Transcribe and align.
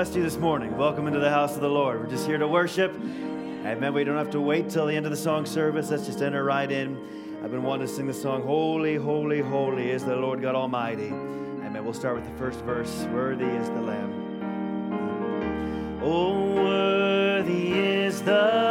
blessed 0.00 0.16
you 0.16 0.22
this 0.22 0.38
morning. 0.38 0.74
Welcome 0.78 1.06
into 1.08 1.18
the 1.18 1.28
house 1.28 1.56
of 1.56 1.60
the 1.60 1.68
Lord. 1.68 2.00
We're 2.00 2.08
just 2.08 2.26
here 2.26 2.38
to 2.38 2.48
worship. 2.48 2.94
Amen. 2.94 3.92
We 3.92 4.02
don't 4.02 4.16
have 4.16 4.30
to 4.30 4.40
wait 4.40 4.70
till 4.70 4.86
the 4.86 4.96
end 4.96 5.04
of 5.04 5.12
the 5.12 5.18
song 5.18 5.44
service. 5.44 5.90
Let's 5.90 6.06
just 6.06 6.22
enter 6.22 6.42
right 6.42 6.72
in. 6.72 6.96
I've 7.44 7.50
been 7.50 7.62
wanting 7.62 7.86
to 7.86 7.92
sing 7.92 8.06
the 8.06 8.14
song, 8.14 8.42
Holy, 8.42 8.96
Holy, 8.96 9.40
Holy 9.40 9.90
is 9.90 10.02
the 10.02 10.16
Lord 10.16 10.40
God 10.40 10.54
Almighty. 10.54 11.08
Amen. 11.08 11.84
We'll 11.84 11.92
start 11.92 12.14
with 12.14 12.24
the 12.24 12.38
first 12.38 12.60
verse 12.60 13.04
Worthy 13.12 13.44
is 13.44 13.68
the 13.68 13.82
Lamb. 13.82 16.00
Oh, 16.02 16.54
worthy 16.54 17.72
is 17.72 18.22
the 18.22 18.69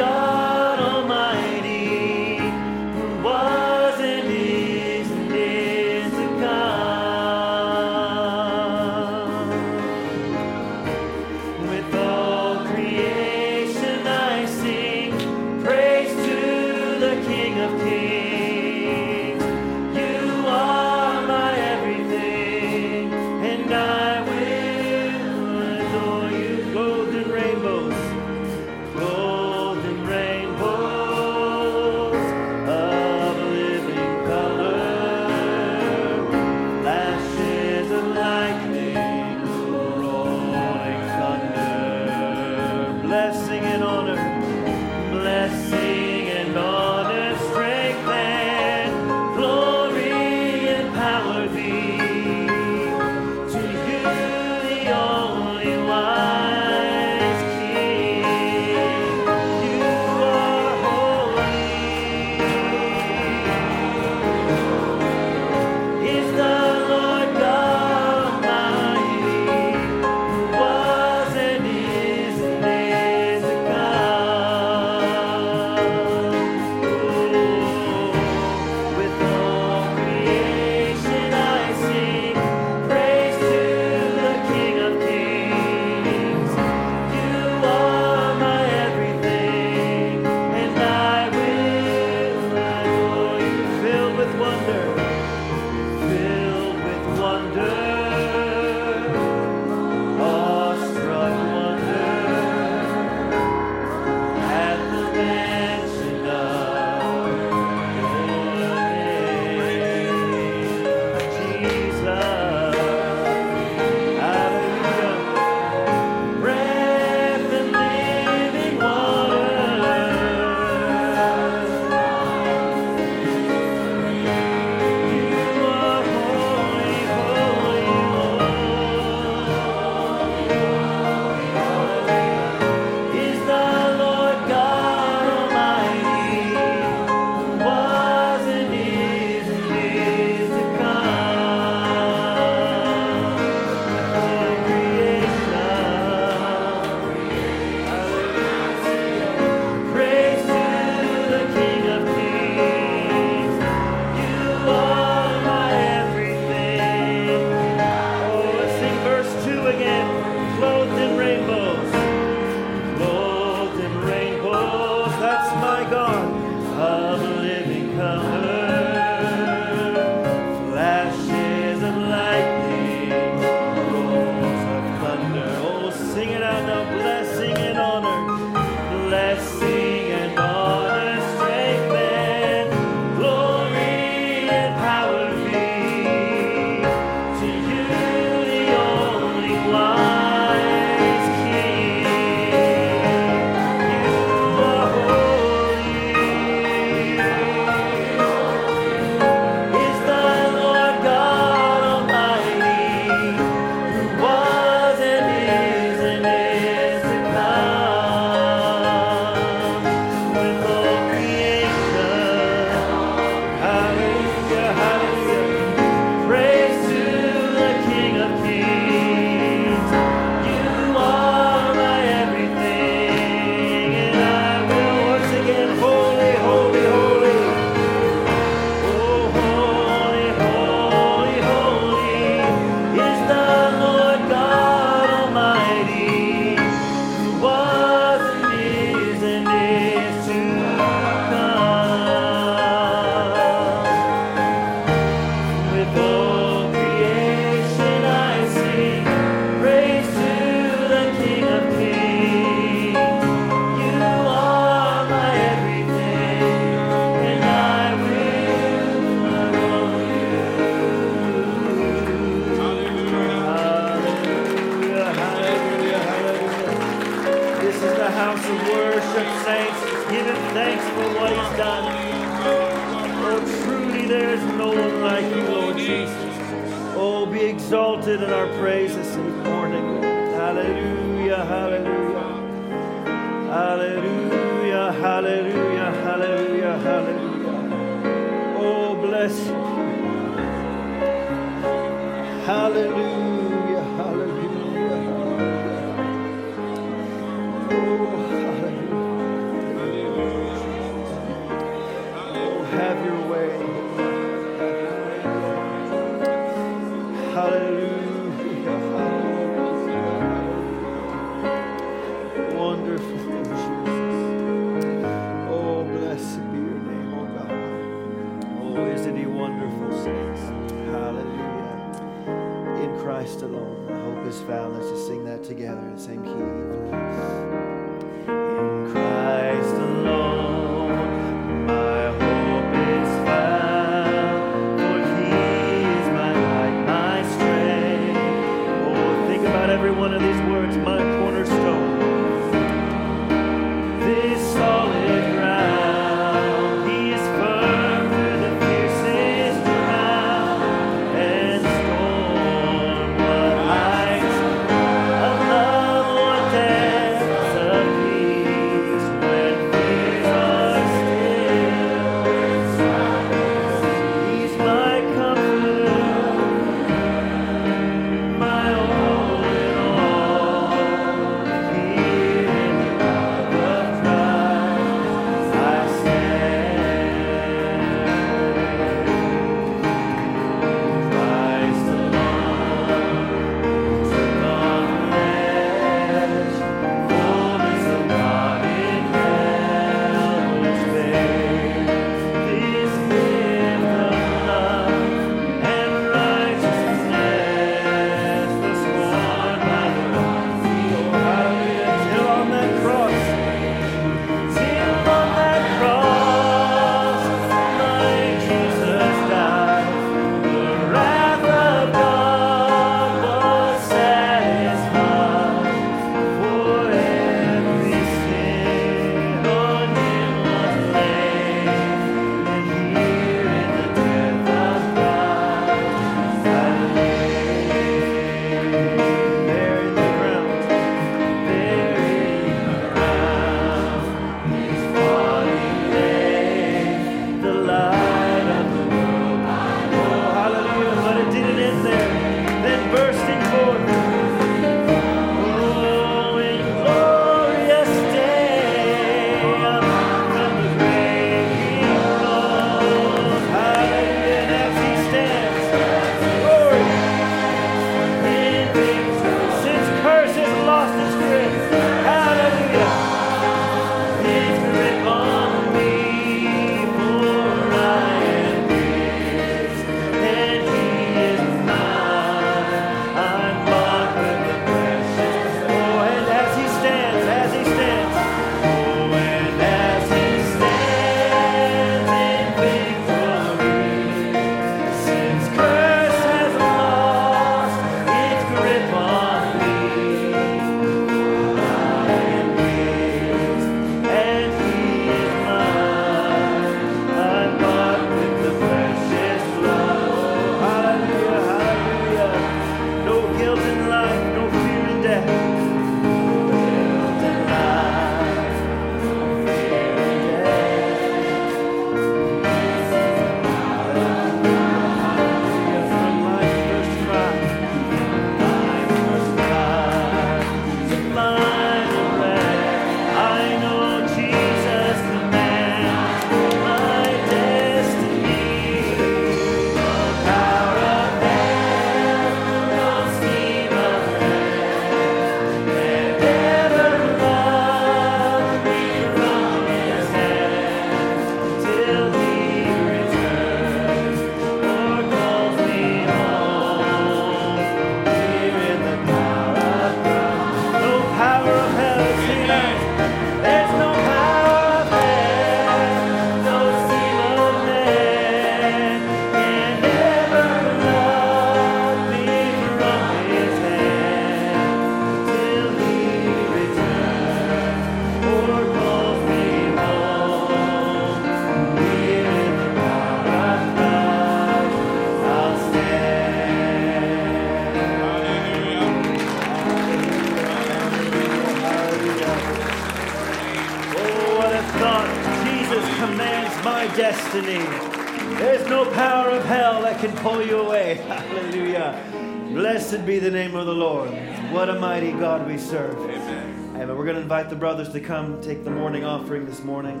to 597.92 598.00
come 598.00 598.40
take 598.40 598.64
the 598.64 598.70
morning 598.70 599.04
offering 599.04 599.44
this 599.44 599.62
morning. 599.62 600.00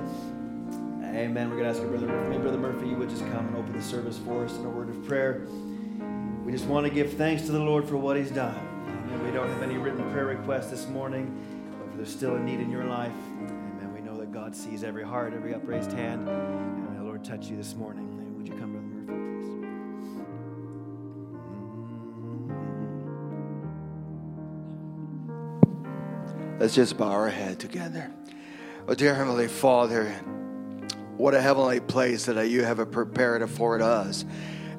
Amen. 1.14 1.50
We're 1.50 1.58
going 1.58 1.74
to 1.74 1.78
ask 1.78 1.86
Brother 1.86 2.06
Murphy. 2.06 2.38
Brother 2.38 2.56
Murphy, 2.56 2.88
you 2.88 2.96
would 2.96 3.10
just 3.10 3.20
come 3.26 3.48
and 3.48 3.54
open 3.54 3.74
the 3.74 3.82
service 3.82 4.16
for 4.16 4.46
us 4.46 4.56
in 4.56 4.64
a 4.64 4.70
word 4.70 4.88
of 4.88 5.04
prayer. 5.06 5.46
We 6.42 6.52
just 6.52 6.64
want 6.64 6.86
to 6.86 6.92
give 6.92 7.12
thanks 7.12 7.42
to 7.42 7.52
the 7.52 7.58
Lord 7.58 7.86
for 7.86 7.98
what 7.98 8.16
He's 8.16 8.30
done. 8.30 8.56
Amen. 8.56 9.26
We 9.26 9.30
don't 9.30 9.46
have 9.46 9.62
any 9.62 9.76
written 9.76 10.10
prayer 10.10 10.24
requests 10.24 10.70
this 10.70 10.88
morning, 10.88 11.38
but 11.78 11.88
if 11.90 11.96
there's 11.96 12.10
still 12.10 12.36
a 12.36 12.40
need 12.40 12.60
in 12.60 12.70
your 12.70 12.84
life, 12.84 13.12
amen, 13.42 13.92
we 13.94 14.00
know 14.00 14.16
that 14.16 14.32
God 14.32 14.56
sees 14.56 14.84
every 14.84 15.04
heart, 15.04 15.34
every 15.34 15.52
upraised 15.52 15.92
hand. 15.92 16.26
And 16.26 16.88
may 16.88 16.96
the 16.96 17.04
Lord 17.04 17.22
touch 17.22 17.48
you 17.48 17.56
this 17.58 17.74
morning. 17.74 18.01
Let's 26.62 26.76
just 26.76 26.96
bow 26.96 27.08
our 27.08 27.28
head 27.28 27.58
together. 27.58 28.08
Oh, 28.86 28.94
dear 28.94 29.16
Heavenly 29.16 29.48
Father, 29.48 30.12
what 31.16 31.34
a 31.34 31.40
heavenly 31.40 31.80
place 31.80 32.26
that 32.26 32.50
you 32.50 32.62
have 32.62 32.88
prepared 32.92 33.50
for 33.50 33.82
us 33.82 34.24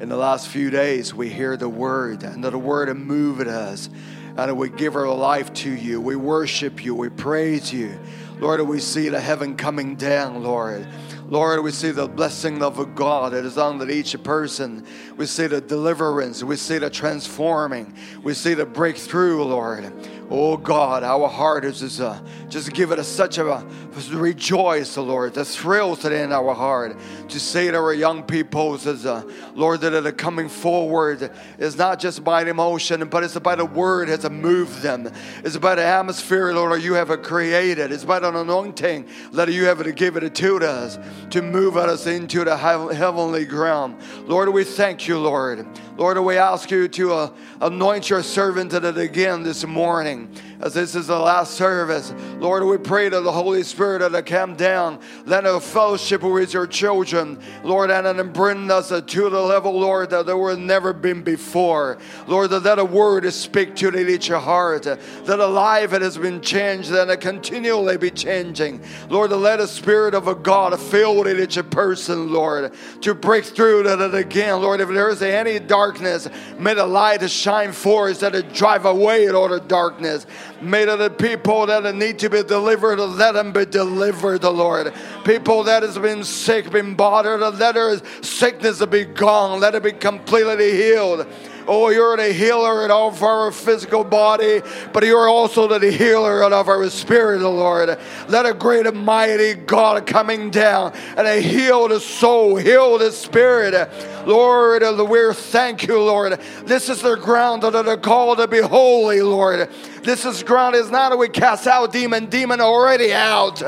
in 0.04 0.10
the 0.10 0.18
last 0.18 0.50
few 0.50 0.70
days, 0.70 1.13
we 1.13 1.30
hear 1.30 1.56
the 1.56 1.70
word, 1.70 2.24
and 2.24 2.44
the 2.44 2.58
word 2.58 2.94
moved 2.98 3.48
us, 3.48 3.90
and 4.36 4.58
we 4.58 4.70
give 4.70 4.98
our 4.98 5.08
life 5.08 5.54
to 5.54 5.72
you. 5.72 6.02
We 6.02 6.16
worship 6.18 6.84
you. 6.84 6.94
We 6.94 7.08
praise 7.08 7.72
you. 7.72 7.98
Lord, 8.40 8.60
we 8.62 8.80
see 8.80 9.08
the 9.08 9.22
heaven 9.22 9.56
coming 9.56 9.96
down, 9.96 10.44
Lord. 10.44 10.86
Lord, 11.30 11.63
we 11.63 11.72
see 11.72 11.92
the 11.92 12.08
blessing 12.08 12.62
of 12.62 12.96
God 12.96 13.32
that 13.32 13.46
is 13.46 13.58
on 13.58 13.90
each 13.90 14.22
person. 14.24 14.86
We 15.16 15.25
see 15.25 15.48
the 15.48 15.62
deliverance. 15.62 16.44
We 16.44 16.58
see 16.58 16.80
the 16.80 16.90
transforming. 16.90 17.96
We 18.24 18.34
see 18.34 18.56
the 18.56 18.66
breakthrough, 18.66 19.42
Lord. 19.44 19.94
Oh 20.30 20.58
God, 20.58 21.03
our 21.03 21.27
heart 21.27 21.65
is 21.65 21.82
just, 21.82 22.00
uh, 22.00 22.20
just 22.50 22.74
give 22.74 22.92
it 22.92 23.00
a, 23.00 23.03
such 23.03 23.38
a, 23.38 23.65
rejoice, 24.12 24.98
Lord, 24.98 25.34
the 25.34 25.46
thrills 25.46 26.06
in 26.06 26.32
our 26.32 26.53
heart 26.53 26.98
to 27.30 27.39
say 27.39 27.70
to 27.70 27.77
our 27.77 27.94
young 27.94 28.24
people, 28.24 28.77
says, 28.77 29.06
uh, 29.06 29.24
Lord, 29.53 29.82
that 29.82 29.94
are 29.94 30.12
coming 30.12 30.50
forward 30.50 31.32
is 31.60 31.77
not 31.77 32.00
just 32.00 32.24
by 32.24 32.44
emotion, 32.44 33.08
but 33.10 33.24
it's 33.24 33.36
about 33.36 33.58
the 33.58 33.65
word 33.65 34.08
has 34.08 34.27
moved 34.30 34.82
them. 34.82 35.12
It's 35.44 35.56
about 35.56 35.75
the 35.75 35.84
atmosphere, 35.84 36.53
Lord, 36.53 36.82
you 36.82 36.94
have 36.94 37.10
created. 37.22 37.92
It's 37.92 38.03
about 38.03 38.24
an 38.24 38.36
anointing 38.36 39.08
that 39.34 39.51
you 39.51 39.65
have 39.65 39.84
to 39.84 39.92
give 39.92 40.18
it 40.18 40.34
to 40.36 40.58
us 40.58 40.98
to 41.32 41.42
move 41.42 41.77
us 41.77 42.08
into 42.08 42.44
the 42.44 42.58
heavenly 42.58 43.46
ground. 43.46 43.98
Lord, 44.25 44.50
we 44.50 44.63
thank 44.63 45.08
you, 45.08 45.20
Lord. 45.20 45.68
Lord, 45.95 46.17
we 46.17 46.38
ask 46.38 46.71
you 46.71 46.88
to 46.88 47.13
uh, 47.13 47.29
anoint 47.62 48.09
your 48.09 48.23
servant 48.23 48.73
at 48.73 48.83
it 48.83 48.97
again 48.97 49.43
this 49.43 49.63
morning 49.63 50.27
as 50.63 50.74
this 50.74 50.96
is 50.96 51.08
the 51.08 51.20
last 51.20 51.55
service. 51.55 52.13
Lord, 52.38 52.63
we 52.63 52.77
pray 52.77 53.10
to 53.10 53.20
the 53.20 53.32
Holy 53.32 53.63
Spirit 53.63 54.00
that 54.00 54.17
it 54.17 54.25
come 54.25 54.55
down, 54.55 55.00
let 55.25 55.46
a 55.46 55.60
fellowship 55.60 56.24
with 56.24 56.53
your 56.53 56.65
children, 56.67 57.38
Lord, 57.63 57.91
and 57.91 58.34
bring 58.34 58.72
us 58.72 58.88
to 58.88 59.29
the 59.29 59.41
level, 59.41 59.77
Lord, 59.77 60.10
that 60.12 60.25
there 60.25 60.38
were 60.38 60.55
never 60.55 60.93
been 60.93 61.22
before. 61.22 61.98
Lord, 62.27 62.50
that, 62.51 62.63
that 62.63 62.79
a 62.79 62.86
word 62.86 63.25
is 63.25 63.36
speak 63.36 63.75
to 63.75 63.93
each 63.98 64.29
heart, 64.29 64.84
that 64.84 65.00
a 65.27 65.46
life 65.46 65.91
that 65.91 66.01
has 66.01 66.17
been 66.17 66.39
changed 66.39 66.91
and 66.91 67.12
it 67.12 67.20
continually 67.20 67.98
be 67.98 68.10
changing. 68.10 68.82
Lord, 69.10 69.32
let 69.32 69.60
a 69.60 69.67
Spirit 69.67 70.13
of 70.13 70.27
a 70.27 70.36
God 70.36 70.79
fill 70.79 71.27
each 71.27 71.60
person, 71.70 72.32
Lord, 72.32 72.74
to 73.01 73.13
break 73.13 73.43
through 73.43 73.84
that 73.84 74.15
again, 74.15 74.62
Lord, 74.62 74.79
if 74.79 74.89
there 74.89 75.10
is 75.10 75.22
any 75.22 75.60
darkness, 75.60 76.29
may 76.58 76.74
the 76.74 76.86
light 76.86 77.29
shine 77.29 77.74
forth 77.74 78.22
that 78.22 78.34
it 78.34 78.53
drive 78.53 78.86
away 78.86 79.29
all 79.29 79.50
the 79.50 79.60
darkness. 79.60 80.25
May 80.63 80.86
the 80.86 81.10
people 81.10 81.65
that 81.65 81.96
need 81.96 82.20
to 82.20 82.29
be 82.29 82.41
delivered, 82.41 82.98
let 83.00 83.34
them 83.34 83.51
be 83.51 83.65
delivered, 83.65 84.41
the 84.41 84.51
Lord. 84.51 84.93
People 85.25 85.63
that 85.63 85.84
has 85.84 85.98
been 85.98 86.24
sick, 86.24 86.72
been 86.72 86.96
bothered, 86.96 87.41
let 87.41 87.75
their 87.75 87.98
sickness 88.22 88.84
be 88.86 89.03
gone. 89.03 89.60
Let 89.60 89.75
it 89.75 89.84
be 89.84 89.91
completely 89.91 90.72
healed. 90.72 91.27
Oh, 91.65 91.89
you're 91.89 92.17
the 92.17 92.34
healer 92.34 92.91
of 92.91 93.24
our 93.24 93.50
physical 93.51 94.03
body, 94.03 94.62
but 94.91 95.03
you're 95.03 95.29
also 95.29 95.67
the 95.67 95.91
healer 95.91 96.43
of 96.43 96.67
our 96.67 96.89
spirit, 96.89 97.39
Lord. 97.39 97.98
Let 98.27 98.46
a 98.46 98.53
great 98.53 98.86
and 98.86 99.05
mighty 99.05 99.53
God 99.53 100.05
coming 100.05 100.50
down 100.50 100.93
and 101.15 101.43
heal 101.43 101.88
the 101.88 102.01
soul, 102.01 102.58
heal 102.58 102.98
the 102.98 103.12
spirit. 103.12 103.89
Lord, 104.27 104.84
we 105.10 105.34
thank 105.34 105.88
you, 105.88 106.01
Lord. 106.01 106.39
This 106.65 106.89
is 106.89 107.01
the 107.01 107.15
ground 107.15 107.63
that 107.63 107.75
are 107.75 107.98
called 107.98 108.39
to 108.39 108.48
be 108.48 108.60
holy, 108.60 109.22
Lord. 109.22 109.70
This 110.03 110.25
is 110.25 110.43
ground 110.43 110.75
is 110.75 110.91
not 110.91 111.10
that 111.10 111.17
we 111.17 111.29
cast 111.29 111.65
out 111.65 111.91
demon, 111.91 112.25
demon 112.27 112.60
already 112.60 113.13
out. 113.13 113.60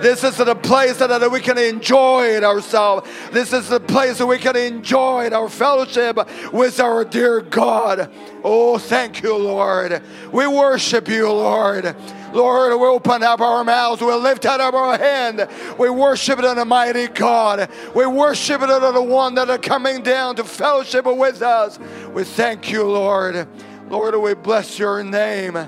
This 0.00 0.24
is 0.24 0.36
the 0.36 0.54
place 0.54 0.98
that 0.98 1.08
that 1.08 1.30
we 1.30 1.40
can 1.40 1.56
enjoy 1.56 2.26
it 2.26 2.42
ourselves. 2.42 3.08
This 3.30 3.52
is 3.52 3.68
the 3.68 3.80
place 3.80 4.18
that 4.18 4.26
we 4.26 4.38
can 4.38 4.56
enjoy 4.56 5.26
it, 5.26 5.32
our 5.32 5.48
fellowship 5.48 6.18
with 6.52 6.80
our 6.80 7.04
dear 7.04 7.40
God. 7.40 8.10
Oh, 8.42 8.76
thank 8.76 9.22
you, 9.22 9.36
Lord. 9.36 10.02
We 10.32 10.46
worship 10.46 11.08
you, 11.08 11.30
Lord. 11.30 11.96
Lord, 12.34 12.72
we 12.80 12.86
open 12.86 13.22
up 13.22 13.40
our 13.40 13.62
mouths. 13.62 14.02
We 14.02 14.12
lift 14.12 14.44
up 14.44 14.74
our 14.74 14.98
hand. 14.98 15.48
We 15.78 15.88
worship 15.88 16.40
it 16.40 16.42
the 16.42 16.64
mighty 16.64 17.06
God. 17.06 17.70
We 17.94 18.06
worship 18.06 18.60
it 18.60 18.66
the 18.66 19.02
one 19.02 19.36
that 19.36 19.48
are 19.48 19.58
coming 19.58 20.02
down 20.02 20.36
to 20.36 20.44
fellowship 20.44 21.06
with 21.06 21.42
us. 21.42 21.78
We 22.12 22.24
thank 22.24 22.70
you, 22.70 22.84
Lord. 22.84 23.46
Lord, 23.88 24.14
we 24.16 24.34
bless 24.34 24.78
your 24.78 25.02
name. 25.02 25.58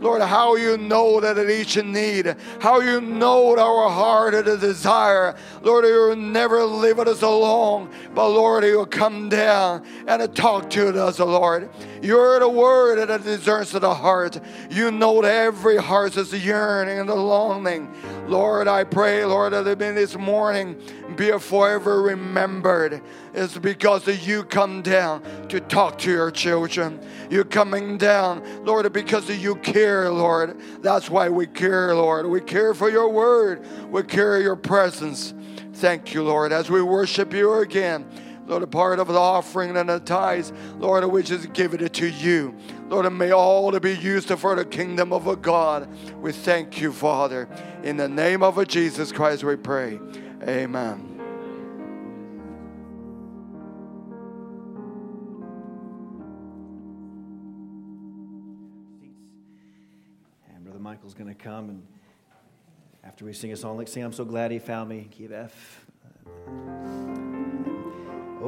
Lord, 0.00 0.20
how 0.20 0.56
you 0.56 0.76
know 0.76 1.20
that 1.20 1.38
it 1.38 1.48
each 1.48 1.82
need, 1.82 2.36
how 2.60 2.80
you 2.80 3.00
know 3.00 3.56
our 3.58 3.88
heart 3.88 4.34
and 4.34 4.44
the 4.44 4.58
desire. 4.58 5.34
Lord, 5.62 5.84
you 5.84 6.08
will 6.08 6.16
never 6.16 6.64
leave 6.64 6.98
us 6.98 7.22
alone, 7.22 7.90
but 8.14 8.28
Lord, 8.28 8.64
you 8.64 8.78
will 8.78 8.86
come 8.86 9.28
down 9.28 9.84
and 10.06 10.36
talk 10.36 10.68
to 10.70 11.02
us, 11.02 11.18
Lord. 11.18 11.70
You're 12.02 12.40
the 12.40 12.48
word 12.48 13.08
that 13.08 13.22
discerns 13.22 13.72
the 13.72 13.94
heart. 13.94 14.40
You 14.70 14.90
know 14.90 15.22
that 15.22 15.32
every 15.32 15.76
heart 15.76 16.16
is 16.16 16.32
yearning 16.32 16.98
and 16.98 17.08
the 17.08 17.14
longing. 17.14 17.92
Lord, 18.28 18.68
I 18.68 18.84
pray, 18.84 19.24
Lord, 19.24 19.52
that 19.52 19.66
in 19.66 19.94
this 19.94 20.16
morning 20.16 20.80
be 21.16 21.30
forever 21.38 22.02
remembered. 22.02 23.00
It's 23.34 23.56
because 23.56 24.06
you 24.26 24.44
come 24.44 24.82
down 24.82 25.22
to 25.48 25.60
talk 25.60 25.98
to 25.98 26.10
your 26.10 26.30
children. 26.30 27.00
You're 27.30 27.44
coming 27.44 27.98
down, 27.98 28.42
Lord, 28.64 28.90
because 28.92 29.28
you 29.30 29.56
care, 29.56 30.10
Lord. 30.10 30.60
That's 30.82 31.10
why 31.10 31.28
we 31.28 31.46
care, 31.46 31.94
Lord. 31.94 32.26
We 32.26 32.40
care 32.40 32.74
for 32.74 32.90
your 32.90 33.08
word. 33.08 33.64
We 33.90 34.02
care 34.02 34.40
your 34.40 34.56
presence. 34.56 35.34
Thank 35.74 36.14
you, 36.14 36.22
Lord, 36.22 36.52
as 36.52 36.70
we 36.70 36.80
worship 36.82 37.34
you 37.34 37.54
again. 37.54 38.06
Lord, 38.46 38.62
a 38.62 38.66
part 38.66 39.00
of 39.00 39.08
the 39.08 39.18
offering 39.18 39.76
and 39.76 39.88
the 39.88 39.98
tithes, 39.98 40.52
Lord, 40.78 41.04
we 41.06 41.22
just 41.22 41.52
give 41.52 41.74
it 41.74 41.92
to 41.94 42.08
you. 42.08 42.54
Lord, 42.88 43.06
and 43.06 43.18
may 43.18 43.32
all 43.32 43.72
to 43.72 43.80
be 43.80 43.96
used 43.96 44.28
for 44.28 44.54
the 44.54 44.64
kingdom 44.64 45.12
of 45.12 45.42
God. 45.42 45.88
We 46.20 46.30
thank 46.30 46.80
you, 46.80 46.92
Father. 46.92 47.48
In 47.82 47.96
the 47.96 48.08
name 48.08 48.44
of 48.44 48.66
Jesus 48.68 49.10
Christ, 49.10 49.42
we 49.42 49.56
pray. 49.56 49.98
Amen. 50.42 51.12
And 60.54 60.64
Brother 60.64 60.78
Michael's 60.78 61.14
going 61.14 61.28
to 61.28 61.34
come 61.34 61.70
and 61.70 61.82
after 63.02 63.24
we 63.24 63.32
sing 63.32 63.52
a 63.52 63.56
song 63.56 63.76
like 63.76 63.88
sing 63.88 64.04
I'm 64.04 64.12
so 64.12 64.24
glad 64.24 64.50
he 64.50 64.58
found 64.58 64.88
me, 64.88 65.08
key 65.10 65.24
of 65.24 65.32
F. 65.32 65.86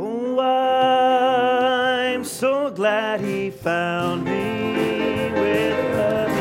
Oh, 0.00 0.38
I'm 0.38 2.22
so 2.24 2.70
glad 2.70 3.20
he 3.20 3.50
found 3.50 4.24
me 4.24 5.32
with 5.32 5.96
love 5.96 6.37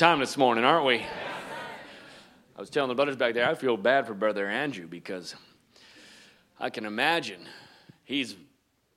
time 0.00 0.18
this 0.18 0.38
morning, 0.38 0.64
aren't 0.64 0.86
we? 0.86 1.04
I 2.56 2.58
was 2.58 2.70
telling 2.70 2.88
the 2.88 2.94
brothers 2.94 3.16
back 3.16 3.34
there, 3.34 3.46
I 3.46 3.54
feel 3.54 3.76
bad 3.76 4.06
for 4.06 4.14
Brother 4.14 4.48
Andrew 4.48 4.86
because 4.86 5.34
I 6.58 6.70
can 6.70 6.86
imagine 6.86 7.40
he's 8.04 8.34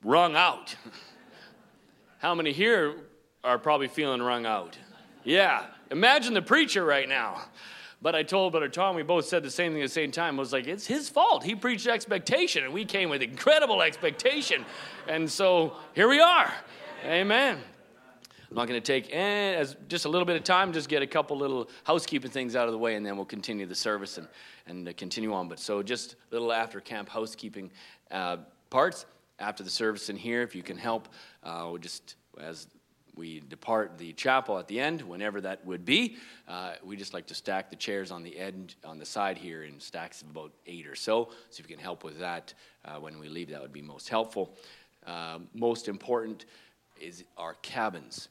wrung 0.01 0.37
out. 0.37 0.77
How 2.19 2.33
many 2.33 2.53
here 2.53 2.95
are 3.43 3.59
probably 3.59 3.89
feeling 3.89 4.21
wrung 4.21 4.45
out? 4.45 4.77
Yeah. 5.25 5.65
Imagine 5.91 6.35
the 6.35 6.41
preacher 6.41 6.85
right 6.85 7.09
now. 7.09 7.41
But 8.01 8.15
I 8.15 8.23
told 8.23 8.53
Brother 8.53 8.69
Tom, 8.69 8.95
we 8.95 9.03
both 9.03 9.25
said 9.25 9.43
the 9.43 9.51
same 9.51 9.73
thing 9.73 9.81
at 9.81 9.89
the 9.89 9.93
same 9.93 10.11
time. 10.11 10.37
I 10.37 10.39
was 10.39 10.53
like, 10.53 10.67
it's 10.67 10.87
his 10.87 11.09
fault. 11.09 11.43
He 11.43 11.53
preached 11.53 11.85
expectation, 11.85 12.63
and 12.63 12.73
we 12.73 12.85
came 12.85 13.09
with 13.09 13.21
incredible 13.21 13.81
expectation. 13.81 14.63
And 15.09 15.29
so 15.29 15.73
here 15.95 16.07
we 16.07 16.21
are. 16.21 16.53
Amen. 17.03 17.59
I'm 18.53 18.57
not 18.57 18.67
going 18.67 18.79
to 18.79 18.85
take 18.85 19.11
eh, 19.11 19.55
as 19.55 19.75
just 19.87 20.05
a 20.05 20.09
little 20.09 20.27
bit 20.27 20.35
of 20.35 20.43
time, 20.43 20.73
just 20.73 20.87
get 20.87 21.01
a 21.01 21.07
couple 21.07 21.35
little 21.35 21.71
housekeeping 21.85 22.29
things 22.29 22.55
out 22.55 22.67
of 22.67 22.71
the 22.71 22.77
way, 22.77 22.93
and 22.93 23.03
then 23.03 23.15
we'll 23.15 23.25
continue 23.25 23.65
the 23.65 23.73
service 23.73 24.19
and, 24.19 24.27
and 24.67 24.87
uh, 24.87 24.93
continue 24.95 25.33
on. 25.33 25.49
But 25.49 25.57
so 25.57 25.81
just 25.81 26.17
little 26.29 26.53
after 26.53 26.79
camp 26.79 27.09
housekeeping 27.09 27.71
uh, 28.11 28.37
parts 28.69 29.07
after 29.39 29.63
the 29.63 29.71
service 29.71 30.09
in 30.09 30.17
here, 30.17 30.43
if 30.43 30.53
you 30.53 30.61
can 30.61 30.77
help, 30.77 31.07
uh, 31.43 31.65
we'll 31.65 31.79
just 31.79 32.13
as 32.39 32.67
we 33.15 33.41
depart 33.49 33.97
the 33.97 34.13
chapel 34.13 34.59
at 34.59 34.67
the 34.67 34.79
end, 34.79 35.01
whenever 35.01 35.41
that 35.41 35.65
would 35.65 35.83
be. 35.83 36.17
Uh, 36.47 36.73
we 36.83 36.95
just 36.95 37.15
like 37.15 37.25
to 37.25 37.33
stack 37.33 37.71
the 37.71 37.75
chairs 37.75 38.11
on 38.11 38.21
the 38.21 38.37
end, 38.37 38.75
on 38.85 38.99
the 38.99 39.05
side 39.05 39.39
here, 39.39 39.63
in 39.63 39.79
stacks 39.79 40.21
of 40.21 40.29
about 40.29 40.51
eight 40.67 40.85
or 40.85 40.95
so. 40.95 41.29
So 41.49 41.59
if 41.59 41.67
you 41.67 41.75
can 41.75 41.83
help 41.83 42.03
with 42.03 42.19
that 42.19 42.53
uh, 42.85 42.97
when 42.99 43.17
we 43.17 43.29
leave, 43.29 43.49
that 43.49 43.63
would 43.63 43.73
be 43.73 43.81
most 43.81 44.09
helpful. 44.09 44.55
Uh, 45.07 45.39
most 45.55 45.87
important 45.87 46.45
is 46.99 47.23
our 47.37 47.55
cabins. 47.55 48.29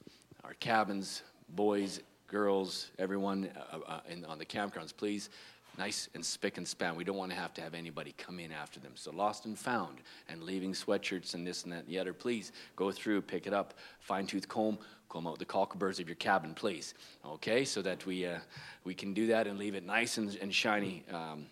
Our 0.53 0.57
cabins, 0.57 1.23
boys, 1.49 2.03
girls, 2.29 2.91
everyone 2.99 3.49
uh, 3.73 3.79
uh, 3.89 4.01
in, 4.07 4.23
on 4.27 4.39
the 4.39 4.45
campgrounds, 4.45 4.95
please 4.95 5.31
nice 5.79 6.11
and 6.15 6.23
spick 6.23 6.59
and 6.59 6.69
span. 6.69 6.95
We 6.95 7.05
don't 7.05 7.17
want 7.17 7.31
to 7.31 7.37
have 7.39 7.55
to 7.55 7.63
have 7.63 7.73
anybody 7.73 8.15
come 8.19 8.39
in 8.39 8.53
after 8.53 8.79
them. 8.79 8.93
So 8.95 9.13
lost 9.13 9.47
and 9.47 9.59
found 9.59 10.03
and 10.29 10.43
leaving 10.43 10.75
sweatshirts 10.75 11.33
and 11.33 11.47
this 11.47 11.63
and 11.63 11.73
that 11.73 11.85
and 11.85 11.89
the 11.89 11.99
other, 11.99 12.13
please 12.13 12.53
go 12.77 12.93
through, 12.93 13.23
pick 13.23 13.47
it 13.47 13.55
up, 13.55 13.73
fine 14.01 14.27
tooth 14.27 14.47
comb, 14.47 14.77
comb 15.09 15.27
out 15.27 15.39
the 15.39 15.47
cockaburs 15.47 15.99
of 16.01 16.07
your 16.07 16.17
cabin, 16.17 16.53
please. 16.53 16.93
Okay, 17.25 17.65
so 17.65 17.81
that 17.81 18.05
we 18.05 18.27
uh, 18.27 18.39
we 18.85 18.93
can 18.93 19.15
do 19.15 19.29
that 19.29 19.47
and 19.47 19.59
leave 19.59 19.75
it 19.75 19.87
nice 19.87 20.19
and, 20.19 20.37
and 20.43 20.55
shiny. 20.55 21.03
Um, 21.11 21.47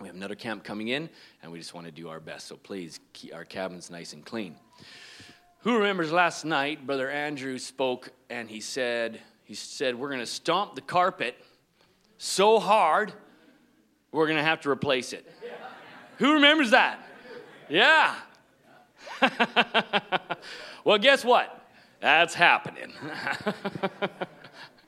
we 0.00 0.08
have 0.08 0.16
another 0.16 0.34
camp 0.34 0.64
coming 0.64 0.88
in, 0.88 1.08
and 1.44 1.52
we 1.52 1.58
just 1.60 1.72
want 1.72 1.86
to 1.86 1.92
do 1.92 2.08
our 2.08 2.18
best. 2.18 2.48
So 2.48 2.56
please 2.56 2.98
keep 3.12 3.32
our 3.32 3.44
cabins 3.44 3.90
nice 3.90 4.12
and 4.12 4.24
clean. 4.24 4.56
Who 5.62 5.76
remembers 5.76 6.10
last 6.10 6.46
night? 6.46 6.86
Brother 6.86 7.10
Andrew 7.10 7.58
spoke, 7.58 8.10
and 8.30 8.48
he 8.48 8.60
said, 8.60 9.20
he 9.44 9.52
said, 9.54 9.94
we're 9.94 10.08
going 10.08 10.20
to 10.20 10.26
stomp 10.26 10.74
the 10.74 10.80
carpet 10.80 11.36
so 12.16 12.58
hard 12.58 13.12
we're 14.10 14.26
going 14.26 14.38
to 14.38 14.42
have 14.42 14.62
to 14.62 14.70
replace 14.70 15.12
it. 15.12 15.30
Who 16.16 16.34
remembers 16.34 16.70
that? 16.70 16.98
Yeah. 17.68 18.14
well, 20.84 20.96
guess 20.96 21.24
what? 21.24 21.68
That's 22.00 22.32
happening. 22.32 22.92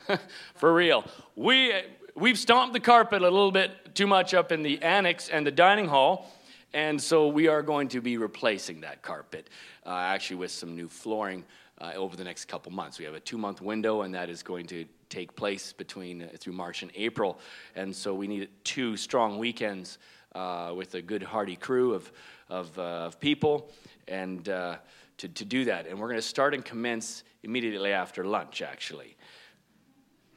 For 0.54 0.72
real. 0.72 1.04
We, 1.36 1.74
we've 2.14 2.38
stomped 2.38 2.72
the 2.72 2.80
carpet 2.80 3.20
a 3.20 3.30
little 3.30 3.52
bit 3.52 3.94
too 3.94 4.06
much 4.06 4.32
up 4.32 4.50
in 4.50 4.62
the 4.62 4.80
annex 4.82 5.28
and 5.28 5.46
the 5.46 5.50
dining 5.50 5.88
hall, 5.88 6.32
and 6.74 7.00
so 7.00 7.28
we 7.28 7.48
are 7.48 7.62
going 7.62 7.88
to 7.88 8.00
be 8.00 8.16
replacing 8.16 8.80
that 8.80 9.02
carpet, 9.02 9.50
uh, 9.84 9.90
actually, 9.90 10.36
with 10.36 10.50
some 10.50 10.74
new 10.74 10.88
flooring 10.88 11.44
uh, 11.80 11.92
over 11.96 12.16
the 12.16 12.24
next 12.24 12.46
couple 12.46 12.72
months. 12.72 12.98
We 12.98 13.04
have 13.04 13.14
a 13.14 13.20
two 13.20 13.38
month 13.38 13.60
window, 13.60 14.02
and 14.02 14.14
that 14.14 14.30
is 14.30 14.42
going 14.42 14.66
to 14.66 14.86
take 15.08 15.34
place 15.36 15.72
between 15.72 16.22
uh, 16.22 16.28
through 16.38 16.54
March 16.54 16.82
and 16.82 16.90
April. 16.94 17.38
And 17.74 17.94
so 17.94 18.14
we 18.14 18.26
need 18.26 18.48
two 18.64 18.96
strong 18.96 19.38
weekends 19.38 19.98
uh, 20.34 20.72
with 20.74 20.94
a 20.94 21.02
good, 21.02 21.22
hearty 21.22 21.56
crew 21.56 21.92
of, 21.94 22.10
of, 22.48 22.78
uh, 22.78 22.82
of 22.82 23.20
people 23.20 23.70
and 24.08 24.48
uh, 24.48 24.76
to, 25.18 25.28
to 25.28 25.44
do 25.44 25.66
that. 25.66 25.86
And 25.86 25.98
we're 25.98 26.08
going 26.08 26.20
to 26.20 26.22
start 26.26 26.54
and 26.54 26.64
commence 26.64 27.24
immediately 27.42 27.92
after 27.92 28.24
lunch, 28.24 28.62
actually. 28.62 29.16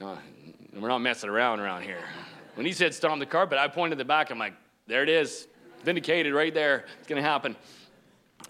No, 0.01 0.17
we're 0.77 0.89
not 0.89 0.99
messing 0.99 1.29
around 1.29 1.61
around 1.61 1.83
here. 1.83 2.03
When 2.55 2.65
he 2.65 2.73
said 2.73 2.93
stomp 2.93 3.19
the 3.19 3.25
carpet, 3.25 3.57
I 3.57 3.67
pointed 3.69 3.97
the 3.97 4.05
back. 4.05 4.29
I'm 4.31 4.39
like, 4.39 4.53
there 4.87 5.03
it 5.03 5.09
is, 5.09 5.47
vindicated 5.85 6.33
right 6.33 6.53
there. 6.53 6.85
It's 6.99 7.07
going 7.07 7.21
to 7.21 7.27
happen. 7.27 7.55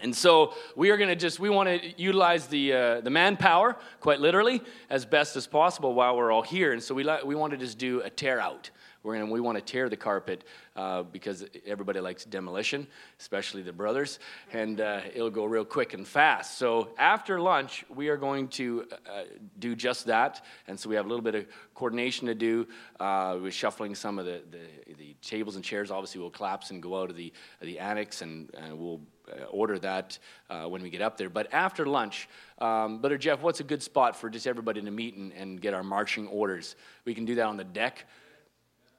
And 0.02 0.14
so 0.14 0.54
we 0.74 0.90
are 0.90 0.96
going 0.96 1.08
to 1.08 1.16
just, 1.16 1.38
we 1.38 1.48
want 1.48 1.68
to 1.68 2.02
utilize 2.02 2.48
the, 2.48 2.72
uh, 2.72 3.00
the 3.00 3.10
manpower, 3.10 3.76
quite 4.00 4.20
literally, 4.20 4.60
as 4.90 5.06
best 5.06 5.36
as 5.36 5.46
possible 5.46 5.94
while 5.94 6.16
we're 6.16 6.32
all 6.32 6.42
here. 6.42 6.72
And 6.72 6.82
so 6.82 6.94
we, 6.94 7.04
li- 7.04 7.20
we 7.24 7.34
want 7.34 7.52
to 7.52 7.56
just 7.56 7.78
do 7.78 8.00
a 8.02 8.10
tear 8.10 8.40
out. 8.40 8.70
We're 9.02 9.18
gonna, 9.18 9.30
we 9.30 9.40
want 9.40 9.56
to 9.56 9.62
tear 9.62 9.88
the 9.88 9.96
carpet 9.96 10.44
uh, 10.76 11.02
because 11.02 11.44
everybody 11.66 12.00
likes 12.00 12.24
demolition, 12.24 12.86
especially 13.18 13.62
the 13.62 13.72
brothers, 13.72 14.18
and 14.52 14.80
uh, 14.80 15.00
it'll 15.14 15.30
go 15.30 15.44
real 15.44 15.64
quick 15.64 15.94
and 15.94 16.06
fast. 16.06 16.58
So 16.58 16.90
after 16.98 17.40
lunch, 17.40 17.84
we 17.88 18.08
are 18.08 18.16
going 18.16 18.48
to 18.48 18.86
uh, 19.08 19.22
do 19.58 19.74
just 19.74 20.06
that. 20.06 20.44
And 20.68 20.78
so 20.78 20.88
we 20.88 20.96
have 20.96 21.06
a 21.06 21.08
little 21.08 21.24
bit 21.24 21.34
of 21.34 21.46
coordination 21.74 22.26
to 22.26 22.34
do 22.34 22.66
uh, 23.00 23.38
with 23.42 23.54
shuffling 23.54 23.94
some 23.94 24.18
of 24.18 24.26
the, 24.26 24.42
the, 24.50 24.94
the, 24.94 25.16
tables 25.22 25.56
and 25.56 25.64
chairs. 25.64 25.90
Obviously, 25.90 26.20
we'll 26.20 26.30
collapse 26.30 26.70
and 26.70 26.82
go 26.82 27.00
out 27.00 27.10
of 27.10 27.16
the, 27.16 27.32
the 27.60 27.78
annex, 27.78 28.22
and, 28.22 28.50
and 28.54 28.78
we'll 28.78 29.00
uh, 29.30 29.44
order 29.46 29.78
that 29.78 30.18
uh, 30.50 30.64
when 30.64 30.82
we 30.82 30.90
get 30.90 31.02
up 31.02 31.16
there. 31.16 31.28
But 31.28 31.52
after 31.52 31.86
lunch, 31.86 32.28
um, 32.58 33.00
Brother 33.00 33.18
Jeff, 33.18 33.40
what's 33.40 33.60
a 33.60 33.64
good 33.64 33.82
spot 33.82 34.14
for 34.14 34.30
just 34.30 34.46
everybody 34.46 34.80
to 34.82 34.90
meet 34.90 35.16
and, 35.16 35.32
and 35.32 35.60
get 35.60 35.74
our 35.74 35.82
marching 35.82 36.28
orders? 36.28 36.76
We 37.04 37.14
can 37.14 37.24
do 37.24 37.34
that 37.36 37.46
on 37.46 37.56
the 37.56 37.64
deck. 37.64 38.06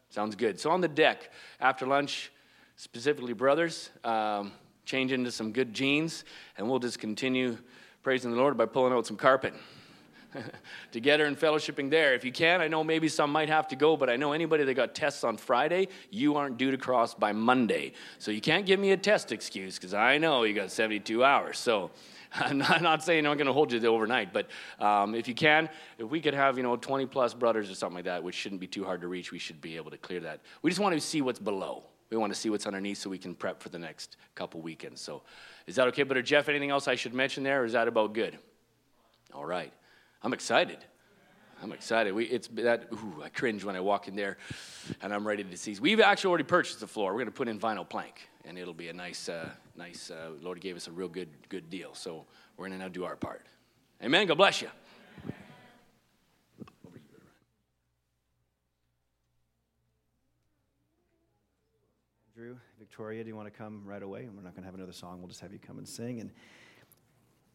Sounds 0.10 0.36
good. 0.36 0.60
So 0.60 0.72
on 0.72 0.82
the 0.82 0.88
deck 0.88 1.32
after 1.60 1.86
lunch, 1.86 2.32
specifically 2.76 3.34
brothers, 3.34 3.89
um, 4.04 4.52
change 4.86 5.12
into 5.12 5.32
some 5.32 5.52
good 5.52 5.74
jeans, 5.74 6.24
and 6.58 6.70
we'll 6.70 6.80
just 6.80 7.00
continue 7.00 7.58
praising 8.04 8.32
the 8.32 8.38
Lord 8.38 8.58
by 8.58 8.65
pulling 8.65 8.93
out 8.93 9.06
some 9.06 9.17
carpet. 9.17 9.54
together 10.91 11.26
and 11.26 11.39
fellowshipping 11.39 11.89
there. 11.89 12.13
If 12.13 12.24
you 12.24 12.32
can, 12.32 12.62
I 12.62 12.67
know 12.67 12.84
maybe 12.84 13.08
some 13.08 13.32
might 13.32 13.50
have 13.50 13.67
to 13.70 13.76
go, 13.76 13.98
but 13.98 14.10
I 14.10 14.15
know 14.15 14.34
anybody 14.34 14.63
that 14.63 14.74
got 14.74 14.96
tests 14.96 15.24
on 15.24 15.38
Friday, 15.38 15.88
you 16.12 16.36
aren't 16.36 16.58
due 16.58 16.72
to 16.72 16.78
cross 16.78 17.13
by 17.13 17.32
Monday. 17.32 17.93
So 18.20 18.32
you 18.32 18.41
can't 18.41 18.65
give 18.65 18.80
me 18.80 18.91
a 18.91 18.98
test 18.98 19.32
excuse 19.32 19.76
because 19.76 19.93
I 19.93 20.17
know 20.17 20.43
you 20.43 20.54
got 20.54 20.72
72 20.72 21.24
hours. 21.24 21.58
So 21.58 21.91
I'm 22.39 22.58
not, 22.60 22.82
not 22.82 23.04
saying 23.04 23.26
I'm 23.26 23.38
going 23.38 23.47
to 23.47 23.54
hold 23.54 23.71
you 23.71 23.84
overnight, 23.86 24.32
but 24.34 24.47
um, 24.80 25.15
if 25.15 25.28
you 25.28 25.34
can, 25.34 25.69
if 25.97 26.08
we 26.10 26.21
could 26.21 26.34
have, 26.34 26.58
you 26.58 26.63
know, 26.63 26.76
20 26.76 27.06
plus 27.08 27.34
brothers 27.34 27.69
or 27.69 27.76
something 27.76 27.95
like 27.95 28.06
that, 28.06 28.23
which 28.23 28.36
shouldn't 28.36 28.62
be 28.62 28.67
too 28.67 28.84
hard 28.84 29.02
to 29.02 29.08
reach, 29.08 29.32
we 29.32 29.39
should 29.39 29.62
be 29.62 29.76
able 29.76 29.91
to 29.91 29.97
clear 29.97 30.19
that. 30.19 30.41
We 30.62 30.69
just 30.69 30.80
want 30.80 30.93
to 30.93 31.02
see 31.02 31.21
what's 31.21 31.39
below. 31.39 31.84
We 32.10 32.17
want 32.17 32.34
to 32.34 32.39
see 32.39 32.50
what's 32.50 32.65
underneath 32.65 33.00
so 33.00 33.10
we 33.10 33.17
can 33.17 33.36
prep 33.36 33.62
for 33.62 33.69
the 33.69 33.80
next 33.80 34.17
couple 34.36 34.62
weekends. 34.62 35.02
So 35.02 35.23
is 35.65 35.76
that 35.76 35.88
okay? 35.89 36.04
But 36.04 36.23
Jeff, 36.23 36.47
anything 36.47 36.69
else 36.69 36.88
I 36.88 36.95
should 36.95 37.13
mention 37.13 37.43
there, 37.43 37.63
or 37.63 37.65
is 37.65 37.73
that 37.73 37.88
about 37.88 38.13
good? 38.13 38.38
All 39.34 39.45
right. 39.45 39.73
I'm 40.23 40.34
excited. 40.34 40.78
I'm 41.62 41.71
excited. 41.71 42.13
We, 42.13 42.26
it's 42.26 42.47
that, 42.50 42.88
ooh, 42.93 43.21
I 43.23 43.30
cringe 43.30 43.63
when 43.63 43.76
I 43.76 43.80
walk 43.80 44.08
in 44.08 44.15
there 44.15 44.38
and 45.02 45.13
I'm 45.13 45.28
ready 45.28 45.43
to 45.43 45.58
see. 45.58 45.76
We've 45.82 46.00
actually 46.00 46.30
already 46.30 46.43
purchased 46.43 46.80
the 46.80 46.88
floor. 46.88 47.12
We're 47.12 47.19
going 47.19 47.26
to 47.26 47.32
put 47.32 47.47
in 47.47 47.60
vinyl 47.60 47.88
plank 47.88 48.30
and 48.48 48.58
it'll 48.58 48.74
be 48.74 48.88
a 48.88 48.94
nice, 48.94 49.28
uh, 49.28 49.50
nice, 49.76 50.10
uh, 50.10 50.30
Lord 50.42 50.62
gave 50.62 50.78
us 50.78 50.88
a 50.88 50.92
real 50.92 51.10
good, 51.10 51.30
good 51.50 51.70
deal. 51.70 51.94
So 51.94 52.26
we're 52.56 52.70
to 52.70 52.78
now 52.78 52.88
do 52.88 53.04
our 53.04 53.16
part. 53.16 53.46
Amen. 54.02 54.26
God 54.26 54.38
bless 54.38 54.62
you. 54.62 54.70
Drew, 62.34 62.58
Victoria, 62.80 63.24
do 63.24 63.30
you 63.30 63.36
want 63.36 63.52
to 63.52 63.58
come 63.58 63.82
right 63.84 64.04
away? 64.04 64.24
And 64.24 64.36
we're 64.36 64.44
not 64.44 64.54
going 64.54 64.62
to 64.62 64.68
have 64.68 64.76
another 64.76 64.94
song. 64.94 65.20
We'll 65.20 65.28
just 65.28 65.42
have 65.42 65.52
you 65.52 65.60
come 65.60 65.80
and 65.80 65.88
sing. 65.88 66.22
And 66.22 66.30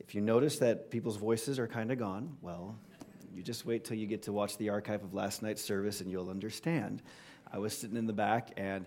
if 0.01 0.15
you 0.15 0.21
notice 0.21 0.59
that 0.59 0.91
people's 0.91 1.17
voices 1.17 1.59
are 1.59 1.69
kind 1.69 1.93
of 1.93 1.99
gone, 1.99 2.37
well, 2.41 2.77
you 3.33 3.43
just 3.43 3.65
wait 3.65 3.85
till 3.85 3.97
you 3.97 4.07
get 4.07 4.23
to 4.25 4.33
watch 4.33 4.59
the 4.59 4.69
archive 4.71 5.05
of 5.05 5.15
last 5.15 5.41
night's 5.41 5.63
service 5.63 6.01
and 6.01 6.11
you'll 6.11 6.29
understand. 6.29 7.01
I 7.51 7.59
was 7.59 7.73
sitting 7.79 7.97
in 7.97 8.07
the 8.07 8.13
back 8.13 8.51
and 8.57 8.85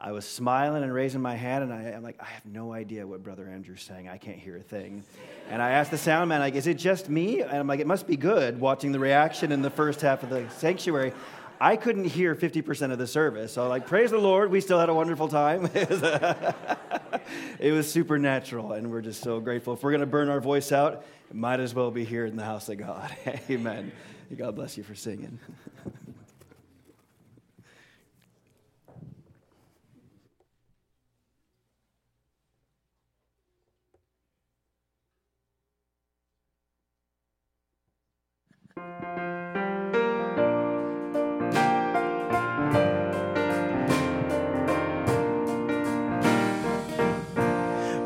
I 0.00 0.12
was 0.12 0.26
smiling 0.26 0.82
and 0.82 0.92
raising 0.92 1.22
my 1.22 1.34
hand, 1.34 1.64
and 1.64 1.72
I, 1.72 1.82
am 1.90 2.02
like, 2.02 2.20
I 2.20 2.26
have 2.26 2.44
no 2.44 2.72
idea 2.72 3.06
what 3.06 3.22
Brother 3.22 3.48
Andrew's 3.48 3.82
saying. 3.82 4.08
I 4.08 4.18
can't 4.18 4.38
hear 4.38 4.56
a 4.56 4.62
thing. 4.62 5.04
And 5.48 5.62
I 5.62 5.70
asked 5.70 5.90
the 5.90 5.98
sound 5.98 6.28
man, 6.28 6.40
like, 6.40 6.54
is 6.54 6.66
it 6.66 6.78
just 6.78 7.08
me? 7.08 7.40
And 7.40 7.52
I'm 7.52 7.66
like, 7.66 7.80
it 7.80 7.86
must 7.86 8.06
be 8.06 8.16
good 8.16 8.60
watching 8.60 8.92
the 8.92 8.98
reaction 8.98 9.52
in 9.52 9.62
the 9.62 9.70
first 9.70 10.00
half 10.00 10.22
of 10.22 10.30
the 10.30 10.48
sanctuary. 10.50 11.12
I 11.60 11.76
couldn't 11.76 12.04
hear 12.06 12.34
50% 12.34 12.92
of 12.92 12.98
the 12.98 13.06
service. 13.06 13.52
So, 13.52 13.68
like, 13.68 13.86
praise 13.86 14.10
the 14.10 14.18
Lord, 14.18 14.50
we 14.50 14.60
still 14.60 14.78
had 14.78 14.88
a 14.88 14.94
wonderful 14.94 15.28
time. 15.28 15.70
it 15.74 17.72
was 17.72 17.90
supernatural, 17.90 18.72
and 18.72 18.90
we're 18.90 19.00
just 19.00 19.22
so 19.22 19.40
grateful. 19.40 19.74
If 19.74 19.82
we're 19.82 19.92
going 19.92 20.00
to 20.00 20.06
burn 20.06 20.28
our 20.28 20.40
voice 20.40 20.72
out, 20.72 21.04
it 21.30 21.36
might 21.36 21.60
as 21.60 21.74
well 21.74 21.90
be 21.90 22.04
here 22.04 22.26
in 22.26 22.36
the 22.36 22.44
house 22.44 22.68
of 22.68 22.78
God. 22.78 23.14
Amen. 23.50 23.92
God 24.36 24.56
bless 24.56 24.76
you 24.76 24.82
for 24.82 24.94
singing. 24.94 25.38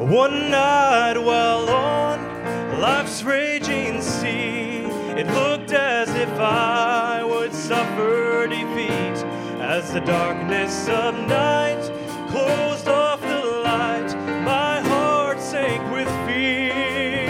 One 0.08 0.50
night 0.50 1.18
while 1.18 1.68
on 1.68 2.80
life's 2.80 3.22
raging 3.22 4.00
sea, 4.00 4.86
it 5.20 5.26
looked 5.26 5.72
as 5.72 6.08
if 6.14 6.30
I 6.40 7.22
would 7.22 7.52
suffer 7.52 8.46
defeat 8.46 9.18
as 9.60 9.92
the 9.92 10.00
darkness 10.00 10.88
of 10.88 11.14
night 11.28 11.82
closed 12.30 12.88
off 12.88 13.20
the 13.20 13.44
light. 13.62 14.14
My 14.46 14.80
heart 14.80 15.40
sank 15.42 15.82
with 15.92 16.08
fear, 16.26 17.28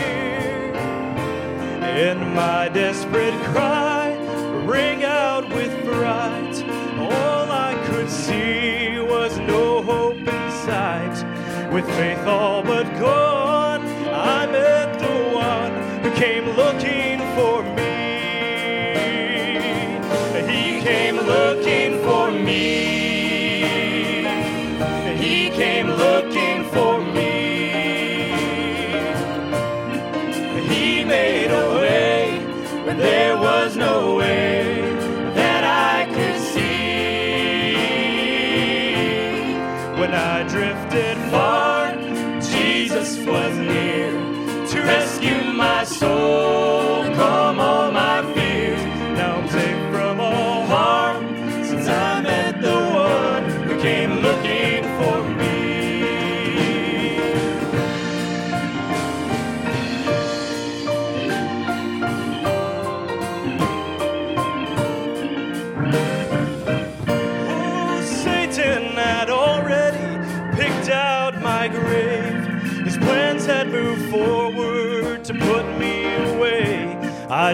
and 1.83 2.33
my 2.33 2.69
desperate 2.69 3.35
cry 3.47 4.17
rang 4.65 5.03
out 5.03 5.28
With 11.79 11.95
faith 11.95 12.27
all 12.27 12.61
but 12.65 12.87
gone, 12.99 13.87
I 14.13 14.47
met 14.47 14.99
the 14.99 15.31
one 15.33 16.03
who 16.03 16.11
came 16.19 16.45
looking 16.57 16.98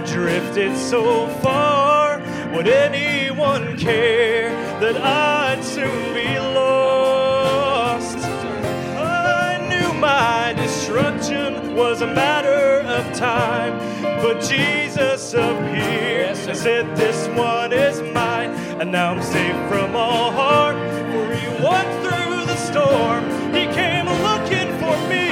drifted 0.06 0.76
so 0.76 1.28
far, 1.42 2.20
would 2.52 2.68
anyone 2.68 3.76
care 3.76 4.50
that 4.80 4.96
I'd 4.96 5.62
soon 5.64 6.14
be 6.14 6.38
lost? 6.38 8.18
I 8.96 9.58
knew 9.68 9.92
my 9.98 10.52
destruction 10.56 11.74
was 11.74 12.02
a 12.02 12.06
matter 12.06 12.80
of 12.86 13.16
time, 13.16 13.78
but 14.22 14.40
Jesus 14.40 15.34
appeared 15.34 16.24
and 16.48 16.56
said, 16.56 16.96
This 16.96 17.26
one 17.28 17.72
is 17.72 18.00
mine, 18.12 18.50
and 18.80 18.92
now 18.92 19.12
I'm 19.12 19.22
safe 19.22 19.56
from 19.68 19.96
all 19.96 20.30
harm. 20.30 20.76
For 21.12 21.34
he 21.34 21.62
walked 21.62 21.94
through 22.04 22.44
the 22.46 22.56
storm, 22.56 23.24
he 23.54 23.64
came 23.72 24.06
looking 24.06 24.68
for 24.78 24.96
me. 25.08 25.23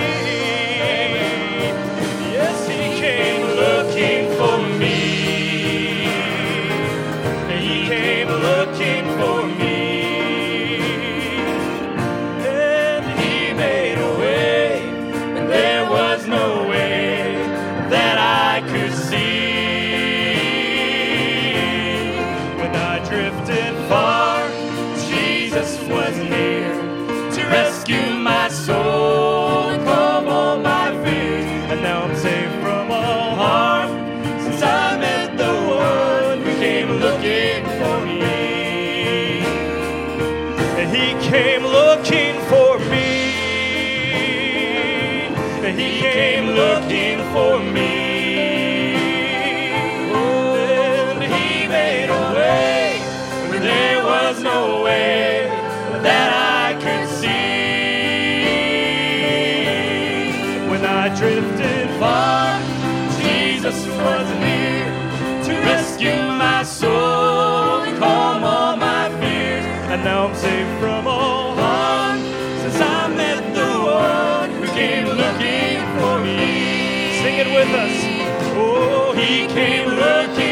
Came 79.55 79.87
looking 79.87 80.52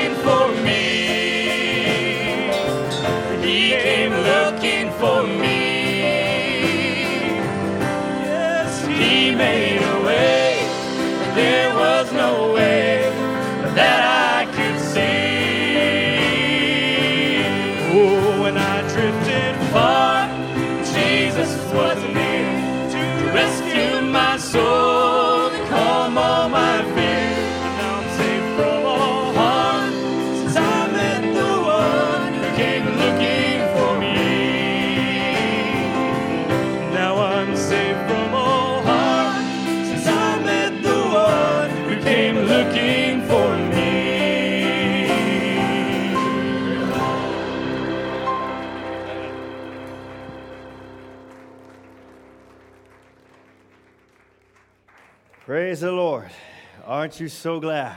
Aren't 57.00 57.18
you 57.18 57.28
so 57.28 57.60
glad? 57.60 57.96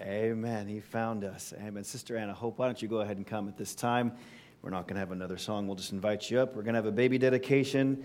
Amen. 0.00 0.66
He 0.66 0.80
found 0.80 1.24
us. 1.24 1.52
Amen. 1.62 1.84
Sister 1.84 2.16
Anna 2.16 2.32
Hope, 2.32 2.58
why 2.58 2.64
don't 2.64 2.80
you 2.80 2.88
go 2.88 3.00
ahead 3.00 3.18
and 3.18 3.26
come 3.26 3.48
at 3.48 3.58
this 3.58 3.74
time? 3.74 4.12
We're 4.62 4.70
not 4.70 4.88
going 4.88 4.94
to 4.94 5.00
have 5.00 5.12
another 5.12 5.36
song. 5.36 5.66
We'll 5.66 5.76
just 5.76 5.92
invite 5.92 6.30
you 6.30 6.40
up. 6.40 6.56
We're 6.56 6.62
going 6.62 6.72
to 6.72 6.78
have 6.78 6.86
a 6.86 6.90
baby 6.90 7.18
dedication 7.18 8.02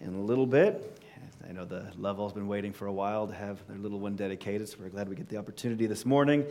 in 0.00 0.12
a 0.12 0.20
little 0.20 0.44
bit. 0.44 1.00
I 1.48 1.52
know 1.52 1.64
the 1.64 1.86
Lovells 1.96 2.34
been 2.34 2.48
waiting 2.48 2.72
for 2.72 2.86
a 2.86 2.92
while 2.92 3.28
to 3.28 3.32
have 3.32 3.64
their 3.68 3.78
little 3.78 4.00
one 4.00 4.16
dedicated, 4.16 4.68
so 4.68 4.78
we're 4.80 4.88
glad 4.88 5.08
we 5.08 5.14
get 5.14 5.28
the 5.28 5.36
opportunity 5.36 5.86
this 5.86 6.04
morning. 6.04 6.44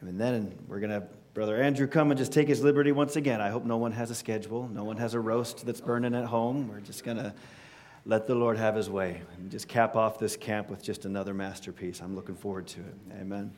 And 0.00 0.20
then 0.20 0.56
we're 0.68 0.78
going 0.78 0.90
to 0.90 1.00
have 1.00 1.34
Brother 1.34 1.60
Andrew 1.60 1.88
come 1.88 2.12
and 2.12 2.16
just 2.16 2.30
take 2.30 2.46
his 2.46 2.62
liberty 2.62 2.92
once 2.92 3.16
again. 3.16 3.40
I 3.40 3.48
hope 3.48 3.64
no 3.64 3.78
one 3.78 3.90
has 3.90 4.12
a 4.12 4.14
schedule, 4.14 4.68
no 4.72 4.84
one 4.84 4.98
has 4.98 5.14
a 5.14 5.20
roast 5.20 5.66
that's 5.66 5.80
burning 5.80 6.14
at 6.14 6.26
home. 6.26 6.68
We're 6.68 6.78
just 6.78 7.02
going 7.02 7.16
to 7.16 7.34
let 8.06 8.28
the 8.28 8.34
Lord 8.34 8.56
have 8.56 8.76
his 8.76 8.88
way 8.88 9.20
and 9.36 9.50
just 9.50 9.66
cap 9.66 9.96
off 9.96 10.18
this 10.18 10.36
camp 10.36 10.70
with 10.70 10.80
just 10.80 11.04
another 11.04 11.34
masterpiece. 11.34 12.00
I'm 12.00 12.14
looking 12.14 12.36
forward 12.36 12.68
to 12.68 12.80
it. 12.80 12.94
Amen. 13.20 13.52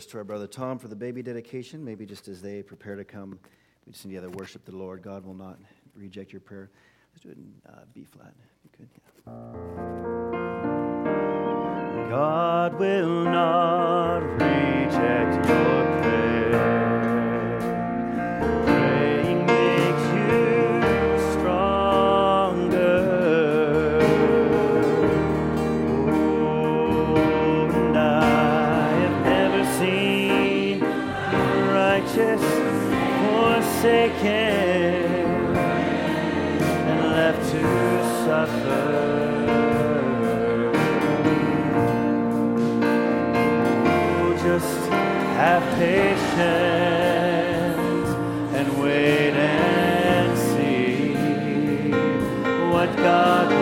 service 0.00 0.12
to 0.12 0.18
our 0.18 0.24
brother 0.24 0.46
Tom 0.46 0.78
for 0.78 0.88
the 0.88 0.96
baby 0.96 1.22
dedication. 1.22 1.84
Maybe 1.84 2.06
just 2.06 2.26
as 2.28 2.40
they 2.40 2.62
prepare 2.62 2.96
to 2.96 3.04
come, 3.04 3.38
we 3.86 3.92
just 3.92 4.06
need 4.06 4.20
to 4.20 4.30
worship 4.30 4.64
the 4.64 4.74
Lord. 4.74 5.02
God 5.02 5.26
will 5.26 5.34
not 5.34 5.58
reject 5.94 6.32
your 6.32 6.40
prayer. 6.40 6.70
Let's 7.12 7.22
do 7.22 7.30
it 7.30 7.36
in 7.36 7.52
uh, 7.68 7.80
B 7.92 8.04
flat. 8.04 8.32
You 8.64 8.70
could, 8.76 8.88
yeah. 9.26 9.32
God 12.08 12.78
will 12.78 13.09
and 48.60 48.82
wait 48.82 49.34
and 49.34 50.38
see 50.38 51.14
what 52.70 52.94
God 52.96 53.59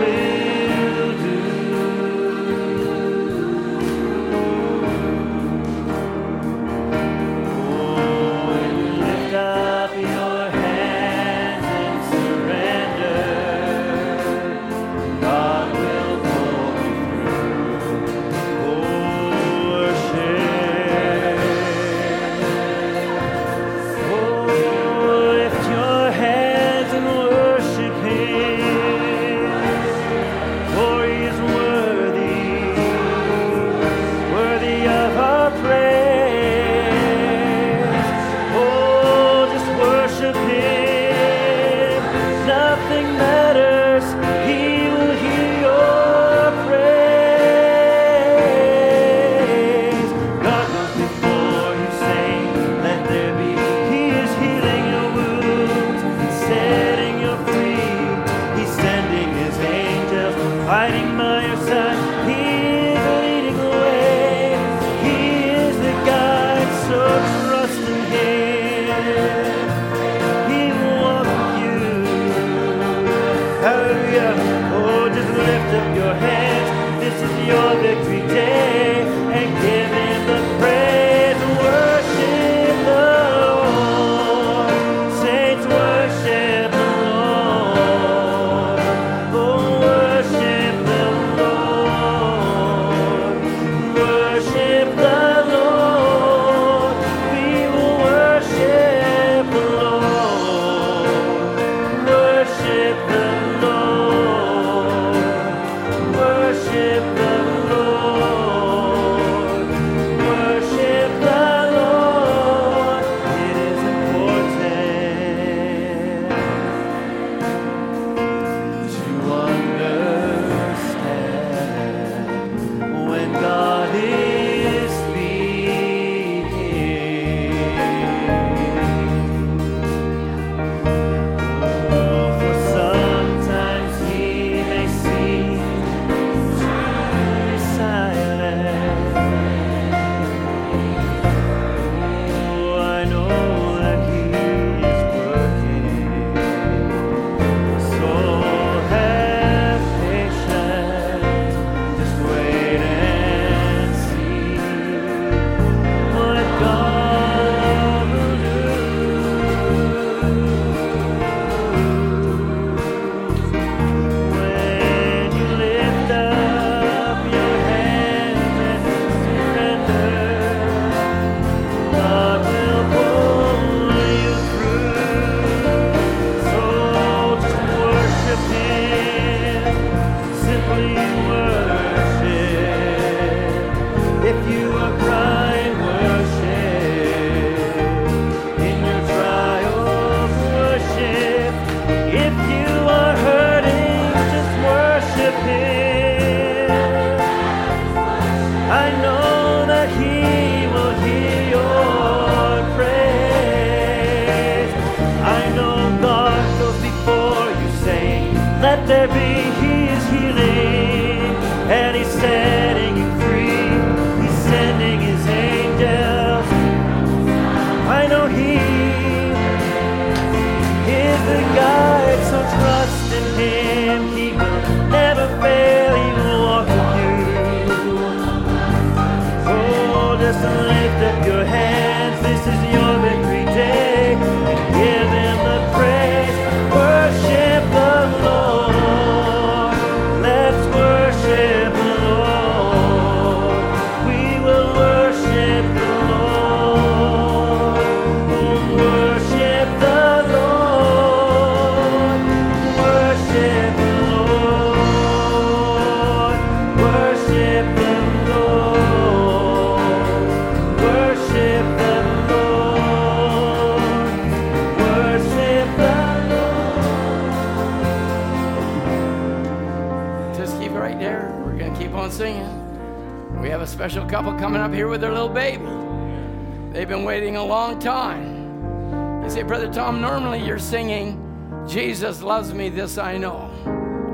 I 282.98 283.16
know. 283.16 283.50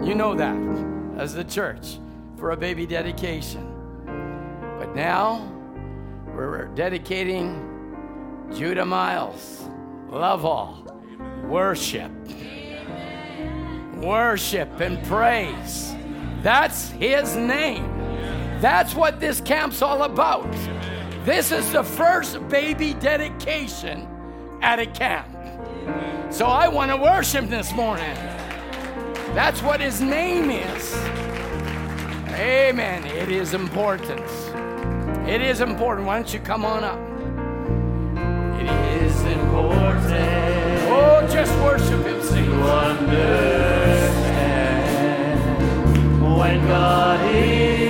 You 0.05 0.15
know 0.15 0.35
that 0.35 0.57
as 1.19 1.35
the 1.35 1.45
church 1.45 1.99
for 2.37 2.51
a 2.51 2.57
baby 2.57 2.87
dedication. 2.87 3.63
But 4.79 4.95
now 4.95 5.51
we're 6.27 6.67
dedicating 6.75 7.73
Judah 8.55 8.85
Miles. 8.85 9.69
Love 10.11 10.45
all. 10.45 10.87
Worship. 11.45 12.11
Worship 13.97 14.81
and 14.81 15.03
praise. 15.05 15.95
That's 16.43 16.91
his 16.91 17.37
name. 17.37 17.89
That's 18.61 18.95
what 18.95 19.21
this 19.21 19.41
camp's 19.41 19.81
all 19.83 20.03
about. 20.03 20.51
This 21.25 21.53
is 21.53 21.73
the 21.73 21.83
first 21.83 22.47
baby 22.49 22.95
dedication 22.95 24.07
at 24.61 24.79
a 24.79 24.87
camp. 24.87 25.29
So 26.31 26.47
I 26.47 26.69
want 26.69 26.91
to 26.91 26.97
worship 26.97 27.47
this 27.47 27.73
morning. 27.73 28.34
That's 29.35 29.63
what 29.63 29.81
his 29.81 30.01
name 30.01 30.51
is. 30.51 30.95
Amen. 32.35 33.05
It 33.05 33.31
is 33.31 33.53
important. 33.53 34.23
It 35.29 35.41
is 35.41 35.61
important. 35.61 36.07
Why 36.07 36.17
don't 36.17 36.33
you 36.33 36.41
come 36.41 36.65
on 36.65 36.85
up? 36.85 37.01
It 38.61 38.71
is 39.03 39.23
important 39.23 40.15
Oh, 40.97 41.27
just 41.31 41.53
worship 41.61 42.07
him. 42.07 42.23
Sing. 42.23 42.45
to 42.45 42.63
understand 42.63 43.41
when 46.39 46.67
God 46.69 47.35
is 47.35 47.84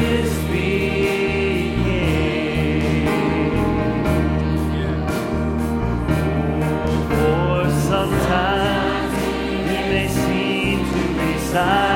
be 11.55 11.94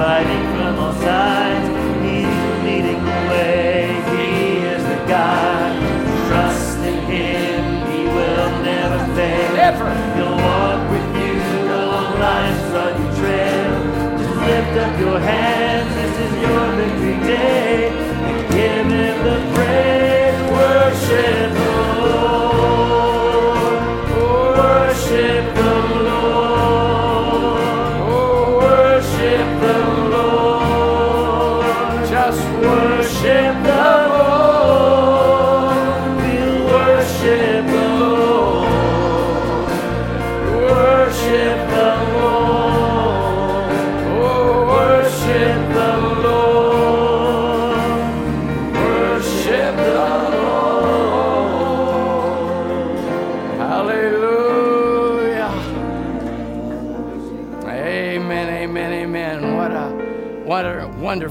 angels, 0.00 0.27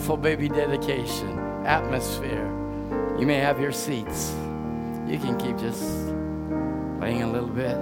wonderful 0.07 0.23
baby 0.23 0.47
dedication. 0.47 1.37
Atmosphere. 1.65 2.47
You 3.19 3.27
may 3.27 3.39
have 3.39 3.59
your 3.59 3.73
seats. 3.73 4.33
You 5.05 5.19
can 5.19 5.37
keep 5.37 5.57
just 5.57 5.83
playing 6.97 7.23
a 7.23 7.29
little 7.29 7.49
bit. 7.49 7.75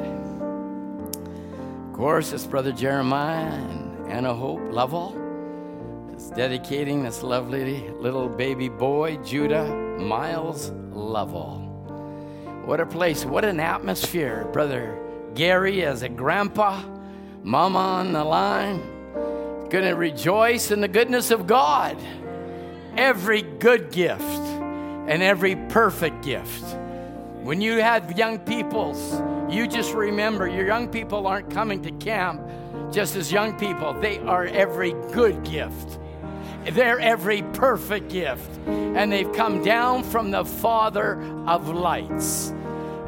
Of 1.85 1.93
course, 1.93 2.33
it's 2.33 2.47
Brother 2.47 2.71
Jeremiah 2.71 3.53
and 3.53 4.07
Anna 4.07 4.33
Hope 4.33 4.59
Lovell 4.71 5.15
is 6.17 6.31
dedicating 6.31 7.03
this 7.03 7.21
lovely 7.21 7.91
little 7.91 8.27
baby 8.27 8.69
boy, 8.69 9.17
Judah 9.17 9.67
Miles 9.99 10.71
Lovell. 10.93 11.59
What 12.65 12.79
a 12.79 12.87
place, 12.87 13.23
what 13.23 13.45
an 13.45 13.59
atmosphere. 13.59 14.49
Brother 14.51 14.99
Gary 15.35 15.83
as 15.85 16.01
a 16.01 16.09
grandpa, 16.09 16.81
mama 17.43 17.77
on 17.77 18.13
the 18.13 18.23
line, 18.23 18.81
gonna 19.69 19.95
rejoice 19.95 20.71
in 20.71 20.81
the 20.81 20.87
goodness 20.87 21.31
of 21.31 21.47
God. 21.47 21.97
Every 22.97 23.41
good 23.41 23.91
gift 23.91 24.21
and 24.21 25.21
every 25.21 25.55
perfect 25.69 26.23
gift. 26.23 26.63
When 27.41 27.61
you 27.61 27.79
have 27.79 28.17
young 28.17 28.39
peoples, 28.39 29.21
you 29.49 29.67
just 29.67 29.93
remember 29.93 30.47
your 30.47 30.65
young 30.65 30.87
people 30.87 31.27
aren't 31.27 31.49
coming 31.51 31.81
to 31.83 31.91
camp 31.91 32.41
just 32.91 33.15
as 33.15 33.31
young 33.31 33.57
people, 33.57 33.93
they 33.93 34.19
are 34.19 34.45
every 34.45 34.93
good 35.11 35.43
gift. 35.43 35.99
They're 36.71 36.99
every 36.99 37.41
perfect 37.41 38.09
gift. 38.09 38.49
And 38.67 39.11
they've 39.11 39.31
come 39.33 39.61
down 39.61 40.03
from 40.03 40.31
the 40.31 40.45
Father 40.45 41.21
of 41.45 41.67
lights. 41.67 42.53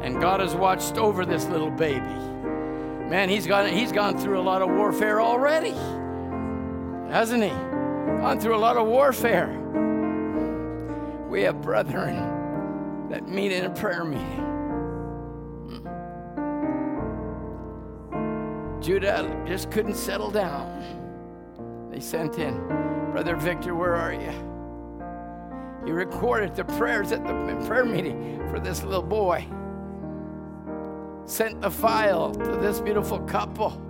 And 0.02 0.20
God 0.20 0.40
has 0.40 0.54
watched 0.54 0.98
over 0.98 1.24
this 1.24 1.46
little 1.46 1.70
baby. 1.70 2.00
Man, 2.00 3.28
he's 3.28 3.46
gone, 3.46 3.72
he's 3.72 3.90
gone 3.90 4.18
through 4.18 4.38
a 4.38 4.42
lot 4.42 4.60
of 4.60 4.68
warfare 4.68 5.20
already. 5.20 5.74
Hasn't 7.10 7.42
he? 7.42 7.48
Gone 7.48 8.38
through 8.38 8.54
a 8.54 8.58
lot 8.58 8.76
of 8.76 8.86
warfare. 8.86 9.48
We 11.30 11.42
have 11.42 11.62
brethren 11.62 13.08
that 13.08 13.26
meet 13.26 13.52
in 13.52 13.64
a 13.64 13.70
prayer 13.70 14.04
meeting. 14.04 14.44
Hmm. 18.10 18.82
Judah 18.82 19.44
just 19.46 19.70
couldn't 19.70 19.94
settle 19.96 20.30
down. 20.30 21.88
They 21.90 22.00
sent 22.00 22.38
in, 22.38 22.58
Brother 23.12 23.36
Victor, 23.36 23.74
where 23.74 23.96
are 23.96 24.12
you? 24.12 24.32
He 25.86 25.92
recorded 25.92 26.54
the 26.54 26.64
prayers 26.64 27.12
at 27.12 27.26
the 27.26 27.32
prayer 27.66 27.86
meeting 27.86 28.38
for 28.50 28.60
this 28.60 28.82
little 28.82 29.02
boy. 29.02 29.46
Sent 31.24 31.62
the 31.62 31.70
file 31.70 32.32
to 32.34 32.56
this 32.56 32.80
beautiful 32.80 33.20
couple. 33.20 33.87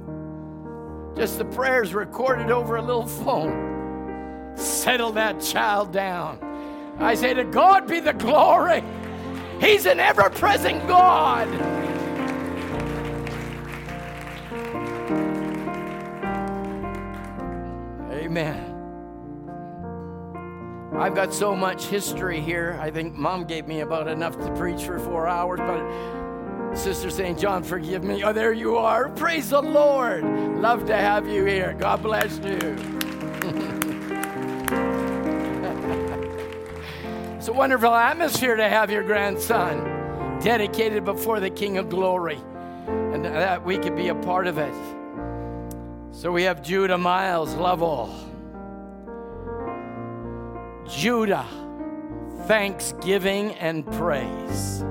Just 1.16 1.38
the 1.38 1.44
prayers 1.44 1.94
recorded 1.94 2.50
over 2.50 2.76
a 2.76 2.82
little 2.82 3.06
phone. 3.06 4.52
Settle 4.56 5.12
that 5.12 5.40
child 5.40 5.92
down. 5.92 6.38
I 6.98 7.14
say, 7.14 7.34
to 7.34 7.44
God 7.44 7.86
be 7.86 8.00
the 8.00 8.12
glory. 8.12 8.82
He's 9.60 9.86
an 9.86 10.00
ever 10.00 10.30
present 10.30 10.86
God. 10.86 11.48
Amen. 18.12 18.68
I've 20.98 21.14
got 21.14 21.32
so 21.32 21.54
much 21.54 21.86
history 21.86 22.40
here. 22.40 22.78
I 22.80 22.90
think 22.90 23.14
mom 23.14 23.44
gave 23.44 23.66
me 23.66 23.80
about 23.80 24.08
enough 24.08 24.36
to 24.38 24.50
preach 24.56 24.82
for 24.82 24.98
four 24.98 25.28
hours, 25.28 25.60
but 25.60 25.80
Sister 26.74 27.10
St. 27.10 27.38
John, 27.38 27.62
forgive 27.62 28.04
me. 28.04 28.22
Oh, 28.22 28.32
there 28.32 28.52
you 28.52 28.76
are. 28.76 29.08
Praise 29.08 29.50
the 29.50 29.60
Lord. 29.60 30.24
Love 30.24 30.86
to 30.86 30.96
have 30.96 31.28
you 31.28 31.44
here. 31.44 31.74
God 31.78 32.02
bless 32.02 32.38
you. 32.38 32.58
it's 37.36 37.48
a 37.48 37.52
wonderful 37.52 37.94
atmosphere 37.94 38.56
to 38.56 38.68
have 38.68 38.90
your 38.90 39.02
grandson 39.02 40.40
dedicated 40.40 41.04
before 41.04 41.40
the 41.40 41.50
King 41.50 41.78
of 41.78 41.88
Glory 41.88 42.38
and 42.86 43.24
that 43.24 43.64
we 43.64 43.78
could 43.78 43.96
be 43.96 44.08
a 44.08 44.14
part 44.14 44.46
of 44.46 44.58
it. 44.58 44.74
So 46.12 46.32
we 46.32 46.44
have 46.44 46.62
Judah 46.62 46.98
Miles 46.98 47.54
Lovell. 47.54 48.14
Judah, 50.88 51.46
thanksgiving 52.46 53.52
and 53.54 53.86
praise. 53.86 54.84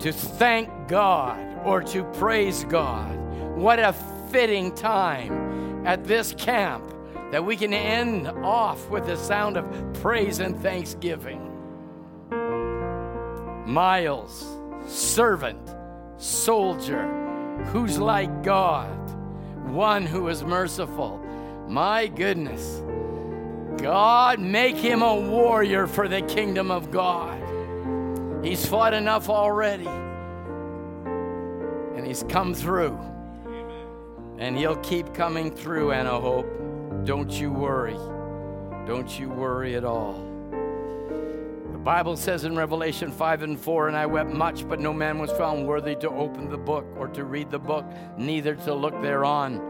To 0.00 0.12
thank 0.12 0.88
God 0.88 1.44
or 1.64 1.82
to 1.82 2.04
praise 2.04 2.64
God. 2.64 3.16
What 3.56 3.78
a 3.78 3.92
fitting 4.30 4.74
time 4.74 5.86
at 5.86 6.04
this 6.04 6.32
camp 6.34 6.84
that 7.32 7.44
we 7.44 7.56
can 7.56 7.74
end 7.74 8.28
off 8.28 8.88
with 8.88 9.06
the 9.06 9.16
sound 9.16 9.56
of 9.56 9.66
praise 10.00 10.38
and 10.38 10.58
thanksgiving. 10.60 11.44
Miles, 13.66 14.46
servant, 14.86 15.74
soldier, 16.16 17.06
who's 17.66 17.98
like 17.98 18.42
God, 18.42 18.96
one 19.68 20.06
who 20.06 20.28
is 20.28 20.42
merciful. 20.44 21.18
My 21.68 22.06
goodness. 22.06 22.82
God, 23.82 24.40
make 24.40 24.76
him 24.76 25.02
a 25.02 25.20
warrior 25.20 25.86
for 25.86 26.08
the 26.08 26.22
kingdom 26.22 26.70
of 26.70 26.90
God. 26.90 27.47
He's 28.42 28.64
fought 28.64 28.94
enough 28.94 29.28
already. 29.28 29.88
And 31.96 32.06
he's 32.06 32.22
come 32.28 32.54
through. 32.54 32.96
And 34.38 34.56
he'll 34.56 34.76
keep 34.76 35.12
coming 35.12 35.50
through, 35.50 35.90
Anna 35.90 36.20
Hope. 36.20 36.46
Don't 37.04 37.32
you 37.32 37.52
worry. 37.52 37.98
Don't 38.86 39.18
you 39.18 39.28
worry 39.28 39.74
at 39.74 39.84
all. 39.84 40.24
The 41.72 41.78
Bible 41.78 42.16
says 42.16 42.44
in 42.44 42.54
Revelation 42.54 43.10
5 43.10 43.42
and 43.42 43.58
4, 43.58 43.88
and 43.88 43.96
I 43.96 44.06
wept 44.06 44.30
much, 44.30 44.68
but 44.68 44.78
no 44.78 44.92
man 44.92 45.18
was 45.18 45.32
found 45.32 45.66
worthy 45.66 45.96
to 45.96 46.08
open 46.10 46.48
the 46.48 46.58
book 46.58 46.86
or 46.96 47.08
to 47.08 47.24
read 47.24 47.50
the 47.50 47.58
book, 47.58 47.84
neither 48.16 48.54
to 48.54 48.74
look 48.74 49.00
thereon. 49.02 49.60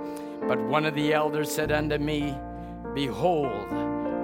But 0.47 0.61
one 0.61 0.85
of 0.85 0.95
the 0.95 1.14
elders 1.14 1.51
said 1.51 1.73
unto 1.73 1.97
me, 1.97 2.37
Behold, 2.95 3.71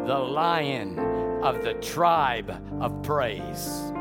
the 0.07 0.19
lion 0.19 0.99
of 1.43 1.65
the 1.65 1.75
tribe 1.75 2.51
of 2.81 3.03
praise 3.03 3.93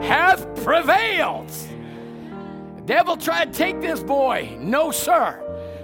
hath 0.00 0.62
prevailed. 0.64 1.48
The 2.76 2.82
devil 2.84 3.16
tried 3.16 3.52
to 3.52 3.58
take 3.58 3.80
this 3.80 4.02
boy. 4.02 4.56
No, 4.60 4.90
sir. 4.90 5.40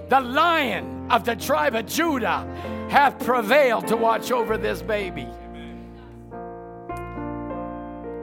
The 0.09 0.19
lion 0.19 1.07
of 1.09 1.23
the 1.23 1.35
tribe 1.35 1.75
of 1.75 1.85
Judah 1.85 2.45
hath 2.89 3.23
prevailed 3.23 3.87
to 3.87 3.95
watch 3.95 4.31
over 4.31 4.57
this 4.57 4.81
baby. 4.81 5.27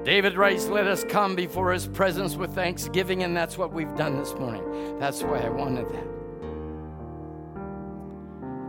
David 0.04 0.36
writes, 0.36 0.68
Let 0.68 0.86
us 0.86 1.04
come 1.04 1.34
before 1.34 1.72
his 1.72 1.86
presence 1.86 2.36
with 2.36 2.54
thanksgiving, 2.54 3.22
and 3.22 3.36
that's 3.36 3.58
what 3.58 3.72
we've 3.72 3.94
done 3.96 4.18
this 4.18 4.34
morning. 4.34 4.98
That's 4.98 5.22
why 5.22 5.40
I 5.40 5.48
wanted 5.48 5.88
that 5.90 6.18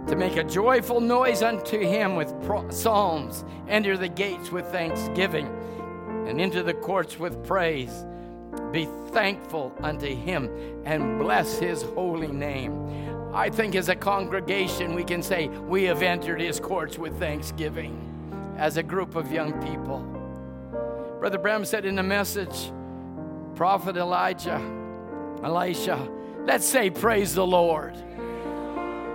to 0.10 0.16
make 0.16 0.38
a 0.38 0.44
joyful 0.44 1.00
noise 1.00 1.44
unto 1.44 1.80
him 1.80 2.16
with 2.16 2.34
psalms, 2.72 3.46
enter 3.68 3.96
the 3.96 4.08
gates 4.08 4.52
with 4.52 4.66
thanksgiving, 4.72 5.48
and 6.28 6.40
into 6.40 6.64
the 6.64 6.74
courts 6.74 7.20
with 7.20 7.46
praise. 7.46 8.06
Be 8.72 8.88
thankful 9.12 9.74
unto 9.82 10.08
him 10.08 10.50
and 10.86 11.20
bless 11.20 11.58
his 11.58 11.82
holy 11.82 12.28
name. 12.28 13.34
I 13.34 13.50
think 13.50 13.76
as 13.76 13.90
a 13.90 13.96
congregation, 13.96 14.96
we 14.96 15.04
can 15.04 15.22
say 15.22 15.48
we 15.48 15.84
have 15.84 16.02
entered 16.02 16.42
his 16.42 16.60
courts 16.60 16.98
with 16.98 17.18
thanksgiving 17.20 18.06
as 18.58 18.78
a 18.78 18.84
group 18.84 19.16
of 19.16 19.32
young 19.32 19.54
people. 19.64 20.00
Brother 21.20 21.38
Branham 21.38 21.66
said 21.66 21.86
in 21.86 21.96
the 21.96 22.04
message, 22.04 22.72
Prophet 23.56 23.98
Elijah, 23.98 24.60
Elisha, 25.44 26.10
let's 26.46 26.66
say, 26.66 26.90
Praise 26.90 27.36
the 27.36 27.46
Lord. 27.46 27.96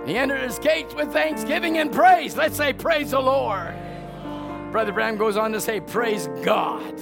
He 0.05 0.17
entered 0.17 0.41
his 0.41 0.59
gates 0.59 0.93
with 0.93 1.11
thanksgiving 1.11 1.77
and 1.79 1.91
praise. 1.91 2.37
Let's 2.37 2.55
say, 2.55 2.73
Praise 2.73 3.11
the 3.11 3.19
Lord. 3.19 3.73
Brother 4.71 4.91
Branham 4.91 5.17
goes 5.17 5.37
on 5.37 5.51
to 5.53 5.61
say, 5.61 5.79
Praise 5.79 6.27
God, 6.43 6.99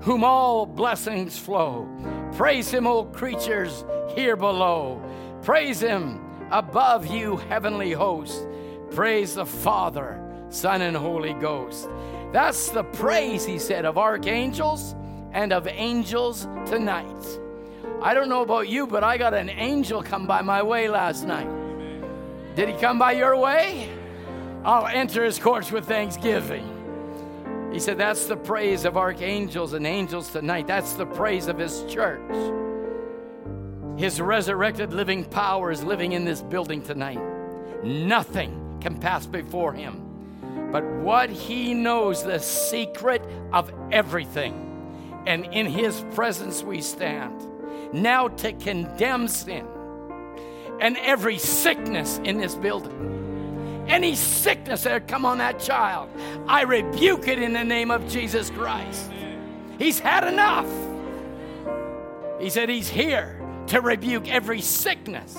whom 0.00 0.24
all 0.24 0.66
blessings 0.66 1.38
flow. 1.38 1.88
Praise 2.32 2.70
him, 2.70 2.86
O 2.86 3.04
creatures 3.04 3.84
here 4.14 4.36
below. 4.36 5.00
Praise 5.42 5.80
him 5.80 6.20
above 6.50 7.06
you, 7.06 7.36
heavenly 7.36 7.92
host. 7.92 8.46
Praise 8.90 9.34
the 9.34 9.46
Father, 9.46 10.20
Son, 10.48 10.82
and 10.82 10.96
Holy 10.96 11.34
Ghost. 11.34 11.88
That's 12.32 12.70
the 12.70 12.84
praise, 12.84 13.44
he 13.44 13.58
said, 13.58 13.84
of 13.84 13.98
archangels 13.98 14.94
and 15.32 15.52
of 15.52 15.66
angels 15.66 16.48
tonight. 16.66 17.40
I 18.02 18.14
don't 18.14 18.28
know 18.28 18.42
about 18.42 18.68
you, 18.68 18.86
but 18.86 19.04
I 19.04 19.16
got 19.16 19.34
an 19.34 19.50
angel 19.50 20.02
come 20.02 20.26
by 20.26 20.42
my 20.42 20.62
way 20.62 20.88
last 20.88 21.26
night. 21.26 21.48
Did 22.54 22.68
he 22.68 22.74
come 22.76 22.98
by 22.98 23.12
your 23.12 23.36
way? 23.36 23.90
I'll 24.64 24.86
enter 24.86 25.24
his 25.24 25.38
courts 25.38 25.70
with 25.70 25.86
thanksgiving. 25.86 26.75
He 27.76 27.80
said, 27.80 27.98
That's 27.98 28.24
the 28.24 28.38
praise 28.38 28.86
of 28.86 28.96
archangels 28.96 29.74
and 29.74 29.86
angels 29.86 30.32
tonight. 30.32 30.66
That's 30.66 30.94
the 30.94 31.04
praise 31.04 31.46
of 31.46 31.58
his 31.58 31.84
church. 31.84 32.22
His 33.98 34.18
resurrected 34.18 34.94
living 34.94 35.26
power 35.26 35.70
is 35.70 35.84
living 35.84 36.12
in 36.12 36.24
this 36.24 36.40
building 36.40 36.80
tonight. 36.80 37.20
Nothing 37.84 38.78
can 38.80 38.96
pass 38.96 39.26
before 39.26 39.74
him. 39.74 40.70
But 40.72 40.86
what 40.86 41.28
he 41.28 41.74
knows, 41.74 42.22
the 42.22 42.38
secret 42.38 43.20
of 43.52 43.70
everything. 43.92 45.22
And 45.26 45.44
in 45.44 45.66
his 45.66 46.02
presence 46.14 46.62
we 46.62 46.80
stand. 46.80 47.46
Now 47.92 48.28
to 48.28 48.54
condemn 48.54 49.28
sin 49.28 49.66
and 50.80 50.96
every 50.96 51.36
sickness 51.36 52.22
in 52.24 52.38
this 52.38 52.54
building. 52.54 53.25
Any 53.88 54.14
sickness 54.14 54.82
that 54.82 55.06
come 55.08 55.24
on 55.24 55.38
that 55.38 55.60
child, 55.60 56.10
I 56.46 56.62
rebuke 56.62 57.28
it 57.28 57.38
in 57.38 57.52
the 57.52 57.64
name 57.64 57.90
of 57.90 58.08
Jesus 58.08 58.50
Christ. 58.50 59.10
He's 59.78 59.98
had 59.98 60.24
enough. 60.24 60.68
He 62.40 62.50
said 62.50 62.68
he's 62.68 62.88
here 62.88 63.40
to 63.68 63.80
rebuke 63.80 64.28
every 64.28 64.60
sickness 64.60 65.36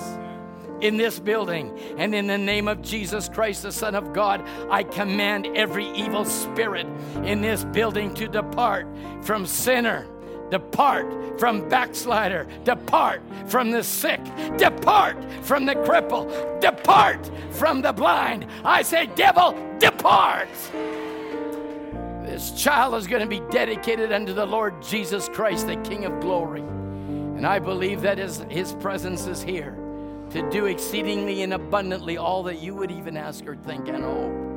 in 0.80 0.96
this 0.96 1.18
building. 1.18 1.76
And 1.96 2.14
in 2.14 2.26
the 2.26 2.38
name 2.38 2.68
of 2.68 2.82
Jesus 2.82 3.28
Christ, 3.28 3.62
the 3.62 3.72
Son 3.72 3.94
of 3.94 4.12
God, 4.12 4.46
I 4.70 4.82
command 4.82 5.48
every 5.54 5.88
evil 5.90 6.24
spirit 6.24 6.86
in 7.24 7.40
this 7.40 7.64
building 7.64 8.14
to 8.14 8.28
depart 8.28 8.86
from 9.22 9.46
sinner 9.46 10.06
Depart 10.50 11.38
from 11.38 11.68
backslider. 11.68 12.46
Depart 12.64 13.22
from 13.46 13.70
the 13.70 13.82
sick. 13.82 14.20
Depart 14.56 15.16
from 15.42 15.66
the 15.66 15.74
cripple. 15.74 16.60
Depart 16.60 17.30
from 17.50 17.82
the 17.82 17.92
blind. 17.92 18.46
I 18.64 18.82
say, 18.82 19.06
devil, 19.06 19.56
depart. 19.78 20.48
This 22.24 22.52
child 22.52 22.94
is 22.94 23.06
going 23.06 23.22
to 23.22 23.28
be 23.28 23.40
dedicated 23.50 24.12
unto 24.12 24.32
the 24.32 24.46
Lord 24.46 24.82
Jesus 24.82 25.28
Christ, 25.28 25.66
the 25.66 25.76
King 25.76 26.04
of 26.04 26.20
glory. 26.20 26.60
And 26.60 27.46
I 27.46 27.58
believe 27.58 28.02
that 28.02 28.18
his, 28.18 28.44
his 28.48 28.72
presence 28.74 29.26
is 29.26 29.42
here 29.42 29.76
to 30.30 30.48
do 30.50 30.66
exceedingly 30.66 31.42
and 31.42 31.54
abundantly 31.54 32.16
all 32.16 32.42
that 32.42 32.60
you 32.60 32.74
would 32.74 32.90
even 32.90 33.16
ask 33.16 33.46
or 33.46 33.56
think 33.56 33.88
and 33.88 34.04
hope. 34.04 34.48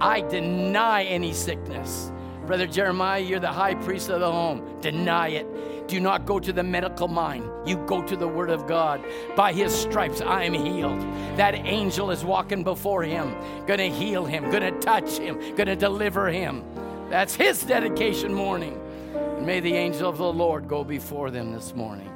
I 0.00 0.22
deny 0.22 1.04
any 1.04 1.32
sickness. 1.32 2.10
Brother 2.46 2.66
Jeremiah, 2.66 3.20
you're 3.20 3.40
the 3.40 3.52
high 3.52 3.74
priest 3.74 4.10
of 4.10 4.20
the 4.20 4.30
home. 4.30 4.80
Deny 4.80 5.28
it. 5.28 5.88
Do 5.88 6.00
not 6.00 6.26
go 6.26 6.38
to 6.38 6.52
the 6.52 6.62
medical 6.62 7.08
mind. 7.08 7.48
You 7.66 7.76
go 7.86 8.02
to 8.02 8.16
the 8.16 8.28
Word 8.28 8.50
of 8.50 8.66
God. 8.66 9.04
By 9.36 9.52
His 9.52 9.74
stripes, 9.74 10.20
I 10.20 10.44
am 10.44 10.52
healed. 10.52 11.00
That 11.36 11.54
angel 11.54 12.10
is 12.10 12.24
walking 12.24 12.62
before 12.64 13.02
him, 13.02 13.34
gonna 13.66 13.88
heal 13.88 14.24
him, 14.24 14.50
gonna 14.50 14.78
touch 14.80 15.18
him, 15.18 15.54
gonna 15.56 15.76
deliver 15.76 16.28
him. 16.28 16.64
That's 17.10 17.34
His 17.34 17.62
dedication 17.62 18.32
morning. 18.32 18.80
And 19.14 19.46
may 19.46 19.60
the 19.60 19.74
angel 19.74 20.08
of 20.08 20.18
the 20.18 20.32
Lord 20.32 20.68
go 20.68 20.84
before 20.84 21.30
them 21.30 21.52
this 21.52 21.74
morning. 21.74 22.10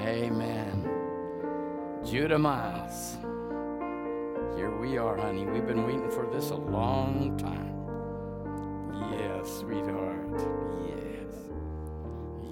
Amen. 0.00 0.90
Judah 2.04 2.38
Miles. 2.38 3.16
Here 4.56 4.70
we 4.78 4.98
are, 4.98 5.16
honey. 5.16 5.46
We've 5.46 5.66
been 5.66 5.86
waiting 5.86 6.10
for 6.10 6.26
this 6.32 6.50
a 6.50 6.56
long 6.56 7.36
time. 7.38 7.73
Sweetheart. 9.44 10.40
Yes. 10.88 11.34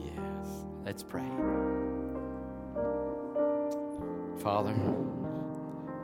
Yes. 0.05 0.65
Let's 0.85 1.03
pray. 1.03 1.29
Father, 4.43 4.75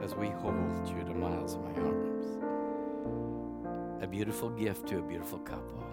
as 0.03 0.15
we 0.15 0.29
hold 0.31 0.87
Judah 0.87 1.15
Miles 1.15 1.55
in 1.55 1.63
my 1.63 1.73
arms, 1.81 2.27
a 4.03 4.07
beautiful 4.07 4.49
gift 4.51 4.87
to 4.89 4.99
a 4.99 5.03
beautiful 5.03 5.41
couple. 5.41 5.85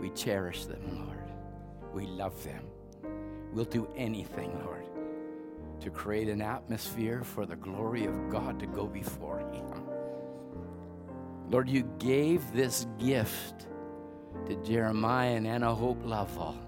We 0.00 0.10
cherish 0.10 0.64
them, 0.64 1.06
Lord. 1.06 1.30
We 1.92 2.06
love 2.06 2.42
them. 2.44 2.64
We'll 3.52 3.66
do 3.66 3.86
anything, 3.96 4.58
Lord, 4.64 4.86
to 5.80 5.90
create 5.90 6.28
an 6.28 6.40
atmosphere 6.40 7.22
for 7.22 7.44
the 7.44 7.56
glory 7.56 8.06
of 8.06 8.30
God 8.30 8.58
to 8.60 8.66
go 8.66 8.86
before 8.86 9.40
Him. 9.40 9.81
Lord, 11.52 11.68
you 11.68 11.82
gave 11.98 12.50
this 12.54 12.86
gift 12.98 13.66
to 14.46 14.56
Jeremiah 14.64 15.34
and 15.34 15.46
Anna 15.46 15.74
Hope 15.74 16.02
Lovell. 16.02 16.58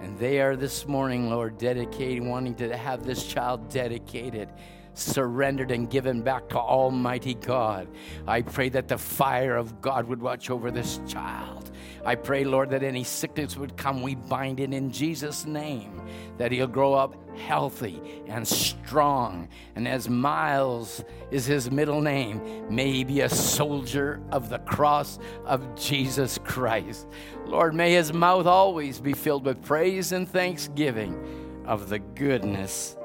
And 0.00 0.18
they 0.18 0.40
are 0.40 0.56
this 0.56 0.88
morning, 0.88 1.30
Lord, 1.30 1.58
dedicating, 1.58 2.28
wanting 2.28 2.56
to 2.56 2.76
have 2.76 3.04
this 3.04 3.24
child 3.24 3.68
dedicated, 3.68 4.48
surrendered, 4.94 5.70
and 5.70 5.90
given 5.90 6.22
back 6.22 6.48
to 6.48 6.58
Almighty 6.58 7.34
God. 7.34 7.88
I 8.26 8.42
pray 8.42 8.68
that 8.70 8.88
the 8.88 8.98
fire 8.98 9.56
of 9.56 9.80
God 9.80 10.06
would 10.06 10.22
watch 10.22 10.50
over 10.50 10.70
this 10.70 11.00
child. 11.06 11.70
I 12.04 12.14
pray, 12.14 12.44
Lord, 12.44 12.70
that 12.70 12.82
any 12.82 13.04
sickness 13.04 13.56
would 13.56 13.76
come. 13.76 14.02
We 14.02 14.14
bind 14.14 14.60
it 14.60 14.72
in 14.72 14.90
Jesus' 14.90 15.46
name, 15.46 16.02
that 16.38 16.52
he'll 16.52 16.66
grow 16.66 16.94
up 16.94 17.16
healthy 17.38 18.00
and 18.26 18.46
strong. 18.46 19.48
And 19.74 19.88
as 19.88 20.08
Miles 20.08 21.02
is 21.30 21.46
his 21.46 21.70
middle 21.70 22.00
name, 22.00 22.66
may 22.68 22.92
he 22.92 23.04
be 23.04 23.22
a 23.22 23.28
soldier 23.28 24.20
of 24.30 24.48
the 24.48 24.58
cross 24.60 25.18
of 25.44 25.74
Jesus 25.76 26.38
Christ. 26.44 27.08
Lord, 27.46 27.74
may 27.74 27.92
his 27.92 28.12
mouth 28.12 28.46
always 28.46 29.00
be 29.00 29.14
filled 29.14 29.44
with 29.46 29.62
praise 29.62 30.12
and 30.12 30.28
thanksgiving 30.28 31.62
of 31.66 31.88
the 31.88 31.98
goodness 31.98 32.96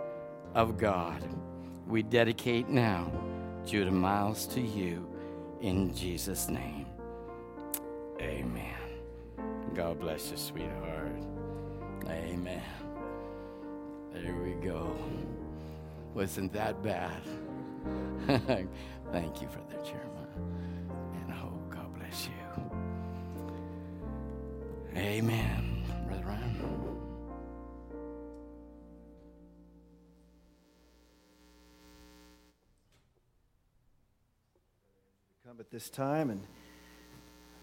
of 0.53 0.77
God. 0.77 1.38
We 1.89 2.03
dedicate 2.03 2.69
now 2.69 3.11
Judah 3.65 3.89
Miles 3.89 4.45
to 4.47 4.61
you 4.61 5.09
in 5.59 5.91
Jesus' 5.95 6.47
name. 6.47 6.85
Amen. 8.21 8.77
God 9.73 9.99
bless 9.99 10.29
you, 10.29 10.37
sweetheart. 10.37 11.11
Amen. 12.07 12.61
There 14.13 14.35
we 14.35 14.51
go. 14.63 14.95
Wasn't 16.13 16.53
that 16.53 16.83
bad? 16.83 17.23
Thank 19.11 19.41
you 19.41 19.47
for 19.47 19.61
the 19.75 19.83
chairman. 19.83 20.27
And 21.15 21.33
oh, 21.41 21.59
God 21.71 21.91
bless 21.97 22.27
you. 22.27 22.33
Amen. 24.95 25.83
Brother 26.07 26.25
Ryan. 26.27 26.99
At 35.60 35.70
this 35.72 35.89
time, 35.89 36.30
and 36.30 36.41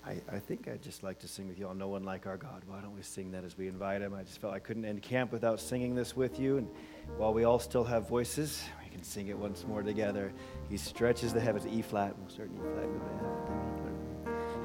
I, 0.04 0.20
I 0.30 0.38
think 0.38 0.68
I'd 0.68 0.82
just 0.82 1.02
like 1.02 1.18
to 1.20 1.28
sing 1.28 1.48
with 1.48 1.58
you 1.58 1.66
all 1.66 1.74
No 1.74 1.88
One 1.88 2.04
Like 2.04 2.26
Our 2.26 2.36
God. 2.36 2.62
Why 2.66 2.80
don't 2.82 2.94
we 2.94 3.00
sing 3.00 3.30
that 3.30 3.42
as 3.42 3.56
we 3.56 3.68
invite 3.68 4.02
him? 4.02 4.12
I 4.12 4.22
just 4.22 4.38
felt 4.38 4.52
I 4.52 4.58
couldn't 4.58 4.84
end 4.84 5.00
camp 5.00 5.32
without 5.32 5.58
singing 5.60 5.94
this 5.94 6.14
with 6.14 6.38
you, 6.38 6.58
and 6.58 6.68
while 7.16 7.32
we 7.32 7.44
all 7.44 7.58
still 7.58 7.84
have 7.84 8.06
voices, 8.06 8.62
we 8.84 8.90
can 8.90 9.02
sing 9.02 9.28
it 9.28 9.38
once 9.38 9.64
more 9.66 9.82
together. 9.82 10.30
He 10.68 10.76
stretches 10.76 11.32
the 11.32 11.40
heavens, 11.40 11.66
E 11.66 11.80
flat, 11.80 12.14
we'll 12.18 12.28
start 12.28 12.50
E 12.54 12.58
flat. 12.58 12.86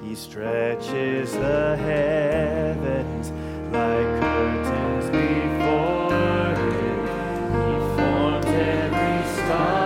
He 0.03 0.13
stretches 0.13 1.31
the 1.31 1.77
heavens 1.77 3.31
like 3.71 4.19
curtains 4.19 5.05
before 5.05 6.55
him. 6.55 7.05
He 7.53 7.79
formed 7.95 8.45
every 8.45 9.23
star. 9.35 9.80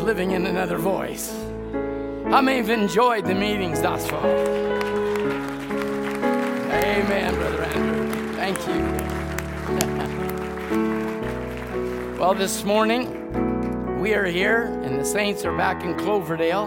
Living 0.00 0.32
in 0.32 0.46
another 0.46 0.78
voice. 0.78 1.30
How 2.30 2.40
many 2.40 2.58
have 2.58 2.70
enjoyed 2.70 3.24
the 3.24 3.34
meetings 3.34 3.80
thus 3.80 4.08
far? 4.08 4.26
Amen, 6.72 7.34
Brother 7.34 7.62
Andrew. 7.62 8.32
Thank 8.34 8.58
you. 8.66 8.80
well, 12.18 12.34
this 12.34 12.64
morning, 12.64 14.00
we 14.00 14.14
are 14.14 14.26
here, 14.26 14.64
and 14.84 14.98
the 14.98 15.04
saints 15.04 15.44
are 15.44 15.56
back 15.56 15.84
in 15.84 15.96
Cloverdale. 15.96 16.64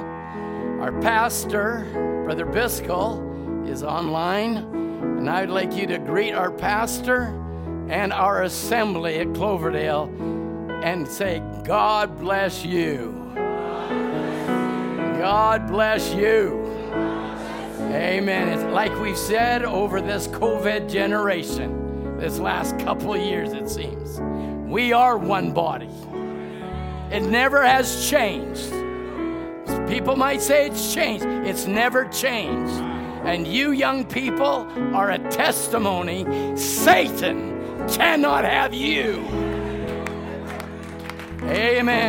Our 0.81 0.91
pastor, 1.01 1.85
Brother 2.23 2.45
Biscoe, 2.45 3.67
is 3.67 3.83
online, 3.83 4.57
and 4.57 5.29
I'd 5.29 5.49
like 5.49 5.73
you 5.73 5.87
to 5.87 5.97
greet 5.99 6.33
our 6.33 6.51
pastor 6.51 7.35
and 7.89 8.13
our 8.13 8.43
assembly 8.43 9.19
at 9.19 9.33
Cloverdale 9.33 10.05
and 10.83 11.07
say, 11.07 11.43
God 11.65 12.19
bless 12.19 12.63
you. 12.63 13.18
God 15.29 15.67
bless 15.67 16.11
you. 16.11 16.59
Amen. 17.91 18.47
It's 18.49 18.63
like 18.73 18.91
we've 18.99 19.15
said 19.15 19.63
over 19.63 20.01
this 20.01 20.27
COVID 20.27 20.89
generation, 20.89 22.17
this 22.17 22.39
last 22.39 22.79
couple 22.79 23.15
years, 23.15 23.53
it 23.53 23.69
seems. 23.69 24.19
We 24.67 24.91
are 24.91 25.19
one 25.19 25.51
body. 25.51 25.91
It 27.11 27.21
never 27.21 27.63
has 27.63 28.09
changed. 28.09 28.71
People 29.87 30.15
might 30.15 30.41
say 30.41 30.65
it's 30.65 30.95
changed. 30.95 31.25
It's 31.27 31.67
never 31.67 32.05
changed. 32.05 32.73
And 33.23 33.45
you 33.45 33.69
young 33.69 34.05
people 34.05 34.65
are 34.95 35.11
a 35.11 35.19
testimony. 35.29 36.25
Satan 36.57 37.87
cannot 37.87 38.45
have 38.45 38.73
you. 38.73 39.23
Amen. 41.43 42.08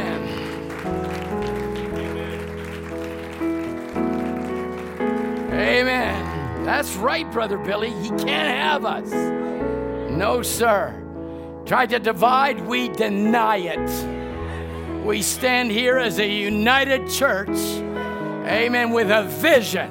Right, 7.00 7.30
Brother 7.30 7.58
Billy. 7.58 7.90
He 7.90 8.08
can't 8.10 8.48
have 8.48 8.84
us. 8.84 9.10
No, 10.10 10.42
sir. 10.42 10.96
Try 11.66 11.86
to 11.86 11.98
divide, 11.98 12.60
we 12.66 12.88
deny 12.88 13.56
it. 13.56 15.04
We 15.04 15.22
stand 15.22 15.70
here 15.70 15.98
as 15.98 16.18
a 16.18 16.28
united 16.28 17.08
church, 17.08 17.48
amen, 17.48 18.90
with 18.90 19.10
a 19.10 19.24
vision. 19.24 19.90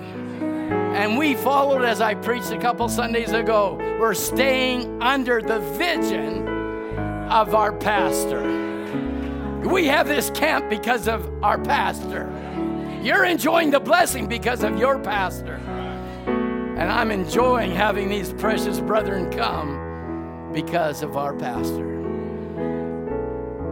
And 0.94 1.18
we 1.18 1.36
followed, 1.36 1.84
as 1.84 2.02
I 2.02 2.16
preached 2.16 2.52
a 2.52 2.58
couple 2.58 2.88
Sundays 2.90 3.32
ago, 3.32 3.78
we're 4.00 4.14
staying 4.14 5.02
under 5.02 5.42
the 5.42 5.60
vision 5.78 6.48
of 7.30 7.56
our 7.56 7.74
pastor. 7.74 8.42
We 9.68 9.88
have 9.88 10.08
this 10.08 10.30
camp 10.32 10.70
because 10.70 11.08
of 11.08 11.44
our 11.44 11.60
pastor. 11.60 12.30
You're 13.02 13.26
enjoying 13.26 13.72
the 13.72 13.80
blessing 13.80 14.28
because 14.28 14.64
of 14.64 14.78
your 14.78 15.00
pastor. 15.00 15.59
And 16.90 16.98
I'm 16.98 17.12
enjoying 17.12 17.70
having 17.70 18.10
these 18.10 18.34
precious 18.34 18.80
brethren 18.80 19.30
come 19.30 20.52
because 20.52 21.04
of 21.04 21.18
our 21.18 21.36
pastor. 21.36 22.00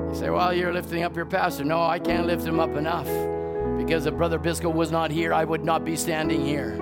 You 0.08 0.14
say, 0.14 0.30
well, 0.30 0.54
you're 0.54 0.72
lifting 0.72 1.02
up 1.02 1.16
your 1.16 1.26
pastor. 1.26 1.64
No, 1.64 1.82
I 1.82 1.98
can't 1.98 2.28
lift 2.28 2.46
him 2.46 2.60
up 2.60 2.76
enough. 2.76 3.08
Because 3.76 4.06
if 4.06 4.14
Brother 4.14 4.38
Biscoe 4.38 4.72
was 4.72 4.92
not 4.92 5.10
here, 5.10 5.34
I 5.34 5.46
would 5.46 5.66
not 5.66 5.84
be 5.84 5.96
standing 5.96 6.46
here. 6.46 6.74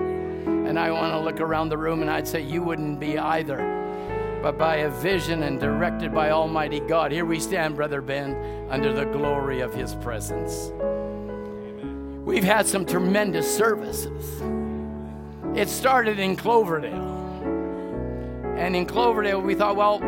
And 0.66 0.78
I 0.78 0.90
want 0.90 1.14
to 1.14 1.20
look 1.20 1.40
around 1.40 1.70
the 1.70 1.78
room 1.78 2.02
and 2.02 2.10
I'd 2.10 2.28
say, 2.28 2.42
you 2.42 2.62
wouldn't 2.62 3.00
be 3.00 3.18
either. 3.18 4.38
But 4.42 4.58
by 4.58 4.76
a 4.76 4.90
vision 4.90 5.42
and 5.42 5.58
directed 5.58 6.12
by 6.12 6.32
Almighty 6.32 6.80
God, 6.80 7.12
here 7.12 7.24
we 7.24 7.40
stand, 7.40 7.76
Brother 7.76 8.02
Ben, 8.02 8.66
under 8.68 8.92
the 8.92 9.06
glory 9.06 9.60
of 9.60 9.72
his 9.72 9.94
presence. 9.94 10.70
We've 12.26 12.44
had 12.44 12.66
some 12.66 12.84
tremendous 12.84 13.56
services. 13.56 14.42
It 15.56 15.70
started 15.70 16.18
in 16.18 16.36
Cloverdale. 16.36 17.14
And 18.58 18.76
in 18.76 18.84
Cloverdale, 18.84 19.40
we 19.40 19.54
thought, 19.54 19.74
well, 19.74 20.00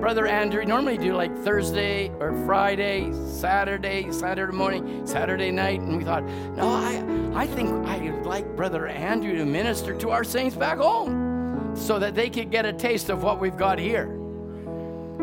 Brother 0.00 0.26
Andrew, 0.26 0.64
normally 0.64 0.98
do 0.98 1.14
like 1.14 1.32
Thursday 1.44 2.10
or 2.18 2.34
Friday, 2.44 3.12
Saturday, 3.12 4.10
Saturday 4.10 4.52
morning, 4.52 5.06
Saturday 5.06 5.52
night. 5.52 5.80
And 5.82 5.96
we 5.96 6.02
thought, 6.02 6.24
no, 6.56 6.68
I, 6.68 7.42
I 7.42 7.46
think 7.46 7.86
I'd 7.86 8.26
like 8.26 8.56
Brother 8.56 8.88
Andrew 8.88 9.36
to 9.36 9.44
minister 9.44 9.96
to 9.98 10.10
our 10.10 10.24
saints 10.24 10.56
back 10.56 10.78
home 10.78 11.76
so 11.76 12.00
that 12.00 12.16
they 12.16 12.28
could 12.28 12.50
get 12.50 12.66
a 12.66 12.72
taste 12.72 13.08
of 13.08 13.22
what 13.22 13.38
we've 13.38 13.56
got 13.56 13.78
here. 13.78 14.08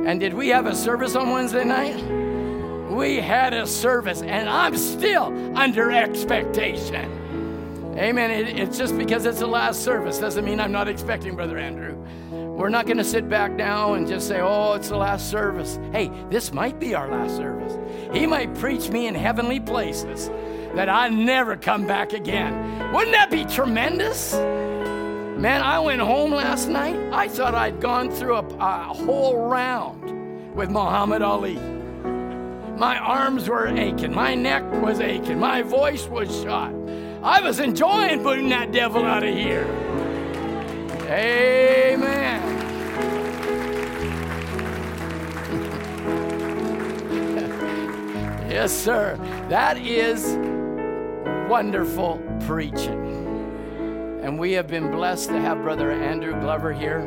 And 0.06 0.22
did 0.22 0.34
we 0.34 0.48
have 0.50 0.68
a 0.68 0.76
service 0.76 1.18
on 1.18 1.32
Wednesday 1.32 1.66
night? 1.66 2.02
We 2.94 3.18
had 3.18 3.54
a 3.54 3.68
service, 3.68 4.22
and 4.22 4.48
I'm 4.48 4.78
still 4.78 5.58
under 5.58 5.92
expectation. 5.92 7.25
Amen. 7.98 8.30
It, 8.30 8.60
it's 8.60 8.78
just 8.78 8.98
because 8.98 9.26
it's 9.26 9.40
the 9.40 9.48
last 9.48 9.84
service 9.84 10.20
doesn't 10.20 10.44
mean 10.44 10.60
I'm 10.60 10.72
not 10.72 10.90
expecting 10.90 11.36
Brother 11.36 11.58
Andrew. 11.58 11.96
We're 12.32 12.70
not 12.70 12.86
going 12.86 12.98
to 12.98 13.04
sit 13.04 13.30
back 13.30 13.52
now 13.52 13.94
and 13.94 14.08
just 14.08 14.28
say, 14.28 14.42
oh, 14.42 14.74
it's 14.74 14.90
the 14.90 14.98
last 14.98 15.30
service. 15.30 15.80
Hey, 15.92 16.12
this 16.30 16.54
might 16.54 16.80
be 16.80 16.94
our 16.94 17.10
last 17.10 17.36
service. 17.38 17.78
He 18.14 18.26
might 18.28 18.54
preach 18.56 18.90
me 18.90 19.08
in 19.08 19.16
heavenly 19.16 19.60
places 19.60 20.30
that 20.74 20.90
I 20.90 21.10
never 21.10 21.56
come 21.56 21.88
back 21.88 22.12
again. 22.12 22.94
Wouldn't 22.94 23.14
that 23.14 23.30
be 23.30 23.46
tremendous? 23.46 24.34
Man, 24.34 25.62
I 25.62 25.80
went 25.80 26.02
home 26.02 26.32
last 26.32 26.68
night. 26.68 26.96
I 27.14 27.28
thought 27.28 27.56
I'd 27.56 27.80
gone 27.80 28.10
through 28.10 28.36
a, 28.36 28.46
a 28.58 28.94
whole 28.94 29.48
round 29.48 30.56
with 30.56 30.70
Muhammad 30.70 31.22
Ali. 31.22 31.56
My 32.78 32.98
arms 32.98 33.48
were 33.48 33.68
aching. 33.68 34.14
My 34.14 34.36
neck 34.36 34.64
was 34.82 35.00
aching. 35.00 35.40
My 35.40 35.62
voice 35.62 36.08
was 36.08 36.30
shot. 36.42 36.74
I 37.26 37.42
was 37.42 37.60
enjoying 37.60 38.22
putting 38.22 38.50
that 38.50 38.72
devil 38.72 39.04
out 39.04 39.24
of 39.24 39.34
here. 39.34 39.66
Amen. 41.10 42.40
yes, 48.48 48.72
sir. 48.72 49.18
That 49.50 49.80
is 49.80 50.38
wonderful 51.50 52.22
preaching. 52.42 53.02
And 54.22 54.38
we 54.38 54.52
have 54.52 54.68
been 54.68 54.92
blessed 54.92 55.30
to 55.30 55.42
have 55.42 55.64
Brother 55.64 55.90
Andrew 55.90 56.40
Glover 56.40 56.74
here 56.74 57.02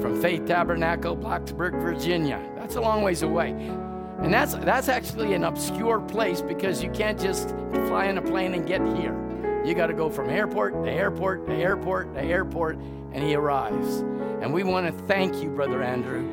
from 0.00 0.18
Faith 0.22 0.46
Tabernacle, 0.46 1.14
Blacksburg, 1.14 1.78
Virginia. 1.82 2.40
That's 2.56 2.76
a 2.76 2.80
long 2.80 3.02
ways 3.02 3.20
away. 3.20 3.50
And 3.50 4.32
that's, 4.32 4.54
that's 4.54 4.88
actually 4.88 5.34
an 5.34 5.44
obscure 5.44 6.00
place 6.00 6.40
because 6.40 6.82
you 6.82 6.90
can't 6.92 7.20
just 7.20 7.50
fly 7.86 8.06
in 8.06 8.16
a 8.16 8.22
plane 8.22 8.54
and 8.54 8.66
get 8.66 8.80
here. 8.96 9.21
You 9.64 9.74
got 9.74 9.86
to 9.86 9.94
go 9.94 10.10
from 10.10 10.28
airport 10.28 10.84
to 10.84 10.90
airport 10.90 11.46
to 11.46 11.52
airport 11.52 12.14
to 12.14 12.20
airport, 12.20 12.76
and 13.12 13.22
he 13.22 13.34
arrives. 13.34 14.00
And 14.40 14.52
we 14.52 14.64
want 14.64 14.86
to 14.86 15.04
thank 15.04 15.42
you, 15.42 15.48
Brother 15.48 15.82
Andrew. 15.82 16.28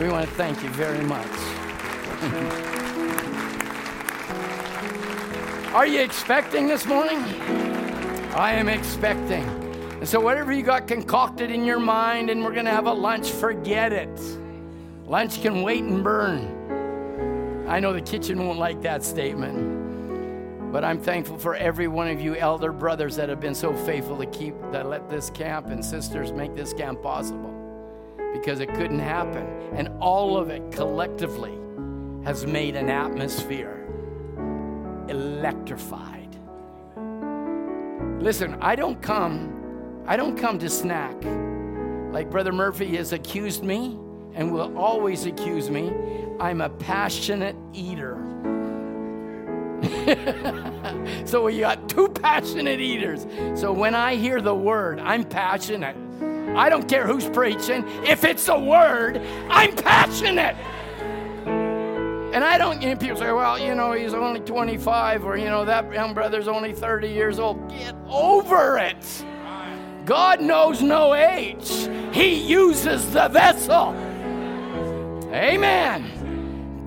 We 0.00 0.08
want 0.08 0.28
to 0.28 0.34
thank 0.34 0.62
you 0.62 0.68
very 0.70 1.04
much. 1.04 1.28
Are 5.72 5.86
you 5.86 6.00
expecting 6.00 6.66
this 6.66 6.84
morning? 6.84 7.18
I 8.34 8.52
am 8.52 8.68
expecting. 8.68 9.44
And 10.00 10.08
so, 10.08 10.20
whatever 10.20 10.52
you 10.52 10.64
got 10.64 10.88
concocted 10.88 11.50
in 11.50 11.64
your 11.64 11.78
mind, 11.78 12.28
and 12.28 12.44
we're 12.44 12.52
going 12.52 12.64
to 12.64 12.72
have 12.72 12.86
a 12.86 12.92
lunch, 12.92 13.30
forget 13.30 13.92
it. 13.92 14.20
Lunch 15.06 15.40
can 15.40 15.62
wait 15.62 15.84
and 15.84 16.02
burn. 16.02 17.66
I 17.68 17.78
know 17.78 17.92
the 17.92 18.00
kitchen 18.00 18.44
won't 18.44 18.58
like 18.58 18.82
that 18.82 19.04
statement, 19.04 19.71
but 20.72 20.84
I'm 20.84 20.98
thankful 20.98 21.38
for 21.38 21.54
every 21.54 21.86
one 21.86 22.08
of 22.08 22.18
you 22.18 22.34
elder 22.34 22.72
brothers 22.72 23.14
that 23.16 23.28
have 23.28 23.40
been 23.40 23.54
so 23.54 23.74
faithful 23.74 24.16
to 24.16 24.26
keep, 24.26 24.54
that 24.72 24.88
let 24.88 25.10
this 25.10 25.28
camp 25.28 25.66
and 25.66 25.84
sisters 25.84 26.32
make 26.32 26.56
this 26.56 26.72
camp 26.72 27.02
possible 27.02 27.52
because 28.32 28.60
it 28.60 28.72
couldn't 28.74 28.98
happen. 28.98 29.46
And 29.74 29.90
all 30.00 30.38
of 30.38 30.48
it 30.48 30.72
collectively 30.72 31.58
has 32.24 32.46
made 32.46 32.74
an 32.74 32.88
atmosphere 32.88 33.86
electrified. 35.08 36.38
Listen, 38.18 38.56
I 38.62 38.74
don't 38.74 39.02
come 39.02 39.58
I 40.06 40.16
don't 40.16 40.36
come 40.36 40.58
to 40.58 40.70
snack. 40.70 41.14
Like 42.12 42.30
Brother 42.30 42.52
Murphy 42.52 42.96
has 42.96 43.12
accused 43.12 43.62
me 43.62 43.98
and 44.34 44.50
will 44.52 44.76
always 44.76 45.26
accuse 45.26 45.70
me. 45.70 45.92
I'm 46.40 46.60
a 46.60 46.70
passionate 46.70 47.56
eater. 47.72 48.31
so 51.24 51.44
we 51.44 51.60
got 51.60 51.88
two 51.88 52.08
passionate 52.08 52.80
eaters. 52.80 53.26
So 53.58 53.72
when 53.72 53.94
I 53.94 54.16
hear 54.16 54.40
the 54.40 54.54
word, 54.54 55.00
I'm 55.00 55.24
passionate. 55.24 55.96
I 56.56 56.68
don't 56.68 56.88
care 56.88 57.06
who's 57.06 57.28
preaching. 57.28 57.84
If 58.04 58.24
it's 58.24 58.48
a 58.48 58.58
word, 58.58 59.18
I'm 59.48 59.74
passionate. 59.74 60.56
And 62.34 62.44
I 62.44 62.56
don't, 62.56 62.80
know, 62.80 62.96
people 62.96 63.18
say, 63.18 63.30
well, 63.32 63.58
you 63.58 63.74
know, 63.74 63.92
he's 63.92 64.14
only 64.14 64.40
25 64.40 65.24
or, 65.24 65.36
you 65.36 65.46
know, 65.46 65.64
that 65.64 65.92
young 65.92 66.14
brother's 66.14 66.48
only 66.48 66.72
30 66.72 67.08
years 67.08 67.38
old. 67.38 67.68
Get 67.68 67.94
over 68.08 68.78
it. 68.78 69.24
God 70.04 70.40
knows 70.40 70.82
no 70.82 71.14
age, 71.14 71.88
He 72.12 72.34
uses 72.34 73.12
the 73.12 73.28
vessel. 73.28 73.94
Amen. 75.32 76.21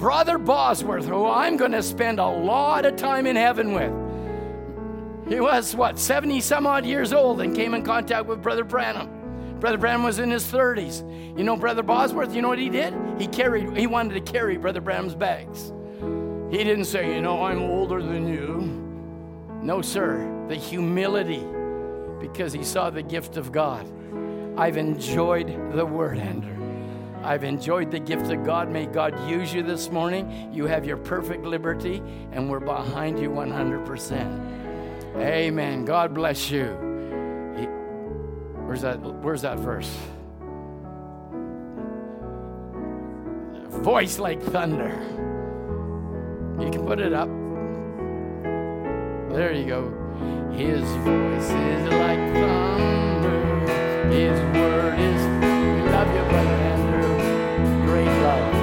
Brother 0.06 0.38
Bosworth, 0.38 1.08
who 1.08 1.26
I'm 1.26 1.58
going 1.58 1.72
to 1.72 1.82
spend 1.82 2.20
a 2.20 2.28
lot 2.28 2.86
of 2.86 2.96
time 2.96 3.26
in 3.26 3.36
heaven 3.36 3.74
with. 3.74 3.92
He 5.28 5.40
was, 5.40 5.76
what, 5.76 5.98
70 5.98 6.42
some 6.42 6.68
odd 6.68 6.86
years 6.86 7.12
old 7.12 7.42
and 7.42 7.56
came 7.56 7.74
in 7.74 7.82
contact 7.84 8.28
with 8.28 8.44
Brother 8.44 8.64
Branham. 8.64 9.60
Brother 9.60 9.80
Branham 9.80 10.04
was 10.04 10.20
in 10.20 10.30
his 10.30 10.46
30s. 10.46 11.00
You 11.36 11.44
know, 11.44 11.58
Brother 11.58 11.82
Bosworth, 11.82 12.36
you 12.36 12.44
know 12.44 12.50
what 12.50 12.60
he 12.60 12.70
did? 12.70 12.94
He 13.18 13.26
carried, 13.26 13.76
he 13.76 13.88
wanted 13.88 14.24
to 14.24 14.32
carry 14.32 14.58
Brother 14.58 14.80
Branham's 14.80 15.16
bags. 15.16 15.74
He 16.52 16.64
didn't 16.64 16.86
say, 16.86 17.16
you 17.16 17.22
know, 17.24 17.42
I'm 17.42 17.64
older 17.64 18.00
than 18.00 18.32
you. 18.32 18.62
No, 19.64 19.82
sir. 19.82 20.46
The 20.50 20.56
humility, 20.56 21.44
because 22.20 22.54
he 22.54 22.64
saw 22.64 22.92
the 22.92 23.02
gift 23.02 23.38
of 23.38 23.52
God. 23.52 23.92
I've 24.56 24.78
enjoyed 24.78 25.48
the 25.74 25.84
word, 25.84 26.20
Andrew. 26.20 26.65
I've 27.26 27.44
enjoyed 27.44 27.90
the 27.90 28.00
gift 28.00 28.32
of 28.32 28.44
God. 28.44 28.70
May 28.70 28.86
God 28.86 29.28
use 29.28 29.52
you 29.52 29.64
this 29.64 29.90
morning. 29.90 30.54
You 30.54 30.68
have 30.68 30.86
your 30.86 30.98
perfect 30.98 31.44
liberty, 31.44 32.04
and 32.32 32.48
we're 32.48 32.60
behind 32.60 33.18
you 33.20 33.32
100%. 33.32 35.16
Amen. 35.18 35.86
God 35.86 36.14
bless 36.14 36.52
you. 36.52 36.66
He, 37.58 37.66
where's 38.66 38.82
that? 38.82 39.00
Where's 39.02 39.42
that 39.42 39.58
verse? 39.58 39.92
Voice 43.82 44.20
like 44.20 44.44
thunder. 44.44 44.94
You 46.64 46.70
can 46.70 46.86
put 46.86 47.00
it 47.00 47.12
up. 47.12 47.30
There 49.34 49.52
you 49.52 49.66
go. 49.66 49.90
His 50.54 50.84
voice 50.84 51.50
is 51.50 51.90
like 51.90 52.20
thunder. 52.36 54.10
His 54.12 54.40
word 54.56 55.00
is. 55.00 55.22
We 55.26 55.90
love 55.90 56.08
you, 56.16 56.24
brother. 56.30 56.85
Great 57.96 58.08
love. 58.08 58.55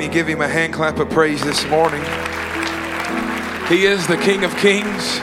Can 0.00 0.08
you 0.08 0.14
give 0.14 0.28
him 0.28 0.40
a 0.40 0.48
hand 0.48 0.72
clap 0.72 0.98
of 0.98 1.10
praise 1.10 1.44
this 1.44 1.62
morning? 1.66 2.00
He 3.68 3.84
is 3.84 4.06
the 4.06 4.16
King 4.16 4.44
of 4.44 4.56
Kings. 4.56 5.18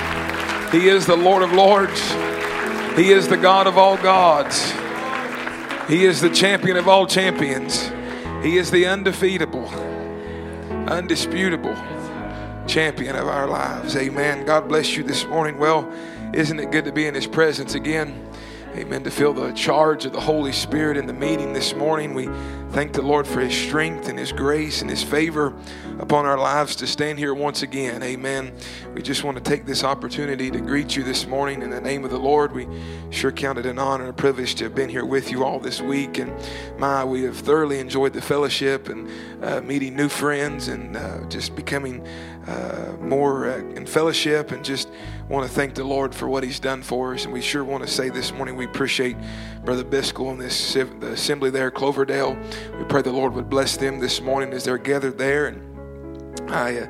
He 0.71 0.87
is 0.87 1.07
the 1.07 1.15
Lord 1.15 1.41
of 1.41 1.51
Lords. 1.51 1.99
He 2.95 3.11
is 3.11 3.27
the 3.27 3.37
God 3.37 3.65
of 3.65 3.79
all 3.79 3.97
gods. 3.97 4.71
He 5.89 6.05
is 6.05 6.21
the 6.21 6.29
champion 6.29 6.77
of 6.77 6.87
all 6.87 7.07
champions. 7.07 7.89
He 8.43 8.57
is 8.57 8.69
the 8.69 8.85
undefeatable, 8.85 9.67
undisputable 10.87 11.75
champion 12.67 13.15
of 13.15 13.27
our 13.27 13.47
lives. 13.47 13.95
Amen. 13.95 14.45
God 14.45 14.67
bless 14.67 14.95
you 14.95 15.01
this 15.01 15.25
morning. 15.25 15.57
Well, 15.57 15.91
isn't 16.33 16.59
it 16.59 16.69
good 16.69 16.85
to 16.85 16.91
be 16.91 17.07
in 17.07 17.15
His 17.15 17.25
presence 17.25 17.73
again? 17.73 18.29
Amen, 18.77 19.03
to 19.03 19.09
feel 19.09 19.33
the 19.33 19.51
charge 19.53 20.05
of 20.05 20.13
the 20.13 20.19
Holy 20.19 20.51
Spirit 20.51 20.97
in 20.97 21.07
the 21.07 21.13
meeting 21.13 21.51
this 21.51 21.73
morning. 21.73 22.13
We 22.13 22.29
thank 22.69 22.93
the 22.93 23.01
Lord 23.01 23.25
for 23.25 23.39
His 23.39 23.55
strength 23.55 24.07
and 24.07 24.19
His 24.19 24.31
grace 24.31 24.81
and 24.81 24.89
His 24.89 25.01
favor 25.01 25.55
upon 25.97 26.27
our 26.27 26.37
lives 26.37 26.75
to 26.77 26.87
stand 26.87 27.17
here 27.17 27.33
once 27.33 27.63
again. 27.63 28.03
Amen. 28.03 28.53
We 28.93 29.01
just 29.01 29.23
want 29.23 29.35
to 29.37 29.43
take 29.43 29.65
this 29.65 29.83
opportunity 29.83 30.51
to 30.51 30.59
greet 30.59 30.95
you 30.95 31.03
this 31.03 31.25
morning 31.25 31.63
in 31.63 31.71
the 31.71 31.81
name 31.81 32.05
of 32.05 32.11
the 32.11 32.19
Lord. 32.19 32.51
We 32.51 32.67
sure 33.09 33.31
count 33.31 33.57
it 33.57 33.65
an 33.65 33.79
honor 33.79 34.03
and 34.03 34.11
a 34.11 34.13
privilege 34.13 34.53
to 34.55 34.65
have 34.65 34.75
been 34.75 34.89
here 34.89 35.05
with 35.05 35.31
you 35.31 35.43
all 35.43 35.59
this 35.59 35.81
week. 35.81 36.19
And 36.19 36.31
my, 36.77 37.03
we 37.03 37.23
have 37.23 37.37
thoroughly 37.37 37.79
enjoyed 37.79 38.13
the 38.13 38.21
fellowship 38.21 38.89
and 38.89 39.09
uh, 39.41 39.59
meeting 39.61 39.95
new 39.95 40.09
friends 40.09 40.67
and 40.67 40.95
uh, 40.95 41.25
just 41.29 41.55
becoming 41.55 42.05
uh, 42.45 42.95
more 43.01 43.49
uh, 43.49 43.57
in 43.57 43.87
fellowship 43.87 44.51
and 44.51 44.63
just 44.63 44.89
want 45.29 45.47
to 45.47 45.53
thank 45.53 45.75
the 45.75 45.83
Lord 45.83 46.15
for 46.15 46.27
what 46.27 46.43
He's 46.43 46.59
done 46.59 46.81
for 46.81 47.13
us. 47.13 47.25
And 47.25 47.33
we 47.33 47.41
sure 47.41 47.63
want 47.63 47.85
to 47.85 47.89
say 47.89 48.09
this 48.09 48.31
morning 48.31 48.55
we 48.55 48.65
appreciate 48.65 49.17
Brother 49.63 49.83
Biscoe 49.83 50.31
and 50.31 50.39
this 50.39 50.73
the 50.73 51.11
assembly 51.11 51.49
there, 51.49 51.69
Cloverdale. 51.69 52.37
We 52.77 52.85
pray 52.85 53.01
the 53.01 53.11
Lord 53.11 53.33
would 53.33 53.49
bless 53.49 53.77
them 53.77 53.99
this 53.99 54.21
morning 54.21 54.53
as 54.53 54.63
they're 54.63 54.77
gathered 54.77 55.17
there. 55.17 55.47
And 55.47 56.49
I, 56.49 56.87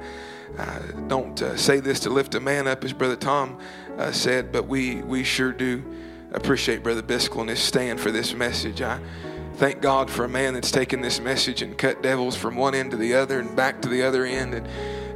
uh, 0.57 0.79
don't 1.07 1.41
uh, 1.41 1.55
say 1.55 1.79
this 1.79 1.99
to 2.01 2.09
lift 2.09 2.35
a 2.35 2.39
man 2.39 2.67
up, 2.67 2.83
as 2.83 2.93
Brother 2.93 3.15
Tom 3.15 3.59
uh, 3.97 4.11
said, 4.11 4.51
but 4.51 4.67
we 4.67 5.01
we 5.01 5.23
sure 5.23 5.51
do 5.51 5.83
appreciate 6.33 6.83
Brother 6.83 7.01
Biscoe 7.01 7.41
and 7.41 7.49
his 7.49 7.59
stand 7.59 7.99
for 7.99 8.11
this 8.11 8.33
message. 8.33 8.81
I 8.81 8.99
thank 9.55 9.81
God 9.81 10.09
for 10.09 10.25
a 10.25 10.29
man 10.29 10.53
that's 10.53 10.71
taken 10.71 11.01
this 11.01 11.19
message 11.19 11.61
and 11.61 11.77
cut 11.77 12.03
devils 12.03 12.35
from 12.35 12.55
one 12.55 12.75
end 12.75 12.91
to 12.91 12.97
the 12.97 13.13
other 13.15 13.39
and 13.39 13.55
back 13.55 13.81
to 13.81 13.89
the 13.89 14.03
other 14.03 14.25
end 14.25 14.53
and 14.53 14.67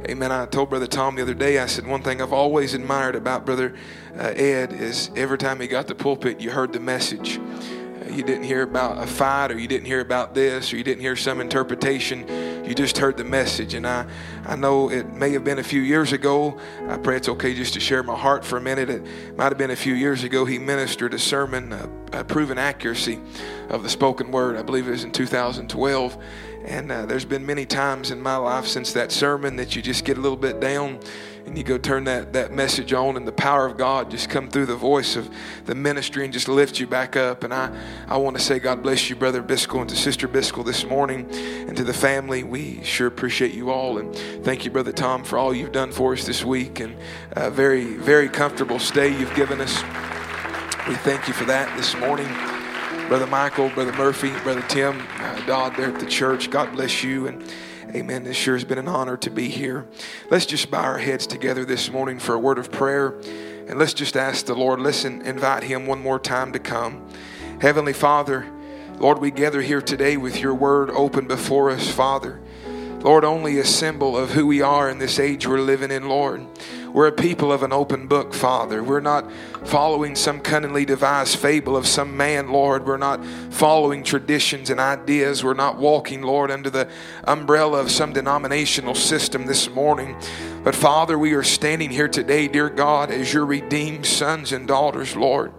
Amen. 0.08 0.32
I 0.32 0.46
told 0.46 0.68
Brother 0.68 0.88
Tom 0.88 1.14
the 1.14 1.22
other 1.22 1.32
day, 1.34 1.60
I 1.60 1.66
said, 1.66 1.86
one 1.86 2.02
thing 2.02 2.20
I've 2.20 2.32
always 2.32 2.74
admired 2.74 3.14
about 3.14 3.46
Brother 3.46 3.72
uh, 4.18 4.32
Ed 4.34 4.72
is 4.72 5.12
every 5.14 5.38
time 5.38 5.60
he 5.60 5.68
got 5.68 5.86
the 5.86 5.94
pulpit, 5.94 6.40
you 6.40 6.50
heard 6.50 6.72
the 6.72 6.80
message. 6.80 7.38
Uh, 7.38 8.10
you 8.10 8.24
didn't 8.24 8.42
hear 8.42 8.62
about 8.62 9.00
a 9.00 9.06
fight 9.06 9.52
or 9.52 9.58
you 9.60 9.68
didn't 9.68 9.86
hear 9.86 10.00
about 10.00 10.34
this 10.34 10.72
or 10.72 10.76
you 10.76 10.82
didn't 10.82 11.02
hear 11.02 11.14
some 11.14 11.40
interpretation. 11.40 12.26
You 12.64 12.74
just 12.74 12.98
heard 12.98 13.16
the 13.16 13.22
message. 13.22 13.74
And 13.74 13.86
I, 13.86 14.04
I 14.44 14.56
know 14.56 14.90
it 14.90 15.12
may 15.12 15.30
have 15.34 15.44
been 15.44 15.60
a 15.60 15.64
few 15.64 15.80
years 15.80 16.12
ago. 16.12 16.58
I 16.88 16.96
pray 16.96 17.16
it's 17.16 17.28
okay 17.28 17.54
just 17.54 17.74
to 17.74 17.80
share 17.80 18.02
my 18.02 18.16
heart 18.16 18.44
for 18.44 18.56
a 18.56 18.60
minute. 18.60 18.90
It 18.90 19.36
might 19.36 19.50
have 19.50 19.58
been 19.58 19.70
a 19.70 19.76
few 19.76 19.94
years 19.94 20.24
ago. 20.24 20.44
He 20.44 20.58
ministered 20.58 21.14
a 21.14 21.18
sermon, 21.18 21.72
uh, 21.72 22.24
proven 22.24 22.58
accuracy 22.58 23.20
of 23.68 23.84
the 23.84 23.88
spoken 23.88 24.32
word. 24.32 24.56
I 24.56 24.62
believe 24.62 24.88
it 24.88 24.90
was 24.90 25.04
in 25.04 25.12
2012. 25.12 26.18
And 26.64 26.92
uh, 26.92 27.06
there's 27.06 27.24
been 27.24 27.44
many 27.44 27.66
times 27.66 28.10
in 28.10 28.20
my 28.20 28.36
life 28.36 28.66
since 28.66 28.92
that 28.92 29.12
sermon 29.12 29.56
that 29.56 29.74
you 29.74 29.82
just 29.82 30.04
get 30.04 30.16
a 30.16 30.20
little 30.20 30.36
bit 30.36 30.60
down 30.60 31.00
and 31.46 31.58
you 31.58 31.64
go 31.64 31.76
turn 31.76 32.04
that, 32.04 32.32
that 32.32 32.52
message 32.52 32.92
on 32.92 33.16
and 33.16 33.26
the 33.26 33.32
power 33.32 33.66
of 33.66 33.76
God 33.76 34.10
just 34.10 34.30
come 34.30 34.48
through 34.48 34.66
the 34.66 34.76
voice 34.76 35.16
of 35.16 35.28
the 35.64 35.74
ministry 35.74 36.24
and 36.24 36.32
just 36.32 36.48
lift 36.48 36.78
you 36.78 36.86
back 36.86 37.16
up. 37.16 37.42
And 37.42 37.52
I, 37.52 37.76
I 38.06 38.16
want 38.16 38.36
to 38.36 38.42
say 38.42 38.58
God 38.58 38.82
bless 38.82 39.10
you, 39.10 39.16
Brother 39.16 39.42
Biscoe, 39.42 39.80
and 39.80 39.90
to 39.90 39.96
Sister 39.96 40.28
Biscoe 40.28 40.64
this 40.64 40.84
morning 40.84 41.28
and 41.32 41.76
to 41.76 41.84
the 41.84 41.92
family. 41.92 42.44
We 42.44 42.82
sure 42.84 43.08
appreciate 43.08 43.54
you 43.54 43.70
all. 43.70 43.98
And 43.98 44.14
thank 44.44 44.64
you, 44.64 44.70
Brother 44.70 44.92
Tom, 44.92 45.24
for 45.24 45.36
all 45.36 45.52
you've 45.52 45.72
done 45.72 45.92
for 45.92 46.12
us 46.12 46.24
this 46.24 46.44
week 46.44 46.80
and 46.80 46.96
a 47.32 47.50
very, 47.50 47.96
very 47.96 48.28
comfortable 48.28 48.78
stay 48.78 49.08
you've 49.08 49.34
given 49.34 49.60
us. 49.60 49.82
We 50.88 50.94
thank 50.96 51.28
you 51.28 51.34
for 51.34 51.44
that 51.44 51.76
this 51.76 51.96
morning. 51.96 52.51
Brother 53.12 53.26
Michael, 53.26 53.68
Brother 53.68 53.92
Murphy, 53.92 54.30
Brother 54.42 54.64
Tim, 54.68 55.06
uh, 55.18 55.44
Dodd 55.44 55.76
there 55.76 55.92
at 55.92 56.00
the 56.00 56.06
church. 56.06 56.48
God 56.48 56.72
bless 56.72 57.04
you. 57.04 57.26
And 57.26 57.44
amen. 57.94 58.24
This 58.24 58.38
sure 58.38 58.54
has 58.54 58.64
been 58.64 58.78
an 58.78 58.88
honor 58.88 59.18
to 59.18 59.28
be 59.28 59.50
here. 59.50 59.86
Let's 60.30 60.46
just 60.46 60.70
bow 60.70 60.80
our 60.80 60.96
heads 60.96 61.26
together 61.26 61.66
this 61.66 61.90
morning 61.90 62.18
for 62.18 62.34
a 62.34 62.38
word 62.38 62.56
of 62.56 62.72
prayer. 62.72 63.08
And 63.68 63.78
let's 63.78 63.92
just 63.92 64.16
ask 64.16 64.46
the 64.46 64.54
Lord, 64.54 64.80
listen, 64.80 65.20
invite 65.26 65.62
Him 65.62 65.86
one 65.86 66.00
more 66.00 66.18
time 66.18 66.54
to 66.54 66.58
come. 66.58 67.06
Heavenly 67.60 67.92
Father, 67.92 68.50
Lord, 68.96 69.18
we 69.18 69.30
gather 69.30 69.60
here 69.60 69.82
today 69.82 70.16
with 70.16 70.40
your 70.40 70.54
word 70.54 70.88
open 70.88 71.26
before 71.26 71.68
us, 71.68 71.90
Father. 71.90 72.40
Lord, 73.02 73.24
only 73.24 73.58
a 73.58 73.64
symbol 73.64 74.16
of 74.16 74.30
who 74.30 74.46
we 74.46 74.62
are 74.62 74.88
in 74.88 74.98
this 74.98 75.18
age 75.18 75.44
we're 75.44 75.58
living 75.58 75.90
in, 75.90 76.08
Lord. 76.08 76.46
We're 76.92 77.08
a 77.08 77.12
people 77.12 77.50
of 77.50 77.64
an 77.64 77.72
open 77.72 78.06
book, 78.06 78.32
Father. 78.32 78.80
We're 78.80 79.00
not 79.00 79.28
following 79.64 80.14
some 80.14 80.38
cunningly 80.38 80.84
devised 80.84 81.36
fable 81.36 81.76
of 81.76 81.88
some 81.88 82.16
man, 82.16 82.52
Lord. 82.52 82.86
We're 82.86 82.98
not 82.98 83.24
following 83.50 84.04
traditions 84.04 84.70
and 84.70 84.78
ideas. 84.78 85.42
We're 85.42 85.54
not 85.54 85.78
walking, 85.78 86.22
Lord, 86.22 86.52
under 86.52 86.70
the 86.70 86.88
umbrella 87.24 87.80
of 87.80 87.90
some 87.90 88.12
denominational 88.12 88.94
system 88.94 89.46
this 89.46 89.68
morning. 89.68 90.16
But, 90.62 90.76
Father, 90.76 91.18
we 91.18 91.32
are 91.32 91.42
standing 91.42 91.90
here 91.90 92.08
today, 92.08 92.46
dear 92.46 92.68
God, 92.68 93.10
as 93.10 93.32
your 93.32 93.46
redeemed 93.46 94.06
sons 94.06 94.52
and 94.52 94.68
daughters, 94.68 95.16
Lord 95.16 95.52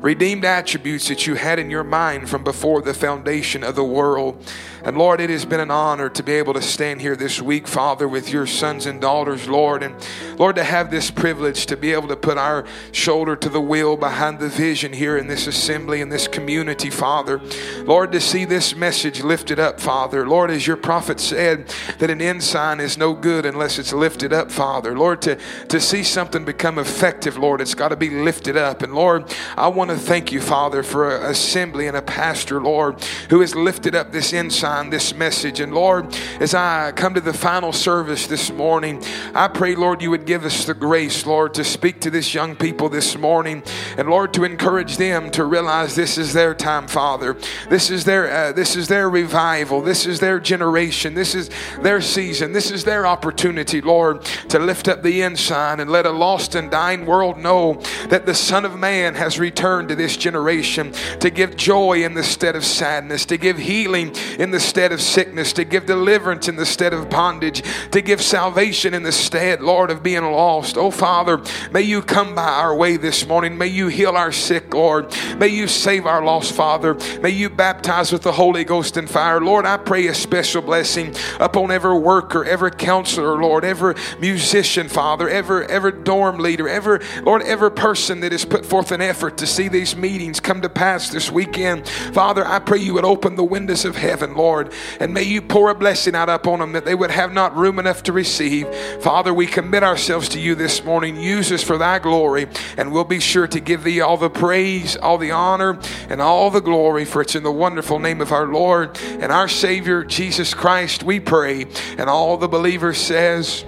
redeemed 0.00 0.46
attributes 0.46 1.08
that 1.08 1.26
you 1.26 1.34
had 1.34 1.58
in 1.58 1.70
your 1.70 1.84
mind 1.84 2.28
from 2.28 2.42
before 2.42 2.80
the 2.80 2.94
foundation 2.94 3.62
of 3.62 3.74
the 3.74 3.84
world. 3.84 4.42
And 4.82 4.96
Lord, 4.96 5.20
it 5.20 5.28
has 5.28 5.44
been 5.44 5.60
an 5.60 5.70
honor 5.70 6.08
to 6.08 6.22
be 6.22 6.32
able 6.32 6.54
to 6.54 6.62
stand 6.62 7.02
here 7.02 7.14
this 7.14 7.42
week, 7.42 7.68
Father, 7.68 8.08
with 8.08 8.32
your 8.32 8.46
sons 8.46 8.86
and 8.86 8.98
daughters, 8.98 9.46
Lord. 9.46 9.82
And 9.82 9.94
Lord, 10.38 10.56
to 10.56 10.64
have 10.64 10.90
this 10.90 11.10
privilege 11.10 11.66
to 11.66 11.76
be 11.76 11.92
able 11.92 12.08
to 12.08 12.16
put 12.16 12.38
our 12.38 12.64
shoulder 12.92 13.36
to 13.36 13.48
the 13.50 13.60
wheel 13.60 13.96
behind 13.96 14.38
the 14.38 14.48
vision 14.48 14.94
here 14.94 15.18
in 15.18 15.26
this 15.26 15.46
assembly, 15.46 16.00
in 16.00 16.08
this 16.08 16.26
community, 16.26 16.88
Father. 16.88 17.42
Lord, 17.84 18.12
to 18.12 18.20
see 18.20 18.46
this 18.46 18.74
message 18.74 19.22
lifted 19.22 19.58
up, 19.58 19.80
Father. 19.80 20.26
Lord, 20.26 20.50
as 20.50 20.66
your 20.66 20.78
prophet 20.78 21.20
said, 21.20 21.68
that 21.98 22.08
an 22.08 22.22
ensign 22.22 22.80
is 22.80 22.96
no 22.96 23.12
good 23.12 23.44
unless 23.44 23.78
it's 23.78 23.92
lifted 23.92 24.32
up, 24.32 24.50
Father. 24.50 24.96
Lord, 24.96 25.20
to, 25.22 25.38
to 25.68 25.78
see 25.78 26.02
something 26.02 26.46
become 26.46 26.78
effective, 26.78 27.36
Lord, 27.36 27.60
it's 27.60 27.74
got 27.74 27.88
to 27.88 27.96
be 27.96 28.08
lifted 28.08 28.56
up. 28.56 28.82
And 28.82 28.94
Lord, 28.94 29.30
I 29.58 29.68
want 29.68 29.90
to 29.90 29.96
thank 29.98 30.32
you, 30.32 30.40
Father, 30.40 30.82
for 30.82 31.16
an 31.16 31.30
assembly 31.30 31.86
and 31.86 31.98
a 31.98 32.02
pastor, 32.02 32.62
Lord, 32.62 33.04
who 33.28 33.40
has 33.40 33.54
lifted 33.54 33.94
up 33.94 34.10
this 34.10 34.32
ensign 34.32 34.69
this 34.90 35.14
message. 35.14 35.60
And 35.60 35.74
Lord, 35.74 36.14
as 36.38 36.54
I 36.54 36.92
come 36.92 37.14
to 37.14 37.20
the 37.20 37.32
final 37.32 37.72
service 37.72 38.26
this 38.26 38.52
morning, 38.52 39.02
I 39.34 39.48
pray, 39.48 39.74
Lord, 39.74 40.02
you 40.02 40.10
would 40.10 40.26
give 40.26 40.44
us 40.44 40.64
the 40.64 40.74
grace, 40.74 41.26
Lord, 41.26 41.54
to 41.54 41.64
speak 41.64 42.00
to 42.00 42.10
this 42.10 42.34
young 42.34 42.56
people 42.56 42.88
this 42.88 43.18
morning. 43.18 43.62
And 43.96 44.08
Lord, 44.08 44.32
to 44.34 44.44
encourage 44.44 44.96
them 44.96 45.30
to 45.32 45.44
realize 45.44 45.94
this 45.94 46.18
is 46.18 46.32
their 46.32 46.54
time, 46.54 46.86
Father. 46.86 47.36
This 47.68 47.90
is 47.90 48.04
their 48.04 48.30
uh, 48.30 48.52
this 48.52 48.76
is 48.76 48.88
their 48.88 49.10
revival. 49.10 49.82
This 49.82 50.06
is 50.06 50.20
their 50.20 50.38
generation. 50.38 51.14
This 51.14 51.34
is 51.34 51.50
their 51.80 52.00
season. 52.00 52.52
This 52.52 52.70
is 52.70 52.84
their 52.84 53.06
opportunity, 53.06 53.80
Lord, 53.80 54.22
to 54.48 54.58
lift 54.58 54.88
up 54.88 55.02
the 55.02 55.22
ensign 55.22 55.80
and 55.80 55.90
let 55.90 56.06
a 56.06 56.10
lost 56.10 56.54
and 56.54 56.70
dying 56.70 57.06
world 57.06 57.38
know 57.38 57.80
that 58.08 58.26
the 58.26 58.34
Son 58.34 58.64
of 58.64 58.78
Man 58.78 59.14
has 59.14 59.38
returned 59.38 59.88
to 59.88 59.96
this 59.96 60.16
generation 60.16 60.92
to 61.20 61.30
give 61.30 61.56
joy 61.56 62.04
in 62.04 62.14
the 62.14 62.22
stead 62.22 62.56
of 62.56 62.64
sadness, 62.64 63.24
to 63.26 63.36
give 63.36 63.58
healing 63.58 64.14
in 64.38 64.50
the 64.50 64.59
the 64.60 64.66
stead 64.66 64.92
of 64.92 65.00
sickness, 65.00 65.54
to 65.54 65.64
give 65.64 65.86
deliverance 65.86 66.46
in 66.46 66.56
the 66.56 66.66
stead 66.66 66.92
of 66.92 67.08
bondage, 67.08 67.62
to 67.90 68.02
give 68.02 68.20
salvation 68.20 68.92
in 68.92 69.02
the 69.02 69.10
stead, 69.10 69.62
Lord, 69.62 69.90
of 69.90 70.02
being 70.02 70.22
lost. 70.22 70.76
Oh, 70.76 70.90
Father, 70.90 71.42
may 71.72 71.80
you 71.80 72.02
come 72.02 72.34
by 72.34 72.46
our 72.46 72.76
way 72.76 72.98
this 72.98 73.26
morning. 73.26 73.56
May 73.56 73.68
you 73.68 73.88
heal 73.88 74.16
our 74.16 74.32
sick, 74.32 74.74
Lord. 74.74 75.16
May 75.38 75.48
you 75.48 75.66
save 75.66 76.04
our 76.04 76.22
lost, 76.22 76.52
Father. 76.52 76.94
May 77.22 77.30
you 77.30 77.48
baptize 77.48 78.12
with 78.12 78.20
the 78.20 78.32
Holy 78.32 78.64
Ghost 78.64 78.98
and 78.98 79.08
fire. 79.08 79.40
Lord, 79.40 79.64
I 79.64 79.78
pray 79.78 80.08
a 80.08 80.14
special 80.14 80.60
blessing 80.60 81.14
upon 81.38 81.70
every 81.70 81.98
worker, 81.98 82.44
every 82.44 82.70
counselor, 82.70 83.40
Lord, 83.40 83.64
every 83.64 83.94
musician, 84.20 84.90
Father, 84.90 85.26
every, 85.26 85.64
every 85.66 85.92
dorm 85.92 86.38
leader, 86.38 86.68
every, 86.68 87.00
Lord, 87.22 87.40
every 87.42 87.70
person 87.70 88.20
that 88.20 88.32
has 88.32 88.44
put 88.44 88.66
forth 88.66 88.92
an 88.92 89.00
effort 89.00 89.38
to 89.38 89.46
see 89.46 89.68
these 89.68 89.96
meetings 89.96 90.38
come 90.38 90.60
to 90.60 90.68
pass 90.68 91.08
this 91.08 91.30
weekend. 91.30 91.88
Father, 91.88 92.46
I 92.46 92.58
pray 92.58 92.78
you 92.78 92.92
would 92.92 93.06
open 93.06 93.36
the 93.36 93.42
windows 93.44 93.86
of 93.86 93.96
heaven, 93.96 94.34
Lord. 94.34 94.49
Lord. 94.50 94.72
And 94.98 95.14
may 95.14 95.22
you 95.22 95.42
pour 95.42 95.70
a 95.70 95.74
blessing 95.76 96.16
out 96.16 96.28
upon 96.28 96.58
them 96.58 96.72
that 96.72 96.84
they 96.84 96.94
would 96.94 97.12
have 97.12 97.32
not 97.32 97.56
room 97.56 97.78
enough 97.78 98.02
to 98.04 98.12
receive. 98.12 98.68
Father, 99.00 99.32
we 99.32 99.46
commit 99.46 99.84
ourselves 99.84 100.28
to 100.30 100.40
you 100.40 100.56
this 100.56 100.84
morning. 100.84 101.20
Use 101.20 101.52
us 101.52 101.62
for 101.62 101.78
thy 101.78 102.00
glory, 102.00 102.48
and 102.76 102.92
we'll 102.92 103.04
be 103.04 103.20
sure 103.20 103.46
to 103.46 103.60
give 103.60 103.84
thee 103.84 104.00
all 104.00 104.16
the 104.16 104.28
praise, 104.28 104.96
all 104.96 105.18
the 105.18 105.30
honor, 105.30 105.78
and 106.08 106.20
all 106.20 106.50
the 106.50 106.60
glory. 106.60 107.04
For 107.04 107.22
it's 107.22 107.36
in 107.36 107.44
the 107.44 107.52
wonderful 107.52 108.00
name 108.00 108.20
of 108.20 108.32
our 108.32 108.46
Lord 108.46 108.98
and 109.20 109.30
our 109.30 109.46
Savior, 109.46 110.02
Jesus 110.02 110.52
Christ, 110.52 111.04
we 111.04 111.20
pray. 111.20 111.66
And 111.96 112.10
all 112.10 112.36
the 112.36 112.48
believers 112.48 112.98
says, 112.98 113.64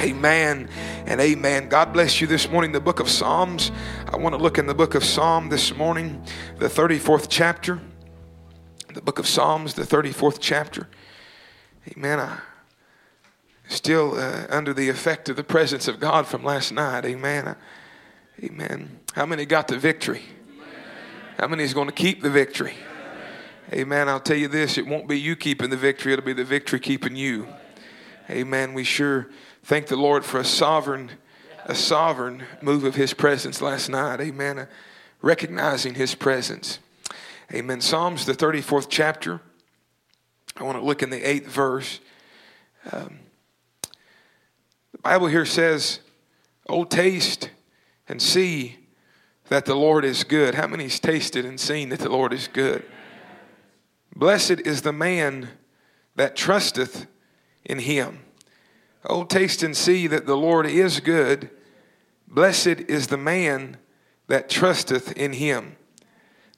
Amen 0.00 0.68
and 1.06 1.20
amen. 1.20 1.68
God 1.68 1.92
bless 1.92 2.20
you 2.20 2.26
this 2.26 2.48
morning. 2.48 2.72
The 2.72 2.80
book 2.80 3.00
of 3.00 3.10
Psalms. 3.10 3.72
I 4.10 4.16
want 4.16 4.34
to 4.34 4.40
look 4.40 4.56
in 4.56 4.66
the 4.66 4.74
book 4.74 4.94
of 4.94 5.04
Psalm 5.04 5.48
this 5.48 5.76
morning, 5.76 6.22
the 6.58 6.68
34th 6.68 7.26
chapter 7.28 7.80
the 8.94 9.02
book 9.02 9.18
of 9.18 9.26
Psalms, 9.26 9.74
the 9.74 9.82
34th 9.82 10.38
chapter. 10.40 10.88
Amen. 11.96 12.18
I 12.18 12.38
still 13.68 14.18
uh, 14.18 14.46
under 14.48 14.72
the 14.72 14.88
effect 14.88 15.28
of 15.28 15.36
the 15.36 15.44
presence 15.44 15.88
of 15.88 16.00
God 16.00 16.26
from 16.26 16.42
last 16.42 16.72
night. 16.72 17.04
Amen. 17.04 17.54
Amen. 18.42 19.00
How 19.14 19.26
many 19.26 19.44
got 19.46 19.68
the 19.68 19.78
victory? 19.78 20.22
How 21.38 21.48
many 21.48 21.64
is 21.64 21.74
going 21.74 21.88
to 21.88 21.94
keep 21.94 22.22
the 22.22 22.30
victory? 22.30 22.74
Amen. 23.72 24.08
I'll 24.08 24.20
tell 24.20 24.36
you 24.36 24.48
this 24.48 24.78
it 24.78 24.86
won't 24.86 25.06
be 25.06 25.18
you 25.18 25.36
keeping 25.36 25.70
the 25.70 25.76
victory, 25.76 26.12
it'll 26.12 26.24
be 26.24 26.32
the 26.32 26.44
victory 26.44 26.80
keeping 26.80 27.16
you. 27.16 27.46
Amen. 28.30 28.74
We 28.74 28.84
sure 28.84 29.28
thank 29.62 29.86
the 29.86 29.96
Lord 29.96 30.24
for 30.24 30.40
a 30.40 30.44
sovereign, 30.44 31.12
a 31.66 31.74
sovereign 31.74 32.44
move 32.62 32.84
of 32.84 32.94
his 32.94 33.12
presence 33.12 33.60
last 33.60 33.88
night. 33.88 34.20
Amen. 34.20 34.66
recognizing 35.20 35.94
his 35.94 36.14
presence. 36.14 36.78
Amen. 37.54 37.80
Psalms, 37.80 38.26
the 38.26 38.34
34th 38.34 38.88
chapter. 38.90 39.40
I 40.58 40.64
want 40.64 40.76
to 40.76 40.84
look 40.84 41.02
in 41.02 41.08
the 41.08 41.26
eighth 41.26 41.46
verse. 41.46 41.98
Um, 42.92 43.20
the 44.92 44.98
Bible 44.98 45.28
here 45.28 45.46
says, 45.46 46.00
Oh, 46.68 46.84
taste 46.84 47.48
and 48.06 48.20
see 48.20 48.76
that 49.48 49.64
the 49.64 49.74
Lord 49.74 50.04
is 50.04 50.24
good. 50.24 50.56
How 50.56 50.66
many's 50.66 51.00
tasted 51.00 51.46
and 51.46 51.58
seen 51.58 51.88
that 51.88 52.00
the 52.00 52.10
Lord 52.10 52.34
is 52.34 52.48
good? 52.48 52.84
Blessed 54.14 54.60
is 54.66 54.82
the 54.82 54.92
man 54.92 55.48
that 56.16 56.36
trusteth 56.36 57.06
in 57.64 57.78
him. 57.78 58.18
Oh, 59.06 59.24
taste 59.24 59.62
and 59.62 59.74
see 59.74 60.06
that 60.06 60.26
the 60.26 60.36
Lord 60.36 60.66
is 60.66 61.00
good. 61.00 61.48
Blessed 62.26 62.66
is 62.66 63.06
the 63.06 63.16
man 63.16 63.78
that 64.26 64.50
trusteth 64.50 65.12
in 65.12 65.32
him. 65.32 65.77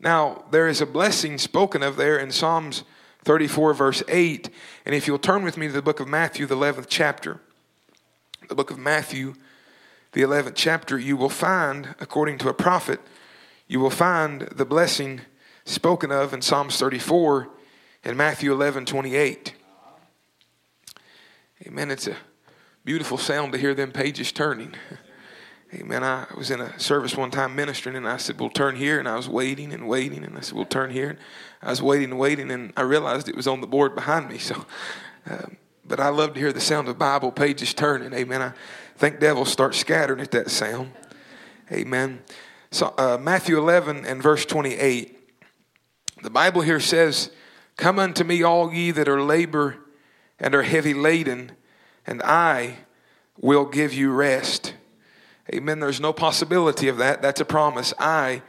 Now, 0.01 0.44
there 0.51 0.66
is 0.66 0.81
a 0.81 0.86
blessing 0.86 1.36
spoken 1.36 1.82
of 1.82 1.97
there 1.97 2.18
in 2.18 2.32
Psalms 2.32 2.85
34, 3.24 3.74
verse 3.74 4.02
8. 4.09 4.48
And 4.86 4.94
if 4.94 5.06
you'll 5.06 5.18
turn 5.18 5.43
with 5.43 5.59
me 5.59 5.66
to 5.66 5.72
the 5.72 5.82
book 5.82 6.01
of 6.01 6.09
Matthew, 6.09 6.47
the 6.47 6.56
11th 6.56 6.86
chapter, 6.89 7.39
the 8.48 8.55
book 8.55 8.70
of 8.70 8.78
Matthew, 8.78 9.35
the 10.12 10.22
11th 10.22 10.55
chapter, 10.55 10.98
you 10.98 11.16
will 11.16 11.28
find, 11.28 11.94
according 12.01 12.39
to 12.39 12.48
a 12.48 12.55
prophet, 12.55 13.01
you 13.68 13.78
will 13.78 13.90
find 13.90 14.43
the 14.43 14.64
blessing 14.64 15.20
spoken 15.64 16.10
of 16.10 16.32
in 16.32 16.40
Psalms 16.40 16.78
34 16.78 17.51
and 18.02 18.16
Matthew 18.16 18.52
11, 18.52 18.86
28. 18.86 19.55
Amen. 21.66 21.90
It's 21.90 22.06
a 22.06 22.16
beautiful 22.85 23.18
sound 23.18 23.52
to 23.52 23.59
hear 23.59 23.74
them 23.74 23.93
pages 23.93 24.32
turning. 24.32 24.74
Amen. 25.72 26.02
I 26.02 26.26
was 26.36 26.51
in 26.51 26.60
a 26.60 26.76
service 26.80 27.16
one 27.16 27.30
time 27.30 27.55
ministering, 27.55 27.94
and 27.94 28.09
I 28.09 28.16
said, 28.16 28.40
We'll 28.40 28.51
turn 28.51 28.74
here. 28.74 28.98
And 28.98 29.09
I 29.09 29.14
was 29.16 29.28
waiting 29.28 29.72
and 29.72 29.86
waiting, 29.86 30.24
and 30.24 30.36
I 30.36 30.40
said, 30.40 30.56
We'll 30.56 30.64
turn 30.64 30.90
here. 30.90 31.10
And 31.10 31.18
I 31.62 31.70
was 31.70 31.80
waiting 31.80 32.10
and 32.10 32.18
waiting, 32.18 32.51
and 32.51 32.72
I 32.76 32.82
realized 32.82 33.28
it 33.28 33.36
was 33.36 33.47
on 33.47 33.60
the 33.60 33.68
board 33.68 33.94
behind 33.94 34.28
me. 34.28 34.38
So, 34.38 34.64
uh, 35.30 35.47
but 35.86 36.01
I 36.01 36.09
love 36.09 36.34
to 36.34 36.40
hear 36.40 36.52
the 36.52 36.60
sound 36.60 36.88
of 36.88 36.98
Bible 36.98 37.30
pages 37.30 37.72
turning. 37.72 38.12
Amen. 38.12 38.42
I 38.42 38.52
think 38.97 39.20
devils 39.20 39.51
start 39.52 39.76
scattering 39.76 40.20
at 40.20 40.32
that 40.32 40.51
sound. 40.51 40.92
Amen. 41.70 42.22
So, 42.72 42.92
uh, 42.98 43.18
Matthew 43.20 43.56
11 43.56 44.05
and 44.06 44.20
verse 44.20 44.44
28. 44.44 45.18
The 46.22 46.30
Bible 46.30 46.62
here 46.62 46.80
says, 46.80 47.30
Come 47.76 48.01
unto 48.01 48.24
me, 48.24 48.42
all 48.42 48.72
ye 48.72 48.90
that 48.90 49.09
are 49.09 49.22
labor 49.22 49.76
and 50.40 50.52
are 50.55 50.62
heavy 50.62 50.94
laden, 50.94 51.52
and 52.06 52.22
I 52.22 52.78
will 53.38 53.66
give 53.66 53.94
you 53.94 54.10
rest. 54.10 54.74
Amen. 55.52 55.81
There's 55.81 56.01
no 56.01 56.12
possibility 56.12 56.89
of 56.89 56.98
that. 56.98 57.22
That's 57.22 57.40
a 57.40 57.44
promise. 57.44 57.93
I 57.98 58.43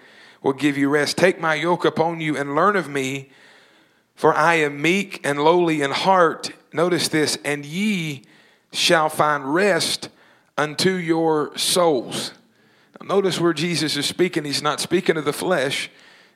will 0.43 0.53
give 0.53 0.77
you 0.77 0.89
rest. 0.89 1.17
Take 1.17 1.39
my 1.39 1.55
yoke 1.55 1.83
upon 1.83 2.21
you 2.21 2.37
and 2.37 2.55
learn 2.55 2.75
of 2.75 2.89
me, 2.89 3.29
for 4.15 4.33
I 4.35 4.55
am 4.55 4.81
meek 4.81 5.19
and 5.23 5.43
lowly 5.43 5.81
in 5.81 5.91
heart. 5.91 6.51
Notice 6.73 7.07
this, 7.07 7.37
and 7.43 7.65
ye 7.65 8.23
shall 8.71 9.09
find 9.09 9.53
rest 9.53 10.09
unto 10.57 10.91
your 10.91 11.57
souls. 11.57 12.33
Now, 12.99 13.15
notice 13.15 13.39
where 13.39 13.53
Jesus 13.53 13.97
is 13.97 14.05
speaking. 14.05 14.45
He's 14.45 14.61
not 14.61 14.79
speaking 14.79 15.17
of 15.17 15.25
the 15.25 15.33
flesh, 15.33 15.89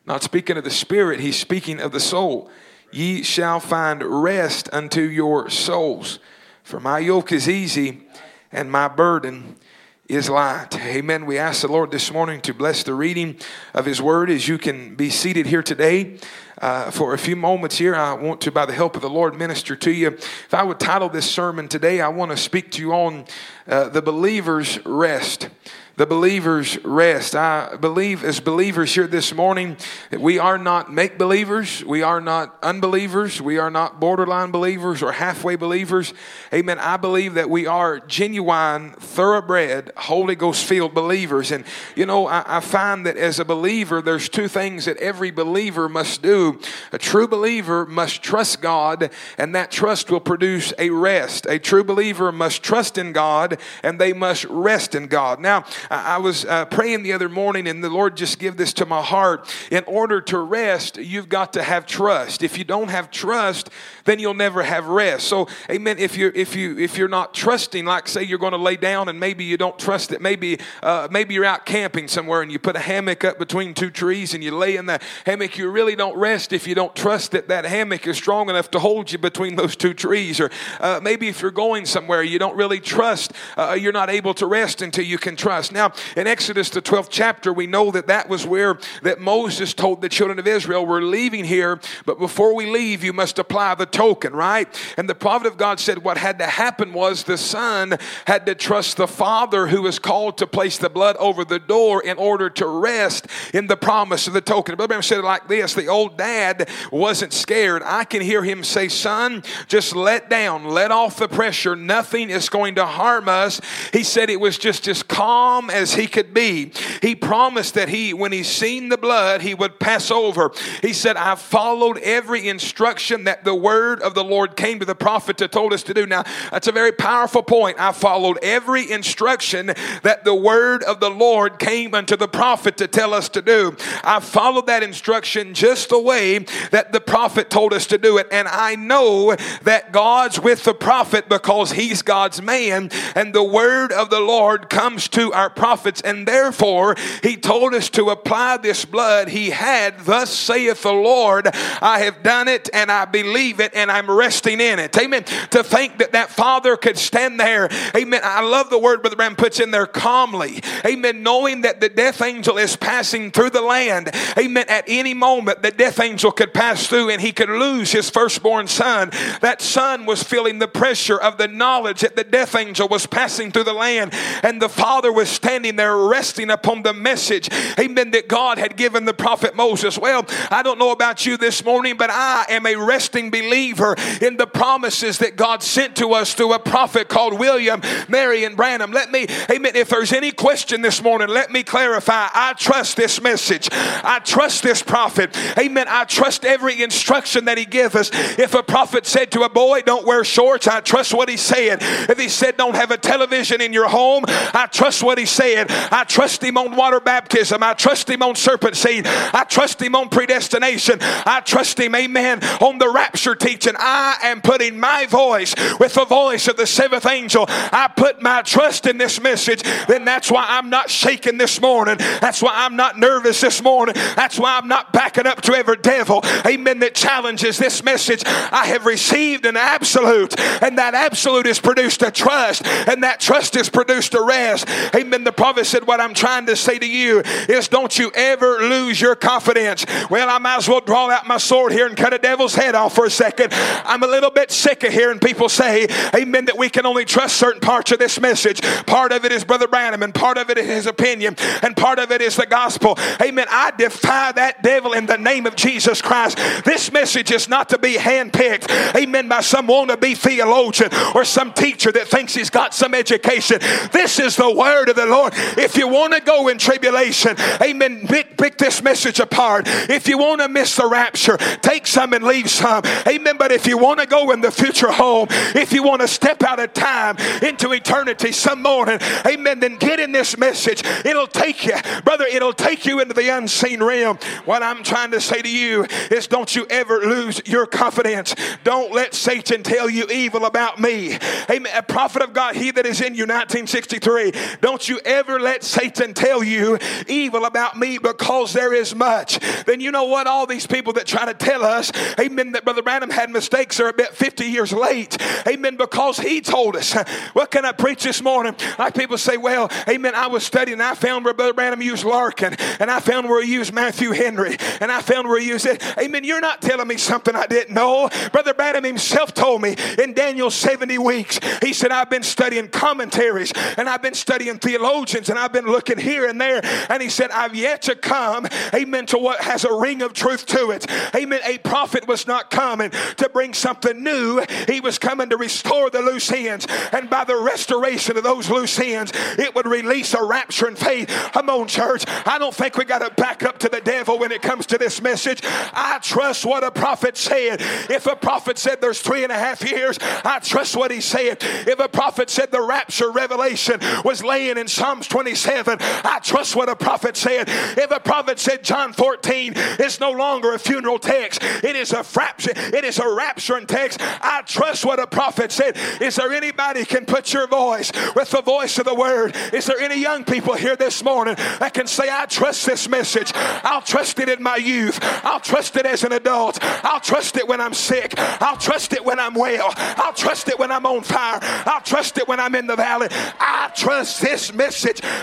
not 0.05 0.23
speaking 0.23 0.57
of 0.57 0.63
the 0.63 0.71
spirit, 0.71 1.19
he's 1.19 1.37
speaking 1.37 1.79
of 1.79 1.91
the 1.91 1.99
soul. 1.99 2.49
Ye 2.91 3.23
shall 3.23 3.59
find 3.59 4.03
rest 4.03 4.69
unto 4.71 5.01
your 5.01 5.49
souls. 5.49 6.19
For 6.63 6.79
my 6.79 6.99
yoke 6.99 7.31
is 7.31 7.47
easy 7.47 8.07
and 8.51 8.71
my 8.71 8.87
burden 8.87 9.57
is 10.07 10.29
light. 10.29 10.77
Amen. 10.79 11.25
We 11.25 11.39
ask 11.39 11.61
the 11.61 11.67
Lord 11.67 11.89
this 11.89 12.11
morning 12.11 12.39
to 12.41 12.53
bless 12.53 12.83
the 12.83 12.93
reading 12.93 13.37
of 13.73 13.87
His 13.87 13.99
Word 13.99 14.29
as 14.29 14.47
you 14.47 14.59
can 14.59 14.93
be 14.93 15.09
seated 15.09 15.47
here 15.47 15.63
today. 15.63 16.19
Uh, 16.61 16.91
for 16.91 17.15
a 17.15 17.17
few 17.17 17.35
moments 17.35 17.79
here, 17.79 17.95
I 17.95 18.13
want 18.13 18.39
to, 18.41 18.51
by 18.51 18.67
the 18.67 18.73
help 18.73 18.95
of 18.95 19.01
the 19.01 19.09
Lord, 19.09 19.35
minister 19.35 19.75
to 19.75 19.91
you. 19.91 20.09
If 20.09 20.53
I 20.53 20.61
would 20.61 20.79
title 20.79 21.09
this 21.09 21.29
sermon 21.29 21.67
today, 21.67 22.01
I 22.01 22.09
want 22.09 22.29
to 22.31 22.37
speak 22.37 22.69
to 22.71 22.81
you 22.81 22.93
on 22.93 23.25
uh, 23.67 23.89
the 23.89 24.01
believer's 24.01 24.83
rest 24.85 25.49
the 25.97 26.05
believer's 26.05 26.83
rest. 26.83 27.35
I 27.35 27.77
believe 27.77 28.23
as 28.23 28.39
believers 28.39 28.93
here 28.93 29.07
this 29.07 29.33
morning 29.33 29.77
that 30.09 30.19
we 30.19 30.39
are 30.39 30.57
not 30.57 30.91
make 30.91 31.17
believers, 31.17 31.83
we 31.85 32.03
are 32.03 32.19
not 32.19 32.57
unbelievers, 32.61 33.41
we 33.41 33.57
are 33.57 33.71
not 33.71 33.99
borderline 33.99 34.51
believers 34.51 35.01
or 35.01 35.13
halfway 35.13 35.55
believers. 35.55 36.13
Amen. 36.53 36.79
I 36.79 36.97
believe 36.97 37.35
that 37.35 37.49
we 37.49 37.65
are 37.65 37.99
genuine, 37.99 38.91
thoroughbred, 38.91 39.91
Holy 39.95 40.35
Ghost 40.35 40.65
filled 40.65 40.93
believers. 40.93 41.51
And 41.51 41.63
you 41.95 42.05
know, 42.05 42.27
I, 42.27 42.57
I 42.57 42.59
find 42.59 43.05
that 43.05 43.15
as 43.15 43.39
a 43.39 43.45
believer, 43.45 44.01
there's 44.01 44.27
two 44.27 44.49
things 44.49 44.85
that 44.85 44.97
every 44.97 45.31
believer 45.31 45.87
must 45.87 46.21
do. 46.21 46.59
A 46.91 46.97
true 46.97 47.27
believer 47.27 47.85
must 47.85 48.21
trust 48.21 48.61
God, 48.61 49.09
and 49.37 49.55
that 49.55 49.71
trust 49.71 50.11
will 50.11 50.19
produce 50.19 50.73
a 50.77 50.89
rest. 50.89 51.45
A 51.47 51.57
true 51.57 51.83
believer 51.85 52.33
must 52.33 52.63
trust 52.63 52.97
in 52.97 53.13
God, 53.13 53.57
and 53.81 53.97
they 53.97 54.11
must 54.11 54.43
rest 54.45 54.93
in 54.93 55.07
God. 55.07 55.39
Now, 55.39 55.63
I 55.89 56.17
was 56.17 56.45
uh, 56.45 56.65
praying 56.65 57.03
the 57.03 57.13
other 57.13 57.29
morning, 57.29 57.67
and 57.67 57.83
the 57.83 57.89
Lord 57.89 58.17
just 58.17 58.39
give 58.39 58.57
this 58.57 58.73
to 58.73 58.85
my 58.85 59.01
heart. 59.01 59.53
In 59.71 59.83
order 59.85 60.21
to 60.21 60.39
rest, 60.39 60.97
you've 60.97 61.29
got 61.29 61.53
to 61.53 61.63
have 61.63 61.85
trust. 61.85 62.43
If 62.43 62.57
you 62.57 62.63
don't 62.63 62.89
have 62.89 63.11
trust, 63.11 63.69
then 64.05 64.19
you'll 64.19 64.33
never 64.33 64.63
have 64.63 64.87
rest. 64.87 65.27
So, 65.27 65.47
Amen. 65.69 65.97
If 65.99 66.17
you're 66.17 66.31
if 66.31 66.55
you 66.55 66.77
if 66.77 66.97
you're 66.97 67.07
not 67.07 67.33
trusting, 67.33 67.85
like 67.85 68.07
say 68.07 68.23
you're 68.23 68.39
going 68.39 68.51
to 68.51 68.57
lay 68.57 68.75
down, 68.75 69.09
and 69.09 69.19
maybe 69.19 69.43
you 69.43 69.57
don't 69.57 69.77
trust 69.77 70.09
that, 70.09 70.21
maybe 70.21 70.59
uh, 70.83 71.07
maybe 71.11 71.33
you're 71.33 71.45
out 71.45 71.65
camping 71.65 72.07
somewhere, 72.07 72.41
and 72.41 72.51
you 72.51 72.59
put 72.59 72.75
a 72.75 72.79
hammock 72.79 73.23
up 73.23 73.39
between 73.39 73.73
two 73.73 73.89
trees, 73.89 74.33
and 74.33 74.43
you 74.43 74.55
lay 74.55 74.75
in 74.75 74.85
the 74.85 74.99
hammock. 75.25 75.57
You 75.57 75.69
really 75.69 75.95
don't 75.95 76.17
rest 76.17 76.53
if 76.53 76.67
you 76.67 76.75
don't 76.75 76.95
trust 76.95 77.31
that 77.31 77.47
that 77.47 77.65
hammock 77.65 78.05
is 78.07 78.17
strong 78.17 78.49
enough 78.49 78.71
to 78.71 78.79
hold 78.79 79.11
you 79.11 79.17
between 79.17 79.55
those 79.61 79.75
two 79.75 79.93
trees. 79.93 80.39
Or 80.39 80.49
uh, 80.79 80.99
maybe 81.01 81.27
if 81.27 81.41
you're 81.41 81.51
going 81.51 81.85
somewhere, 81.85 82.23
you 82.23 82.39
don't 82.39 82.55
really 82.55 82.79
trust. 82.79 83.33
Uh, 83.57 83.77
you're 83.79 83.93
not 83.93 84.09
able 84.09 84.33
to 84.35 84.45
rest 84.45 84.81
until 84.81 85.05
you 85.05 85.17
can 85.17 85.35
trust. 85.35 85.71
Now, 85.75 85.91
in 86.15 86.25
Exodus, 86.25 86.69
the 86.69 86.81
12th 86.81 87.09
chapter, 87.09 87.51
we 87.51 87.67
know 87.67 87.91
that 87.91 88.07
that 88.07 88.29
was 88.29 88.47
where 88.47 88.79
that 89.03 89.19
Moses 89.19 89.73
told 89.73 90.01
the 90.01 90.07
children 90.07 90.39
of 90.39 90.47
Israel, 90.47 90.85
we're 90.85 91.01
leaving 91.01 91.43
here, 91.43 91.81
but 92.05 92.17
before 92.17 92.55
we 92.55 92.65
leave, 92.65 93.03
you 93.03 93.11
must 93.11 93.37
apply 93.39 93.75
the 93.75 93.85
token, 93.85 94.31
right? 94.33 94.69
And 94.95 95.09
the 95.09 95.15
prophet 95.15 95.47
of 95.47 95.57
God 95.57 95.81
said 95.81 96.01
what 96.01 96.17
had 96.17 96.39
to 96.39 96.45
happen 96.45 96.93
was 96.93 97.25
the 97.25 97.37
son 97.37 97.97
had 98.25 98.45
to 98.45 98.55
trust 98.55 98.95
the 98.95 99.07
father 99.07 99.67
who 99.67 99.81
was 99.81 99.99
called 99.99 100.37
to 100.37 100.47
place 100.47 100.77
the 100.77 100.89
blood 100.89 101.17
over 101.17 101.43
the 101.43 101.59
door 101.59 102.01
in 102.01 102.17
order 102.17 102.49
to 102.51 102.65
rest 102.65 103.27
in 103.53 103.67
the 103.67 103.75
promise 103.75 104.27
of 104.27 104.33
the 104.33 104.39
token. 104.39 104.77
Brother 104.77 104.87
Branham 104.87 105.03
said 105.03 105.19
it 105.19 105.25
like 105.25 105.49
this 105.49 105.73
the 105.73 105.87
old 105.87 106.17
dad 106.17 106.69
wasn't 106.89 107.33
scared. 107.33 107.83
I 107.83 108.05
can 108.05 108.21
hear 108.21 108.43
him 108.43 108.63
say, 108.63 108.87
Son, 108.87 109.43
just 109.67 109.93
let 109.93 110.29
down, 110.29 110.63
let 110.63 110.91
off 110.91 111.17
the 111.17 111.27
pressure. 111.27 111.75
Nothing 111.75 112.29
is 112.29 112.47
going 112.47 112.75
to 112.75 112.85
harm 112.85 113.27
us. 113.27 113.59
He 113.91 114.03
said 114.03 114.29
it 114.29 114.39
was 114.39 114.57
just 114.57 114.87
as 114.87 115.03
calm 115.03 115.64
as 115.69 115.95
he 115.95 116.07
could 116.07 116.33
be. 116.33 116.71
He 117.01 117.15
promised 117.15 117.73
that 117.73 117.89
he, 117.89 118.13
when 118.13 118.31
he 118.31 118.43
seen 118.43 118.89
the 118.89 118.97
blood, 118.97 119.41
he 119.41 119.53
would 119.53 119.79
pass 119.79 120.11
over. 120.11 120.51
He 120.81 120.93
said, 120.93 121.17
I 121.17 121.35
followed 121.35 121.97
every 121.99 122.47
instruction 122.47 123.23
that 123.23 123.43
the 123.43 123.55
word 123.55 124.01
of 124.01 124.13
the 124.13 124.23
Lord 124.23 124.55
came 124.55 124.79
to 124.79 124.85
the 124.85 124.95
prophet 124.95 125.37
to 125.37 125.47
told 125.55 125.71
us 125.71 125.83
to 125.83 125.93
do. 125.93 126.05
Now, 126.05 126.23
that's 126.51 126.67
a 126.67 126.73
very 126.73 126.91
powerful 126.91 127.41
point. 127.41 127.79
I 127.79 127.93
followed 127.93 128.37
every 128.43 128.91
instruction 128.91 129.67
that 130.03 130.25
the 130.25 130.35
word 130.35 130.83
of 130.83 130.99
the 130.99 131.09
Lord 131.09 131.59
came 131.59 131.93
unto 131.93 132.17
the 132.17 132.27
prophet 132.27 132.75
to 132.77 132.87
tell 132.87 133.13
us 133.13 133.29
to 133.29 133.41
do. 133.41 133.77
I 134.03 134.19
followed 134.19 134.67
that 134.67 134.83
instruction 134.83 135.53
just 135.53 135.87
the 135.87 135.99
way 135.99 136.39
that 136.71 136.91
the 136.91 136.99
prophet 136.99 137.49
told 137.49 137.71
us 137.71 137.87
to 137.87 137.97
do 137.97 138.17
it. 138.17 138.27
And 138.31 138.49
I 138.49 138.75
know 138.75 139.33
that 139.63 139.93
God's 139.93 140.41
with 140.41 140.65
the 140.65 140.73
prophet 140.73 141.29
because 141.29 141.71
he's 141.71 142.01
God's 142.01 142.41
man. 142.41 142.89
And 143.15 143.33
the 143.33 143.43
word 143.43 143.93
of 143.93 144.09
the 144.09 144.19
Lord 144.19 144.69
comes 144.69 145.07
to 145.09 145.31
our 145.31 145.49
prophets, 145.55 146.01
and 146.01 146.27
therefore 146.27 146.95
he 147.23 147.37
told 147.37 147.73
us 147.73 147.89
to 147.91 148.09
apply 148.09 148.57
this 148.57 148.85
blood 148.85 149.29
he 149.29 149.49
had. 149.49 149.99
Thus 149.99 150.29
saith 150.29 150.83
the 150.83 150.93
Lord, 150.93 151.49
I 151.81 151.99
have 151.99 152.23
done 152.23 152.47
it 152.47 152.69
and 152.73 152.91
I 152.91 153.05
believe 153.05 153.59
it 153.59 153.73
and 153.75 153.91
I'm 153.91 154.09
resting 154.09 154.59
in 154.59 154.79
it. 154.79 154.97
Amen. 154.97 155.23
To 155.51 155.63
think 155.63 155.97
that 155.99 156.11
that 156.13 156.29
father 156.29 156.77
could 156.77 156.97
stand 156.97 157.39
there. 157.39 157.69
Amen. 157.95 158.21
I 158.23 158.41
love 158.41 158.69
the 158.69 158.79
word 158.79 159.01
Brother 159.01 159.15
Branham 159.15 159.35
puts 159.35 159.59
in 159.59 159.71
there 159.71 159.85
calmly. 159.85 160.61
Amen. 160.85 161.23
Knowing 161.23 161.61
that 161.61 161.81
the 161.81 161.89
death 161.89 162.21
angel 162.21 162.57
is 162.57 162.75
passing 162.75 163.31
through 163.31 163.51
the 163.51 163.61
land. 163.61 164.11
Amen. 164.37 164.65
At 164.67 164.85
any 164.87 165.13
moment, 165.13 165.61
the 165.61 165.71
death 165.71 165.99
angel 165.99 166.31
could 166.31 166.53
pass 166.53 166.87
through 166.87 167.09
and 167.09 167.21
he 167.21 167.31
could 167.31 167.49
lose 167.49 167.91
his 167.91 168.09
firstborn 168.09 168.67
son. 168.67 169.09
That 169.41 169.61
son 169.61 170.05
was 170.05 170.23
feeling 170.23 170.59
the 170.59 170.67
pressure 170.67 171.19
of 171.19 171.37
the 171.37 171.47
knowledge 171.47 172.01
that 172.01 172.15
the 172.15 172.23
death 172.23 172.55
angel 172.55 172.87
was 172.87 173.05
passing 173.05 173.51
through 173.51 173.63
the 173.63 173.73
land 173.73 174.13
and 174.43 174.61
the 174.61 174.69
father 174.69 175.11
was 175.11 175.39
standing 175.45 175.75
there 175.75 175.95
resting 175.95 176.49
upon 176.49 176.81
the 176.81 176.91
message, 176.91 177.49
amen, 177.77 178.09
that 178.09 178.27
God 178.27 178.57
had 178.57 178.75
given 178.75 179.05
the 179.05 179.13
prophet 179.13 179.55
Moses. 179.55 179.95
Well, 179.95 180.25
I 180.49 180.63
don't 180.63 180.79
know 180.79 180.89
about 180.89 181.27
you 181.27 181.37
this 181.37 181.63
morning, 181.63 181.97
but 181.97 182.09
I 182.09 182.45
am 182.49 182.65
a 182.65 182.75
resting 182.75 183.29
believer 183.29 183.95
in 184.21 184.37
the 184.37 184.47
promises 184.47 185.19
that 185.19 185.35
God 185.35 185.61
sent 185.61 185.97
to 185.97 186.13
us 186.13 186.33
through 186.33 186.53
a 186.53 186.59
prophet 186.59 187.09
called 187.09 187.39
William 187.39 187.79
Marion 188.09 188.55
Branham. 188.55 188.91
Let 188.91 189.11
me, 189.11 189.27
amen, 189.51 189.75
if 189.75 189.89
there's 189.89 190.13
any 190.13 190.31
question 190.31 190.81
this 190.81 191.03
morning, 191.03 191.27
let 191.27 191.51
me 191.51 191.61
clarify. 191.61 192.27
I 192.33 192.53
trust 192.57 192.97
this 192.97 193.21
message. 193.21 193.69
I 193.71 194.21
trust 194.25 194.63
this 194.63 194.81
prophet. 194.81 195.37
Amen. 195.59 195.85
I 195.87 196.05
trust 196.05 196.43
every 196.43 196.81
instruction 196.81 197.45
that 197.45 197.59
he 197.59 197.65
gives 197.65 197.93
us. 197.93 198.09
If 198.39 198.55
a 198.55 198.63
prophet 198.63 199.05
said 199.05 199.31
to 199.33 199.43
a 199.43 199.49
boy, 199.49 199.83
don't 199.83 200.07
wear 200.07 200.23
shorts, 200.23 200.67
I 200.67 200.81
trust 200.81 201.13
what 201.13 201.29
he 201.29 201.37
said. 201.37 201.79
If 202.09 202.17
he 202.17 202.29
said, 202.29 202.57
don't 202.57 202.75
have 202.75 202.89
a 202.89 202.97
television 202.97 203.61
in 203.61 203.73
your 203.73 203.87
home, 203.87 204.23
I 204.27 204.67
trust 204.71 205.03
what 205.03 205.19
he 205.19 205.24
said. 205.25 205.67
I 205.69 206.03
trust 206.03 206.43
him 206.43 206.57
on 206.57 206.75
water 206.75 206.99
baptism. 206.99 207.63
I 207.63 207.73
trust 207.73 208.09
him 208.09 208.21
on 208.21 208.35
serpent 208.35 208.75
seed. 208.75 209.05
I 209.07 209.45
trust 209.47 209.81
him 209.81 209.95
on 209.95 210.09
predestination. 210.09 210.99
I 211.01 211.41
trust 211.43 211.79
him, 211.79 211.95
amen, 211.95 212.43
on 212.61 212.77
the 212.77 212.89
rapture 212.89 213.35
teaching. 213.35 213.73
I 213.77 214.17
am 214.23 214.41
putting 214.41 214.79
my 214.79 215.05
voice 215.05 215.55
with 215.79 215.93
the 215.93 216.05
voice 216.05 216.47
of 216.47 216.57
the 216.57 216.67
seventh 216.67 217.05
angel. 217.05 217.45
I 217.47 217.89
put 217.95 218.21
my 218.21 218.41
trust 218.41 218.85
in 218.85 218.97
this 218.97 219.21
message. 219.21 219.63
Then 219.87 220.05
that's 220.05 220.29
why 220.29 220.45
I'm 220.47 220.69
not 220.69 220.89
shaking 220.89 221.37
this 221.37 221.59
morning. 221.61 221.97
That's 221.97 222.41
why 222.41 222.51
I'm 222.53 222.75
not 222.75 222.97
nervous 222.97 223.41
this 223.41 223.61
morning. 223.61 223.95
That's 224.15 224.37
why 224.37 224.57
I'm 224.57 224.67
not 224.67 224.93
backing 224.93 225.27
up 225.27 225.41
to 225.41 225.53
every 225.53 225.77
devil, 225.77 226.21
amen, 226.45 226.79
that 226.79 226.95
challenges 226.95 227.57
this 227.57 227.83
message. 227.83 228.23
I 228.25 228.65
have 228.67 228.85
received 228.85 229.45
an 229.45 229.57
absolute, 229.57 230.39
and 230.61 230.77
that 230.77 230.93
absolute 230.93 231.45
has 231.45 231.59
produced 231.59 232.01
a 232.01 232.11
trust, 232.11 232.65
and 232.65 233.03
that 233.03 233.19
trust 233.19 233.55
has 233.55 233.69
produced 233.69 234.13
a 234.13 234.21
rest. 234.21 234.67
Amen. 234.95 235.14
The 235.23 235.31
prophet 235.31 235.65
said, 235.65 235.87
What 235.87 235.99
I'm 235.99 236.13
trying 236.13 236.45
to 236.47 236.55
say 236.55 236.77
to 236.77 236.87
you 236.87 237.21
is 237.49 237.67
don't 237.67 237.97
you 237.97 238.11
ever 238.13 238.59
lose 238.59 238.99
your 238.99 239.15
confidence. 239.15 239.85
Well, 240.09 240.29
I 240.29 240.37
might 240.39 240.57
as 240.57 240.69
well 240.69 240.81
draw 240.81 241.09
out 241.09 241.27
my 241.27 241.37
sword 241.37 241.71
here 241.71 241.87
and 241.87 241.95
cut 241.95 242.13
a 242.13 242.17
devil's 242.17 242.55
head 242.55 242.75
off 242.75 242.95
for 242.95 243.05
a 243.05 243.09
second. 243.09 243.53
I'm 243.53 244.03
a 244.03 244.07
little 244.07 244.31
bit 244.31 244.51
sick 244.51 244.83
of 244.83 244.93
hearing 244.93 245.19
people 245.19 245.49
say, 245.49 245.87
Amen, 246.13 246.45
that 246.45 246.57
we 246.57 246.69
can 246.69 246.85
only 246.85 247.05
trust 247.05 247.37
certain 247.37 247.61
parts 247.61 247.91
of 247.91 247.99
this 247.99 248.19
message. 248.19 248.61
Part 248.85 249.11
of 249.11 249.25
it 249.25 249.31
is 249.31 249.43
Brother 249.43 249.67
Branham, 249.67 250.03
and 250.03 250.13
part 250.13 250.37
of 250.37 250.49
it 250.49 250.57
is 250.57 250.67
his 250.67 250.87
opinion, 250.87 251.35
and 251.61 251.75
part 251.75 251.99
of 251.99 252.11
it 252.11 252.21
is 252.21 252.35
the 252.35 252.45
gospel. 252.45 252.97
Amen. 253.21 253.47
I 253.49 253.71
defy 253.71 254.31
that 254.33 254.63
devil 254.63 254.93
in 254.93 255.05
the 255.05 255.17
name 255.17 255.45
of 255.45 255.55
Jesus 255.55 256.01
Christ. 256.01 256.37
This 256.65 256.91
message 256.91 257.31
is 257.31 257.47
not 257.47 257.69
to 257.69 257.77
be 257.77 257.95
handpicked, 257.95 258.95
amen, 258.95 259.27
by 259.27 259.41
some 259.41 259.67
wannabe 259.67 260.17
theologian 260.17 260.89
or 261.13 261.25
some 261.25 261.53
teacher 261.53 261.91
that 261.91 262.07
thinks 262.07 262.33
he's 262.33 262.49
got 262.49 262.73
some 262.73 262.93
education. 262.93 263.59
This 263.91 264.19
is 264.19 264.35
the 264.35 264.51
word 264.51 264.89
of 264.89 264.95
the 264.95 265.04
Lord. 265.05 265.33
If 265.57 265.77
you 265.77 265.87
want 265.87 266.13
to 266.13 266.21
go 266.21 266.47
in 266.47 266.57
tribulation, 266.57 267.35
amen, 267.61 268.07
pick, 268.07 268.37
pick 268.37 268.57
this 268.57 268.81
message 268.81 269.19
apart. 269.19 269.65
If 269.67 270.07
you 270.07 270.17
want 270.17 270.41
to 270.41 270.49
miss 270.49 270.75
the 270.75 270.87
rapture, 270.87 271.37
take 271.37 271.87
some 271.87 272.13
and 272.13 272.23
leave 272.23 272.49
some. 272.49 272.83
Amen. 273.07 273.37
But 273.37 273.51
if 273.51 273.67
you 273.67 273.77
want 273.77 273.99
to 273.99 274.05
go 274.05 274.31
in 274.31 274.41
the 274.41 274.51
future 274.51 274.91
home, 274.91 275.27
if 275.55 275.73
you 275.73 275.83
want 275.83 276.01
to 276.01 276.07
step 276.07 276.43
out 276.43 276.59
of 276.59 276.73
time 276.73 277.17
into 277.41 277.71
eternity 277.71 278.31
some 278.31 278.61
morning, 278.61 278.99
amen, 279.25 279.59
then 279.59 279.77
get 279.77 279.99
in 279.99 280.11
this 280.11 280.37
message. 280.37 280.83
It'll 281.05 281.27
take 281.27 281.65
you, 281.65 281.75
brother, 282.03 282.25
it'll 282.25 282.53
take 282.53 282.85
you 282.85 282.99
into 282.99 283.13
the 283.13 283.29
unseen 283.29 283.81
realm. 283.81 284.17
What 284.45 284.63
I'm 284.63 284.83
trying 284.83 285.11
to 285.11 285.21
say 285.21 285.41
to 285.41 285.49
you 285.49 285.85
is 286.11 286.27
don't 286.27 286.55
you 286.55 286.65
ever 286.69 286.99
lose 286.99 287.41
your 287.45 287.65
confidence. 287.65 288.35
Don't 288.63 288.93
let 288.93 289.13
Satan 289.13 289.63
tell 289.63 289.89
you 289.89 290.07
evil 290.09 290.45
about 290.45 290.79
me. 290.79 291.17
Amen. 291.49 291.71
A 291.75 291.83
prophet 291.83 292.21
of 292.21 292.33
God, 292.33 292.55
he 292.55 292.71
that 292.71 292.85
is 292.85 293.01
in 293.01 293.15
you, 293.15 293.23
1963. 293.23 294.31
Don't 294.61 294.87
you 294.87 294.94
ever 295.03 295.39
let 295.39 295.63
Satan 295.63 296.13
tell 296.13 296.43
you 296.43 296.77
evil 297.07 297.45
about 297.45 297.77
me 297.77 297.97
because 297.97 298.53
there 298.53 298.73
is 298.73 298.95
much. 298.95 299.39
Then 299.65 299.81
you 299.81 299.91
know 299.91 300.05
what? 300.05 300.27
All 300.27 300.45
these 300.45 300.67
people 300.67 300.93
that 300.93 301.05
try 301.05 301.25
to 301.25 301.33
tell 301.33 301.63
us, 301.63 301.91
amen, 302.19 302.53
that 302.53 302.63
Brother 302.63 302.81
Branham 302.81 303.09
had 303.09 303.29
mistakes 303.29 303.79
are 303.79 303.89
a 303.89 303.93
bit 303.93 304.09
50 304.09 304.45
years 304.45 304.71
late. 304.71 305.17
Amen. 305.47 305.75
Because 305.75 306.19
he 306.19 306.41
told 306.41 306.75
us. 306.75 306.95
What 307.33 307.51
can 307.51 307.65
I 307.65 307.71
preach 307.71 308.03
this 308.03 308.21
morning? 308.21 308.55
Like 308.77 308.93
people 308.95 309.17
say, 309.17 309.37
well, 309.37 309.71
amen, 309.87 310.15
I 310.15 310.27
was 310.27 310.43
studying 310.43 310.81
I 310.81 310.93
found 310.95 311.25
where 311.25 311.33
Brother 311.33 311.53
Branham 311.53 311.81
used 311.81 312.03
Larkin 312.03 312.55
and 312.79 312.91
I 312.91 312.99
found 312.99 313.27
where 313.27 313.43
he 313.43 313.53
used 313.53 313.73
Matthew 313.73 314.11
Henry 314.11 314.57
and 314.79 314.91
I 314.91 315.01
found 315.01 315.27
where 315.27 315.39
he 315.39 315.47
used 315.47 315.65
it. 315.65 315.83
Amen. 315.97 316.23
You're 316.23 316.41
not 316.41 316.61
telling 316.61 316.87
me 316.87 316.97
something 316.97 317.35
I 317.35 317.47
didn't 317.47 317.73
know. 317.73 318.09
Brother 318.31 318.53
Branham 318.53 318.83
himself 318.83 319.33
told 319.33 319.61
me 319.61 319.75
in 319.97 320.13
Daniel 320.13 320.51
70 320.51 320.97
weeks, 320.99 321.39
he 321.61 321.73
said, 321.73 321.91
I've 321.91 322.09
been 322.09 322.23
studying 322.23 322.67
commentaries 322.67 323.51
and 323.77 323.89
I've 323.89 324.01
been 324.01 324.13
studying 324.13 324.59
theologians 324.85 325.29
and 325.29 325.39
I've 325.39 325.51
been 325.51 325.65
looking 325.65 325.97
here 325.97 326.27
and 326.27 326.39
there. 326.39 326.61
And 326.89 327.01
he 327.01 327.09
said, 327.09 327.31
I've 327.31 327.55
yet 327.55 327.81
to 327.83 327.95
come, 327.95 328.47
amen, 328.73 329.07
to 329.07 329.17
what 329.17 329.41
has 329.41 329.63
a 329.63 329.73
ring 329.73 330.01
of 330.01 330.13
truth 330.13 330.45
to 330.47 330.69
it. 330.69 330.85
Amen. 331.15 331.39
A 331.43 331.57
prophet 331.59 332.07
was 332.07 332.27
not 332.27 332.51
coming 332.51 332.91
to 333.17 333.29
bring 333.29 333.53
something 333.53 334.03
new, 334.03 334.43
he 334.67 334.79
was 334.79 334.99
coming 334.99 335.29
to 335.29 335.37
restore 335.37 335.89
the 335.89 336.01
loose 336.01 336.31
ends. 336.31 336.67
And 336.91 337.09
by 337.09 337.23
the 337.23 337.35
restoration 337.35 338.17
of 338.17 338.23
those 338.23 338.49
loose 338.49 338.79
ends, 338.79 339.11
it 339.37 339.55
would 339.55 339.65
release 339.65 340.13
a 340.13 340.23
rapture 340.23 340.67
in 340.67 340.75
faith. 340.75 341.09
Come 341.33 341.49
on, 341.49 341.67
church. 341.67 342.03
I 342.25 342.37
don't 342.37 342.53
think 342.53 342.77
we 342.77 342.85
got 342.85 342.99
to 342.99 343.09
back 343.21 343.43
up 343.43 343.57
to 343.59 343.69
the 343.69 343.81
devil 343.81 344.19
when 344.19 344.31
it 344.31 344.41
comes 344.41 344.65
to 344.67 344.77
this 344.77 345.01
message. 345.01 345.41
I 345.43 345.99
trust 346.01 346.45
what 346.45 346.63
a 346.63 346.71
prophet 346.71 347.17
said. 347.17 347.61
If 347.89 348.05
a 348.05 348.15
prophet 348.15 348.57
said 348.57 348.81
there's 348.81 349.01
three 349.01 349.23
and 349.23 349.31
a 349.31 349.37
half 349.37 349.67
years, 349.69 349.97
I 350.01 350.39
trust 350.39 350.75
what 350.75 350.91
he 350.91 351.01
said. 351.01 351.37
If 351.41 351.79
a 351.79 351.89
prophet 351.89 352.29
said 352.29 352.51
the 352.51 352.61
rapture 352.61 353.11
revelation 353.11 353.79
was 354.03 354.23
laying 354.23 354.57
in 354.57 354.67
Psalms 354.75 355.07
27, 355.07 355.77
I 355.79 356.19
trust 356.21 356.53
what 356.53 356.67
a 356.67 356.75
prophet 356.75 357.15
said. 357.15 357.45
If 357.47 357.91
a 357.91 357.99
prophet 357.99 358.39
said 358.39 358.61
John 358.61 358.91
14 358.91 359.53
is 359.79 360.01
no 360.01 360.11
longer 360.11 360.53
a 360.53 360.59
funeral 360.59 360.99
text, 360.99 361.41
it 361.63 361.77
is 361.77 361.93
a 361.93 362.03
frapture, 362.03 362.51
it 362.55 362.83
is 362.83 362.99
a 362.99 363.03
rapturing 363.03 363.67
text. 363.67 364.01
I 364.01 364.41
trust 364.45 364.83
what 364.83 364.99
a 364.99 365.07
prophet 365.07 365.53
said. 365.53 365.77
Is 366.01 366.17
there 366.17 366.33
anybody 366.33 366.83
can 366.83 367.05
put 367.05 367.31
your 367.31 367.47
voice 367.47 367.89
with 368.17 368.31
the 368.31 368.41
voice 368.41 368.77
of 368.77 368.83
the 368.83 368.93
word? 368.93 369.33
Is 369.53 369.65
there 369.65 369.79
any 369.79 370.01
young 370.01 370.25
people 370.25 370.55
here 370.55 370.75
this 370.75 371.01
morning 371.01 371.35
that 371.59 371.73
can 371.73 371.87
say, 371.87 372.09
I 372.11 372.25
trust 372.25 372.65
this 372.65 372.89
message? 372.89 373.31
I'll 373.33 373.81
trust 373.81 374.19
it 374.19 374.27
in 374.27 374.43
my 374.43 374.57
youth. 374.57 374.99
I'll 375.23 375.39
trust 375.39 375.77
it 375.77 375.85
as 375.85 376.03
an 376.03 376.11
adult. 376.11 376.59
I'll 376.83 376.99
trust 376.99 377.37
it 377.37 377.47
when 377.47 377.61
I'm 377.61 377.73
sick. 377.73 378.13
I'll 378.17 378.57
trust 378.57 378.91
it 378.91 379.05
when 379.05 379.21
I'm 379.21 379.35
well. 379.35 379.73
I'll 379.77 380.13
trust 380.13 380.49
it 380.49 380.59
when 380.59 380.73
I'm 380.73 380.85
on 380.85 381.01
fire. 381.03 381.39
I'll 381.41 381.81
trust 381.81 382.17
it 382.17 382.27
when 382.27 382.41
I'm 382.41 382.55
in 382.55 382.67
the 382.67 382.75
valley. 382.75 383.07
I 383.11 383.71
trust 383.73 384.19
this 384.21 384.51
message. 384.51 384.64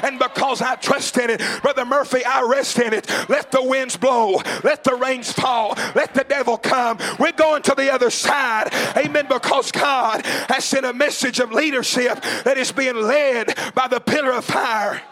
And 0.03 0.19
because 0.19 0.63
I 0.63 0.77
trust 0.77 1.17
in 1.19 1.31
it, 1.31 1.43
Brother 1.63 1.85
Murphy, 1.85 2.25
I 2.25 2.43
rest 2.43 2.79
in 2.79 2.93
it. 2.93 3.09
Let 3.29 3.51
the 3.51 3.63
winds 3.63 3.97
blow. 3.97 4.43
Let 4.65 4.85
the 4.85 4.95
rains 4.95 5.33
fall. 5.33 5.75
Let 5.95 6.15
the 6.15 6.25
devil 6.25 6.57
come. 6.57 6.99
We're 7.19 7.33
going 7.33 7.63
to 7.63 7.75
the 7.77 7.93
other 7.93 8.11
side. 8.11 8.73
Amen. 8.97 9.27
Because 9.29 9.73
God 9.73 10.25
has 10.25 10.65
sent 10.65 10.87
a 10.87 10.93
message 10.93 11.41
of 11.41 11.53
leadership 11.53 12.23
that 12.45 12.59
is 12.59 12.73
being 12.73 12.97
led 12.97 13.57
by 13.75 13.89
the 13.89 14.01
pillar 14.01 14.33
of 14.33 14.45
fire. 14.45 15.03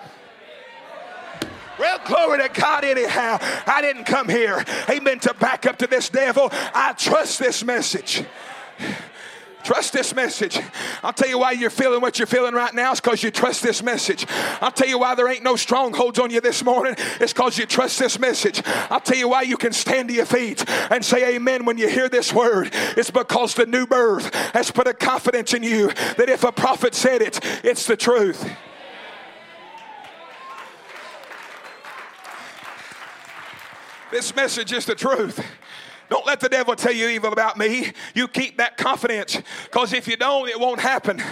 Well, 1.78 1.98
glory 2.04 2.42
to 2.42 2.50
God, 2.60 2.84
anyhow. 2.84 3.38
I 3.66 3.80
didn't 3.80 4.04
come 4.04 4.28
here, 4.28 4.62
amen, 4.90 5.20
to 5.20 5.32
back 5.32 5.64
up 5.64 5.78
to 5.78 5.86
this 5.86 6.10
devil. 6.10 6.50
I 6.52 6.92
trust 6.92 7.38
this 7.38 7.64
message. 7.64 8.22
Trust 9.62 9.92
this 9.92 10.14
message. 10.14 10.58
I'll 11.02 11.12
tell 11.12 11.28
you 11.28 11.38
why 11.38 11.52
you're 11.52 11.70
feeling 11.70 12.00
what 12.00 12.18
you're 12.18 12.26
feeling 12.26 12.54
right 12.54 12.72
now. 12.74 12.92
It's 12.92 13.00
because 13.00 13.22
you 13.22 13.30
trust 13.30 13.62
this 13.62 13.82
message. 13.82 14.26
I'll 14.60 14.72
tell 14.72 14.88
you 14.88 14.98
why 14.98 15.14
there 15.14 15.28
ain't 15.28 15.42
no 15.44 15.56
strongholds 15.56 16.18
on 16.18 16.30
you 16.30 16.40
this 16.40 16.64
morning. 16.64 16.94
It's 17.20 17.32
because 17.32 17.58
you 17.58 17.66
trust 17.66 17.98
this 17.98 18.18
message. 18.18 18.62
I'll 18.90 19.00
tell 19.00 19.18
you 19.18 19.28
why 19.28 19.42
you 19.42 19.56
can 19.56 19.72
stand 19.72 20.08
to 20.08 20.14
your 20.14 20.26
feet 20.26 20.64
and 20.90 21.04
say 21.04 21.36
amen 21.36 21.64
when 21.64 21.78
you 21.78 21.88
hear 21.88 22.08
this 22.08 22.32
word. 22.32 22.70
It's 22.72 23.10
because 23.10 23.54
the 23.54 23.66
new 23.66 23.86
birth 23.86 24.34
has 24.54 24.70
put 24.70 24.86
a 24.86 24.94
confidence 24.94 25.54
in 25.54 25.62
you 25.62 25.88
that 26.16 26.28
if 26.28 26.42
a 26.42 26.52
prophet 26.52 26.94
said 26.94 27.22
it, 27.22 27.38
it's 27.62 27.86
the 27.86 27.96
truth. 27.96 28.50
This 34.10 34.34
message 34.34 34.72
is 34.72 34.86
the 34.86 34.96
truth. 34.96 35.44
Don't 36.10 36.26
let 36.26 36.40
the 36.40 36.48
devil 36.48 36.74
tell 36.74 36.92
you 36.92 37.08
evil 37.08 37.32
about 37.32 37.56
me. 37.56 37.92
You 38.14 38.26
keep 38.26 38.58
that 38.58 38.76
confidence 38.76 39.40
because 39.64 39.92
if 39.92 40.08
you 40.08 40.16
don't, 40.16 40.48
it 40.48 40.58
won't 40.58 40.80
happen. 40.80 41.22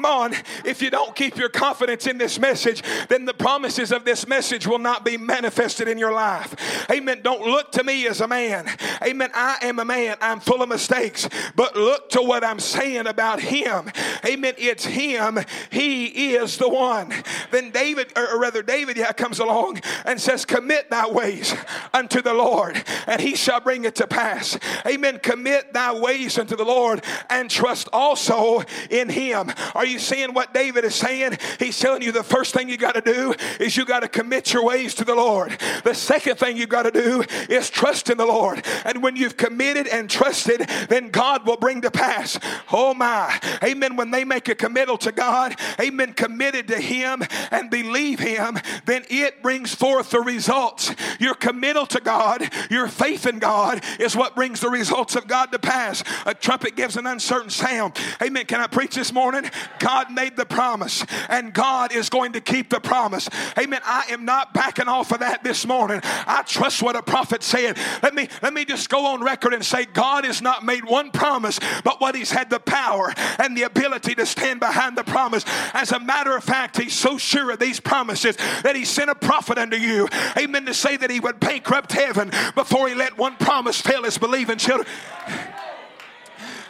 Come 0.00 0.10
on. 0.10 0.34
If 0.64 0.80
you 0.80 0.88
don't 0.88 1.14
keep 1.14 1.36
your 1.36 1.50
confidence 1.50 2.06
in 2.06 2.16
this 2.16 2.38
message, 2.38 2.82
then 3.10 3.26
the 3.26 3.34
promises 3.34 3.92
of 3.92 4.06
this 4.06 4.26
message 4.26 4.66
will 4.66 4.78
not 4.78 5.04
be 5.04 5.18
manifested 5.18 5.88
in 5.88 5.98
your 5.98 6.12
life. 6.12 6.54
Amen. 6.90 7.20
Don't 7.22 7.42
look 7.42 7.70
to 7.72 7.84
me 7.84 8.06
as 8.06 8.22
a 8.22 8.26
man. 8.26 8.66
Amen. 9.02 9.30
I 9.34 9.58
am 9.60 9.78
a 9.78 9.84
man. 9.84 10.16
I'm 10.22 10.40
full 10.40 10.62
of 10.62 10.70
mistakes. 10.70 11.28
But 11.54 11.76
look 11.76 12.08
to 12.10 12.22
what 12.22 12.42
I'm 12.42 12.60
saying 12.60 13.08
about 13.08 13.40
him. 13.40 13.92
Amen. 14.24 14.54
It's 14.56 14.86
him. 14.86 15.38
He 15.68 16.34
is 16.34 16.56
the 16.56 16.70
one. 16.70 17.12
Then 17.50 17.70
David, 17.70 18.10
or 18.16 18.40
rather, 18.40 18.62
David, 18.62 18.96
yeah, 18.96 19.12
comes 19.12 19.38
along 19.38 19.80
and 20.06 20.18
says, 20.18 20.46
Commit 20.46 20.88
thy 20.88 21.10
ways 21.10 21.54
unto 21.92 22.22
the 22.22 22.32
Lord, 22.32 22.82
and 23.06 23.20
he 23.20 23.34
shall 23.34 23.60
bring 23.60 23.84
it 23.84 23.96
to 23.96 24.06
pass. 24.06 24.58
Amen. 24.86 25.18
Commit 25.18 25.74
thy 25.74 25.92
ways 25.92 26.38
unto 26.38 26.56
the 26.56 26.64
Lord 26.64 27.04
and 27.28 27.50
trust 27.50 27.86
also 27.92 28.62
in 28.88 29.10
him. 29.10 29.52
Are 29.74 29.84
you 29.84 29.89
seeing 29.98 30.32
what 30.34 30.54
David 30.54 30.84
is 30.84 30.94
saying? 30.94 31.38
He's 31.58 31.78
telling 31.78 32.02
you 32.02 32.12
the 32.12 32.22
first 32.22 32.54
thing 32.54 32.68
you 32.68 32.76
got 32.76 32.94
to 32.94 33.00
do 33.00 33.34
is 33.58 33.76
you 33.76 33.84
got 33.84 34.00
to 34.00 34.08
commit 34.08 34.52
your 34.52 34.64
ways 34.64 34.94
to 34.96 35.04
the 35.04 35.14
Lord. 35.14 35.56
The 35.84 35.94
second 35.94 36.36
thing 36.36 36.56
you 36.56 36.66
got 36.66 36.82
to 36.82 36.90
do 36.90 37.24
is 37.48 37.70
trust 37.70 38.10
in 38.10 38.18
the 38.18 38.26
Lord. 38.26 38.64
And 38.84 39.02
when 39.02 39.16
you've 39.16 39.36
committed 39.36 39.86
and 39.86 40.08
trusted, 40.08 40.60
then 40.88 41.10
God 41.10 41.46
will 41.46 41.56
bring 41.56 41.80
to 41.82 41.90
pass. 41.90 42.38
Oh 42.72 42.94
my. 42.94 43.38
Amen. 43.62 43.96
When 43.96 44.10
they 44.10 44.24
make 44.24 44.48
a 44.48 44.54
committal 44.54 44.98
to 44.98 45.12
God, 45.12 45.56
amen, 45.80 46.14
committed 46.14 46.68
to 46.68 46.80
Him 46.80 47.22
and 47.50 47.70
believe 47.70 48.20
Him, 48.20 48.58
then 48.86 49.04
it 49.08 49.42
brings 49.42 49.74
forth 49.74 50.10
the 50.10 50.20
results. 50.20 50.94
Your 51.18 51.34
committal 51.34 51.86
to 51.86 52.00
God, 52.00 52.48
your 52.70 52.88
faith 52.88 53.26
in 53.26 53.38
God 53.38 53.82
is 53.98 54.16
what 54.16 54.34
brings 54.34 54.60
the 54.60 54.70
results 54.70 55.16
of 55.16 55.26
God 55.26 55.52
to 55.52 55.58
pass. 55.58 56.02
A 56.26 56.34
trumpet 56.34 56.76
gives 56.76 56.96
an 56.96 57.06
uncertain 57.06 57.50
sound. 57.50 57.98
Amen. 58.22 58.46
Can 58.46 58.60
I 58.60 58.66
preach 58.66 58.94
this 58.94 59.12
morning? 59.12 59.50
God 59.80 60.12
made 60.12 60.36
the 60.36 60.46
promise 60.46 61.04
and 61.28 61.52
God 61.52 61.92
is 61.92 62.08
going 62.08 62.34
to 62.34 62.40
keep 62.40 62.70
the 62.70 62.78
promise. 62.78 63.28
Amen. 63.58 63.80
I 63.84 64.04
am 64.10 64.24
not 64.24 64.54
backing 64.54 64.86
off 64.86 65.10
of 65.10 65.20
that 65.20 65.42
this 65.42 65.66
morning. 65.66 66.00
I 66.04 66.44
trust 66.46 66.82
what 66.82 66.94
a 66.94 67.02
prophet 67.02 67.42
said. 67.42 67.76
Let 68.02 68.14
me 68.14 68.28
let 68.42 68.54
me 68.54 68.64
just 68.64 68.88
go 68.88 69.06
on 69.06 69.24
record 69.24 69.54
and 69.54 69.64
say 69.64 69.86
God 69.86 70.24
has 70.24 70.40
not 70.40 70.64
made 70.64 70.84
one 70.84 71.10
promise, 71.10 71.58
but 71.82 72.00
what 72.00 72.14
he's 72.14 72.30
had 72.30 72.50
the 72.50 72.60
power 72.60 73.12
and 73.38 73.56
the 73.56 73.62
ability 73.62 74.14
to 74.16 74.26
stand 74.26 74.60
behind 74.60 74.96
the 74.96 75.04
promise. 75.04 75.44
As 75.74 75.92
a 75.92 75.98
matter 75.98 76.36
of 76.36 76.44
fact, 76.44 76.76
he's 76.76 76.94
so 76.94 77.18
sure 77.18 77.50
of 77.50 77.58
these 77.58 77.80
promises 77.80 78.36
that 78.62 78.76
he 78.76 78.84
sent 78.84 79.10
a 79.10 79.14
prophet 79.14 79.58
unto 79.58 79.76
you. 79.76 80.08
Amen. 80.38 80.66
To 80.66 80.74
say 80.74 80.96
that 80.98 81.10
he 81.10 81.20
would 81.20 81.40
bankrupt 81.40 81.92
heaven 81.92 82.30
before 82.54 82.88
he 82.88 82.94
let 82.94 83.16
one 83.16 83.36
promise 83.36 83.80
fail 83.80 84.04
his 84.04 84.18
believing 84.18 84.58
children. 84.58 84.86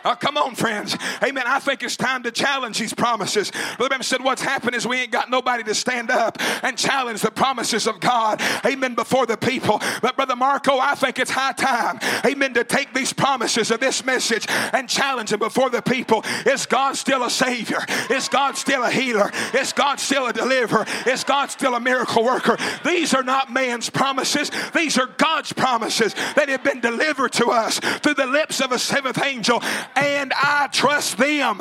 Oh, 0.04 0.14
come 0.14 0.36
on, 0.36 0.54
friends. 0.54 0.96
Amen. 1.22 1.44
I 1.46 1.58
think 1.58 1.82
it's 1.82 1.96
time 1.96 2.22
to 2.22 2.30
challenge 2.30 2.78
these 2.78 2.94
promises. 2.94 3.50
Brother 3.76 3.88
Branham 3.88 4.02
said, 4.02 4.22
What's 4.22 4.42
happened 4.42 4.74
is 4.74 4.86
we 4.86 4.98
ain't 4.98 5.10
got 5.10 5.30
nobody 5.30 5.62
to 5.64 5.74
stand 5.74 6.10
up 6.10 6.38
and 6.62 6.76
challenge 6.76 7.22
the 7.22 7.30
promises 7.30 7.86
of 7.86 8.00
God. 8.00 8.40
Amen. 8.64 8.94
Before 8.94 9.26
the 9.26 9.36
people. 9.36 9.80
But, 10.02 10.16
Brother 10.16 10.36
Marco, 10.36 10.78
I 10.78 10.94
think 10.94 11.18
it's 11.18 11.30
high 11.30 11.52
time. 11.52 11.98
Amen. 12.24 12.54
To 12.54 12.64
take 12.64 12.94
these 12.94 13.12
promises 13.12 13.70
of 13.70 13.80
this 13.80 14.04
message 14.04 14.46
and 14.72 14.88
challenge 14.88 15.30
them 15.30 15.40
before 15.40 15.70
the 15.70 15.82
people. 15.82 16.24
Is 16.46 16.66
God 16.66 16.96
still 16.96 17.22
a 17.24 17.30
Savior? 17.30 17.80
Is 18.10 18.28
God 18.28 18.56
still 18.56 18.82
a 18.82 18.90
healer? 18.90 19.30
Is 19.54 19.72
God 19.72 20.00
still 20.00 20.26
a 20.26 20.32
deliverer? 20.32 20.86
Is 21.06 21.24
God 21.24 21.50
still 21.50 21.74
a 21.74 21.80
miracle 21.80 22.24
worker? 22.24 22.56
These 22.84 23.14
are 23.14 23.22
not 23.22 23.52
man's 23.52 23.90
promises, 23.90 24.50
these 24.74 24.98
are 24.98 25.06
God's 25.06 25.52
promises 25.52 26.14
that 26.34 26.48
have 26.48 26.64
been 26.64 26.80
delivered 26.80 27.32
to 27.32 27.46
us 27.46 27.78
through 27.78 28.14
the 28.14 28.26
lips 28.26 28.60
of 28.60 28.72
a 28.72 28.78
seventh 28.78 29.22
angel 29.22 29.60
and 29.96 30.32
I 30.34 30.68
trust 30.72 31.16
them. 31.18 31.60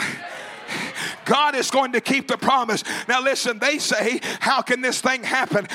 God 1.26 1.56
is 1.56 1.70
going 1.70 1.92
to 1.94 2.02
keep 2.02 2.28
the 2.28 2.38
promise. 2.38 2.84
Now, 3.08 3.22
listen, 3.22 3.60
they 3.60 3.78
say, 3.78 4.20
How 4.40 4.62
can 4.62 4.82
this 4.82 5.02
thing 5.02 5.24
happen? 5.24 5.68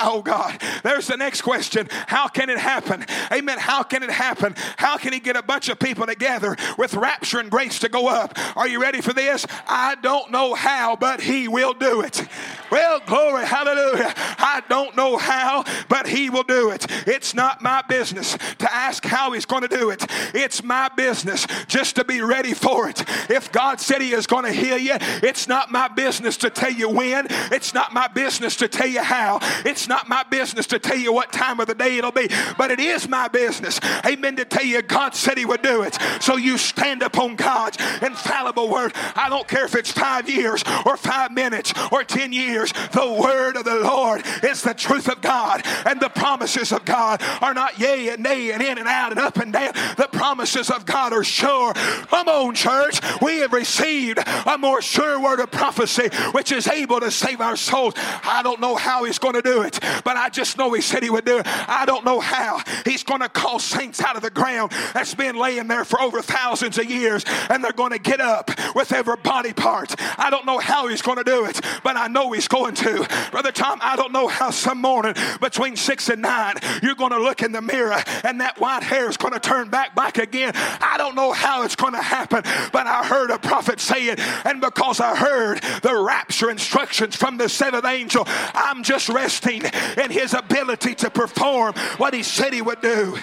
Oh, 0.00 0.22
God. 0.22 0.60
There's 0.84 1.08
the 1.08 1.16
next 1.16 1.42
question. 1.42 1.88
How 1.90 2.28
can 2.28 2.50
it 2.50 2.58
happen? 2.58 3.04
Amen. 3.32 3.58
How 3.58 3.82
can 3.82 4.02
it 4.02 4.10
happen? 4.10 4.54
How 4.76 4.96
can 4.96 5.12
He 5.12 5.18
get 5.18 5.36
a 5.36 5.42
bunch 5.42 5.68
of 5.68 5.78
people 5.78 6.06
together 6.06 6.56
with 6.76 6.94
rapture 6.94 7.40
and 7.40 7.50
grace 7.50 7.80
to 7.80 7.88
go 7.88 8.06
up? 8.08 8.38
Are 8.56 8.68
you 8.68 8.80
ready 8.80 9.00
for 9.00 9.12
this? 9.12 9.44
I 9.66 9.96
don't 9.96 10.30
know 10.30 10.54
how, 10.54 10.94
but 10.94 11.20
He 11.20 11.48
will 11.48 11.74
do 11.74 12.02
it. 12.02 12.26
Well, 12.70 13.00
glory, 13.06 13.44
hallelujah. 13.44 14.14
I 14.16 14.62
don't 14.68 14.96
know 14.96 15.16
how, 15.16 15.64
but 15.88 16.06
He 16.06 16.30
will 16.30 16.44
do 16.44 16.70
it. 16.70 16.86
It's 17.08 17.34
not 17.34 17.60
my 17.60 17.82
business 17.88 18.36
to 18.58 18.72
ask 18.72 19.04
how 19.04 19.32
He's 19.32 19.46
going 19.46 19.62
to 19.62 19.68
do 19.68 19.90
it, 19.90 20.04
it's 20.34 20.62
my 20.62 20.88
business 20.96 21.46
just 21.66 21.96
to 21.96 22.04
be 22.04 22.20
ready 22.20 22.54
for 22.54 22.88
it. 22.88 23.02
If 23.28 23.50
God 23.50 23.80
said 23.80 24.00
He 24.00 24.12
is 24.12 24.27
going 24.28 24.44
to 24.44 24.52
heal 24.52 24.78
you, 24.78 24.96
it's 25.22 25.48
not 25.48 25.70
my 25.70 25.88
business 25.88 26.36
to 26.38 26.50
tell 26.50 26.70
you 26.70 26.88
when, 26.88 27.26
it's 27.50 27.74
not 27.74 27.92
my 27.92 28.06
business 28.08 28.56
to 28.56 28.68
tell 28.68 28.86
you 28.86 29.02
how, 29.02 29.40
it's 29.64 29.88
not 29.88 30.08
my 30.08 30.22
business 30.30 30.66
to 30.68 30.78
tell 30.78 30.96
you 30.96 31.12
what 31.12 31.32
time 31.32 31.58
of 31.60 31.66
the 31.66 31.74
day 31.74 31.98
it'll 31.98 32.12
be, 32.12 32.28
but 32.56 32.70
it 32.70 32.78
is 32.78 33.08
my 33.08 33.28
business, 33.28 33.80
amen, 34.06 34.36
to 34.36 34.44
tell 34.44 34.64
you 34.64 34.80
God 34.82 35.14
said 35.14 35.38
He 35.38 35.44
would 35.44 35.62
do 35.62 35.82
it. 35.82 35.98
So 36.20 36.36
you 36.36 36.58
stand 36.58 37.02
upon 37.02 37.36
God's 37.36 37.78
infallible 38.02 38.68
word. 38.70 38.92
I 39.16 39.28
don't 39.28 39.48
care 39.48 39.64
if 39.64 39.74
it's 39.74 39.90
five 39.90 40.28
years 40.28 40.62
or 40.86 40.96
five 40.96 41.32
minutes 41.32 41.72
or 41.90 42.04
ten 42.04 42.32
years, 42.32 42.72
the 42.92 43.18
word 43.20 43.56
of 43.56 43.64
the 43.64 43.76
Lord 43.76 44.22
is 44.42 44.62
the 44.62 44.74
truth 44.74 45.08
of 45.08 45.20
God, 45.20 45.62
and 45.86 46.00
the 46.00 46.10
promises 46.10 46.72
of 46.72 46.84
God 46.84 47.22
are 47.40 47.54
not 47.54 47.78
yea 47.78 48.10
and 48.10 48.22
nay 48.22 48.52
and 48.52 48.62
in 48.62 48.78
and 48.78 48.88
out 48.88 49.10
and 49.10 49.20
up 49.20 49.36
and 49.38 49.52
down. 49.52 49.72
The 49.96 50.08
promises 50.12 50.70
of 50.70 50.86
God 50.86 51.12
are 51.12 51.24
sure. 51.24 51.72
Come 51.74 52.28
on, 52.28 52.54
church. 52.54 53.00
We 53.22 53.38
have 53.38 53.52
received 53.52 54.17
a 54.46 54.56
more 54.58 54.82
sure 54.82 55.20
word 55.20 55.40
of 55.40 55.50
prophecy, 55.50 56.08
which 56.32 56.52
is 56.52 56.66
able 56.68 57.00
to 57.00 57.10
save 57.10 57.40
our 57.40 57.56
souls. 57.56 57.94
I 57.96 58.42
don't 58.42 58.60
know 58.60 58.76
how 58.76 59.04
He's 59.04 59.18
going 59.18 59.34
to 59.34 59.42
do 59.42 59.62
it, 59.62 59.78
but 60.04 60.16
I 60.16 60.28
just 60.28 60.58
know 60.58 60.72
He 60.72 60.80
said 60.80 61.02
He 61.02 61.10
would 61.10 61.24
do 61.24 61.38
it. 61.38 61.46
I 61.46 61.84
don't 61.86 62.04
know 62.04 62.20
how 62.20 62.60
He's 62.84 63.02
going 63.02 63.20
to 63.20 63.28
call 63.28 63.58
saints 63.58 64.00
out 64.02 64.16
of 64.16 64.22
the 64.22 64.30
ground 64.30 64.72
that's 64.94 65.14
been 65.14 65.36
laying 65.36 65.68
there 65.68 65.84
for 65.84 66.00
over 66.00 66.22
thousands 66.22 66.78
of 66.78 66.90
years, 66.90 67.24
and 67.50 67.62
they're 67.62 67.72
going 67.72 67.92
to 67.92 67.98
get 67.98 68.20
up 68.20 68.50
with 68.74 68.92
every 68.92 69.16
body 69.16 69.52
part. 69.52 69.94
I 70.18 70.30
don't 70.30 70.46
know 70.46 70.58
how 70.58 70.88
He's 70.88 71.02
going 71.02 71.18
to 71.18 71.24
do 71.24 71.44
it, 71.44 71.60
but 71.82 71.96
I 71.96 72.08
know 72.08 72.32
He's 72.32 72.48
going 72.48 72.74
to. 72.76 73.06
Brother 73.30 73.52
Tom, 73.52 73.78
I 73.82 73.96
don't 73.96 74.12
know 74.12 74.28
how 74.28 74.50
some 74.50 74.80
morning 74.80 75.14
between 75.40 75.76
six 75.76 76.08
and 76.08 76.22
nine 76.22 76.54
you're 76.82 76.94
going 76.94 77.12
to 77.12 77.18
look 77.18 77.42
in 77.42 77.52
the 77.52 77.62
mirror 77.62 78.02
and 78.24 78.40
that 78.40 78.58
white 78.60 78.82
hair 78.82 79.08
is 79.08 79.16
going 79.16 79.32
to 79.32 79.40
turn 79.40 79.68
back 79.68 79.94
back 79.94 80.18
again. 80.18 80.52
I 80.54 80.96
don't 80.98 81.14
know 81.14 81.32
how 81.32 81.62
it's 81.62 81.76
going 81.76 81.94
to 81.94 82.02
happen, 82.02 82.42
but 82.72 82.86
I 82.86 83.04
heard 83.04 83.30
a 83.30 83.38
prophet 83.38 83.80
say 83.80 84.07
and 84.44 84.60
because 84.60 85.00
I 85.00 85.16
heard 85.16 85.60
the 85.82 85.96
rapture 85.96 86.50
instructions 86.50 87.16
from 87.16 87.36
the 87.36 87.48
seventh 87.48 87.84
angel, 87.84 88.24
I'm 88.26 88.82
just 88.82 89.08
resting 89.08 89.62
in 89.96 90.10
his 90.10 90.34
ability 90.34 90.94
to 90.96 91.10
perform 91.10 91.74
what 91.98 92.14
he 92.14 92.22
said 92.22 92.52
he 92.52 92.62
would 92.62 92.80
do. 92.80 93.16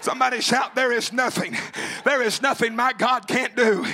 Somebody 0.00 0.40
shout, 0.40 0.74
There 0.74 0.92
is 0.92 1.12
nothing. 1.12 1.56
There 2.04 2.22
is 2.22 2.40
nothing 2.42 2.76
my 2.76 2.92
God 2.92 3.26
can't 3.26 3.56
do. 3.56 3.84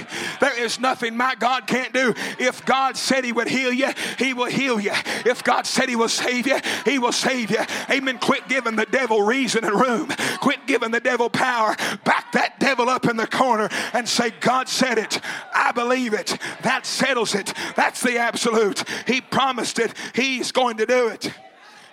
There 0.40 0.58
is 0.62 0.78
nothing 0.78 1.16
my 1.16 1.34
God 1.34 1.66
can't 1.66 1.92
do. 1.92 2.14
If 2.38 2.64
God 2.66 2.96
said 2.96 3.24
He 3.24 3.32
would 3.32 3.48
heal 3.48 3.72
you, 3.72 3.88
He 4.18 4.34
will 4.34 4.46
heal 4.46 4.80
you. 4.80 4.92
If 5.24 5.42
God 5.42 5.66
said 5.66 5.88
He 5.88 5.96
will 5.96 6.08
save 6.08 6.46
you, 6.46 6.58
He 6.84 6.98
will 6.98 7.12
save 7.12 7.50
you. 7.50 7.60
Amen. 7.90 8.18
Quit 8.18 8.48
giving 8.48 8.76
the 8.76 8.86
devil 8.86 9.22
reason 9.22 9.64
and 9.64 9.80
room. 9.80 10.08
Quit 10.40 10.66
giving 10.66 10.90
the 10.90 11.00
devil 11.00 11.30
power. 11.30 11.76
Back 12.04 12.32
that 12.32 12.58
devil 12.60 12.88
up 12.88 13.06
in 13.06 13.16
the 13.16 13.26
corner 13.26 13.68
and 13.92 14.08
say, 14.08 14.30
God 14.40 14.68
said 14.68 14.98
it. 14.98 15.20
I 15.54 15.72
believe 15.72 16.12
it. 16.14 16.38
That 16.62 16.86
settles 16.86 17.34
it. 17.34 17.52
That's 17.76 18.02
the 18.02 18.18
absolute. 18.18 18.84
He 19.06 19.20
promised 19.20 19.78
it. 19.78 19.94
He's 20.14 20.52
going 20.52 20.76
to 20.78 20.86
do 20.86 21.08
it. 21.08 21.32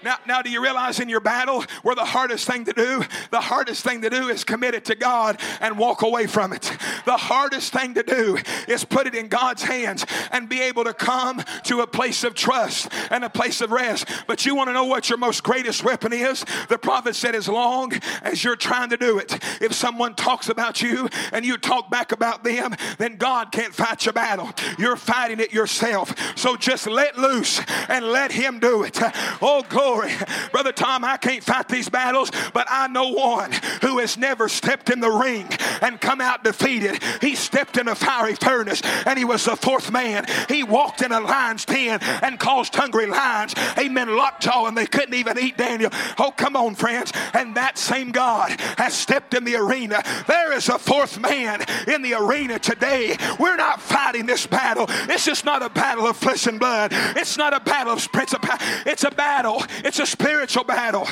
Now, 0.01 0.17
now, 0.25 0.41
do 0.41 0.49
you 0.49 0.63
realize 0.63 1.01
in 1.01 1.09
your 1.09 1.19
battle 1.19 1.65
where 1.83 1.95
the 1.95 2.05
hardest 2.05 2.47
thing 2.47 2.63
to 2.65 2.73
do? 2.73 3.03
The 3.31 3.41
hardest 3.41 3.83
thing 3.83 4.01
to 4.01 4.09
do 4.09 4.29
is 4.29 4.45
commit 4.45 4.73
it 4.73 4.85
to 4.85 4.95
God 4.95 5.39
and 5.59 5.77
walk 5.77 6.03
away 6.03 6.25
from 6.25 6.53
it. 6.53 6.71
The 7.05 7.17
hardest 7.17 7.73
thing 7.73 7.95
to 7.95 8.03
do 8.03 8.37
is 8.67 8.85
put 8.85 9.07
it 9.07 9.15
in 9.15 9.27
God's 9.27 9.63
hands 9.63 10.05
and 10.31 10.47
be 10.47 10.61
able 10.61 10.85
to 10.85 10.93
come 10.93 11.43
to 11.63 11.81
a 11.81 11.87
place 11.87 12.23
of 12.23 12.33
trust 12.33 12.89
and 13.11 13.25
a 13.25 13.29
place 13.29 13.59
of 13.59 13.71
rest. 13.71 14.07
But 14.25 14.45
you 14.45 14.55
want 14.55 14.69
to 14.69 14.73
know 14.73 14.85
what 14.85 15.09
your 15.09 15.17
most 15.17 15.43
greatest 15.43 15.83
weapon 15.83 16.13
is? 16.13 16.45
The 16.69 16.77
prophet 16.77 17.15
said, 17.15 17.35
as 17.35 17.49
long 17.49 17.91
as 18.21 18.41
you're 18.41 18.55
trying 18.55 18.91
to 18.91 18.97
do 18.97 19.19
it, 19.19 19.37
if 19.61 19.73
someone 19.73 20.15
talks 20.15 20.47
about 20.47 20.81
you 20.81 21.09
and 21.33 21.43
you 21.43 21.57
talk 21.57 21.91
back 21.91 22.13
about 22.13 22.45
them, 22.45 22.73
then 22.99 23.17
God 23.17 23.51
can't 23.51 23.73
fight 23.73 24.05
your 24.05 24.13
battle. 24.13 24.49
You're 24.77 24.95
fighting 24.95 25.41
it 25.41 25.51
yourself. 25.51 26.15
So 26.37 26.55
just 26.55 26.87
let 26.87 27.17
loose 27.17 27.61
and 27.89 28.05
let 28.05 28.31
Him 28.31 28.59
do 28.59 28.83
it. 28.83 28.97
Oh, 29.41 29.65
glory 29.67 29.88
glory. 29.89 30.11
Brother 30.51 30.71
Tom, 30.71 31.03
I 31.03 31.17
can't 31.17 31.43
fight 31.43 31.67
these 31.67 31.89
battles, 31.89 32.31
but 32.53 32.67
I 32.69 32.87
know 32.87 33.09
one 33.09 33.51
who 33.81 33.97
has 33.99 34.17
never 34.17 34.47
stepped 34.47 34.89
in 34.89 34.99
the 34.99 35.09
ring 35.09 35.47
and 35.81 35.99
come 35.99 36.21
out 36.21 36.43
defeated. 36.43 37.01
He 37.21 37.35
stepped 37.35 37.77
in 37.77 37.87
a 37.87 37.95
fiery 37.95 38.35
furnace 38.35 38.81
and 39.05 39.17
he 39.17 39.25
was 39.25 39.45
the 39.45 39.55
fourth 39.55 39.91
man. 39.91 40.25
He 40.47 40.63
walked 40.63 41.01
in 41.01 41.11
a 41.11 41.19
lion's 41.19 41.65
den 41.65 41.99
and 42.01 42.39
caused 42.39 42.75
hungry 42.75 43.07
lions, 43.07 43.55
amen, 43.77 44.15
lockjaw, 44.15 44.67
and 44.67 44.77
they 44.77 44.85
couldn't 44.85 45.15
even 45.15 45.39
eat 45.39 45.57
Daniel. 45.57 45.91
Oh, 46.19 46.31
come 46.35 46.55
on, 46.55 46.75
friends. 46.75 47.11
And 47.33 47.55
that 47.55 47.77
same 47.77 48.11
God 48.11 48.51
has 48.77 48.93
stepped 48.93 49.33
in 49.33 49.43
the 49.43 49.55
arena. 49.55 50.03
There 50.27 50.53
is 50.53 50.69
a 50.69 50.77
fourth 50.77 51.19
man 51.19 51.63
in 51.87 52.01
the 52.01 52.13
arena 52.13 52.59
today. 52.59 53.17
We're 53.39 53.57
not 53.57 53.81
fighting 53.81 54.25
this 54.25 54.45
battle. 54.45 54.85
It's 55.09 55.25
just 55.25 55.45
not 55.45 55.63
a 55.63 55.69
battle 55.69 56.05
of 56.05 56.17
flesh 56.17 56.45
and 56.45 56.59
blood. 56.59 56.91
It's 56.93 57.37
not 57.37 57.53
a 57.53 57.59
battle 57.59 57.93
of 57.93 58.11
principality. 58.11 58.63
It's 58.85 59.03
a 59.03 59.11
battle 59.11 59.63
it's 59.83 59.99
a 59.99 60.05
spiritual 60.05 60.63
battle. 60.63 61.07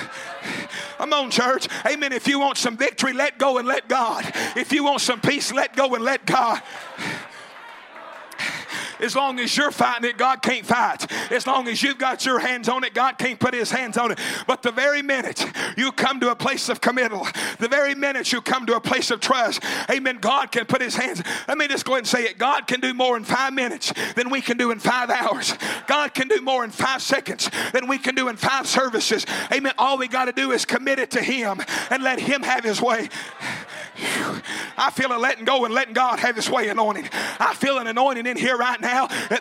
Come 0.98 1.14
on, 1.14 1.32
church. 1.32 1.68
Amen. 1.86 2.12
If 2.12 2.28
you 2.28 2.40
want 2.40 2.58
some 2.58 2.76
victory, 2.78 3.14
let 3.14 3.38
go 3.38 3.58
and 3.58 3.68
let 3.68 3.88
God. 3.88 4.26
If 4.56 4.72
you 4.72 4.84
want 4.84 5.02
some 5.02 5.22
peace, 5.22 5.52
let 5.54 5.76
go 5.76 5.96
and 5.96 6.04
let 6.04 6.26
God. 6.26 6.62
As 9.00 9.16
long 9.16 9.40
as 9.40 9.56
you're 9.56 9.72
fighting 9.72 10.10
it, 10.10 10.18
God 10.18 10.42
can't 10.42 10.66
fight. 10.66 11.12
As 11.32 11.46
long 11.46 11.68
as 11.68 11.82
you've 11.84 11.98
got 11.98 12.26
your 12.26 12.40
hands 12.40 12.70
on 12.70 12.84
it, 12.84 12.94
God 12.94 13.18
can't 13.18 13.40
put 13.40 13.54
his 13.54 13.72
hands 13.72 13.98
on 13.98 14.12
it. 14.12 14.20
But 14.48 14.62
the 14.62 14.72
very 14.72 15.02
minute 15.02 15.46
you 15.78 15.92
come 15.92 16.20
to 16.20 16.32
a 16.32 16.36
place 16.36 16.70
of 16.70 16.82
committal, 16.82 17.28
the 17.60 17.68
very 17.68 17.96
minute 17.96 18.32
you 18.32 18.42
come 18.42 18.66
to 18.66 18.76
a 18.76 18.82
place 18.82 19.12
of 19.12 19.20
trust, 19.20 19.64
amen, 19.90 20.18
God 20.20 20.52
can 20.52 20.66
put 20.66 20.82
his 20.82 20.96
hands. 20.96 21.22
Let 21.48 21.58
me 21.58 21.68
just 21.68 21.86
go 21.86 21.94
ahead 21.94 22.00
and 22.00 22.08
say 22.08 22.24
it. 22.24 22.38
God 22.38 22.68
can 22.68 22.80
do 22.80 22.94
more 22.94 23.18
in 23.18 23.24
five 23.24 23.54
minutes 23.54 23.94
than 24.16 24.30
we 24.30 24.42
can 24.42 24.58
do 24.58 24.72
in 24.72 24.80
five 24.80 25.10
hours. 25.10 25.54
God 25.88 26.14
can 26.14 26.28
do 26.28 26.42
more 26.42 26.64
in 26.64 26.72
five 26.72 27.02
seconds 27.02 27.50
than 27.74 27.88
we 27.88 27.98
can 27.98 28.16
do 28.16 28.30
in 28.30 28.36
five 28.36 28.68
services. 28.68 29.26
Amen. 29.52 29.74
All 29.78 29.98
we 29.98 30.08
got 30.08 30.26
to 30.26 30.32
do 30.32 30.52
is 30.52 30.66
commit 30.66 31.00
it 31.00 31.12
to 31.12 31.22
him 31.22 31.62
and 31.90 32.04
let 32.04 32.20
him 32.20 32.44
have 32.44 32.64
his 32.64 32.82
way. 32.82 33.10
I 34.78 34.92
feel 34.92 35.12
a 35.12 35.18
letting 35.18 35.46
go 35.46 35.66
and 35.66 35.74
letting 35.74 35.94
God 35.94 36.20
have 36.20 36.36
His 36.36 36.50
way 36.50 36.70
anointing. 36.70 37.10
I 37.40 37.56
feel 37.56 37.80
an 37.80 37.88
anointing 37.88 38.28
in 38.28 38.38
here 38.38 38.56
right 38.56 38.80
now. 38.80 38.87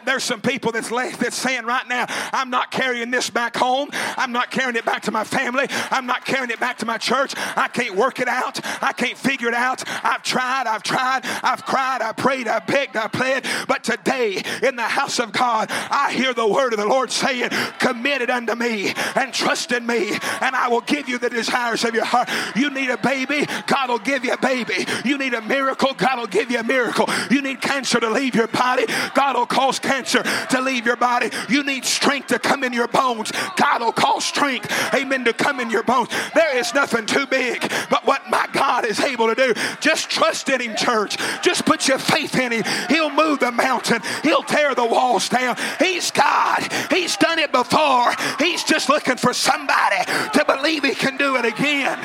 There's 0.04 0.24
some 0.24 0.40
people 0.40 0.72
that's 0.72 0.90
that's 0.90 1.36
saying 1.36 1.64
right 1.64 1.86
now, 1.88 2.06
I'm 2.32 2.50
not 2.50 2.70
carrying 2.70 3.10
this 3.10 3.30
back 3.30 3.56
home. 3.56 3.90
I'm 3.92 4.32
not 4.32 4.50
carrying 4.50 4.76
it 4.76 4.84
back 4.84 5.02
to 5.02 5.10
my 5.10 5.24
family. 5.24 5.66
I'm 5.90 6.06
not 6.06 6.24
carrying 6.24 6.50
it 6.50 6.60
back 6.60 6.78
to 6.78 6.86
my 6.86 6.98
church. 6.98 7.34
I 7.56 7.68
can't 7.68 7.96
work 7.96 8.20
it 8.20 8.28
out. 8.28 8.60
I 8.82 8.92
can't 8.92 9.16
figure 9.16 9.48
it 9.48 9.54
out. 9.54 9.82
I've 10.04 10.22
tried. 10.22 10.66
I've 10.66 10.82
tried. 10.82 11.20
I've 11.42 11.64
cried. 11.64 12.02
I 12.02 12.12
prayed. 12.12 12.48
I 12.48 12.58
begged. 12.60 12.96
I 12.96 13.08
pled. 13.08 13.44
But 13.68 13.84
today 13.84 14.42
in 14.62 14.76
the 14.76 14.82
house 14.82 15.18
of 15.18 15.32
God, 15.32 15.68
I 15.70 16.12
hear 16.12 16.34
the 16.34 16.46
word 16.46 16.72
of 16.72 16.78
the 16.78 16.86
Lord 16.86 17.10
saying, 17.10 17.50
"Commit 17.78 18.22
it 18.22 18.30
unto 18.30 18.54
me 18.54 18.94
and 19.14 19.32
trust 19.32 19.72
in 19.72 19.86
me, 19.86 20.12
and 20.40 20.56
I 20.56 20.68
will 20.68 20.80
give 20.80 21.08
you 21.08 21.18
the 21.18 21.30
desires 21.30 21.84
of 21.84 21.94
your 21.94 22.04
heart." 22.04 22.28
You 22.54 22.70
need 22.70 22.90
a 22.90 22.96
baby, 22.96 23.46
God 23.66 23.90
will 23.90 23.98
give 23.98 24.24
you 24.24 24.32
a 24.32 24.38
baby. 24.38 24.86
You 25.04 25.18
need 25.18 25.34
a 25.34 25.42
miracle, 25.42 25.94
God 25.94 26.18
will 26.18 26.26
give 26.26 26.50
you 26.50 26.58
a 26.58 26.64
miracle. 26.64 27.08
You 27.30 27.42
need 27.42 27.60
cancer 27.60 28.00
to 28.00 28.10
leave 28.10 28.34
your 28.34 28.48
body, 28.48 28.86
God 29.14 29.35
will 29.36 29.46
cause 29.46 29.78
cancer 29.78 30.22
to 30.50 30.60
leave 30.60 30.86
your 30.86 30.96
body. 30.96 31.30
You 31.48 31.62
need 31.62 31.84
strength 31.84 32.28
to 32.28 32.38
come 32.38 32.64
in 32.64 32.72
your 32.72 32.88
bones, 32.88 33.32
God 33.56 33.82
will 33.82 33.92
cause 33.92 34.24
strength, 34.24 34.72
amen, 34.94 35.24
to 35.24 35.32
come 35.32 35.60
in 35.60 35.70
your 35.70 35.82
bones. 35.82 36.08
There 36.34 36.56
is 36.56 36.74
nothing 36.74 37.06
too 37.06 37.26
big 37.26 37.60
but 37.90 38.06
what 38.06 38.28
my 38.30 38.48
God 38.52 38.84
is 38.84 39.00
able 39.00 39.28
to 39.28 39.34
do. 39.34 39.54
Just 39.80 40.10
trust 40.10 40.48
in 40.48 40.60
Him, 40.60 40.76
church. 40.76 41.16
Just 41.42 41.66
put 41.66 41.88
your 41.88 41.98
faith 41.98 42.36
in 42.38 42.52
Him. 42.52 42.64
He'll 42.88 43.10
move 43.10 43.40
the 43.40 43.52
mountain, 43.52 44.00
He'll 44.22 44.42
tear 44.42 44.74
the 44.74 44.84
walls 44.84 45.28
down. 45.28 45.56
He's 45.78 46.10
God, 46.10 46.66
He's 46.90 47.16
done 47.16 47.38
it 47.38 47.52
before. 47.52 48.12
He's 48.38 48.64
just 48.64 48.88
looking 48.88 49.16
for 49.16 49.32
somebody 49.32 50.04
to 50.32 50.44
believe 50.46 50.84
He 50.84 50.94
can 50.94 51.16
do 51.16 51.36
it 51.36 51.44
again. 51.44 51.98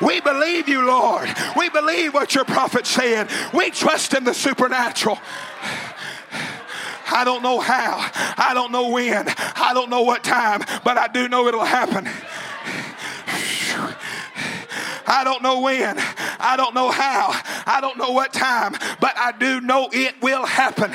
We 0.00 0.20
believe 0.20 0.68
you, 0.68 0.86
Lord. 0.86 1.28
We 1.56 1.68
believe 1.68 2.14
what 2.14 2.34
your 2.34 2.44
prophet 2.44 2.86
said. 2.86 3.28
We 3.52 3.70
trust 3.70 4.14
in 4.14 4.24
the 4.24 4.34
supernatural. 4.34 5.18
I 7.12 7.24
don't 7.24 7.42
know 7.42 7.60
how. 7.60 8.10
I 8.36 8.52
don't 8.54 8.72
know 8.72 8.88
when. 8.90 9.28
I 9.28 9.72
don't 9.74 9.90
know 9.90 10.02
what 10.02 10.24
time, 10.24 10.62
but 10.84 10.96
I 10.98 11.08
do 11.08 11.28
know 11.28 11.46
it'll 11.46 11.64
happen. 11.64 12.08
I 15.06 15.24
don't 15.24 15.42
know 15.42 15.60
when. 15.60 15.96
I 15.98 16.56
don't 16.56 16.74
know 16.74 16.90
how. 16.90 17.38
I 17.66 17.80
don't 17.80 17.98
know 17.98 18.10
what 18.12 18.32
time, 18.32 18.72
but 19.00 19.16
I 19.16 19.32
do 19.32 19.60
know 19.60 19.88
it 19.92 20.14
will 20.22 20.46
happen. 20.46 20.94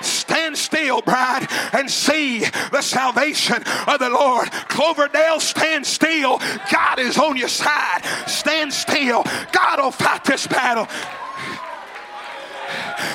Stand 0.00 0.56
still, 0.56 1.02
bride, 1.02 1.46
and 1.72 1.90
see 1.90 2.40
the 2.70 2.82
salvation 2.82 3.62
of 3.86 3.98
the 3.98 4.08
Lord. 4.08 4.50
Cloverdale, 4.68 5.40
stand 5.40 5.86
still. 5.86 6.38
God 6.70 6.98
is 6.98 7.18
on 7.18 7.36
your 7.36 7.48
side. 7.48 8.02
Stand 8.26 8.72
still. 8.72 9.24
God 9.52 9.80
will 9.80 9.90
fight 9.90 10.24
this 10.24 10.46
battle. 10.46 10.86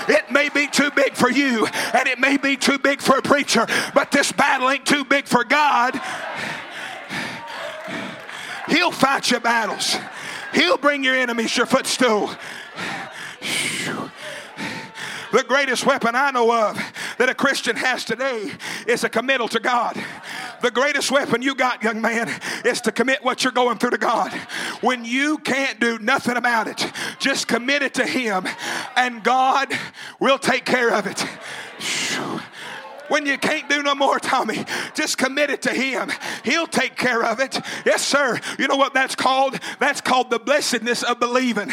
It 0.07 0.31
may 0.31 0.49
be 0.49 0.67
too 0.67 0.91
big 0.91 1.15
for 1.15 1.29
you, 1.29 1.67
and 1.93 2.07
it 2.07 2.19
may 2.19 2.37
be 2.37 2.57
too 2.57 2.77
big 2.77 3.01
for 3.01 3.17
a 3.17 3.21
preacher, 3.21 3.65
but 3.93 4.11
this 4.11 4.31
battle 4.31 4.69
ain't 4.69 4.85
too 4.85 5.05
big 5.05 5.25
for 5.25 5.43
God. 5.43 5.99
He'll 8.67 8.91
fight 8.91 9.29
your 9.29 9.39
battles. 9.39 9.95
He'll 10.53 10.77
bring 10.77 11.03
your 11.03 11.15
enemies 11.15 11.55
your 11.55 11.65
footstool. 11.65 12.31
The 15.33 15.43
greatest 15.43 15.83
weapon 15.87 16.13
I 16.13 16.29
know 16.29 16.53
of 16.53 16.77
that 17.17 17.27
a 17.27 17.33
Christian 17.33 17.75
has 17.75 18.05
today 18.05 18.51
is 18.85 19.03
a 19.03 19.09
committal 19.09 19.47
to 19.47 19.59
God. 19.59 19.97
The 20.61 20.69
greatest 20.69 21.09
weapon 21.09 21.41
you 21.41 21.55
got, 21.55 21.81
young 21.81 22.01
man, 22.01 22.29
is 22.63 22.81
to 22.81 22.91
commit 22.91 23.23
what 23.23 23.43
you're 23.43 23.51
going 23.51 23.79
through 23.79 23.89
to 23.89 23.97
God. 23.97 24.31
When 24.81 25.03
you 25.03 25.39
can't 25.39 25.79
do 25.79 25.97
nothing 25.97 26.37
about 26.37 26.67
it, 26.67 26.85
just 27.17 27.47
commit 27.47 27.81
it 27.81 27.95
to 27.95 28.05
Him, 28.05 28.45
and 28.95 29.23
God 29.23 29.69
will 30.19 30.37
take 30.37 30.65
care 30.65 30.93
of 30.93 31.07
it. 31.07 31.19
When 33.07 33.25
you 33.25 33.39
can't 33.39 33.67
do 33.67 33.81
no 33.81 33.95
more, 33.95 34.19
Tommy, 34.19 34.63
just 34.93 35.17
commit 35.17 35.49
it 35.49 35.63
to 35.63 35.73
Him. 35.73 36.11
He'll 36.45 36.67
take 36.67 36.95
care 36.95 37.23
of 37.23 37.39
it. 37.39 37.59
Yes, 37.87 38.05
sir. 38.05 38.39
You 38.59 38.67
know 38.67 38.75
what 38.75 38.93
that's 38.93 39.15
called? 39.15 39.59
That's 39.79 39.99
called 39.99 40.29
the 40.29 40.37
blessedness 40.37 41.01
of 41.01 41.19
believing. 41.19 41.71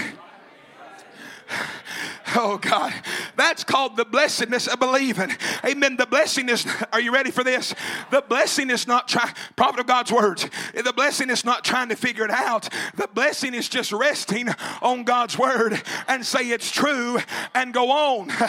Oh 2.36 2.58
God, 2.58 2.92
that's 3.36 3.64
called 3.64 3.96
the 3.96 4.04
blessedness 4.04 4.68
of 4.68 4.78
believing. 4.78 5.32
Amen. 5.64 5.96
The 5.96 6.06
blessing 6.06 6.48
is, 6.48 6.66
are 6.92 7.00
you 7.00 7.12
ready 7.12 7.30
for 7.30 7.42
this? 7.42 7.74
The 8.10 8.22
blessing 8.22 8.70
is 8.70 8.86
not 8.86 9.08
trying, 9.08 9.34
prophet 9.56 9.80
of 9.80 9.86
God's 9.86 10.12
words, 10.12 10.48
the 10.74 10.92
blessing 10.92 11.30
is 11.30 11.44
not 11.44 11.64
trying 11.64 11.88
to 11.88 11.96
figure 11.96 12.24
it 12.24 12.30
out. 12.30 12.68
The 12.94 13.08
blessing 13.12 13.54
is 13.54 13.68
just 13.68 13.92
resting 13.92 14.48
on 14.80 15.04
God's 15.04 15.36
word 15.36 15.82
and 16.06 16.24
say 16.24 16.50
it's 16.50 16.70
true 16.70 17.18
and 17.54 17.74
go 17.74 17.90
on. 17.90 18.30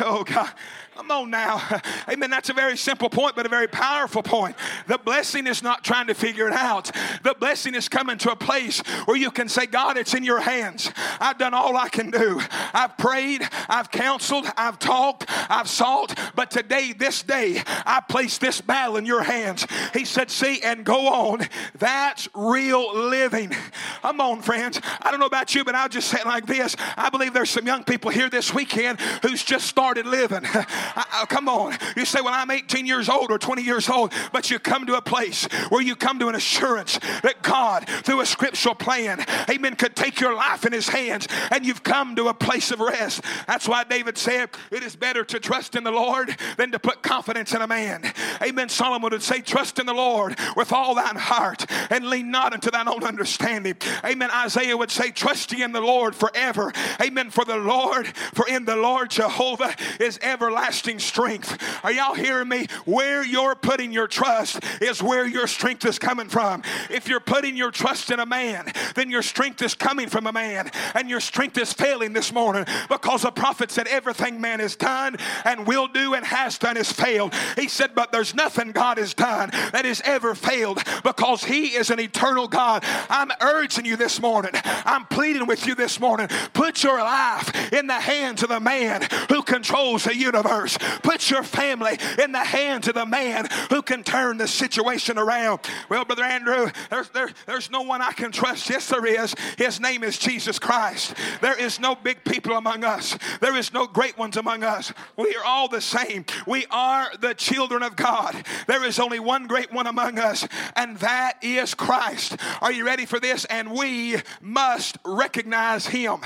Oh 0.00 0.24
God. 0.24 0.52
Come 0.96 1.10
on 1.10 1.30
now. 1.30 1.62
Amen. 2.10 2.30
That's 2.30 2.48
a 2.48 2.54
very 2.54 2.76
simple 2.76 3.10
point, 3.10 3.36
but 3.36 3.44
a 3.44 3.50
very 3.50 3.68
powerful 3.68 4.22
point. 4.22 4.56
The 4.86 4.96
blessing 4.96 5.46
is 5.46 5.62
not 5.62 5.84
trying 5.84 6.06
to 6.06 6.14
figure 6.14 6.48
it 6.48 6.54
out. 6.54 6.90
The 7.22 7.36
blessing 7.38 7.74
is 7.74 7.86
coming 7.86 8.16
to 8.18 8.30
a 8.32 8.36
place 8.36 8.80
where 9.04 9.16
you 9.16 9.30
can 9.30 9.50
say, 9.50 9.66
God, 9.66 9.98
it's 9.98 10.14
in 10.14 10.24
your 10.24 10.40
hands. 10.40 10.90
I've 11.20 11.36
done 11.36 11.52
all 11.52 11.76
I 11.76 11.90
can 11.90 12.10
do. 12.10 12.40
I've 12.72 12.96
prayed, 12.96 13.46
I've 13.68 13.90
counseled, 13.90 14.46
I've 14.56 14.78
talked, 14.78 15.26
I've 15.50 15.68
sought, 15.68 16.18
but 16.34 16.50
today, 16.50 16.94
this 16.94 17.22
day, 17.22 17.62
I 17.84 18.00
place 18.00 18.38
this 18.38 18.62
battle 18.62 18.96
in 18.96 19.04
your 19.04 19.22
hands. 19.22 19.66
He 19.92 20.06
said, 20.06 20.30
See, 20.30 20.62
and 20.62 20.82
go 20.82 21.08
on. 21.08 21.46
That's 21.78 22.26
real 22.34 22.96
living. 22.96 23.54
Come 24.00 24.22
on, 24.22 24.40
friends. 24.40 24.80
I 25.02 25.10
don't 25.10 25.20
know 25.20 25.26
about 25.26 25.54
you, 25.54 25.62
but 25.62 25.74
I'll 25.74 25.90
just 25.90 26.08
say 26.08 26.20
it 26.20 26.26
like 26.26 26.46
this. 26.46 26.74
I 26.96 27.10
believe 27.10 27.34
there's 27.34 27.50
some 27.50 27.66
young 27.66 27.84
people 27.84 28.10
here 28.10 28.30
this 28.30 28.54
weekend 28.54 28.98
who's 29.20 29.44
just 29.44 29.66
started 29.66 30.06
living. 30.06 30.46
I, 30.94 31.22
I, 31.22 31.26
come 31.26 31.48
on. 31.48 31.76
You 31.96 32.04
say, 32.04 32.20
well, 32.20 32.34
I'm 32.34 32.50
18 32.50 32.86
years 32.86 33.08
old 33.08 33.30
or 33.30 33.38
20 33.38 33.62
years 33.62 33.88
old, 33.88 34.12
but 34.32 34.50
you 34.50 34.58
come 34.58 34.86
to 34.86 34.96
a 34.96 35.02
place 35.02 35.44
where 35.68 35.82
you 35.82 35.96
come 35.96 36.18
to 36.18 36.28
an 36.28 36.34
assurance 36.34 36.98
that 37.22 37.42
God, 37.42 37.88
through 37.88 38.20
a 38.20 38.26
scriptural 38.26 38.74
plan, 38.74 39.24
amen, 39.48 39.76
could 39.76 39.96
take 39.96 40.20
your 40.20 40.34
life 40.34 40.64
in 40.64 40.72
his 40.72 40.88
hands 40.88 41.26
and 41.50 41.64
you've 41.64 41.82
come 41.82 42.16
to 42.16 42.28
a 42.28 42.34
place 42.34 42.70
of 42.70 42.80
rest. 42.80 43.22
That's 43.46 43.68
why 43.68 43.84
David 43.84 44.18
said, 44.18 44.50
it 44.70 44.82
is 44.82 44.96
better 44.96 45.24
to 45.24 45.40
trust 45.40 45.74
in 45.76 45.84
the 45.84 45.90
Lord 45.90 46.36
than 46.56 46.72
to 46.72 46.78
put 46.78 47.02
confidence 47.02 47.54
in 47.54 47.62
a 47.62 47.66
man. 47.66 48.12
Amen. 48.42 48.68
Solomon 48.68 49.10
would 49.10 49.22
say, 49.22 49.40
trust 49.40 49.78
in 49.78 49.86
the 49.86 49.94
Lord 49.94 50.38
with 50.56 50.72
all 50.72 50.94
thine 50.94 51.16
heart 51.16 51.64
and 51.90 52.08
lean 52.08 52.30
not 52.30 52.52
unto 52.52 52.70
thine 52.70 52.88
own 52.88 53.04
understanding. 53.04 53.76
Amen. 54.04 54.30
Isaiah 54.30 54.76
would 54.76 54.90
say, 54.90 55.10
trust 55.10 55.52
ye 55.52 55.62
in 55.62 55.72
the 55.72 55.80
Lord 55.80 56.14
forever. 56.14 56.72
Amen. 57.00 57.30
For 57.30 57.44
the 57.44 57.56
Lord, 57.56 58.06
for 58.34 58.46
in 58.48 58.64
the 58.64 58.76
Lord 58.76 59.10
Jehovah 59.10 59.74
is 60.00 60.18
everlasting 60.22 60.75
everlasting 60.76 60.98
strength. 60.98 61.84
Are 61.84 61.92
y'all 61.92 62.14
hearing 62.14 62.48
me? 62.48 62.66
Where 62.84 63.24
you're 63.24 63.54
putting 63.54 63.92
your 63.92 64.06
trust 64.06 64.62
is 64.82 65.02
where 65.02 65.26
your 65.26 65.46
strength 65.46 65.86
is 65.86 65.98
coming 65.98 66.28
from. 66.28 66.62
If 66.90 67.08
you're 67.08 67.20
putting 67.20 67.56
your 67.56 67.70
trust 67.70 68.10
in 68.10 68.20
a 68.20 68.26
man, 68.26 68.70
then 68.94 69.10
your 69.10 69.22
strength 69.22 69.62
is 69.62 69.74
coming 69.74 70.08
from 70.08 70.26
a 70.26 70.32
man, 70.32 70.70
and 70.94 71.08
your 71.08 71.20
strength 71.20 71.56
is 71.56 71.72
failing 71.72 72.12
this 72.12 72.32
morning 72.32 72.66
because 72.90 73.22
the 73.22 73.30
prophet 73.30 73.70
said 73.70 73.86
everything 73.88 74.40
man 74.40 74.60
has 74.60 74.76
done 74.76 75.16
and 75.44 75.66
will 75.66 75.88
do 75.88 76.14
and 76.14 76.26
has 76.26 76.58
done 76.58 76.76
is 76.76 76.92
failed. 76.92 77.32
He 77.56 77.68
said, 77.68 77.94
But 77.94 78.12
there's 78.12 78.34
nothing 78.34 78.72
God 78.72 78.98
has 78.98 79.14
done 79.14 79.50
that 79.72 79.84
has 79.86 80.02
ever 80.04 80.34
failed 80.34 80.82
because 81.04 81.42
He 81.44 81.68
is 81.68 81.90
an 81.90 82.00
eternal 82.00 82.48
God. 82.48 82.84
I'm 83.08 83.30
urging 83.40 83.86
you 83.86 83.96
this 83.96 84.20
morning, 84.20 84.52
I'm 84.84 85.06
pleading 85.06 85.46
with 85.46 85.66
you 85.66 85.74
this 85.74 85.98
morning, 85.98 86.28
put 86.52 86.82
your 86.82 86.98
life 86.98 87.72
in 87.72 87.86
the 87.86 87.94
hands 87.94 88.42
of 88.42 88.50
the 88.50 88.60
man 88.60 89.06
who 89.30 89.42
controls 89.42 90.04
the 90.04 90.14
universe. 90.14 90.65
Put 91.02 91.30
your 91.30 91.42
family 91.42 91.98
in 92.22 92.32
the 92.32 92.44
hands 92.44 92.88
of 92.88 92.94
the 92.94 93.06
man 93.06 93.48
who 93.70 93.82
can 93.82 94.02
turn 94.02 94.38
the 94.38 94.48
situation 94.48 95.18
around. 95.18 95.60
Well, 95.88 96.04
Brother 96.04 96.24
Andrew, 96.24 96.70
there's, 96.90 97.08
there, 97.10 97.30
there's 97.46 97.70
no 97.70 97.82
one 97.82 98.02
I 98.02 98.12
can 98.12 98.32
trust. 98.32 98.68
Yes, 98.70 98.88
there 98.88 99.04
is. 99.06 99.34
His 99.58 99.80
name 99.80 100.02
is 100.02 100.18
Jesus 100.18 100.58
Christ. 100.58 101.14
There 101.40 101.58
is 101.58 101.80
no 101.80 101.94
big 101.94 102.24
people 102.24 102.56
among 102.56 102.84
us, 102.84 103.16
there 103.40 103.56
is 103.56 103.72
no 103.72 103.86
great 103.86 104.18
ones 104.18 104.36
among 104.36 104.62
us. 104.62 104.92
We 105.16 105.34
are 105.36 105.44
all 105.44 105.68
the 105.68 105.80
same. 105.80 106.24
We 106.46 106.66
are 106.70 107.10
the 107.20 107.34
children 107.34 107.82
of 107.82 107.96
God. 107.96 108.44
There 108.66 108.84
is 108.84 108.98
only 108.98 109.20
one 109.20 109.46
great 109.46 109.72
one 109.72 109.86
among 109.86 110.18
us, 110.18 110.46
and 110.74 110.96
that 110.98 111.38
is 111.42 111.74
Christ. 111.74 112.36
Are 112.60 112.72
you 112.72 112.84
ready 112.84 113.06
for 113.06 113.20
this? 113.20 113.44
And 113.46 113.72
we 113.72 114.16
must 114.40 114.98
recognize 115.04 115.86
him. 115.86 116.20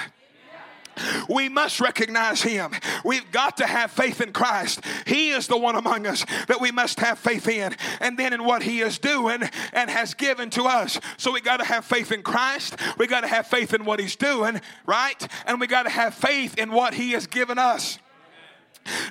We 1.28 1.48
must 1.48 1.80
recognize 1.80 2.42
Him. 2.42 2.72
We've 3.04 3.30
got 3.32 3.56
to 3.58 3.66
have 3.66 3.90
faith 3.90 4.20
in 4.20 4.32
Christ. 4.32 4.80
He 5.06 5.30
is 5.30 5.46
the 5.46 5.56
one 5.56 5.76
among 5.76 6.06
us 6.06 6.24
that 6.48 6.60
we 6.60 6.70
must 6.70 7.00
have 7.00 7.18
faith 7.18 7.48
in, 7.48 7.74
and 8.00 8.18
then 8.18 8.32
in 8.32 8.44
what 8.44 8.62
He 8.62 8.80
is 8.80 8.98
doing 8.98 9.42
and 9.72 9.90
has 9.90 10.14
given 10.14 10.50
to 10.50 10.64
us. 10.64 11.00
So 11.16 11.32
we 11.32 11.40
got 11.40 11.58
to 11.58 11.64
have 11.64 11.84
faith 11.84 12.12
in 12.12 12.22
Christ. 12.22 12.76
We 12.98 13.06
got 13.06 13.22
to 13.22 13.28
have 13.28 13.46
faith 13.46 13.74
in 13.74 13.84
what 13.84 14.00
He's 14.00 14.16
doing, 14.16 14.60
right? 14.86 15.28
And 15.46 15.60
we 15.60 15.66
got 15.66 15.84
to 15.84 15.90
have 15.90 16.14
faith 16.14 16.58
in 16.58 16.72
what 16.72 16.94
He 16.94 17.12
has 17.12 17.26
given 17.26 17.58
us. 17.58 17.98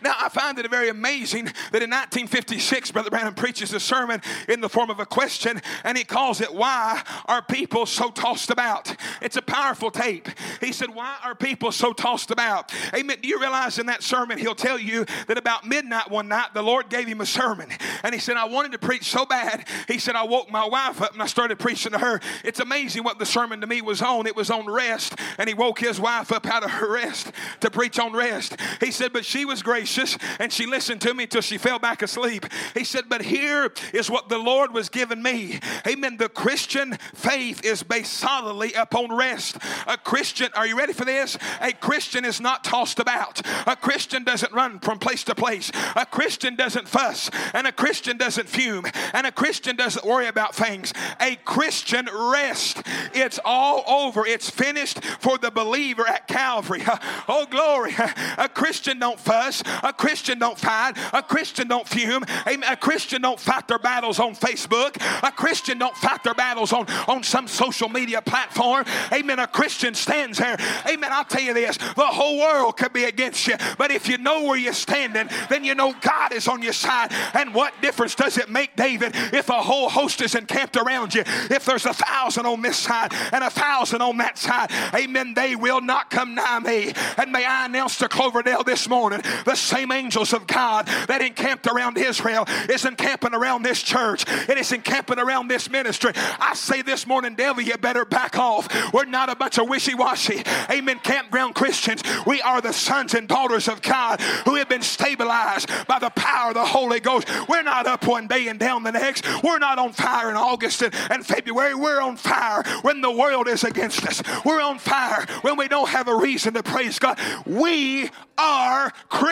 Now, 0.01 0.15
I 0.19 0.29
find 0.29 0.57
it 0.59 0.69
very 0.69 0.89
amazing 0.89 1.45
that 1.45 1.83
in 1.83 1.89
1956, 1.89 2.91
Brother 2.91 3.09
Branham 3.09 3.33
preaches 3.33 3.73
a 3.73 3.79
sermon 3.79 4.21
in 4.47 4.61
the 4.61 4.69
form 4.69 4.89
of 4.89 4.99
a 4.99 5.05
question, 5.05 5.61
and 5.83 5.97
he 5.97 6.03
calls 6.03 6.41
it, 6.41 6.53
Why 6.53 7.01
Are 7.25 7.41
People 7.41 7.85
So 7.85 8.09
Tossed 8.09 8.49
About? 8.49 8.95
It's 9.21 9.37
a 9.37 9.41
powerful 9.41 9.91
tape. 9.91 10.27
He 10.61 10.71
said, 10.71 10.93
Why 10.93 11.17
are 11.23 11.35
people 11.35 11.71
so 11.71 11.93
tossed 11.93 12.31
about? 12.31 12.73
Amen. 12.93 13.17
Do 13.21 13.27
you 13.27 13.39
realize 13.39 13.79
in 13.79 13.87
that 13.87 14.03
sermon, 14.03 14.37
he'll 14.37 14.55
tell 14.55 14.79
you 14.79 15.05
that 15.27 15.37
about 15.37 15.65
midnight 15.65 16.09
one 16.09 16.27
night, 16.27 16.53
the 16.53 16.61
Lord 16.61 16.89
gave 16.89 17.07
him 17.07 17.21
a 17.21 17.25
sermon. 17.25 17.69
And 18.03 18.13
he 18.13 18.19
said, 18.19 18.37
I 18.37 18.45
wanted 18.45 18.71
to 18.73 18.79
preach 18.79 19.09
so 19.09 19.25
bad. 19.25 19.65
He 19.87 19.99
said, 19.99 20.15
I 20.15 20.23
woke 20.23 20.51
my 20.51 20.65
wife 20.65 21.01
up 21.01 21.13
and 21.13 21.21
I 21.21 21.25
started 21.25 21.59
preaching 21.59 21.91
to 21.91 21.99
her. 21.99 22.19
It's 22.43 22.59
amazing 22.59 23.03
what 23.03 23.19
the 23.19 23.25
sermon 23.25 23.61
to 23.61 23.67
me 23.67 23.81
was 23.81 24.01
on. 24.01 24.27
It 24.27 24.35
was 24.35 24.49
on 24.49 24.65
rest, 24.65 25.15
and 25.37 25.47
he 25.47 25.53
woke 25.53 25.79
his 25.79 25.99
wife 25.99 26.31
up 26.31 26.45
out 26.47 26.63
of 26.63 26.71
her 26.71 26.93
rest 26.93 27.31
to 27.61 27.69
preach 27.69 27.99
on 27.99 28.13
rest. 28.13 28.55
He 28.79 28.91
said, 28.91 29.13
But 29.13 29.25
she 29.25 29.45
was 29.45 29.58
gracious 29.61 30.17
and 30.39 30.51
she 30.51 30.65
listened 30.65 31.01
to 31.01 31.13
me 31.13 31.27
till 31.27 31.41
she 31.41 31.57
fell 31.57 31.79
back 31.79 32.01
asleep. 32.01 32.45
He 32.73 32.83
said, 32.83 33.05
But 33.09 33.21
here 33.21 33.71
is 33.93 34.09
what 34.09 34.29
the 34.29 34.37
Lord 34.37 34.73
was 34.73 34.89
giving 34.89 35.21
me. 35.21 35.59
Amen. 35.87 36.17
The 36.17 36.29
Christian 36.29 36.97
faith 37.13 37.63
is 37.65 37.83
based 37.83 38.13
solidly 38.13 38.73
upon 38.73 39.15
rest. 39.15 39.57
A 39.87 39.97
Christian, 39.97 40.49
are 40.55 40.67
you 40.67 40.77
ready 40.77 40.93
for 40.93 41.05
this? 41.05 41.37
A 41.61 41.73
Christian 41.73 42.25
is 42.25 42.39
not 42.41 42.63
tossed 42.63 42.99
about. 42.99 43.41
A 43.67 43.75
Christian 43.75 44.23
doesn't 44.23 44.53
run 44.53 44.79
from 44.79 44.99
place 44.99 45.23
to 45.25 45.35
place. 45.35 45.71
A 45.95 46.05
Christian 46.05 46.55
doesn't 46.55 46.87
fuss. 46.87 47.29
And 47.53 47.67
a 47.67 47.71
Christian 47.71 48.17
doesn't 48.17 48.49
fume. 48.49 48.85
And 49.13 49.27
a 49.27 49.31
Christian 49.31 49.75
doesn't 49.75 50.05
worry 50.05 50.27
about 50.27 50.55
things. 50.55 50.93
A 51.19 51.35
Christian 51.45 52.07
rest. 52.13 52.81
It's 53.13 53.39
all 53.43 53.83
over. 53.87 54.25
It's 54.25 54.49
finished 54.49 55.03
for 55.03 55.37
the 55.37 55.51
believer 55.51 56.07
at 56.07 56.27
Calvary. 56.27 56.83
Oh, 57.27 57.45
glory. 57.45 57.93
A 58.37 58.49
Christian 58.49 58.99
don't 58.99 59.19
fuss. 59.19 59.48
A 59.83 59.93
Christian 59.93 60.39
don't 60.39 60.57
fight. 60.57 60.93
A 61.13 61.23
Christian 61.23 61.67
don't 61.67 61.87
fume. 61.87 62.23
A 62.45 62.75
Christian 62.75 63.21
don't 63.21 63.39
fight 63.39 63.67
their 63.67 63.79
battles 63.79 64.19
on 64.19 64.35
Facebook. 64.35 64.95
A 65.23 65.31
Christian 65.31 65.77
don't 65.77 65.95
fight 65.95 66.23
their 66.23 66.33
battles 66.33 66.73
on, 66.73 66.89
on 67.07 67.23
some 67.23 67.47
social 67.47 67.89
media 67.89 68.21
platform. 68.21 68.85
Amen. 69.13 69.39
A 69.39 69.47
Christian 69.47 69.93
stands 69.93 70.37
there. 70.37 70.57
Amen. 70.87 71.11
I'll 71.11 71.25
tell 71.25 71.41
you 71.41 71.53
this 71.53 71.77
the 71.77 72.05
whole 72.05 72.39
world 72.39 72.77
could 72.77 72.93
be 72.93 73.05
against 73.05 73.47
you, 73.47 73.55
but 73.77 73.91
if 73.91 74.07
you 74.07 74.17
know 74.17 74.43
where 74.43 74.57
you're 74.57 74.73
standing, 74.73 75.29
then 75.49 75.63
you 75.63 75.75
know 75.75 75.93
God 76.01 76.33
is 76.33 76.47
on 76.47 76.61
your 76.61 76.73
side. 76.73 77.11
And 77.33 77.53
what 77.53 77.73
difference 77.81 78.15
does 78.15 78.37
it 78.37 78.49
make, 78.49 78.75
David, 78.75 79.13
if 79.33 79.49
a 79.49 79.61
whole 79.61 79.89
host 79.89 80.21
is 80.21 80.35
encamped 80.35 80.77
around 80.77 81.13
you? 81.13 81.23
If 81.25 81.65
there's 81.65 81.85
a 81.85 81.93
thousand 81.93 82.45
on 82.45 82.61
this 82.61 82.77
side 82.77 83.13
and 83.31 83.43
a 83.43 83.49
thousand 83.49 84.01
on 84.01 84.17
that 84.17 84.37
side, 84.37 84.71
amen, 84.93 85.33
they 85.33 85.55
will 85.55 85.81
not 85.81 86.09
come 86.09 86.35
nigh 86.35 86.59
me. 86.59 86.93
And 87.17 87.31
may 87.31 87.45
I 87.45 87.65
announce 87.65 87.97
to 87.99 88.07
Cloverdale 88.07 88.63
this 88.63 88.87
morning 88.87 89.21
the 89.45 89.55
same 89.55 89.91
angels 89.91 90.33
of 90.33 90.47
God 90.47 90.87
that 91.07 91.21
encamped 91.21 91.67
around 91.67 91.97
Israel 91.97 92.45
is 92.69 92.85
encamping 92.85 93.33
around 93.33 93.63
this 93.63 93.81
church. 93.81 94.25
And 94.27 94.49
It 94.49 94.57
is 94.57 94.71
encamping 94.71 95.19
around 95.19 95.47
this 95.47 95.69
ministry. 95.69 96.11
I 96.39 96.53
say 96.53 96.81
this 96.81 97.07
morning, 97.07 97.35
devil, 97.35 97.63
you 97.63 97.77
better 97.77 98.05
back 98.05 98.37
off. 98.37 98.67
We're 98.93 99.05
not 99.05 99.29
a 99.29 99.35
bunch 99.35 99.57
of 99.57 99.69
wishy 99.69 99.95
washy, 99.95 100.43
amen, 100.69 100.99
campground 100.99 101.55
Christians. 101.55 102.03
We 102.25 102.41
are 102.41 102.61
the 102.61 102.73
sons 102.73 103.13
and 103.13 103.27
daughters 103.27 103.67
of 103.67 103.81
God 103.81 104.21
who 104.45 104.55
have 104.55 104.69
been 104.69 104.81
stabilized 104.81 105.69
by 105.87 105.99
the 105.99 106.09
power 106.11 106.49
of 106.49 106.55
the 106.55 106.65
Holy 106.65 106.99
Ghost. 106.99 107.27
We're 107.47 107.63
not 107.63 107.87
up 107.87 108.05
one 108.05 108.27
day 108.27 108.47
and 108.47 108.59
down 108.59 108.83
the 108.83 108.91
next. 108.91 109.25
We're 109.43 109.59
not 109.59 109.79
on 109.79 109.93
fire 109.93 110.29
in 110.29 110.35
August 110.35 110.81
and, 110.81 110.93
and 111.09 111.25
February. 111.25 111.75
We're 111.75 112.01
on 112.01 112.17
fire 112.17 112.63
when 112.81 113.01
the 113.01 113.11
world 113.11 113.47
is 113.47 113.63
against 113.63 114.05
us. 114.05 114.21
We're 114.43 114.61
on 114.61 114.79
fire 114.79 115.25
when 115.41 115.57
we 115.57 115.67
don't 115.67 115.89
have 115.89 116.07
a 116.07 116.15
reason 116.15 116.53
to 116.55 116.63
praise 116.63 116.99
God. 116.99 117.19
We 117.45 118.09
are 118.37 118.91
Christians, 119.09 119.28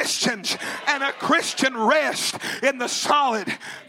and 0.87 1.03
a 1.03 1.11
Christian 1.13 1.75
rest 1.75 2.37
in 2.63 2.77
the 2.77 2.87
solid 2.87 3.47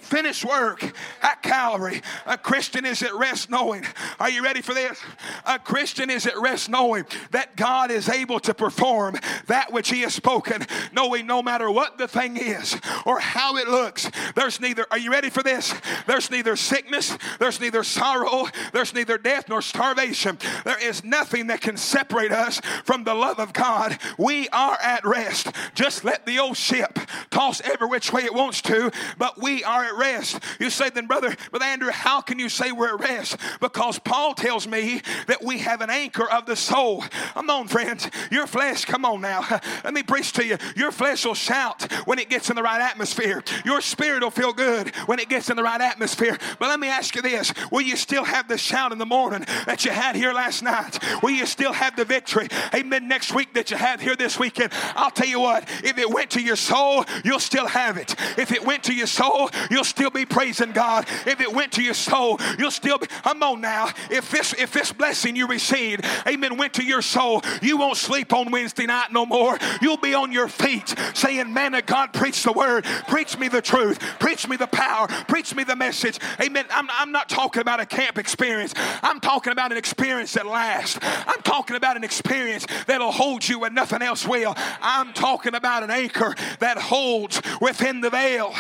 finished 0.08 0.44
work 0.44 0.82
at 1.22 1.42
Calvary. 1.42 2.02
A 2.26 2.38
Christian 2.38 2.84
is 2.84 3.02
at 3.02 3.14
rest 3.14 3.50
knowing. 3.50 3.84
Are 4.18 4.30
you 4.30 4.42
ready 4.42 4.62
for 4.62 4.74
this? 4.74 5.00
A 5.46 5.58
Christian 5.58 6.10
is 6.10 6.26
at 6.26 6.36
rest 6.38 6.68
knowing 6.68 7.04
that 7.30 7.56
God 7.56 7.90
is 7.90 8.08
able 8.08 8.40
to 8.40 8.54
perform 8.54 9.16
that 9.46 9.72
which 9.72 9.90
He 9.90 10.00
has 10.02 10.14
spoken, 10.14 10.66
knowing 10.92 11.26
no 11.26 11.42
matter 11.42 11.70
what 11.70 11.98
the 11.98 12.08
thing 12.08 12.36
is 12.36 12.78
or 13.04 13.20
how 13.20 13.56
it 13.56 13.68
looks, 13.68 14.10
there's 14.34 14.60
neither, 14.60 14.86
are 14.90 14.98
you 14.98 15.10
ready 15.10 15.30
for 15.30 15.42
this? 15.42 15.74
There's 16.06 16.30
neither 16.30 16.56
sickness, 16.56 17.16
there's 17.38 17.60
neither 17.60 17.84
sorrow, 17.84 18.46
there's 18.72 18.94
neither 18.94 19.18
death 19.18 19.48
nor 19.48 19.60
starvation. 19.62 20.38
There 20.64 20.82
is 20.82 21.04
nothing 21.04 21.48
that 21.48 21.60
can 21.60 21.76
separate 21.76 22.32
us 22.32 22.60
from 22.84 23.04
the 23.04 23.14
love 23.14 23.38
of 23.38 23.52
God. 23.52 23.98
We 24.16 24.48
are 24.48 24.78
at 24.82 25.04
rest. 25.04 25.48
Just 25.74 26.04
let 26.04 26.24
the 26.24 26.38
old 26.38 26.56
ship 26.56 26.98
toss 27.30 27.60
every 27.60 27.88
which 27.88 28.12
way 28.12 28.24
it 28.24 28.34
wants 28.34 28.62
to, 28.62 28.90
but 29.18 29.40
we 29.40 29.64
are 29.64 29.84
at 29.84 29.97
rest. 29.98 30.40
You 30.58 30.70
say, 30.70 30.90
then, 30.90 31.06
brother, 31.06 31.34
brother 31.50 31.64
Andrew, 31.66 31.90
how 31.90 32.20
can 32.20 32.38
you 32.38 32.48
say 32.48 32.72
we're 32.72 32.94
at 32.94 33.00
rest? 33.00 33.36
Because 33.60 33.98
Paul 33.98 34.34
tells 34.34 34.66
me 34.66 35.02
that 35.26 35.42
we 35.42 35.58
have 35.58 35.80
an 35.80 35.90
anchor 35.90 36.30
of 36.30 36.46
the 36.46 36.56
soul. 36.56 37.02
Come 37.34 37.50
on, 37.50 37.68
friends. 37.68 38.08
Your 38.30 38.46
flesh, 38.46 38.84
come 38.84 39.04
on 39.04 39.20
now. 39.20 39.44
Let 39.84 39.94
me 39.94 40.02
preach 40.02 40.32
to 40.34 40.44
you. 40.44 40.56
Your 40.76 40.92
flesh 40.92 41.24
will 41.24 41.34
shout 41.34 41.90
when 42.06 42.18
it 42.18 42.28
gets 42.28 42.50
in 42.50 42.56
the 42.56 42.62
right 42.62 42.80
atmosphere. 42.80 43.42
Your 43.64 43.80
spirit 43.80 44.22
will 44.22 44.30
feel 44.30 44.52
good 44.52 44.94
when 45.06 45.18
it 45.18 45.28
gets 45.28 45.50
in 45.50 45.56
the 45.56 45.62
right 45.62 45.80
atmosphere. 45.80 46.38
But 46.58 46.68
let 46.68 46.80
me 46.80 46.88
ask 46.88 47.14
you 47.14 47.22
this 47.22 47.52
Will 47.70 47.82
you 47.82 47.96
still 47.96 48.24
have 48.24 48.48
the 48.48 48.58
shout 48.58 48.92
in 48.92 48.98
the 48.98 49.06
morning 49.06 49.44
that 49.66 49.84
you 49.84 49.90
had 49.90 50.16
here 50.16 50.32
last 50.32 50.62
night? 50.62 50.98
Will 51.22 51.30
you 51.30 51.46
still 51.46 51.72
have 51.72 51.96
the 51.96 52.04
victory, 52.04 52.48
amen, 52.74 53.08
next 53.08 53.34
week 53.34 53.54
that 53.54 53.70
you 53.70 53.76
had 53.76 54.00
here 54.00 54.16
this 54.16 54.38
weekend? 54.38 54.72
I'll 54.94 55.10
tell 55.10 55.28
you 55.28 55.40
what, 55.40 55.68
if 55.84 55.98
it 55.98 56.10
went 56.10 56.30
to 56.30 56.42
your 56.42 56.56
soul, 56.56 57.04
you'll 57.24 57.40
still 57.40 57.66
have 57.66 57.96
it. 57.96 58.14
If 58.36 58.52
it 58.52 58.64
went 58.64 58.84
to 58.84 58.94
your 58.94 59.06
soul, 59.06 59.50
you'll 59.70 59.84
still 59.88 60.10
be 60.10 60.26
praising 60.26 60.72
God. 60.72 61.06
If 61.26 61.40
it 61.40 61.52
went 61.52 61.72
to 61.72 61.82
your 61.82 61.94
soul, 61.94 62.40
you'll 62.58 62.70
still 62.70 62.98
be. 62.98 63.06
Come 63.06 63.42
on 63.42 63.60
now. 63.60 63.90
If 64.10 64.30
this 64.30 64.54
if 64.54 64.72
this 64.72 64.92
blessing 64.92 65.36
you 65.36 65.46
received, 65.46 66.04
amen, 66.26 66.56
went 66.56 66.74
to 66.74 66.84
your 66.84 67.02
soul, 67.02 67.42
you 67.62 67.76
won't 67.76 67.96
sleep 67.96 68.32
on 68.32 68.50
Wednesday 68.50 68.86
night 68.86 69.12
no 69.12 69.26
more. 69.26 69.58
You'll 69.80 69.96
be 69.96 70.14
on 70.14 70.32
your 70.32 70.48
feet 70.48 70.94
saying, 71.14 71.52
Man 71.52 71.74
of 71.74 71.86
God, 71.86 72.12
preach 72.12 72.42
the 72.42 72.52
word, 72.52 72.84
preach 73.06 73.38
me 73.38 73.48
the 73.48 73.62
truth, 73.62 73.98
preach 74.18 74.48
me 74.48 74.56
the 74.56 74.66
power, 74.66 75.08
preach 75.28 75.54
me 75.54 75.64
the 75.64 75.76
message. 75.76 76.18
Amen. 76.40 76.64
I'm, 76.70 76.88
I'm 76.90 77.12
not 77.12 77.28
talking 77.28 77.60
about 77.60 77.80
a 77.80 77.86
camp 77.86 78.18
experience. 78.18 78.74
I'm 79.02 79.20
talking 79.20 79.52
about 79.52 79.72
an 79.72 79.78
experience 79.78 80.32
that 80.34 80.46
lasts. 80.46 80.98
I'm 81.02 81.42
talking 81.42 81.76
about 81.76 81.96
an 81.96 82.04
experience 82.04 82.66
that'll 82.86 83.12
hold 83.12 83.48
you 83.48 83.60
when 83.60 83.74
nothing 83.74 84.02
else 84.02 84.26
will. 84.26 84.54
I'm 84.80 85.12
talking 85.12 85.54
about 85.54 85.82
an 85.82 85.90
anchor 85.90 86.34
that 86.60 86.78
holds 86.78 87.40
within 87.60 88.00
the 88.00 88.10
veil. 88.10 88.54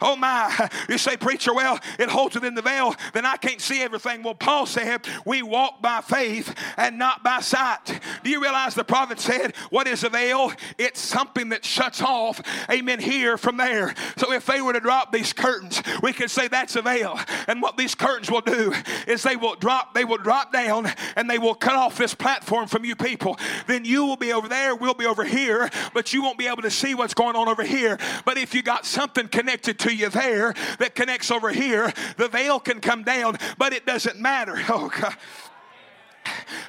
Oh 0.00 0.16
my. 0.16 0.67
You 0.88 0.98
say, 0.98 1.16
Preacher, 1.16 1.54
well, 1.54 1.78
it 1.98 2.08
holds 2.08 2.34
within 2.34 2.54
the 2.54 2.62
veil, 2.62 2.94
then 3.12 3.26
I 3.26 3.36
can't 3.36 3.60
see 3.60 3.82
everything. 3.82 4.22
Well, 4.22 4.34
Paul 4.34 4.66
said, 4.66 5.06
We 5.24 5.42
walk 5.42 5.82
by 5.82 6.00
faith 6.00 6.54
and 6.76 6.98
not 6.98 7.22
by 7.22 7.40
sight. 7.40 8.00
Do 8.22 8.30
you 8.30 8.40
realize 8.42 8.74
the 8.74 8.84
prophet 8.84 9.20
said, 9.20 9.56
What 9.70 9.86
is 9.86 10.04
a 10.04 10.08
veil? 10.08 10.52
It's 10.78 11.00
something 11.00 11.50
that 11.50 11.64
shuts 11.64 12.02
off, 12.02 12.40
amen, 12.70 13.00
here 13.00 13.36
from 13.36 13.56
there. 13.56 13.94
So 14.16 14.32
if 14.32 14.46
they 14.46 14.60
were 14.60 14.72
to 14.72 14.80
drop 14.80 15.12
these 15.12 15.32
curtains, 15.32 15.82
we 16.02 16.12
could 16.12 16.30
say 16.30 16.48
that's 16.48 16.76
a 16.76 16.82
veil. 16.82 17.18
And 17.46 17.62
what 17.62 17.76
these 17.76 17.94
curtains 17.94 18.30
will 18.30 18.40
do 18.40 18.74
is 19.06 19.22
they 19.22 19.36
will 19.36 19.54
drop, 19.54 19.94
they 19.94 20.04
will 20.04 20.18
drop 20.18 20.52
down 20.52 20.90
and 21.16 21.28
they 21.28 21.38
will 21.38 21.54
cut 21.54 21.76
off 21.76 21.96
this 21.96 22.14
platform 22.14 22.68
from 22.68 22.84
you 22.84 22.96
people. 22.96 23.38
Then 23.66 23.84
you 23.84 24.04
will 24.04 24.16
be 24.16 24.32
over 24.32 24.48
there, 24.48 24.74
we'll 24.74 24.94
be 24.94 25.06
over 25.06 25.24
here, 25.24 25.70
but 25.94 26.12
you 26.12 26.22
won't 26.22 26.38
be 26.38 26.46
able 26.46 26.62
to 26.62 26.70
see 26.70 26.94
what's 26.94 27.14
going 27.14 27.36
on 27.36 27.48
over 27.48 27.62
here. 27.62 27.98
But 28.24 28.38
if 28.38 28.54
you 28.54 28.62
got 28.62 28.86
something 28.86 29.28
connected 29.28 29.78
to 29.80 29.94
you 29.94 30.08
there 30.08 30.54
that 30.78 30.94
connects 30.94 31.30
over 31.30 31.50
here, 31.50 31.92
the 32.16 32.28
veil 32.28 32.60
can 32.60 32.80
come 32.80 33.02
down, 33.02 33.36
but 33.56 33.72
it 33.72 33.86
doesn't 33.86 34.18
matter. 34.18 34.58
Oh 34.70 34.88
God. 34.88 35.16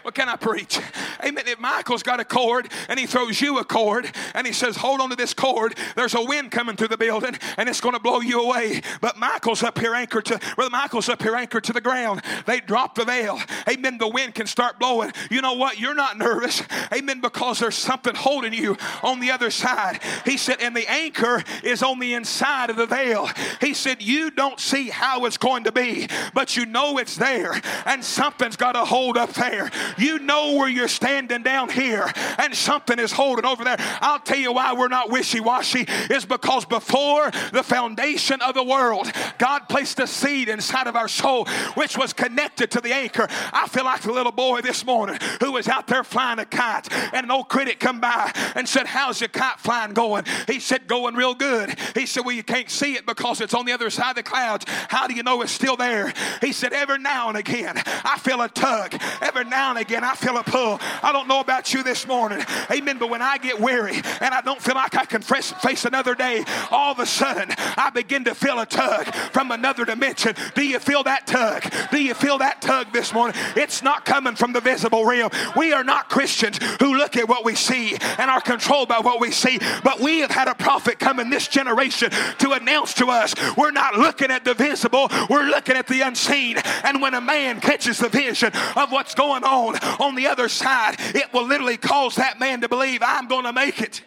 What 0.01 0.15
can 0.15 0.29
I 0.29 0.35
preach? 0.35 0.79
Amen. 1.23 1.43
If 1.47 1.59
Michael's 1.59 2.03
got 2.03 2.19
a 2.19 2.25
cord 2.25 2.71
and 2.87 2.99
he 2.99 3.05
throws 3.05 3.41
you 3.41 3.59
a 3.59 3.65
cord 3.65 4.09
and 4.33 4.47
he 4.47 4.53
says, 4.53 4.77
Hold 4.77 5.01
on 5.01 5.09
to 5.09 5.15
this 5.15 5.33
cord, 5.33 5.75
there's 5.95 6.15
a 6.15 6.23
wind 6.23 6.51
coming 6.51 6.75
through 6.75 6.87
the 6.87 6.97
building 6.97 7.35
and 7.57 7.67
it's 7.67 7.81
going 7.81 7.93
to 7.93 7.99
blow 7.99 8.21
you 8.21 8.41
away. 8.41 8.81
But 9.01 9.17
Michael's 9.17 9.61
up 9.63 9.77
here 9.77 9.93
anchored 9.93 10.25
to, 10.25 10.39
Brother 10.55 10.71
Michael's 10.71 11.09
up 11.09 11.21
here 11.21 11.35
anchored 11.35 11.63
to 11.65 11.73
the 11.73 11.81
ground. 11.81 12.21
They 12.45 12.59
drop 12.59 12.95
the 12.95 13.05
veil. 13.05 13.39
Amen. 13.69 13.97
The 13.97 14.07
wind 14.07 14.35
can 14.35 14.47
start 14.47 14.79
blowing. 14.79 15.11
You 15.29 15.41
know 15.41 15.53
what? 15.53 15.79
You're 15.79 15.95
not 15.95 16.17
nervous. 16.17 16.63
Amen. 16.93 17.19
Because 17.21 17.59
there's 17.59 17.75
something 17.75 18.15
holding 18.15 18.53
you 18.53 18.77
on 19.03 19.19
the 19.19 19.31
other 19.31 19.51
side. 19.51 19.99
He 20.25 20.37
said, 20.37 20.57
And 20.61 20.75
the 20.75 20.89
anchor 20.89 21.43
is 21.63 21.83
on 21.83 21.99
the 21.99 22.13
inside 22.13 22.69
of 22.69 22.77
the 22.77 22.85
veil. 22.85 23.29
He 23.59 23.73
said, 23.73 24.01
You 24.01 24.31
don't 24.31 24.59
see 24.59 24.89
how 24.89 25.25
it's 25.25 25.37
going 25.37 25.65
to 25.65 25.71
be, 25.71 26.07
but 26.33 26.55
you 26.55 26.65
know 26.65 26.97
it's 26.97 27.17
there. 27.17 27.59
And 27.85 28.03
something's 28.03 28.55
got 28.55 28.75
a 28.75 28.85
hold 28.85 29.17
up 29.17 29.33
there 29.33 29.48
there. 29.49 29.71
You 29.97 30.19
know 30.19 30.53
where 30.55 30.69
you're 30.69 30.87
standing 30.87 31.43
down 31.43 31.69
here 31.69 32.11
and 32.37 32.55
something 32.55 32.99
is 32.99 33.11
holding 33.11 33.45
over 33.45 33.63
there. 33.63 33.77
I'll 34.01 34.19
tell 34.19 34.37
you 34.37 34.53
why 34.53 34.73
we're 34.73 34.87
not 34.87 35.09
wishy 35.09 35.39
washy 35.39 35.85
is 36.09 36.25
because 36.25 36.65
before 36.65 37.31
the 37.51 37.63
foundation 37.63 38.41
of 38.41 38.55
the 38.55 38.63
world, 38.63 39.11
God 39.37 39.69
placed 39.69 39.99
a 39.99 40.07
seed 40.07 40.49
inside 40.49 40.87
of 40.87 40.95
our 40.95 41.07
soul 41.07 41.45
which 41.75 41.97
was 41.97 42.13
connected 42.13 42.71
to 42.71 42.81
the 42.81 42.93
anchor. 42.93 43.27
I 43.53 43.67
feel 43.67 43.85
like 43.85 44.01
the 44.01 44.11
little 44.11 44.31
boy 44.31 44.61
this 44.61 44.85
morning 44.85 45.17
who 45.39 45.53
was 45.53 45.67
out 45.67 45.87
there 45.87 46.03
flying 46.03 46.39
a 46.39 46.45
kite 46.45 46.91
and 47.13 47.23
an 47.25 47.31
old 47.31 47.49
critic 47.49 47.79
come 47.79 47.99
by 47.99 48.31
and 48.55 48.67
said, 48.67 48.87
How's 48.87 49.21
your 49.21 49.29
kite 49.29 49.59
flying 49.59 49.93
going? 49.93 50.25
He 50.47 50.59
said, 50.59 50.87
Going 50.87 51.15
real 51.15 51.33
good. 51.33 51.75
He 51.95 52.05
said, 52.05 52.25
Well, 52.25 52.35
you 52.35 52.43
can't 52.43 52.69
see 52.69 52.93
it 52.93 53.05
because 53.05 53.41
it's 53.41 53.53
on 53.53 53.65
the 53.65 53.71
other 53.71 53.89
side 53.89 54.11
of 54.11 54.15
the 54.15 54.23
clouds. 54.23 54.65
How 54.67 55.07
do 55.07 55.13
you 55.13 55.23
know 55.23 55.41
it's 55.41 55.51
still 55.51 55.75
there? 55.75 56.13
He 56.41 56.51
said, 56.51 56.73
Every 56.73 56.99
now 56.99 57.29
and 57.29 57.37
again, 57.37 57.75
I 57.85 58.17
feel 58.19 58.41
a 58.41 58.49
tug. 58.49 58.95
Every 59.21 59.38
now 59.43 59.69
and 59.71 59.79
again, 59.79 60.03
I 60.03 60.15
feel 60.15 60.37
a 60.37 60.43
pull. 60.43 60.79
I 61.03 61.11
don't 61.11 61.27
know 61.27 61.39
about 61.39 61.73
you 61.73 61.83
this 61.83 62.07
morning. 62.07 62.43
Amen. 62.71 62.97
But 62.97 63.09
when 63.09 63.21
I 63.21 63.37
get 63.37 63.59
weary 63.59 63.95
and 64.21 64.33
I 64.33 64.41
don't 64.41 64.61
feel 64.61 64.75
like 64.75 64.95
I 64.95 65.05
can 65.05 65.21
face 65.21 65.85
another 65.85 66.15
day, 66.15 66.43
all 66.71 66.91
of 66.91 66.99
a 66.99 67.05
sudden, 67.05 67.53
I 67.77 67.89
begin 67.93 68.23
to 68.25 68.35
feel 68.35 68.59
a 68.59 68.65
tug 68.65 69.13
from 69.31 69.51
another 69.51 69.85
dimension. 69.85 70.35
Do 70.55 70.63
you 70.63 70.79
feel 70.79 71.03
that 71.03 71.27
tug? 71.27 71.63
Do 71.91 72.01
you 72.01 72.13
feel 72.13 72.39
that 72.39 72.61
tug 72.61 72.91
this 72.93 73.13
morning? 73.13 73.39
It's 73.55 73.81
not 73.81 74.05
coming 74.05 74.35
from 74.35 74.53
the 74.53 74.61
visible 74.61 75.05
realm. 75.05 75.31
We 75.55 75.73
are 75.73 75.83
not 75.83 76.09
Christians 76.09 76.59
who 76.79 76.95
look 76.97 77.15
at 77.17 77.27
what 77.27 77.45
we 77.45 77.55
see 77.55 77.97
and 78.17 78.29
are 78.29 78.41
controlled 78.41 78.89
by 78.89 78.99
what 78.99 79.19
we 79.19 79.31
see, 79.31 79.59
but 79.83 79.99
we 79.99 80.19
have 80.19 80.31
had 80.31 80.47
a 80.47 80.55
prophet 80.55 80.99
come 80.99 81.19
in 81.19 81.29
this 81.29 81.47
generation 81.47 82.11
to 82.39 82.51
announce 82.51 82.93
to 82.95 83.07
us 83.07 83.35
we're 83.57 83.71
not 83.71 83.95
looking 83.95 84.31
at 84.31 84.45
the 84.45 84.53
visible, 84.53 85.09
we're 85.29 85.43
looking 85.43 85.75
at 85.75 85.87
the 85.87 86.01
unseen. 86.01 86.57
And 86.83 87.01
when 87.01 87.13
a 87.13 87.21
man 87.21 87.61
catches 87.61 87.99
the 87.99 88.09
vision 88.09 88.51
of 88.75 88.91
what's 88.91 89.13
going 89.19 89.43
on 89.43 89.75
on 89.99 90.15
the 90.15 90.27
other 90.27 90.47
side, 90.47 90.95
it 90.97 91.33
will 91.33 91.45
literally 91.45 91.75
cause 91.75 92.15
that 92.15 92.39
man 92.39 92.61
to 92.61 92.69
believe, 92.69 93.01
I'm 93.03 93.27
going 93.27 93.43
to 93.43 93.51
make 93.51 93.81
it. 93.81 94.01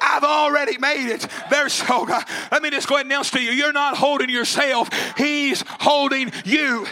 I've 0.00 0.24
already 0.24 0.78
made 0.78 1.10
it. 1.10 1.26
There's 1.50 1.74
so 1.74 2.06
God. 2.06 2.24
Let 2.50 2.62
me 2.62 2.70
just 2.70 2.88
go 2.88 2.94
ahead 2.94 3.04
and 3.04 3.12
announce 3.12 3.30
to 3.32 3.42
you, 3.42 3.50
you're 3.50 3.72
not 3.72 3.96
holding 3.96 4.30
yourself, 4.30 4.88
He's 5.18 5.62
holding 5.66 6.32
you. 6.46 6.86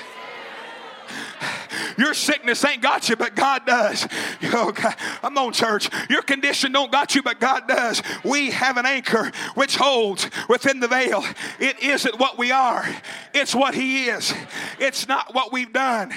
Your 1.99 2.15
sickness 2.15 2.65
ain't 2.65 2.83
got 2.83 3.09
you, 3.09 3.17
but 3.17 3.35
God 3.35 3.67
does. 3.67 4.07
Oh, 4.59 4.73
God. 4.73 4.95
I'm 5.23 5.37
on 5.37 5.53
church. 5.53 5.91
Your 6.09 6.23
condition 6.23 6.73
don't 6.73 6.91
got 6.91 7.15
you, 7.15 7.23
but 7.23 7.41
God 7.41 7.69
does. 7.69 8.03
We 8.25 8.51
have 8.53 8.79
an 8.79 8.87
anchor 8.87 9.31
which 9.55 9.77
holds 9.77 10.31
within 10.49 10.81
the 10.81 10.89
veil. 10.89 11.23
It 11.61 11.83
isn't 11.83 12.19
what 12.19 12.39
we 12.39 12.53
are, 12.53 12.87
it's 13.35 13.55
what 13.55 13.75
He 13.75 14.07
is. 14.07 14.33
It's 14.79 15.09
not 15.09 15.35
what 15.35 15.53
we've 15.53 15.73
done. 15.73 16.15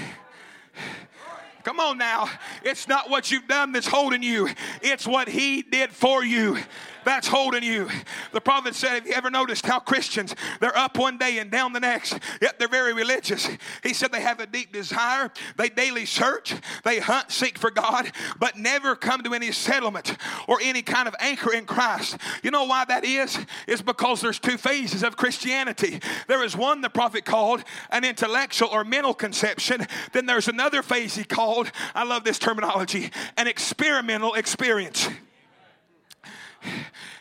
Come 1.63 1.79
on 1.81 1.97
now. 1.97 2.29
It's 2.63 2.87
not 2.87 3.09
what 3.09 3.29
you've 3.29 3.47
done 3.47 3.73
that's 3.73 3.87
holding 3.87 4.23
you, 4.23 4.49
it's 4.81 5.05
what 5.05 5.27
He 5.27 5.61
did 5.63 5.91
for 5.91 6.23
you 6.23 6.57
that's 7.05 7.27
holding 7.27 7.63
you. 7.63 7.89
The 8.31 8.41
prophet 8.41 8.75
said, 8.75 8.91
Have 8.93 9.07
you 9.07 9.13
ever 9.13 9.29
noticed 9.29 9.65
how 9.65 9.79
Christians, 9.79 10.35
they're 10.59 10.77
up 10.77 10.97
one 10.97 11.17
day 11.17 11.39
and 11.39 11.49
down 11.51 11.73
the 11.73 11.79
next, 11.79 12.17
yet 12.41 12.59
they're 12.59 12.67
very 12.67 12.93
religious? 12.93 13.49
He 13.83 13.93
said 13.93 14.11
they 14.11 14.21
have 14.21 14.39
a 14.39 14.45
deep 14.45 14.71
desire, 14.71 15.31
they 15.57 15.69
daily 15.69 16.05
search, 16.05 16.53
they 16.83 16.99
hunt, 16.99 17.31
seek 17.31 17.57
for 17.57 17.71
God, 17.71 18.11
but 18.39 18.57
never 18.57 18.95
come 18.95 19.23
to 19.23 19.33
any 19.33 19.51
settlement 19.51 20.17
or 20.47 20.59
any 20.61 20.81
kind 20.81 21.07
of 21.07 21.15
anchor 21.19 21.53
in 21.53 21.65
Christ. 21.65 22.17
You 22.43 22.51
know 22.51 22.65
why 22.65 22.85
that 22.85 23.05
is? 23.05 23.37
It's 23.67 23.81
because 23.81 24.21
there's 24.21 24.39
two 24.39 24.57
phases 24.57 25.03
of 25.03 25.17
Christianity. 25.17 25.99
There 26.27 26.43
is 26.43 26.55
one 26.55 26.81
the 26.81 26.89
prophet 26.89 27.25
called 27.25 27.63
an 27.91 28.03
intellectual 28.03 28.69
or 28.69 28.83
mental 28.83 29.13
conception, 29.13 29.85
then 30.13 30.25
there's 30.25 30.47
another 30.47 30.83
phase 30.83 31.15
he 31.15 31.23
called, 31.23 31.71
I 31.95 32.03
love 32.03 32.23
this 32.23 32.39
terminology, 32.39 33.11
an 33.37 33.47
experimental 33.47 34.33
experience. 34.33 35.07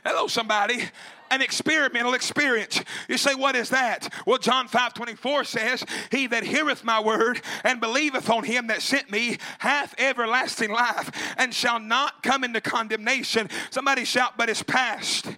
Hello, 0.04 0.26
somebody 0.26 0.84
an 1.30 1.42
experimental 1.42 2.14
experience. 2.14 2.82
You 3.08 3.18
say, 3.18 3.34
What 3.34 3.56
is 3.56 3.70
that? 3.70 4.12
Well, 4.26 4.38
John 4.38 4.68
5 4.68 4.94
24 4.94 5.44
says, 5.44 5.84
He 6.10 6.26
that 6.28 6.44
heareth 6.44 6.84
my 6.84 7.00
word 7.00 7.40
and 7.64 7.80
believeth 7.80 8.30
on 8.30 8.44
him 8.44 8.68
that 8.68 8.82
sent 8.82 9.10
me 9.10 9.38
hath 9.58 9.94
everlasting 9.98 10.70
life 10.70 11.10
and 11.36 11.52
shall 11.52 11.80
not 11.80 12.22
come 12.22 12.44
into 12.44 12.60
condemnation. 12.60 13.48
Somebody 13.70 14.04
shout, 14.04 14.34
But 14.36 14.48
it's 14.48 14.62
past. 14.62 15.36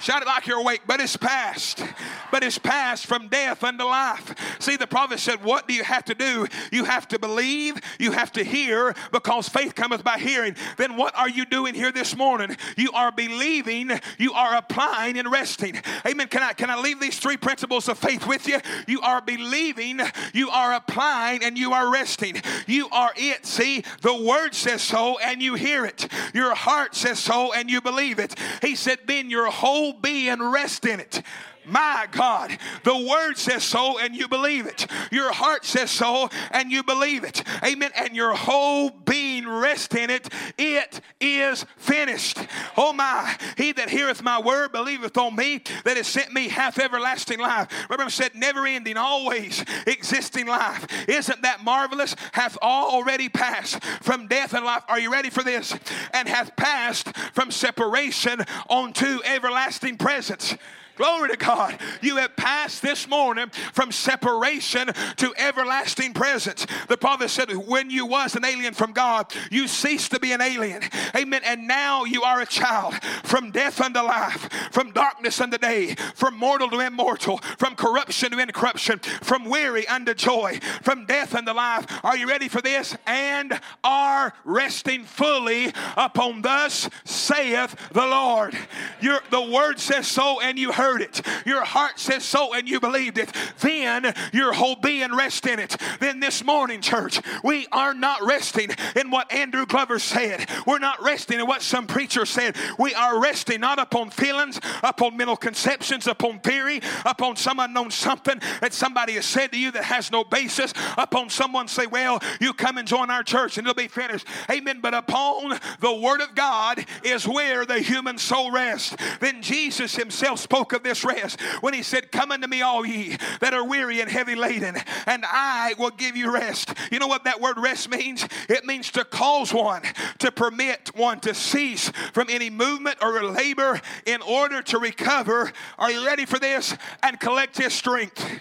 Shout 0.00 0.22
it 0.22 0.26
like 0.26 0.46
you're 0.46 0.60
awake, 0.60 0.82
but 0.86 1.00
it's 1.00 1.16
past. 1.16 1.82
But 2.30 2.44
it's 2.44 2.58
past 2.58 3.06
from 3.06 3.28
death 3.28 3.64
unto 3.64 3.84
life. 3.84 4.34
See, 4.60 4.76
the 4.76 4.86
prophet 4.86 5.18
said, 5.18 5.42
What 5.42 5.66
do 5.66 5.74
you 5.74 5.82
have 5.82 6.04
to 6.06 6.14
do? 6.14 6.46
You 6.70 6.84
have 6.84 7.08
to 7.08 7.18
believe, 7.18 7.76
you 7.98 8.12
have 8.12 8.32
to 8.32 8.44
hear, 8.44 8.94
because 9.12 9.48
faith 9.48 9.74
cometh 9.74 10.04
by 10.04 10.18
hearing. 10.18 10.56
Then 10.76 10.96
what 10.96 11.16
are 11.16 11.28
you 11.28 11.44
doing 11.44 11.74
here 11.74 11.90
this 11.90 12.16
morning? 12.16 12.56
You 12.76 12.92
are 12.92 13.10
believing, 13.10 13.90
you 14.18 14.32
are 14.32 14.56
applying 14.56 15.18
and 15.18 15.30
resting. 15.30 15.80
Amen. 16.06 16.28
Can 16.28 16.42
I 16.42 16.52
can 16.52 16.70
I 16.70 16.78
leave 16.78 17.00
these 17.00 17.18
three 17.18 17.36
principles 17.36 17.88
of 17.88 17.98
faith 17.98 18.26
with 18.26 18.46
you? 18.46 18.60
You 18.86 19.00
are 19.00 19.20
believing, 19.20 20.00
you 20.32 20.50
are 20.50 20.74
applying, 20.74 21.42
and 21.42 21.58
you 21.58 21.72
are 21.72 21.90
resting. 21.92 22.40
You 22.66 22.88
are 22.90 23.12
it. 23.16 23.46
See, 23.46 23.84
the 24.02 24.14
word 24.14 24.54
says 24.54 24.82
so, 24.82 25.18
and 25.18 25.42
you 25.42 25.54
hear 25.54 25.84
it. 25.84 26.08
Your 26.34 26.54
heart 26.54 26.94
says 26.94 27.18
so, 27.18 27.52
and 27.52 27.70
you 27.70 27.80
believe 27.80 28.18
it. 28.18 28.34
He 28.62 28.74
said, 28.74 28.98
Then 29.06 29.30
your 29.30 29.50
whole 29.50 29.87
whole 29.88 30.00
and 30.28 30.52
rest 30.52 30.84
in 30.84 31.00
it. 31.00 31.22
My 31.68 32.06
God, 32.10 32.56
the 32.84 32.96
word 32.96 33.36
says 33.36 33.62
so 33.62 33.98
and 33.98 34.16
you 34.16 34.26
believe 34.28 34.66
it. 34.66 34.86
Your 35.12 35.32
heart 35.32 35.64
says 35.64 35.90
so 35.90 36.30
and 36.50 36.70
you 36.72 36.82
believe 36.82 37.24
it. 37.24 37.42
Amen. 37.62 37.90
And 37.94 38.16
your 38.16 38.34
whole 38.34 38.90
being 38.90 39.46
rests 39.46 39.94
in 39.94 40.10
it. 40.10 40.28
It 40.56 41.00
is 41.20 41.66
finished. 41.76 42.38
Oh 42.76 42.92
my, 42.92 43.36
he 43.56 43.72
that 43.72 43.90
heareth 43.90 44.22
my 44.22 44.40
word 44.40 44.72
believeth 44.72 45.16
on 45.18 45.36
me 45.36 45.62
that 45.84 45.96
has 45.96 46.06
sent 46.06 46.32
me 46.32 46.48
hath 46.48 46.78
everlasting 46.78 47.38
life. 47.38 47.68
Remember, 47.90 48.04
I 48.04 48.08
said 48.08 48.34
never 48.34 48.66
ending, 48.66 48.96
always 48.96 49.64
existing 49.86 50.46
life. 50.46 50.86
Isn't 51.08 51.42
that 51.42 51.62
marvelous? 51.62 52.16
Hath 52.32 52.56
already 52.58 53.28
passed 53.28 53.82
from 54.02 54.26
death 54.26 54.54
and 54.54 54.64
life. 54.64 54.82
Are 54.88 54.98
you 54.98 55.12
ready 55.12 55.30
for 55.30 55.42
this? 55.42 55.74
And 56.12 56.28
hath 56.28 56.56
passed 56.56 57.14
from 57.34 57.50
separation 57.50 58.44
onto 58.68 59.22
everlasting 59.24 59.98
presence. 59.98 60.56
Glory 60.98 61.28
to 61.30 61.36
God. 61.36 61.78
You 62.02 62.16
have 62.16 62.34
passed 62.34 62.82
this 62.82 63.08
morning 63.08 63.50
from 63.72 63.92
separation 63.92 64.90
to 65.16 65.32
everlasting 65.38 66.12
presence. 66.12 66.66
The 66.88 66.96
prophet 66.96 67.30
said, 67.30 67.52
when 67.52 67.88
you 67.88 68.04
was 68.04 68.34
an 68.34 68.44
alien 68.44 68.74
from 68.74 68.92
God, 68.92 69.32
you 69.48 69.68
ceased 69.68 70.10
to 70.10 70.18
be 70.18 70.32
an 70.32 70.40
alien. 70.40 70.82
Amen. 71.16 71.42
And 71.44 71.68
now 71.68 72.02
you 72.02 72.24
are 72.24 72.40
a 72.40 72.46
child 72.46 72.94
from 73.22 73.52
death 73.52 73.80
unto 73.80 74.00
life, 74.00 74.48
from 74.72 74.90
darkness 74.90 75.40
unto 75.40 75.56
day, 75.56 75.94
from 76.16 76.36
mortal 76.36 76.68
to 76.70 76.80
immortal, 76.80 77.38
from 77.58 77.76
corruption 77.76 78.32
to 78.32 78.40
incorruption, 78.40 78.98
from 78.98 79.44
weary 79.44 79.86
unto 79.86 80.14
joy, 80.14 80.58
from 80.82 81.06
death 81.06 81.32
unto 81.32 81.52
life. 81.52 81.86
Are 82.02 82.16
you 82.16 82.26
ready 82.28 82.48
for 82.48 82.60
this? 82.60 82.96
And 83.06 83.60
are 83.84 84.32
resting 84.44 85.04
fully 85.04 85.72
upon 85.96 86.42
thus 86.42 86.90
saith 87.04 87.76
the 87.92 88.04
Lord. 88.04 88.58
The 89.00 89.50
word 89.52 89.78
says 89.78 90.08
so, 90.08 90.40
and 90.40 90.58
you 90.58 90.72
heard 90.72 90.87
heard 90.88 91.02
it, 91.02 91.20
your 91.44 91.64
heart 91.64 91.98
says 91.98 92.24
so, 92.24 92.54
and 92.54 92.66
you 92.66 92.80
believed 92.80 93.18
it, 93.18 93.30
then 93.60 94.14
your 94.32 94.54
whole 94.54 94.76
being 94.76 95.14
rests 95.14 95.46
in 95.46 95.58
it. 95.58 95.76
Then 96.00 96.18
this 96.18 96.42
morning, 96.42 96.80
church, 96.80 97.20
we 97.44 97.66
are 97.72 97.92
not 97.92 98.24
resting 98.24 98.70
in 98.96 99.10
what 99.10 99.30
Andrew 99.30 99.66
Glover 99.66 99.98
said. 99.98 100.48
We're 100.66 100.78
not 100.78 101.02
resting 101.02 101.40
in 101.40 101.46
what 101.46 101.60
some 101.60 101.86
preacher 101.86 102.24
said. 102.24 102.56
We 102.78 102.94
are 102.94 103.20
resting 103.20 103.60
not 103.60 103.78
upon 103.78 104.10
feelings, 104.10 104.60
upon 104.82 105.16
mental 105.16 105.36
conceptions, 105.36 106.06
upon 106.06 106.40
theory, 106.40 106.80
upon 107.04 107.36
some 107.36 107.58
unknown 107.58 107.90
something 107.90 108.40
that 108.62 108.72
somebody 108.72 109.14
has 109.14 109.26
said 109.26 109.52
to 109.52 109.58
you 109.58 109.70
that 109.72 109.84
has 109.84 110.10
no 110.10 110.24
basis, 110.24 110.72
upon 110.96 111.28
someone 111.28 111.68
say, 111.68 111.86
Well, 111.86 112.22
you 112.40 112.54
come 112.54 112.78
and 112.78 112.88
join 112.88 113.10
our 113.10 113.22
church 113.22 113.58
and 113.58 113.66
it'll 113.66 113.76
be 113.76 113.88
finished. 113.88 114.26
Amen. 114.50 114.80
But 114.80 114.94
upon 114.94 115.58
the 115.80 115.92
Word 115.92 116.22
of 116.22 116.34
God 116.34 116.84
is 117.02 117.28
where 117.28 117.66
the 117.66 117.80
human 117.80 118.16
soul 118.16 118.50
rests. 118.50 118.96
Then 119.20 119.42
Jesus 119.42 119.96
Himself 119.96 120.40
spoke 120.40 120.72
of 120.78 120.82
this 120.82 121.04
rest 121.04 121.40
when 121.60 121.74
he 121.74 121.82
said, 121.82 122.10
Come 122.10 122.32
unto 122.32 122.46
me, 122.46 122.62
all 122.62 122.86
ye 122.86 123.16
that 123.40 123.52
are 123.52 123.64
weary 123.64 124.00
and 124.00 124.10
heavy 124.10 124.34
laden, 124.34 124.76
and 125.06 125.24
I 125.26 125.74
will 125.78 125.90
give 125.90 126.16
you 126.16 126.32
rest. 126.32 126.72
You 126.90 126.98
know 126.98 127.06
what 127.06 127.24
that 127.24 127.40
word 127.40 127.58
rest 127.58 127.90
means? 127.90 128.26
It 128.48 128.64
means 128.64 128.90
to 128.92 129.04
cause 129.04 129.52
one, 129.52 129.82
to 130.20 130.32
permit 130.32 130.92
one 130.94 131.20
to 131.20 131.34
cease 131.34 131.90
from 132.12 132.28
any 132.30 132.48
movement 132.48 132.98
or 133.02 133.22
labor 133.22 133.80
in 134.06 134.22
order 134.22 134.62
to 134.62 134.78
recover. 134.78 135.52
Are 135.78 135.90
you 135.90 136.06
ready 136.06 136.24
for 136.24 136.38
this? 136.38 136.74
And 137.02 137.20
collect 137.20 137.58
his 137.58 137.74
strength. 137.74 138.40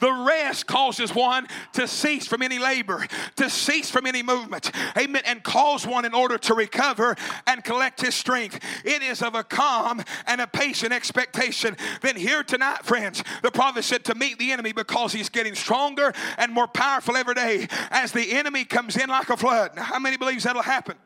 The 0.00 0.12
rest 0.12 0.66
causes 0.66 1.14
one 1.14 1.46
to 1.74 1.86
cease 1.86 2.26
from 2.26 2.42
any 2.42 2.58
labor, 2.58 3.06
to 3.36 3.50
cease 3.50 3.90
from 3.90 4.06
any 4.06 4.22
movement. 4.22 4.70
Amen. 4.96 5.22
And 5.24 5.42
cause 5.42 5.86
one 5.86 6.04
in 6.04 6.14
order 6.14 6.38
to 6.38 6.54
recover 6.54 7.16
and 7.46 7.62
collect 7.62 8.00
his 8.00 8.14
strength. 8.14 8.60
It 8.84 9.02
is 9.02 9.22
of 9.22 9.34
a 9.34 9.44
calm 9.44 10.02
and 10.26 10.40
a 10.40 10.46
patient 10.46 10.92
expectation. 10.92 11.76
Then 12.00 12.16
here 12.16 12.42
tonight, 12.42 12.84
friends, 12.84 13.22
the 13.42 13.50
prophet 13.50 13.84
said 13.84 14.04
to 14.06 14.14
meet 14.14 14.38
the 14.38 14.52
enemy 14.52 14.72
because 14.72 15.12
he's 15.12 15.28
getting 15.28 15.54
stronger 15.54 16.12
and 16.38 16.52
more 16.52 16.68
powerful 16.68 17.16
every 17.16 17.34
day 17.34 17.68
as 17.90 18.12
the 18.12 18.32
enemy 18.32 18.64
comes 18.64 18.96
in 18.96 19.08
like 19.08 19.30
a 19.30 19.36
flood. 19.36 19.74
Now, 19.76 19.82
how 19.82 19.98
many 19.98 20.16
believes 20.16 20.44
that'll 20.44 20.62
happen? 20.62 20.96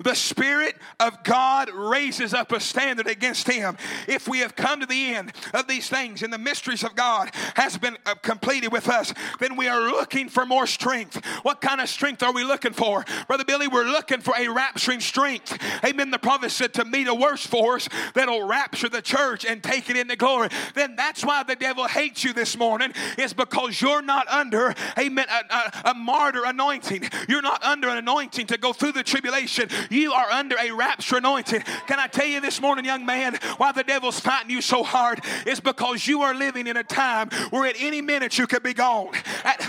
The 0.00 0.14
Spirit 0.14 0.76
of 1.00 1.22
God 1.24 1.70
raises 1.70 2.34
up 2.34 2.52
a 2.52 2.60
standard 2.60 3.06
against 3.06 3.48
him. 3.48 3.76
If 4.08 4.28
we 4.28 4.40
have 4.40 4.56
come 4.56 4.80
to 4.80 4.86
the 4.86 5.14
end 5.14 5.32
of 5.52 5.66
these 5.66 5.88
things 5.88 6.22
and 6.22 6.32
the 6.32 6.38
mysteries 6.38 6.82
of 6.82 6.94
God 6.94 7.30
has 7.54 7.78
been 7.78 7.96
uh, 8.06 8.14
completed 8.16 8.72
with 8.72 8.88
us, 8.88 9.14
then 9.40 9.56
we 9.56 9.68
are 9.68 9.80
looking 9.80 10.28
for 10.28 10.44
more 10.44 10.66
strength. 10.66 11.24
What 11.42 11.60
kind 11.60 11.80
of 11.80 11.88
strength 11.88 12.22
are 12.22 12.32
we 12.32 12.44
looking 12.44 12.72
for? 12.72 13.04
Brother 13.26 13.44
Billy, 13.44 13.68
we're 13.68 13.84
looking 13.84 14.20
for 14.20 14.34
a 14.34 14.46
rapturing 14.46 15.00
strength. 15.00 15.56
Amen. 15.84 16.10
The 16.10 16.18
prophet 16.18 16.50
said 16.50 16.74
to 16.74 16.84
meet 16.84 17.08
a 17.08 17.14
worse 17.14 17.46
force 17.46 17.88
that'll 18.14 18.46
rapture 18.46 18.88
the 18.88 19.02
church 19.02 19.44
and 19.44 19.62
take 19.62 19.88
it 19.90 19.96
into 19.96 20.16
glory. 20.16 20.48
Then 20.74 20.96
that's 20.96 21.24
why 21.24 21.42
the 21.42 21.56
devil 21.56 21.86
hates 21.86 22.24
you 22.24 22.32
this 22.32 22.56
morning, 22.56 22.92
is 23.18 23.32
because 23.32 23.80
you're 23.80 24.02
not 24.02 24.26
under, 24.28 24.74
amen, 24.98 25.26
a, 25.30 25.54
a, 25.54 25.90
a 25.90 25.94
martyr 25.94 26.44
anointing. 26.44 27.08
You're 27.28 27.42
not 27.42 27.62
under 27.62 27.88
an 27.88 27.98
anointing 27.98 28.46
to 28.48 28.58
go 28.58 28.72
through 28.72 28.92
the 28.92 29.02
tribulation 29.02 29.53
you 29.90 30.12
are 30.12 30.30
under 30.30 30.56
a 30.60 30.70
rapture 30.70 31.16
anointing. 31.16 31.60
Can 31.86 31.98
I 31.98 32.06
tell 32.06 32.26
you 32.26 32.40
this 32.40 32.60
morning, 32.60 32.84
young 32.84 33.04
man, 33.06 33.38
why 33.56 33.72
the 33.72 33.84
devil's 33.84 34.20
fighting 34.20 34.50
you 34.50 34.60
so 34.60 34.82
hard 34.82 35.20
It's 35.46 35.60
because 35.60 36.06
you 36.06 36.22
are 36.22 36.34
living 36.34 36.66
in 36.66 36.76
a 36.76 36.84
time 36.84 37.30
where 37.50 37.66
at 37.66 37.76
any 37.78 38.00
minute 38.00 38.38
you 38.38 38.46
could 38.46 38.62
be 38.62 38.74
gone. 38.74 39.12
At. 39.44 39.60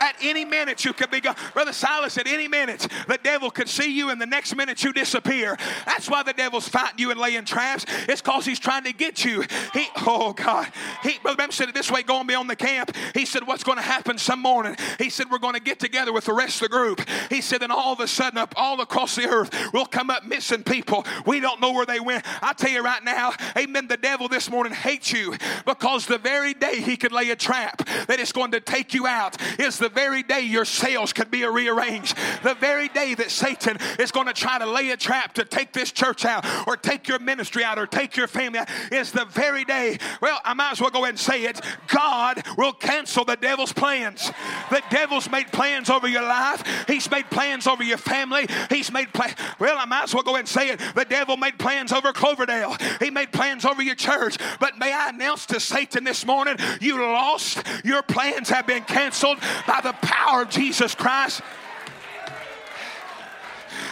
At 0.00 0.16
any 0.22 0.44
minute, 0.44 0.84
you 0.84 0.92
could 0.92 1.10
be 1.10 1.20
gone. 1.20 1.36
Brother 1.54 1.72
Silas, 1.72 2.18
at 2.18 2.26
any 2.26 2.48
minute, 2.48 2.86
the 3.08 3.18
devil 3.22 3.50
could 3.50 3.68
see 3.68 3.96
you, 3.96 4.10
and 4.10 4.20
the 4.20 4.26
next 4.26 4.54
minute 4.56 4.82
you 4.84 4.92
disappear. 4.92 5.56
That's 5.86 6.08
why 6.08 6.22
the 6.22 6.32
devil's 6.32 6.68
fighting 6.68 6.98
you 6.98 7.10
and 7.10 7.20
laying 7.20 7.44
traps. 7.44 7.86
It's 8.08 8.20
because 8.20 8.44
he's 8.44 8.58
trying 8.58 8.84
to 8.84 8.92
get 8.92 9.24
you. 9.24 9.42
He, 9.72 9.86
oh 10.06 10.32
God, 10.32 10.68
he, 11.02 11.18
Brother 11.18 11.36
Branham 11.36 11.52
said 11.52 11.68
it 11.68 11.74
this 11.74 11.90
way 11.90 12.02
going 12.02 12.26
beyond 12.26 12.48
the 12.48 12.56
camp. 12.56 12.94
He 13.14 13.26
said, 13.26 13.46
What's 13.46 13.64
going 13.64 13.78
to 13.78 13.82
happen 13.82 14.18
some 14.18 14.40
morning? 14.40 14.76
He 14.98 15.10
said, 15.10 15.30
We're 15.30 15.38
going 15.38 15.54
to 15.54 15.60
get 15.60 15.78
together 15.78 16.12
with 16.12 16.24
the 16.26 16.32
rest 16.32 16.62
of 16.62 16.68
the 16.70 16.76
group. 16.76 17.00
He 17.30 17.40
said, 17.40 17.60
Then 17.60 17.70
all 17.70 17.92
of 17.92 18.00
a 18.00 18.06
sudden, 18.06 18.38
up 18.38 18.54
all 18.56 18.80
across 18.80 19.16
the 19.16 19.28
earth, 19.28 19.50
we'll 19.72 19.86
come 19.86 20.10
up 20.10 20.24
missing 20.24 20.62
people. 20.62 21.04
We 21.26 21.40
don't 21.40 21.60
know 21.60 21.72
where 21.72 21.86
they 21.86 22.00
went. 22.00 22.24
I 22.42 22.52
tell 22.52 22.70
you 22.70 22.82
right 22.82 23.02
now, 23.04 23.32
amen, 23.56 23.88
the 23.88 23.96
devil 23.96 24.28
this 24.28 24.50
morning 24.50 24.72
hates 24.72 25.12
you 25.12 25.34
because 25.66 26.06
the 26.06 26.18
very 26.18 26.54
day 26.54 26.80
he 26.80 26.96
could 26.96 27.12
lay 27.12 27.30
a 27.30 27.36
trap 27.36 27.86
that 28.06 28.20
is 28.20 28.32
going 28.32 28.52
to 28.52 28.60
take 28.60 28.94
you 28.94 29.06
out 29.06 29.36
is 29.62 29.78
the 29.78 29.88
very 29.88 30.22
day 30.22 30.40
your 30.40 30.64
sales 30.64 31.12
could 31.12 31.30
be 31.30 31.44
rearranged. 31.44 32.16
The 32.42 32.54
very 32.54 32.88
day 32.88 33.14
that 33.14 33.30
Satan 33.30 33.78
is 33.98 34.10
going 34.10 34.26
to 34.26 34.32
try 34.32 34.58
to 34.58 34.66
lay 34.66 34.90
a 34.90 34.96
trap 34.96 35.34
to 35.34 35.44
take 35.44 35.72
this 35.72 35.92
church 35.92 36.24
out 36.24 36.44
or 36.66 36.76
take 36.76 37.08
your 37.08 37.18
ministry 37.18 37.64
out 37.64 37.78
or 37.78 37.86
take 37.86 38.16
your 38.16 38.28
family 38.28 38.58
out 38.58 38.68
is 38.90 39.12
the 39.12 39.24
very 39.26 39.64
day. 39.64 39.98
Well, 40.20 40.40
I 40.44 40.54
might 40.54 40.72
as 40.72 40.80
well 40.80 40.90
go 40.90 41.00
ahead 41.00 41.10
and 41.10 41.18
say 41.18 41.44
it. 41.44 41.60
God 41.88 42.42
will 42.56 42.72
cancel 42.72 43.24
the 43.24 43.36
devil's 43.36 43.72
plans. 43.72 44.30
The 44.70 44.82
devil's 44.90 45.30
made 45.30 45.52
plans 45.52 45.90
over 45.90 46.08
your 46.08 46.22
life. 46.22 46.62
He's 46.86 47.10
made 47.10 47.30
plans 47.30 47.66
over 47.66 47.82
your 47.82 47.98
family. 47.98 48.46
He's 48.70 48.92
made 48.92 49.12
plans. 49.12 49.34
Well, 49.58 49.76
I 49.78 49.84
might 49.84 50.04
as 50.04 50.14
well 50.14 50.22
go 50.22 50.32
ahead 50.32 50.40
and 50.40 50.48
say 50.48 50.70
it. 50.70 50.80
The 50.94 51.04
devil 51.04 51.36
made 51.36 51.58
plans 51.58 51.92
over 51.92 52.12
Cloverdale. 52.12 52.76
He 53.00 53.10
made 53.10 53.32
plans 53.32 53.64
over 53.64 53.82
your 53.82 53.94
church. 53.94 54.36
But 54.60 54.78
may 54.78 54.92
I 54.92 55.10
announce 55.10 55.46
to 55.46 55.60
Satan 55.60 56.04
this 56.04 56.26
morning, 56.26 56.56
you 56.80 57.00
lost. 57.00 57.62
Your 57.84 58.02
plans 58.02 58.48
have 58.48 58.66
been 58.66 58.84
canceled 58.84 59.38
by 59.66 59.80
the 59.82 59.92
power 60.02 60.42
of 60.42 60.50
Jesus 60.50 60.94
Christ. 60.94 61.42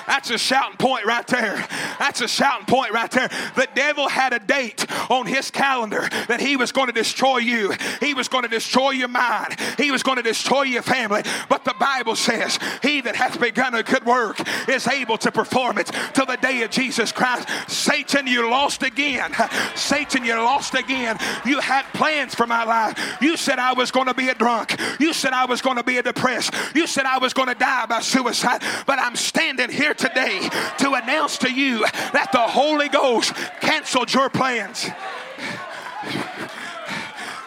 That's 0.07 0.31
a 0.31 0.39
shouting 0.39 0.77
point 0.77 1.07
right 1.07 1.27
there. 1.27 1.67
That's 1.99 2.21
a 2.21 2.29
shouting 2.29 2.67
point 2.67 2.93
right 2.93 3.11
there. 3.11 3.29
The 3.55 3.69
devil 3.75 4.09
had 4.09 4.33
a 4.33 4.39
date 4.39 4.87
on 5.11 5.27
his 5.27 5.51
calendar 5.51 6.09
that 6.29 6.41
he 6.41 6.57
was 6.57 6.73
going 6.73 6.87
to 6.87 6.93
destroy 6.93 7.39
you. 7.39 7.73
He 8.01 8.15
was 8.15 8.29
going 8.29 8.45
to 8.45 8.49
destroy 8.49 8.91
your 8.91 9.09
mind. 9.09 9.57
He 9.79 9.91
was 9.91 10.03
going 10.03 10.17
to 10.17 10.23
destroy 10.23 10.63
your 10.63 10.83
family. 10.83 11.23
But 11.49 11.65
the 11.65 11.75
Bible 11.79 12.17
says, 12.17 12.59
He 12.83 13.01
that 13.03 13.17
hath 13.17 13.41
begun 13.41 13.75
a 13.75 13.83
good 13.83 14.05
work 14.05 14.41
is 14.69 14.87
able 14.87 15.19
to 15.19 15.33
perform 15.33 15.79
it 15.79 15.91
till 16.15 16.27
the 16.27 16.37
day 16.37 16.63
of 16.63 16.71
Jesus 16.71 17.13
Christ. 17.13 17.49
Satan, 17.69 18.27
you 18.27 18.51
lost 18.51 18.83
again. 18.83 19.33
Satan, 19.75 20.25
you 20.25 20.35
lost 20.35 20.75
again. 20.75 21.19
You 21.45 21.61
had 21.61 21.85
plans 21.93 22.35
for 22.35 22.47
my 22.47 22.65
life. 22.65 23.19
You 23.21 23.37
said 23.37 23.59
I 23.59 23.73
was 23.73 23.91
going 23.91 24.07
to 24.07 24.15
be 24.15 24.29
a 24.29 24.35
drunk. 24.35 24.77
You 24.99 25.13
said 25.13 25.33
I 25.33 25.45
was 25.45 25.61
going 25.61 25.77
to 25.77 25.85
be 25.85 25.99
a 25.99 26.03
depressed. 26.03 26.53
You 26.75 26.87
said 26.87 27.07
I 27.07 27.19
was 27.19 27.33
going 27.33 27.49
to 27.49 27.55
die 27.55 27.87
by 27.87 28.01
suicide. 28.01 28.63
But 28.87 28.99
I'm 28.99 29.17
standing 29.17 29.71
here 29.71 29.95
today 30.01 30.49
to 30.79 30.95
announce 30.95 31.39
to 31.39 31.53
you 31.53 31.81
that 32.13 32.31
the 32.33 32.39
Holy 32.39 32.89
Ghost 32.89 33.35
canceled 33.61 34.13
your 34.13 34.31
plans. 34.31 34.87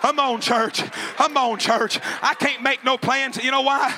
Come 0.02 0.20
on, 0.20 0.42
church. 0.42 0.84
Come 1.16 1.38
on, 1.38 1.58
church. 1.58 2.00
I 2.22 2.34
can't 2.36 2.62
make 2.62 2.84
no 2.84 2.98
plans. 2.98 3.44
You 3.44 3.52
know 3.52 3.62
why? 3.62 3.94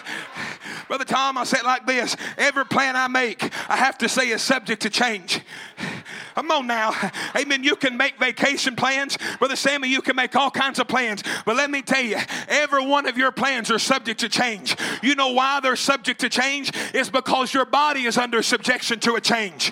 Brother 0.88 1.03
Tom, 1.03 1.38
I 1.38 1.44
say 1.44 1.57
it 1.60 1.65
like 1.65 1.86
this 1.86 2.15
every 2.38 2.65
plan 2.65 2.95
I 2.95 3.07
make, 3.07 3.44
I 3.69 3.76
have 3.76 3.98
to 3.99 4.10
say 4.10 4.30
is 4.30 4.41
subject 4.41 4.84
to 4.84 4.90
change. 4.90 5.41
Come 6.35 6.51
on 6.51 6.67
now. 6.67 6.93
Amen. 7.35 7.63
You 7.63 7.75
can 7.77 7.95
make 7.95 8.19
vacation 8.19 8.75
plans. 8.75 9.17
Brother 9.39 9.55
Sammy, 9.55 9.87
you 9.87 10.01
can 10.01 10.15
make 10.15 10.35
all 10.35 10.51
kinds 10.51 10.79
of 10.79 10.87
plans. 10.87 11.23
But 11.45 11.55
let 11.55 11.71
me 11.71 11.81
tell 11.81 12.03
you, 12.03 12.17
every 12.49 12.85
one 12.85 13.07
of 13.07 13.17
your 13.17 13.31
plans 13.31 13.71
are 13.71 13.79
subject 13.79 14.19
to 14.19 14.29
change. 14.29 14.75
You 15.01 15.15
know 15.15 15.31
why 15.31 15.61
they're 15.61 15.77
subject 15.77 16.19
to 16.21 16.29
change? 16.29 16.71
It's 16.93 17.09
because 17.09 17.53
your 17.53 17.65
body 17.65 18.03
is 18.03 18.17
under 18.17 18.43
subjection 18.43 18.99
to 18.99 19.15
a 19.15 19.21
change. 19.21 19.71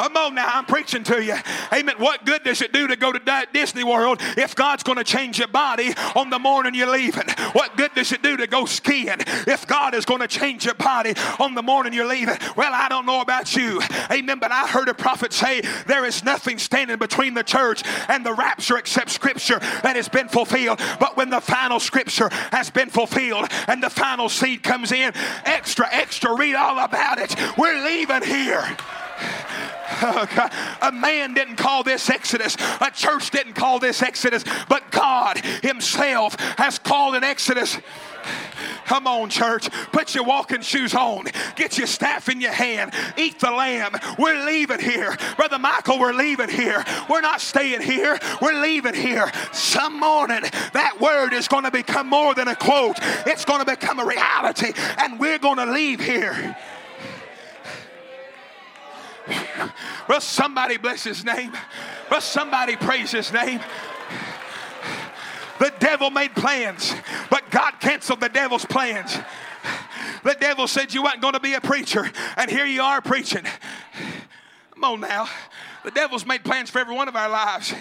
Come 0.00 0.16
on 0.16 0.34
now, 0.34 0.48
I'm 0.54 0.64
preaching 0.64 1.04
to 1.04 1.22
you. 1.22 1.36
Amen. 1.74 1.96
What 1.98 2.24
good 2.24 2.42
does 2.42 2.62
it 2.62 2.72
do 2.72 2.86
to 2.86 2.96
go 2.96 3.12
to 3.12 3.46
Disney 3.52 3.84
World 3.84 4.16
if 4.38 4.54
God's 4.54 4.82
going 4.82 4.96
to 4.96 5.04
change 5.04 5.38
your 5.38 5.48
body 5.48 5.92
on 6.16 6.30
the 6.30 6.38
morning 6.38 6.74
you're 6.74 6.90
leaving? 6.90 7.28
What 7.52 7.76
good 7.76 7.90
does 7.94 8.10
it 8.10 8.22
do 8.22 8.38
to 8.38 8.46
go 8.46 8.64
skiing 8.64 9.18
if 9.46 9.66
God 9.66 9.94
is 9.94 10.06
going 10.06 10.22
to 10.22 10.26
change 10.26 10.64
your 10.64 10.72
body 10.72 11.12
on 11.38 11.54
the 11.54 11.62
morning 11.62 11.92
you're 11.92 12.08
leaving? 12.08 12.38
Well, 12.56 12.72
I 12.72 12.88
don't 12.88 13.04
know 13.04 13.20
about 13.20 13.54
you. 13.54 13.82
Amen. 14.10 14.38
But 14.38 14.52
I 14.52 14.66
heard 14.66 14.88
a 14.88 14.94
prophet 14.94 15.34
say 15.34 15.60
there 15.86 16.06
is 16.06 16.24
nothing 16.24 16.56
standing 16.56 16.96
between 16.96 17.34
the 17.34 17.44
church 17.44 17.82
and 18.08 18.24
the 18.24 18.32
rapture 18.32 18.78
except 18.78 19.10
scripture 19.10 19.58
that 19.58 19.96
has 19.96 20.08
been 20.08 20.28
fulfilled. 20.28 20.80
But 20.98 21.18
when 21.18 21.28
the 21.28 21.42
final 21.42 21.78
scripture 21.78 22.30
has 22.52 22.70
been 22.70 22.88
fulfilled 22.88 23.48
and 23.66 23.82
the 23.82 23.90
final 23.90 24.30
seed 24.30 24.62
comes 24.62 24.92
in, 24.92 25.12
extra, 25.44 25.86
extra, 25.92 26.34
read 26.34 26.54
all 26.54 26.78
about 26.78 27.18
it. 27.18 27.36
We're 27.58 27.84
leaving 27.84 28.22
here. 28.22 28.64
A 30.82 30.92
man 30.92 31.34
didn't 31.34 31.56
call 31.56 31.82
this 31.82 32.08
Exodus, 32.08 32.56
a 32.80 32.90
church 32.90 33.30
didn't 33.30 33.54
call 33.54 33.78
this 33.78 34.02
Exodus, 34.02 34.44
but 34.68 34.90
God 34.90 35.38
Himself 35.62 36.36
has 36.56 36.78
called 36.78 37.16
an 37.16 37.24
Exodus. 37.24 37.76
Come 38.86 39.06
on, 39.06 39.30
church. 39.30 39.70
Put 39.92 40.14
your 40.14 40.24
walking 40.24 40.62
shoes 40.62 40.94
on. 40.94 41.26
Get 41.54 41.78
your 41.78 41.86
staff 41.86 42.28
in 42.28 42.40
your 42.40 42.52
hand. 42.52 42.92
Eat 43.16 43.38
the 43.38 43.50
lamb. 43.50 43.92
We're 44.18 44.44
leaving 44.44 44.80
here. 44.80 45.16
Brother 45.36 45.58
Michael, 45.58 46.00
we're 46.00 46.12
leaving 46.12 46.48
here. 46.48 46.84
We're 47.08 47.20
not 47.20 47.40
staying 47.40 47.82
here. 47.82 48.18
We're 48.42 48.60
leaving 48.60 48.94
here. 48.94 49.30
Some 49.52 50.00
morning, 50.00 50.42
that 50.72 51.00
word 51.00 51.32
is 51.34 51.46
going 51.46 51.64
to 51.64 51.70
become 51.70 52.08
more 52.08 52.34
than 52.34 52.48
a 52.48 52.56
quote, 52.56 52.96
it's 53.26 53.44
going 53.44 53.60
to 53.60 53.66
become 53.66 54.00
a 54.00 54.04
reality, 54.04 54.72
and 54.98 55.20
we're 55.20 55.38
going 55.38 55.58
to 55.58 55.66
leave 55.66 56.00
here. 56.00 56.56
Well, 60.08 60.20
somebody 60.20 60.76
bless 60.76 61.04
his 61.04 61.24
name. 61.24 61.52
Well, 62.10 62.20
somebody 62.20 62.76
praise 62.76 63.10
his 63.12 63.32
name. 63.32 63.60
The 65.58 65.72
devil 65.78 66.10
made 66.10 66.34
plans, 66.34 66.94
but 67.28 67.50
God 67.50 67.74
canceled 67.80 68.20
the 68.20 68.28
devil's 68.30 68.64
plans. 68.64 69.18
The 70.24 70.34
devil 70.40 70.66
said 70.66 70.94
you 70.94 71.02
weren't 71.02 71.20
going 71.20 71.34
to 71.34 71.40
be 71.40 71.54
a 71.54 71.60
preacher, 71.60 72.10
and 72.36 72.50
here 72.50 72.64
you 72.64 72.82
are 72.82 73.00
preaching. 73.02 73.44
Come 74.74 74.84
on 74.84 75.00
now. 75.00 75.28
The 75.84 75.90
devil's 75.90 76.24
made 76.26 76.44
plans 76.44 76.70
for 76.70 76.78
every 76.78 76.94
one 76.94 77.08
of 77.08 77.16
our 77.16 77.28
lives. 77.28 77.74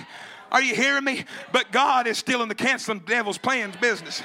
Are 0.51 0.61
you 0.61 0.75
hearing 0.75 1.03
me? 1.03 1.25
But 1.51 1.71
God 1.71 2.07
is 2.07 2.17
still 2.17 2.41
in 2.41 2.49
the 2.49 2.55
canceling 2.55 2.99
devil's 2.99 3.37
plans 3.37 3.75
business. 3.77 4.21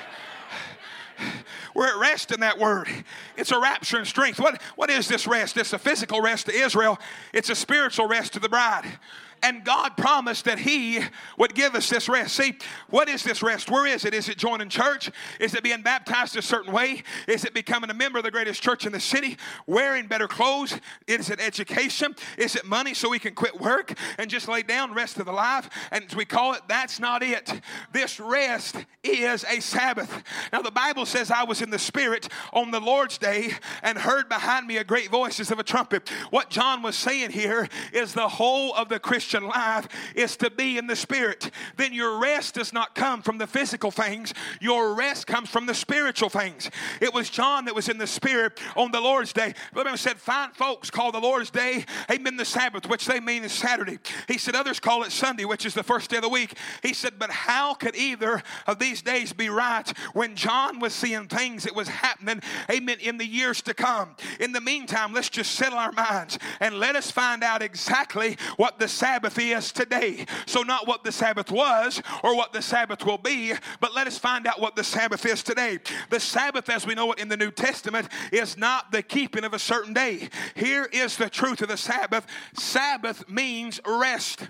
We're 1.74 1.88
at 1.88 1.98
rest 1.98 2.30
in 2.32 2.40
that 2.40 2.59
word. 2.59 2.88
It's 3.36 3.51
a 3.51 3.59
rapture 3.59 3.98
and 3.98 4.06
strength. 4.06 4.38
What, 4.38 4.62
what 4.76 4.90
is 4.90 5.09
this 5.09 5.26
rest? 5.26 5.56
It's 5.56 5.72
a 5.72 5.78
physical 5.78 6.20
rest 6.22 6.46
to 6.46 6.52
Israel, 6.52 6.98
it's 7.32 7.51
a 7.51 7.55
spiritual 7.55 8.06
rest 8.06 8.32
to 8.34 8.40
the 8.40 8.48
bride. 8.48 8.98
And 9.44 9.62
God 9.62 9.98
promised 9.98 10.46
that 10.46 10.58
He 10.58 11.00
would 11.36 11.54
give 11.54 11.74
us 11.74 11.90
this 11.90 12.08
rest. 12.08 12.34
See, 12.34 12.56
what 12.88 13.10
is 13.10 13.22
this 13.22 13.42
rest? 13.42 13.70
Where 13.70 13.86
is 13.86 14.06
it? 14.06 14.14
Is 14.14 14.30
it 14.30 14.38
joining 14.38 14.70
church? 14.70 15.10
Is 15.38 15.54
it 15.54 15.62
being 15.62 15.82
baptized 15.82 16.34
a 16.38 16.40
certain 16.40 16.72
way? 16.72 17.02
Is 17.28 17.44
it 17.44 17.52
becoming 17.52 17.90
a 17.90 17.94
member 17.94 18.16
of 18.16 18.24
the 18.24 18.30
greatest 18.30 18.62
church 18.62 18.86
in 18.86 18.92
the 18.92 19.00
city? 19.00 19.36
Wearing 19.66 20.06
better 20.06 20.26
clothes? 20.26 20.80
Is 21.06 21.28
it 21.28 21.40
education? 21.40 22.16
Is 22.38 22.56
it 22.56 22.64
money 22.64 22.94
so 22.94 23.10
we 23.10 23.18
can 23.18 23.34
quit 23.34 23.60
work 23.60 23.92
and 24.16 24.30
just 24.30 24.48
lay 24.48 24.62
down 24.62 24.94
rest 24.94 25.18
of 25.18 25.26
the 25.26 25.32
life? 25.32 25.68
And 25.90 26.04
as 26.04 26.16
we 26.16 26.24
call 26.24 26.54
it, 26.54 26.62
that's 26.66 26.98
not 26.98 27.22
it. 27.22 27.52
This 27.92 28.18
rest 28.18 28.76
is 29.02 29.44
a 29.44 29.60
Sabbath. 29.60 30.22
Now, 30.54 30.62
the 30.62 30.70
Bible 30.70 31.04
says, 31.04 31.30
I 31.30 31.44
was 31.44 31.60
in 31.60 31.68
the 31.68 31.78
Spirit 31.78 32.30
on 32.54 32.70
the 32.70 32.80
Lord's 32.80 33.18
day 33.18 33.52
and 33.82 33.98
heard 33.98 34.30
behind 34.30 34.66
me 34.66 34.78
a 34.78 34.84
great 34.84 35.10
voice 35.10 35.38
as 35.38 35.50
of 35.50 35.58
a 35.58 35.62
trumpet. 35.62 36.08
What 36.30 36.48
John 36.48 36.80
was 36.80 36.96
saying 36.96 37.32
here 37.32 37.68
is 37.92 38.14
the 38.14 38.28
whole 38.28 38.72
of 38.72 38.88
the 38.88 38.98
Christian 38.98 39.34
Christian 39.35 39.48
life 39.48 39.89
is 40.15 40.36
to 40.36 40.48
be 40.48 40.78
in 40.78 40.86
the 40.86 40.94
Spirit. 40.94 41.51
Then 41.77 41.93
your 41.93 42.20
rest 42.20 42.55
does 42.55 42.73
not 42.73 42.94
come 42.94 43.20
from 43.20 43.39
the 43.39 43.48
physical 43.48 43.90
things, 43.90 44.32
your 44.61 44.94
rest 44.94 45.27
comes 45.27 45.48
from 45.48 45.66
the 45.66 45.74
spiritual 45.74 46.28
things. 46.28 46.70
It 47.01 47.12
was 47.12 47.31
John 47.31 47.65
that 47.65 47.74
was 47.74 47.89
in 47.89 47.98
the 47.98 48.06
Spirit 48.06 48.61
on 48.77 48.93
the 48.93 49.01
Lord's 49.01 49.32
day. 49.32 49.55
Remember, 49.74 49.97
said, 49.97 50.19
Fine 50.19 50.52
folks 50.52 50.89
call 50.89 51.11
the 51.11 51.19
Lord's 51.19 51.51
day, 51.51 51.85
amen, 52.11 52.36
the 52.36 52.44
Sabbath, 52.44 52.89
which 52.89 53.06
they 53.06 53.19
mean 53.19 53.43
is 53.43 53.51
Saturday. 53.51 53.98
He 54.28 54.39
said, 54.39 54.55
Others 54.55 54.78
call 54.78 55.02
it 55.02 55.11
Sunday, 55.11 55.44
which 55.44 55.66
is 55.66 55.74
the 55.74 55.82
first 55.82 56.11
day 56.11 56.16
of 56.19 56.23
the 56.23 56.28
week. 56.28 56.56
He 56.82 56.94
said, 56.94 57.15
But 57.19 57.31
how 57.31 57.74
could 57.74 57.97
either 57.97 58.40
of 58.69 58.78
these 58.78 59.02
days 59.02 59.32
be 59.32 59.48
right 59.48 59.93
when 60.12 60.36
John 60.36 60.78
was 60.78 60.93
seeing 60.93 61.27
things 61.27 61.65
that 61.65 61.74
was 61.74 61.89
happening, 61.89 62.40
amen, 62.70 62.98
in 63.01 63.19
the 63.19 63.27
years 63.27 63.62
to 63.62 63.74
come? 63.74 64.15
In 64.39 64.52
the 64.52 64.61
meantime, 64.61 65.12
let's 65.12 65.28
just 65.28 65.52
settle 65.52 65.78
our 65.78 65.93
minds 65.93 66.39
and 66.61 66.78
let 66.78 66.94
us 66.94 67.11
find 67.11 67.43
out 67.43 67.62
exactly 67.62 68.36
what 68.56 68.78
the 68.78 68.86
Sabbath 68.86 69.23
Sabbath 69.24 69.38
is 69.38 69.72
today. 69.72 70.26
So, 70.44 70.60
not 70.60 70.86
what 70.86 71.02
the 71.02 71.10
Sabbath 71.10 71.51
was 71.51 72.02
or 72.22 72.36
what 72.36 72.52
the 72.52 72.60
Sabbath 72.60 73.06
will 73.06 73.16
be, 73.16 73.55
but 73.80 73.94
let 73.94 74.06
us 74.06 74.18
find 74.18 74.46
out 74.46 74.60
what 74.60 74.76
the 74.76 74.84
Sabbath 74.84 75.24
is 75.24 75.42
today. 75.42 75.78
The 76.10 76.20
Sabbath, 76.20 76.68
as 76.68 76.86
we 76.86 76.94
know 76.94 77.10
it 77.12 77.18
in 77.18 77.28
the 77.28 77.36
New 77.36 77.51
Testament, 77.51 78.09
is 78.32 78.59
not 78.59 78.92
the 78.92 79.02
keeping 79.02 79.44
of 79.44 79.55
a 79.55 79.59
certain 79.59 79.94
day. 79.94 80.28
Here 80.55 80.84
is 80.92 81.16
the 81.16 81.30
truth 81.30 81.62
of 81.62 81.68
the 81.68 81.78
Sabbath 81.78 82.26
Sabbath 82.52 83.26
means 83.30 83.80
rest. 83.86 84.48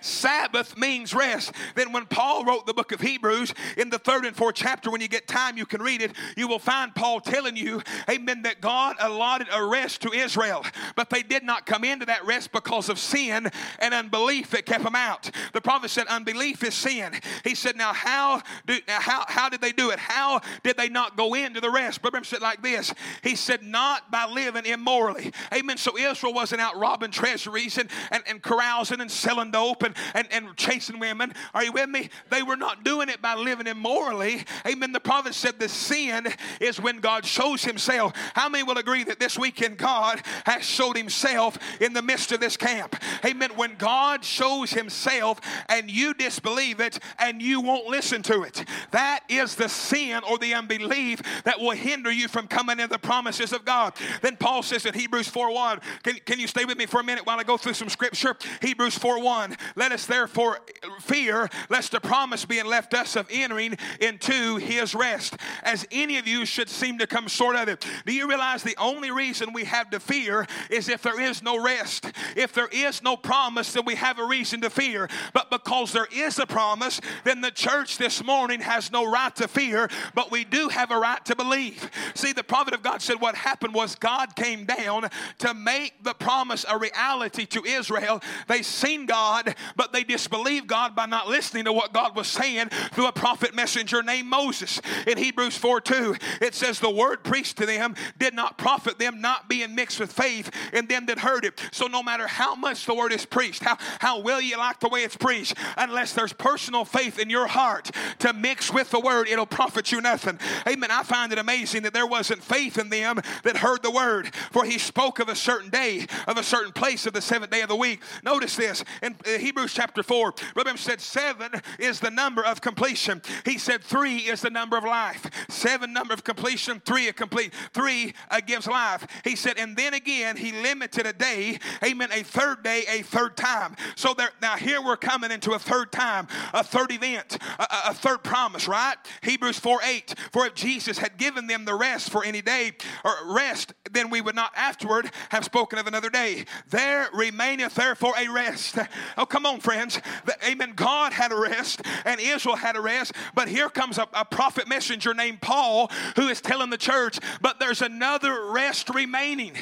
Sabbath 0.00 0.76
means 0.76 1.14
rest. 1.14 1.52
Then, 1.74 1.92
when 1.92 2.06
Paul 2.06 2.44
wrote 2.44 2.66
the 2.66 2.74
book 2.74 2.92
of 2.92 3.00
Hebrews 3.00 3.54
in 3.76 3.90
the 3.90 3.98
third 3.98 4.24
and 4.24 4.36
fourth 4.36 4.54
chapter, 4.54 4.90
when 4.90 5.00
you 5.00 5.08
get 5.08 5.26
time, 5.26 5.56
you 5.56 5.66
can 5.66 5.82
read 5.82 6.02
it, 6.02 6.12
you 6.36 6.48
will 6.48 6.58
find 6.58 6.94
Paul 6.94 7.20
telling 7.20 7.56
you, 7.56 7.82
amen, 8.08 8.42
that 8.42 8.60
God 8.60 8.96
allotted 9.00 9.48
a 9.52 9.64
rest 9.64 10.02
to 10.02 10.12
Israel, 10.12 10.64
but 10.96 11.10
they 11.10 11.22
did 11.22 11.42
not 11.42 11.66
come 11.66 11.84
into 11.84 12.06
that 12.06 12.24
rest 12.24 12.52
because 12.52 12.88
of 12.88 12.98
sin 12.98 13.50
and 13.78 13.94
unbelief 13.94 14.50
that 14.50 14.66
kept 14.66 14.84
them 14.84 14.94
out. 14.94 15.30
The 15.52 15.60
prophet 15.60 15.90
said, 15.90 16.06
Unbelief 16.06 16.62
is 16.62 16.74
sin. 16.74 17.12
He 17.42 17.54
said, 17.54 17.76
Now, 17.76 17.92
how, 17.92 18.42
do, 18.66 18.78
now 18.86 19.00
how, 19.00 19.24
how 19.26 19.48
did 19.48 19.60
they 19.60 19.72
do 19.72 19.90
it? 19.90 19.98
How 19.98 20.40
did 20.62 20.76
they 20.76 20.88
not 20.88 21.16
go 21.16 21.34
into 21.34 21.60
the 21.60 21.70
rest? 21.70 22.02
Brother 22.02 22.24
said 22.24 22.40
like 22.40 22.62
this 22.62 22.94
He 23.22 23.36
said, 23.36 23.62
Not 23.62 24.10
by 24.10 24.26
living 24.26 24.66
immorally. 24.66 25.32
Amen. 25.52 25.76
So 25.76 25.98
Israel 25.98 26.32
wasn't 26.32 26.60
out 26.60 26.76
robbing 26.76 27.10
treasuries 27.10 27.78
and, 27.78 27.88
and, 28.10 28.22
and 28.26 28.42
carousing 28.42 29.00
and 29.00 29.10
selling 29.10 29.50
dope 29.50 29.63
dope 29.64 29.82
and, 29.82 29.94
and, 30.14 30.26
and 30.30 30.56
chasing 30.56 30.98
women. 30.98 31.32
Are 31.54 31.64
you 31.64 31.72
with 31.72 31.88
me? 31.88 32.10
They 32.30 32.42
were 32.42 32.56
not 32.56 32.84
doing 32.84 33.08
it 33.08 33.22
by 33.22 33.34
living 33.34 33.66
immorally. 33.66 34.44
Amen. 34.66 34.92
The 34.92 35.00
prophet 35.00 35.34
said 35.34 35.58
the 35.58 35.68
sin 35.68 36.28
is 36.60 36.80
when 36.80 36.98
God 36.98 37.24
shows 37.24 37.64
himself. 37.64 38.12
How 38.34 38.48
many 38.48 38.64
will 38.64 38.78
agree 38.78 39.04
that 39.04 39.20
this 39.20 39.38
weekend 39.38 39.78
God 39.78 40.20
has 40.44 40.64
showed 40.64 40.96
himself 40.96 41.58
in 41.80 41.92
the 41.92 42.02
midst 42.02 42.32
of 42.32 42.40
this 42.40 42.56
camp? 42.56 42.96
Amen. 43.24 43.50
When 43.56 43.76
God 43.76 44.24
shows 44.24 44.70
himself 44.70 45.40
and 45.68 45.90
you 45.90 46.14
disbelieve 46.14 46.80
it 46.80 46.98
and 47.18 47.40
you 47.40 47.60
won't 47.60 47.86
listen 47.86 48.22
to 48.24 48.42
it, 48.42 48.64
that 48.90 49.20
is 49.28 49.54
the 49.54 49.68
sin 49.68 50.22
or 50.28 50.38
the 50.38 50.54
unbelief 50.54 51.22
that 51.44 51.58
will 51.58 51.70
hinder 51.70 52.12
you 52.12 52.28
from 52.28 52.46
coming 52.46 52.78
into 52.80 52.92
the 52.92 52.98
promises 52.98 53.52
of 53.52 53.64
God. 53.64 53.94
Then 54.20 54.36
Paul 54.36 54.62
says 54.62 54.84
in 54.84 54.94
Hebrews 54.94 55.28
4 55.28 55.52
1, 55.52 55.80
can, 56.02 56.14
can 56.26 56.40
you 56.40 56.46
stay 56.46 56.64
with 56.64 56.76
me 56.76 56.86
for 56.86 57.00
a 57.00 57.04
minute 57.04 57.26
while 57.26 57.38
I 57.38 57.44
go 57.44 57.56
through 57.56 57.74
some 57.74 57.88
scripture? 57.88 58.36
Hebrews 58.60 58.98
4 58.98 59.20
1. 59.20 59.53
Let 59.76 59.92
us 59.92 60.06
therefore 60.06 60.58
fear 61.00 61.48
lest 61.68 61.92
the 61.92 62.00
promise 62.00 62.44
being 62.44 62.66
left 62.66 62.94
us 62.94 63.16
of 63.16 63.26
entering 63.30 63.76
into 64.00 64.56
his 64.56 64.94
rest, 64.94 65.36
as 65.62 65.86
any 65.90 66.18
of 66.18 66.26
you 66.26 66.44
should 66.44 66.68
seem 66.68 66.98
to 66.98 67.06
come 67.06 67.28
short 67.28 67.56
of 67.56 67.68
it. 67.68 67.84
Do 68.06 68.12
you 68.12 68.28
realize 68.28 68.62
the 68.62 68.76
only 68.78 69.10
reason 69.10 69.52
we 69.52 69.64
have 69.64 69.90
to 69.90 70.00
fear 70.00 70.46
is 70.70 70.88
if 70.88 71.02
there 71.02 71.20
is 71.20 71.42
no 71.42 71.62
rest? 71.62 72.12
If 72.36 72.52
there 72.52 72.68
is 72.68 73.02
no 73.02 73.16
promise, 73.16 73.72
then 73.72 73.84
we 73.84 73.94
have 73.94 74.18
a 74.18 74.24
reason 74.24 74.60
to 74.62 74.70
fear. 74.70 75.08
But 75.32 75.50
because 75.50 75.92
there 75.92 76.08
is 76.12 76.38
a 76.38 76.46
promise, 76.46 77.00
then 77.24 77.40
the 77.40 77.50
church 77.50 77.98
this 77.98 78.22
morning 78.24 78.60
has 78.60 78.90
no 78.90 79.10
right 79.10 79.34
to 79.36 79.48
fear, 79.48 79.88
but 80.14 80.30
we 80.30 80.44
do 80.44 80.68
have 80.68 80.90
a 80.90 80.98
right 80.98 81.24
to 81.24 81.36
believe. 81.36 81.90
See, 82.14 82.32
the 82.32 82.44
prophet 82.44 82.74
of 82.74 82.82
God 82.82 83.02
said 83.02 83.20
what 83.20 83.34
happened 83.34 83.74
was 83.74 83.94
God 83.94 84.36
came 84.36 84.64
down 84.64 85.08
to 85.38 85.54
make 85.54 86.02
the 86.02 86.14
promise 86.14 86.64
a 86.68 86.78
reality 86.78 87.46
to 87.46 87.64
Israel. 87.64 88.22
They 88.48 88.62
seen 88.62 89.06
God 89.06 89.43
God, 89.44 89.56
but 89.76 89.92
they 89.92 90.04
disbelieved 90.04 90.66
God 90.66 90.94
by 90.94 91.06
not 91.06 91.28
listening 91.28 91.64
to 91.64 91.72
what 91.72 91.92
God 91.92 92.16
was 92.16 92.26
saying 92.26 92.68
through 92.92 93.06
a 93.06 93.12
prophet 93.12 93.54
messenger 93.54 94.02
named 94.02 94.28
Moses. 94.28 94.80
In 95.06 95.18
Hebrews 95.18 95.56
4 95.56 95.80
2, 95.80 96.16
it 96.40 96.54
says, 96.54 96.80
The 96.80 96.90
word 96.90 97.24
preached 97.24 97.58
to 97.58 97.66
them 97.66 97.94
did 98.18 98.34
not 98.34 98.58
profit 98.58 98.98
them, 98.98 99.20
not 99.20 99.48
being 99.48 99.74
mixed 99.74 100.00
with 100.00 100.12
faith 100.12 100.50
in 100.72 100.86
them 100.86 101.06
that 101.06 101.18
heard 101.18 101.44
it. 101.44 101.60
So, 101.72 101.86
no 101.86 102.02
matter 102.02 102.26
how 102.26 102.54
much 102.54 102.86
the 102.86 102.94
word 102.94 103.12
is 103.12 103.26
preached, 103.26 103.62
how, 103.62 103.76
how 104.00 104.20
well 104.20 104.40
you 104.40 104.56
like 104.58 104.80
the 104.80 104.88
way 104.88 105.00
it's 105.00 105.16
preached, 105.16 105.54
unless 105.76 106.12
there's 106.12 106.32
personal 106.32 106.84
faith 106.84 107.18
in 107.18 107.30
your 107.30 107.46
heart 107.46 107.90
to 108.20 108.32
mix 108.32 108.72
with 108.72 108.90
the 108.90 109.00
word, 109.00 109.28
it'll 109.28 109.46
profit 109.46 109.92
you 109.92 110.00
nothing. 110.00 110.38
Amen. 110.66 110.90
I 110.90 111.02
find 111.02 111.32
it 111.32 111.38
amazing 111.38 111.82
that 111.82 111.94
there 111.94 112.06
wasn't 112.06 112.42
faith 112.42 112.78
in 112.78 112.88
them 112.88 113.20
that 113.42 113.56
heard 113.56 113.82
the 113.82 113.90
word, 113.90 114.34
for 114.50 114.64
he 114.64 114.78
spoke 114.78 115.18
of 115.18 115.28
a 115.28 115.36
certain 115.36 115.70
day, 115.70 116.06
of 116.26 116.36
a 116.36 116.42
certain 116.42 116.72
place 116.72 117.06
of 117.06 117.12
the 117.12 117.20
seventh 117.20 117.50
day 117.50 117.62
of 117.62 117.68
the 117.68 117.76
week. 117.76 118.02
Notice 118.22 118.56
this 118.56 118.84
in 119.02 119.16
Hebrews 119.26 119.72
chapter 119.74 120.02
4, 120.02 120.34
Brother 120.54 120.76
said 120.76 121.00
seven 121.00 121.50
is 121.78 122.00
the 122.00 122.10
number 122.10 122.44
of 122.44 122.60
completion. 122.60 123.22
He 123.44 123.58
said 123.58 123.82
three 123.82 124.18
is 124.18 124.40
the 124.40 124.50
number 124.50 124.76
of 124.76 124.84
life. 124.84 125.28
Seven 125.48 125.92
number 125.92 126.14
of 126.14 126.24
completion, 126.24 126.80
three 126.84 127.08
a 127.08 127.12
complete. 127.12 127.52
Three 127.72 128.14
uh, 128.30 128.40
gives 128.40 128.66
life. 128.66 129.06
He 129.24 129.36
said, 129.36 129.58
and 129.58 129.76
then 129.76 129.94
again, 129.94 130.36
he 130.36 130.52
limited 130.52 131.06
a 131.06 131.12
day, 131.12 131.58
amen, 131.84 132.10
a 132.12 132.22
third 132.22 132.62
day, 132.62 132.84
a 132.88 133.02
third 133.02 133.36
time. 133.36 133.76
So 133.96 134.14
there, 134.14 134.30
now 134.42 134.56
here 134.56 134.82
we're 134.82 134.96
coming 134.96 135.30
into 135.30 135.52
a 135.52 135.58
third 135.58 135.92
time, 135.92 136.28
a 136.52 136.64
third 136.64 136.92
event, 136.92 137.38
a, 137.58 137.66
a 137.86 137.94
third 137.94 138.22
promise, 138.22 138.68
right? 138.68 138.96
Hebrews 139.22 139.58
4 139.58 139.80
8. 139.82 140.14
For 140.32 140.46
if 140.46 140.54
Jesus 140.54 140.98
had 140.98 141.16
given 141.16 141.46
them 141.46 141.64
the 141.64 141.74
rest 141.74 142.10
for 142.10 142.24
any 142.24 142.42
day 142.42 142.72
or 143.04 143.34
rest, 143.34 143.74
then 143.90 144.10
we 144.10 144.20
would 144.20 144.34
not 144.34 144.52
afterward 144.56 145.10
have 145.30 145.44
spoken 145.44 145.78
of 145.78 145.86
another 145.86 146.10
day. 146.10 146.44
There 146.68 147.08
remaineth 147.12 147.74
therefore 147.74 148.14
a 148.18 148.28
rest. 148.28 148.78
Oh, 149.16 149.26
come 149.26 149.46
on, 149.46 149.60
friends. 149.60 150.00
The, 150.24 150.36
amen. 150.46 150.72
God 150.74 151.12
had 151.12 151.32
a 151.32 151.36
rest 151.36 151.82
and 152.04 152.20
Israel 152.20 152.56
had 152.56 152.76
a 152.76 152.80
rest, 152.80 153.12
but 153.34 153.48
here 153.48 153.68
comes 153.68 153.98
a, 153.98 154.08
a 154.12 154.24
prophet 154.24 154.68
messenger 154.68 155.14
named 155.14 155.40
Paul 155.40 155.90
who 156.16 156.28
is 156.28 156.40
telling 156.40 156.70
the 156.70 156.78
church, 156.78 157.18
but 157.40 157.58
there's 157.60 157.82
another 157.82 158.50
rest 158.50 158.90
remaining. 158.90 159.52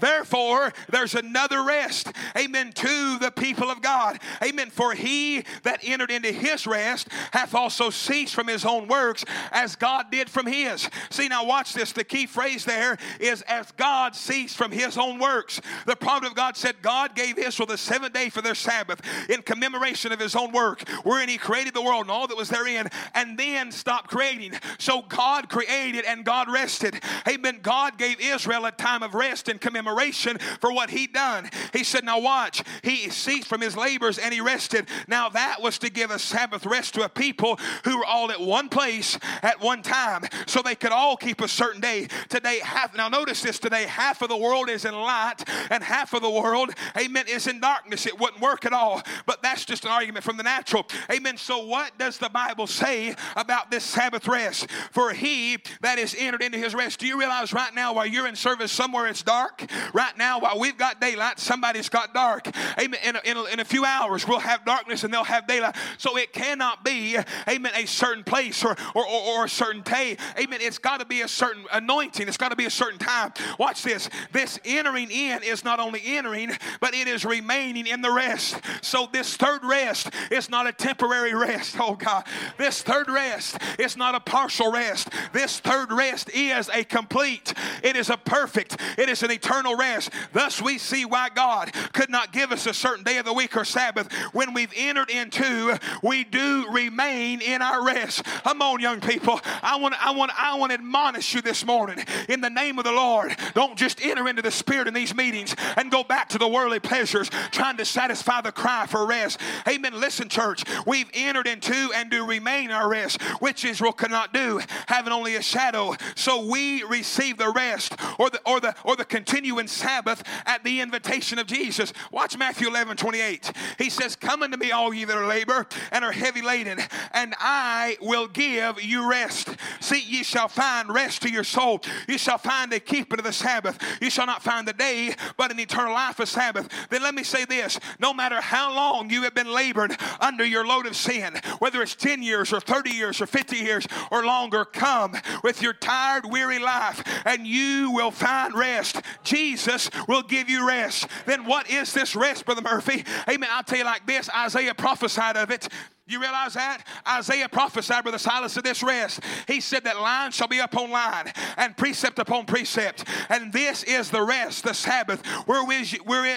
Therefore, 0.00 0.72
there's 0.88 1.14
another 1.14 1.62
rest, 1.62 2.12
amen, 2.36 2.72
to 2.72 3.18
the 3.18 3.30
people 3.30 3.70
of 3.70 3.82
God. 3.82 4.18
Amen. 4.42 4.70
For 4.70 4.94
he 4.94 5.44
that 5.62 5.80
entered 5.82 6.10
into 6.10 6.32
his 6.32 6.66
rest 6.66 7.08
hath 7.32 7.54
also 7.54 7.90
ceased 7.90 8.34
from 8.34 8.48
his 8.48 8.64
own 8.64 8.88
works 8.88 9.24
as 9.52 9.76
God 9.76 10.10
did 10.10 10.30
from 10.30 10.46
his. 10.46 10.88
See, 11.10 11.28
now 11.28 11.44
watch 11.44 11.74
this. 11.74 11.92
The 11.92 12.04
key 12.04 12.26
phrase 12.26 12.64
there 12.64 12.96
is 13.20 13.42
as 13.42 13.72
God 13.72 14.14
ceased 14.14 14.56
from 14.56 14.70
his 14.70 14.96
own 14.96 15.18
works. 15.18 15.60
The 15.86 15.96
prophet 15.96 16.28
of 16.28 16.34
God 16.34 16.56
said 16.56 16.82
God 16.82 17.14
gave 17.14 17.38
Israel 17.38 17.66
the 17.66 17.78
seventh 17.78 18.12
day 18.12 18.28
for 18.28 18.42
their 18.42 18.54
Sabbath 18.54 19.00
in 19.28 19.42
commemoration 19.42 20.12
of 20.12 20.20
his 20.20 20.36
own 20.36 20.52
work, 20.52 20.88
wherein 21.02 21.28
he 21.28 21.38
created 21.38 21.74
the 21.74 21.82
world 21.82 22.02
and 22.02 22.10
all 22.10 22.26
that 22.26 22.36
was 22.36 22.48
therein, 22.48 22.88
and 23.14 23.38
then 23.38 23.72
stopped 23.72 24.10
creating. 24.10 24.52
So 24.78 25.02
God 25.02 25.48
created 25.48 26.04
and 26.04 26.24
God 26.24 26.50
rested. 26.50 27.00
Amen. 27.26 27.60
God 27.62 27.98
gave 27.98 28.20
Israel 28.20 28.66
a 28.66 28.72
time 28.72 29.02
of 29.02 29.14
rest 29.14 29.47
in 29.48 29.58
commemoration 29.58 30.38
for 30.60 30.72
what 30.72 30.90
he'd 30.90 31.12
done. 31.12 31.50
He 31.72 31.84
said, 31.84 32.04
Now 32.04 32.20
watch, 32.20 32.62
he 32.82 33.10
ceased 33.10 33.48
from 33.48 33.60
his 33.60 33.76
labors 33.76 34.18
and 34.18 34.32
he 34.32 34.40
rested. 34.40 34.88
Now 35.06 35.28
that 35.30 35.60
was 35.60 35.78
to 35.78 35.90
give 35.90 36.10
a 36.10 36.18
Sabbath 36.18 36.66
rest 36.66 36.94
to 36.94 37.04
a 37.04 37.08
people 37.08 37.58
who 37.84 37.98
were 37.98 38.04
all 38.04 38.30
at 38.30 38.40
one 38.40 38.68
place 38.68 39.18
at 39.42 39.60
one 39.60 39.82
time 39.82 40.24
so 40.46 40.62
they 40.62 40.74
could 40.74 40.92
all 40.92 41.16
keep 41.16 41.40
a 41.40 41.48
certain 41.48 41.80
day. 41.80 42.08
Today, 42.28 42.60
half, 42.62 42.94
now 42.96 43.08
notice 43.08 43.42
this 43.42 43.58
today, 43.58 43.84
half 43.84 44.22
of 44.22 44.28
the 44.28 44.36
world 44.36 44.68
is 44.68 44.84
in 44.84 44.94
light 44.94 45.44
and 45.70 45.82
half 45.82 46.14
of 46.14 46.22
the 46.22 46.30
world, 46.30 46.70
amen, 46.96 47.26
is 47.28 47.46
in 47.46 47.60
darkness. 47.60 48.06
It 48.06 48.18
wouldn't 48.18 48.40
work 48.40 48.64
at 48.64 48.72
all, 48.72 49.02
but 49.26 49.42
that's 49.42 49.64
just 49.64 49.84
an 49.84 49.90
argument 49.90 50.24
from 50.24 50.36
the 50.36 50.42
natural. 50.42 50.86
Amen. 51.10 51.36
So, 51.36 51.64
what 51.64 51.96
does 51.98 52.18
the 52.18 52.28
Bible 52.28 52.66
say 52.66 53.14
about 53.36 53.70
this 53.70 53.84
Sabbath 53.84 54.26
rest? 54.28 54.70
For 54.92 55.12
he 55.12 55.58
that 55.80 55.98
is 55.98 56.14
entered 56.18 56.42
into 56.42 56.58
his 56.58 56.74
rest, 56.74 57.00
do 57.00 57.06
you 57.06 57.18
realize 57.18 57.52
right 57.52 57.74
now 57.74 57.94
while 57.94 58.06
you're 58.06 58.26
in 58.26 58.36
service 58.36 58.72
somewhere 58.72 59.06
it's 59.06 59.22
dark? 59.22 59.37
Dark. 59.38 59.70
Right 59.92 60.16
now, 60.18 60.40
while 60.40 60.58
we've 60.58 60.76
got 60.76 61.00
daylight, 61.00 61.38
somebody's 61.38 61.88
got 61.88 62.12
dark. 62.12 62.48
Amen. 62.78 62.98
In 63.04 63.16
a, 63.16 63.20
in 63.24 63.36
a, 63.36 63.44
in 63.44 63.60
a 63.60 63.64
few 63.64 63.84
hours, 63.84 64.26
we'll 64.26 64.40
have 64.40 64.64
darkness 64.64 65.04
and 65.04 65.12
they'll 65.12 65.24
have 65.24 65.46
daylight. 65.46 65.76
So 65.96 66.16
it 66.16 66.32
cannot 66.32 66.84
be, 66.84 67.16
amen, 67.48 67.72
a 67.74 67.86
certain 67.86 68.24
place 68.24 68.64
or, 68.64 68.76
or, 68.94 69.06
or, 69.06 69.22
or 69.28 69.44
a 69.44 69.48
certain 69.48 69.82
day. 69.82 70.16
Amen. 70.38 70.60
It's 70.60 70.78
got 70.78 71.00
to 71.00 71.06
be 71.06 71.22
a 71.22 71.28
certain 71.28 71.64
anointing. 71.72 72.26
It's 72.26 72.36
got 72.36 72.50
to 72.50 72.56
be 72.56 72.66
a 72.66 72.70
certain 72.70 72.98
time. 72.98 73.32
Watch 73.58 73.82
this. 73.82 74.10
This 74.32 74.58
entering 74.64 75.10
in 75.10 75.42
is 75.42 75.64
not 75.64 75.78
only 75.78 76.00
entering, 76.04 76.50
but 76.80 76.94
it 76.94 77.06
is 77.06 77.24
remaining 77.24 77.86
in 77.86 78.02
the 78.02 78.10
rest. 78.10 78.60
So 78.82 79.08
this 79.12 79.36
third 79.36 79.64
rest 79.64 80.10
is 80.30 80.50
not 80.50 80.66
a 80.66 80.72
temporary 80.72 81.34
rest. 81.34 81.76
Oh 81.78 81.94
God. 81.94 82.24
This 82.56 82.82
third 82.82 83.08
rest 83.08 83.58
is 83.78 83.96
not 83.96 84.14
a 84.14 84.20
partial 84.20 84.72
rest. 84.72 85.10
This 85.32 85.60
third 85.60 85.92
rest 85.92 86.30
is 86.30 86.68
a 86.74 86.84
complete, 86.84 87.54
it 87.82 87.96
is 87.96 88.10
a 88.10 88.16
perfect, 88.16 88.80
it 88.96 89.08
is 89.08 89.22
an 89.28 89.34
eternal 89.34 89.76
rest. 89.76 90.10
Thus 90.32 90.60
we 90.60 90.78
see 90.78 91.04
why 91.04 91.28
God 91.34 91.72
could 91.92 92.10
not 92.10 92.32
give 92.32 92.52
us 92.52 92.66
a 92.66 92.74
certain 92.74 93.04
day 93.04 93.18
of 93.18 93.24
the 93.24 93.32
week 93.32 93.56
or 93.56 93.64
Sabbath. 93.64 94.12
When 94.32 94.54
we've 94.54 94.72
entered 94.76 95.10
into, 95.10 95.78
we 96.02 96.24
do 96.24 96.66
remain 96.70 97.40
in 97.40 97.62
our 97.62 97.84
rest. 97.84 98.24
Come 98.24 98.62
on, 98.62 98.80
young 98.80 99.00
people. 99.00 99.40
I 99.62 99.76
want, 99.76 99.94
I 100.04 100.10
want, 100.12 100.32
I 100.38 100.56
want 100.56 100.70
to 100.70 100.74
admonish 100.74 101.34
you 101.34 101.42
this 101.42 101.64
morning 101.64 101.98
in 102.28 102.40
the 102.40 102.50
name 102.50 102.78
of 102.78 102.84
the 102.84 102.92
Lord. 102.92 103.36
Don't 103.54 103.76
just 103.76 104.04
enter 104.04 104.28
into 104.28 104.42
the 104.42 104.50
Spirit 104.50 104.88
in 104.88 104.94
these 104.94 105.14
meetings 105.14 105.54
and 105.76 105.90
go 105.90 106.02
back 106.02 106.28
to 106.30 106.38
the 106.38 106.48
worldly 106.48 106.80
pleasures, 106.80 107.30
trying 107.50 107.76
to 107.76 107.84
satisfy 107.84 108.40
the 108.40 108.52
cry 108.52 108.86
for 108.86 109.06
rest. 109.06 109.40
Amen. 109.68 109.98
Listen, 109.98 110.28
church, 110.28 110.64
we've 110.86 111.10
entered 111.14 111.46
into 111.46 111.92
and 111.94 112.10
do 112.10 112.26
remain 112.26 112.70
our 112.70 112.88
rest, 112.88 113.20
which 113.40 113.64
Israel 113.64 113.92
cannot 113.92 114.32
do, 114.32 114.60
having 114.86 115.12
only 115.12 115.36
a 115.36 115.42
shadow. 115.42 115.94
So 116.14 116.46
we 116.46 116.82
receive 116.84 117.36
the 117.38 117.50
rest 117.50 117.94
or 118.18 118.30
the 118.30 118.40
or 118.44 118.60
the 118.60 118.74
or 118.84 118.96
the 118.96 119.04
continuing 119.18 119.66
Sabbath 119.66 120.22
at 120.46 120.62
the 120.62 120.80
invitation 120.80 121.40
of 121.40 121.48
Jesus. 121.48 121.92
Watch 122.12 122.38
Matthew 122.38 122.68
11, 122.68 122.96
28. 122.96 123.50
He 123.76 123.90
says, 123.90 124.14
Come 124.14 124.44
unto 124.44 124.56
me, 124.56 124.70
all 124.70 124.94
ye 124.94 125.04
that 125.04 125.16
are 125.16 125.26
labor 125.26 125.66
and 125.90 126.04
are 126.04 126.12
heavy 126.12 126.40
laden, 126.40 126.78
and 127.12 127.34
I 127.40 127.96
will 128.00 128.28
give 128.28 128.80
you 128.80 129.10
rest. 129.10 129.56
See, 129.80 130.00
ye 130.00 130.22
shall 130.22 130.46
find 130.46 130.94
rest 130.94 131.22
to 131.22 131.30
your 131.30 131.42
soul. 131.42 131.80
You 132.06 132.16
shall 132.16 132.38
find 132.38 132.72
a 132.72 132.78
keeping 132.78 133.18
of 133.18 133.24
the 133.24 133.32
Sabbath. 133.32 133.82
You 134.00 134.08
shall 134.08 134.26
not 134.26 134.40
find 134.40 134.68
the 134.68 134.72
day, 134.72 135.16
but 135.36 135.50
an 135.50 135.58
eternal 135.58 135.94
life 135.94 136.20
of 136.20 136.28
Sabbath. 136.28 136.68
Then 136.88 137.02
let 137.02 137.16
me 137.16 137.24
say 137.24 137.44
this 137.44 137.80
no 137.98 138.14
matter 138.14 138.40
how 138.40 138.72
long 138.72 139.10
you 139.10 139.22
have 139.22 139.34
been 139.34 139.52
labored 139.52 139.96
under 140.20 140.44
your 140.44 140.64
load 140.64 140.86
of 140.86 140.94
sin, 140.94 141.34
whether 141.58 141.82
it's 141.82 141.96
10 141.96 142.22
years 142.22 142.52
or 142.52 142.60
30 142.60 142.90
years 142.90 143.20
or 143.20 143.26
50 143.26 143.56
years 143.56 143.84
or 144.12 144.24
longer, 144.24 144.64
come 144.64 145.16
with 145.42 145.60
your 145.60 145.72
tired, 145.72 146.24
weary 146.24 146.60
life 146.60 147.02
and 147.24 147.48
you 147.48 147.90
will 147.90 148.12
find 148.12 148.54
rest. 148.54 149.00
Jesus 149.24 149.90
will 150.06 150.22
give 150.22 150.48
you 150.48 150.66
rest. 150.66 151.06
Then 151.26 151.44
what 151.44 151.70
is 151.70 151.92
this 151.92 152.16
rest, 152.16 152.44
Brother 152.44 152.62
Murphy? 152.62 153.04
Amen. 153.28 153.48
I'll 153.52 153.62
tell 153.62 153.78
you 153.78 153.84
like 153.84 154.06
this 154.06 154.28
Isaiah 154.30 154.74
prophesied 154.74 155.36
of 155.36 155.50
it. 155.50 155.68
You 156.08 156.22
realize 156.22 156.54
that? 156.54 156.82
Isaiah 157.06 157.50
prophesied, 157.50 158.02
Brother 158.02 158.16
Silas, 158.16 158.56
of 158.56 158.62
this 158.62 158.82
rest. 158.82 159.20
He 159.46 159.60
said 159.60 159.84
that 159.84 160.00
line 160.00 160.30
shall 160.30 160.48
be 160.48 160.58
upon 160.58 160.90
line 160.90 161.30
and 161.58 161.76
precept 161.76 162.18
upon 162.18 162.46
precept. 162.46 163.04
And 163.28 163.52
this 163.52 163.82
is 163.82 164.08
the 164.08 164.22
rest, 164.22 164.64
the 164.64 164.72
Sabbath, 164.72 165.22
wherewith, 165.46 165.96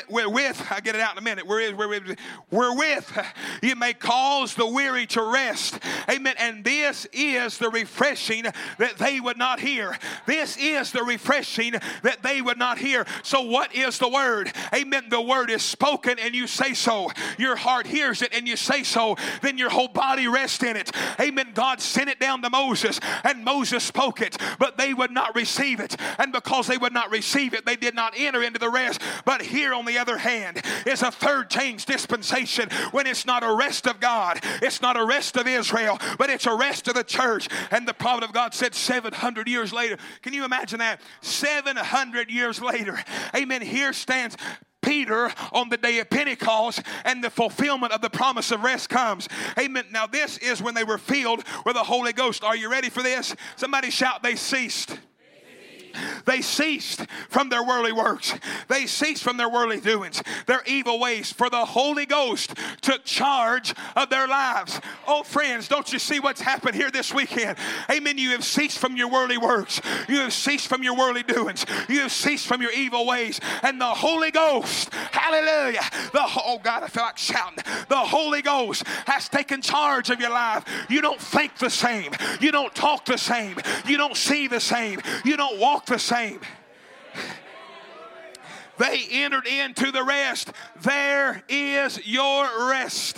wherewith 0.09 0.61
I 0.69 0.81
get 0.81 0.95
it 0.95 1.01
out 1.01 1.13
in 1.13 1.19
a 1.19 1.21
minute, 1.21 1.47
wherewith, 1.47 1.75
wherewith, 1.75 2.17
wherewith 2.49 3.17
you 3.63 3.77
may 3.77 3.93
cause 3.93 4.55
the 4.55 4.67
weary 4.67 5.07
to 5.07 5.23
rest. 5.23 5.79
Amen. 6.09 6.35
And 6.37 6.65
this 6.65 7.07
is 7.13 7.57
the 7.57 7.69
refreshing 7.69 8.43
that 8.77 8.97
they 8.97 9.21
would 9.21 9.37
not 9.37 9.61
hear. 9.61 9.97
This 10.25 10.57
is 10.57 10.91
the 10.91 11.03
refreshing 11.03 11.75
that 12.03 12.21
they 12.23 12.41
would 12.41 12.57
not 12.57 12.77
hear. 12.77 13.05
So, 13.23 13.43
what 13.43 13.73
is 13.73 13.99
the 13.99 14.09
word? 14.09 14.51
Amen. 14.73 15.05
The 15.09 15.21
word 15.21 15.49
is 15.49 15.63
spoken 15.63 16.19
and 16.19 16.35
you 16.35 16.45
say 16.45 16.73
so. 16.73 17.09
Your 17.37 17.55
heart 17.55 17.87
hears 17.87 18.21
it 18.21 18.33
and 18.33 18.45
you 18.45 18.57
say 18.57 18.83
so. 18.83 19.15
Then 19.41 19.60
your 19.61 19.69
whole 19.69 19.87
body 19.87 20.27
rest 20.27 20.63
in 20.63 20.75
it. 20.75 20.91
Amen. 21.19 21.51
God 21.53 21.79
sent 21.79 22.09
it 22.09 22.19
down 22.19 22.41
to 22.41 22.49
Moses, 22.49 22.99
and 23.23 23.45
Moses 23.45 23.83
spoke 23.83 24.21
it, 24.21 24.37
but 24.59 24.77
they 24.77 24.93
would 24.93 25.11
not 25.11 25.35
receive 25.35 25.79
it. 25.79 25.95
And 26.17 26.33
because 26.33 26.67
they 26.67 26.77
would 26.77 26.93
not 26.93 27.11
receive 27.11 27.53
it, 27.53 27.65
they 27.65 27.75
did 27.75 27.95
not 27.95 28.13
enter 28.17 28.43
into 28.43 28.59
the 28.59 28.69
rest. 28.69 29.01
But 29.23 29.41
here, 29.41 29.73
on 29.73 29.85
the 29.85 29.97
other 29.97 30.17
hand, 30.17 30.61
is 30.85 31.01
a 31.01 31.11
third 31.11 31.49
change 31.49 31.85
dispensation 31.85 32.69
when 32.91 33.07
it's 33.07 33.25
not 33.25 33.43
a 33.43 33.53
rest 33.53 33.87
of 33.87 33.99
God, 33.99 34.39
it's 34.61 34.81
not 34.81 34.97
a 34.97 35.05
rest 35.05 35.37
of 35.37 35.47
Israel, 35.47 35.99
but 36.17 36.29
it's 36.29 36.45
a 36.45 36.55
rest 36.55 36.87
of 36.87 36.95
the 36.95 37.03
church. 37.03 37.47
And 37.69 37.87
the 37.87 37.93
prophet 37.93 38.23
of 38.23 38.33
God 38.33 38.53
said 38.53 38.75
700 38.75 39.47
years 39.47 39.71
later. 39.71 39.97
Can 40.21 40.33
you 40.33 40.43
imagine 40.43 40.79
that? 40.79 41.01
700 41.21 42.31
years 42.31 42.61
later. 42.61 42.99
Amen. 43.35 43.61
Here 43.61 43.93
stands 43.93 44.35
Peter 44.81 45.31
on 45.51 45.69
the 45.69 45.77
day 45.77 45.99
of 45.99 46.09
Pentecost 46.09 46.81
and 47.05 47.23
the 47.23 47.29
fulfillment 47.29 47.93
of 47.93 48.01
the 48.01 48.09
promise 48.09 48.51
of 48.51 48.63
rest 48.63 48.89
comes. 48.89 49.27
Amen. 49.57 49.85
Now, 49.91 50.07
this 50.07 50.37
is 50.39 50.61
when 50.61 50.73
they 50.73 50.83
were 50.83 50.97
filled 50.97 51.43
with 51.65 51.75
the 51.75 51.83
Holy 51.83 52.13
Ghost. 52.13 52.43
Are 52.43 52.55
you 52.55 52.69
ready 52.69 52.89
for 52.89 53.03
this? 53.03 53.35
Somebody 53.55 53.89
shout, 53.89 54.23
they 54.23 54.35
ceased. 54.35 54.97
They 56.25 56.41
ceased 56.41 57.05
from 57.29 57.49
their 57.49 57.63
worldly 57.63 57.91
works. 57.91 58.33
They 58.67 58.85
ceased 58.85 59.23
from 59.23 59.37
their 59.37 59.49
worldly 59.49 59.79
doings, 59.79 60.21
their 60.45 60.63
evil 60.65 60.99
ways, 60.99 61.31
for 61.31 61.49
the 61.49 61.65
Holy 61.65 62.05
Ghost 62.05 62.53
took 62.81 63.03
charge 63.03 63.73
of 63.95 64.09
their 64.09 64.27
lives. 64.27 64.79
Oh, 65.07 65.23
friends, 65.23 65.67
don't 65.67 65.91
you 65.91 65.99
see 65.99 66.19
what's 66.19 66.41
happened 66.41 66.75
here 66.75 66.91
this 66.91 67.13
weekend? 67.13 67.57
Amen. 67.89 68.17
You 68.17 68.31
have 68.31 68.43
ceased 68.43 68.77
from 68.77 68.95
your 68.95 69.09
worldly 69.09 69.37
works. 69.37 69.81
You 70.07 70.19
have 70.19 70.33
ceased 70.33 70.67
from 70.67 70.83
your 70.83 70.95
worldly 70.95 71.23
doings. 71.23 71.65
You 71.89 72.01
have 72.01 72.11
ceased 72.11 72.47
from 72.47 72.61
your 72.61 72.71
evil 72.71 73.05
ways. 73.05 73.39
And 73.63 73.79
the 73.79 73.85
Holy 73.85 74.31
Ghost, 74.31 74.93
hallelujah. 74.93 75.83
The, 76.13 76.21
oh, 76.21 76.59
God, 76.63 76.83
I 76.83 76.87
feel 76.87 77.03
like 77.03 77.17
shouting. 77.17 77.63
The 77.89 77.97
Holy 77.97 78.41
Ghost 78.41 78.85
has 79.05 79.29
taken 79.29 79.61
charge 79.61 80.09
of 80.09 80.19
your 80.19 80.31
life. 80.31 80.63
You 80.89 81.01
don't 81.01 81.19
think 81.19 81.57
the 81.57 81.69
same. 81.69 82.11
You 82.39 82.51
don't 82.51 82.73
talk 82.73 83.05
the 83.05 83.17
same. 83.17 83.57
You 83.87 83.97
don't 83.97 84.15
see 84.15 84.47
the 84.47 84.59
same. 84.59 85.01
You 85.23 85.37
don't 85.37 85.59
walk 85.59 85.80
the 85.85 85.99
same. 85.99 86.39
They 88.77 89.05
entered 89.11 89.45
into 89.45 89.91
the 89.91 90.03
rest. 90.03 90.51
There 90.81 91.43
is 91.47 92.05
your 92.05 92.69
rest. 92.69 93.17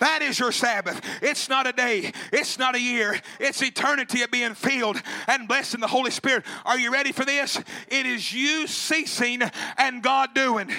That 0.00 0.22
is 0.22 0.38
your 0.38 0.52
Sabbath. 0.52 1.00
It's 1.22 1.48
not 1.48 1.66
a 1.66 1.72
day, 1.72 2.12
it's 2.32 2.58
not 2.58 2.74
a 2.74 2.80
year, 2.80 3.18
it's 3.40 3.62
eternity 3.62 4.22
of 4.22 4.30
being 4.30 4.54
filled 4.54 5.00
and 5.26 5.48
blessed 5.48 5.74
in 5.74 5.80
the 5.80 5.86
Holy 5.86 6.10
Spirit. 6.10 6.44
Are 6.64 6.78
you 6.78 6.92
ready 6.92 7.12
for 7.12 7.24
this? 7.24 7.58
It 7.88 8.06
is 8.06 8.32
you 8.32 8.66
ceasing 8.66 9.42
and 9.78 10.02
God 10.02 10.34
doing. 10.34 10.70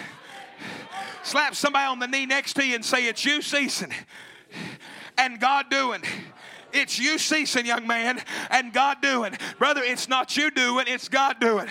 Slap 1.23 1.56
somebody 1.56 1.85
on 1.85 1.99
the 1.99 2.07
knee 2.07 2.26
next 2.26 2.53
to 2.53 2.65
you 2.65 2.76
and 2.76 2.85
say, 2.85 3.06
It's 3.06 3.26
you 3.26 3.41
ceasing 3.41 3.91
and 5.18 5.39
God 5.39 5.69
doing. 5.69 6.02
It's 6.73 6.99
you 6.99 7.18
ceasing, 7.18 7.65
young 7.65 7.88
man, 7.88 8.22
and 8.49 8.73
God 8.73 9.02
doing. 9.02 9.38
Brother, 9.57 9.81
it's 9.84 10.07
not 10.07 10.35
you 10.38 10.52
doing, 10.52 10.85
it's 10.88 11.10
God 11.10 11.39
doing. 11.39 11.68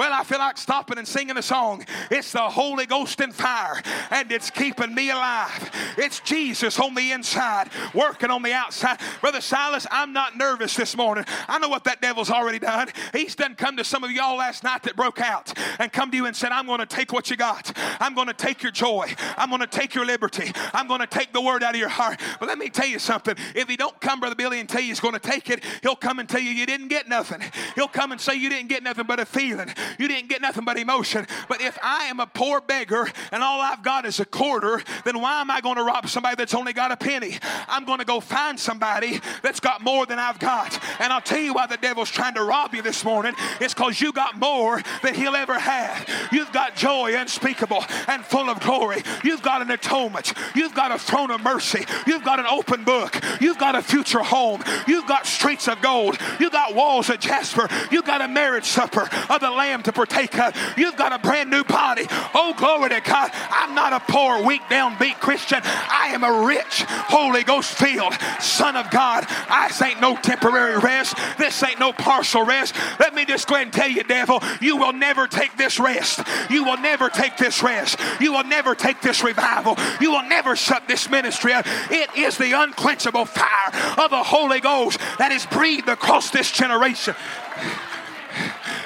Well, 0.00 0.14
I 0.14 0.24
feel 0.24 0.38
like 0.38 0.56
stopping 0.56 0.96
and 0.96 1.06
singing 1.06 1.36
a 1.36 1.42
song. 1.42 1.84
It's 2.10 2.32
the 2.32 2.40
Holy 2.40 2.86
Ghost 2.86 3.20
in 3.20 3.32
fire, 3.32 3.82
and 4.10 4.32
it's 4.32 4.48
keeping 4.48 4.94
me 4.94 5.10
alive. 5.10 5.70
It's 5.98 6.20
Jesus 6.20 6.80
on 6.80 6.94
the 6.94 7.12
inside, 7.12 7.68
working 7.92 8.30
on 8.30 8.42
the 8.42 8.54
outside. 8.54 8.98
Brother 9.20 9.42
Silas, 9.42 9.86
I'm 9.90 10.14
not 10.14 10.38
nervous 10.38 10.74
this 10.74 10.96
morning. 10.96 11.26
I 11.48 11.58
know 11.58 11.68
what 11.68 11.84
that 11.84 12.00
devil's 12.00 12.30
already 12.30 12.58
done. 12.58 12.88
He's 13.12 13.34
done 13.34 13.56
come 13.56 13.76
to 13.76 13.84
some 13.84 14.02
of 14.02 14.10
y'all 14.10 14.38
last 14.38 14.64
night 14.64 14.84
that 14.84 14.96
broke 14.96 15.20
out 15.20 15.52
and 15.78 15.92
come 15.92 16.10
to 16.12 16.16
you 16.16 16.24
and 16.24 16.34
said, 16.34 16.50
I'm 16.50 16.64
going 16.64 16.80
to 16.80 16.86
take 16.86 17.12
what 17.12 17.28
you 17.28 17.36
got. 17.36 17.70
I'm 18.00 18.14
going 18.14 18.28
to 18.28 18.32
take 18.32 18.62
your 18.62 18.72
joy. 18.72 19.14
I'm 19.36 19.50
going 19.50 19.60
to 19.60 19.66
take 19.66 19.94
your 19.94 20.06
liberty. 20.06 20.50
I'm 20.72 20.88
going 20.88 21.00
to 21.00 21.06
take 21.06 21.34
the 21.34 21.42
word 21.42 21.62
out 21.62 21.74
of 21.74 21.78
your 21.78 21.90
heart. 21.90 22.18
But 22.38 22.48
let 22.48 22.56
me 22.56 22.70
tell 22.70 22.88
you 22.88 22.98
something. 22.98 23.34
If 23.54 23.68
he 23.68 23.76
don't 23.76 24.00
come, 24.00 24.20
Brother 24.20 24.34
Billy, 24.34 24.60
and 24.60 24.66
tell 24.66 24.80
you 24.80 24.86
he's 24.86 25.00
going 25.00 25.12
to 25.12 25.20
take 25.20 25.50
it, 25.50 25.62
he'll 25.82 25.94
come 25.94 26.20
and 26.20 26.26
tell 26.26 26.40
you 26.40 26.52
you 26.52 26.64
didn't 26.64 26.88
get 26.88 27.06
nothing. 27.06 27.42
He'll 27.74 27.86
come 27.86 28.12
and 28.12 28.20
say 28.20 28.36
you 28.36 28.48
didn't 28.48 28.70
get 28.70 28.82
nothing 28.82 29.04
but 29.04 29.20
a 29.20 29.26
feeling. 29.26 29.68
You 29.98 30.08
didn't 30.08 30.28
get 30.28 30.40
nothing 30.40 30.64
but 30.64 30.78
emotion. 30.78 31.26
But 31.48 31.60
if 31.60 31.78
I 31.82 32.04
am 32.04 32.20
a 32.20 32.26
poor 32.26 32.60
beggar 32.60 33.08
and 33.32 33.42
all 33.42 33.60
I've 33.60 33.82
got 33.82 34.04
is 34.06 34.20
a 34.20 34.24
quarter, 34.24 34.82
then 35.04 35.20
why 35.20 35.40
am 35.40 35.50
I 35.50 35.60
going 35.60 35.76
to 35.76 35.84
rob 35.84 36.08
somebody 36.08 36.36
that's 36.36 36.54
only 36.54 36.72
got 36.72 36.90
a 36.90 36.96
penny? 36.96 37.38
I'm 37.68 37.84
going 37.84 37.98
to 37.98 38.04
go 38.04 38.20
find 38.20 38.58
somebody 38.58 39.20
that's 39.42 39.60
got 39.60 39.82
more 39.82 40.06
than 40.06 40.18
I've 40.18 40.38
got. 40.38 40.78
And 41.00 41.12
I'll 41.12 41.20
tell 41.20 41.40
you 41.40 41.54
why 41.54 41.66
the 41.66 41.76
devil's 41.76 42.10
trying 42.10 42.34
to 42.34 42.42
rob 42.42 42.74
you 42.74 42.82
this 42.82 43.04
morning. 43.04 43.34
It's 43.60 43.74
because 43.74 44.00
you 44.00 44.12
got 44.12 44.38
more 44.38 44.82
than 45.02 45.14
he'll 45.14 45.36
ever 45.36 45.58
have. 45.58 46.08
You've 46.32 46.52
got 46.52 46.76
joy 46.76 47.14
unspeakable 47.16 47.84
and 48.08 48.24
full 48.24 48.50
of 48.50 48.60
glory. 48.60 49.02
You've 49.24 49.42
got 49.42 49.62
an 49.62 49.70
atonement. 49.70 50.32
You've 50.54 50.74
got 50.74 50.92
a 50.92 50.98
throne 50.98 51.30
of 51.30 51.42
mercy. 51.42 51.84
You've 52.06 52.24
got 52.24 52.38
an 52.40 52.46
open 52.46 52.84
book. 52.84 53.18
You've 53.40 53.58
got 53.58 53.74
a 53.74 53.82
future 53.82 54.22
home. 54.22 54.62
You've 54.86 55.06
got 55.06 55.26
streets 55.26 55.68
of 55.68 55.80
gold. 55.80 56.18
You've 56.38 56.52
got 56.52 56.74
walls 56.74 57.08
of 57.10 57.20
jasper. 57.20 57.68
You've 57.90 58.04
got 58.04 58.20
a 58.20 58.28
marriage 58.28 58.64
supper 58.64 59.08
of 59.28 59.40
the 59.40 59.50
Lamb 59.50 59.69
am 59.70 59.82
to 59.84 59.92
partake 59.92 60.38
of. 60.38 60.54
You've 60.76 60.96
got 60.96 61.12
a 61.12 61.18
brand 61.18 61.50
new 61.50 61.64
body. 61.64 62.06
Oh, 62.34 62.54
glory 62.56 62.90
to 62.90 63.00
God. 63.00 63.30
I'm 63.50 63.74
not 63.74 63.92
a 63.92 64.00
poor, 64.12 64.44
weak, 64.44 64.62
downbeat 64.62 65.20
Christian. 65.20 65.60
I 65.64 66.10
am 66.12 66.24
a 66.24 66.46
rich, 66.46 66.84
Holy 66.86 67.44
Ghost 67.44 67.72
filled 67.72 68.14
Son 68.40 68.76
of 68.76 68.90
God. 68.90 69.24
I 69.28 69.70
ain't 69.84 70.00
no 70.00 70.16
temporary 70.16 70.78
rest. 70.78 71.16
This 71.38 71.62
ain't 71.62 71.80
no 71.80 71.92
partial 71.92 72.44
rest. 72.44 72.74
Let 72.98 73.14
me 73.14 73.24
just 73.24 73.46
go 73.48 73.54
ahead 73.54 73.68
and 73.68 73.74
tell 73.74 73.88
you, 73.88 74.02
devil, 74.04 74.42
you 74.60 74.76
will 74.76 74.92
never 74.92 75.26
take 75.26 75.56
this 75.56 75.78
rest. 75.78 76.20
You 76.50 76.64
will 76.64 76.78
never 76.78 77.08
take 77.08 77.36
this 77.36 77.62
rest. 77.62 77.98
You 78.20 78.32
will 78.32 78.44
never 78.44 78.74
take 78.74 79.00
this 79.00 79.22
revival. 79.22 79.76
You 80.00 80.12
will 80.12 80.28
never 80.28 80.56
shut 80.56 80.88
this 80.88 81.08
ministry 81.10 81.52
up. 81.52 81.64
It 81.90 82.16
is 82.16 82.36
the 82.36 82.52
unquenchable 82.52 83.24
fire 83.24 83.72
of 83.98 84.10
the 84.10 84.22
Holy 84.22 84.60
Ghost 84.60 84.98
that 85.18 85.32
is 85.32 85.46
breathed 85.46 85.88
across 85.88 86.30
this 86.30 86.50
generation. 86.50 87.14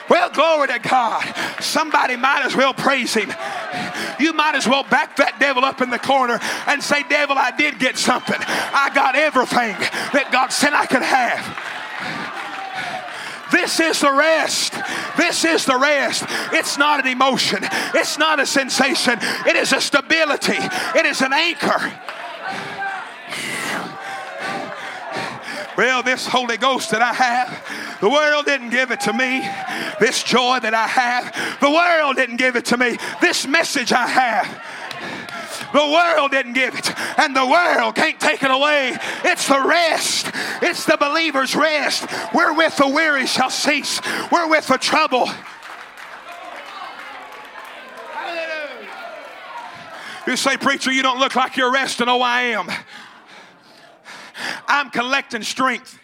Well, 0.09 0.31
glory 0.31 0.69
to 0.69 0.79
God. 0.79 1.23
Somebody 1.61 2.17
might 2.17 2.45
as 2.45 2.55
well 2.55 2.75
praise 2.75 3.15
him. 3.15 3.33
You 4.21 4.33
might 4.33 4.55
as 4.55 4.69
well 4.69 4.85
back 4.85 5.17
that 5.17 5.39
devil 5.41 5.65
up 5.65 5.81
in 5.81 5.91
the 5.91 5.99
corner 5.99 6.39
and 6.67 6.83
say, 6.83 7.03
Devil, 7.09 7.37
I 7.39 7.51
did 7.57 7.79
get 7.79 7.97
something. 7.97 8.37
I 8.39 8.91
got 8.95 9.17
everything 9.17 9.77
that 10.13 10.29
God 10.31 10.49
said 10.49 10.73
I 10.73 10.87
could 10.87 11.03
have. 11.03 11.75
This 13.51 13.79
is 13.79 14.01
the 14.01 14.13
rest. 14.13 14.75
This 15.17 15.45
is 15.45 15.65
the 15.65 15.79
rest. 15.79 16.25
It's 16.53 16.77
not 16.77 17.01
an 17.01 17.07
emotion, 17.07 17.61
it's 17.95 18.19
not 18.19 18.41
a 18.41 18.47
sensation, 18.47 19.19
it 19.47 19.57
is 19.57 19.73
a 19.73 19.81
stability, 19.81 20.59
it 20.59 21.07
is 21.07 21.21
an 21.21 21.33
anchor. 21.33 21.93
Well, 25.77 26.03
this 26.03 26.27
Holy 26.27 26.57
Ghost 26.57 26.91
that 26.93 27.03
I 27.03 27.13
have, 27.13 28.01
the 28.01 28.09
world 28.09 28.45
didn't 28.47 28.71
give 28.71 28.91
it 28.93 29.01
to 29.01 29.13
me. 29.13 29.41
This 29.99 30.23
joy 30.23 30.61
that 30.61 30.75
I 30.75 30.87
have, 30.87 31.61
the 31.61 31.71
world 31.71 32.17
didn't 32.17 32.37
give 32.37 32.55
it 32.55 32.67
to 32.67 32.77
me. 32.77 32.97
This 33.21 33.47
message 33.47 33.93
I 33.93 34.07
have, 34.07 34.47
the 35.73 35.85
world 35.85 36.31
didn't 36.31 36.53
give 36.53 36.77
it, 36.77 36.93
and 37.19 37.35
the 37.35 37.45
world 37.45 37.97
can't 37.97 38.21
take 38.21 38.43
it 38.45 38.51
away. 38.51 38.97
It's 39.25 39.49
the 39.49 39.61
rest. 39.61 40.31
It's 40.63 40.85
the 40.85 40.97
believer's 40.97 41.57
rest. 41.57 42.07
Wherewith 42.33 42.77
the 42.77 42.89
weary 42.89 43.27
shall 43.27 43.51
cease. 43.51 44.01
Wherewith 44.31 44.67
the 44.67 44.79
trouble. 44.79 45.29
You 50.27 50.37
say, 50.37 50.57
Preacher, 50.57 50.91
you 50.91 51.03
don't 51.03 51.19
look 51.19 51.35
like 51.35 51.57
you're 51.57 51.73
resting. 51.73 52.09
Oh, 52.09 52.23
I 52.23 52.43
am. 52.43 52.69
I'm 54.67 54.91
collecting 54.91 55.43
strength. 55.43 55.99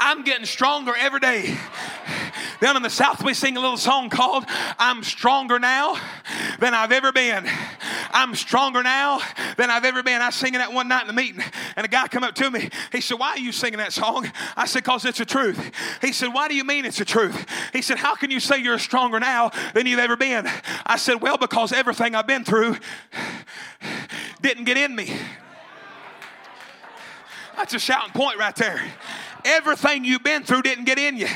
I'm 0.00 0.24
getting 0.24 0.46
stronger 0.46 0.94
every 0.96 1.20
day. 1.20 1.56
Down 2.60 2.76
in 2.76 2.82
the 2.82 2.90
South, 2.90 3.22
we 3.22 3.34
sing 3.34 3.56
a 3.56 3.60
little 3.60 3.76
song 3.76 4.10
called 4.10 4.44
I'm 4.78 5.02
Stronger 5.02 5.58
Now 5.58 5.98
Than 6.60 6.74
I've 6.74 6.92
Ever 6.92 7.12
Been. 7.12 7.46
I'm 8.10 8.36
stronger 8.36 8.82
now 8.82 9.20
than 9.56 9.70
I've 9.70 9.84
ever 9.84 10.02
been. 10.02 10.22
I 10.22 10.26
was 10.26 10.36
singing 10.36 10.58
that 10.60 10.72
one 10.72 10.86
night 10.86 11.00
in 11.02 11.08
the 11.08 11.12
meeting, 11.12 11.42
and 11.76 11.84
a 11.84 11.88
guy 11.88 12.06
come 12.06 12.22
up 12.22 12.36
to 12.36 12.48
me. 12.48 12.70
He 12.92 13.00
said, 13.00 13.18
Why 13.18 13.30
are 13.30 13.38
you 13.38 13.50
singing 13.50 13.78
that 13.78 13.92
song? 13.92 14.30
I 14.56 14.66
said, 14.66 14.84
Because 14.84 15.04
it's 15.04 15.18
the 15.18 15.24
truth. 15.24 15.72
He 16.00 16.12
said, 16.12 16.28
Why 16.28 16.46
do 16.46 16.54
you 16.54 16.62
mean 16.62 16.84
it's 16.84 16.98
the 16.98 17.04
truth? 17.04 17.44
He 17.72 17.82
said, 17.82 17.98
How 17.98 18.14
can 18.14 18.30
you 18.30 18.38
say 18.38 18.58
you're 18.58 18.78
stronger 18.78 19.18
now 19.18 19.50
than 19.74 19.86
you've 19.86 19.98
ever 19.98 20.16
been? 20.16 20.48
I 20.86 20.96
said, 20.96 21.20
Well, 21.20 21.38
because 21.38 21.72
everything 21.72 22.14
I've 22.14 22.26
been 22.26 22.44
through 22.44 22.76
didn't 24.40 24.64
get 24.64 24.76
in 24.76 24.94
me. 24.94 25.12
That's 27.56 27.74
a 27.74 27.80
shouting 27.80 28.12
point 28.12 28.38
right 28.38 28.54
there. 28.54 28.80
Everything 29.44 30.04
you've 30.04 30.22
been 30.22 30.42
through 30.42 30.62
didn't 30.62 30.84
get 30.84 30.98
in 30.98 31.16
you. 31.16 31.28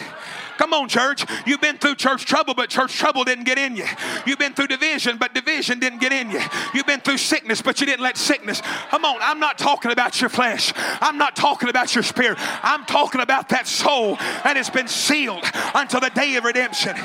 Come 0.59 0.75
on, 0.75 0.89
church. 0.89 1.25
You've 1.47 1.61
been 1.61 1.79
through 1.79 1.95
church 1.95 2.27
trouble, 2.27 2.53
but 2.53 2.69
church 2.69 2.93
trouble 2.95 3.23
didn't 3.23 3.45
get 3.45 3.59
in 3.59 3.77
you. 3.77 3.87
You've 4.27 4.41
been 4.41 4.55
through 4.55 4.67
division, 4.67 5.17
but 5.17 5.33
division 5.33 5.79
didn't 5.79 6.01
get 6.01 6.13
in 6.13 6.33
you. 6.33 6.41
You've 6.75 6.87
been 6.87 7.01
through 7.01 7.19
sickness, 7.19 7.63
but 7.63 7.81
you 7.81 7.87
didn't 7.87 8.03
let 8.03 8.17
sickness. 8.17 8.61
Come 8.91 9.05
on, 9.05 9.19
I'm 9.21 9.39
not 9.39 9.57
talking 9.57 9.93
about 9.93 10.21
your 10.21 10.29
flesh. 10.29 10.73
I'm 11.01 11.17
not 11.17 11.37
talking 11.37 11.69
about 11.69 11.95
your 11.95 12.03
spirit. 12.03 12.39
I'm 12.65 12.85
talking 12.87 13.21
about 13.21 13.51
that 13.51 13.69
soul 13.69 14.17
that 14.17 14.57
has 14.57 14.69
been 14.69 14.89
sealed 14.89 15.45
until 15.77 16.01
the 16.01 16.11
day 16.11 16.35
of 16.35 16.45
redemption. 16.45 16.97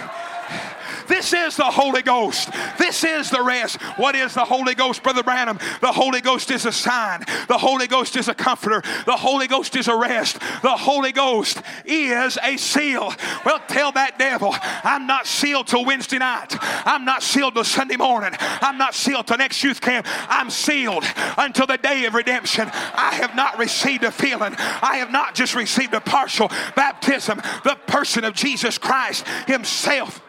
This 1.08 1.34
is 1.34 1.58
the 1.58 1.64
Holy 1.64 2.02
Ghost. 2.02 2.50
This 2.78 3.04
is 3.04 3.30
the 3.30 3.42
rest. 3.42 3.82
What 3.98 4.16
is 4.16 4.34
the 4.34 4.46
Holy 4.46 4.76
Ghost, 4.76 5.04
Brother 5.04 5.24
Branham? 5.24 5.60
The 5.82 5.92
Holy 5.92 6.22
Ghost 6.22 6.52
is 6.52 6.66
a 6.66 6.72
sign. 6.72 7.24
The 7.48 7.58
Holy 7.58 7.88
Ghost 7.88 8.16
is 8.16 8.28
a 8.28 8.34
comforter. 8.34 8.82
The 9.06 9.18
Holy 9.18 9.48
Ghost 9.48 9.76
is 9.76 9.88
a 9.88 9.96
rest. 9.96 10.40
The 10.62 10.76
Holy 10.76 11.12
Ghost 11.12 11.62
is 11.86 12.38
a 12.44 12.58
seal. 12.58 13.14
Well, 13.46 13.60
tell 13.68 13.92
that 13.94 14.18
devil, 14.18 14.56
I'm 14.84 15.08
not 15.08 15.28
sealed 15.28 15.68
till 15.68 15.86
Wednesday 15.86 16.18
night. 16.18 16.56
I'm 16.86 17.06
not 17.06 17.24
sealed 17.24 17.56
till 17.56 17.64
Sunday 17.64 17.98
morning. 17.98 18.32
I'm 18.40 18.78
not 18.78 18.96
sealed 18.96 19.28
till 19.28 19.38
next 19.38 19.64
youth 19.64 19.82
camp. 19.82 20.08
I'm 20.30 20.50
sealed 20.50 21.04
until 21.38 21.68
the 21.68 21.78
day 21.78 22.06
of 22.06 22.14
redemption. 22.14 22.70
I 22.74 23.16
have 23.16 23.36
not 23.36 23.58
received 23.58 24.04
a 24.04 24.12
feeling. 24.12 24.56
I 24.58 24.98
have 24.98 25.12
not 25.12 25.36
just 25.36 25.56
received 25.56 25.94
a 25.94 26.02
partial 26.02 26.50
baptism. 26.76 27.42
The 27.64 27.78
person 27.88 28.24
of 28.24 28.34
Jesus 28.34 28.78
Christ 28.78 29.28
Himself 29.48 30.22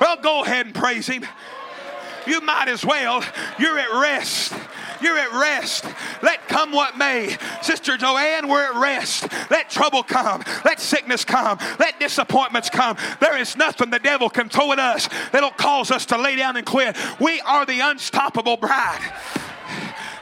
well, 0.00 0.16
go 0.16 0.44
ahead 0.44 0.66
and 0.66 0.74
praise 0.74 1.06
Him. 1.06 1.24
You 2.26 2.40
might 2.40 2.68
as 2.68 2.84
well. 2.84 3.22
You're 3.58 3.78
at 3.78 3.92
rest. 4.00 4.54
You're 5.00 5.18
at 5.18 5.32
rest. 5.32 5.84
Let 6.22 6.48
come 6.48 6.72
what 6.72 6.96
may. 6.96 7.36
Sister 7.62 7.96
Joanne, 7.96 8.48
we're 8.48 8.64
at 8.64 8.80
rest. 8.80 9.28
Let 9.50 9.68
trouble 9.68 10.02
come. 10.02 10.42
Let 10.64 10.80
sickness 10.80 11.24
come. 11.24 11.58
Let 11.78 12.00
disappointments 12.00 12.70
come. 12.70 12.96
There 13.20 13.36
is 13.36 13.56
nothing 13.56 13.90
the 13.90 13.98
devil 13.98 14.30
can 14.30 14.48
throw 14.48 14.72
at 14.72 14.78
us 14.78 15.08
that'll 15.32 15.50
cause 15.50 15.90
us 15.90 16.06
to 16.06 16.18
lay 16.18 16.36
down 16.36 16.56
and 16.56 16.64
quit. 16.64 16.96
We 17.20 17.40
are 17.42 17.66
the 17.66 17.80
unstoppable 17.80 18.56
bride. 18.56 19.12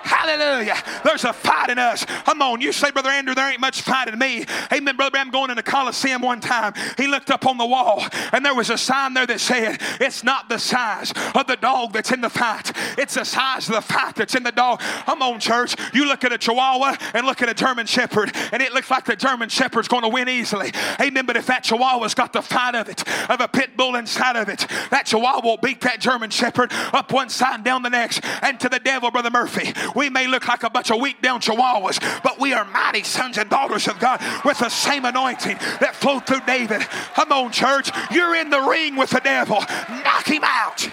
Hallelujah. 0.03 0.77
There's 1.05 1.25
a 1.25 1.33
fight 1.33 1.71
in 1.71 1.79
us. 1.79 2.05
Come 2.05 2.43
on. 2.43 2.61
You 2.61 2.73
say, 2.73 2.91
Brother 2.91 3.11
Andrew, 3.11 3.35
there 3.35 3.51
ain't 3.51 3.61
much 3.61 3.83
fight 3.83 4.09
in 4.09 4.19
me. 4.19 4.45
Amen. 4.73 4.97
Brother 4.97 5.19
I'm 5.19 5.31
going 5.31 5.51
in 5.51 5.57
the 5.57 5.63
Coliseum 5.63 6.21
one 6.23 6.41
time. 6.41 6.75
He 6.97 7.07
looked 7.07 7.31
up 7.31 7.47
on 7.47 7.59
the 7.59 7.67
wall 7.67 8.05
and 8.33 8.45
there 8.45 8.55
was 8.55 8.71
a 8.71 8.79
sign 8.79 9.15
there 9.15 9.27
that 9.27 9.41
said, 9.41 9.81
It's 10.01 10.25
not 10.25 10.49
the 10.49 10.59
size 10.59 11.13
of 11.35 11.47
the 11.47 11.57
dog 11.57 11.93
that's 11.93 12.11
in 12.11 12.21
the 12.21 12.31
fight, 12.31 12.73
it's 12.99 13.15
the 13.15 13.25
size 13.25 13.69
of 13.69 13.75
the 13.77 13.81
fight 13.81 14.17
that's 14.17 14.35
in 14.35 14.43
the 14.43 14.53
dog. 14.53 14.81
Come 14.81 15.23
on, 15.23 15.39
church. 15.39 15.77
You 15.95 16.07
look 16.07 16.25
at 16.25 16.33
a 16.33 16.39
Chihuahua 16.39 16.97
and 17.15 17.27
look 17.27 17.43
at 17.43 17.49
a 17.49 17.55
German 17.55 17.87
Shepherd, 17.87 18.35
and 18.53 18.63
it 18.63 18.73
looks 18.73 18.91
like 18.91 19.05
the 19.05 19.17
German 19.17 19.49
Shepherd's 19.49 19.89
going 19.89 20.03
to 20.03 20.09
win 20.09 20.29
easily. 20.29 20.73
Amen. 21.01 21.27
But 21.27 21.37
if 21.37 21.47
that 21.47 21.65
Chihuahua's 21.65 22.15
got 22.15 22.33
the 22.33 22.43
fight 22.43 22.75
of 22.75 22.89
it, 22.89 23.07
of 23.31 23.41
a 23.41 23.49
pit 23.49 23.77
bull 23.77 23.95
inside 23.95 24.37
of 24.37 24.49
it, 24.49 24.67
that 24.91 25.07
Chihuahua 25.07 25.43
will 25.43 25.57
beat 25.59 25.81
that 25.83 26.01
German 26.01 26.31
Shepherd 26.31 26.73
up 26.93 27.13
one 27.13 27.29
side 27.29 27.57
and 27.57 27.65
down 27.65 27.83
the 27.83 27.91
next. 27.91 28.25
And 28.43 28.59
to 28.61 28.69
the 28.69 28.81
devil, 28.81 29.11
Brother 29.11 29.31
Murphy, 29.31 29.73
we 29.95 30.11
may 30.11 30.27
look 30.27 30.49
like 30.49 30.63
a 30.63 30.71
bunch 30.71 30.91
of 30.91 31.01
weak 31.01 31.21
down 31.23 31.41
chihuahuas, 31.41 32.23
but 32.23 32.39
we 32.39 32.53
are 32.53 32.65
mighty 32.65 33.03
sons 33.03 33.39
and 33.39 33.49
daughters 33.49 33.89
of 33.89 33.99
God 33.99 34.21
with 34.45 34.59
the 34.59 34.69
same 34.69 35.05
anointing 35.05 35.57
that 35.81 35.95
flowed 35.95 36.27
through 36.27 36.41
David. 36.47 36.83
Come 37.15 37.33
on, 37.33 37.53
church. 37.53 37.91
You're 38.11 38.35
in 38.37 38.51
the 38.51 38.61
ring 38.61 38.97
with 38.97 39.11
the 39.11 39.21
devil. 39.21 39.59
Knock 39.59 40.27
him 40.27 40.43
out 40.45 40.89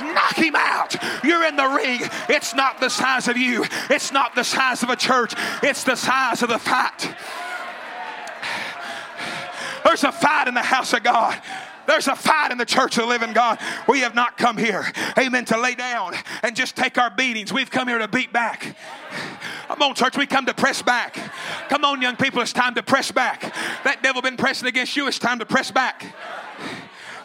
knock 0.00 0.36
him 0.36 0.54
out. 0.56 0.96
You're 1.22 1.44
in 1.44 1.56
the 1.56 1.66
ring. 1.66 2.00
It's 2.28 2.54
not 2.54 2.80
the 2.80 2.88
size 2.88 3.28
of 3.28 3.36
you, 3.36 3.64
it's 3.90 4.12
not 4.12 4.34
the 4.34 4.42
size 4.42 4.82
of 4.82 4.88
a 4.88 4.96
church, 4.96 5.34
it's 5.62 5.84
the 5.84 5.96
size 5.96 6.42
of 6.42 6.48
the 6.48 6.58
fight. 6.58 7.14
There's 9.84 10.04
a 10.04 10.12
fight 10.12 10.48
in 10.48 10.54
the 10.54 10.62
house 10.62 10.92
of 10.92 11.02
God. 11.02 11.40
There's 11.90 12.06
a 12.06 12.14
fight 12.14 12.52
in 12.52 12.58
the 12.58 12.64
church 12.64 12.96
of 12.98 13.02
the 13.02 13.08
living 13.08 13.32
God. 13.32 13.58
We 13.88 14.00
have 14.00 14.14
not 14.14 14.38
come 14.38 14.56
here, 14.56 14.92
amen, 15.18 15.44
to 15.46 15.58
lay 15.58 15.74
down 15.74 16.14
and 16.44 16.54
just 16.54 16.76
take 16.76 16.98
our 16.98 17.10
beatings. 17.10 17.52
We've 17.52 17.68
come 17.68 17.88
here 17.88 17.98
to 17.98 18.06
beat 18.06 18.32
back. 18.32 18.76
Come 19.66 19.82
on, 19.82 19.94
church, 19.96 20.16
we 20.16 20.24
come 20.24 20.46
to 20.46 20.54
press 20.54 20.82
back. 20.82 21.18
Come 21.68 21.84
on, 21.84 22.00
young 22.00 22.14
people, 22.14 22.42
it's 22.42 22.52
time 22.52 22.76
to 22.76 22.82
press 22.84 23.10
back. 23.10 23.40
That 23.82 24.04
devil 24.04 24.22
been 24.22 24.36
pressing 24.36 24.68
against 24.68 24.96
you, 24.96 25.08
it's 25.08 25.18
time 25.18 25.40
to 25.40 25.46
press 25.46 25.72
back. 25.72 26.14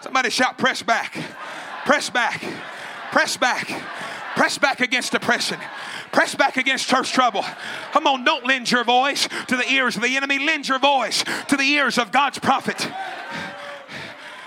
Somebody 0.01 0.31
shout, 0.31 0.57
press 0.57 0.81
back. 0.81 1.15
Press 1.85 2.09
back. 2.09 2.43
Press 3.11 3.37
back. 3.37 3.69
Press 4.35 4.57
back 4.57 4.79
against 4.79 5.11
depression. 5.11 5.59
Press 6.11 6.33
back 6.33 6.57
against 6.57 6.87
church 6.89 7.11
trouble. 7.11 7.45
Come 7.91 8.07
on, 8.07 8.23
don't 8.23 8.43
lend 8.47 8.71
your 8.71 8.83
voice 8.83 9.27
to 9.47 9.57
the 9.57 9.71
ears 9.71 9.95
of 9.95 10.01
the 10.01 10.17
enemy. 10.17 10.39
Lend 10.39 10.67
your 10.67 10.79
voice 10.79 11.23
to 11.49 11.55
the 11.55 11.63
ears 11.63 11.99
of 11.99 12.11
God's 12.11 12.39
prophet. 12.39 12.89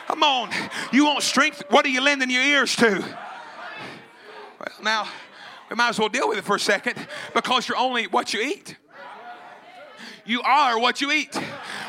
Come 0.08 0.22
on. 0.22 0.50
You 0.90 1.04
want 1.04 1.22
strength? 1.22 1.62
What 1.68 1.84
are 1.84 1.90
you 1.90 2.00
lending 2.00 2.30
your 2.30 2.42
ears 2.42 2.74
to? 2.76 3.00
Well, 4.58 4.74
now, 4.82 5.06
we 5.68 5.76
might 5.76 5.90
as 5.90 5.98
well 5.98 6.08
deal 6.08 6.30
with 6.30 6.38
it 6.38 6.44
for 6.44 6.56
a 6.56 6.60
second 6.60 6.96
because 7.34 7.68
you're 7.68 7.76
only 7.76 8.06
what 8.06 8.32
you 8.32 8.40
eat. 8.40 8.76
You 10.24 10.40
are 10.40 10.78
what 10.78 11.02
you 11.02 11.12
eat. 11.12 11.34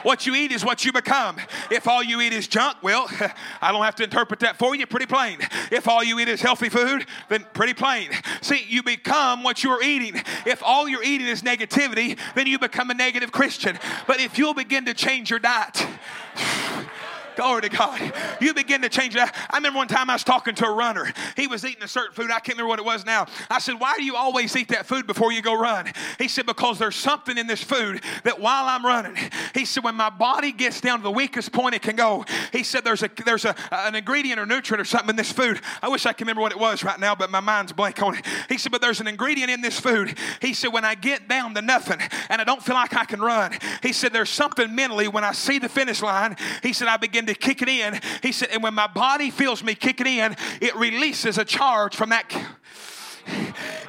What 0.04 0.28
you 0.28 0.36
eat 0.36 0.52
is 0.52 0.66
what 0.66 0.84
you 0.84 0.92
become. 0.92 1.38
If 1.72 1.88
all 1.88 2.04
you 2.04 2.20
eat 2.20 2.34
is 2.34 2.50
junk, 2.50 2.78
well, 2.84 3.10
I 3.62 3.72
don't 3.72 3.84
have 3.84 3.96
to 3.96 4.04
interpret 4.04 4.42
that 4.42 4.60
for 4.60 4.76
you. 4.76 4.86
Pretty 4.86 5.06
plain. 5.06 5.40
If 5.72 5.88
all 5.88 6.04
you 6.04 6.20
eat 6.20 6.28
is 6.28 6.42
healthy 6.42 6.68
food, 6.68 7.06
then 7.30 7.46
pretty 7.54 7.74
plain. 7.74 8.10
See, 8.42 8.66
you 8.68 8.84
become 8.84 9.44
what 9.44 9.64
you're 9.64 9.82
eating. 9.82 10.22
If 10.46 10.62
all 10.62 10.90
you're 10.90 11.04
eating 11.04 11.28
is 11.28 11.42
negativity, 11.42 12.20
then 12.36 12.48
you 12.48 12.60
become 12.60 12.90
a 12.90 12.94
negative 12.94 13.32
Christian. 13.32 13.80
But 14.08 14.20
if 14.20 14.38
you'll 14.38 14.54
begin 14.54 14.84
to 14.86 14.94
change 14.94 15.30
your 15.30 15.40
diet, 15.40 15.88
Glory 17.40 17.62
to 17.62 17.70
God. 17.70 18.14
You 18.42 18.54
begin 18.54 18.82
to 18.82 18.90
change 18.90 19.14
that. 19.14 19.34
I 19.50 19.56
remember 19.56 19.78
one 19.78 19.88
time 19.88 20.10
I 20.10 20.14
was 20.14 20.26
talking 20.26 20.56
to 20.56 20.66
a 20.66 20.74
runner. 20.74 21.14
He 21.38 21.48
was 21.48 21.64
eating 21.64 21.84
a 21.84 21.88
certain 21.88 22.14
food. 22.14 22.32
I 22.32 22.42
can't 22.42 22.58
remember 22.58 22.68
what 22.68 22.80
it 22.80 22.86
was 22.86 23.06
now. 23.06 23.28
I 23.50 23.60
said, 23.60 23.80
Why 23.80 23.96
do 23.96 24.04
you 24.04 24.18
always 24.18 24.54
eat 24.58 24.68
that 24.68 24.86
food 24.86 25.08
before 25.08 25.32
you 25.32 25.42
go 25.42 25.58
run? 25.58 25.90
He 26.18 26.28
said, 26.28 26.46
Because 26.46 26.80
there's 26.80 26.98
something 26.98 27.38
in 27.38 27.48
this 27.48 27.64
food 27.64 28.04
that 28.26 28.42
while 28.42 28.66
I'm 28.66 28.86
running, 28.86 29.16
he 29.54 29.64
said, 29.64 29.86
when 29.86 29.96
my 29.96 30.10
body 30.10 30.52
gets 30.52 30.82
down 30.82 30.98
to 30.98 31.04
the 31.04 31.12
weakest 31.12 31.54
point 31.54 31.76
it 31.76 31.82
can 31.82 31.96
go, 31.96 32.26
he 32.52 32.62
said, 32.62 32.84
There's 32.84 33.04
a 33.04 33.10
there's 33.24 33.46
a, 33.46 33.56
an 33.72 33.96
ingredient 33.96 34.38
or 34.38 34.46
nutrient 34.46 34.82
or 34.82 34.86
something 34.86 35.12
in 35.12 35.16
this 35.16 35.32
food. 35.32 35.62
I 35.82 35.88
wish 35.88 36.06
I 36.06 36.12
could 36.12 36.28
remember 36.28 36.42
what 36.42 36.52
it 36.52 36.60
was 36.60 36.84
right 36.84 37.00
now, 37.00 37.16
but 37.16 37.32
my 37.32 37.40
mind's 37.40 37.72
blank 37.72 38.04
on 38.04 38.18
it. 38.18 38.26
He 38.50 38.58
said, 38.58 38.74
But 38.74 38.82
there's 38.82 39.00
an 39.00 39.08
ingredient 39.08 39.50
in 39.50 39.62
this 39.62 39.80
food. 39.80 40.18
He 40.42 40.54
said, 40.54 40.74
When 40.74 40.84
I 40.84 40.96
get 40.96 41.30
down 41.30 41.56
to 41.56 41.62
nothing 41.62 42.02
and 42.28 42.42
I 42.42 42.44
don't 42.44 42.62
feel 42.62 42.76
like 42.76 42.98
I 42.98 43.06
can 43.06 43.22
run, 43.22 43.58
he 43.82 43.94
said, 43.94 44.12
There's 44.12 44.30
something 44.30 44.76
mentally 44.76 45.08
when 45.08 45.24
I 45.24 45.32
see 45.32 45.58
the 45.58 45.70
finish 45.70 46.02
line, 46.02 46.36
he 46.62 46.74
said, 46.74 46.90
I 46.90 46.98
begin 46.98 47.29
to 47.34 47.40
kick 47.40 47.62
it 47.62 47.70
in. 47.70 48.00
He 48.22 48.32
said, 48.32 48.50
and 48.52 48.64
when 48.64 48.74
my 48.74 48.88
body 48.88 49.30
feels 49.30 49.64
me 49.64 49.76
kicking 49.76 50.08
in, 50.08 50.36
it 50.62 50.76
releases 50.76 51.38
a 51.38 51.46
charge 51.46 51.96
from 51.96 52.10
that 52.10 52.30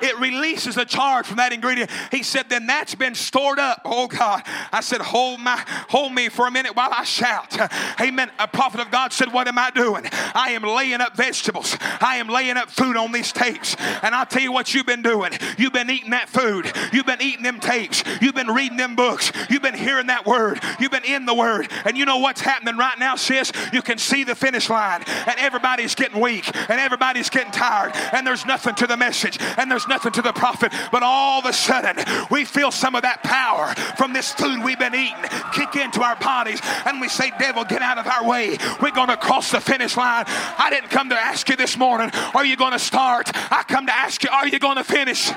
it 0.03 0.19
releases 0.19 0.77
a 0.77 0.85
charge 0.85 1.27
from 1.27 1.37
that 1.37 1.53
ingredient. 1.53 1.91
He 2.11 2.23
said, 2.23 2.49
then 2.49 2.67
that's 2.67 2.95
been 2.95 3.15
stored 3.15 3.59
up. 3.59 3.83
Oh 3.85 4.07
God. 4.07 4.43
I 4.73 4.81
said, 4.81 5.01
hold 5.01 5.41
my 5.41 5.63
hold 5.89 6.13
me 6.13 6.29
for 6.29 6.47
a 6.47 6.51
minute 6.51 6.77
while 6.77 6.91
I 6.93 7.05
shout. 7.05 7.57
Amen. 8.01 8.31
A 8.39 8.49
prophet 8.49 8.81
of 8.81 8.91
God 8.91 9.13
said, 9.13 9.33
What 9.33 9.49
am 9.49 9.59
I 9.59 9.71
doing? 9.71 10.05
I 10.35 10.51
am 10.51 10.63
laying 10.63 11.01
up 11.01 11.17
vegetables. 11.17 11.77
I 12.01 12.17
am 12.17 12.29
laying 12.29 12.57
up 12.57 12.71
food 12.71 12.97
on 12.97 13.13
these 13.13 13.33
tapes. 13.33 13.77
And 14.03 14.15
I'll 14.15 14.27
tell 14.27 14.43
you 14.43 14.53
what 14.53 14.75
you've 14.75 14.87
been 14.87 15.03
doing. 15.03 15.33
You've 15.59 15.73
been 15.73 15.91
eating 15.91 16.11
that 16.11 16.29
food. 16.29 16.71
You've 16.93 17.07
been 17.07 17.23
eating 17.23 17.43
them 17.43 17.61
tapes. 17.61 18.03
You've 18.21 18.35
been 18.35 18.49
reading 18.49 18.77
them 18.77 18.97
books. 18.97 19.33
You've 19.49 19.63
been 19.63 19.75
hearing 19.75 20.07
that 20.07 20.27
word. 20.27 20.61
You've 20.79 20.91
been 20.91 21.05
in 21.05 21.27
the 21.27 21.35
word. 21.35 21.69
And 21.85 21.97
you 21.97 22.05
know 22.05 22.19
what's 22.19 22.41
happening 22.41 22.77
right 22.77 22.99
now, 22.99 23.17
sis? 23.17 23.53
You 23.73 23.83
can 23.83 23.99
see 23.99 24.25
the 24.25 24.35
finish 24.35 24.71
line. 24.71 25.03
And 25.27 25.39
everybody's 25.39 25.95
getting 25.95 26.21
weak. 26.21 26.51
And 26.69 26.81
everybody's 26.81 27.31
getting 27.31 27.53
tired. 27.53 27.93
And 28.13 28.27
there's 28.27 28.47
nothing 28.47 28.75
to 28.77 28.87
the 28.87 28.97
message. 28.97 29.30
And 29.59 29.71
there's 29.71 29.89
nothing 29.89 30.13
to 30.13 30.23
the 30.23 30.33
prophet. 30.33 30.73
But 30.93 31.03
all 31.03 31.41
of 31.41 31.47
a 31.47 31.53
sudden, 31.53 31.97
we 32.31 32.45
feel 32.45 32.71
some 32.71 32.95
of 32.95 33.03
that 33.03 33.23
power 33.23 33.75
from 33.97 34.13
this 34.13 34.33
food 34.33 34.65
we've 34.65 34.79
been 34.79 34.95
eating 34.95 35.25
kick 35.53 35.77
into 35.77 36.03
our 36.03 36.17
bodies. 36.17 36.61
And 36.87 37.01
we 37.01 37.09
say, 37.09 37.33
Devil, 37.39 37.65
get 37.65 37.83
out 37.83 37.99
of 37.99 38.07
our 38.07 38.27
way. 38.27 38.59
We're 38.81 38.91
going 38.91 39.09
to 39.09 39.17
cross 39.17 39.51
the 39.51 39.61
finish 39.61 39.97
line. 39.97 40.25
I 40.27 40.69
didn't 40.71 40.91
come 40.91 41.11
to 41.11 41.17
ask 41.17 41.49
you 41.49 41.57
this 41.57 41.77
morning, 41.77 42.11
are 42.35 42.45
you 42.45 42.57
going 42.57 42.73
to 42.73 42.79
start? 42.79 43.31
I 43.35 43.65
come 43.67 43.87
to 43.87 43.95
ask 43.95 44.23
you, 44.23 44.31
are 44.31 44.49
you 44.49 44.59
going 44.59 44.77
to 44.77 44.85
finish? 44.85 45.31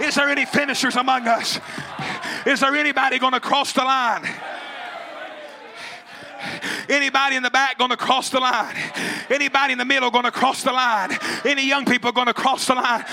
Is 0.00 0.14
there 0.14 0.28
any 0.28 0.44
finishers 0.44 0.96
among 0.96 1.26
us? 1.28 1.60
Is 2.46 2.60
there 2.60 2.74
anybody 2.74 3.18
going 3.18 3.32
to 3.32 3.40
cross 3.40 3.72
the 3.72 3.84
line? 3.84 4.26
Anybody 6.88 7.36
in 7.36 7.42
the 7.42 7.50
back 7.50 7.78
going 7.78 7.90
to 7.90 7.96
cross 7.96 8.30
the 8.30 8.40
line? 8.40 8.76
Anybody 9.30 9.72
in 9.72 9.78
the 9.78 9.84
middle 9.84 10.10
going 10.10 10.24
to 10.24 10.30
cross 10.30 10.62
the 10.62 10.72
line? 10.72 11.16
Any 11.44 11.66
young 11.66 11.84
people 11.84 12.12
going 12.12 12.26
to 12.26 12.34
cross 12.34 12.66
the 12.66 12.74
line? 12.74 13.04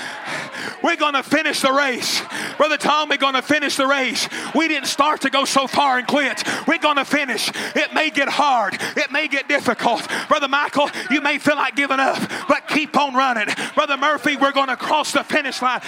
We're 0.82 0.96
going 0.96 1.14
to 1.14 1.22
finish 1.22 1.60
the 1.60 1.72
race. 1.72 2.22
Brother 2.56 2.76
Tom, 2.76 3.08
we're 3.08 3.16
going 3.16 3.34
to 3.34 3.42
finish 3.42 3.76
the 3.76 3.86
race. 3.86 4.28
We 4.54 4.68
didn't 4.68 4.88
start 4.88 5.22
to 5.22 5.30
go 5.30 5.44
so 5.44 5.66
far 5.66 5.98
and 5.98 6.06
quit. 6.06 6.42
We're 6.66 6.78
going 6.78 6.96
to 6.96 7.04
finish. 7.04 7.50
It 7.74 7.94
may 7.94 8.10
get 8.10 8.28
hard. 8.28 8.76
It 8.96 9.10
may 9.10 9.28
get 9.28 9.48
difficult. 9.48 10.06
Brother 10.28 10.48
Michael, 10.48 10.90
you 11.10 11.20
may 11.20 11.38
feel 11.38 11.56
like 11.56 11.76
giving 11.76 12.00
up, 12.00 12.20
but 12.48 12.68
keep 12.68 12.96
on 12.96 13.14
running. 13.14 13.48
Brother 13.74 13.96
Murphy, 13.96 14.36
we're 14.36 14.52
going 14.52 14.68
to 14.68 14.76
cross 14.76 15.12
the 15.12 15.24
finish 15.24 15.62
line. 15.62 15.80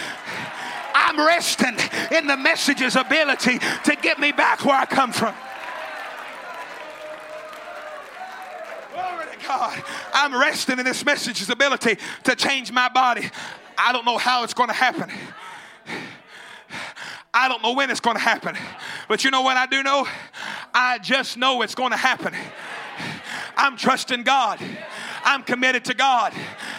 I'm 0.95 1.19
resting 1.19 1.77
in 2.17 2.27
the 2.27 2.37
message's 2.37 2.97
ability 2.97 3.59
to 3.59 3.97
get 4.01 4.19
me 4.19 4.33
back 4.33 4.65
where 4.65 4.79
I 4.79 4.87
come 4.87 5.13
from. 5.13 5.35
Glory 8.93 9.27
to 9.33 9.34
God. 9.47 9.83
I'm 10.13 10.35
resting 10.39 10.79
in 10.79 10.85
this 10.85 11.05
message's 11.05 11.51
ability 11.51 11.99
to 12.25 12.37
change 12.37 12.73
my 12.73 12.89
body. 12.89 13.31
I 13.77 13.93
don't 13.93 14.05
know 14.05 14.19
how 14.19 14.45
it's 14.45 14.55
going 14.55 14.69
to 14.69 14.75
happen. 14.75 15.11
I 17.33 17.49
don't 17.49 17.63
know 17.63 17.73
when 17.73 17.91
it's 17.91 18.01
going 18.01 18.17
to 18.17 18.23
happen. 18.23 18.57
But 19.09 19.25
you 19.25 19.31
know 19.31 19.43
what 19.43 19.57
I 19.57 19.67
do 19.67 19.83
know? 19.83 20.07
I 20.73 20.99
just 20.99 21.37
know 21.37 21.63
it's 21.63 21.75
going 21.75 21.91
to 21.91 21.97
happen. 21.97 22.35
I'm 23.57 23.77
trusting 23.77 24.23
God. 24.23 24.61
I'm 25.25 25.43
committed 25.43 25.85
to 25.87 25.95
God. 25.95 26.33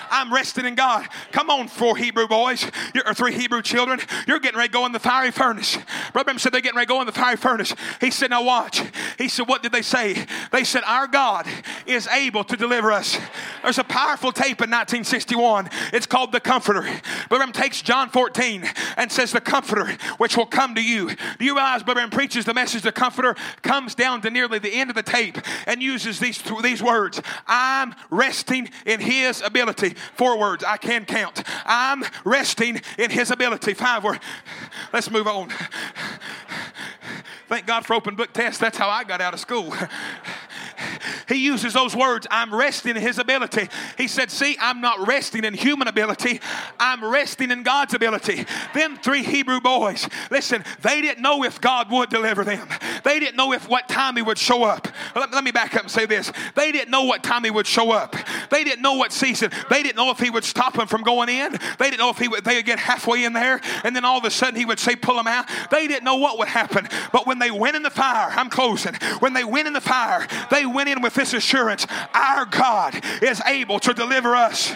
I'm 0.09 0.33
resting 0.33 0.65
in 0.65 0.75
God. 0.75 1.07
Come 1.31 1.49
on, 1.49 1.67
four 1.67 1.97
Hebrew 1.97 2.27
boys, 2.27 2.69
or 3.05 3.13
three 3.13 3.33
Hebrew 3.33 3.61
children. 3.61 3.99
You're 4.27 4.39
getting 4.39 4.57
ready 4.57 4.69
to 4.69 4.73
go 4.73 4.85
in 4.85 4.91
the 4.91 4.99
fiery 4.99 5.31
furnace. 5.31 5.77
Brother 6.13 6.25
Branham 6.25 6.39
said 6.39 6.53
they're 6.53 6.61
getting 6.61 6.77
ready 6.77 6.87
to 6.87 6.93
go 6.93 7.01
in 7.01 7.07
the 7.07 7.13
fiery 7.13 7.37
furnace. 7.37 7.73
He 8.01 8.11
said, 8.11 8.29
Now 8.29 8.43
watch. 8.43 8.81
He 9.17 9.27
said, 9.27 9.47
What 9.47 9.63
did 9.63 9.71
they 9.71 9.81
say? 9.81 10.25
They 10.51 10.63
said, 10.63 10.83
Our 10.85 11.07
God 11.07 11.47
is 11.85 12.07
able 12.07 12.43
to 12.45 12.55
deliver 12.55 12.91
us. 12.91 13.17
There's 13.63 13.77
a 13.77 13.83
powerful 13.83 14.31
tape 14.31 14.61
in 14.61 14.69
1961. 14.69 15.69
It's 15.93 16.05
called 16.05 16.31
The 16.31 16.39
Comforter. 16.39 16.81
Brother 16.81 17.01
Branham 17.29 17.51
takes 17.51 17.81
John 17.81 18.09
14 18.09 18.63
and 18.97 19.11
says, 19.11 19.31
The 19.31 19.41
Comforter, 19.41 19.97
which 20.17 20.37
will 20.37 20.45
come 20.45 20.75
to 20.75 20.83
you. 20.83 21.09
Do 21.39 21.45
you 21.45 21.55
realize 21.55 21.83
Brother 21.83 21.99
Branham 21.99 22.11
preaches 22.11 22.45
the 22.45 22.53
message, 22.53 22.83
The 22.83 22.91
Comforter, 22.91 23.35
comes 23.61 23.95
down 23.95 24.21
to 24.21 24.29
nearly 24.29 24.59
the 24.59 24.73
end 24.73 24.89
of 24.89 24.95
the 24.95 25.03
tape 25.03 25.37
and 25.67 25.81
uses 25.81 26.19
these, 26.19 26.41
these 26.61 26.81
words 26.81 27.21
I'm 27.47 27.95
resting 28.09 28.69
in 28.85 28.99
His 28.99 29.41
ability. 29.41 29.94
Four 30.15 30.37
words, 30.39 30.63
I 30.63 30.77
can 30.77 31.05
count. 31.05 31.43
I'm 31.65 32.03
resting 32.23 32.81
in 32.97 33.11
His 33.11 33.31
ability. 33.31 33.73
Five 33.73 34.03
words. 34.03 34.19
Let's 34.93 35.09
move 35.09 35.27
on. 35.27 35.49
Thank 37.47 37.67
God 37.67 37.85
for 37.85 37.93
open 37.93 38.15
book 38.15 38.33
tests. 38.33 38.59
That's 38.59 38.77
how 38.77 38.89
I 38.89 39.03
got 39.03 39.21
out 39.21 39.33
of 39.33 39.39
school. 39.39 39.73
He 41.27 41.35
uses 41.35 41.73
those 41.73 41.95
words, 41.95 42.27
I'm 42.29 42.53
resting 42.53 42.95
in 42.95 43.01
his 43.01 43.19
ability. 43.19 43.69
He 43.97 44.07
said, 44.07 44.31
See, 44.31 44.57
I'm 44.59 44.81
not 44.81 45.07
resting 45.07 45.43
in 45.43 45.53
human 45.53 45.87
ability, 45.87 46.39
I'm 46.79 47.03
resting 47.03 47.51
in 47.51 47.63
God's 47.63 47.93
ability. 47.93 48.45
Them 48.73 48.97
three 48.97 49.23
Hebrew 49.23 49.61
boys, 49.61 50.07
listen, 50.31 50.63
they 50.81 51.01
didn't 51.01 51.21
know 51.21 51.43
if 51.43 51.61
God 51.61 51.91
would 51.91 52.09
deliver 52.09 52.43
them. 52.43 52.67
They 53.03 53.19
didn't 53.19 53.35
know 53.35 53.53
if 53.53 53.69
what 53.69 53.87
time 53.87 54.15
he 54.15 54.21
would 54.21 54.37
show 54.37 54.63
up. 54.63 54.87
Let, 55.15 55.31
let 55.31 55.43
me 55.43 55.51
back 55.51 55.75
up 55.75 55.83
and 55.83 55.91
say 55.91 56.05
this. 56.05 56.31
They 56.55 56.71
didn't 56.71 56.91
know 56.91 57.03
what 57.03 57.23
time 57.23 57.43
he 57.43 57.51
would 57.51 57.67
show 57.67 57.91
up. 57.91 58.15
They 58.49 58.63
didn't 58.63 58.81
know 58.81 58.93
what 58.93 59.11
season. 59.11 59.51
They 59.69 59.83
didn't 59.83 59.95
know 59.95 60.11
if 60.11 60.19
he 60.19 60.29
would 60.29 60.43
stop 60.43 60.73
them 60.73 60.87
from 60.87 61.03
going 61.03 61.29
in. 61.29 61.53
They 61.79 61.89
didn't 61.89 61.99
know 61.99 62.09
if 62.09 62.17
he 62.17 62.27
would 62.27 62.43
they 62.43 62.55
would 62.55 62.65
get 62.65 62.79
halfway 62.79 63.23
in 63.23 63.33
there 63.33 63.61
and 63.83 63.95
then 63.95 64.05
all 64.05 64.17
of 64.17 64.25
a 64.25 64.31
sudden 64.31 64.55
he 64.55 64.65
would 64.65 64.79
say, 64.79 64.95
pull 64.95 65.15
them 65.15 65.27
out. 65.27 65.47
They 65.71 65.87
didn't 65.87 66.03
know 66.03 66.15
what 66.15 66.37
would 66.37 66.47
happen. 66.47 66.87
But 67.11 67.27
when 67.27 67.39
they 67.39 67.51
went 67.51 67.75
in 67.75 67.83
the 67.83 67.89
fire, 67.89 68.31
I'm 68.31 68.49
closing. 68.49 68.95
When 69.19 69.33
they 69.33 69.43
went 69.43 69.67
in 69.67 69.73
the 69.73 69.81
fire, 69.81 70.27
they 70.51 70.65
went 70.65 70.89
in 70.89 70.94
with 71.01 71.13
this 71.13 71.33
assurance 71.33 71.85
our 72.13 72.45
God 72.45 73.01
is 73.21 73.41
able 73.45 73.79
to 73.79 73.93
deliver 73.93 74.35
us. 74.35 74.75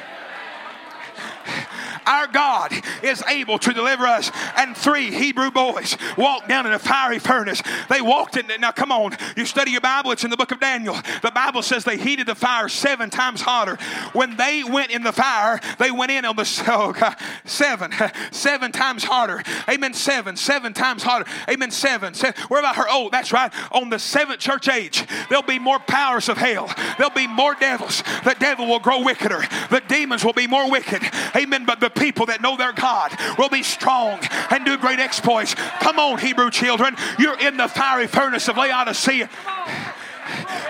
Our 2.05 2.27
God 2.27 2.73
is 3.03 3.23
able 3.23 3.59
to 3.59 3.73
deliver 3.73 4.05
us. 4.05 4.31
And 4.57 4.75
three 4.75 5.11
Hebrew 5.11 5.51
boys 5.51 5.97
walked 6.17 6.47
down 6.47 6.65
in 6.65 6.73
a 6.73 6.79
fiery 6.79 7.19
furnace. 7.19 7.61
They 7.89 8.01
walked 8.01 8.37
in. 8.37 8.49
Now, 8.59 8.71
come 8.71 8.91
on. 8.91 9.15
You 9.35 9.45
study 9.45 9.71
your 9.71 9.81
Bible, 9.81 10.11
it's 10.11 10.23
in 10.23 10.29
the 10.29 10.37
book 10.37 10.51
of 10.51 10.59
Daniel. 10.59 10.95
The 11.21 11.31
Bible 11.33 11.61
says 11.61 11.83
they 11.83 11.97
heated 11.97 12.27
the 12.27 12.35
fire 12.35 12.69
seven 12.69 13.09
times 13.09 13.41
hotter. 13.41 13.77
When 14.13 14.35
they 14.37 14.63
went 14.63 14.91
in 14.91 15.03
the 15.03 15.11
fire, 15.11 15.59
they 15.77 15.91
went 15.91 16.11
in 16.11 16.25
on 16.25 16.35
the 16.35 16.63
oh 16.67 16.93
God, 16.93 17.15
seven, 17.45 17.91
seven 18.31 18.71
times 18.71 19.03
harder. 19.03 19.43
Amen. 19.69 19.93
Seven, 19.93 20.35
seven 20.35 20.73
times 20.73 21.03
harder. 21.03 21.29
Amen. 21.49 21.71
Seven. 21.71 22.13
seven. 22.13 22.41
Where 22.47 22.59
about 22.59 22.75
her? 22.75 22.85
Oh, 22.87 23.09
that's 23.11 23.31
right. 23.31 23.51
On 23.71 23.89
the 23.89 23.99
seventh 23.99 24.39
church 24.39 24.67
age, 24.67 25.05
there'll 25.29 25.43
be 25.43 25.59
more 25.59 25.79
powers 25.79 26.29
of 26.29 26.37
hell. 26.37 26.73
There'll 26.97 27.13
be 27.13 27.27
more 27.27 27.55
devils. 27.55 28.03
The 28.23 28.35
devil 28.39 28.67
will 28.67 28.79
grow 28.79 29.03
wickeder. 29.03 29.41
The 29.69 29.81
demons 29.87 30.23
will 30.23 30.33
be 30.33 30.47
more 30.47 30.69
wicked. 30.69 31.01
Amen. 31.39 31.65
But 31.65 31.79
the 31.79 31.89
people 31.89 32.25
that 32.27 32.41
know 32.41 32.57
their 32.57 32.73
God 32.73 33.11
will 33.37 33.49
be 33.49 33.63
strong 33.63 34.19
and 34.51 34.65
do 34.65 34.77
great 34.77 34.99
exploits. 34.99 35.55
Come 35.55 35.99
on, 35.99 36.19
Hebrew 36.19 36.51
children. 36.51 36.95
You're 37.17 37.39
in 37.39 37.57
the 37.57 37.67
fiery 37.67 38.07
furnace 38.07 38.47
of 38.47 38.57
Laodicea. 38.57 39.29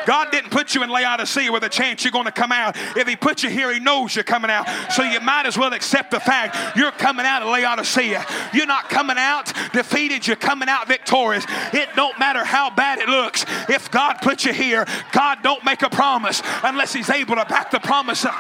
God 0.06 0.32
didn't 0.32 0.50
put 0.50 0.74
you 0.74 0.84
in 0.84 0.90
Laodicea 0.90 1.52
with 1.52 1.64
a 1.64 1.70
chance 1.70 2.04
you're 2.04 2.12
going 2.12 2.26
to 2.26 2.32
come 2.32 2.52
out. 2.52 2.76
If 2.96 3.08
He 3.08 3.16
put 3.16 3.44
you 3.44 3.50
here, 3.50 3.72
He 3.74 3.80
knows 3.80 4.16
you're 4.16 4.24
coming 4.24 4.50
out. 4.50 4.68
So 4.92 5.04
you 5.04 5.20
might 5.20 5.46
as 5.46 5.58
well 5.58 5.74
accept 5.74 6.12
the 6.12 6.20
fact 6.20 6.78
you're 6.78 6.92
coming 6.92 7.26
out 7.26 7.42
of 7.42 7.50
Laodicea. 7.50 8.26
You're 8.54 8.66
not 8.66 8.90
coming 8.90 9.18
out 9.18 9.54
defeated, 9.74 10.26
you're 10.26 10.36
coming 10.36 10.70
out 10.70 10.88
victorious. 10.88 11.46
It 11.74 11.90
don't 11.96 12.18
matter 12.18 12.44
how 12.44 12.70
bad 12.70 13.00
it 13.00 13.10
looks. 13.10 13.46
If 13.68 13.92
God 13.92 14.16
put 14.22 14.46
you 14.46 14.54
here, 14.54 14.86
God 15.12 15.40
don't 15.44 15.64
make 15.64 15.82
a 15.82 15.90
promise 15.90 16.42
unless 16.64 16.94
He's 16.94 17.10
able 17.10 17.36
to 17.36 17.46
back 17.46 17.72
the 17.72 17.80
promise 17.80 18.26
up. 18.26 18.36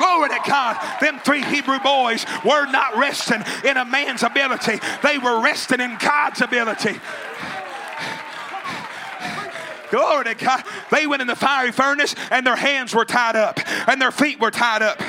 Glory 0.00 0.30
to 0.30 0.40
God. 0.48 0.78
Them 1.02 1.18
three 1.18 1.44
Hebrew 1.44 1.78
boys 1.78 2.24
were 2.42 2.64
not 2.64 2.96
resting 2.96 3.42
in 3.68 3.76
a 3.76 3.84
man's 3.84 4.22
ability, 4.22 4.80
they 5.02 5.18
were 5.18 5.42
resting 5.42 5.80
in 5.80 5.98
God's 6.00 6.40
ability. 6.40 6.98
Glory 9.90 10.24
to 10.24 10.34
God. 10.34 10.62
They 10.90 11.06
went 11.06 11.20
in 11.20 11.28
the 11.28 11.36
fiery 11.36 11.72
furnace 11.72 12.14
and 12.30 12.46
their 12.46 12.56
hands 12.56 12.94
were 12.94 13.04
tied 13.04 13.36
up 13.36 13.58
and 13.88 14.00
their 14.00 14.12
feet 14.12 14.40
were 14.40 14.52
tied 14.52 14.82
up. 14.82 15.02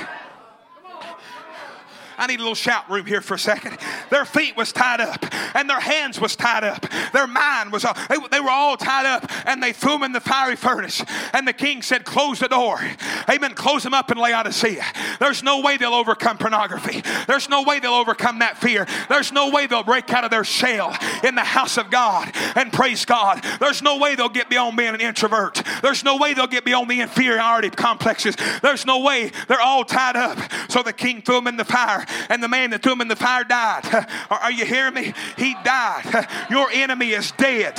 I 2.21 2.27
need 2.27 2.39
a 2.39 2.43
little 2.43 2.53
shout 2.53 2.87
room 2.87 3.07
here 3.07 3.19
for 3.19 3.33
a 3.33 3.39
second. 3.39 3.79
Their 4.11 4.25
feet 4.25 4.55
was 4.55 4.71
tied 4.71 5.01
up 5.01 5.25
and 5.55 5.67
their 5.67 5.79
hands 5.79 6.21
was 6.21 6.35
tied 6.35 6.63
up. 6.63 6.85
Their 7.13 7.25
mind 7.25 7.71
was, 7.71 7.81
they, 7.81 8.17
they 8.29 8.39
were 8.39 8.51
all 8.51 8.77
tied 8.77 9.07
up 9.07 9.25
and 9.47 9.61
they 9.61 9.73
threw 9.73 9.93
them 9.93 10.03
in 10.03 10.11
the 10.11 10.19
fiery 10.19 10.55
furnace. 10.55 11.03
And 11.33 11.47
the 11.47 11.53
king 11.53 11.81
said, 11.81 12.05
close 12.05 12.37
the 12.37 12.47
door. 12.47 12.79
Amen. 13.27 13.55
Close 13.55 13.81
them 13.81 13.95
up 13.95 14.11
in 14.11 14.19
Laodicea. 14.19 14.85
There's 15.19 15.41
no 15.41 15.61
way 15.61 15.77
they'll 15.77 15.95
overcome 15.95 16.37
pornography. 16.37 17.01
There's 17.25 17.49
no 17.49 17.63
way 17.63 17.79
they'll 17.79 17.93
overcome 17.93 18.37
that 18.37 18.59
fear. 18.59 18.85
There's 19.09 19.31
no 19.31 19.49
way 19.49 19.65
they'll 19.65 19.81
break 19.81 20.13
out 20.13 20.23
of 20.23 20.29
their 20.29 20.43
shell 20.43 20.95
in 21.23 21.33
the 21.33 21.41
house 21.41 21.79
of 21.79 21.89
God 21.89 22.31
and 22.55 22.71
praise 22.71 23.03
God. 23.03 23.43
There's 23.59 23.81
no 23.81 23.97
way 23.97 24.13
they'll 24.13 24.29
get 24.29 24.47
beyond 24.47 24.77
being 24.77 24.93
an 24.93 25.01
introvert. 25.01 25.63
There's 25.81 26.03
no 26.03 26.17
way 26.17 26.35
they'll 26.35 26.45
get 26.45 26.65
beyond 26.65 26.87
the 26.87 27.01
inferiority 27.01 27.71
complexes. 27.71 28.37
There's 28.61 28.85
no 28.85 28.99
way 28.99 29.31
they're 29.47 29.59
all 29.59 29.83
tied 29.83 30.15
up. 30.15 30.37
So 30.69 30.83
the 30.83 30.93
king 30.93 31.23
threw 31.23 31.37
them 31.37 31.47
in 31.47 31.57
the 31.57 31.65
fire 31.65 32.05
and 32.29 32.41
the 32.41 32.47
man 32.47 32.69
that 32.71 32.83
threw 32.83 32.93
him 32.93 33.01
in 33.01 33.07
the 33.07 33.15
fire 33.15 33.43
died. 33.43 34.07
Are 34.29 34.51
you 34.51 34.65
hearing 34.65 34.93
me? 34.93 35.13
He 35.37 35.55
died. 35.63 36.27
Your 36.49 36.69
enemy 36.71 37.11
is 37.11 37.31
dead. 37.31 37.77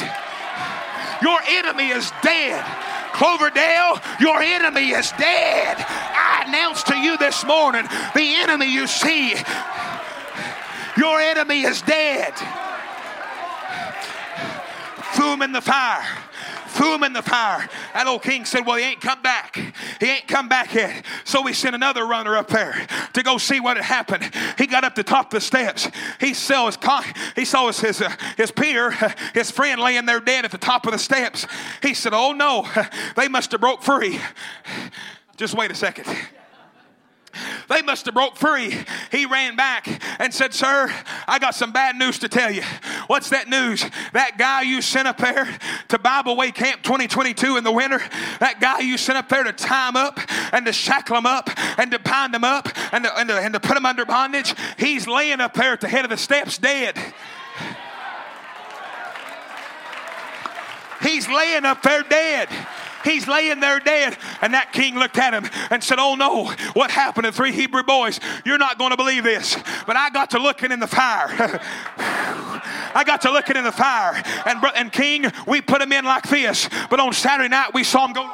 Your 1.23 1.39
enemy 1.47 1.89
is 1.89 2.11
dead. 2.23 2.65
Cloverdale, 3.13 4.01
your 4.21 4.41
enemy 4.41 4.89
is 4.89 5.13
dead. 5.13 5.77
I 5.79 6.45
announce 6.49 6.83
to 6.85 6.97
you 6.97 7.19
this 7.19 7.45
morning 7.45 7.85
the 8.15 8.35
enemy 8.37 8.73
you 8.73 8.87
see, 8.87 9.35
your 10.97 11.21
enemy 11.21 11.63
is 11.63 11.83
dead. 11.83 12.33
Threw 15.15 15.35
him 15.35 15.43
in 15.43 15.53
the 15.53 15.61
fire 15.61 16.05
threw 16.73 16.95
him 16.95 17.03
in 17.03 17.13
the 17.13 17.23
fire. 17.23 17.69
That 17.95 18.07
old 18.07 18.23
king 18.23 18.45
said, 18.45 18.67
Well, 18.67 18.77
he 18.77 18.85
ain't 18.85 19.01
come 19.01 19.23
back. 19.23 19.57
He 20.01 20.07
ain't 20.07 20.27
come 20.27 20.49
back 20.49 20.75
yet. 20.75 21.05
So 21.25 21.43
we 21.43 21.53
sent 21.53 21.75
another 21.75 22.07
runner 22.07 22.37
up 22.37 22.49
there 22.49 22.87
to 23.13 23.23
go 23.23 23.39
see 23.39 23.61
what 23.61 23.77
had 23.77 23.85
happened. 23.85 24.35
He 24.59 24.67
got 24.67 24.85
up 24.85 24.95
the 24.95 25.03
top 25.03 25.27
of 25.27 25.33
the 25.33 25.41
steps. 25.41 25.89
He 26.21 26.35
saw 26.35 26.67
his, 26.67 26.79
he 27.37 27.45
saw 27.45 27.69
his, 27.69 27.81
his, 27.81 28.03
uh, 28.03 28.13
his 28.37 28.51
peer, 28.51 28.91
his 29.35 29.51
friend 29.51 29.81
laying 29.81 30.07
there 30.07 30.21
dead 30.21 30.45
at 30.45 30.51
the 30.51 30.59
top 30.59 30.87
of 30.87 30.93
the 30.93 30.99
steps. 30.99 31.47
He 31.83 31.95
said, 31.95 32.13
Oh 32.15 32.33
no, 32.33 32.69
they 33.17 33.29
must 33.29 33.53
have 33.53 33.61
broke 33.61 33.83
free. 33.83 34.21
Just 35.37 35.55
wait 35.55 35.71
a 35.71 35.75
second. 35.75 36.07
They 37.69 37.83
must 37.83 38.07
have 38.07 38.15
broke 38.15 38.37
free. 38.37 38.77
He 39.11 39.27
ran 39.27 39.57
back 39.57 39.89
and 40.21 40.33
said, 40.33 40.55
Sir, 40.55 40.93
I 41.27 41.39
got 41.39 41.55
some 41.55 41.73
bad 41.73 41.97
news 41.97 42.19
to 42.21 42.29
tell 42.29 42.51
you. 42.51 42.63
What's 43.07 43.31
that 43.31 43.49
news? 43.49 43.85
That 44.13 44.39
guy 44.39 44.63
you 44.63 44.83
sent 44.83 45.09
up 45.09 45.19
there 45.19 45.49
to 45.89 45.99
Bible 45.99 46.37
Way 46.37 46.51
Camp 46.53 46.83
2022 46.83 47.57
in 47.57 47.65
the 47.65 47.73
winter, 47.73 48.01
that 48.41 48.61
guy 48.61 48.81
you 48.81 48.99
sent 48.99 49.19
up 49.19 49.29
there 49.29 49.45
to 49.45 49.53
tie 49.53 49.89
him 49.89 49.97
up 49.97 50.21
and 50.53 50.67
to 50.67 50.73
shackle 50.73 51.17
him 51.17 51.27
up 51.27 51.51
and 51.79 51.91
to 51.91 51.99
bind 51.99 52.35
him 52.35 52.45
up 52.45 52.69
and 52.93 53.05
to, 53.05 53.19
and 53.19 53.29
to, 53.29 53.35
and 53.37 53.55
to 53.55 53.61
put 53.61 53.77
him 53.77 53.87
under 53.87 54.05
bondage, 54.05 54.55
he's 54.79 55.07
laying 55.07 55.41
up 55.41 55.55
there 55.55 55.73
at 55.73 55.81
the 55.81 55.89
head 55.89 56.05
of 56.05 56.11
the 56.11 56.17
steps 56.17 56.59
dead. 56.59 56.97
He's 61.03 61.29
laying 61.29 61.65
up 61.65 61.83
there 61.83 62.03
dead. 62.05 62.49
He's 63.05 63.27
laying 63.29 63.61
there 63.61 63.81
dead. 63.81 64.17
And 64.41 64.55
that 64.55 64.73
king 64.73 64.97
looked 64.97 65.19
at 65.19 65.35
him 65.35 65.51
and 65.71 65.83
said, 65.83 65.99
Oh 65.99 66.15
no, 66.15 66.47
what 66.75 66.91
happened 66.91 67.25
to 67.25 67.33
three 67.33 67.53
Hebrew 67.53 67.83
boys? 67.83 68.21
You're 68.45 68.59
not 68.59 68.79
going 68.79 68.91
to 68.91 68.97
believe 68.97 69.25
this. 69.25 69.57
But 69.87 69.97
I 69.97 70.11
got 70.11 70.31
to 70.31 70.39
looking 70.39 70.73
in 70.73 70.81
the 70.81 70.87
fire. 70.87 71.29
I 72.95 73.05
got 73.07 73.23
to 73.23 73.31
looking 73.31 73.57
in 73.57 73.65
the 73.65 73.73
fire. 73.73 74.23
And, 74.47 74.63
and 74.77 74.93
king, 74.93 75.27
we 75.47 75.61
put 75.61 75.81
him 75.81 75.93
in 75.93 76.05
like 76.05 76.29
this. 76.29 76.69
But 76.91 77.01
on 77.01 77.13
Saturday 77.13 77.49
night, 77.49 77.75
we 77.75 77.85
saw 77.85 78.07
him 78.07 78.13
go 78.13 78.31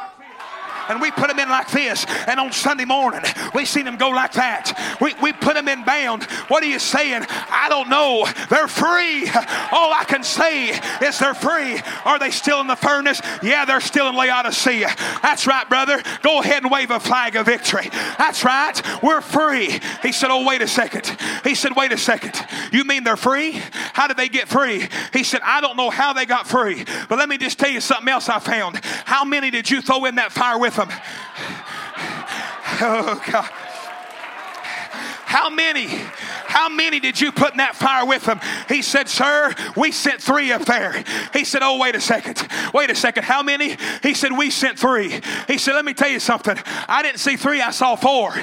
and 0.89 1.01
we 1.01 1.11
put 1.11 1.29
them 1.29 1.39
in 1.39 1.49
like 1.49 1.71
this. 1.71 2.05
And 2.27 2.41
on 2.41 2.53
Sunday 2.53 2.85
morning, 2.85 3.23
we 3.55 3.65
seen 3.65 3.85
them 3.85 3.97
go 3.97 4.09
like 4.09 4.33
that. 4.33 4.99
We, 5.01 5.15
we 5.23 5.33
put 5.33 5.55
them 5.55 5.69
in 5.69 5.85
bound. 5.85 6.25
What 6.49 6.63
are 6.63 6.67
you 6.67 6.79
saying? 6.79 7.25
I 7.29 7.69
don't 7.69 7.89
know. 7.89 8.27
They're 8.49 8.69
free. 8.69 9.29
All 9.73 9.93
I 9.93 10.05
can 10.07 10.23
say 10.23 10.71
is 11.07 11.19
they're 11.19 11.35
free. 11.35 11.81
Are 12.05 12.19
they 12.19 12.31
still 12.31 12.61
in 12.61 12.67
the 12.67 12.77
furnace? 12.77 13.21
Yeah, 13.43 13.65
they're 13.65 13.81
still 13.81 14.09
in 14.09 14.17
Laodicea. 14.17 14.89
That's 15.23 15.47
right, 15.47 15.69
brother. 15.69 16.03
Go 16.23 16.41
ahead 16.41 16.63
and 16.63 16.73
wave 16.73 16.91
a 16.91 17.01
flag 17.01 17.37
of 17.37 17.47
victory. 17.47 17.89
That's 18.19 18.45
right. 18.45 18.81
We're 19.03 19.21
free. 19.21 19.79
He 20.03 20.13
said, 20.13 20.31
Oh, 20.31 20.45
wait 20.47 20.63
a 20.63 20.69
second. 20.69 21.17
He 21.45 21.55
said, 21.55 21.73
Wait 21.77 21.93
a 21.93 21.99
second. 21.99 22.35
You 22.73 22.85
mean 22.85 23.05
they're 23.05 23.17
free? 23.17 23.61
How 23.93 24.07
did 24.07 24.17
they 24.17 24.29
get 24.29 24.49
free? 24.49 24.89
He 25.13 25.25
said, 25.25 25.41
I 25.45 25.61
don't 25.61 25.77
know 25.77 25.91
how 25.91 26.13
they 26.13 26.27
got 26.27 26.47
free. 26.47 26.85
But 27.09 27.19
let 27.19 27.29
me 27.29 27.39
just 27.39 27.59
tell 27.59 27.71
you 27.71 27.81
something 27.81 28.09
else 28.09 28.29
I 28.29 28.39
found. 28.39 28.81
How 29.05 29.25
many 29.25 29.51
did 29.51 29.71
you 29.71 29.83
throw 29.83 30.05
in 30.05 30.17
that 30.17 30.33
fire 30.33 30.59
with 30.59 30.78
them. 30.79 30.91
Oh, 32.81 33.23
God. 33.31 33.51
How 35.29 35.51
many? 35.51 35.87
How 35.87 36.71
many 36.71 37.01
did 37.01 37.21
you 37.21 37.33
put 37.33 37.51
in 37.53 37.59
that 37.59 37.77
fire 37.77 38.07
with 38.07 38.25
them? 38.25 38.41
He 38.67 38.81
said, 38.81 39.09
Sir, 39.09 39.55
we 39.77 39.93
sent 39.93 40.23
three 40.23 40.53
up 40.53 40.65
there. 40.65 41.05
He 41.35 41.45
said, 41.45 41.61
Oh, 41.63 41.79
wait 41.79 41.95
a 41.95 42.01
second. 42.01 42.49
Wait 42.73 42.89
a 42.89 42.95
second. 42.95 43.25
How 43.25 43.43
many? 43.43 43.77
He 44.03 44.15
said, 44.15 44.33
We 44.33 44.51
sent 44.51 44.79
three. 44.79 45.21
He 45.47 45.59
said, 45.59 45.75
Let 45.75 45.85
me 45.85 45.93
tell 45.93 46.09
you 46.09 46.19
something. 46.19 46.57
I 46.89 47.03
didn't 47.03 47.19
see 47.19 47.37
three, 47.37 47.61
I 47.61 47.73
saw 47.73 47.95
four. 47.95 48.35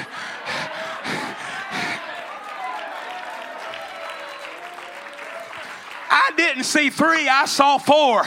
I 6.09 6.31
didn't 6.37 6.63
see 6.63 6.89
three, 6.89 7.27
I 7.27 7.45
saw 7.45 7.77
four. 7.77 8.23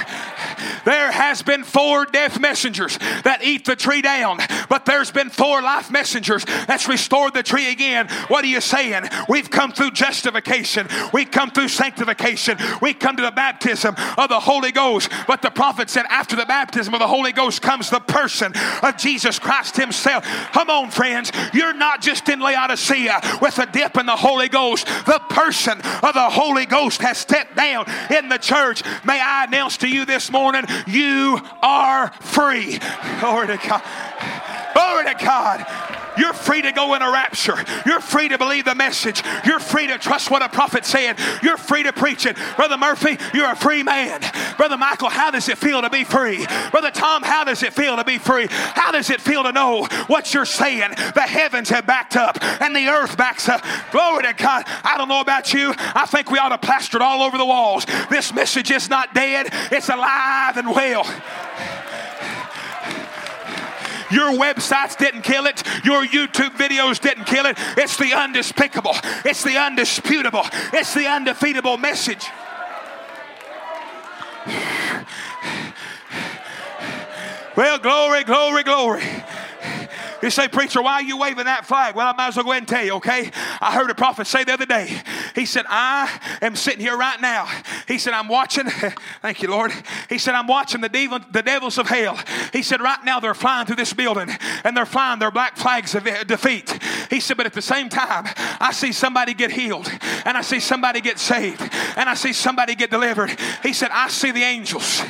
There 0.85 1.11
has 1.13 1.43
been 1.43 1.65
four 1.65 2.07
death 2.07 2.41
messengers 2.41 2.99
that 3.25 3.41
eat 3.43 3.65
the 3.65 3.77
tree 3.77 4.03
down, 4.03 4.39
but 4.69 4.85
there's 4.85 5.11
been 5.11 5.31
four 5.31 5.61
life 5.63 5.91
messengers 5.91 6.45
that's 6.67 6.89
restored 6.89 7.35
the 7.35 7.43
tree 7.43 7.71
again. 7.71 8.09
What 8.29 8.45
are 8.45 8.49
you 8.49 8.61
saying? 8.61 9.05
We've 9.29 9.51
come 9.51 9.73
through 9.73 9.93
justification, 9.93 10.89
we've 11.13 11.31
come 11.31 11.51
through 11.51 11.69
sanctification, 11.69 12.59
we 12.81 12.95
come 12.95 13.17
to 13.17 13.23
the 13.23 13.31
baptism 13.31 13.95
of 14.17 14.29
the 14.29 14.41
Holy 14.41 14.73
Ghost. 14.73 15.11
But 15.27 15.43
the 15.43 15.51
prophet 15.51 15.91
said, 15.91 16.07
after 16.09 16.37
the 16.37 16.47
baptism 16.47 16.95
of 16.95 17.01
the 17.01 17.07
Holy 17.09 17.33
Ghost 17.33 17.63
comes 17.63 17.91
the 17.91 18.01
person 18.01 18.53
of 18.83 18.97
Jesus 18.97 19.39
Christ 19.39 19.77
Himself. 19.77 20.25
Come 20.53 20.71
on, 20.71 20.91
friends, 20.91 21.33
you're 21.53 21.75
not 21.75 22.01
just 22.01 22.29
in 22.29 22.41
Laodicea 22.41 23.39
with 23.43 23.59
a 23.59 23.67
dip 23.67 23.97
in 23.97 24.07
the 24.07 24.17
Holy 24.17 24.49
Ghost, 24.49 24.87
the 25.07 25.21
person 25.29 25.79
of 26.03 26.15
the 26.15 26.31
Holy 26.31 26.67
Ghost 26.67 27.03
has 27.03 27.19
stepped 27.19 27.57
down 27.57 27.68
down 27.73 27.87
in 28.11 28.29
the 28.29 28.39
church, 28.39 28.83
may 29.05 29.21
I 29.21 29.45
announce 29.45 29.79
to 29.79 29.89
you 29.89 30.05
this 30.05 30.31
morning, 30.31 30.65
you 30.87 31.41
are 31.63 32.09
free. 32.21 32.79
Glory 33.21 33.49
to 33.49 33.57
God. 33.57 33.83
Glory 34.75 35.05
to 35.05 35.25
God. 35.25 35.98
You're 36.19 36.33
free 36.33 36.63
to 36.63 36.73
go 36.73 36.95
in 36.95 37.03
a 37.03 37.11
rapture. 37.11 37.57
You're 37.87 38.01
free 38.01 38.29
to 38.29 38.39
believe 38.39 38.65
the 38.65 38.75
message. 38.75 39.23
You're 39.45 39.61
free 39.61 39.87
to 39.87 39.99
trust 39.99 40.31
what 40.31 40.43
a 40.43 40.49
prophet 40.49 40.85
said. 40.85 41.19
You're 41.43 41.57
free 41.57 41.85
to 41.85 41.93
preach 41.93 42.27
it. 42.27 42.37
Brother 42.57 42.77
Murphy, 42.77 43.19
you're 43.33 43.51
a 43.51 43.57
free 43.57 43.83
man. 43.83 44.21
Brother 44.57 44.77
Michael, 44.77 45.09
how 45.09 45.31
does 45.31 45.49
it 45.49 45.59
feel 45.59 45.83
to 45.83 45.91
be 45.91 46.05
free? 46.05 46.47
Brother 46.71 46.91
Tom, 46.91 47.23
how 47.23 47.45
does 47.45 47.63
it 47.63 47.73
feel 47.73 47.97
to 47.97 48.05
be 48.05 48.19
free? 48.19 48.47
How 48.51 48.93
does 48.93 49.11
it 49.11 49.21
feel 49.21 49.43
to 49.45 49.53
know 49.53 49.87
what 50.07 50.35
you're 50.35 50.45
saying? 50.45 50.91
The 51.15 51.23
heavens 51.23 51.69
have 51.71 51.87
backed 51.87 52.17
up 52.17 52.43
and 52.61 52.75
the 52.75 52.89
earth 52.89 53.17
backs 53.17 53.49
up. 53.49 53.65
Glory 53.93 54.25
to 54.25 54.33
God. 54.35 54.65
I 54.85 54.97
don't 54.99 55.09
know 55.09 55.21
about 55.21 55.55
you. 55.55 55.75
I 55.79 56.07
think 56.07 56.31
we 56.31 56.39
ought 56.39 56.49
to 56.51 56.59
plaster 56.59 56.97
it 56.97 57.03
all 57.03 57.23
over 57.23 57.39
the 57.39 57.47
walls. 57.47 57.87
This 58.11 58.33
message 58.33 58.71
is 58.71 58.89
not 58.89 59.15
dead, 59.15 59.49
it's 59.71 59.89
alive 59.89 60.57
and 60.57 60.69
well. 60.69 61.05
Your 64.11 64.33
websites 64.33 64.97
didn't 64.97 65.23
kill 65.23 65.47
it. 65.47 65.63
Your 65.85 66.05
YouTube 66.05 66.57
videos 66.57 67.01
didn't 67.01 67.25
kill 67.25 67.47
it. 67.47 67.57
It's 67.77 67.97
the 67.97 68.13
undespicable. 68.13 68.95
It's 69.25 69.43
the 69.43 69.57
undisputable. 69.57 70.45
It's 70.73 70.95
the 70.95 71.07
undefeatable 71.07 71.79
message. 71.79 72.27
Well, 77.57 77.79
glory, 77.79 78.23
glory, 78.23 78.63
glory. 78.63 79.03
You 80.23 80.31
say, 80.31 80.49
Preacher, 80.49 80.83
why 80.83 80.95
are 80.95 81.03
you 81.03 81.17
waving 81.17 81.45
that 81.45 81.65
flag? 81.67 81.95
Well, 81.95 82.07
I 82.07 82.13
might 82.13 82.29
as 82.29 82.37
well 82.37 82.45
go 82.45 82.51
ahead 82.53 82.63
and 82.63 82.69
tell 82.69 82.85
you, 82.85 82.95
okay? 82.95 83.31
I 83.61 83.73
heard 83.73 83.91
a 83.91 83.95
prophet 83.95 84.27
say 84.27 84.45
the 84.45 84.53
other 84.53 84.67
day, 84.67 85.01
he 85.39 85.47
said, 85.47 85.67
I 85.69 86.11
am 86.43 86.57
sitting 86.57 86.81
here 86.81 86.97
right 86.97 87.21
now. 87.21 87.49
He 87.87 87.99
said, 87.99 88.13
I'm 88.13 88.27
watching, 88.27 88.65
thank 89.23 89.41
you, 89.41 89.49
Lord. 89.49 89.73
He 90.09 90.19
said, 90.19 90.35
I'm 90.35 90.49
watching 90.49 90.81
the, 90.81 90.89
devil, 90.89 91.21
the 91.31 91.43
devils 91.43 91.79
of 91.79 91.87
hell. 91.87 92.19
He 92.53 92.63
said, 92.63 92.81
right 92.81 92.99
now 93.05 93.21
they're 93.21 93.35
flying 93.35 93.67
through 93.67 93.77
this 93.77 93.93
building 93.93 94.29
and 94.65 94.77
they're 94.77 94.85
flying 94.85 95.21
their 95.21 95.31
black 95.31 95.57
flags 95.57 95.95
of 95.95 96.03
defeat. 96.27 96.77
He 97.09 97.21
said, 97.21 97.37
but 97.37 97.47
at 97.47 97.53
the 97.53 97.63
same 97.63 97.89
time, 97.89 98.27
I 98.59 98.73
see 98.73 98.91
somebody 98.91 99.33
get 99.33 99.53
healed 99.53 99.89
and 100.25 100.37
I 100.37 100.43
see 100.43 100.59
somebody 100.59 101.01
get 101.01 101.21
saved 101.21 101.63
and 101.63 102.09
I 102.09 102.15
see 102.15 102.33
somebody 102.33 102.75
get 102.75 102.91
delivered. 102.91 103.39
He 103.63 103.73
said, 103.73 103.91
I 103.93 104.09
see 104.09 104.33
the 104.33 104.43
angels. 104.43 105.03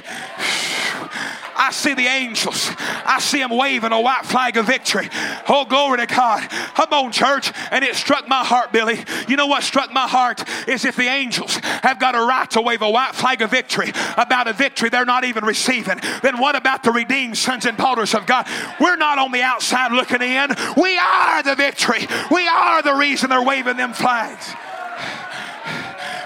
I 1.58 1.72
see 1.72 1.92
the 1.94 2.06
angels. 2.06 2.70
I 2.78 3.18
see 3.20 3.40
them 3.40 3.50
waving 3.50 3.92
a 3.92 4.00
white 4.00 4.24
flag 4.24 4.56
of 4.56 4.66
victory. 4.66 5.08
Oh, 5.48 5.64
glory 5.68 5.98
to 5.98 6.06
God. 6.06 6.48
Come 6.48 6.92
on, 6.92 7.12
church. 7.12 7.52
And 7.72 7.84
it 7.84 7.96
struck 7.96 8.28
my 8.28 8.44
heart, 8.44 8.72
Billy. 8.72 9.04
You 9.26 9.36
know 9.36 9.48
what 9.48 9.64
struck 9.64 9.92
my 9.92 10.06
heart 10.06 10.44
is 10.68 10.84
if 10.84 10.94
the 10.94 11.08
angels 11.08 11.56
have 11.56 11.98
got 11.98 12.14
a 12.14 12.20
right 12.20 12.48
to 12.52 12.62
wave 12.62 12.82
a 12.82 12.90
white 12.90 13.14
flag 13.14 13.42
of 13.42 13.50
victory 13.50 13.90
about 14.16 14.46
a 14.46 14.52
victory 14.52 14.88
they're 14.88 15.04
not 15.04 15.24
even 15.24 15.44
receiving, 15.44 15.98
then 16.22 16.38
what 16.38 16.54
about 16.54 16.84
the 16.84 16.92
redeemed 16.92 17.36
sons 17.36 17.66
and 17.66 17.76
daughters 17.76 18.14
of 18.14 18.24
God? 18.24 18.46
We're 18.80 18.96
not 18.96 19.18
on 19.18 19.32
the 19.32 19.42
outside 19.42 19.92
looking 19.92 20.22
in. 20.22 20.54
We 20.76 20.96
are 20.96 21.42
the 21.42 21.56
victory. 21.56 22.06
We 22.30 22.46
are 22.46 22.82
the 22.82 22.94
reason 22.94 23.30
they're 23.30 23.42
waving 23.42 23.76
them 23.76 23.92
flags. 23.92 24.54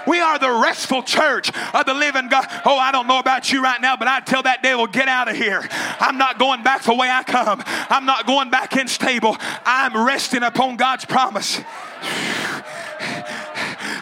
We 0.07 0.19
are 0.19 0.39
the 0.39 0.51
restful 0.51 1.03
church 1.03 1.51
of 1.73 1.85
the 1.85 1.93
living 1.93 2.27
God. 2.27 2.45
Oh, 2.65 2.77
I 2.77 2.91
don't 2.91 3.07
know 3.07 3.19
about 3.19 3.51
you 3.51 3.63
right 3.63 3.79
now, 3.79 3.95
but 3.97 4.07
I 4.07 4.19
tell 4.19 4.43
that 4.43 4.61
devil, 4.63 4.87
get 4.87 5.07
out 5.07 5.27
of 5.27 5.35
here. 5.35 5.67
I'm 5.99 6.17
not 6.17 6.39
going 6.39 6.63
back 6.63 6.83
the 6.83 6.93
way 6.93 7.09
I 7.09 7.23
come. 7.23 7.63
I'm 7.65 8.05
not 8.05 8.25
going 8.25 8.49
back 8.49 8.75
in 8.75 8.87
stable. 8.87 9.37
I'm 9.65 10.05
resting 10.05 10.43
upon 10.43 10.77
God's 10.77 11.05
promise. 11.05 11.61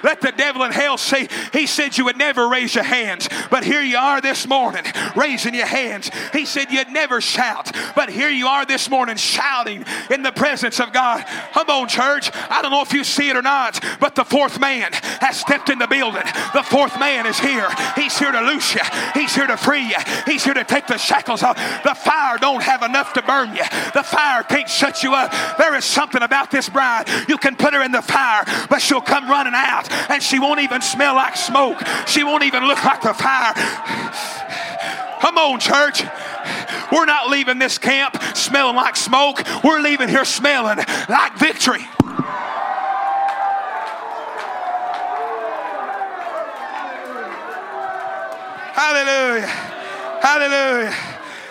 Let 0.04 0.22
the 0.22 0.32
devil 0.32 0.64
in 0.64 0.72
hell 0.72 0.98
say, 0.98 1.28
He 1.54 1.68
said 1.68 1.98
you 1.98 2.06
would 2.06 2.18
never 2.18 2.48
raise 2.48 2.76
your 2.76 2.84
hands, 2.84 3.30
but 3.50 3.64
here 3.64 3.82
you 3.82 3.98
are 3.98 4.22
this 4.22 4.48
morning 4.48 4.84
raising 5.16 5.54
your 5.54 5.66
hands. 5.66 6.10
He 6.34 6.46
said 6.46 6.72
you'd 6.72 6.92
never 6.92 7.22
shout, 7.22 7.72
but 7.96 8.10
here 8.10 8.30
you 8.30 8.48
are 8.48 8.66
this 8.66 8.90
morning 8.90 9.18
shouting 9.18 9.86
in 10.10 10.24
the 10.24 10.32
presence 10.32 10.80
of 10.80 10.94
God. 10.94 11.24
Come 11.54 11.70
on, 11.70 11.88
church. 11.88 12.32
I 12.50 12.62
don't 12.62 12.72
know 12.72 12.82
if 12.82 12.94
you 12.94 13.04
see 13.04 13.30
it 13.30 13.36
or 13.36 13.42
not, 13.42 13.84
but 14.00 14.16
the 14.16 14.26
fourth 14.26 14.60
man 14.60 14.92
has 14.94 15.40
stepped 15.40 15.70
in 15.70 15.80
the 15.80 15.88
building. 15.88 16.24
The 16.54 16.64
fourth 16.64 17.00
man 17.00 17.28
is 17.28 17.40
here. 17.40 17.68
He's 17.96 18.18
here 18.18 18.32
to 18.32 18.42
loose 18.42 18.74
you, 18.74 18.82
He's 19.14 19.36
here 19.36 19.48
to 19.48 19.58
free 19.58 19.88
you, 19.88 19.98
He's 20.26 20.44
here 20.44 20.54
to 20.54 20.64
take 20.64 20.88
the 20.88 20.98
shackles 20.98 21.44
off. 21.44 21.58
The 21.84 21.96
fire 21.96 22.38
don't 22.38 22.64
have 22.64 22.84
enough 22.84 23.14
to 23.14 23.22
burn 23.22 23.56
you, 23.56 23.64
the 23.94 24.04
fire 24.04 24.44
can't 24.44 24.70
shut 24.70 25.04
you 25.04 25.14
up. 25.14 25.32
There 25.58 25.76
is 25.76 25.86
something 25.86 26.22
about 26.22 26.52
this 26.52 26.70
bride. 26.70 27.06
You 27.28 27.38
can 27.38 27.56
put 27.56 27.74
her 27.74 27.84
in 27.84 27.92
the 27.92 28.02
fire, 28.02 28.44
but 28.70 28.82
she'll 28.82 29.02
come 29.02 29.30
running 29.30 29.54
out 29.56 29.91
and 30.10 30.22
she 30.22 30.40
won't 30.40 30.62
even 30.62 30.82
smell 30.82 31.16
like 31.16 31.36
smoke. 31.36 31.82
She 32.08 32.24
won't 32.24 32.44
even 32.44 32.66
look 32.66 32.84
like 32.84 33.02
the 33.02 33.14
fire. 33.14 33.54
Come 35.22 35.38
on, 35.38 35.60
church. 35.60 36.04
We're 36.92 37.06
not 37.06 37.30
leaving 37.30 37.60
this 37.60 37.78
camp 37.78 38.22
smelling 38.36 38.76
like 38.76 38.96
smoke. 38.96 39.44
We're 39.64 39.80
leaving 39.80 40.10
here 40.10 40.26
smelling 40.26 40.78
like 41.08 41.38
victory. 41.38 41.88
Hallelujah. 48.74 49.48
Hallelujah. 50.22 50.92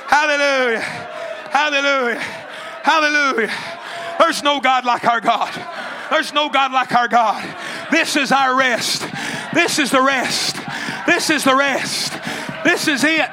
Hallelujah. 0.07 0.81
Hallelujah. 1.51 2.21
Hallelujah. 2.83 3.53
There's 4.19 4.43
no 4.43 4.61
God 4.61 4.85
like 4.85 5.05
our 5.05 5.21
God. 5.21 5.51
There's 6.11 6.33
no 6.33 6.49
God 6.49 6.73
like 6.73 6.93
our 6.93 7.09
God. 7.09 7.43
This 7.91 8.17
is 8.17 8.33
our 8.33 8.57
rest. 8.57 9.07
This 9.55 9.79
is 9.79 9.91
the 9.91 10.03
rest. 10.03 10.57
This 11.07 11.31
is 11.31 11.45
the 11.45 11.55
rest. 11.55 12.13
This 12.65 12.89
is 12.89 13.05
it. 13.05 13.31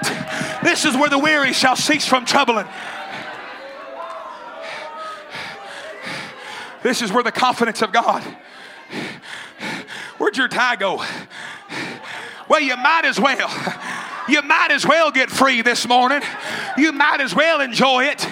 This 0.63 0.85
is 0.85 0.95
where 0.95 1.09
the 1.09 1.19
weary 1.19 1.53
shall 1.53 1.75
cease 1.75 2.05
from 2.05 2.25
troubling. 2.25 2.67
This 6.83 7.01
is 7.01 7.11
where 7.11 7.23
the 7.23 7.31
confidence 7.31 7.81
of 7.81 7.91
God. 7.91 8.23
Where'd 10.17 10.37
your 10.37 10.47
tie 10.47 10.75
go? 10.75 11.03
Well, 12.47 12.61
you 12.61 12.77
might 12.77 13.05
as 13.05 13.19
well. 13.19 13.49
You 14.29 14.41
might 14.41 14.71
as 14.71 14.85
well 14.85 15.11
get 15.11 15.29
free 15.29 15.61
this 15.61 15.87
morning. 15.87 16.21
You 16.77 16.91
might 16.91 17.21
as 17.21 17.35
well 17.35 17.61
enjoy 17.61 18.05
it. 18.05 18.25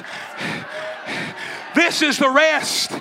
This 1.76 2.02
is 2.02 2.18
the 2.18 2.30
rest. 2.30 2.92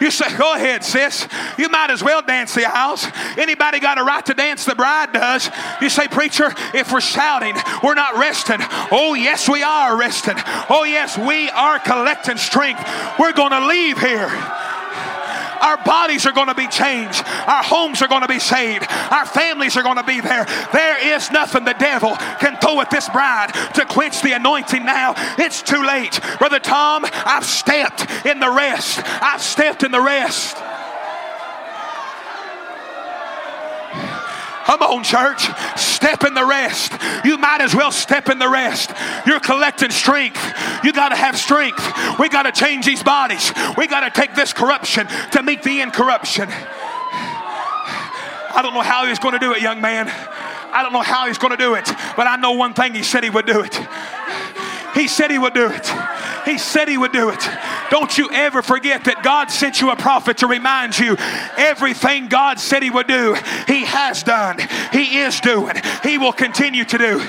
You 0.00 0.10
say, 0.10 0.36
go 0.36 0.54
ahead, 0.54 0.84
sis. 0.84 1.28
You 1.56 1.68
might 1.68 1.90
as 1.90 2.02
well 2.02 2.20
dance 2.20 2.54
the 2.54 2.64
aisles. 2.64 3.06
Anybody 3.38 3.80
got 3.80 3.98
a 3.98 4.04
right 4.04 4.24
to 4.26 4.34
dance? 4.34 4.64
The 4.64 4.74
bride 4.74 5.12
does. 5.12 5.48
You 5.80 5.88
say, 5.88 6.08
preacher, 6.08 6.52
if 6.74 6.92
we're 6.92 7.00
shouting, 7.00 7.54
we're 7.82 7.94
not 7.94 8.16
resting. 8.16 8.58
Oh, 8.90 9.14
yes, 9.14 9.48
we 9.48 9.62
are 9.62 9.96
resting. 9.96 10.36
Oh, 10.68 10.84
yes, 10.84 11.16
we 11.16 11.48
are 11.50 11.78
collecting 11.78 12.36
strength. 12.36 12.82
We're 13.18 13.32
going 13.32 13.52
to 13.52 13.66
leave 13.66 13.98
here. 13.98 14.30
Our 15.64 15.78
bodies 15.82 16.26
are 16.26 16.32
going 16.32 16.48
to 16.48 16.54
be 16.54 16.68
changed. 16.68 17.24
Our 17.46 17.62
homes 17.62 18.02
are 18.02 18.08
going 18.08 18.20
to 18.20 18.28
be 18.28 18.38
saved. 18.38 18.86
Our 19.10 19.24
families 19.24 19.76
are 19.78 19.82
going 19.82 19.96
to 19.96 20.04
be 20.04 20.20
there. 20.20 20.46
There 20.72 21.16
is 21.16 21.30
nothing 21.30 21.64
the 21.64 21.72
devil 21.72 22.14
can 22.38 22.58
throw 22.58 22.80
at 22.80 22.90
this 22.90 23.08
bride 23.08 23.54
to 23.74 23.86
quench 23.86 24.20
the 24.20 24.32
anointing 24.32 24.84
now. 24.84 25.14
It's 25.38 25.62
too 25.62 25.82
late. 25.82 26.20
Brother 26.38 26.60
Tom, 26.60 27.06
I've 27.06 27.46
stepped 27.46 28.26
in 28.26 28.40
the 28.40 28.50
rest. 28.50 29.00
I've 29.04 29.42
stepped 29.42 29.82
in 29.82 29.90
the 29.90 30.00
rest. 30.00 30.56
Come 34.66 34.80
on, 34.82 35.04
church. 35.04 35.48
Step 35.76 36.24
in 36.24 36.34
the 36.34 36.44
rest. 36.44 36.92
You 37.24 37.36
might 37.36 37.60
as 37.60 37.74
well 37.74 37.92
step 37.92 38.28
in 38.28 38.38
the 38.38 38.48
rest. 38.48 38.92
You're 39.26 39.40
collecting 39.40 39.90
strength. 39.90 40.42
You 40.82 40.92
got 40.92 41.10
to 41.10 41.16
have 41.16 41.36
strength. 41.38 42.18
We 42.18 42.28
got 42.28 42.42
to 42.44 42.52
change 42.52 42.86
these 42.86 43.02
bodies. 43.02 43.52
We 43.76 43.86
got 43.86 44.00
to 44.00 44.10
take 44.10 44.34
this 44.34 44.52
corruption 44.52 45.06
to 45.32 45.42
meet 45.42 45.62
the 45.62 45.80
incorruption. 45.80 46.48
I 48.56 48.60
don't 48.62 48.72
know 48.72 48.82
how 48.82 49.06
he's 49.06 49.18
going 49.18 49.34
to 49.34 49.38
do 49.38 49.52
it, 49.52 49.60
young 49.60 49.80
man. 49.80 50.08
I 50.08 50.82
don't 50.82 50.92
know 50.92 51.02
how 51.02 51.26
he's 51.26 51.38
going 51.38 51.50
to 51.50 51.56
do 51.56 51.74
it, 51.74 51.86
but 52.16 52.26
I 52.26 52.36
know 52.36 52.52
one 52.52 52.72
thing 52.74 52.94
he 52.94 53.02
said 53.02 53.22
he 53.22 53.30
would 53.30 53.46
do 53.46 53.60
it. 53.60 53.78
He 54.94 55.08
said 55.08 55.30
he 55.30 55.38
would 55.38 55.54
do 55.54 55.68
it. 55.70 55.92
He 56.44 56.58
said 56.58 56.88
he 56.88 56.98
would 56.98 57.12
do 57.12 57.30
it. 57.30 57.48
Don't 57.90 58.16
you 58.18 58.30
ever 58.32 58.62
forget 58.62 59.04
that 59.04 59.22
God 59.22 59.50
sent 59.50 59.80
you 59.80 59.90
a 59.90 59.96
prophet 59.96 60.38
to 60.38 60.46
remind 60.46 60.98
you 60.98 61.16
everything 61.56 62.28
God 62.28 62.60
said 62.60 62.82
he 62.82 62.90
would 62.90 63.06
do, 63.06 63.34
he 63.66 63.84
has 63.84 64.22
done, 64.22 64.58
he 64.92 65.20
is 65.20 65.40
doing, 65.40 65.76
he 66.02 66.18
will 66.18 66.32
continue 66.32 66.84
to 66.84 66.98
do. 66.98 67.22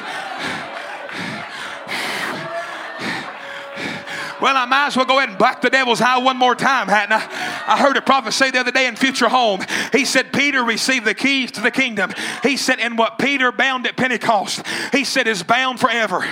Well, 4.41 4.57
I 4.57 4.65
might 4.65 4.87
as 4.87 4.97
well 4.97 5.05
go 5.05 5.17
ahead 5.17 5.29
and 5.29 5.37
black 5.37 5.61
the 5.61 5.69
devil's 5.69 6.01
eye 6.01 6.17
one 6.17 6.37
more 6.37 6.55
time, 6.55 6.87
hadn't 6.87 7.13
I? 7.13 7.63
I 7.67 7.77
heard 7.77 7.95
a 7.95 8.01
prophet 8.01 8.33
say 8.33 8.51
the 8.51 8.59
other 8.59 8.71
day 8.71 8.85
in 8.85 8.95
Future 8.95 9.29
Home, 9.29 9.61
he 9.93 10.03
said, 10.03 10.33
Peter 10.33 10.63
received 10.63 11.05
the 11.05 11.13
keys 11.13 11.51
to 11.53 11.61
the 11.61 11.71
kingdom. 11.71 12.11
He 12.43 12.57
said, 12.57 12.79
and 12.79 12.97
what 12.97 13.17
Peter 13.17 13.51
bound 13.51 13.87
at 13.87 13.95
Pentecost, 13.95 14.61
he 14.91 15.05
said, 15.05 15.27
is 15.27 15.41
bound 15.41 15.79
forever. 15.79 16.27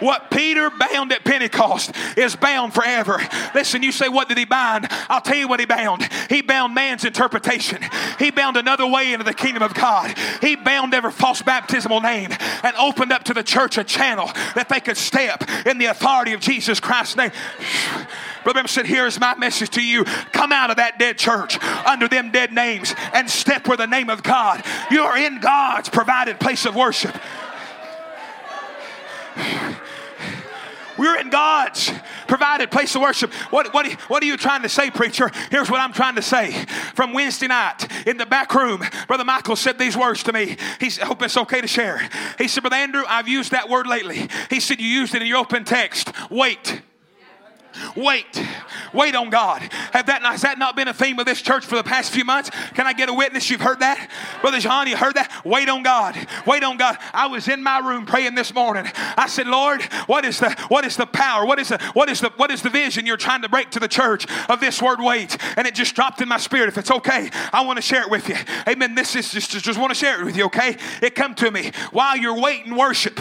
What 0.00 0.30
Peter 0.30 0.70
bound 0.70 1.12
at 1.12 1.24
Pentecost 1.24 1.92
is 2.16 2.36
bound 2.36 2.74
forever. 2.74 3.20
Listen, 3.54 3.82
you 3.82 3.92
say, 3.92 4.08
What 4.08 4.28
did 4.28 4.38
he 4.38 4.44
bind? 4.44 4.86
I'll 5.08 5.20
tell 5.20 5.36
you 5.36 5.48
what 5.48 5.60
he 5.60 5.66
bound. 5.66 6.08
He 6.28 6.42
bound 6.42 6.74
man's 6.74 7.04
interpretation, 7.04 7.82
he 8.18 8.30
bound 8.30 8.56
another 8.56 8.86
way 8.86 9.12
into 9.12 9.24
the 9.24 9.34
kingdom 9.34 9.62
of 9.62 9.74
God. 9.74 10.16
He 10.40 10.56
bound 10.56 10.94
every 10.94 11.12
false 11.12 11.42
baptismal 11.42 12.00
name 12.00 12.30
and 12.62 12.76
opened 12.76 13.12
up 13.12 13.24
to 13.24 13.34
the 13.34 13.42
church 13.42 13.78
a 13.78 13.84
channel 13.84 14.30
that 14.54 14.68
they 14.68 14.80
could 14.80 14.96
step 14.96 15.44
in 15.66 15.78
the 15.78 15.86
authority 15.86 16.32
of 16.32 16.40
Jesus 16.40 16.80
Christ's 16.80 17.16
name. 17.16 17.30
Brother 18.44 18.66
said, 18.68 18.86
Here's 18.86 19.20
my 19.20 19.34
message 19.34 19.70
to 19.70 19.82
you. 19.82 20.04
Come 20.04 20.52
out 20.52 20.70
of 20.70 20.76
that 20.76 20.98
dead 20.98 21.18
church 21.18 21.62
under 21.84 22.08
them 22.08 22.30
dead 22.30 22.52
names 22.52 22.94
and 23.12 23.28
step 23.28 23.68
where 23.68 23.76
the 23.76 23.86
name 23.86 24.08
of 24.10 24.22
God. 24.22 24.64
You 24.90 25.02
are 25.02 25.18
in 25.18 25.40
God's 25.40 25.88
provided 25.88 26.40
place 26.40 26.64
of 26.64 26.74
worship. 26.74 27.14
We're 31.00 31.18
in 31.18 31.30
God's 31.30 31.90
provided 32.28 32.70
place 32.70 32.94
of 32.94 33.00
worship. 33.00 33.32
What, 33.50 33.72
what, 33.72 33.90
what 34.10 34.22
are 34.22 34.26
you 34.26 34.36
trying 34.36 34.60
to 34.62 34.68
say, 34.68 34.90
preacher? 34.90 35.30
Here's 35.50 35.70
what 35.70 35.80
I'm 35.80 35.94
trying 35.94 36.16
to 36.16 36.22
say. 36.22 36.52
From 36.94 37.14
Wednesday 37.14 37.46
night 37.46 37.86
in 38.06 38.18
the 38.18 38.26
back 38.26 38.54
room, 38.54 38.82
Brother 39.06 39.24
Michael 39.24 39.56
said 39.56 39.78
these 39.78 39.96
words 39.96 40.22
to 40.24 40.32
me. 40.34 40.58
He 40.78 40.90
said, 40.90 41.04
I 41.04 41.06
hope 41.06 41.22
it's 41.22 41.38
okay 41.38 41.62
to 41.62 41.66
share. 41.66 42.06
He 42.36 42.48
said, 42.48 42.60
Brother 42.60 42.76
Andrew, 42.76 43.04
I've 43.08 43.28
used 43.28 43.52
that 43.52 43.70
word 43.70 43.86
lately. 43.86 44.28
He 44.50 44.60
said, 44.60 44.78
You 44.78 44.88
used 44.88 45.14
it 45.14 45.22
in 45.22 45.28
your 45.28 45.38
open 45.38 45.64
text. 45.64 46.12
Wait. 46.30 46.82
Wait. 47.96 48.42
Wait 48.92 49.14
on 49.14 49.30
God. 49.30 49.62
Have 49.92 50.06
that 50.06 50.22
not, 50.22 50.32
has 50.32 50.42
that 50.42 50.58
not 50.58 50.76
been 50.76 50.88
a 50.88 50.94
theme 50.94 51.18
of 51.18 51.26
this 51.26 51.42
church 51.42 51.64
for 51.64 51.76
the 51.76 51.84
past 51.84 52.12
few 52.12 52.24
months? 52.24 52.50
Can 52.74 52.86
I 52.86 52.92
get 52.92 53.08
a 53.08 53.14
witness? 53.14 53.50
You've 53.50 53.60
heard 53.60 53.80
that? 53.80 54.10
Brother 54.40 54.60
John, 54.60 54.88
you 54.88 54.96
heard 54.96 55.14
that? 55.14 55.44
Wait 55.44 55.68
on 55.68 55.82
God. 55.82 56.16
Wait 56.46 56.64
on 56.64 56.76
God. 56.76 56.96
I 57.12 57.26
was 57.26 57.48
in 57.48 57.62
my 57.62 57.78
room 57.78 58.06
praying 58.06 58.34
this 58.34 58.54
morning. 58.54 58.90
I 58.94 59.26
said, 59.28 59.46
Lord, 59.46 59.82
what 60.06 60.24
is 60.24 60.38
the 60.38 60.50
what 60.68 60.84
is 60.84 60.96
the 60.96 61.06
power? 61.06 61.46
What 61.46 61.58
is 61.58 61.68
the 61.68 61.78
what 61.92 62.08
is 62.08 62.20
the 62.20 62.30
what 62.36 62.50
is 62.50 62.62
the 62.62 62.70
vision 62.70 63.06
you're 63.06 63.16
trying 63.16 63.42
to 63.42 63.48
break 63.48 63.70
to 63.70 63.80
the 63.80 63.88
church 63.88 64.26
of 64.48 64.60
this 64.60 64.80
word 64.80 65.00
wait? 65.00 65.36
And 65.56 65.66
it 65.66 65.74
just 65.74 65.94
dropped 65.94 66.20
in 66.20 66.28
my 66.28 66.38
spirit. 66.38 66.68
If 66.68 66.78
it's 66.78 66.90
okay, 66.90 67.30
I 67.52 67.64
want 67.64 67.76
to 67.76 67.82
share 67.82 68.02
it 68.02 68.10
with 68.10 68.28
you. 68.28 68.36
Amen. 68.66 68.94
This 68.94 69.14
is 69.16 69.30
just 69.30 69.50
just, 69.50 69.64
just 69.64 69.78
want 69.78 69.90
to 69.90 69.94
share 69.94 70.20
it 70.20 70.24
with 70.24 70.36
you, 70.36 70.44
okay? 70.46 70.76
It 71.02 71.14
come 71.14 71.34
to 71.36 71.50
me. 71.50 71.72
While 71.92 72.16
you're 72.16 72.38
waiting, 72.38 72.76
worship. 72.76 73.18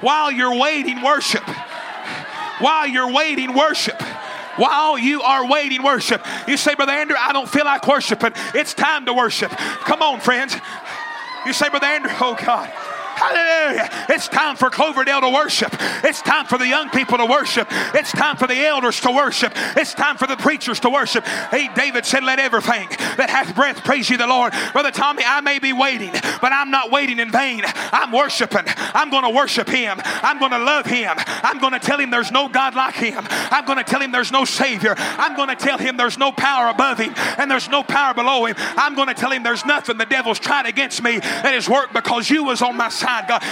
While 0.00 0.32
you're 0.32 0.58
waiting, 0.58 1.02
worship 1.02 1.44
while 2.62 2.86
you're 2.86 3.12
waiting, 3.12 3.54
worship. 3.54 4.00
While 4.56 4.98
you 4.98 5.22
are 5.22 5.46
waiting, 5.46 5.82
worship. 5.82 6.24
You 6.46 6.56
say, 6.56 6.74
Brother 6.74 6.92
Andrew, 6.92 7.16
I 7.18 7.32
don't 7.32 7.48
feel 7.48 7.64
like 7.64 7.86
worshiping. 7.86 8.32
It's 8.54 8.74
time 8.74 9.06
to 9.06 9.14
worship. 9.14 9.50
Come 9.50 10.02
on, 10.02 10.20
friends. 10.20 10.54
You 11.46 11.52
say, 11.52 11.68
Brother 11.68 11.86
Andrew, 11.86 12.12
oh 12.20 12.36
God. 12.44 12.70
Hallelujah. 13.16 13.88
It's 14.08 14.28
time 14.28 14.56
for 14.56 14.70
Cloverdale 14.70 15.20
to 15.20 15.30
worship. 15.30 15.74
It's 16.04 16.22
time 16.22 16.46
for 16.46 16.58
the 16.58 16.66
young 16.66 16.90
people 16.90 17.18
to 17.18 17.26
worship. 17.26 17.68
It's 17.94 18.12
time 18.12 18.36
for 18.36 18.46
the 18.46 18.66
elders 18.66 19.00
to 19.00 19.10
worship. 19.10 19.52
It's 19.76 19.94
time 19.94 20.16
for 20.16 20.26
the 20.26 20.36
preachers 20.36 20.80
to 20.80 20.90
worship. 20.90 21.24
Hey, 21.26 21.68
David 21.74 22.04
said, 22.04 22.24
Let 22.24 22.38
everything 22.38 22.88
that 23.16 23.30
hath 23.30 23.54
breath 23.54 23.84
praise 23.84 24.10
you, 24.10 24.16
the 24.16 24.26
Lord. 24.26 24.52
Brother 24.72 24.90
Tommy, 24.90 25.22
I 25.24 25.40
may 25.40 25.58
be 25.58 25.72
waiting, 25.72 26.12
but 26.12 26.52
I'm 26.52 26.70
not 26.70 26.90
waiting 26.90 27.18
in 27.18 27.30
vain. 27.30 27.62
I'm 27.64 28.12
worshiping. 28.12 28.64
I'm 28.66 29.10
going 29.10 29.24
to 29.24 29.30
worship 29.30 29.68
Him. 29.68 30.00
I'm 30.04 30.38
going 30.38 30.52
to 30.52 30.58
love 30.58 30.86
Him. 30.86 31.14
I'm 31.16 31.58
going 31.58 31.72
to 31.72 31.78
tell 31.78 31.98
Him 31.98 32.10
there's 32.10 32.32
no 32.32 32.48
God 32.48 32.74
like 32.74 32.94
Him. 32.94 33.24
I'm 33.28 33.64
going 33.64 33.78
to 33.78 33.84
tell 33.84 34.00
Him 34.00 34.12
there's 34.12 34.32
no 34.32 34.44
Savior. 34.44 34.94
I'm 34.96 35.36
going 35.36 35.48
to 35.48 35.56
tell 35.56 35.78
Him 35.78 35.96
there's 35.96 36.18
no 36.18 36.32
power 36.32 36.68
above 36.68 36.98
Him 36.98 37.14
and 37.38 37.50
there's 37.50 37.68
no 37.68 37.82
power 37.82 38.14
below 38.14 38.46
Him. 38.46 38.54
I'm 38.58 38.94
going 38.94 39.08
to 39.08 39.14
tell 39.14 39.30
Him 39.30 39.42
there's 39.42 39.64
nothing 39.64 39.98
the 39.98 40.06
devil's 40.06 40.38
tried 40.38 40.66
against 40.66 41.02
me 41.02 41.18
that 41.18 41.52
has 41.54 41.68
worked 41.68 41.92
because 41.92 42.28
you 42.30 42.44
was 42.44 42.62
on 42.62 42.76
my 42.76 42.88
side, 42.88 43.11
God. 43.20 43.42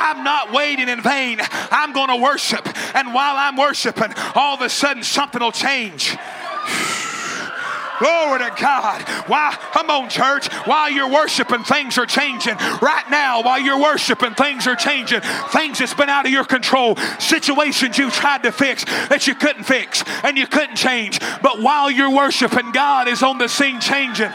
I'm 0.00 0.24
not 0.24 0.52
waiting 0.52 0.88
in 0.88 1.02
vain. 1.02 1.38
I'm 1.70 1.92
going 1.92 2.08
to 2.08 2.16
worship. 2.16 2.66
And 2.94 3.12
while 3.12 3.36
I'm 3.36 3.56
worshiping, 3.56 4.12
all 4.34 4.54
of 4.54 4.62
a 4.62 4.68
sudden 4.68 5.02
something 5.02 5.40
will 5.40 5.52
change. 5.52 6.16
Glory 7.98 8.38
to 8.38 8.54
God. 8.60 9.02
Why? 9.26 9.56
Come 9.72 9.90
on, 9.90 10.08
church. 10.08 10.46
While 10.66 10.90
you're 10.90 11.10
worshiping, 11.10 11.64
things 11.64 11.98
are 11.98 12.06
changing. 12.06 12.54
Right 12.80 13.04
now, 13.10 13.42
while 13.42 13.60
you're 13.60 13.80
worshiping, 13.80 14.34
things 14.34 14.66
are 14.68 14.76
changing. 14.76 15.20
Things 15.50 15.80
that's 15.80 15.94
been 15.94 16.08
out 16.08 16.24
of 16.24 16.30
your 16.30 16.44
control. 16.44 16.96
Situations 17.18 17.98
you 17.98 18.10
tried 18.10 18.44
to 18.44 18.52
fix 18.52 18.84
that 19.08 19.26
you 19.26 19.34
couldn't 19.34 19.64
fix 19.64 20.04
and 20.22 20.38
you 20.38 20.46
couldn't 20.46 20.76
change. 20.76 21.18
But 21.42 21.60
while 21.60 21.90
you're 21.90 22.14
worshiping, 22.14 22.70
God 22.70 23.08
is 23.08 23.22
on 23.22 23.38
the 23.38 23.48
scene 23.48 23.80
changing. 23.80 24.30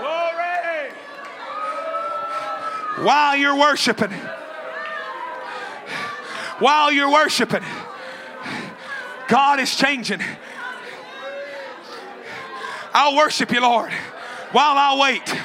Glory. 0.00 0.90
While 2.96 3.36
you're 3.36 3.56
worshiping, 3.56 4.10
while 6.58 6.90
you're 6.90 7.10
worshiping, 7.10 7.62
God 9.28 9.60
is 9.60 9.74
changing. 9.76 10.20
I'll 12.94 13.16
worship 13.16 13.52
you, 13.52 13.60
Lord, 13.60 13.92
while 14.52 14.78
I 14.78 14.96
wait. 14.98 15.40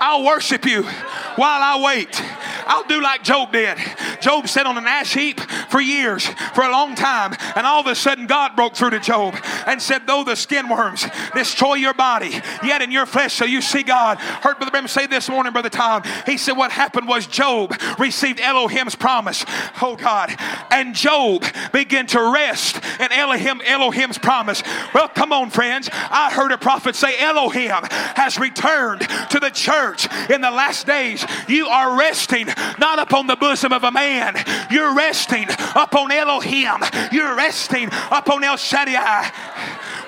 I'll 0.00 0.24
worship 0.24 0.64
you 0.64 0.82
while 0.82 1.62
I 1.62 1.80
wait. 1.82 2.22
I'll 2.66 2.86
do 2.86 3.00
like 3.00 3.22
Job 3.22 3.52
did. 3.52 3.78
Job 4.20 4.48
sat 4.48 4.66
on 4.66 4.76
an 4.76 4.86
ash 4.86 5.14
heap 5.14 5.40
for 5.70 5.80
years, 5.80 6.26
for 6.54 6.64
a 6.64 6.70
long 6.70 6.94
time, 6.94 7.34
and 7.54 7.66
all 7.66 7.80
of 7.80 7.86
a 7.86 7.94
sudden 7.94 8.26
God 8.26 8.56
broke 8.56 8.74
through 8.74 8.90
to 8.90 9.00
Job 9.00 9.36
and 9.66 9.80
said, 9.80 10.06
Though 10.06 10.24
the 10.24 10.36
skin 10.36 10.68
worms 10.68 11.06
destroy 11.34 11.74
your 11.74 11.94
body, 11.94 12.40
yet 12.64 12.82
in 12.82 12.90
your 12.90 13.06
flesh 13.06 13.34
shall 13.34 13.48
you 13.48 13.60
see 13.60 13.82
God. 13.82 14.18
Heard 14.18 14.56
Brother 14.56 14.70
Branham 14.70 14.88
say 14.88 15.06
this 15.06 15.28
morning, 15.28 15.52
Brother 15.52 15.70
Tom. 15.70 16.02
He 16.24 16.36
said, 16.36 16.56
What 16.56 16.70
happened 16.70 17.08
was 17.08 17.26
Job 17.26 17.74
received 17.98 18.40
Elohim's 18.40 18.94
promise. 18.94 19.44
Oh 19.80 19.96
God. 19.96 20.34
And 20.70 20.94
Job 20.94 21.44
began 21.72 22.06
to 22.08 22.32
rest 22.32 22.80
in 23.00 23.12
Elohim, 23.12 23.60
Elohim's 23.64 24.18
promise. 24.18 24.62
Well, 24.94 25.08
come 25.08 25.32
on, 25.32 25.50
friends. 25.50 25.88
I 25.92 26.32
heard 26.32 26.52
a 26.52 26.58
prophet 26.58 26.96
say, 26.96 27.18
Elohim 27.18 27.84
has 27.90 28.38
returned 28.38 29.02
to 29.30 29.40
the 29.40 29.50
church 29.50 30.08
in 30.30 30.40
the 30.40 30.50
last 30.50 30.86
days. 30.86 31.24
You 31.48 31.66
are 31.66 31.98
resting 31.98 32.46
not 32.78 32.98
upon 32.98 33.26
the 33.26 33.36
bosom 33.36 33.72
of 33.72 33.84
a 33.84 33.90
man, 33.90 34.36
you're 34.70 34.94
resting 34.94 35.46
upon 35.74 36.10
Elohim, 36.10 36.82
you're 37.12 37.34
resting 37.36 37.88
upon 38.10 38.44
El 38.44 38.56
Shaddai. 38.56 39.30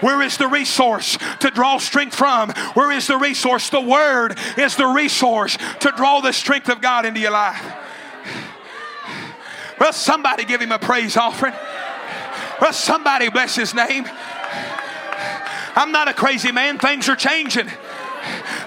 Where 0.01 0.23
is 0.23 0.36
the 0.36 0.47
resource 0.47 1.18
to 1.41 1.51
draw 1.51 1.78
strength 1.78 2.15
from? 2.15 2.51
Where 2.75 2.93
is 2.93 3.09
the 3.09 3.17
resource? 3.17 3.68
The 3.68 3.81
Word 3.81 4.39
is 4.57 4.77
the 4.77 4.86
resource 4.86 5.59
to 5.81 5.93
draw 5.97 6.20
the 6.20 6.33
strength 6.33 6.68
of 6.68 6.81
God 6.81 7.05
into 7.05 7.20
your 7.20 7.33
life. 7.33 7.60
Well, 9.81 9.93
somebody 9.93 10.44
give 10.44 10.60
him 10.60 10.73
a 10.73 10.78
praise 10.78 11.17
offering. 11.17 11.55
Well, 12.60 12.73
somebody 12.73 13.28
bless 13.28 13.55
his 13.57 13.75
name. 13.75 14.07
I'm 15.77 15.93
not 15.93 16.09
a 16.09 16.15
crazy 16.15 16.51
man, 16.51 16.78
things 16.78 17.09
are 17.09 17.17
changing. 17.17 17.68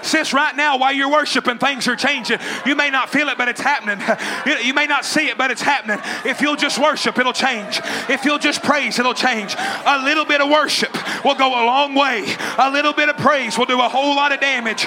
Sis, 0.02 0.32
right 0.32 0.54
now, 0.54 0.78
while 0.78 0.92
you're 0.92 1.10
worshiping, 1.10 1.58
things 1.58 1.88
are 1.88 1.96
changing. 1.96 2.38
You 2.66 2.74
may 2.74 2.90
not 2.90 3.10
feel 3.10 3.28
it, 3.28 3.38
but 3.38 3.48
it's 3.48 3.60
happening. 3.60 4.00
You, 4.62 4.74
may 4.74 4.86
not 4.86 5.04
see 5.04 5.28
it, 5.28 5.38
but 5.38 5.50
it's 5.50 5.62
happening. 5.62 5.98
If 6.24 6.40
you'll 6.40 6.56
just 6.56 6.78
worship, 6.78 7.18
it'll 7.18 7.32
change. 7.32 7.80
If 8.08 8.24
you'll 8.24 8.38
just 8.38 8.62
praise, 8.62 8.98
it'll 8.98 9.14
change. 9.14 9.54
A 9.58 10.02
little 10.02 10.24
bit 10.24 10.40
of 10.40 10.48
worship 10.48 10.92
will 11.24 11.34
go 11.34 11.48
a 11.48 11.64
long 11.64 11.94
way. 11.94 12.24
A 12.58 12.70
little 12.70 12.92
bit 12.92 13.08
of 13.08 13.16
praise 13.16 13.56
will 13.56 13.66
do 13.66 13.80
a 13.80 13.88
whole 13.88 14.16
lot 14.16 14.32
of 14.32 14.40
damage. 14.40 14.86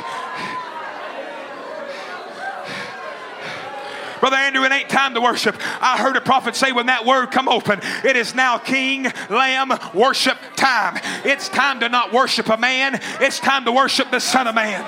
Brother 4.25 4.37
Andrew, 4.37 4.63
it 4.63 4.71
ain't 4.71 4.89
time 4.89 5.13
to 5.13 5.21
worship. 5.21 5.55
I 5.79 5.99
heard 5.99 6.15
a 6.15 6.21
prophet 6.21 6.55
say 6.55 6.71
when 6.71 6.87
that 6.87 7.05
word 7.05 7.29
come 7.29 7.47
open, 7.47 7.79
it 8.03 8.15
is 8.15 8.33
now 8.33 8.57
King, 8.57 9.05
Lamb, 9.29 9.71
worship 9.93 10.39
time. 10.55 10.99
It's 11.23 11.47
time 11.47 11.79
to 11.81 11.89
not 11.89 12.11
worship 12.11 12.49
a 12.49 12.57
man. 12.57 12.99
It's 13.21 13.39
time 13.39 13.65
to 13.65 13.71
worship 13.71 14.09
the 14.09 14.19
Son 14.19 14.47
of 14.47 14.55
Man. 14.55 14.81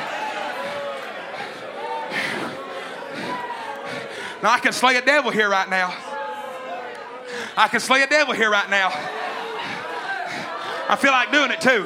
Now 4.41 4.53
I 4.53 4.59
can 4.59 4.73
slay 4.73 4.95
a 4.95 5.03
devil 5.03 5.29
here 5.29 5.51
right 5.51 5.69
now. 5.69 5.95
I 7.55 7.67
can 7.67 7.79
slay 7.79 8.01
a 8.01 8.07
devil 8.07 8.33
here 8.33 8.49
right 8.49 8.71
now. 8.71 8.87
I 10.89 10.97
feel 10.99 11.11
like 11.11 11.31
doing 11.31 11.51
it 11.51 11.61
too. 11.61 11.85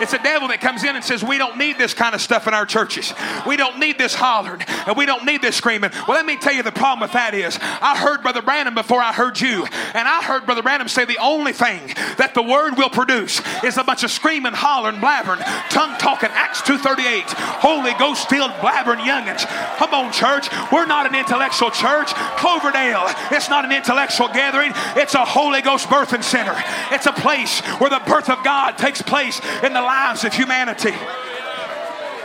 It's 0.00 0.12
a 0.12 0.22
devil 0.22 0.48
that 0.48 0.60
comes 0.60 0.84
in 0.84 0.96
and 0.96 1.04
says, 1.04 1.22
We 1.22 1.38
don't 1.38 1.58
need 1.58 1.78
this 1.78 1.94
kind 1.94 2.14
of 2.14 2.20
stuff 2.20 2.46
in 2.46 2.54
our 2.54 2.66
churches. 2.66 3.12
We 3.46 3.56
don't 3.56 3.78
need 3.78 3.98
this 3.98 4.14
hollering 4.14 4.62
and 4.86 4.96
we 4.96 5.06
don't 5.06 5.24
need 5.24 5.42
this 5.42 5.56
screaming. 5.56 5.90
Well, 6.08 6.16
let 6.16 6.26
me 6.26 6.36
tell 6.36 6.52
you 6.52 6.62
the 6.62 6.72
problem 6.72 7.00
with 7.00 7.12
that 7.12 7.34
is 7.34 7.58
I 7.60 7.96
heard 7.96 8.22
Brother 8.22 8.42
Branham 8.42 8.74
before 8.74 9.00
I 9.00 9.12
heard 9.12 9.40
you. 9.40 9.66
And 9.94 10.08
I 10.08 10.22
heard 10.22 10.46
Brother 10.46 10.62
Branham 10.62 10.88
say 10.88 11.04
the 11.04 11.18
only 11.18 11.52
thing 11.52 11.80
that 12.16 12.32
the 12.34 12.42
word 12.42 12.76
will 12.76 12.90
produce 12.90 13.40
is 13.62 13.76
a 13.76 13.84
bunch 13.84 14.04
of 14.04 14.10
screaming, 14.10 14.52
hollering, 14.52 15.00
blabbering, 15.00 15.40
tongue 15.70 15.98
talking, 15.98 16.30
Acts 16.32 16.62
238, 16.62 17.24
Holy 17.60 17.92
Ghost 17.94 18.28
filled 18.28 18.52
blabbering 18.62 19.00
youngins. 19.00 19.46
Come 19.76 19.94
on, 19.94 20.12
church. 20.12 20.48
We're 20.72 20.86
not 20.86 21.06
an 21.06 21.14
intellectual 21.14 21.70
church. 21.70 22.12
Cloverdale, 22.36 23.06
it's 23.30 23.48
not 23.48 23.64
an 23.64 23.72
intellectual 23.72 24.28
gathering. 24.28 24.72
It's 24.96 25.14
a 25.14 25.24
Holy 25.24 25.62
Ghost 25.62 25.88
birthing 25.88 26.24
center. 26.24 26.54
It's 26.90 27.06
a 27.06 27.12
place 27.12 27.60
where 27.80 27.90
the 27.90 28.02
birth 28.06 28.30
of 28.30 28.42
God 28.44 28.78
takes 28.78 29.02
place 29.02 29.40
in 29.62 29.72
the 29.72 29.82
lives 29.90 30.24
of 30.24 30.32
humanity. 30.32 30.94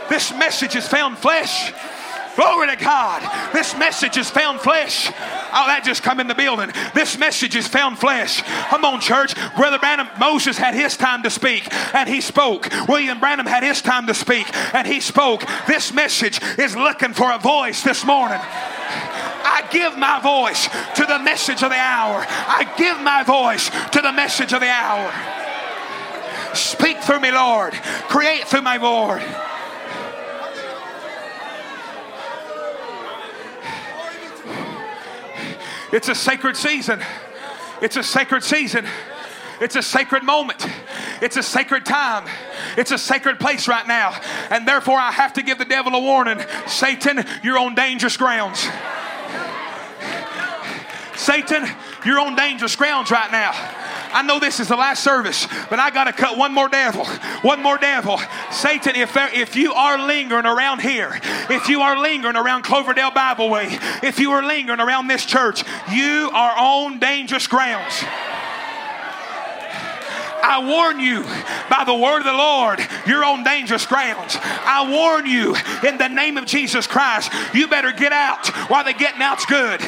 This 0.08 0.32
message 0.32 0.74
has 0.74 0.86
found 0.86 1.18
flesh. 1.18 1.72
Glory 2.36 2.68
to 2.68 2.76
God. 2.76 3.20
This 3.52 3.76
message 3.76 4.14
has 4.14 4.30
found 4.30 4.60
flesh. 4.60 5.08
Oh, 5.08 5.64
that 5.66 5.82
just 5.84 6.02
come 6.04 6.20
in 6.20 6.28
the 6.28 6.34
building. 6.34 6.70
This 6.94 7.18
message 7.18 7.54
has 7.54 7.66
found 7.66 7.98
flesh. 7.98 8.42
Come 8.70 8.84
on, 8.84 9.00
church. 9.00 9.34
Brother 9.56 9.80
Branham, 9.80 10.08
Moses 10.20 10.56
had 10.56 10.74
his 10.74 10.96
time 10.96 11.24
to 11.24 11.30
speak, 11.30 11.66
and 11.92 12.08
he 12.08 12.20
spoke. 12.20 12.68
William 12.88 13.18
Branham 13.18 13.46
had 13.46 13.64
his 13.64 13.82
time 13.82 14.06
to 14.06 14.14
speak, 14.14 14.46
and 14.72 14.86
he 14.86 15.00
spoke. 15.00 15.42
This 15.66 15.92
message 15.92 16.40
is 16.58 16.76
looking 16.76 17.14
for 17.14 17.32
a 17.32 17.38
voice 17.38 17.82
this 17.82 18.04
morning. 18.04 18.38
I 18.38 19.66
give 19.72 19.96
my 19.98 20.20
voice 20.20 20.68
to 20.98 21.04
the 21.04 21.18
message 21.18 21.64
of 21.64 21.70
the 21.70 21.82
hour. 21.98 22.24
I 22.28 22.62
give 22.76 23.00
my 23.00 23.24
voice 23.24 23.70
to 23.90 24.00
the 24.02 24.12
message 24.12 24.52
of 24.52 24.60
the 24.60 24.70
hour. 24.70 25.45
Speak 26.56 27.02
through 27.02 27.20
me, 27.20 27.30
Lord. 27.30 27.74
Create 28.08 28.48
through 28.48 28.62
my 28.62 28.78
Lord. 28.78 29.22
It's 35.92 36.08
a 36.08 36.14
sacred 36.14 36.56
season. 36.56 37.00
It's 37.80 37.96
a 37.96 38.02
sacred 38.02 38.42
season. 38.42 38.86
It's 39.60 39.76
a 39.76 39.82
sacred 39.82 40.22
moment. 40.22 40.66
It's 41.22 41.36
a 41.36 41.42
sacred 41.42 41.86
time. 41.86 42.28
It's 42.76 42.90
a 42.90 42.98
sacred 42.98 43.38
place 43.38 43.68
right 43.68 43.86
now. 43.86 44.18
And 44.50 44.66
therefore, 44.66 44.98
I 44.98 45.12
have 45.12 45.34
to 45.34 45.42
give 45.42 45.58
the 45.58 45.64
devil 45.64 45.94
a 45.94 46.00
warning 46.00 46.42
Satan, 46.66 47.24
you're 47.42 47.58
on 47.58 47.74
dangerous 47.74 48.16
grounds. 48.16 48.66
Satan, 51.16 51.66
you're 52.04 52.20
on 52.20 52.34
dangerous 52.36 52.76
grounds 52.76 53.10
right 53.10 53.30
now. 53.30 53.52
I 54.16 54.22
know 54.22 54.40
this 54.40 54.60
is 54.60 54.68
the 54.68 54.76
last 54.76 55.04
service, 55.04 55.46
but 55.68 55.78
I 55.78 55.90
got 55.90 56.04
to 56.04 56.12
cut 56.12 56.38
one 56.38 56.54
more 56.54 56.70
devil. 56.70 57.04
One 57.42 57.62
more 57.62 57.76
devil. 57.76 58.18
Satan, 58.50 58.96
if, 58.96 59.12
there, 59.12 59.28
if 59.34 59.54
you 59.56 59.74
are 59.74 60.06
lingering 60.06 60.46
around 60.46 60.80
here, 60.80 61.20
if 61.50 61.68
you 61.68 61.82
are 61.82 61.98
lingering 62.00 62.34
around 62.34 62.62
Cloverdale 62.62 63.10
Bible 63.10 63.50
Way, 63.50 63.78
if 64.02 64.18
you 64.18 64.30
are 64.30 64.42
lingering 64.42 64.80
around 64.80 65.08
this 65.08 65.26
church, 65.26 65.64
you 65.92 66.30
are 66.32 66.54
on 66.56 66.98
dangerous 66.98 67.46
grounds. 67.46 68.02
I 70.42 70.64
warn 70.64 70.98
you 70.98 71.22
by 71.68 71.84
the 71.84 71.94
word 71.94 72.20
of 72.20 72.24
the 72.24 72.32
Lord, 72.32 72.80
you're 73.06 73.22
on 73.22 73.44
dangerous 73.44 73.84
grounds. 73.84 74.38
I 74.40 74.90
warn 74.90 75.26
you 75.26 75.54
in 75.86 75.98
the 75.98 76.08
name 76.08 76.38
of 76.38 76.46
Jesus 76.46 76.86
Christ, 76.86 77.30
you 77.52 77.68
better 77.68 77.92
get 77.92 78.12
out 78.12 78.46
while 78.70 78.82
the 78.82 78.94
getting 78.94 79.20
out's 79.20 79.44
good. 79.44 79.82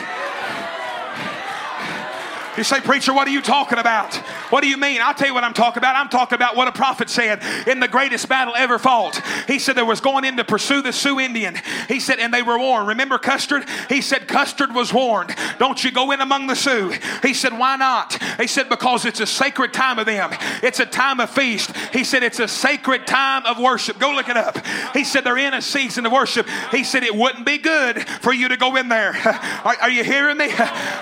You 2.59 2.65
say, 2.65 2.81
Preacher, 2.81 3.15
what 3.15 3.29
are 3.29 3.31
you 3.31 3.41
talking 3.41 3.79
about? 3.79 4.17
What 4.51 4.63
do 4.63 4.69
you 4.69 4.77
mean? 4.77 5.01
I'll 5.01 5.15
tell 5.15 5.29
you 5.29 5.35
what 5.35 5.45
I'm 5.45 5.55
talking 5.55 5.79
about. 5.79 5.95
I'm 5.95 6.09
talking 6.09 6.35
about 6.35 6.57
what 6.57 6.67
a 6.67 6.73
prophet 6.73 7.09
said 7.09 7.41
in 7.69 7.79
the 7.79 7.87
greatest 7.87 8.29
battle 8.29 8.53
ever 8.57 8.81
fought. 8.81 9.23
He 9.47 9.61
said 9.61 9.77
there 9.77 9.85
was 9.85 10.01
going 10.01 10.25
in 10.25 10.39
to 10.39 10.45
pursue 10.45 10.83
the 10.83 10.93
Sioux 10.93 11.21
Indian. 11.21 11.55
He 11.87 12.01
said, 12.01 12.19
and 12.19 12.35
they 12.35 12.43
were 12.43 12.59
warned. 12.59 12.89
Remember 12.89 13.17
Custer? 13.17 13.65
He 13.89 14.01
said, 14.01 14.27
Custer 14.27 14.67
was 14.73 14.93
warned. 14.93 15.37
Don't 15.61 15.85
you 15.85 15.93
go 15.93 16.11
in 16.11 16.21
among 16.21 16.49
the 16.49 16.57
Sioux. 16.57 16.93
He 17.23 17.33
said, 17.33 17.57
why 17.57 17.77
not? 17.77 18.21
He 18.41 18.49
said, 18.49 18.69
because 18.69 19.05
it's 19.05 19.21
a 19.21 19.27
sacred 19.27 19.73
time 19.73 20.01
of 20.01 20.07
them. 20.07 20.31
It's 20.61 20.81
a 20.81 20.87
time 20.87 21.21
of 21.21 21.31
feast. 21.31 21.77
He 21.93 22.03
said, 22.03 22.25
it's 22.25 22.41
a 22.41 22.49
sacred 22.49 23.07
time 23.07 23.47
of 23.47 23.61
worship. 23.61 24.01
Go 24.01 24.11
look 24.11 24.29
it 24.29 24.37
up. 24.37 24.59
He 24.95 25.05
said, 25.05 25.23
they're 25.23 25.39
in 25.39 25.55
a 25.55 25.63
season 25.63 26.07
of 26.07 26.11
worship. 26.13 26.49
He 26.73 26.83
said, 26.83 27.05
it 27.05 27.15
wouldn't 27.15 27.47
be 27.47 27.59
good 27.59 28.05
for 28.09 28.33
you 28.33 28.49
to 28.49 28.57
go 28.57 28.75
in 28.75 28.89
there. 28.89 29.15
Are, 29.65 29.77
are 29.83 29.91
you 29.91 30.03
hearing 30.03 30.39
me? 30.39 30.49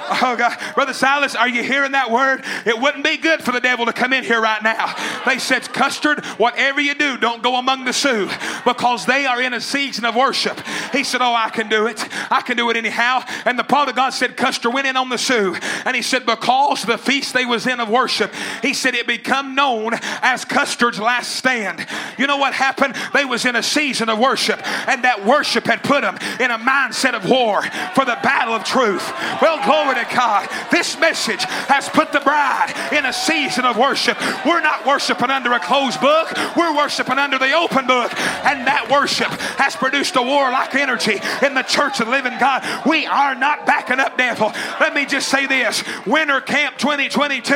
Oh, 0.09 0.36
God. 0.36 0.57
Brother 0.75 0.93
Silas, 0.93 1.35
are 1.35 1.45
you 1.49 1.62
hearing 1.62 1.92
that 1.92 2.10
word? 2.10 2.44
It 2.65 2.78
wouldn't 2.78 3.05
be 3.05 3.16
good 3.16 3.42
for 3.42 3.52
the 3.52 3.60
devil 3.60 3.86
to 3.86 3.92
come 3.92 4.12
in 4.12 4.25
here 4.25 4.41
right 4.41 4.62
now. 4.62 4.94
They 5.25 5.39
said, 5.39 5.73
Custer, 5.73 6.20
whatever 6.36 6.81
you 6.81 6.94
do, 6.94 7.16
don't 7.16 7.42
go 7.42 7.57
among 7.57 7.84
the 7.84 7.92
Sioux 7.92 8.28
because 8.65 9.07
they 9.07 9.26
are 9.26 9.41
in 9.41 9.55
a 9.55 9.60
season 9.60 10.05
of 10.05 10.15
worship. 10.15 10.60
He 10.92 11.05
said, 11.05 11.20
Oh, 11.23 11.34
I 11.34 11.50
can 11.50 11.68
do 11.68 11.86
it. 11.86 12.07
I 12.31 12.42
can 12.42 12.57
do 12.57 12.70
it 12.70 12.76
anyhow. 12.76 13.23
And 13.44 13.58
the 13.58 13.65
prophet 13.65 13.91
of 13.91 13.97
God 13.97 14.10
said, 14.10 14.36
Custer 14.36 14.70
went 14.70 14.86
in 14.86 14.97
on 14.97 15.08
the 15.08 15.18
Sioux. 15.18 15.57
And 15.84 15.97
he 15.97 16.02
said, 16.02 16.26
Because 16.26 16.83
the 16.83 16.99
feast 16.99 17.34
they 17.34 17.44
was 17.44 17.66
in 17.66 17.81
of 17.81 17.89
worship, 17.89 18.33
he 18.62 18.75
said 18.75 18.94
it 18.94 19.07
become 19.07 19.55
known 19.55 19.92
as 20.23 20.44
Custer's 20.44 20.99
last 20.99 21.36
stand. 21.36 21.86
You 22.18 22.26
know 22.26 22.36
what 22.36 22.55
happened? 22.55 22.94
They 23.12 23.25
was 23.25 23.44
in 23.44 23.57
a 23.57 23.62
season 23.62 24.08
of 24.08 24.18
worship, 24.18 24.60
and 24.89 25.05
that 25.05 25.25
worship 25.25 25.65
had 25.65 25.83
put 25.83 26.02
them 26.02 26.16
in 26.41 26.50
a 26.50 26.58
mindset 26.58 27.15
of 27.15 27.28
war 27.28 27.62
for 27.94 28.05
the 28.05 28.18
battle 28.23 28.55
of 28.55 28.65
truth. 28.65 29.05
Well, 29.41 29.65
glory 29.65 29.94
to 29.94 30.15
God. 30.15 30.49
This 30.70 30.99
message 31.36 31.50
has 31.68 31.89
put 31.89 32.12
the 32.12 32.20
bride 32.20 32.73
in 32.92 33.05
a 33.06 33.12
season 33.12 33.65
of 33.65 33.76
worship. 33.76 34.18
We're 34.44 34.60
not 34.60 34.86
worshiping 34.86 35.31
under 35.31 35.52
a 35.52 35.60
closed 35.60 36.00
book, 36.00 36.32
we're 36.56 36.74
worshiping 36.76 37.18
under 37.18 37.39
the 37.39 37.52
open 37.52 37.86
book. 37.86 38.12
And 38.44 38.66
that 38.66 38.89
worship 38.90 39.28
has 39.58 39.76
produced 39.76 40.16
a 40.16 40.23
warlike 40.23 40.74
energy 40.74 41.18
in 41.44 41.55
the 41.55 41.62
church 41.62 42.00
of 42.00 42.06
the 42.06 42.12
living 42.12 42.39
God. 42.39 42.65
We 42.86 43.06
are 43.06 43.34
not 43.34 43.66
backing 43.66 44.00
up, 44.00 44.16
devil. 44.16 44.52
Let 44.81 44.94
me 44.94 45.06
just 45.06 45.28
say 45.28 45.47
this 45.47 45.82
Winter 46.06 46.40
Camp 46.40 46.78
2022 46.78 47.55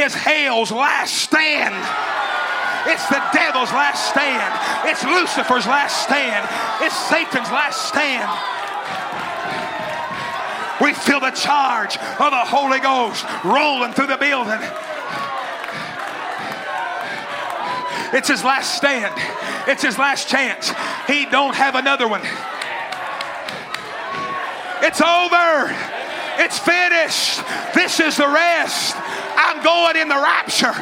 is 0.00 0.14
hell's 0.14 0.70
last 0.70 1.14
stand. 1.14 1.74
It's 2.86 3.08
the 3.08 3.22
devil's 3.32 3.72
last 3.72 4.10
stand. 4.10 4.52
It's 4.90 5.02
Lucifer's 5.04 5.66
last 5.66 6.02
stand. 6.02 6.46
It's 6.82 6.96
Satan's 7.08 7.50
last 7.50 7.88
stand. 7.88 8.28
We 10.80 10.92
feel 10.92 11.20
the 11.20 11.30
charge 11.30 11.96
of 11.96 12.30
the 12.30 12.44
Holy 12.44 12.80
Ghost 12.80 13.24
rolling 13.44 13.92
through 13.92 14.08
the 14.08 14.16
building. 14.16 14.60
It's 18.12 18.28
his 18.28 18.44
last 18.44 18.76
stand. 18.76 19.14
It's 19.66 19.82
his 19.82 19.98
last 19.98 20.28
chance. 20.28 20.72
He 21.06 21.26
don't 21.26 21.54
have 21.54 21.74
another 21.74 22.06
one. 22.06 22.22
It's 24.82 25.00
over. 25.00 25.74
It's 26.38 26.58
finished. 26.58 27.42
This 27.74 28.00
is 28.00 28.16
the 28.16 28.28
rest. 28.28 28.96
I'm 29.36 29.62
going 29.62 29.96
in 29.96 30.08
the 30.08 30.16
rapture. 30.16 30.74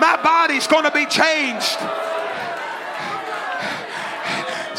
My 0.00 0.18
body's 0.22 0.66
going 0.66 0.84
to 0.84 0.90
be 0.90 1.06
changed. 1.06 1.78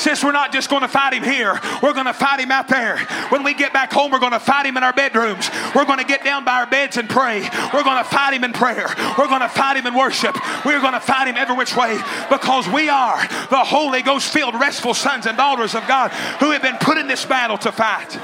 Since 0.01 0.23
we're 0.23 0.31
not 0.31 0.51
just 0.51 0.67
going 0.67 0.81
to 0.81 0.87
fight 0.87 1.13
him 1.13 1.21
here, 1.21 1.59
we're 1.83 1.93
going 1.93 2.07
to 2.07 2.13
fight 2.13 2.39
him 2.39 2.49
out 2.49 2.67
there. 2.67 2.97
When 3.29 3.43
we 3.43 3.53
get 3.53 3.71
back 3.71 3.93
home, 3.93 4.11
we're 4.11 4.19
going 4.19 4.31
to 4.31 4.39
fight 4.39 4.65
him 4.65 4.75
in 4.75 4.81
our 4.81 4.93
bedrooms. 4.93 5.47
We're 5.75 5.85
going 5.85 5.99
to 5.99 6.05
get 6.05 6.23
down 6.23 6.43
by 6.43 6.53
our 6.53 6.65
beds 6.65 6.97
and 6.97 7.07
pray. 7.07 7.47
We're 7.71 7.83
going 7.83 8.03
to 8.03 8.09
fight 8.09 8.33
him 8.33 8.43
in 8.43 8.51
prayer. 8.51 8.87
We're 9.15 9.27
going 9.27 9.41
to 9.41 9.47
fight 9.47 9.77
him 9.77 9.85
in 9.85 9.93
worship. 9.93 10.35
We're 10.65 10.81
going 10.81 10.93
to 10.93 10.99
fight 10.99 11.27
him 11.27 11.37
every 11.37 11.55
which 11.55 11.77
way 11.77 12.01
because 12.31 12.67
we 12.67 12.89
are 12.89 13.21
the 13.51 13.63
Holy 13.63 14.01
Ghost 14.01 14.33
filled, 14.33 14.55
restful 14.55 14.95
sons 14.95 15.27
and 15.27 15.37
daughters 15.37 15.75
of 15.75 15.87
God 15.87 16.09
who 16.39 16.49
have 16.49 16.63
been 16.63 16.77
put 16.81 16.97
in 16.97 17.05
this 17.05 17.23
battle 17.23 17.59
to 17.59 17.71
fight. 17.71 18.17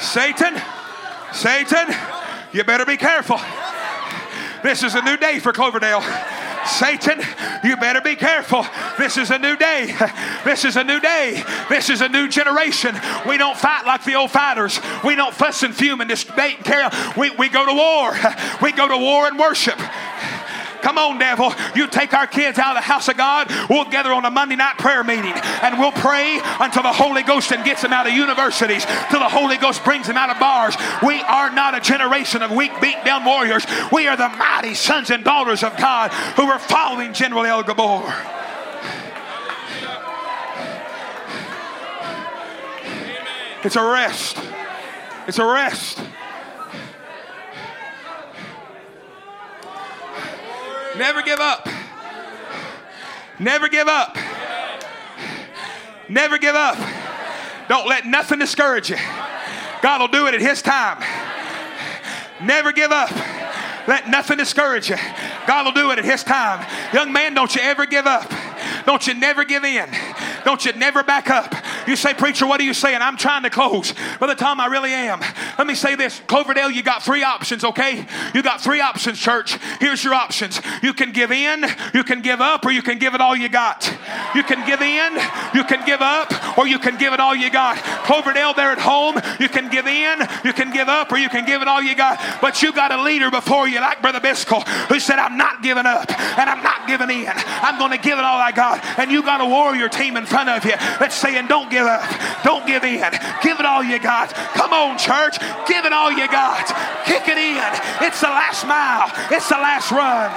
Satan, 0.00 0.60
Satan, 1.32 1.94
you 2.52 2.64
better 2.64 2.86
be 2.86 2.96
careful. 2.96 3.38
This 4.62 4.82
is 4.82 4.94
a 4.94 5.02
new 5.02 5.16
day 5.16 5.38
for 5.38 5.52
Cloverdale. 5.52 6.02
Satan, 6.66 7.20
you 7.64 7.76
better 7.76 8.00
be 8.00 8.16
careful. 8.16 8.66
This 8.98 9.16
is 9.16 9.30
a 9.30 9.38
new 9.38 9.56
day. 9.56 9.94
This 10.44 10.64
is 10.64 10.76
a 10.76 10.84
new 10.84 11.00
day. 11.00 11.42
This 11.68 11.90
is 11.90 12.00
a 12.00 12.08
new 12.08 12.28
generation. 12.28 12.94
We 13.26 13.38
don't 13.38 13.56
fight 13.56 13.86
like 13.86 14.04
the 14.04 14.14
old 14.14 14.30
fighters. 14.30 14.80
We 15.04 15.14
don't 15.14 15.34
fuss 15.34 15.62
and 15.62 15.74
fume 15.74 16.00
and 16.00 16.10
debate 16.10 16.56
and 16.56 16.64
carry 16.64 16.84
on. 16.84 16.92
We, 17.16 17.30
we 17.30 17.48
go 17.48 17.64
to 17.66 17.72
war. 17.72 18.16
We 18.60 18.72
go 18.72 18.88
to 18.88 18.98
war 18.98 19.26
and 19.26 19.38
worship. 19.38 19.78
Come 20.82 20.98
on, 20.98 21.18
devil. 21.18 21.52
You 21.74 21.86
take 21.86 22.14
our 22.14 22.26
kids 22.26 22.58
out 22.58 22.76
of 22.76 22.82
the 22.82 22.86
house 22.86 23.08
of 23.08 23.16
God. 23.16 23.50
We'll 23.68 23.84
gather 23.90 24.12
on 24.12 24.24
a 24.24 24.30
Monday 24.30 24.56
night 24.56 24.78
prayer 24.78 25.04
meeting 25.04 25.32
and 25.34 25.78
we'll 25.78 25.92
pray 25.92 26.40
until 26.60 26.82
the 26.82 26.92
Holy 26.92 27.22
Ghost 27.22 27.52
and 27.52 27.64
gets 27.64 27.82
them 27.82 27.92
out 27.92 28.06
of 28.06 28.12
universities, 28.12 28.84
till 29.10 29.20
the 29.20 29.28
Holy 29.28 29.56
Ghost 29.56 29.84
brings 29.84 30.06
them 30.06 30.16
out 30.16 30.30
of 30.30 30.38
bars. 30.38 30.76
We 31.02 31.20
are 31.20 31.50
not 31.50 31.76
a 31.76 31.80
generation 31.80 32.42
of 32.42 32.50
weak, 32.50 32.72
beat 32.80 33.04
down 33.04 33.24
warriors. 33.24 33.64
We 33.92 34.06
are 34.06 34.16
the 34.16 34.28
mighty 34.28 34.74
sons 34.74 35.10
and 35.10 35.24
daughters 35.24 35.62
of 35.62 35.76
God 35.76 36.12
who 36.36 36.44
are 36.44 36.58
following 36.58 37.12
General 37.12 37.46
El 37.46 37.64
Gibbor. 37.64 38.36
It's 43.64 43.76
a 43.76 43.82
rest. 43.82 44.38
It's 45.26 45.38
a 45.38 45.44
rest. 45.44 46.00
Never 50.96 51.22
give 51.22 51.40
up. 51.40 51.68
Never 53.38 53.68
give 53.68 53.88
up. 53.88 54.16
Never 56.08 56.38
give 56.38 56.54
up. 56.54 56.78
Don't 57.68 57.86
let 57.86 58.06
nothing 58.06 58.38
discourage 58.38 58.90
you. 58.90 58.96
God 59.82 60.00
will 60.00 60.08
do 60.08 60.26
it 60.26 60.34
at 60.34 60.40
His 60.40 60.62
time. 60.62 61.02
Never 62.42 62.72
give 62.72 62.90
up. 62.90 63.10
Let 63.86 64.08
nothing 64.08 64.38
discourage 64.38 64.90
you. 64.90 64.96
God 65.46 65.66
will 65.66 65.72
do 65.72 65.90
it 65.90 65.98
at 65.98 66.04
His 66.04 66.24
time. 66.24 66.66
Young 66.92 67.12
man, 67.12 67.34
don't 67.34 67.54
you 67.54 67.62
ever 67.62 67.86
give 67.86 68.06
up. 68.06 68.30
Don't 68.88 69.06
you 69.06 69.12
never 69.12 69.44
give 69.44 69.64
in. 69.64 69.86
Don't 70.46 70.64
you 70.64 70.72
never 70.72 71.02
back 71.02 71.28
up. 71.28 71.54
You 71.86 71.94
say, 71.94 72.14
Preacher, 72.14 72.46
what 72.46 72.58
are 72.58 72.64
you 72.64 72.72
saying? 72.72 73.02
I'm 73.02 73.18
trying 73.18 73.42
to 73.42 73.50
close. 73.50 73.92
Brother 74.16 74.34
Tom, 74.34 74.60
I 74.60 74.66
really 74.66 74.94
am. 74.94 75.20
Let 75.58 75.66
me 75.66 75.74
say 75.74 75.94
this 75.94 76.22
Cloverdale, 76.26 76.70
you 76.70 76.82
got 76.82 77.02
three 77.02 77.22
options, 77.22 77.64
okay? 77.64 78.06
You 78.32 78.42
got 78.42 78.62
three 78.62 78.80
options, 78.80 79.18
church. 79.18 79.58
Here's 79.78 80.02
your 80.02 80.14
options. 80.14 80.62
You 80.82 80.94
can 80.94 81.12
give 81.12 81.32
in, 81.32 81.66
you 81.92 82.02
can 82.02 82.22
give 82.22 82.40
up, 82.40 82.64
or 82.64 82.70
you 82.70 82.80
can 82.80 82.98
give 82.98 83.14
it 83.14 83.20
all 83.20 83.36
you 83.36 83.50
got. 83.50 83.94
You 84.34 84.42
can 84.42 84.66
give 84.66 84.80
in, 84.80 85.12
you 85.54 85.64
can 85.64 85.84
give 85.84 86.00
up, 86.00 86.56
or 86.56 86.66
you 86.66 86.78
can 86.78 86.96
give 86.96 87.12
it 87.12 87.20
all 87.20 87.34
you 87.34 87.50
got. 87.50 87.76
Cloverdale, 88.06 88.54
there 88.54 88.70
at 88.70 88.78
home, 88.78 89.16
you 89.38 89.50
can 89.50 89.68
give 89.68 89.86
in, 89.86 90.20
you 90.46 90.54
can 90.54 90.72
give 90.72 90.88
up, 90.88 91.12
or 91.12 91.18
you 91.18 91.28
can 91.28 91.44
give 91.44 91.60
it 91.60 91.68
all 91.68 91.82
you 91.82 91.94
got. 91.94 92.40
But 92.40 92.62
you 92.62 92.72
got 92.72 92.90
a 92.90 93.02
leader 93.02 93.30
before 93.30 93.68
you, 93.68 93.80
like 93.80 94.00
Brother 94.00 94.20
Biscoe, 94.20 94.66
who 94.88 94.98
said, 94.98 95.18
I'm 95.18 95.36
not 95.36 95.62
giving 95.62 95.84
up 95.84 96.10
and 96.38 96.48
I'm 96.48 96.62
not 96.62 96.86
giving 96.88 97.10
in. 97.10 97.32
I'm 97.36 97.78
going 97.78 97.90
to 97.90 97.98
give 97.98 98.18
it 98.18 98.24
all 98.24 98.40
I 98.40 98.50
got. 98.50 98.77
And 98.96 99.10
you 99.10 99.22
got 99.22 99.40
a 99.40 99.46
warrior 99.46 99.88
team 99.88 100.16
in 100.16 100.26
front 100.26 100.48
of 100.48 100.64
you 100.64 100.76
that's 100.98 101.14
saying, 101.14 101.46
Don't 101.46 101.70
give 101.70 101.86
up, 101.86 102.04
don't 102.42 102.66
give 102.66 102.84
in, 102.84 103.10
give 103.42 103.60
it 103.60 103.66
all 103.66 103.82
you 103.82 103.98
got. 103.98 104.34
Come 104.54 104.72
on, 104.72 104.98
church, 104.98 105.38
give 105.66 105.84
it 105.84 105.92
all 105.92 106.10
you 106.10 106.26
got. 106.28 106.66
Kick 107.04 107.28
it 107.28 107.38
in. 107.38 108.06
It's 108.06 108.20
the 108.20 108.28
last 108.28 108.66
mile, 108.66 109.10
it's 109.30 109.48
the 109.48 109.56
last 109.56 109.90
run. 109.90 110.30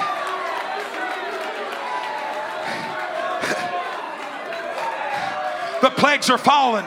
The 5.82 5.90
plagues 5.90 6.30
are 6.30 6.38
falling. 6.38 6.86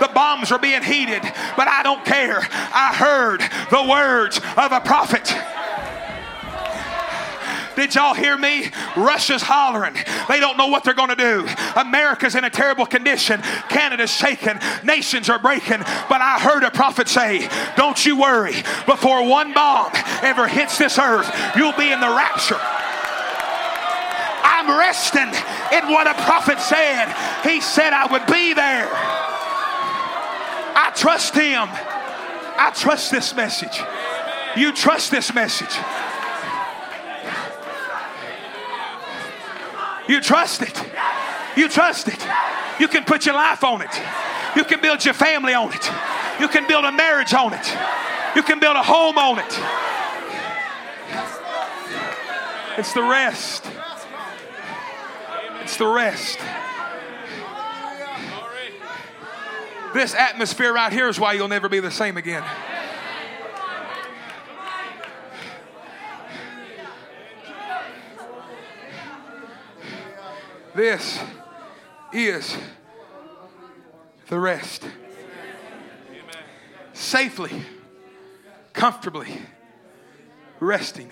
The 0.00 0.10
bombs 0.14 0.52
are 0.52 0.58
being 0.58 0.82
heated. 0.82 1.22
But 1.56 1.66
I 1.66 1.80
don't 1.82 2.04
care. 2.04 2.46
I 2.52 2.94
heard 2.94 3.40
the 3.70 3.88
words 3.88 4.38
of 4.56 4.70
a 4.70 4.80
prophet. 4.80 5.32
Did 7.76 7.94
y'all 7.94 8.14
hear 8.14 8.36
me? 8.36 8.70
Russia's 8.96 9.42
hollering. 9.42 9.94
They 10.28 10.40
don't 10.40 10.56
know 10.56 10.68
what 10.68 10.84
they're 10.84 10.94
going 10.94 11.10
to 11.10 11.16
do. 11.16 11.46
America's 11.76 12.34
in 12.34 12.44
a 12.44 12.50
terrible 12.50 12.86
condition. 12.86 13.40
Canada's 13.68 14.10
shaking. 14.10 14.58
Nations 14.84 15.28
are 15.28 15.38
breaking. 15.38 15.78
But 16.08 16.20
I 16.20 16.38
heard 16.38 16.62
a 16.62 16.70
prophet 16.70 17.08
say, 17.08 17.48
Don't 17.76 18.04
you 18.04 18.18
worry. 18.18 18.54
Before 18.86 19.26
one 19.26 19.52
bomb 19.52 19.90
ever 20.22 20.46
hits 20.46 20.78
this 20.78 20.98
earth, 20.98 21.30
you'll 21.56 21.72
be 21.72 21.90
in 21.90 22.00
the 22.00 22.08
rapture. 22.08 22.60
I'm 24.46 24.78
resting 24.78 25.28
in 25.76 25.92
what 25.92 26.06
a 26.06 26.14
prophet 26.22 26.60
said. 26.60 27.12
He 27.42 27.60
said 27.60 27.92
I 27.92 28.06
would 28.10 28.26
be 28.26 28.54
there. 28.54 28.88
I 30.76 30.92
trust 30.94 31.34
him. 31.34 31.68
I 32.56 32.70
trust 32.74 33.10
this 33.10 33.34
message. 33.34 33.80
You 34.56 34.72
trust 34.72 35.10
this 35.10 35.34
message. 35.34 35.76
You 40.08 40.20
trust 40.20 40.62
it. 40.62 40.82
You 41.56 41.68
trust 41.68 42.08
it. 42.08 42.26
You 42.78 42.88
can 42.88 43.04
put 43.04 43.26
your 43.26 43.34
life 43.34 43.64
on 43.64 43.82
it. 43.82 43.90
You 44.56 44.64
can 44.64 44.80
build 44.80 45.04
your 45.04 45.14
family 45.14 45.54
on 45.54 45.72
it. 45.72 45.90
You 46.40 46.48
can 46.48 46.66
build 46.66 46.84
a 46.84 46.92
marriage 46.92 47.32
on 47.32 47.52
it. 47.54 47.76
You 48.36 48.42
can 48.42 48.58
build 48.58 48.76
a 48.76 48.82
home 48.82 49.16
on 49.18 49.38
it. 49.38 49.60
It's 52.78 52.92
the 52.92 53.02
rest. 53.02 53.70
It's 55.62 55.76
the 55.76 55.86
rest. 55.86 56.38
This 59.94 60.14
atmosphere 60.14 60.72
right 60.72 60.92
here 60.92 61.08
is 61.08 61.20
why 61.20 61.34
you'll 61.34 61.46
never 61.46 61.68
be 61.68 61.78
the 61.78 61.90
same 61.90 62.16
again. 62.16 62.42
This 70.74 71.20
is 72.12 72.56
the 74.28 74.40
rest. 74.40 74.84
Safely, 76.92 77.62
comfortably 78.72 79.40
resting 80.58 81.10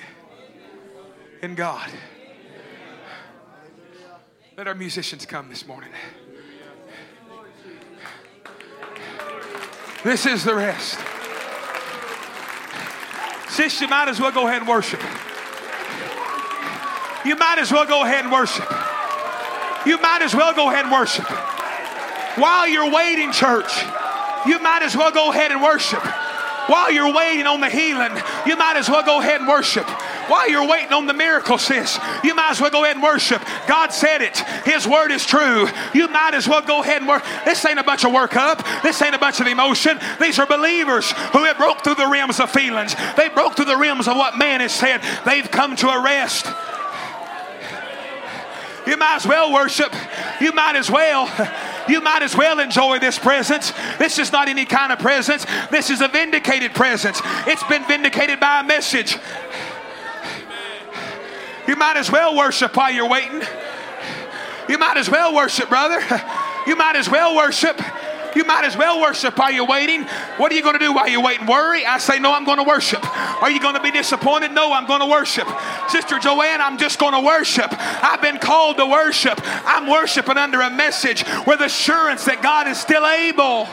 in 1.42 1.54
God. 1.54 1.88
Let 4.56 4.66
our 4.66 4.74
musicians 4.74 5.26
come 5.26 5.48
this 5.48 5.66
morning. 5.66 5.90
This 10.02 10.26
is 10.26 10.42
the 10.42 10.54
rest. 10.56 10.98
Sis, 13.48 13.80
you 13.80 13.86
might 13.86 14.08
as 14.08 14.20
well 14.20 14.32
go 14.32 14.48
ahead 14.48 14.62
and 14.62 14.68
worship. 14.68 15.00
You 17.24 17.36
might 17.36 17.58
as 17.60 17.70
well 17.70 17.86
go 17.86 18.02
ahead 18.02 18.24
and 18.24 18.32
worship. 18.32 18.91
You 19.86 20.00
might 20.00 20.22
as 20.22 20.34
well 20.34 20.54
go 20.54 20.70
ahead 20.70 20.84
and 20.84 20.92
worship. 20.92 21.26
While 22.38 22.68
you're 22.68 22.90
waiting, 22.90 23.32
church, 23.32 23.72
you 24.46 24.58
might 24.60 24.82
as 24.82 24.96
well 24.96 25.12
go 25.12 25.30
ahead 25.30 25.52
and 25.52 25.62
worship. 25.62 26.02
While 26.68 26.92
you're 26.92 27.12
waiting 27.12 27.46
on 27.46 27.60
the 27.60 27.68
healing, 27.68 28.12
you 28.46 28.56
might 28.56 28.76
as 28.76 28.88
well 28.88 29.04
go 29.04 29.20
ahead 29.20 29.40
and 29.40 29.48
worship. 29.48 29.86
While 30.28 30.48
you're 30.48 30.66
waiting 30.66 30.92
on 30.92 31.06
the 31.06 31.12
miracle, 31.12 31.58
sis, 31.58 31.98
you 32.22 32.34
might 32.34 32.52
as 32.52 32.60
well 32.60 32.70
go 32.70 32.84
ahead 32.84 32.96
and 32.96 33.02
worship. 33.02 33.42
God 33.66 33.92
said 33.92 34.22
it. 34.22 34.38
His 34.64 34.86
word 34.86 35.10
is 35.10 35.26
true. 35.26 35.66
You 35.92 36.08
might 36.08 36.34
as 36.34 36.48
well 36.48 36.62
go 36.62 36.80
ahead 36.82 37.02
and 37.02 37.08
work. 37.08 37.24
This 37.44 37.64
ain't 37.64 37.80
a 37.80 37.84
bunch 37.84 38.04
of 38.04 38.12
workup. 38.12 38.82
This 38.82 39.02
ain't 39.02 39.14
a 39.14 39.18
bunch 39.18 39.40
of 39.40 39.48
emotion. 39.48 39.98
These 40.20 40.38
are 40.38 40.46
believers 40.46 41.10
who 41.32 41.44
have 41.44 41.58
broke 41.58 41.82
through 41.82 41.96
the 41.96 42.06
rims 42.06 42.38
of 42.38 42.50
feelings. 42.50 42.94
They 43.16 43.28
broke 43.28 43.56
through 43.56 43.66
the 43.66 43.76
rims 43.76 44.06
of 44.06 44.16
what 44.16 44.38
man 44.38 44.60
has 44.60 44.72
said. 44.72 45.02
They've 45.26 45.50
come 45.50 45.74
to 45.76 45.88
a 45.88 46.02
rest. 46.02 46.46
You 48.86 48.96
might 48.96 49.16
as 49.16 49.26
well 49.26 49.52
worship. 49.52 49.94
You 50.40 50.52
might 50.52 50.76
as 50.76 50.90
well. 50.90 51.28
You 51.88 52.00
might 52.00 52.22
as 52.22 52.36
well 52.36 52.58
enjoy 52.58 52.98
this 52.98 53.18
presence. 53.18 53.72
This 53.98 54.18
is 54.18 54.32
not 54.32 54.48
any 54.48 54.64
kind 54.64 54.92
of 54.92 54.98
presence. 54.98 55.46
This 55.70 55.90
is 55.90 56.00
a 56.00 56.08
vindicated 56.08 56.74
presence. 56.74 57.20
It's 57.46 57.62
been 57.64 57.84
vindicated 57.86 58.40
by 58.40 58.60
a 58.60 58.64
message. 58.64 59.16
You 61.68 61.76
might 61.76 61.96
as 61.96 62.10
well 62.10 62.36
worship 62.36 62.76
while 62.76 62.90
you're 62.90 63.08
waiting. 63.08 63.42
You 64.68 64.78
might 64.78 64.96
as 64.96 65.08
well 65.08 65.34
worship, 65.34 65.68
brother. 65.68 66.00
You 66.66 66.76
might 66.76 66.96
as 66.96 67.08
well 67.08 67.36
worship. 67.36 67.80
You 68.34 68.44
might 68.44 68.64
as 68.64 68.76
well 68.76 69.00
worship 69.00 69.36
while 69.38 69.50
you're 69.50 69.66
waiting. 69.66 70.04
What 70.36 70.52
are 70.52 70.54
you 70.54 70.62
going 70.62 70.78
to 70.78 70.84
do 70.84 70.92
while 70.92 71.08
you're 71.08 71.22
waiting? 71.22 71.46
Worry? 71.46 71.84
I 71.84 71.98
say, 71.98 72.18
no, 72.18 72.32
I'm 72.32 72.44
going 72.44 72.58
to 72.58 72.64
worship. 72.64 73.04
Are 73.42 73.50
you 73.50 73.60
going 73.60 73.74
to 73.74 73.82
be 73.82 73.90
disappointed? 73.90 74.52
No, 74.52 74.72
I'm 74.72 74.86
going 74.86 75.00
to 75.00 75.06
worship. 75.06 75.46
Sister 75.88 76.18
Joanne, 76.18 76.60
I'm 76.60 76.78
just 76.78 76.98
going 76.98 77.12
to 77.12 77.20
worship. 77.20 77.66
I've 77.70 78.22
been 78.22 78.38
called 78.38 78.78
to 78.78 78.86
worship. 78.86 79.38
I'm 79.44 79.88
worshiping 79.88 80.36
under 80.36 80.60
a 80.60 80.70
message 80.70 81.24
with 81.46 81.60
assurance 81.60 82.24
that 82.24 82.42
God 82.42 82.68
is 82.68 82.78
still 82.78 83.06
able. 83.06 83.68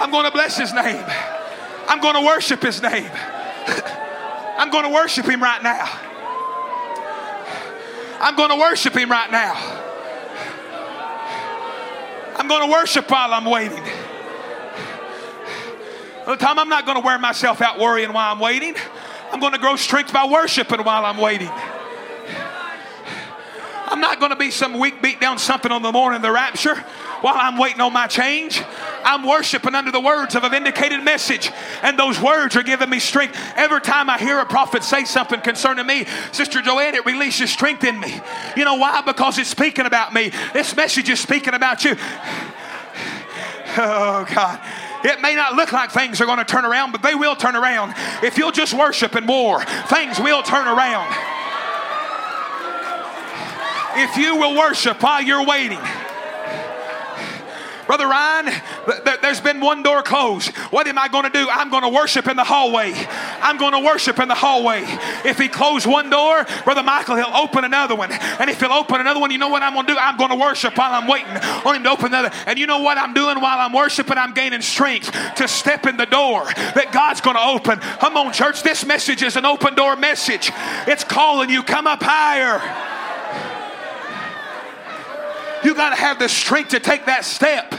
I'm 0.00 0.10
going 0.10 0.24
to 0.24 0.32
bless 0.32 0.56
his 0.56 0.72
name. 0.72 1.04
I'm 1.86 2.00
going 2.00 2.14
to 2.14 2.22
worship 2.22 2.62
his 2.62 2.82
name. 2.82 3.10
I'm 4.56 4.70
going 4.70 4.84
to 4.84 4.90
worship 4.90 5.26
him 5.26 5.42
right 5.42 5.62
now. 5.62 5.86
I'm 8.20 8.36
going 8.36 8.50
to 8.50 8.56
worship 8.56 8.96
him 8.96 9.10
right 9.10 9.30
now. 9.30 9.83
I'm 12.36 12.48
going 12.48 12.66
to 12.66 12.72
worship 12.72 13.10
while 13.10 13.32
I'm 13.32 13.44
waiting. 13.44 13.82
Time 16.38 16.58
I'm 16.58 16.68
not 16.68 16.84
going 16.84 17.00
to 17.00 17.04
wear 17.04 17.18
myself 17.18 17.60
out 17.60 17.78
worrying 17.78 18.12
while 18.12 18.32
I'm 18.32 18.40
waiting. 18.40 18.74
I'm 19.30 19.40
going 19.40 19.52
to 19.52 19.58
grow 19.58 19.76
strength 19.76 20.12
by 20.12 20.24
worshiping 20.26 20.80
while 20.80 21.04
I'm 21.04 21.18
waiting. 21.18 21.50
I'm 23.86 24.00
not 24.00 24.18
going 24.18 24.30
to 24.30 24.36
be 24.36 24.50
some 24.50 24.78
weak, 24.78 25.00
beat 25.02 25.20
down 25.20 25.38
something 25.38 25.70
on 25.70 25.82
the 25.82 25.92
morning 25.92 26.16
of 26.16 26.22
the 26.22 26.32
rapture 26.32 26.84
while 27.24 27.38
I'm 27.38 27.56
waiting 27.56 27.80
on 27.80 27.90
my 27.90 28.06
change. 28.06 28.62
I'm 29.02 29.26
worshiping 29.26 29.74
under 29.74 29.90
the 29.90 29.98
words 29.98 30.34
of 30.34 30.44
a 30.44 30.50
vindicated 30.50 31.02
message, 31.02 31.50
and 31.82 31.98
those 31.98 32.20
words 32.20 32.54
are 32.54 32.62
giving 32.62 32.90
me 32.90 32.98
strength. 32.98 33.34
Every 33.56 33.80
time 33.80 34.10
I 34.10 34.18
hear 34.18 34.40
a 34.40 34.44
prophet 34.44 34.84
say 34.84 35.06
something 35.06 35.40
concerning 35.40 35.86
me, 35.86 36.04
Sister 36.32 36.60
Joanne, 36.60 36.94
it 36.94 37.06
releases 37.06 37.50
strength 37.50 37.82
in 37.82 37.98
me. 37.98 38.20
You 38.58 38.66
know 38.66 38.74
why? 38.74 39.00
Because 39.00 39.38
it's 39.38 39.48
speaking 39.48 39.86
about 39.86 40.12
me. 40.12 40.32
This 40.52 40.76
message 40.76 41.08
is 41.08 41.18
speaking 41.18 41.54
about 41.54 41.82
you. 41.82 41.96
Oh, 43.78 44.26
God. 44.34 44.60
It 45.02 45.22
may 45.22 45.34
not 45.34 45.54
look 45.54 45.72
like 45.72 45.92
things 45.92 46.20
are 46.20 46.26
going 46.26 46.36
to 46.36 46.44
turn 46.44 46.66
around, 46.66 46.92
but 46.92 47.02
they 47.02 47.14
will 47.14 47.36
turn 47.36 47.56
around. 47.56 47.94
If 48.22 48.36
you'll 48.36 48.52
just 48.52 48.74
worship 48.74 49.14
and 49.14 49.26
war, 49.26 49.64
things 49.88 50.20
will 50.20 50.42
turn 50.42 50.68
around. 50.68 51.10
If 53.96 54.14
you 54.18 54.36
will 54.36 54.58
worship 54.58 55.02
while 55.02 55.22
you're 55.22 55.46
waiting, 55.46 55.80
Brother 57.86 58.06
Ryan, 58.06 58.62
there's 59.22 59.40
been 59.40 59.60
one 59.60 59.82
door 59.82 60.02
closed. 60.02 60.54
What 60.70 60.86
am 60.86 60.98
I 60.98 61.08
going 61.08 61.24
to 61.24 61.30
do? 61.30 61.48
I'm 61.50 61.70
going 61.70 61.82
to 61.82 61.88
worship 61.88 62.28
in 62.28 62.36
the 62.36 62.44
hallway. 62.44 62.92
I'm 63.40 63.58
going 63.58 63.72
to 63.72 63.80
worship 63.80 64.18
in 64.18 64.28
the 64.28 64.34
hallway. 64.34 64.82
If 65.24 65.38
he 65.38 65.48
closed 65.48 65.86
one 65.86 66.10
door, 66.10 66.46
Brother 66.64 66.82
Michael, 66.82 67.16
he'll 67.16 67.34
open 67.34 67.64
another 67.64 67.94
one. 67.94 68.10
And 68.12 68.48
if 68.48 68.60
he'll 68.60 68.72
open 68.72 69.00
another 69.00 69.20
one, 69.20 69.30
you 69.30 69.38
know 69.38 69.48
what 69.48 69.62
I'm 69.62 69.74
going 69.74 69.86
to 69.86 69.92
do? 69.92 69.98
I'm 69.98 70.16
going 70.16 70.30
to 70.30 70.36
worship 70.36 70.76
while 70.76 70.92
I'm 70.92 71.06
waiting 71.06 71.36
on 71.36 71.76
him 71.76 71.82
to 71.84 71.90
open 71.90 72.06
another. 72.06 72.30
And 72.46 72.58
you 72.58 72.66
know 72.66 72.80
what 72.80 72.98
I'm 72.98 73.14
doing 73.14 73.40
while 73.40 73.58
I'm 73.58 73.72
worshiping? 73.72 74.16
I'm 74.18 74.34
gaining 74.34 74.62
strength 74.62 75.10
to 75.36 75.48
step 75.48 75.86
in 75.86 75.96
the 75.96 76.06
door 76.06 76.44
that 76.44 76.90
God's 76.92 77.20
going 77.20 77.36
to 77.36 77.42
open. 77.42 77.80
Come 77.80 78.16
on, 78.16 78.32
church. 78.32 78.62
This 78.62 78.84
message 78.86 79.22
is 79.22 79.36
an 79.36 79.44
open 79.44 79.74
door 79.74 79.96
message. 79.96 80.50
It's 80.86 81.04
calling 81.04 81.50
you, 81.50 81.62
come 81.62 81.86
up 81.86 82.02
higher. 82.02 82.60
You 85.64 85.74
got 85.74 85.90
to 85.90 85.96
have 85.96 86.18
the 86.18 86.28
strength 86.28 86.70
to 86.70 86.80
take 86.80 87.06
that 87.06 87.24
step. 87.24 87.74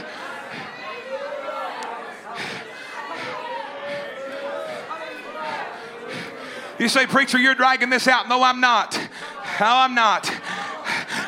You 6.78 6.88
say, 6.88 7.06
Preacher, 7.06 7.38
you're 7.38 7.54
dragging 7.54 7.88
this 7.88 8.06
out. 8.06 8.28
No, 8.28 8.42
I'm 8.42 8.60
not. 8.60 8.94
No, 9.60 9.66
I'm 9.66 9.94
not. 9.94 10.30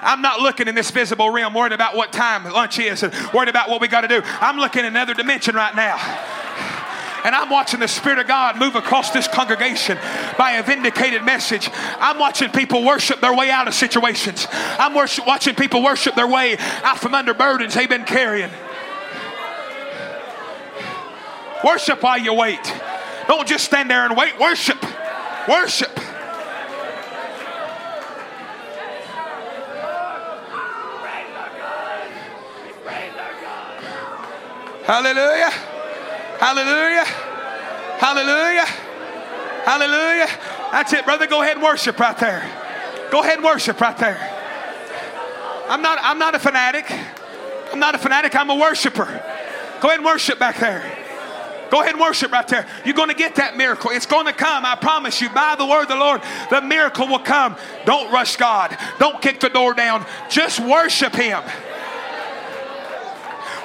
I'm 0.02 0.20
not 0.20 0.40
looking 0.40 0.68
in 0.68 0.74
this 0.74 0.90
visible 0.90 1.30
realm, 1.30 1.54
worried 1.54 1.72
about 1.72 1.96
what 1.96 2.12
time 2.12 2.44
lunch 2.44 2.78
is 2.78 3.02
and 3.02 3.14
worried 3.32 3.48
about 3.48 3.70
what 3.70 3.80
we 3.80 3.88
got 3.88 4.02
to 4.02 4.08
do. 4.08 4.20
I'm 4.24 4.58
looking 4.58 4.80
in 4.80 4.86
another 4.86 5.14
dimension 5.14 5.54
right 5.54 5.74
now. 5.74 5.96
And 7.28 7.34
I'm 7.34 7.50
watching 7.50 7.80
the 7.80 7.88
Spirit 7.88 8.18
of 8.20 8.26
God 8.26 8.56
move 8.56 8.74
across 8.74 9.10
this 9.10 9.28
congregation 9.28 9.98
by 10.38 10.52
a 10.52 10.62
vindicated 10.62 11.22
message. 11.26 11.68
I'm 11.98 12.18
watching 12.18 12.48
people 12.48 12.86
worship 12.86 13.20
their 13.20 13.36
way 13.36 13.50
out 13.50 13.68
of 13.68 13.74
situations. 13.74 14.46
I'm 14.50 14.94
worship, 14.94 15.26
watching 15.26 15.54
people 15.54 15.82
worship 15.82 16.14
their 16.14 16.26
way 16.26 16.56
out 16.56 16.98
from 16.98 17.12
under 17.12 17.34
burdens 17.34 17.74
they've 17.74 17.86
been 17.86 18.06
carrying. 18.06 18.48
Worship 21.62 22.02
while 22.02 22.16
you 22.16 22.32
wait. 22.32 22.74
Don't 23.26 23.46
just 23.46 23.66
stand 23.66 23.90
there 23.90 24.06
and 24.06 24.16
wait. 24.16 24.40
Worship. 24.40 24.82
Worship. 25.46 25.90
Hallelujah. 34.86 35.77
Hallelujah. 36.38 37.04
Hallelujah. 37.98 38.66
Hallelujah. 39.64 40.28
That's 40.72 40.92
it, 40.92 41.04
brother. 41.04 41.26
Go 41.26 41.42
ahead 41.42 41.56
and 41.56 41.64
worship 41.64 41.98
right 41.98 42.16
there. 42.18 42.48
Go 43.10 43.22
ahead 43.22 43.36
and 43.36 43.44
worship 43.44 43.80
right 43.80 43.96
there. 43.98 44.34
I'm 45.68 45.82
not, 45.82 45.98
I'm 46.00 46.18
not 46.18 46.34
a 46.34 46.38
fanatic. 46.38 46.90
I'm 47.72 47.80
not 47.80 47.94
a 47.94 47.98
fanatic. 47.98 48.34
I'm 48.34 48.50
a 48.50 48.54
worshiper. 48.54 49.04
Go 49.80 49.88
ahead 49.88 49.98
and 49.98 50.06
worship 50.06 50.38
back 50.38 50.58
there. 50.58 50.82
Go 51.70 51.80
ahead 51.80 51.92
and 51.92 52.00
worship 52.00 52.32
right 52.32 52.46
there. 52.48 52.66
You're 52.84 52.94
going 52.94 53.10
to 53.10 53.14
get 53.14 53.34
that 53.34 53.56
miracle. 53.56 53.90
It's 53.90 54.06
going 54.06 54.26
to 54.26 54.32
come. 54.32 54.64
I 54.64 54.74
promise 54.76 55.20
you. 55.20 55.28
By 55.28 55.54
the 55.56 55.66
word 55.66 55.82
of 55.82 55.88
the 55.88 55.96
Lord, 55.96 56.22
the 56.50 56.62
miracle 56.62 57.06
will 57.06 57.18
come. 57.18 57.56
Don't 57.84 58.10
rush 58.10 58.36
God. 58.36 58.76
Don't 58.98 59.20
kick 59.20 59.40
the 59.40 59.50
door 59.50 59.74
down. 59.74 60.06
Just 60.30 60.60
worship 60.60 61.14
Him. 61.14 61.42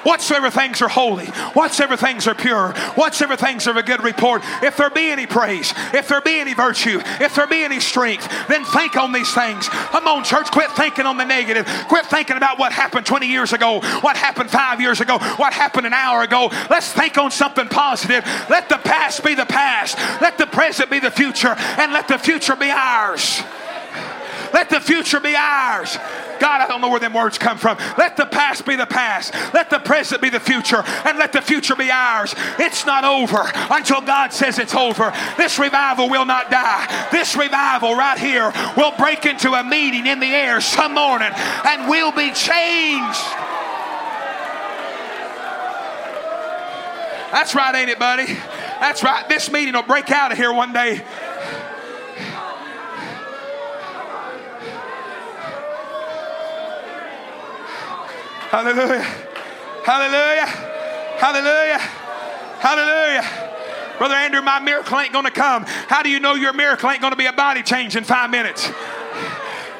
Whatsoever 0.04 0.50
things 0.50 0.80
are 0.80 0.88
holy, 0.88 1.26
whatsoever 1.52 1.96
things 1.96 2.26
are 2.26 2.34
pure, 2.34 2.72
whatsoever 2.94 3.36
things 3.36 3.66
are 3.66 3.74
of 3.74 3.76
a 3.76 3.82
good 3.82 4.02
report, 4.02 4.42
if 4.62 4.76
there 4.76 4.90
be 4.90 5.10
any 5.10 5.26
praise, 5.26 5.74
if 5.92 6.08
there 6.08 6.20
be 6.20 6.38
any 6.38 6.54
virtue, 6.54 7.00
if 7.20 7.34
there 7.34 7.46
be 7.46 7.64
any 7.64 7.80
strength, 7.80 8.28
then 8.48 8.64
think 8.64 8.96
on 8.96 9.12
these 9.12 9.32
things. 9.34 9.68
Come 9.68 10.06
on, 10.06 10.24
church, 10.24 10.50
quit 10.50 10.70
thinking 10.72 11.06
on 11.06 11.16
the 11.16 11.24
negative. 11.24 11.66
Quit 11.88 12.06
thinking 12.06 12.36
about 12.36 12.58
what 12.58 12.72
happened 12.72 13.04
20 13.04 13.26
years 13.26 13.52
ago, 13.52 13.80
what 14.00 14.16
happened 14.16 14.50
five 14.50 14.80
years 14.80 15.00
ago, 15.00 15.18
what 15.36 15.52
happened 15.52 15.86
an 15.86 15.92
hour 15.92 16.22
ago. 16.22 16.50
Let's 16.70 16.92
think 16.92 17.18
on 17.18 17.30
something 17.30 17.68
positive. 17.68 18.24
Let 18.48 18.68
the 18.68 18.78
past 18.78 19.24
be 19.24 19.34
the 19.34 19.46
past, 19.46 19.98
let 20.20 20.38
the 20.38 20.46
present 20.46 20.90
be 20.90 21.00
the 21.00 21.10
future, 21.10 21.54
and 21.58 21.92
let 21.92 22.08
the 22.08 22.18
future 22.18 22.56
be 22.56 22.70
ours. 22.70 23.42
Let 24.54 24.70
the 24.70 24.80
future 24.80 25.18
be 25.18 25.34
ours. 25.34 25.98
God, 26.38 26.60
I 26.60 26.68
don't 26.68 26.80
know 26.80 26.88
where 26.88 27.00
them 27.00 27.12
words 27.12 27.38
come 27.38 27.58
from. 27.58 27.76
Let 27.98 28.16
the 28.16 28.24
past 28.24 28.64
be 28.64 28.76
the 28.76 28.86
past. 28.86 29.34
Let 29.52 29.68
the 29.68 29.80
present 29.80 30.22
be 30.22 30.30
the 30.30 30.38
future. 30.38 30.84
And 31.04 31.18
let 31.18 31.32
the 31.32 31.42
future 31.42 31.74
be 31.74 31.90
ours. 31.90 32.36
It's 32.60 32.86
not 32.86 33.02
over 33.02 33.42
until 33.70 34.00
God 34.00 34.32
says 34.32 34.60
it's 34.60 34.74
over. 34.74 35.12
This 35.36 35.58
revival 35.58 36.08
will 36.08 36.24
not 36.24 36.52
die. 36.52 37.08
This 37.10 37.36
revival 37.36 37.96
right 37.96 38.16
here 38.16 38.52
will 38.76 38.92
break 38.96 39.26
into 39.26 39.54
a 39.54 39.64
meeting 39.64 40.06
in 40.06 40.20
the 40.20 40.32
air 40.32 40.60
some 40.60 40.94
morning 40.94 41.32
and 41.32 41.90
we'll 41.90 42.12
be 42.12 42.30
changed. 42.30 43.24
That's 47.32 47.56
right, 47.56 47.74
ain't 47.74 47.90
it, 47.90 47.98
buddy? 47.98 48.26
That's 48.78 49.02
right. 49.02 49.28
This 49.28 49.50
meeting 49.50 49.74
will 49.74 49.82
break 49.82 50.08
out 50.12 50.30
of 50.30 50.38
here 50.38 50.52
one 50.52 50.72
day. 50.72 51.04
Hallelujah. 58.54 59.02
Hallelujah. 59.82 60.46
Hallelujah. 61.18 61.78
Hallelujah. 62.60 63.98
Brother 63.98 64.14
Andrew, 64.14 64.42
my 64.42 64.60
miracle 64.60 64.96
ain't 65.00 65.12
going 65.12 65.24
to 65.24 65.32
come. 65.32 65.64
How 65.66 66.04
do 66.04 66.08
you 66.08 66.20
know 66.20 66.34
your 66.34 66.52
miracle 66.52 66.88
ain't 66.88 67.00
going 67.00 67.10
to 67.10 67.16
be 67.16 67.26
a 67.26 67.32
body 67.32 67.64
change 67.64 67.96
in 67.96 68.04
five 68.04 68.30
minutes? 68.30 68.70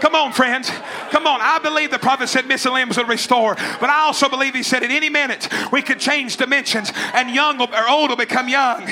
Come 0.00 0.16
on, 0.16 0.32
friends. 0.32 0.72
Come 1.12 1.24
on. 1.24 1.38
I 1.40 1.60
believe 1.60 1.92
the 1.92 2.00
prophet 2.00 2.28
said 2.28 2.48
missing 2.48 2.72
limbs 2.72 2.96
would 2.96 3.08
restore, 3.08 3.54
but 3.54 3.90
I 3.90 4.00
also 4.00 4.28
believe 4.28 4.56
he 4.56 4.64
said 4.64 4.82
at 4.82 4.90
any 4.90 5.08
minute 5.08 5.48
we 5.70 5.80
could 5.80 6.00
change 6.00 6.36
dimensions 6.36 6.90
and 7.12 7.30
young 7.32 7.58
will, 7.58 7.72
or 7.72 7.88
old 7.88 8.10
will 8.10 8.16
become 8.16 8.48
young. 8.48 8.90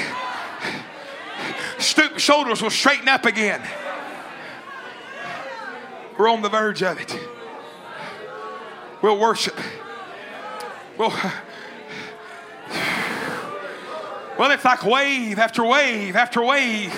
Stoop 1.79 2.21
shoulders 2.21 2.63
will 2.63 2.71
straighten 2.71 3.09
up 3.09 3.27
again. 3.27 3.61
We're 6.17 6.29
on 6.29 6.41
the 6.41 6.49
verge 6.49 6.85
of 6.85 7.01
it. 7.01 7.32
We'll 9.03 9.19
worship. 9.19 9.59
We'll, 10.97 11.13
well, 14.39 14.51
it's 14.53 14.65
like 14.65 14.85
wave 14.85 15.41
after 15.41 15.65
wave 15.65 16.15
after 16.15 16.41
wave. 16.41 16.95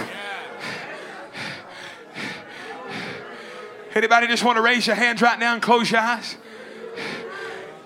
Anybody 3.95 4.27
just 4.27 4.45
want 4.45 4.57
to 4.57 4.63
raise 4.63 4.87
your 4.87 4.97
hands 4.97 5.23
right 5.23 5.39
now 5.39 5.55
and 5.55 5.63
close 5.63 5.91
your 5.91 6.01
eyes? 6.01 6.37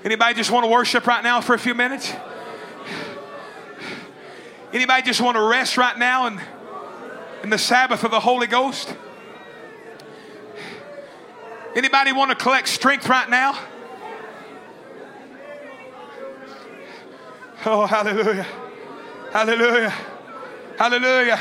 Anybody 0.05 0.35
just 0.35 0.51
want 0.51 0.65
to 0.65 0.71
worship 0.71 1.07
right 1.07 1.23
now 1.23 1.41
for 1.41 1.55
a 1.55 1.59
few 1.59 1.75
minutes? 1.75 2.13
Anybody 4.73 5.03
just 5.03 5.21
want 5.21 5.37
to 5.37 5.43
rest 5.43 5.77
right 5.77 5.97
now 5.97 6.27
in, 6.27 6.41
in 7.45 7.51
the 7.51 7.59
Sabbath 7.59 8.03
of 8.03 8.11
the 8.11 8.21
Holy 8.21 8.49
Ghost? 8.49 8.97
Anybody 11.77 12.13
want 12.13 12.31
to 12.31 12.37
collect 12.37 12.67
strength 12.69 13.09
right 13.09 13.29
now? 13.29 13.57
Oh, 17.71 17.85
hallelujah. 17.85 18.47
Hallelujah. 19.31 19.93
Hallelujah. 20.79 21.39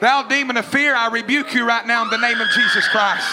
Thou 0.00 0.22
demon 0.22 0.56
of 0.56 0.64
fear, 0.64 0.94
I 0.94 1.08
rebuke 1.08 1.52
you 1.52 1.66
right 1.66 1.86
now 1.86 2.02
in 2.02 2.08
the 2.08 2.16
name 2.16 2.40
of 2.40 2.48
Jesus 2.48 2.88
Christ. 2.88 3.30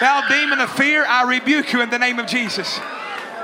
Thou 0.00 0.26
demon 0.28 0.58
of 0.58 0.72
fear, 0.72 1.04
I 1.06 1.22
rebuke 1.22 1.72
you 1.72 1.82
in 1.82 1.90
the 1.90 2.00
name 2.00 2.18
of 2.18 2.26
Jesus. 2.26 2.80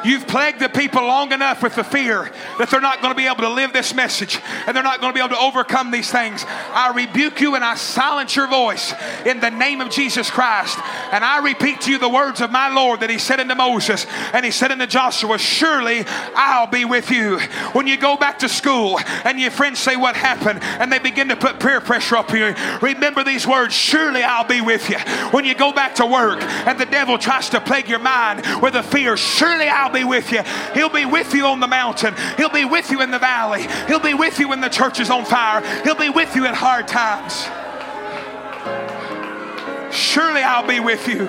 You've 0.05 0.27
plagued 0.27 0.61
the 0.61 0.69
people 0.69 1.03
long 1.03 1.33
enough 1.33 1.63
with 1.63 1.75
the 1.75 1.85
fear 1.85 2.31
that 2.59 2.71
they're 2.71 2.81
not 2.81 3.01
going 3.01 3.13
to 3.13 3.17
be 3.17 3.27
able 3.27 3.43
to 3.43 3.49
live 3.49 3.73
this 3.73 3.95
message 3.95 4.39
and 4.67 4.77
they're 4.77 4.83
not 4.83 5.01
going 5.01 5.13
to 5.13 5.15
be 5.15 5.25
able 5.25 5.35
to 5.35 5.41
overcome 5.41 5.91
these 5.91 6.11
things. 6.11 6.45
I 6.47 6.93
rebuke 6.95 7.41
you 7.41 7.55
and 7.55 7.65
I 7.65 7.75
silence 7.75 8.37
your 8.37 8.49
voice 8.49 8.95
in 9.25 9.41
the 9.41 9.51
name 9.51 9.81
of 9.81 9.91
Jesus 9.91 10.31
Christ. 10.31 10.79
And 11.13 11.25
I 11.25 11.39
repeat 11.39 11.83
to 11.83 11.91
you 11.91 11.99
the 11.99 12.09
words 12.09 12.41
of 12.41 12.51
my 12.51 12.73
Lord 12.73 13.01
that 13.01 13.11
He 13.11 13.19
said 13.19 13.41
unto 13.41 13.55
Moses 13.55 14.07
and 14.33 14.45
He 14.45 14.51
said 14.51 14.71
unto 14.71 14.87
Joshua, 14.87 15.39
Surely 15.39 16.05
I'll 16.07 16.67
be 16.67 16.85
with 16.85 17.11
you. 17.11 17.39
When 17.73 17.87
you 17.87 17.97
go 17.97 18.17
back 18.17 18.39
to 18.41 18.49
school 18.49 18.99
and 19.25 19.41
your 19.41 19.51
friends 19.51 19.79
say 19.79 19.97
what 19.97 20.17
happened 20.17 20.61
and 20.63 20.93
they 20.93 20.99
begin 20.99 21.29
to 21.29 21.37
put 21.37 21.61
peer 21.61 21.81
pressure 21.81 22.17
up 22.17 22.33
you, 22.33 22.55
remember 22.83 23.25
these 23.25 23.47
words, 23.47 23.75
Surely 23.75 24.23
I'll 24.23 24.47
be 24.47 24.61
with 24.61 24.89
you. 24.91 24.99
When 25.31 25.45
you 25.45 25.55
go 25.55 25.73
back 25.73 25.97
to 25.97 26.07
work 26.07 26.43
and 26.43 26.79
the 26.79 26.87
devil 26.87 27.19
tries 27.19 27.51
to 27.51 27.61
plague 27.61 27.89
your 27.89 27.99
mind 27.99 28.43
with 28.63 28.75
a 28.75 28.83
fear, 28.83 29.17
surely 29.17 29.69
I'll 29.69 29.86
be 29.91 30.05
with 30.05 30.33
you. 30.33 30.43
He'll 30.75 30.89
be 30.89 31.05
with 31.05 31.35
you 31.35 31.47
on 31.47 31.61
the 31.61 31.67
mountain. 31.67 32.15
He'll 32.37 32.51
be 32.51 32.65
with 32.65 32.91
you 32.91 33.03
in 33.03 33.11
the 33.11 33.19
valley. 33.19 33.67
He'll 33.87 34.01
be 34.01 34.15
with 34.15 34.39
you 34.39 34.49
when 34.49 34.61
the 34.61 34.69
church 34.69 35.01
is 35.01 35.11
on 35.11 35.25
fire. 35.25 35.63
He'll 35.83 35.95
be 35.95 36.11
with 36.11 36.35
you 36.35 36.47
in 36.47 36.55
hard 36.55 36.89
times. 36.89 37.47
Surely 39.95 40.43
I'll 40.43 40.67
be 40.67 40.81
with 40.81 41.09
you. 41.09 41.29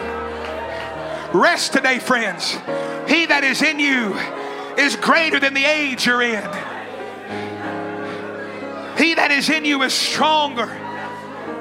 Rest 1.34 1.74
today, 1.74 2.00
friends. 2.00 2.52
He 3.08 3.26
that 3.26 3.44
is 3.44 3.62
in 3.62 3.80
you 3.80 4.16
is 4.78 4.96
greater 4.96 5.40
than 5.40 5.54
the 5.54 5.66
age 5.66 6.06
you're 6.06 6.22
in. 6.22 6.44
He 8.98 9.14
that 9.14 9.30
is 9.32 9.50
in 9.50 9.66
you 9.66 9.84
is 9.84 9.94
stronger. 9.94 10.68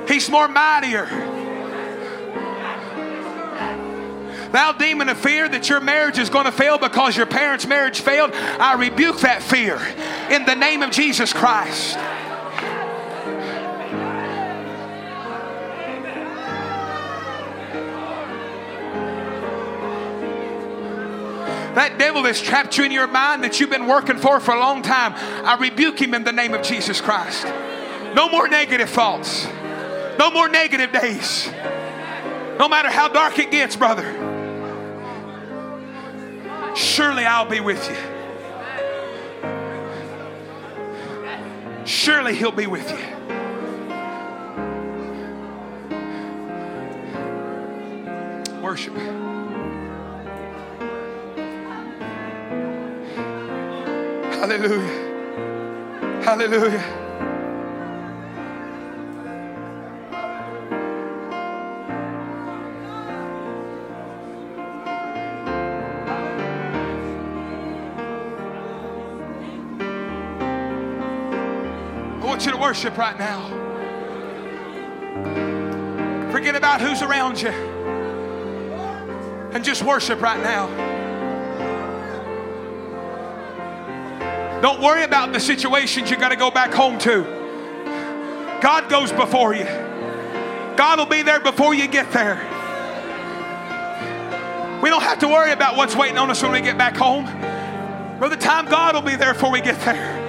He's 0.08 0.31
more 0.31 0.49
mightier. 0.49 1.07
Thou 4.56 4.72
demon 4.72 5.10
of 5.10 5.18
fear 5.18 5.46
that 5.50 5.68
your 5.68 5.80
marriage 5.80 6.16
is 6.18 6.30
going 6.30 6.46
to 6.46 6.50
fail 6.50 6.78
because 6.78 7.14
your 7.14 7.26
parents' 7.26 7.66
marriage 7.66 8.00
failed, 8.00 8.30
I 8.32 8.72
rebuke 8.72 9.20
that 9.20 9.42
fear 9.42 9.76
in 10.30 10.46
the 10.46 10.54
name 10.54 10.82
of 10.82 10.90
Jesus 10.90 11.30
Christ. 11.30 11.96
That 21.74 21.96
devil 21.98 22.22
that's 22.22 22.40
trapped 22.40 22.78
you 22.78 22.84
in 22.84 22.92
your 22.92 23.08
mind 23.08 23.44
that 23.44 23.60
you've 23.60 23.68
been 23.68 23.86
working 23.86 24.16
for 24.16 24.40
for 24.40 24.54
a 24.54 24.58
long 24.58 24.80
time, 24.80 25.12
I 25.44 25.58
rebuke 25.60 26.00
him 26.00 26.14
in 26.14 26.24
the 26.24 26.32
name 26.32 26.54
of 26.54 26.62
Jesus 26.62 27.02
Christ. 27.02 27.44
No 28.14 28.30
more 28.30 28.48
negative 28.48 28.88
thoughts. 28.88 29.46
No 30.18 30.30
more 30.30 30.48
negative 30.48 30.92
days. 30.92 31.46
No 32.58 32.70
matter 32.70 32.88
how 32.88 33.08
dark 33.08 33.38
it 33.38 33.50
gets, 33.50 33.76
brother. 33.76 34.32
Surely 36.76 37.24
I'll 37.24 37.48
be 37.48 37.60
with 37.60 37.88
you. 37.88 37.96
Surely 41.86 42.34
He'll 42.34 42.52
be 42.52 42.66
with 42.66 42.90
you. 42.90 42.98
Worship. 48.60 48.94
Hallelujah. 54.34 56.22
Hallelujah. 56.22 57.05
Want 72.36 72.44
you 72.44 72.52
to 72.52 72.58
worship 72.58 72.98
right 72.98 73.18
now. 73.18 73.48
Forget 76.31 76.55
about 76.55 76.82
who's 76.82 77.00
around 77.00 77.40
you 77.40 77.48
and 77.48 79.65
just 79.65 79.82
worship 79.82 80.20
right 80.20 80.42
now. 80.42 80.66
Don't 84.60 84.82
worry 84.82 85.05
about 85.05 85.32
the 85.32 85.40
situations 85.40 86.10
you 86.10 86.18
got 86.18 86.28
to 86.28 86.36
go 86.36 86.50
back 86.50 86.74
home 86.74 86.98
to. 86.98 87.23
God 88.60 88.90
goes 88.90 89.12
before 89.12 89.55
you. 89.55 89.65
God 89.65 90.98
will 90.98 91.06
be 91.06 91.23
there 91.23 91.40
before 91.40 91.73
you 91.73 91.89
get 91.89 92.12
there. 92.12 92.36
We 94.82 94.90
don't 94.90 95.02
have 95.02 95.20
to 95.20 95.28
worry 95.28 95.52
about 95.52 95.78
what's 95.78 95.97
waiting 95.97 96.18
on 96.18 96.31
us 96.31 96.42
when 96.42 96.52
we 96.52 96.60
get 96.60 96.76
back 96.76 96.97
home. 96.97 97.24
Brother, 98.18 98.36
time 98.36 98.66
God 98.66 98.94
will 98.94 99.00
be 99.00 99.16
there 99.16 99.32
before 99.32 99.50
we 99.50 99.62
get 99.62 99.81
there. 99.81 100.25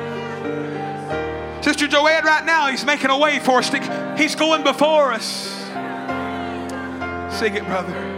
Sister 1.68 1.86
Joanne, 1.86 2.24
right 2.24 2.46
now, 2.46 2.68
He's 2.68 2.86
making 2.86 3.10
a 3.10 3.18
way 3.18 3.40
for 3.40 3.60
us. 3.60 3.70
He's 4.18 4.36
going 4.36 4.64
before 4.64 5.12
us. 5.12 5.26
Sing 7.38 7.56
it, 7.56 7.66
brother. 7.66 8.17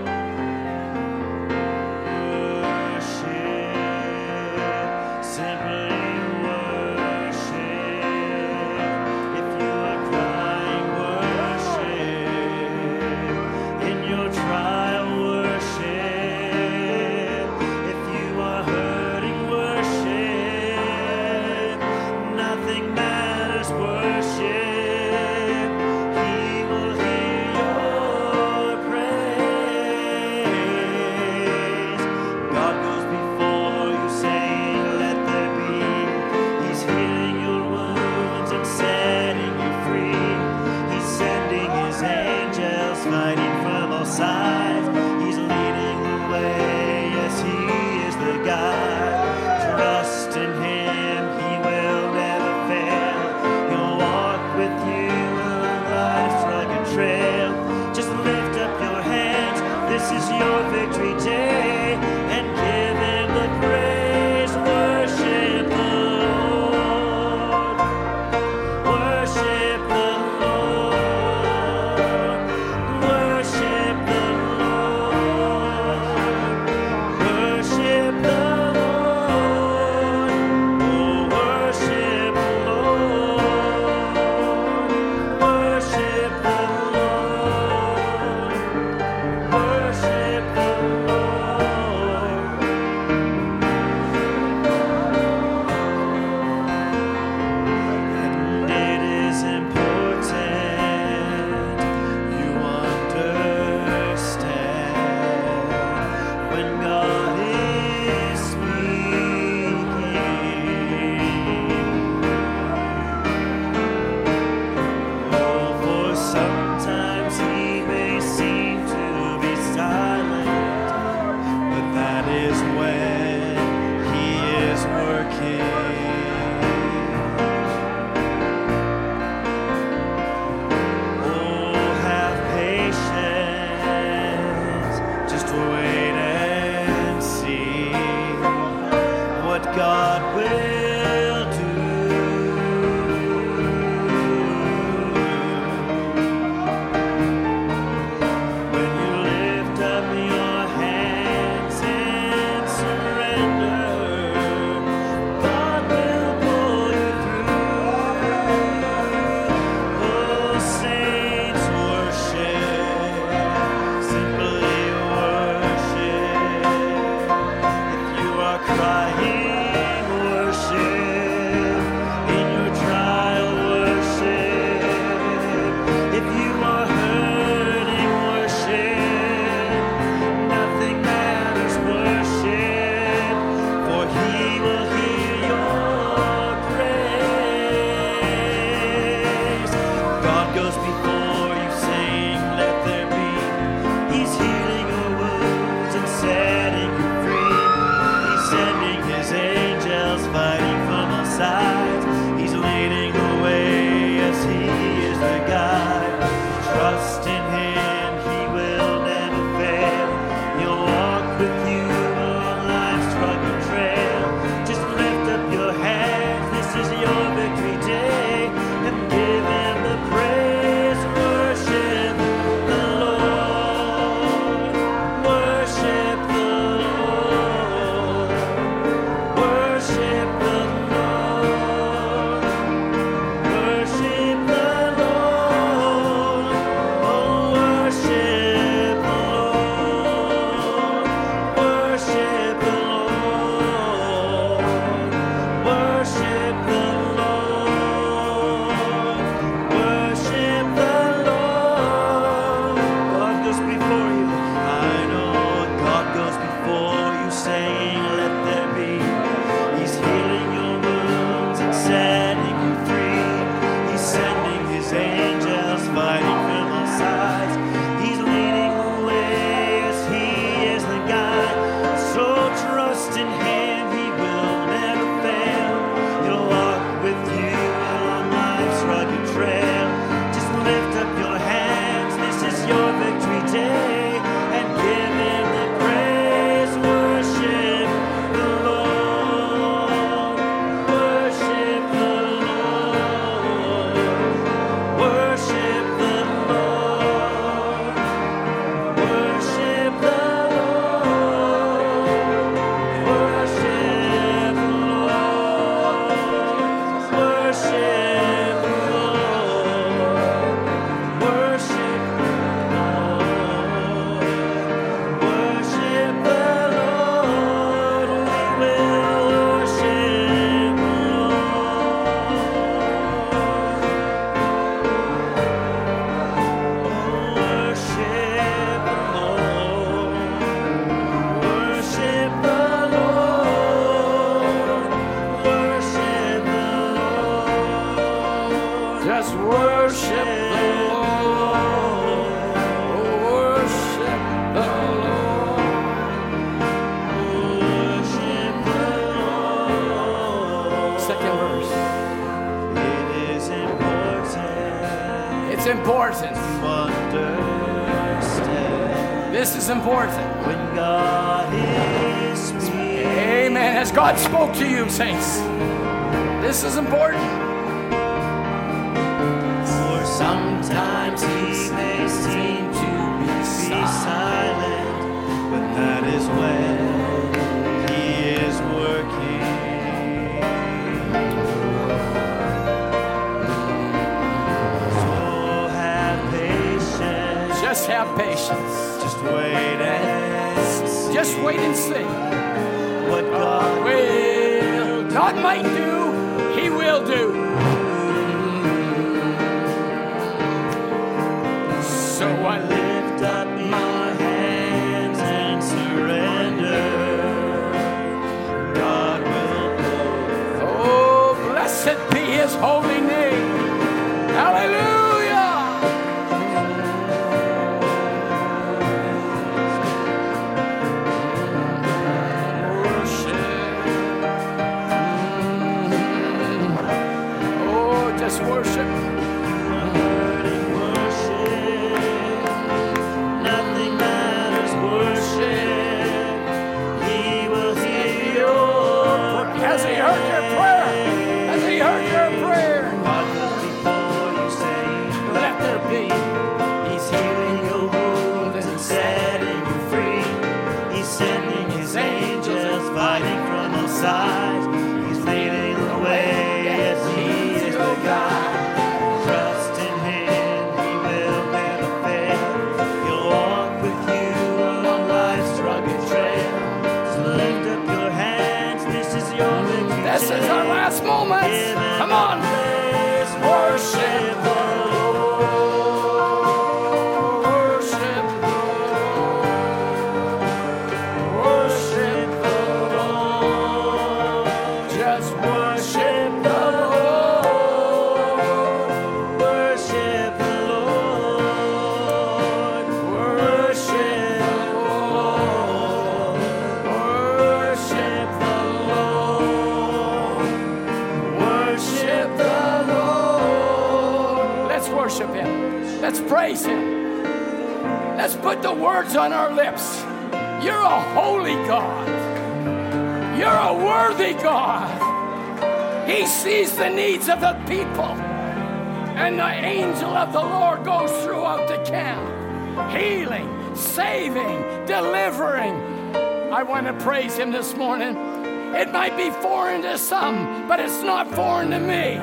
Some, 529.99 530.67
but 530.67 530.79
it's 530.79 531.03
not 531.03 531.29
foreign 531.35 531.69
to 531.71 531.79
me. 531.79 532.13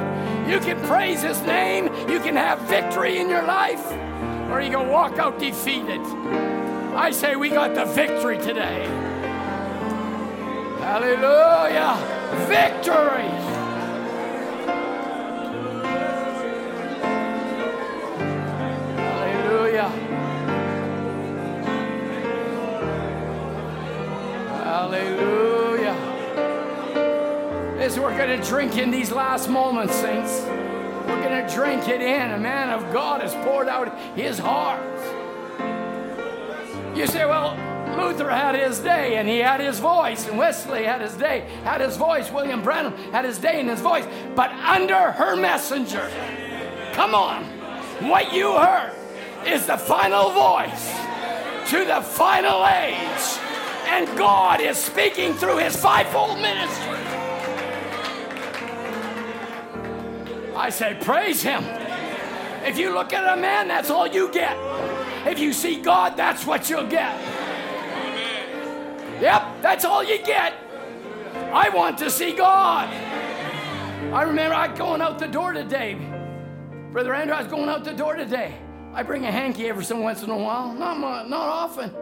You 0.51 0.59
can 0.61 0.81
praise 0.87 1.23
His 1.23 1.41
name, 1.43 1.87
you 2.09 2.19
can 2.21 2.37
have 2.37 2.61
victory 2.63 3.19
in 3.19 3.29
your 3.29 3.43
life, 3.43 3.85
or 4.51 4.61
you 4.61 4.71
can 4.71 4.89
walk 4.89 5.19
out 5.19 5.39
defeated. 5.39 6.01
I 6.97 7.11
say 7.11 7.37
we 7.37 7.51
got 7.51 7.75
the 7.75 7.85
victory 7.85 8.39
today. 8.39 8.87
Hallelujah! 10.81 12.06
Drink 28.49 28.77
in 28.77 28.91
these 28.91 29.11
last 29.11 29.49
moments, 29.49 29.95
saints, 29.95 30.43
we're 31.07 31.23
going 31.23 31.47
to 31.47 31.55
drink 31.55 31.89
it 31.89 32.01
in. 32.01 32.31
A 32.33 32.39
man 32.39 32.71
of 32.71 32.93
God 32.93 33.21
has 33.21 33.35
poured 33.45 33.69
out 33.69 33.97
his 34.17 34.39
heart. 34.39 34.83
You 36.97 37.07
say, 37.07 37.25
well, 37.27 37.57
Luther 37.97 38.31
had 38.31 38.55
his 38.55 38.79
day 38.79 39.17
and 39.17 39.29
he 39.29 39.39
had 39.39 39.61
his 39.61 39.79
voice, 39.79 40.29
and 40.29 40.39
Wesley 40.39 40.85
had 40.85 41.01
his 41.01 41.15
day, 41.15 41.41
had 41.65 41.81
his 41.81 41.97
voice, 41.97 42.31
William 42.31 42.63
Branham 42.63 42.93
had 43.13 43.25
his 43.25 43.39
day 43.39 43.61
and 43.61 43.69
his 43.69 43.81
voice, 43.81 44.07
but 44.35 44.51
under 44.51 45.13
her 45.13 45.37
messenger. 45.37 46.11
Come 46.93 47.15
on. 47.15 47.45
What 48.09 48.33
you 48.33 48.53
heard 48.57 48.93
is 49.47 49.67
the 49.67 49.77
final 49.77 50.31
voice 50.31 50.93
to 51.71 51.85
the 51.85 52.01
final 52.01 52.67
age. 52.67 53.39
And 53.89 54.07
God 54.19 54.61
is 54.61 54.77
speaking 54.77 55.35
through 55.35 55.59
his 55.59 55.77
fivefold 55.77 56.39
ministry. 56.39 56.86
I 60.67 60.69
say, 60.69 60.97
praise 61.01 61.43
him. 61.43 61.63
If 62.65 62.77
you 62.77 62.93
look 62.93 63.13
at 63.13 63.39
a 63.39 63.41
man, 63.41 63.69
that's 63.69 63.89
all 63.89 64.05
you 64.05 64.33
get. 64.33 64.57
If 65.25 65.39
you 65.39 65.53
see 65.53 65.81
God, 65.81 66.17
that's 66.17 66.45
what 66.45 66.69
you'll 66.69 66.89
get. 66.89 67.15
Yep, 69.23 69.63
that's 69.63 69.85
all 69.85 70.03
you 70.03 70.21
get. 70.25 70.55
I 71.53 71.69
want 71.69 71.99
to 71.99 72.11
see 72.11 72.33
God. 72.33 72.93
I 74.13 74.25
remember 74.25 74.57
I 74.57 74.67
going 74.75 75.01
out 75.01 75.21
the 75.21 75.29
door 75.29 75.53
today. 75.53 75.97
Brother 76.91 77.15
Andrew, 77.15 77.37
I 77.37 77.43
was 77.43 77.49
going 77.49 77.69
out 77.69 77.85
the 77.85 77.93
door 77.93 78.17
today. 78.17 78.53
I 78.93 79.05
bring 79.05 79.25
a 79.25 79.31
hanky 79.31 79.69
every 79.69 79.85
so 79.85 80.01
once 80.01 80.25
in 80.25 80.31
a 80.31 80.37
while, 80.37 80.75
not, 80.75 81.29
not 81.29 81.49
often. 81.49 81.95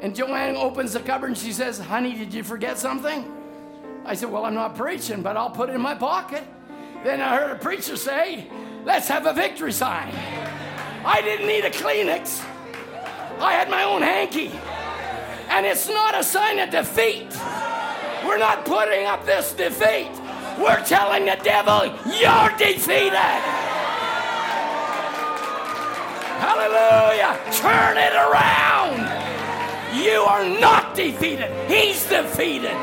And 0.00 0.14
Joanne 0.14 0.54
opens 0.56 0.92
the 0.92 1.00
cupboard 1.00 1.28
and 1.28 1.38
she 1.38 1.50
says, 1.50 1.78
Honey, 1.78 2.12
did 2.12 2.34
you 2.34 2.42
forget 2.42 2.76
something? 2.76 3.24
I 4.04 4.12
said, 4.12 4.30
Well, 4.30 4.44
I'm 4.44 4.52
not 4.52 4.76
preaching, 4.76 5.22
but 5.22 5.38
I'll 5.38 5.48
put 5.48 5.70
it 5.70 5.74
in 5.74 5.80
my 5.80 5.94
pocket. 5.94 6.44
Then 7.04 7.20
I 7.20 7.36
heard 7.36 7.50
a 7.50 7.58
preacher 7.58 7.96
say, 7.96 8.46
Let's 8.84 9.08
have 9.08 9.26
a 9.26 9.32
victory 9.32 9.72
sign. 9.72 10.12
I 11.04 11.20
didn't 11.22 11.46
need 11.46 11.64
a 11.64 11.70
Kleenex, 11.70 12.44
I 13.40 13.52
had 13.52 13.70
my 13.70 13.84
own 13.84 14.02
hanky. 14.02 14.50
And 15.48 15.64
it's 15.64 15.88
not 15.88 16.18
a 16.18 16.24
sign 16.24 16.58
of 16.58 16.70
defeat. 16.70 17.30
We're 18.24 18.38
not 18.38 18.64
putting 18.64 19.06
up 19.06 19.24
this 19.24 19.52
defeat. 19.52 20.10
We're 20.58 20.84
telling 20.84 21.26
the 21.26 21.38
devil, 21.42 21.86
You're 22.06 22.56
defeated. 22.58 23.66
Hallelujah. 26.38 27.38
Turn 27.52 27.96
it 27.96 28.12
around. 28.14 29.26
You 29.96 30.20
are 30.20 30.44
not 30.60 30.94
defeated. 30.94 31.50
He's 31.70 32.06
defeated. 32.08 32.76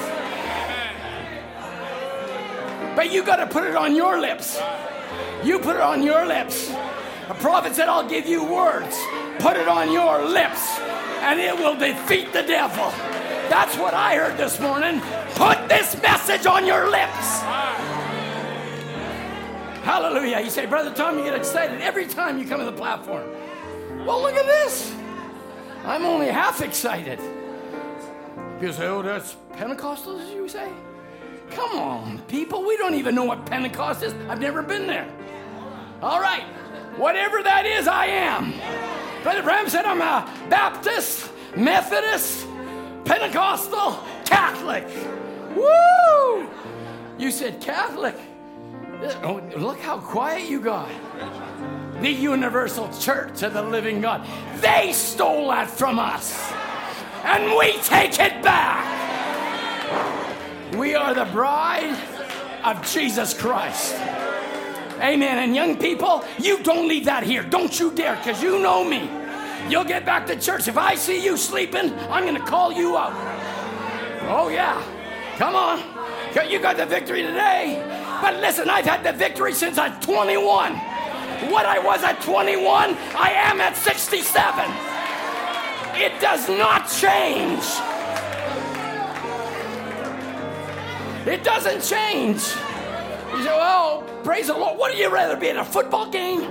But 2.96 3.12
you 3.12 3.24
got 3.24 3.38
to 3.38 3.48
put 3.48 3.64
it 3.64 3.76
on 3.76 3.96
your 3.96 4.20
lips. 4.20 4.60
You 5.44 5.60
put 5.60 5.76
it 5.76 5.82
on 5.82 6.04
your 6.04 6.26
lips. 6.26 6.72
A 7.30 7.34
prophet 7.34 7.76
said, 7.76 7.88
I'll 7.90 8.08
give 8.08 8.26
you 8.28 8.44
words. 8.44 8.98
Put 9.40 9.58
it 9.58 9.68
on 9.68 9.92
your 9.92 10.24
lips. 10.26 10.80
and 11.24 11.40
it 11.40 11.56
will 11.56 11.76
defeat 11.76 12.34
the 12.34 12.44
devil. 12.44 12.90
That's 13.50 13.78
what 13.78 13.94
I 13.94 14.18
heard 14.18 14.38
this 14.38 14.60
morning. 14.60 15.02
Put 15.36 15.70
this 15.70 16.00
message 16.02 16.46
on 16.46 16.66
your 16.66 16.90
lips. 16.90 17.40
Hallelujah. 19.84 20.42
You 20.42 20.50
say, 20.50 20.66
Brother 20.66 20.94
Tom, 20.94 21.18
you 21.18 21.24
get 21.24 21.34
excited 21.34 21.80
every 21.82 22.06
time 22.08 22.40
you 22.40 22.46
come 22.46 22.60
to 22.60 22.66
the 22.66 22.74
platform. 22.74 23.24
Well, 24.06 24.22
look 24.22 24.36
at 24.36 24.46
this. 24.46 24.94
I'm 25.86 26.04
only 26.04 26.28
half 26.28 26.62
excited. 26.62 27.20
You 28.62 28.74
say, 28.74 28.88
oh, 28.88 29.02
that's 29.02 29.38
Pentecostals, 29.54 30.34
you 30.34 30.48
say? 30.50 30.70
Come 31.56 31.78
on, 31.78 32.20
people. 32.28 32.66
We 32.66 32.78
don't 32.78 32.96
even 32.96 33.16
know 33.16 33.26
what 33.26 33.46
Pentecost 33.46 34.04
is. 34.04 34.14
I've 34.30 34.40
never 34.40 34.62
been 34.62 34.88
there. 34.88 35.08
All 36.02 36.20
right. 36.20 36.44
Whatever 36.98 37.42
that 37.42 37.66
is, 37.66 37.88
I 37.88 38.06
am. 38.06 38.54
Brother 39.24 39.42
Branham 39.42 39.70
said 39.70 39.86
I'm 39.86 40.02
a 40.02 40.30
Baptist, 40.50 41.32
Methodist, 41.56 42.46
Pentecostal, 43.06 44.00
Catholic. 44.26 44.88
Woo! 45.56 46.50
You 47.18 47.32
said 47.32 47.62
Catholic. 47.62 48.16
Uh, 49.02 49.14
oh, 49.24 49.42
look 49.58 49.80
how 49.80 49.98
quiet 49.98 50.50
you 50.50 50.60
got. 50.60 50.90
The 52.02 52.12
Universal 52.12 52.90
Church 53.00 53.44
of 53.44 53.54
the 53.54 53.64
Living 53.64 54.02
God. 54.02 54.28
They 54.62 54.92
stole 54.94 55.50
that 55.50 55.70
from 55.70 56.00
us. 56.00 56.52
And 57.24 57.58
we 57.58 57.74
take 57.80 58.20
it 58.20 58.44
back. 58.44 59.03
We 60.76 60.96
are 60.96 61.14
the 61.14 61.26
bride 61.26 61.96
of 62.64 62.84
Jesus 62.92 63.34
Christ. 63.34 63.94
Amen. 65.00 65.38
And 65.38 65.56
young 65.56 65.78
people, 65.78 66.24
you 66.40 66.64
don't 66.64 66.88
leave 66.88 67.06
that 67.06 67.24
here. 67.24 67.44
Don't 67.44 67.80
you 67.80 67.92
dare, 67.92 68.16
because 68.16 68.42
you 68.42 68.60
know 68.60 68.84
me. 68.84 69.10
You'll 69.70 69.84
get 69.84 70.06
back 70.06 70.26
to 70.28 70.40
church. 70.40 70.68
If 70.68 70.78
I 70.78 70.96
see 70.96 71.24
you 71.24 71.38
sleeping, 71.38 71.94
I'm 72.10 72.24
going 72.24 72.36
to 72.36 72.46
call 72.46 72.72
you 72.72 72.98
out. 72.98 73.14
Oh, 74.30 74.50
yeah. 74.50 74.82
Come 75.38 75.56
on. 75.56 75.80
You 76.50 76.60
got 76.60 76.78
the 76.78 76.86
victory 76.86 77.22
today. 77.22 77.82
But 78.22 78.40
listen, 78.42 78.70
I've 78.70 78.86
had 78.86 79.04
the 79.04 79.14
victory 79.14 79.54
since 79.54 79.78
I'm 79.78 80.00
21. 80.02 80.74
What 81.52 81.66
I 81.66 81.80
was 81.80 82.04
at 82.04 82.22
21, 82.22 82.98
I 83.16 83.32
am 83.32 83.62
at 83.62 83.76
67. 83.78 84.66
It 86.02 86.20
does 86.20 86.50
not 86.50 86.90
change. 86.90 87.64
It 91.26 91.44
doesn't 91.44 91.82
change. 91.82 92.42
You 93.32 93.44
say, 93.44 93.56
well, 93.56 94.04
praise 94.24 94.48
the 94.48 94.54
Lord. 94.54 94.78
Wouldn't 94.78 95.00
you 95.00 95.10
rather 95.10 95.38
be 95.38 95.50
at 95.50 95.58
a 95.58 95.64
football 95.64 96.10
game? 96.10 96.42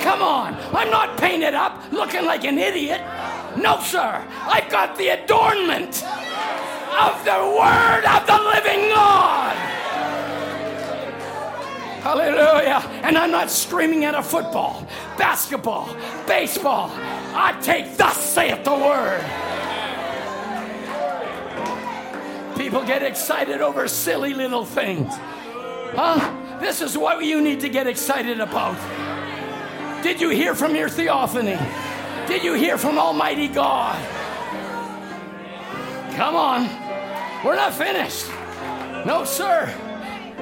Come 0.00 0.22
on. 0.22 0.54
I'm 0.74 0.90
not 0.90 1.18
painted 1.18 1.54
up 1.54 1.90
looking 1.90 2.24
like 2.24 2.44
an 2.44 2.58
idiot. 2.58 3.00
No, 3.56 3.80
sir. 3.80 4.24
I've 4.42 4.70
got 4.70 4.96
the 4.96 5.08
adornment 5.08 6.04
of 7.00 7.24
the 7.24 7.56
Word 7.58 8.04
of 8.04 8.26
the 8.26 8.38
living 8.38 8.90
God. 8.90 9.56
Hallelujah. 12.02 12.82
And 13.02 13.18
I'm 13.18 13.30
not 13.30 13.50
screaming 13.50 14.04
at 14.04 14.14
a 14.14 14.22
football, 14.22 14.86
basketball, 15.18 15.94
baseball. 16.26 16.90
I 17.34 17.58
take, 17.60 17.96
thus 17.96 18.16
saith 18.16 18.64
the 18.64 18.74
Word. 18.74 19.22
People 22.56 22.84
get 22.84 23.02
excited 23.02 23.60
over 23.60 23.88
silly 23.88 24.34
little 24.34 24.64
things. 24.64 25.12
Huh? 25.12 26.58
This 26.60 26.80
is 26.80 26.96
what 26.96 27.24
you 27.24 27.40
need 27.40 27.60
to 27.60 27.68
get 27.68 27.86
excited 27.86 28.38
about. 28.40 28.76
Did 30.02 30.20
you 30.20 30.30
hear 30.30 30.54
from 30.54 30.74
your 30.74 30.88
theophany? 30.88 31.58
Did 32.26 32.44
you 32.44 32.54
hear 32.54 32.78
from 32.78 32.98
Almighty 32.98 33.48
God? 33.48 33.98
Come 36.14 36.36
on. 36.36 36.68
We're 37.44 37.56
not 37.56 37.72
finished. 37.72 38.28
No, 39.06 39.24
sir. 39.24 39.74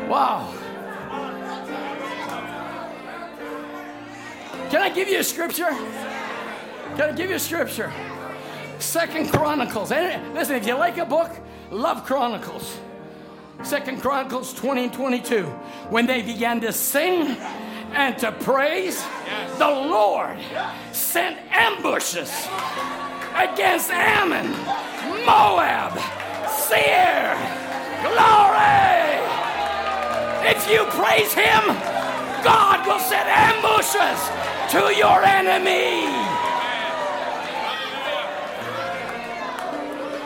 Wow. 0.09 0.53
Can 4.70 4.83
I 4.83 4.91
give 4.91 5.09
you 5.09 5.20
a 5.20 5.25
scripture? 5.25 5.70
Can 6.97 7.11
I 7.11 7.12
give 7.12 7.31
you 7.31 7.37
a 7.37 7.41
scripture? 7.41 7.93
Second 8.78 9.31
Chronicles. 9.31 9.91
Listen, 9.91 10.57
if 10.57 10.67
you 10.67 10.75
like 10.75 10.99
a 10.99 11.07
book, 11.07 11.31
love 11.71 12.05
Chronicles. 12.05 12.79
Second 13.63 14.01
Chronicles 14.01 14.55
20 14.55 14.85
and 14.85 14.93
22. 14.93 15.45
When 15.91 16.07
they 16.07 16.23
began 16.23 16.61
to 16.61 16.73
sing 16.73 17.37
and 17.93 18.17
to 18.19 18.33
praise, 18.33 19.03
the 19.59 19.69
Lord 19.69 20.39
sent 20.93 21.39
ambushes 21.51 22.31
against 23.35 23.91
Ammon, 23.91 24.51
Moab, 25.27 25.99
Seir. 26.49 27.35
Glory! 28.03 28.89
If 30.49 30.71
you 30.71 30.85
praise 30.91 31.33
Him, 31.35 31.65
God 32.45 32.87
will 32.87 33.01
send 33.01 33.29
ambushes 33.29 34.21
to 34.73 34.95
your 34.97 35.25
enemy. 35.25 36.38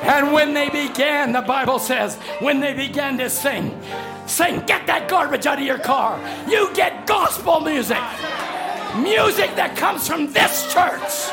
And 0.02 0.32
when 0.32 0.52
they 0.52 0.68
began, 0.68 1.32
the 1.32 1.42
Bible 1.42 1.78
says, 1.78 2.16
when 2.40 2.58
they 2.58 2.74
began 2.74 3.16
to 3.18 3.30
sing, 3.30 3.80
sing, 4.26 4.60
get 4.66 4.86
that 4.88 5.08
garbage 5.08 5.46
out 5.46 5.58
of 5.58 5.64
your 5.64 5.78
car. 5.78 6.18
You 6.48 6.74
get 6.74 7.06
gospel 7.06 7.60
music, 7.60 8.02
music 8.96 9.54
that 9.54 9.76
comes 9.76 10.08
from 10.08 10.32
this 10.32 10.72
church 10.72 11.30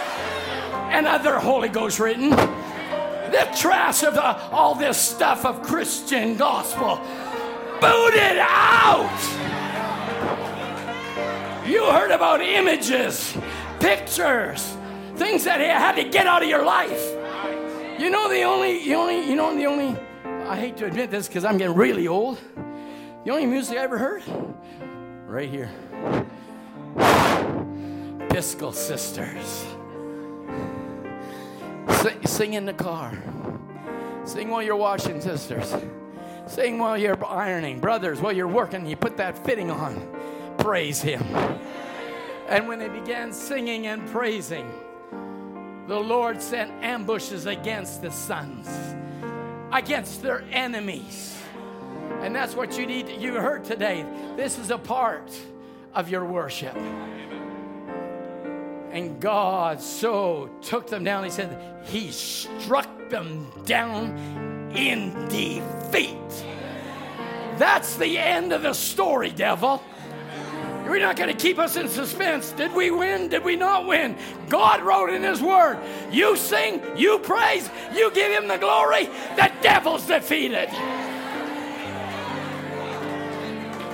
and 0.92 1.08
other 1.08 1.40
Holy 1.40 1.70
Ghost 1.70 2.00
written. 2.00 2.30
The 2.30 3.48
trash 3.58 4.04
of 4.04 4.14
the, 4.14 4.38
all 4.52 4.76
this 4.76 4.98
stuff 4.98 5.46
of 5.46 5.64
Christian 5.64 6.38
gospel. 6.38 6.98
Boot 7.82 8.14
it 8.14 8.38
out. 8.40 9.10
You 11.68 11.86
heard 11.86 12.12
about 12.12 12.42
images, 12.42 13.36
pictures, 13.80 14.76
things 15.16 15.44
that 15.44 15.60
had 15.60 15.96
to 15.96 16.04
get 16.04 16.28
out 16.28 16.44
of 16.44 16.50
your 16.50 16.66
life. 16.66 17.19
You 18.00 18.10
know 18.10 18.30
the 18.30 18.44
only, 18.44 18.86
the 18.86 18.96
only, 18.96 19.30
you 19.30 19.36
know 19.36 19.54
the 19.54 19.66
only. 19.66 20.00
I 20.24 20.56
hate 20.56 20.78
to 20.78 20.86
admit 20.86 21.12
this 21.12 21.28
because 21.28 21.44
I'm 21.44 21.58
getting 21.58 21.76
really 21.76 22.08
old. 22.08 22.40
The 23.26 23.32
only 23.32 23.46
music 23.46 23.78
I 23.78 23.82
ever 23.82 23.98
heard, 23.98 24.24
right 25.28 25.50
here. 25.50 25.70
Biscoe 28.30 28.74
Sisters. 28.74 29.66
Sing 32.24 32.54
in 32.54 32.64
the 32.64 32.74
car. 32.74 33.22
Sing 34.24 34.48
while 34.48 34.64
you're 34.64 34.78
washing, 34.78 35.20
sisters. 35.20 35.76
Sing 36.48 36.80
while 36.80 36.98
you're 36.98 37.22
ironing. 37.26 37.82
Brothers, 37.82 38.22
while 38.22 38.32
you're 38.32 38.48
working, 38.48 38.86
you 38.86 38.96
put 38.96 39.18
that 39.18 39.38
fitting 39.46 39.70
on. 39.70 40.08
Praise 40.58 41.02
Him. 41.02 41.22
And 42.48 42.66
when 42.66 42.80
they 42.80 42.88
began 42.88 43.34
singing 43.34 43.88
and 43.88 44.08
praising, 44.08 44.72
the 45.90 46.00
Lord 46.00 46.40
sent 46.40 46.72
ambushes 46.84 47.48
against 47.48 48.04
the 48.04 48.12
sons, 48.12 48.70
against 49.72 50.22
their 50.22 50.44
enemies. 50.52 51.36
And 52.22 52.36
that's 52.36 52.56
what 52.56 52.78
you 52.78 52.86
need. 52.86 53.10
You 53.20 53.34
heard 53.34 53.66
today. 53.66 54.06
This 54.38 54.60
is 54.60 54.70
a 54.70 54.78
part 54.78 55.36
of 55.96 56.08
your 56.08 56.26
worship. 56.26 56.76
And 58.92 59.20
God 59.20 59.82
so 59.82 60.52
took 60.62 60.86
them 60.86 61.04
down. 61.04 61.24
He 61.24 61.32
said, 61.32 61.60
He 61.86 62.12
struck 62.12 63.10
them 63.10 63.52
down 63.66 64.72
in 64.76 65.28
defeat. 65.28 66.46
That's 67.58 67.96
the 67.96 68.20
end 68.20 68.54
of 68.54 68.62
the 68.62 68.74
story, 68.74 69.32
devil. 69.32 69.82
You're 70.90 71.08
not 71.08 71.18
going 71.18 71.30
to 71.30 71.40
keep 71.40 71.60
us 71.60 71.76
in 71.76 71.88
suspense. 71.88 72.52
Did 72.52 72.74
we 72.74 72.90
win? 72.90 73.30
Did 73.30 73.44
we 73.44 73.56
not 73.56 73.86
win? 73.86 74.18
God 74.50 74.82
wrote 74.82 75.12
in 75.12 75.24
His 75.24 75.42
Word 75.42 75.78
you 76.12 76.36
sing, 76.36 76.82
you 76.98 77.20
praise, 77.20 77.70
you 77.94 78.12
give 78.12 78.32
Him 78.32 78.48
the 78.48 78.58
glory, 78.58 79.06
the 79.36 79.52
devil's 79.62 80.08
defeated. 80.08 80.70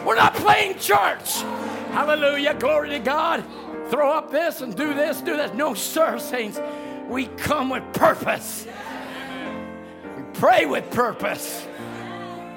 We're 0.06 0.16
not 0.16 0.36
playing 0.36 0.80
church. 0.80 1.42
Hallelujah. 1.92 2.54
Glory 2.54 2.90
to 2.90 3.00
God. 3.00 3.44
Throw 3.90 4.12
up 4.12 4.32
this 4.32 4.62
and 4.62 4.76
do 4.76 4.94
this, 4.94 5.20
do 5.22 5.36
this. 5.36 5.52
No, 5.54 5.74
sir, 5.74 6.18
saints. 6.20 6.60
We 7.08 7.26
come 7.26 7.70
with 7.70 7.84
purpose. 7.94 8.68
We 10.16 10.24
pray 10.34 10.66
with 10.66 10.90
purpose. 10.92 11.68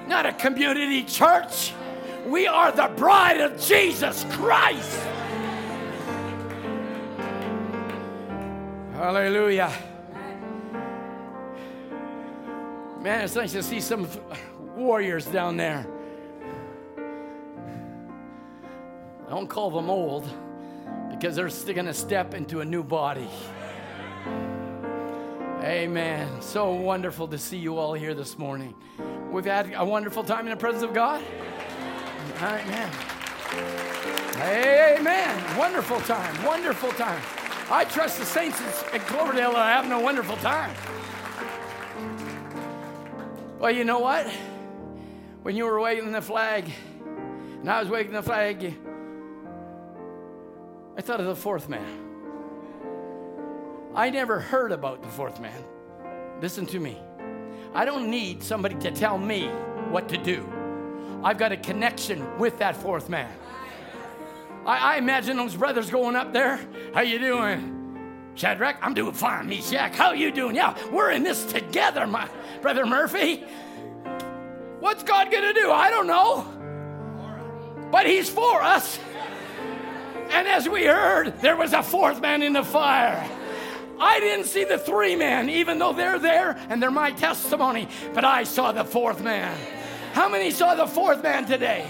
Not 0.06 0.26
a 0.26 0.32
community 0.32 1.02
church. 1.04 1.72
We 2.28 2.46
are 2.46 2.70
the 2.70 2.92
bride 2.94 3.40
of 3.40 3.58
Jesus 3.58 4.26
Christ. 4.32 5.00
Hallelujah. 8.92 9.72
Man, 13.00 13.24
it's 13.24 13.34
nice 13.34 13.52
to 13.52 13.62
see 13.62 13.80
some 13.80 14.06
warriors 14.76 15.24
down 15.24 15.56
there. 15.56 15.86
I 19.26 19.30
don't 19.30 19.48
call 19.48 19.70
them 19.70 19.88
old 19.88 20.28
because 21.10 21.34
they're 21.34 21.74
going 21.74 21.86
to 21.86 21.94
step 21.94 22.34
into 22.34 22.60
a 22.60 22.64
new 22.64 22.82
body. 22.82 23.28
Amen. 25.62 26.42
So 26.42 26.72
wonderful 26.72 27.26
to 27.28 27.38
see 27.38 27.56
you 27.56 27.78
all 27.78 27.94
here 27.94 28.12
this 28.12 28.36
morning. 28.36 28.74
We've 29.30 29.46
had 29.46 29.72
a 29.74 29.84
wonderful 29.84 30.24
time 30.24 30.40
in 30.40 30.50
the 30.50 30.56
presence 30.56 30.82
of 30.82 30.92
God. 30.92 31.22
Amen. 32.40 32.90
Amen. 34.36 35.58
Wonderful 35.58 36.00
time. 36.02 36.44
Wonderful 36.44 36.92
time. 36.92 37.20
I 37.68 37.84
trust 37.84 38.20
the 38.20 38.24
saints 38.24 38.60
at 38.92 39.00
Cloverdale 39.06 39.50
are 39.50 39.68
having 39.68 39.90
a 39.90 40.00
wonderful 40.00 40.36
time. 40.36 40.74
Well, 43.58 43.72
you 43.72 43.82
know 43.82 43.98
what? 43.98 44.26
When 45.42 45.56
you 45.56 45.64
were 45.64 45.80
waving 45.80 46.12
the 46.12 46.22
flag, 46.22 46.70
and 47.04 47.68
I 47.68 47.80
was 47.80 47.88
waving 47.88 48.12
the 48.12 48.22
flag, 48.22 48.72
I 50.96 51.00
thought 51.00 51.18
of 51.18 51.26
the 51.26 51.36
fourth 51.36 51.68
man. 51.68 52.04
I 53.96 54.10
never 54.10 54.38
heard 54.38 54.70
about 54.70 55.02
the 55.02 55.08
fourth 55.08 55.40
man. 55.40 55.64
Listen 56.40 56.66
to 56.66 56.78
me. 56.78 56.96
I 57.74 57.84
don't 57.84 58.08
need 58.08 58.44
somebody 58.44 58.76
to 58.76 58.92
tell 58.92 59.18
me 59.18 59.48
what 59.90 60.08
to 60.10 60.16
do. 60.16 60.48
I've 61.22 61.38
got 61.38 61.52
a 61.52 61.56
connection 61.56 62.38
with 62.38 62.58
that 62.58 62.76
fourth 62.76 63.08
man. 63.08 63.32
I, 64.64 64.94
I 64.94 64.96
imagine 64.98 65.36
those 65.36 65.56
brothers 65.56 65.90
going 65.90 66.14
up 66.14 66.32
there. 66.32 66.60
How 66.94 67.00
you 67.00 67.18
doing? 67.18 67.74
Shadrach, 68.34 68.76
I'm 68.80 68.94
doing 68.94 69.12
fine. 69.12 69.48
Meshach, 69.48 69.94
how 69.94 70.12
you 70.12 70.30
doing? 70.30 70.54
Yeah, 70.54 70.76
we're 70.92 71.10
in 71.10 71.24
this 71.24 71.44
together, 71.44 72.06
my 72.06 72.28
brother 72.62 72.86
Murphy. 72.86 73.44
What's 74.78 75.02
God 75.02 75.32
gonna 75.32 75.52
do? 75.52 75.72
I 75.72 75.90
don't 75.90 76.06
know. 76.06 76.46
But 77.90 78.06
he's 78.06 78.28
for 78.28 78.62
us. 78.62 78.98
And 80.30 80.46
as 80.46 80.68
we 80.68 80.84
heard, 80.84 81.40
there 81.40 81.56
was 81.56 81.72
a 81.72 81.82
fourth 81.82 82.20
man 82.20 82.42
in 82.42 82.52
the 82.52 82.62
fire. 82.62 83.28
I 83.98 84.20
didn't 84.20 84.46
see 84.46 84.62
the 84.62 84.78
three 84.78 85.16
men, 85.16 85.50
even 85.50 85.78
though 85.78 85.92
they're 85.92 86.20
there 86.20 86.56
and 86.68 86.80
they're 86.80 86.90
my 86.90 87.10
testimony, 87.10 87.88
but 88.14 88.24
I 88.24 88.44
saw 88.44 88.70
the 88.70 88.84
fourth 88.84 89.20
man. 89.20 89.58
How 90.12 90.28
many 90.28 90.50
saw 90.50 90.74
the 90.74 90.86
fourth 90.86 91.22
man 91.22 91.46
today? 91.46 91.86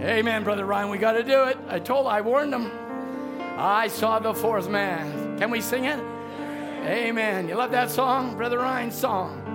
Amen, 0.00 0.44
Brother 0.44 0.64
Ryan. 0.64 0.90
We 0.90 0.98
got 0.98 1.12
to 1.12 1.22
do 1.22 1.44
it. 1.44 1.58
I 1.68 1.78
told, 1.78 2.06
I 2.06 2.20
warned 2.20 2.52
them. 2.52 2.70
I 3.56 3.88
saw 3.88 4.18
the 4.20 4.32
fourth 4.32 4.68
man. 4.68 5.38
Can 5.38 5.50
we 5.50 5.60
sing 5.60 5.84
it? 5.84 5.98
Amen. 6.84 7.48
You 7.48 7.56
love 7.56 7.72
that 7.72 7.90
song, 7.90 8.36
Brother 8.36 8.58
Ryan's 8.58 8.94
song? 8.94 9.47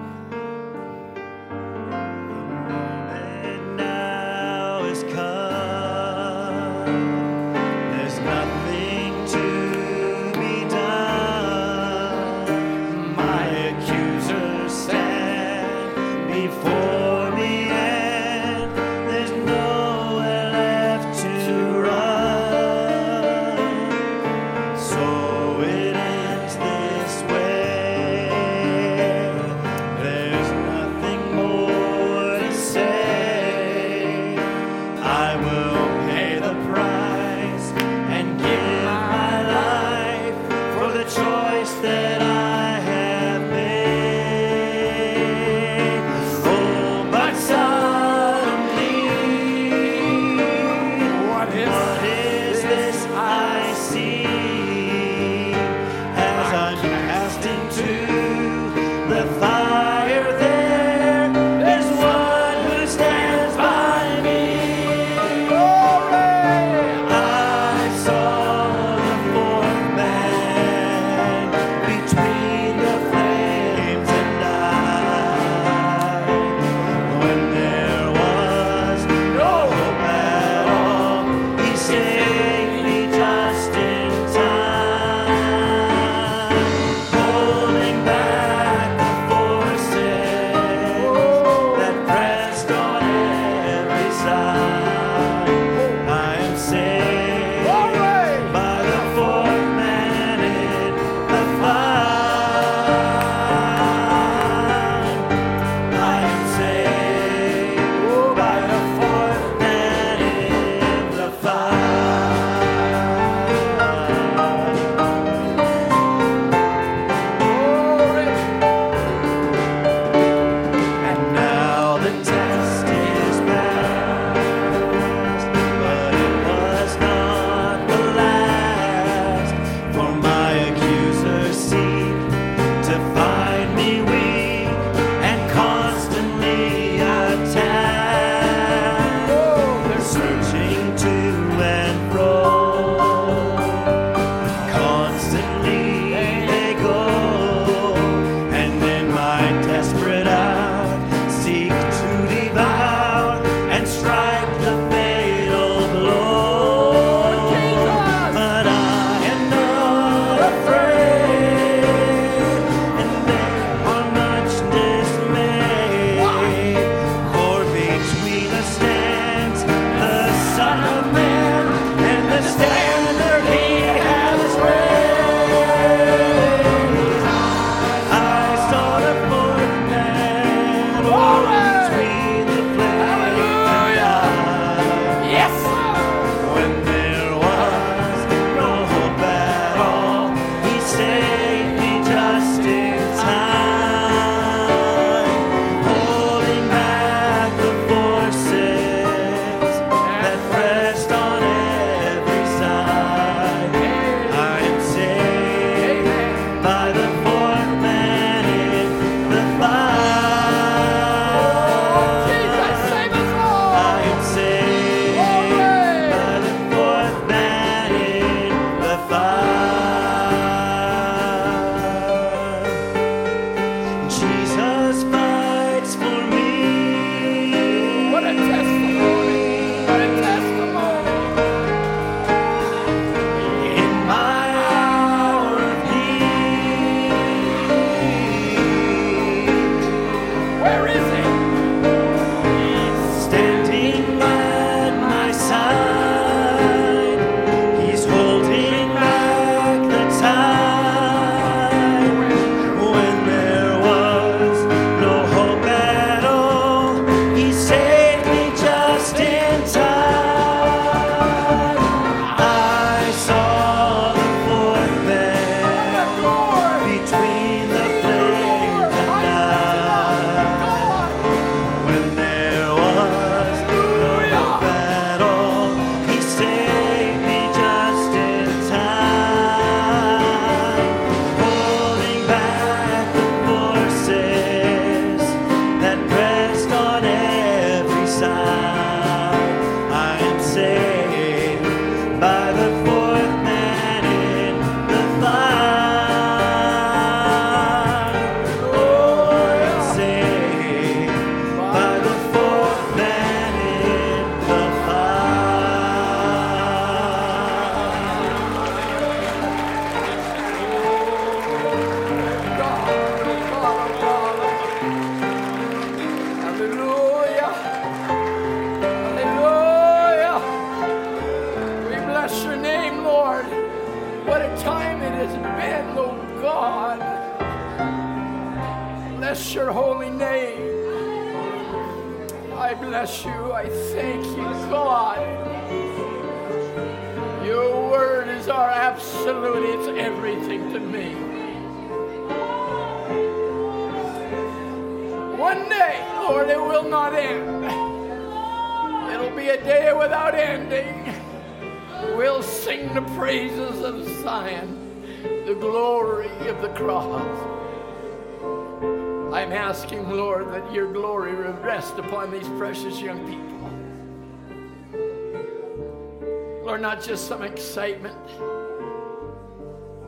Excitement, 367.74 368.28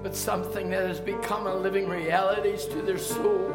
but 0.03 0.15
something 0.15 0.69
that 0.69 0.85
has 0.85 0.99
become 0.99 1.47
a 1.47 1.55
living 1.55 1.89
reality 1.89 2.55
to 2.55 2.79
their 2.83 2.99
soul. 2.99 3.49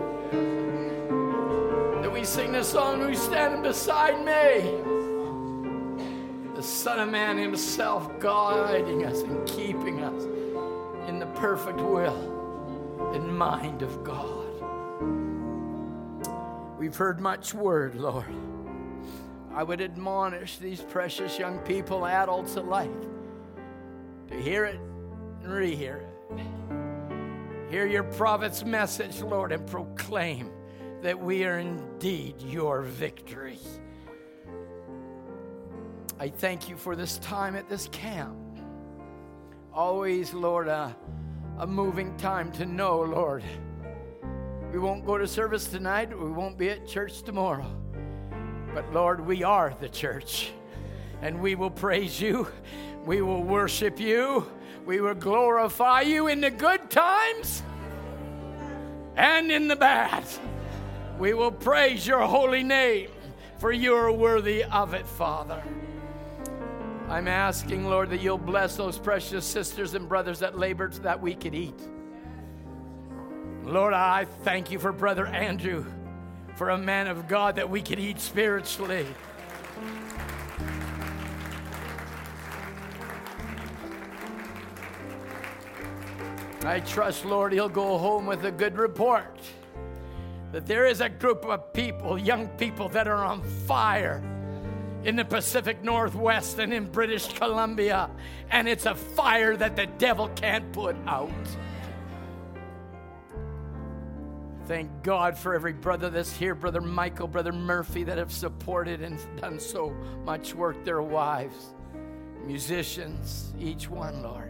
That 2.03 2.13
we 2.13 2.25
sing 2.25 2.51
the 2.51 2.65
song, 2.65 3.03
Who's 3.03 3.21
Standing 3.21 3.63
Beside 3.63 4.19
Me? 4.19 4.63
The 6.57 6.63
Son 6.63 6.99
of 6.99 7.09
Man 7.09 7.39
Himself 7.39 8.11
guiding 8.19 9.05
us 9.05 9.23
and 9.23 9.47
keeping 9.47 10.03
us 10.03 10.25
in 11.09 11.21
the 11.21 11.27
perfect 11.37 11.79
will 11.79 13.13
and 13.15 13.39
mind 13.39 13.83
of 13.83 14.03
God. 14.03 14.49
We've 16.81 16.97
heard 16.97 17.21
much 17.21 17.55
word, 17.55 17.95
Lord. 17.95 18.27
I 19.55 19.63
would 19.63 19.81
admonish 19.81 20.59
these 20.59 20.81
precious 20.81 21.39
young 21.39 21.61
people, 21.61 22.05
adults 22.05 22.57
alike, 22.57 22.91
prophet's 28.17 28.65
message, 28.65 29.21
Lord, 29.21 29.53
and 29.53 29.67
proclaim 29.67 30.51
that 31.03 31.19
we 31.19 31.45
are 31.45 31.59
indeed 31.59 32.41
your 32.43 32.83
victory. 32.83 33.59
I 36.19 36.29
thank 36.29 36.69
you 36.69 36.77
for 36.77 36.97
this 36.97 37.19
time 37.19 37.57
at 37.57 37.69
this 37.69 37.89
camp. 37.93 38.37
Always, 39.73 40.35
Lord, 40.35 40.69
a, 40.69 40.95
a 41.59 41.67
moving 41.67 42.17
time 42.17 42.53
to 42.53 42.67
know, 42.67 43.01
Lord. 43.01 43.43
We 44.73 44.79
won't 44.79 45.07
go 45.07 45.17
to 45.17 45.27
service 45.27 45.67
tonight, 45.67 46.17
we 46.17 46.31
won't 46.31 46.59
be 46.59 46.71
at 46.71 46.87
church 46.87 47.23
tomorrow. 47.23 47.67
But 48.75 48.93
Lord, 48.93 49.25
we 49.27 49.43
are 49.43 49.75
the 49.81 49.89
church. 49.89 50.53
And 51.23 51.41
we 51.41 51.55
will 51.55 51.71
praise 51.71 52.21
you. 52.21 52.49
We 53.05 53.21
will 53.23 53.43
worship 53.43 53.99
you. 53.99 54.47
We 54.87 55.01
will 55.01 55.15
glorify 55.15 56.03
you 56.03 56.29
in 56.29 56.41
the 56.41 56.51
good 56.51 56.91
times 56.91 57.63
and 59.21 59.53
in 59.53 59.69
the 59.69 59.77
bad. 59.77 60.25
We 61.19 61.35
will 61.35 61.53
praise 61.53 62.07
your 62.07 62.23
holy 62.23 62.63
name, 62.63 63.11
for 63.59 63.71
you 63.71 63.95
are 63.95 64.11
worthy 64.11 64.65
of 64.65 64.95
it, 64.95 65.07
Father. 65.07 65.63
I'm 67.09 67.29
asking, 67.29 67.87
Lord, 67.87 68.09
that 68.11 68.23
you'll 68.23 68.39
bless 68.39 68.77
those 68.77 68.97
precious 68.97 69.45
sisters 69.45 69.95
and 69.95 70.09
brothers 70.09 70.39
that 70.39 70.59
labored 70.59 70.95
that 71.03 71.21
we 71.21 71.35
could 71.35 71.55
eat. 71.55 71.79
Lord, 73.65 73.93
I 73.93 74.25
thank 74.43 74.71
you 74.71 74.79
for 74.79 74.91
Brother 74.91 75.27
Andrew, 75.27 75.85
for 76.57 76.71
a 76.71 76.79
man 76.79 77.07
of 77.07 77.29
God 77.29 77.57
that 77.57 77.69
we 77.69 77.83
could 77.83 77.99
eat 77.99 78.21
spiritually. 78.21 79.07
I 86.63 86.81
trust, 86.81 87.25
Lord, 87.25 87.53
he'll 87.53 87.69
go 87.69 87.97
home 87.97 88.27
with 88.27 88.45
a 88.45 88.53
good 88.53 88.77
report 88.77 89.39
that 90.53 90.67
there 90.67 90.85
is 90.85 91.01
a 91.01 91.09
group 91.09 91.45
of 91.45 91.73
people, 91.73 92.19
young 92.19 92.49
people, 92.49 92.89
that 92.91 93.09
are 93.09 93.25
on 93.25 93.43
fire 93.67 94.23
in 95.05 95.17
the 95.17 95.25
Pacific 95.25 95.83
Northwest 95.83 96.59
and 96.59 96.73
in 96.75 96.91
British 96.91 97.33
Columbia, 97.33 98.11
and 98.51 98.69
it's 98.69 98.87
a 98.87 98.95
fire 98.95 99.57
that 99.57 99.77
the 99.77 99.87
devil 99.87 100.29
can't 100.31 100.71
put 100.73 100.97
out. 101.07 101.31
Thank 104.67 105.03
God 105.03 105.39
for 105.39 105.55
every 105.55 105.73
brother 105.73 106.11
that's 106.11 106.37
here, 106.37 106.55
Brother 106.55 106.81
Michael, 106.81 107.27
Brother 107.27 107.53
Murphy, 107.53 108.05
that 108.05 108.19
have 108.19 108.33
supported 108.33 109.03
and 109.03 109.19
done 109.41 109.59
so 109.59 109.91
much 110.25 110.55
work, 110.55 110.85
their 110.85 111.03
wives, 111.03 111.75
musicians, 112.45 113.53
each 113.59 113.89
one, 113.89 114.23
Lord. 114.23 114.50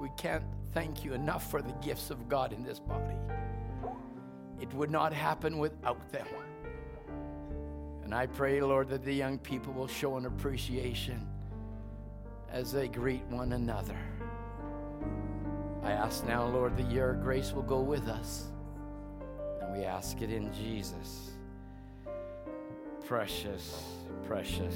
We 0.00 0.10
can't 0.16 0.44
thank 0.72 1.04
you 1.04 1.14
enough 1.14 1.50
for 1.50 1.62
the 1.62 1.72
gifts 1.82 2.10
of 2.10 2.28
God 2.28 2.52
in 2.52 2.62
this 2.62 2.78
body. 2.78 3.16
It 4.60 4.72
would 4.74 4.90
not 4.90 5.12
happen 5.12 5.58
without 5.58 6.10
them. 6.12 6.26
And 8.04 8.14
I 8.14 8.26
pray, 8.26 8.60
Lord, 8.60 8.88
that 8.90 9.04
the 9.04 9.12
young 9.12 9.38
people 9.38 9.72
will 9.72 9.88
show 9.88 10.16
an 10.16 10.26
appreciation 10.26 11.26
as 12.50 12.72
they 12.72 12.88
greet 12.88 13.24
one 13.26 13.52
another. 13.52 13.98
I 15.82 15.92
ask 15.92 16.24
now, 16.26 16.46
Lord, 16.46 16.76
that 16.76 16.90
your 16.90 17.14
grace 17.14 17.52
will 17.52 17.62
go 17.62 17.80
with 17.80 18.08
us. 18.08 18.44
And 19.60 19.76
we 19.76 19.84
ask 19.84 20.20
it 20.22 20.30
in 20.30 20.52
Jesus' 20.52 21.30
precious, 23.06 23.84
precious 24.26 24.74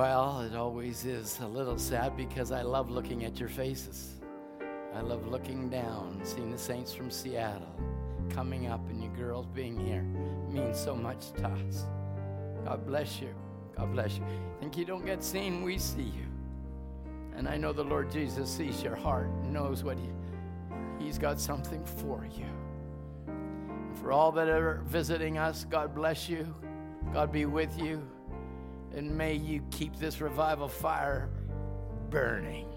Well, 0.00 0.40
it 0.40 0.56
always 0.56 1.04
is 1.04 1.38
a 1.40 1.46
little 1.46 1.76
sad 1.76 2.16
because 2.16 2.52
I 2.52 2.62
love 2.62 2.88
looking 2.88 3.26
at 3.26 3.38
your 3.38 3.50
faces. 3.50 4.14
I 4.94 5.02
love 5.02 5.28
looking 5.28 5.68
down, 5.68 6.22
seeing 6.24 6.50
the 6.50 6.56
saints 6.56 6.90
from 6.90 7.10
Seattle 7.10 7.68
coming 8.30 8.68
up, 8.68 8.80
and 8.88 9.04
you 9.04 9.10
girls 9.10 9.44
being 9.54 9.78
here 9.78 10.06
it 10.48 10.54
means 10.54 10.80
so 10.80 10.96
much 10.96 11.32
to 11.32 11.48
us. 11.48 11.84
God 12.64 12.86
bless 12.86 13.20
you. 13.20 13.28
God 13.76 13.92
bless 13.92 14.16
you. 14.16 14.24
Think 14.58 14.78
you 14.78 14.86
don't 14.86 15.04
get 15.04 15.22
seen, 15.22 15.62
we 15.62 15.76
see 15.76 16.00
you. 16.00 16.28
And 17.36 17.46
I 17.46 17.58
know 17.58 17.74
the 17.74 17.84
Lord 17.84 18.10
Jesus 18.10 18.48
sees 18.48 18.82
your 18.82 18.96
heart, 18.96 19.28
knows 19.44 19.84
what 19.84 19.98
he, 19.98 20.08
He's 20.98 21.18
got 21.18 21.38
something 21.38 21.84
for 21.84 22.26
you. 22.34 22.46
And 23.28 23.98
for 23.98 24.12
all 24.12 24.32
that 24.32 24.48
are 24.48 24.80
visiting 24.86 25.36
us, 25.36 25.66
God 25.66 25.94
bless 25.94 26.26
you. 26.26 26.54
God 27.12 27.30
be 27.30 27.44
with 27.44 27.78
you. 27.78 28.02
And 28.94 29.16
may 29.16 29.34
you 29.34 29.62
keep 29.70 29.96
this 29.96 30.20
revival 30.20 30.68
fire 30.68 31.28
burning. 32.10 32.68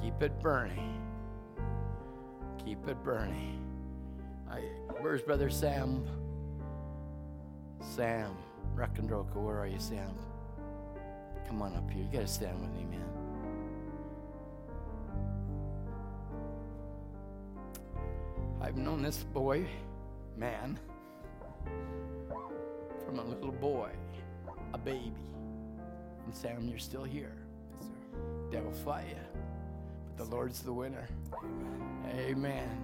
Keep 0.00 0.22
it 0.22 0.40
burning. 0.40 1.02
Keep 2.64 2.86
it 2.88 3.02
burning. 3.02 3.60
I, 4.50 4.60
where's 5.00 5.22
Brother 5.22 5.50
Sam? 5.50 6.06
Sam 7.80 8.36
Rockandroka, 8.76 9.36
where 9.36 9.58
are 9.58 9.66
you, 9.66 9.80
Sam? 9.80 10.14
Come 11.46 11.62
on 11.62 11.74
up 11.74 11.90
here. 11.90 12.04
You 12.04 12.12
got 12.12 12.20
to 12.20 12.28
stand 12.28 12.60
with 12.60 12.70
me, 12.74 12.84
man. 12.84 13.00
I've 18.60 18.76
known 18.76 19.02
this 19.02 19.24
boy, 19.24 19.66
man, 20.36 20.78
from 23.08 23.20
a 23.20 23.24
little 23.24 23.52
boy, 23.52 23.88
a 24.74 24.78
baby. 24.78 25.14
And 26.26 26.34
Sam, 26.36 26.68
you're 26.68 26.78
still 26.78 27.04
here. 27.04 27.32
Yes, 27.80 27.88
sir. 27.88 28.18
Devil 28.52 28.70
fight 28.70 29.06
you, 29.08 29.40
but 30.04 30.22
the 30.22 30.30
Lord's 30.30 30.60
the 30.60 30.74
winner. 30.74 31.08
Amen. 31.42 32.26
Amen. 32.28 32.82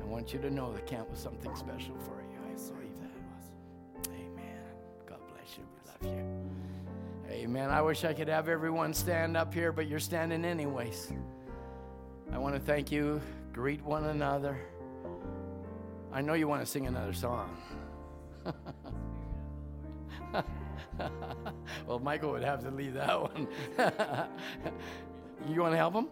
I 0.00 0.04
want 0.04 0.32
you 0.32 0.40
to 0.40 0.50
know 0.50 0.72
the 0.72 0.80
camp 0.80 1.08
was 1.10 1.20
something 1.20 1.54
special 1.54 1.94
for 1.98 2.20
you. 2.22 2.40
I 2.44 2.54
believe 2.54 2.98
that. 2.98 3.12
It 3.14 4.00
was. 4.00 4.08
Amen. 4.08 4.64
God 5.06 5.20
bless 5.28 5.56
you. 5.56 5.64
We 6.02 6.08
love 6.08 6.18
you. 6.18 7.32
Amen. 7.32 7.70
I 7.70 7.80
wish 7.82 8.04
I 8.04 8.12
could 8.14 8.26
have 8.26 8.48
everyone 8.48 8.92
stand 8.92 9.36
up 9.36 9.54
here, 9.54 9.70
but 9.70 9.86
you're 9.86 10.00
standing 10.00 10.44
anyways. 10.44 11.12
I 12.32 12.38
want 12.38 12.56
to 12.56 12.60
thank 12.60 12.90
you. 12.90 13.20
Greet 13.52 13.80
one 13.84 14.06
another. 14.06 14.58
I 16.12 16.20
know 16.20 16.34
you 16.34 16.48
want 16.48 16.62
to 16.62 16.66
sing 16.66 16.88
another 16.88 17.12
song. 17.12 17.56
well, 21.86 21.98
Michael 21.98 22.32
would 22.32 22.44
have 22.44 22.62
to 22.62 22.70
leave 22.70 22.94
that 22.94 23.20
one. 23.20 23.48
you 25.48 25.60
want 25.60 25.72
to 25.72 25.76
help 25.76 25.94
him? 25.94 26.08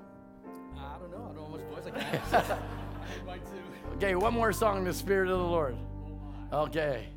I 0.77 0.99
don't 0.99 1.11
know. 1.11 1.17
I 1.17 1.21
don't 1.21 1.37
know 1.37 1.45
how 1.45 1.49
much 1.49 1.61
voice 1.63 1.87
I 1.87 1.91
can 1.91 2.01
have. 2.31 2.59
Okay, 3.97 4.15
one 4.15 4.35
more 4.35 4.53
song 4.53 4.79
in 4.79 4.85
the 4.85 4.95
spirit 4.95 5.29
of 5.29 5.39
the 5.39 5.45
Lord. 5.45 5.77
Oh, 6.53 6.63
okay. 6.63 7.09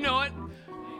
You 0.00 0.06
know 0.06 0.20
it. 0.20 0.32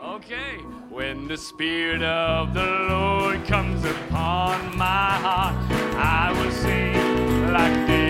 Okay. 0.04 0.58
When 0.90 1.26
the 1.26 1.38
Spirit 1.38 2.02
of 2.02 2.52
the 2.52 2.66
Lord 2.90 3.46
comes 3.46 3.82
upon 3.82 4.76
my 4.76 4.84
heart, 5.24 5.54
I 5.96 6.30
will 6.32 6.50
sing 6.50 7.50
like 7.50 7.86
this. 7.86 8.09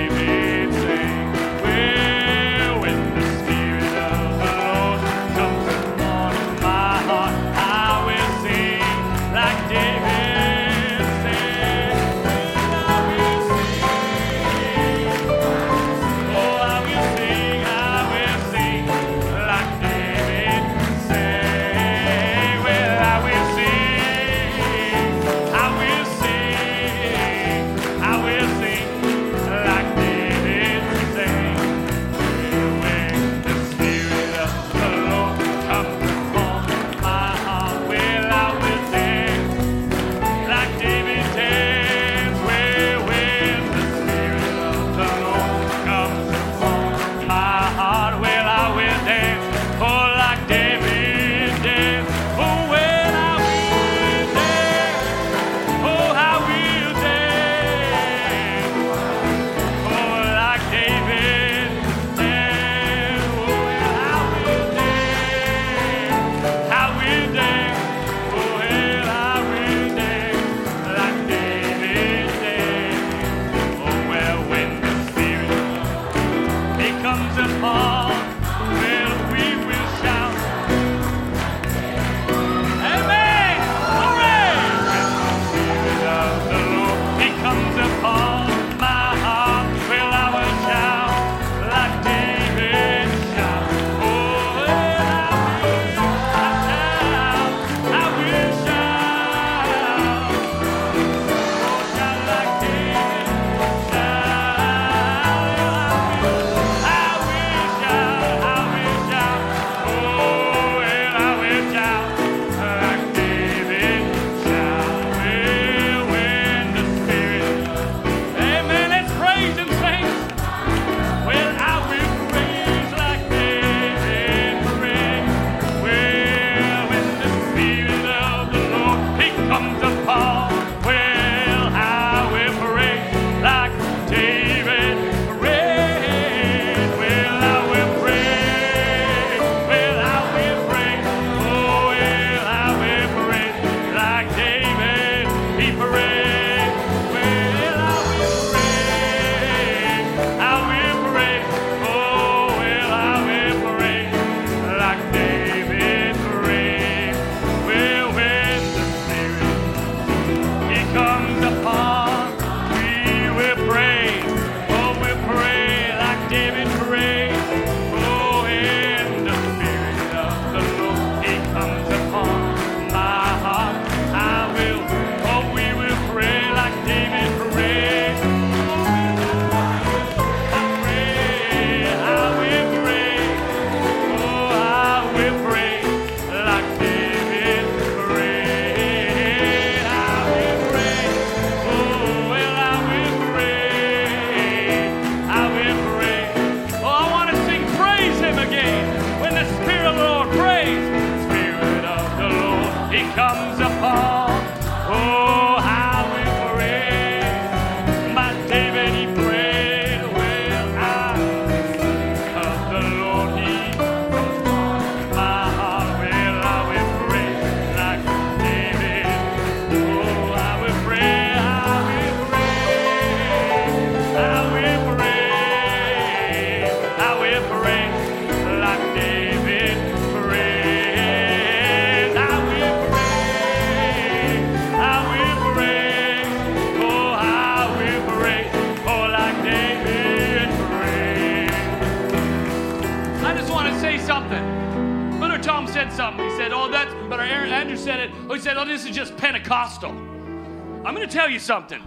said, 248.50 248.56
oh, 248.56 248.64
this 248.64 248.84
is 248.84 248.96
just 248.96 249.16
Pentecostal. 249.16 249.90
I'm 249.90 250.92
going 250.92 251.06
to 251.06 251.14
tell 251.14 251.30
you 251.30 251.38
something. 251.38 251.80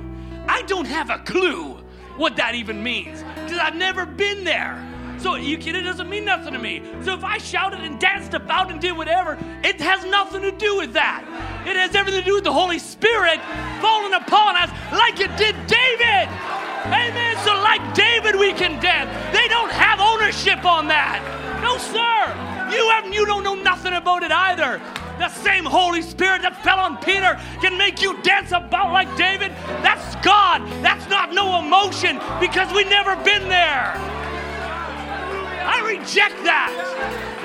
I 0.47 0.61
don't 0.61 0.85
have 0.85 1.09
a 1.09 1.19
clue 1.19 1.73
what 2.15 2.37
that 2.37 2.55
even 2.55 2.81
means 2.81 3.21
because 3.35 3.59
I've 3.59 3.75
never 3.75 4.05
been 4.05 4.45
there. 4.45 4.81
So 5.17 5.35
you 5.35 5.57
kidding? 5.57 5.81
it 5.81 5.83
doesn't 5.83 6.09
mean 6.09 6.23
nothing 6.23 6.53
to 6.53 6.59
me. 6.59 6.81
So 7.01 7.15
if 7.15 7.23
I 7.25 7.37
shouted 7.37 7.81
and 7.81 7.99
danced 7.99 8.33
about 8.33 8.71
and 8.71 8.79
did 8.79 8.95
whatever, 8.95 9.37
it 9.61 9.81
has 9.81 10.05
nothing 10.05 10.41
to 10.43 10.51
do 10.53 10.77
with 10.77 10.93
that. 10.93 11.25
It 11.67 11.75
has 11.75 11.95
everything 11.95 12.21
to 12.21 12.25
do 12.25 12.35
with 12.35 12.45
the 12.45 12.53
Holy 12.53 12.79
Spirit 12.79 13.41
falling 13.81 14.13
upon 14.13 14.55
us 14.55 14.69
like 14.93 15.19
it 15.19 15.35
did 15.35 15.55
David. 15.67 16.31
Amen. 16.87 17.35
So 17.43 17.59
like 17.59 17.93
David, 17.93 18.39
we 18.39 18.53
can 18.53 18.81
dance. 18.81 19.11
They 19.35 19.49
don't 19.49 19.71
have 19.71 19.99
ownership 19.99 20.63
on 20.63 20.87
that. 20.87 21.19
No, 21.61 21.77
sir. 21.77 22.23
You 22.73 22.89
have 22.91 23.13
you 23.13 23.25
don't 23.25 23.43
know 23.43 23.55
nothing 23.55 23.91
about 23.91 24.23
it 24.23 24.31
either. 24.31 24.79
The 25.19 25.29
same 25.29 25.65
Holy 25.65 26.01
Spirit 26.01 26.41
that 26.41 26.61
fell 26.63 26.79
on 26.79 26.97
Peter 26.97 27.39
can 27.61 27.77
make 27.77 28.01
you 28.01 28.21
dance 28.23 28.51
about 28.51 28.91
like 28.91 29.15
David. 29.15 29.51
That's 29.81 30.15
God. 30.25 30.61
That's 30.83 31.07
not 31.09 31.33
no 31.33 31.59
emotion 31.59 32.19
because 32.39 32.73
we 32.73 32.83
never 32.85 33.15
been 33.23 33.47
there. 33.47 33.93
I 35.65 35.79
reject 35.87 36.43
that. 36.43 36.71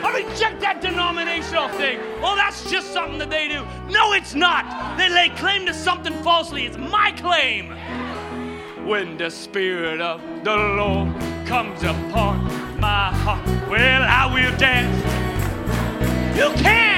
I 0.03 0.23
reject 0.23 0.61
that 0.61 0.81
denominational 0.81 1.69
thing. 1.71 2.01
Oh, 2.23 2.35
that's 2.37 2.69
just 2.71 2.93
something 2.93 3.19
that 3.19 3.31
they 3.31 3.49
do. 3.49 3.65
No, 3.93 4.13
it's 4.13 4.35
not. 4.35 4.99
They 4.99 5.09
lay 5.09 5.29
claim 5.31 5.67
to 5.67 5.75
something 5.75 6.15
falsely. 6.23 6.67
It's 6.67 6.77
my 6.77 7.13
claim. 7.13 7.71
When 8.87 9.17
the 9.17 9.31
Spirit 9.31 10.01
of 10.01 10.21
the 10.45 10.57
Lord 10.57 11.15
comes 11.47 11.83
upon 11.83 12.81
my 12.81 13.13
heart, 13.13 13.47
well, 13.69 14.03
I 14.03 14.27
will 14.33 14.57
dance. 14.57 14.97
You 16.37 16.51
can. 16.63 16.98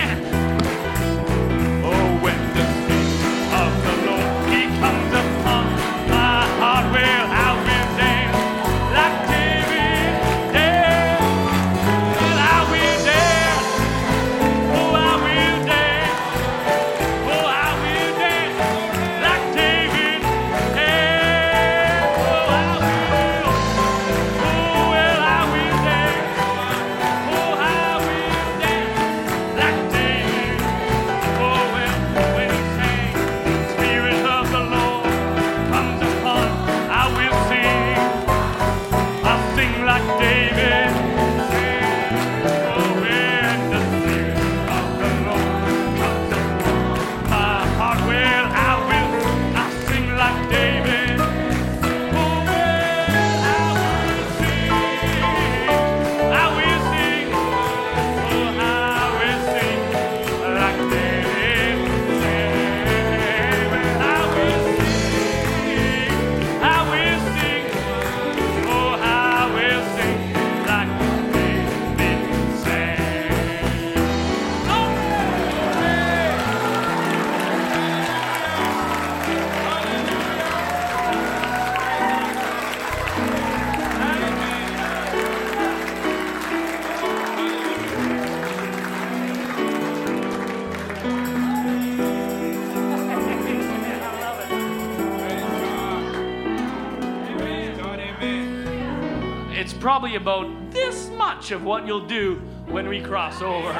About 100.20 100.70
this 100.70 101.08
much 101.10 101.50
of 101.50 101.64
what 101.64 101.86
you'll 101.86 102.06
do 102.06 102.34
when 102.66 102.88
we 102.88 103.00
cross 103.00 103.40
over. 103.40 103.72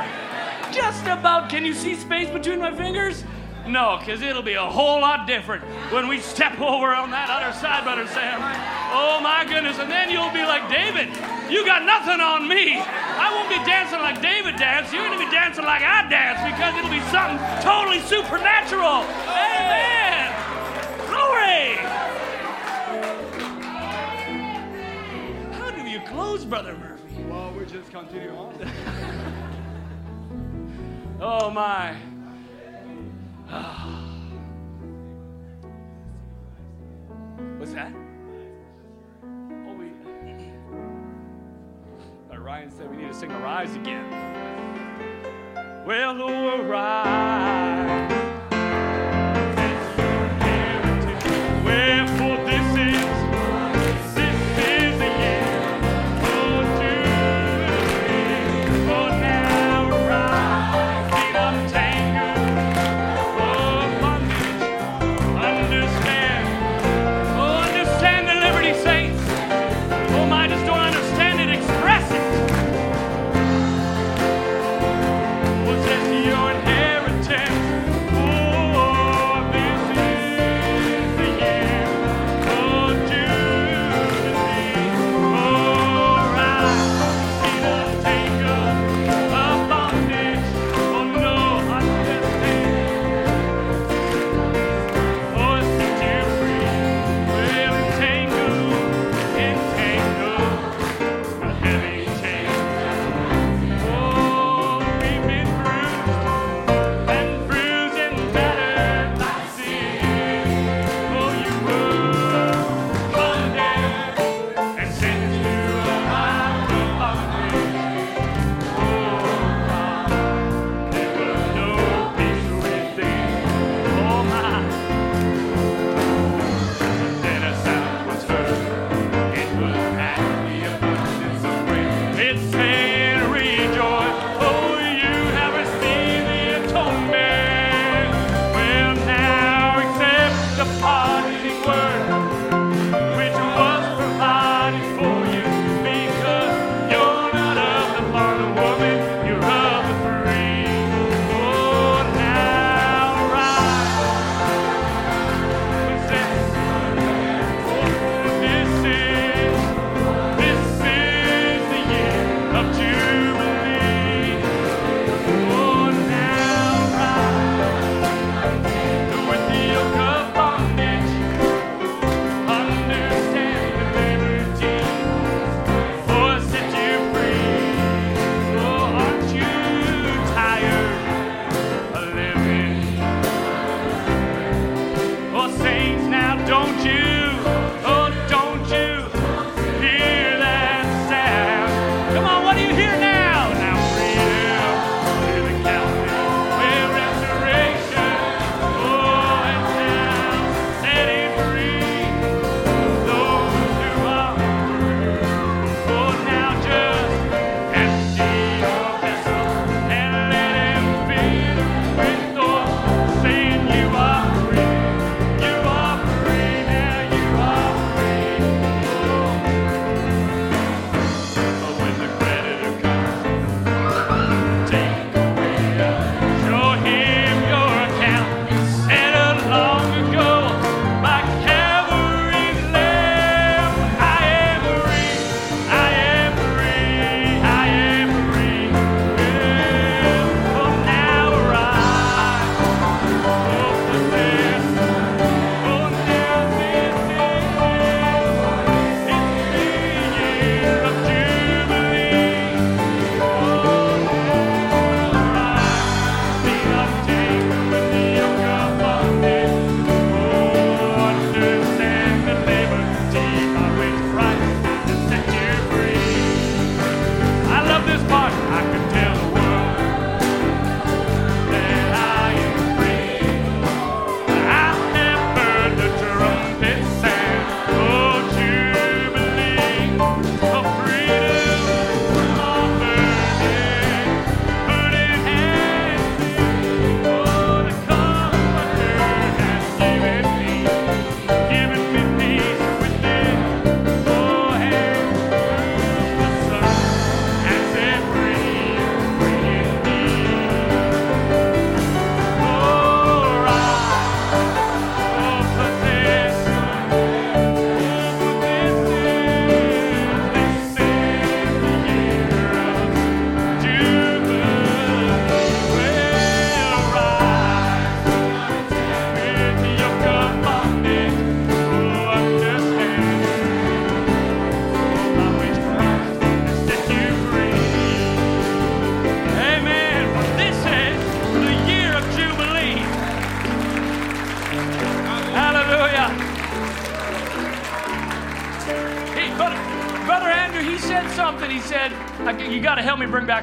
Just 0.73 1.03
about. 1.05 1.51
Can 1.51 1.65
you 1.65 1.75
see 1.75 1.95
space 1.95 2.31
between 2.31 2.59
my 2.59 2.75
fingers? 2.75 3.25
No, 3.67 3.99
because 3.99 4.23
it'll 4.23 4.43
be 4.43 4.55
a 4.55 4.65
whole 4.65 5.01
lot 5.01 5.27
different 5.27 5.63
when 5.93 6.09
we 6.09 6.19
step 6.19 6.59
over 6.73 6.95
on 6.95 7.11
that 7.11 7.29
other 7.29 7.53
side, 7.53 7.85
Brother 7.85 8.07
Sam. 8.07 8.41
Oh 8.93 9.21
my 9.21 9.45
goodness. 9.45 9.79
And 9.79 9.91
then 9.91 10.11
you'll 10.11 10.33
be 10.33 10.43
like, 10.43 10.65
David, 10.73 11.13
you 11.53 11.65
got 11.67 11.85
nothing 11.85 12.21
on 12.21 12.49
me. 12.49 12.81
I 12.81 13.29
won't 13.37 13.51
be 13.51 13.61
dancing 13.69 14.01
like 14.01 14.23
David 14.23 14.57
danced. 14.57 14.93
You're 14.93 15.05
going 15.05 15.19
to 15.19 15.25
be 15.25 15.31
dancing 15.31 15.65
like 15.65 15.83
I 15.83 16.09
dance 16.09 16.41
because 16.41 16.73
it'll 16.79 16.91
be 16.91 17.05
something 17.13 17.37
totally 17.61 18.01
supernatural. 18.09 19.05
Amen. 19.29 19.50
How 26.11 26.17
do 26.17 26.23
you 26.23 26.27
close, 26.27 26.45
Brother 26.45 26.77
Murphy? 26.77 27.23
Well, 27.23 27.53
we 27.53 27.65
just 27.67 27.89
continue 27.91 28.35
on. 28.35 28.55
Oh 31.23 31.51
my. 31.51 31.95
What's 37.59 37.75
that? 37.75 37.93
Oh, 39.23 39.75
we. 39.75 39.93
Uh, 42.33 42.39
Ryan 42.39 42.71
said 42.71 42.91
we 42.91 42.97
need 42.97 43.09
to 43.09 43.15
sing 43.15 43.31
Arise 43.33 43.77
again. 43.77 44.11
Well, 45.87 46.23
oh, 46.23 46.63
arise. 46.63 48.20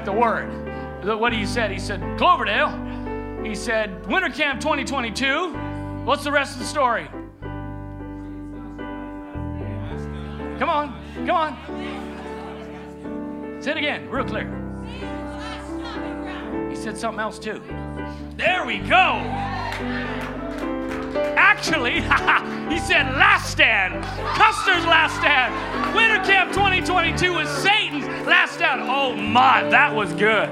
The 0.08 0.14
word. 0.14 0.48
What 1.04 1.34
he 1.34 1.46
said, 1.46 1.70
he 1.70 1.78
said, 1.78 2.00
Cloverdale. 2.18 2.72
He 3.44 3.54
said, 3.54 4.08
Winter 4.08 4.30
Camp 4.30 4.62
2022. 4.62 5.54
What's 6.06 6.24
the 6.24 6.32
rest 6.32 6.54
of 6.54 6.60
the 6.60 6.66
story? 6.66 7.10
Come 10.60 10.70
on, 10.70 11.26
come 11.26 11.36
on. 11.36 11.58
Say 13.62 13.72
it 13.72 13.78
again, 13.78 14.10
real 14.10 14.24
clear. 14.24 14.48
He 16.70 16.76
said 16.78 16.98
something 16.98 17.20
else 17.20 17.38
too. 17.38 17.62
There 18.38 18.66
we 18.66 18.78
go. 18.80 19.22
Actually, 21.36 21.96
he 22.74 22.80
said 22.80 23.14
last 23.18 23.52
stand. 23.52 24.04
Custer's 24.36 24.86
last 24.86 25.18
stand. 25.18 25.54
Winter 25.94 26.24
Camp 26.24 26.54
2022 26.54 27.34
was 27.34 27.50
Satan's 27.50 27.87
last 28.28 28.56
stand. 28.56 28.82
Oh 28.82 29.16
my, 29.16 29.64
that 29.70 29.96
was 29.96 30.12
good. 30.14 30.50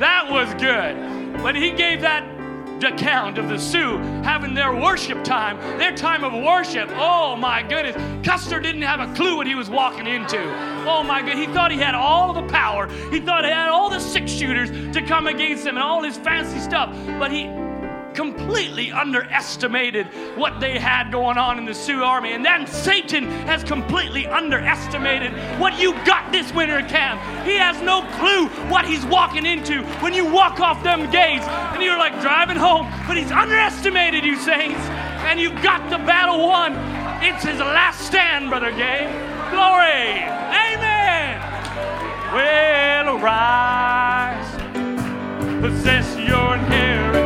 That 0.00 0.30
was 0.30 0.54
good. 0.54 1.42
When 1.42 1.54
he 1.54 1.70
gave 1.72 2.00
that 2.02 2.28
account 2.84 3.38
of 3.38 3.48
the 3.48 3.58
Sioux 3.58 3.98
having 4.24 4.54
their 4.54 4.74
worship 4.74 5.22
time, 5.22 5.56
their 5.78 5.94
time 5.94 6.24
of 6.24 6.32
worship. 6.32 6.88
Oh 6.94 7.36
my 7.36 7.62
goodness. 7.62 7.96
Custer 8.26 8.60
didn't 8.60 8.82
have 8.82 9.00
a 9.00 9.12
clue 9.14 9.36
what 9.36 9.46
he 9.46 9.54
was 9.54 9.70
walking 9.70 10.06
into. 10.06 10.40
Oh 10.86 11.02
my 11.02 11.22
good. 11.22 11.36
He 11.36 11.46
thought 11.46 11.70
he 11.70 11.78
had 11.78 11.94
all 11.94 12.32
the 12.32 12.46
power. 12.48 12.88
He 13.10 13.20
thought 13.20 13.44
he 13.44 13.50
had 13.50 13.68
all 13.68 13.90
the 13.90 14.00
six 14.00 14.30
shooters 14.30 14.70
to 14.94 15.02
come 15.02 15.26
against 15.26 15.64
him 15.64 15.76
and 15.76 15.84
all 15.84 16.02
his 16.02 16.16
fancy 16.16 16.58
stuff. 16.58 16.90
But 17.18 17.30
he 17.30 17.44
completely 18.14 18.92
underestimated 18.92 20.06
what 20.36 20.60
they 20.60 20.78
had 20.78 21.10
going 21.10 21.38
on 21.38 21.58
in 21.58 21.64
the 21.64 21.74
Sioux 21.74 22.02
army. 22.02 22.32
And 22.32 22.44
then 22.44 22.66
Satan 22.66 23.24
has 23.46 23.64
completely 23.64 24.26
underestimated 24.26 25.32
what 25.60 25.78
you 25.80 25.92
got 26.04 26.32
this 26.32 26.52
winter 26.52 26.80
camp. 26.82 27.20
He 27.46 27.56
has 27.56 27.80
no 27.82 28.02
clue 28.18 28.48
what 28.70 28.86
he's 28.86 29.04
walking 29.06 29.46
into 29.46 29.82
when 30.00 30.14
you 30.14 30.24
walk 30.24 30.60
off 30.60 30.82
them 30.82 31.10
gates 31.10 31.44
and 31.46 31.82
you're 31.82 31.98
like 31.98 32.20
driving 32.20 32.56
home, 32.56 32.90
but 33.06 33.16
he's 33.16 33.32
underestimated 33.32 34.24
you, 34.24 34.36
saints. 34.36 34.80
And 35.28 35.40
you've 35.40 35.62
got 35.62 35.88
the 35.90 35.98
battle 35.98 36.46
won. 36.46 36.72
It's 37.22 37.44
his 37.44 37.58
last 37.58 38.00
stand, 38.06 38.50
Brother 38.50 38.72
Gay. 38.72 39.06
Glory. 39.50 40.24
Amen. 40.52 41.40
Well, 42.32 43.18
arise, 43.18 44.50
possess 45.60 46.16
your 46.18 46.54
inheritance. 46.54 47.21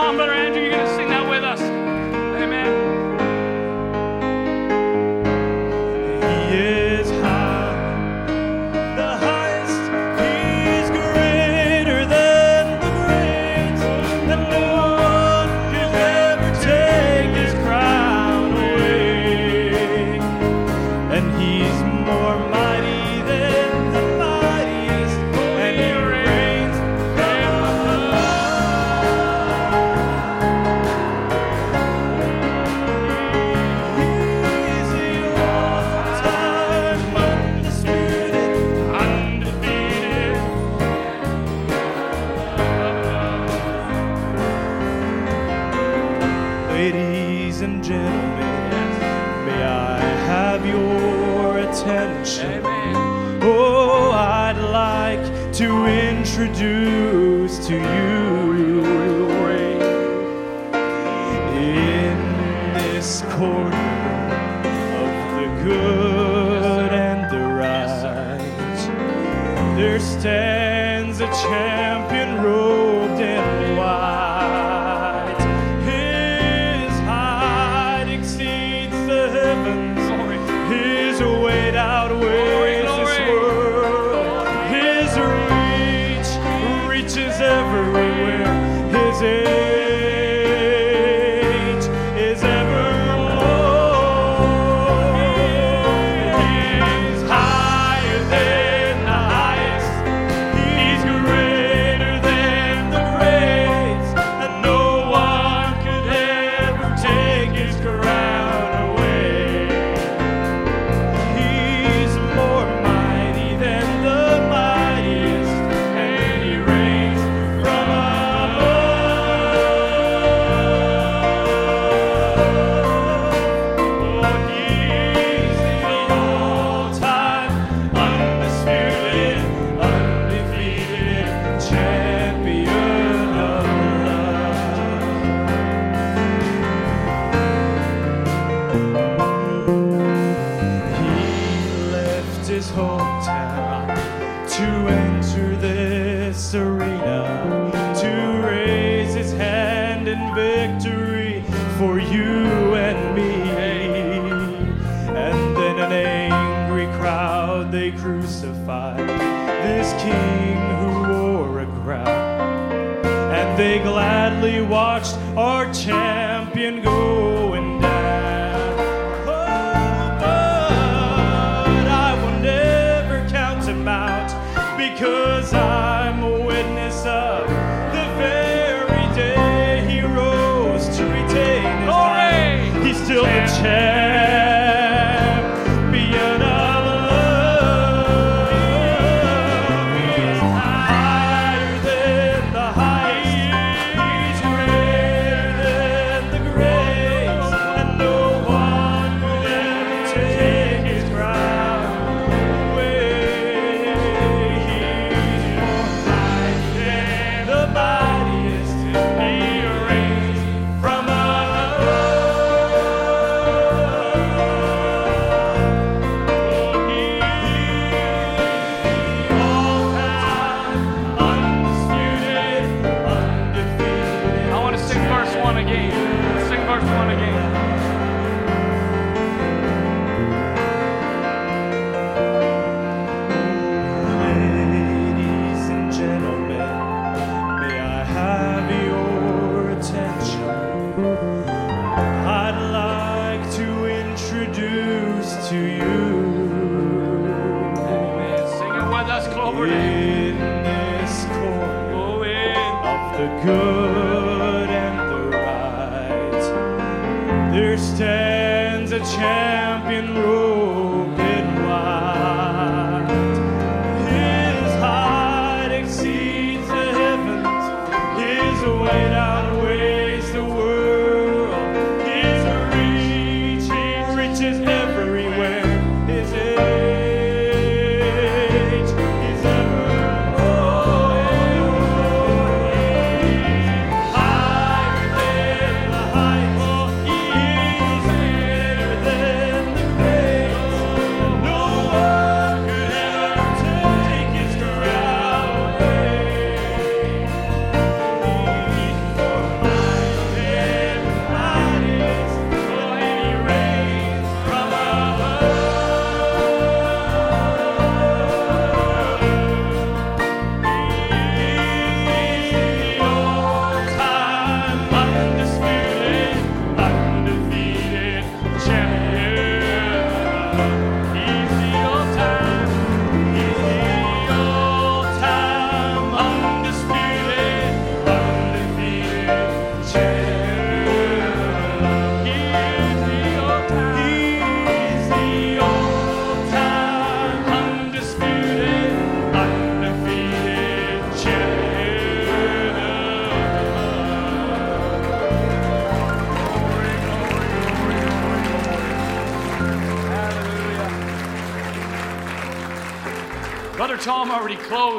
Come 0.00 0.08
on, 0.08 0.16
Brother 0.16 0.32
Andrew, 0.32 0.62
you're 0.62 0.70
going 0.70 0.86
to 0.86 0.94
sing 0.96 1.09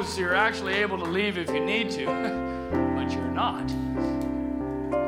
so 0.04 0.20
you're 0.20 0.34
actually 0.34 0.74
able 0.74 0.98
to 0.98 1.06
leave 1.06 1.38
if 1.38 1.50
you 1.50 1.60
need 1.60 1.92
to, 1.92 2.06
but 2.96 3.12
you're 3.12 3.30
not. 3.30 3.70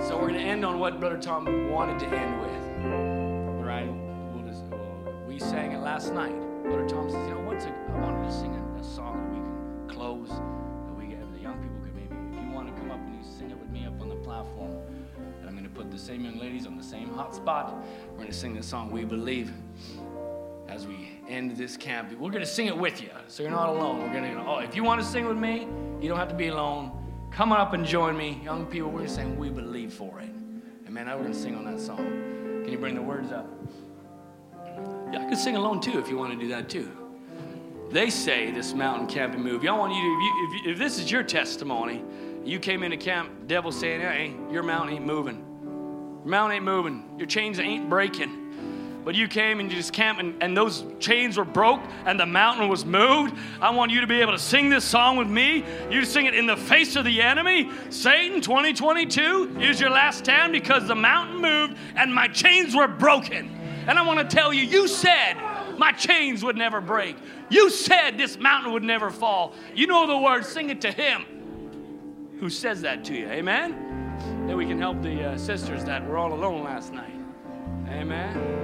So 0.04 0.18
we're 0.18 0.30
going 0.30 0.34
to 0.36 0.40
end 0.40 0.64
on 0.64 0.78
what 0.78 1.00
Brother 1.00 1.18
Tom 1.18 1.70
wanted 1.70 2.00
to 2.00 2.06
end 2.08 2.42
with. 2.42 3.66
Right? 3.66 3.88
Well, 3.88 5.24
we 5.28 5.40
sang 5.40 5.72
it 5.72 5.80
last 5.80 6.14
night. 6.14 6.36
Brother 6.64 6.88
Tom 6.88 7.10
says, 7.10 7.28
you 7.28 7.34
know, 7.34 7.42
what's 7.42 7.66
I 7.66 8.00
wanted 8.00 8.24
to 8.28 8.32
sing 8.32 8.54
a, 8.54 8.80
a 8.80 8.84
song 8.84 9.18
that 9.18 9.30
we 9.32 9.38
can 9.38 9.98
close, 9.98 10.30
that 10.30 10.96
we 10.96 11.16
the 11.16 11.42
young 11.42 11.58
people 11.58 11.80
could 11.84 11.96
maybe, 11.96 12.38
if 12.38 12.46
you 12.46 12.52
want 12.52 12.68
to 12.68 12.74
come 12.80 12.92
up 12.92 13.00
and 13.00 13.16
you 13.16 13.24
sing 13.24 13.50
it 13.50 13.58
with 13.58 13.70
me 13.70 13.86
up 13.86 14.00
on 14.00 14.10
the 14.10 14.16
platform, 14.16 14.78
and 15.40 15.48
I'm 15.48 15.56
going 15.56 15.64
to 15.64 15.76
put 15.76 15.90
the 15.90 15.98
same 15.98 16.24
young 16.24 16.38
ladies 16.38 16.68
on 16.68 16.78
the 16.78 16.84
same 16.84 17.10
hot 17.14 17.34
spot. 17.34 17.84
We're 18.12 18.18
going 18.18 18.28
to 18.28 18.34
sing 18.34 18.54
the 18.54 18.64
song, 18.64 18.92
We 18.92 19.06
Believe 19.06 19.52
as 20.68 20.86
we 20.86 21.13
end 21.28 21.56
this 21.58 21.78
camp. 21.78 22.12
We're 22.12 22.30
going 22.30 22.44
to 22.44 22.46
sing 22.46 22.68
it 22.68 22.78
with 22.78 23.02
you, 23.02 23.10
so 23.28 23.44
you're 23.44 23.52
not 23.52 23.70
alone. 23.70 24.02
We're 24.02 24.14
going 24.14 24.36
to, 24.36 24.46
oh, 24.46 24.60
if 24.60 24.76
you 24.76 24.84
want 24.84 25.02
to 25.02 25.08
sing 25.08 25.26
with 25.26 25.38
me, 25.38 25.68
you 26.02 26.10
don't 26.10 26.18
have 26.18 26.30
to 26.30 26.36
be 26.36 26.48
alone. 26.48 26.92
Come 27.32 27.52
on 27.52 27.60
up 27.60 27.74
and 27.74 27.86
join 27.86 28.16
me. 28.16 28.42
Young 28.44 28.66
people, 28.66 28.90
we're 28.90 29.00
going 29.00 29.10
to 29.10 29.14
sing 29.14 29.38
We 29.38 29.50
Believe 29.50 29.94
for 29.94 30.20
it. 30.20 30.30
And 30.30 30.90
man, 30.90 31.08
we're 31.08 31.18
going 31.18 31.34
to 31.34 31.40
sing 31.40 31.56
on 31.56 31.66
that 31.66 31.80
song. 31.80 31.98
Can 32.64 32.72
you 32.72 32.78
bring 32.78 32.96
the 32.96 33.02
words 33.02 33.32
up? 33.32 33.48
Yeah, 35.12 35.20
I 35.20 35.26
can 35.26 35.36
sing 35.36 35.56
alone 35.56 35.80
too 35.80 36.00
if 36.00 36.10
you 36.10 36.18
want 36.18 36.34
to 36.34 36.40
do 36.40 36.48
that 36.50 36.70
too. 36.70 36.92
They 37.90 38.10
say 38.10 38.52
this 38.52 38.74
mountain 38.74 39.08
can't 39.08 39.32
be 39.32 39.38
moved. 39.38 39.64
Y'all 39.64 39.78
want 39.78 39.94
you 39.94 40.02
to, 40.02 40.08
if, 40.08 40.54
you, 40.66 40.72
if, 40.72 40.74
if 40.74 40.80
this 40.80 41.00
is 41.00 41.12
your 41.12 41.24
testimony, 41.24 42.04
you 42.44 42.60
came 42.60 42.84
into 42.84 42.98
camp, 42.98 43.48
devil 43.48 43.72
saying, 43.72 44.02
hey, 44.02 44.34
your 44.52 44.64
mountain 44.64 44.96
ain't 44.96 45.06
moving. 45.06 45.38
Your 46.24 46.30
mountain 46.30 46.56
ain't 46.56 46.66
moving. 46.66 47.16
Your 47.18 47.28
chains 47.28 47.60
ain't 47.60 47.90
breaking. 47.90 48.43
But 49.04 49.16
you 49.16 49.28
came 49.28 49.60
and 49.60 49.70
you 49.70 49.76
just 49.76 49.92
camped, 49.92 50.22
and, 50.22 50.42
and 50.42 50.56
those 50.56 50.86
chains 51.00 51.38
were 51.38 51.46
broke, 51.46 51.82
and 52.06 52.20
the 52.20 52.26
mountain 52.26 52.70
was 52.70 52.86
moved. 52.86 53.36
I 53.62 53.70
want 53.72 53.92
you 53.92 54.02
to 54.02 54.08
be 54.08 54.22
able 54.22 54.32
to 54.32 54.40
sing 54.40 54.70
this 54.70 54.86
song 54.86 55.18
with 55.18 55.28
me. 55.28 55.66
You 55.90 56.06
sing 56.06 56.26
it 56.26 56.36
in 56.36 56.46
the 56.46 56.56
face 56.56 56.96
of 56.96 57.06
the 57.06 57.22
enemy. 57.22 57.70
Satan, 57.90 58.42
2022 58.42 59.58
is 59.60 59.80
your 59.80 59.90
last 59.90 60.20
stand 60.20 60.54
because 60.54 60.88
the 60.88 60.96
mountain 60.96 61.42
moved 61.42 61.78
and 61.96 62.14
my 62.14 62.28
chains 62.28 62.76
were 62.76 62.88
broken. 62.88 63.50
And 63.88 64.00
I 64.00 64.06
want 64.06 64.20
to 64.20 64.36
tell 64.36 64.54
you, 64.54 64.62
you 64.62 64.88
said 64.88 65.34
my 65.78 65.92
chains 65.92 66.44
would 66.44 66.56
never 66.56 66.80
break. 66.80 67.18
You 67.50 67.70
said 67.70 68.18
this 68.18 68.38
mountain 68.38 68.72
would 68.72 68.84
never 68.84 69.10
fall. 69.10 69.54
You 69.76 69.88
know 69.88 70.08
the 70.08 70.18
word, 70.18 70.46
sing 70.46 70.70
it 70.70 70.82
to 70.82 70.92
him 70.92 71.26
who 72.44 72.50
says 72.50 72.82
that 72.82 73.06
to 73.06 73.14
you. 73.14 73.28
Amen? 73.30 73.72
Then 74.48 74.58
we 74.58 74.66
can 74.66 74.78
help 74.78 75.02
the 75.02 75.30
uh, 75.30 75.38
sisters 75.38 75.86
that 75.86 76.06
were 76.06 76.18
all 76.18 76.34
alone 76.34 76.64
last 76.64 76.92
night. 76.92 77.16
Amen. 77.88 78.63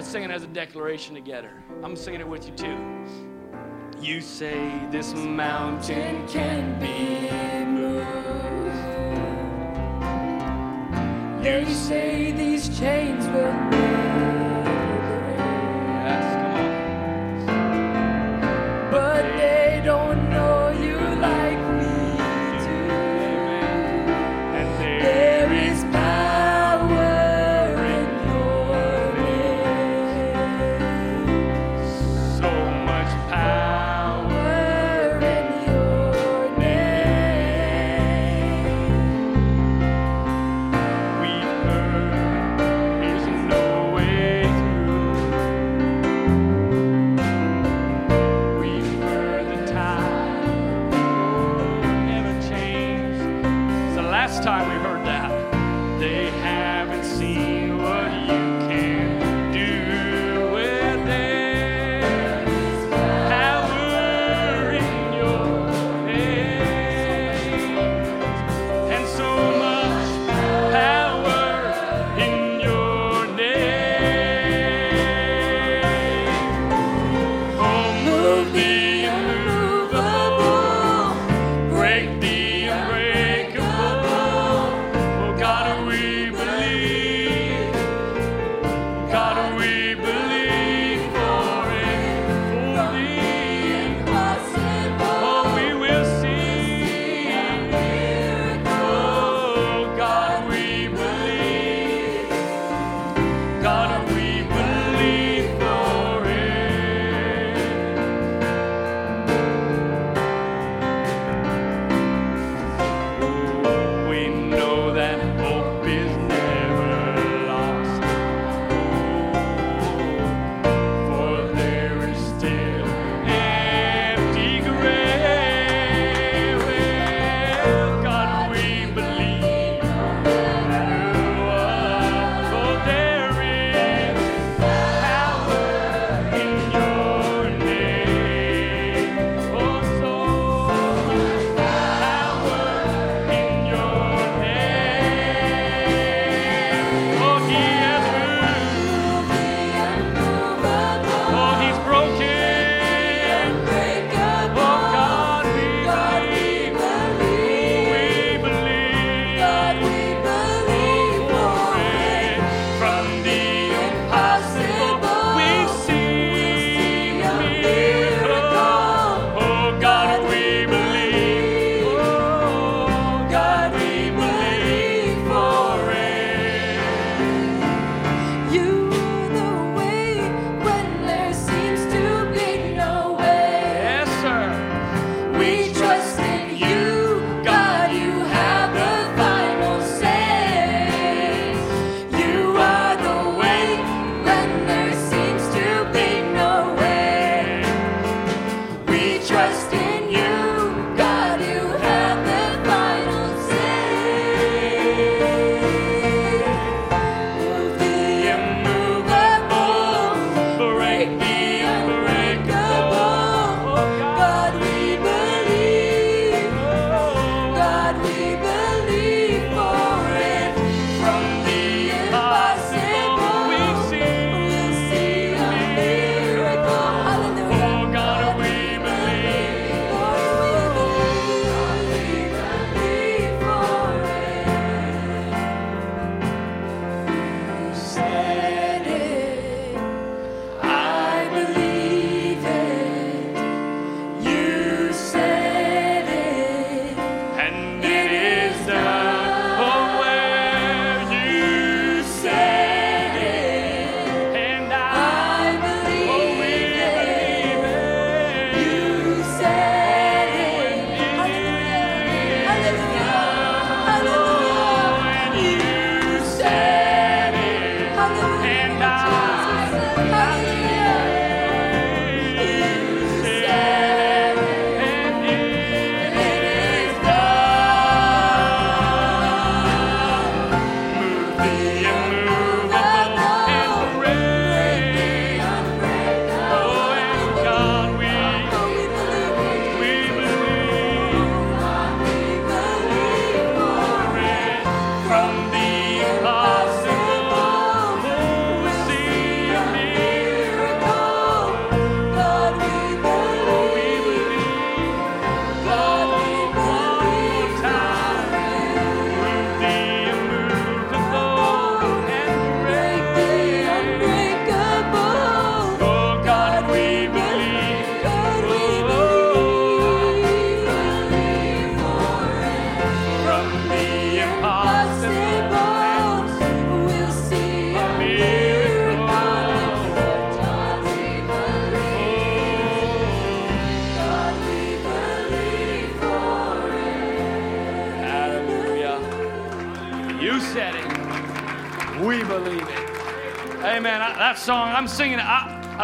Let's 0.00 0.10
sing 0.10 0.22
it 0.22 0.30
as 0.30 0.44
a 0.44 0.46
declaration 0.46 1.14
together. 1.14 1.62
I'm 1.82 1.94
singing 1.94 2.22
it 2.22 2.26
with 2.26 2.48
you 2.48 2.54
too. 2.54 2.74
You 4.00 4.22
say 4.22 4.86
this 4.90 5.12
mountain 5.12 6.26
can 6.26 6.80
be 6.80 7.30
moved. 7.66 8.06
You 11.44 11.66
say 11.66 12.32
these 12.32 12.78
chains 12.78 13.26
will 13.26 13.52
Yes, 16.06 16.24
come 16.34 16.54
on. 17.44 18.90
But 18.90 19.22
they 19.36 19.82
don't 19.84 20.30
know 20.30 20.69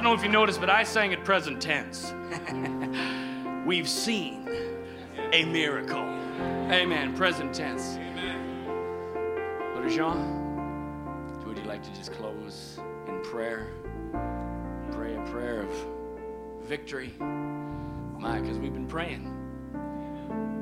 know 0.07 0.15
if 0.15 0.23
you 0.23 0.29
noticed, 0.29 0.61
but 0.61 0.71
I 0.71 0.85
sang 0.85 1.11
it 1.11 1.25
present 1.25 1.61
tense. 1.61 2.15
We've 3.67 3.89
seen 3.89 4.49
a 5.33 5.45
miracle. 5.47 5.99
Amen. 6.71 7.17
Present 7.17 7.53
tense. 7.53 7.97
Amen. 7.97 9.73
Brother 9.75 9.91
Jean, 9.91 11.45
would 11.45 11.59
you 11.59 11.65
like 11.65 11.83
to 11.83 11.93
just 11.93 12.13
close 12.13 12.79
in 13.09 13.21
prayer? 13.23 13.67
Pray 14.93 15.17
a 15.17 15.23
prayer 15.23 15.63
of 15.63 15.71
victory. 16.63 17.13
My, 17.19 18.41
because 18.41 18.61
we've 18.61 18.75
been 18.75 18.87
praying. 18.87 19.33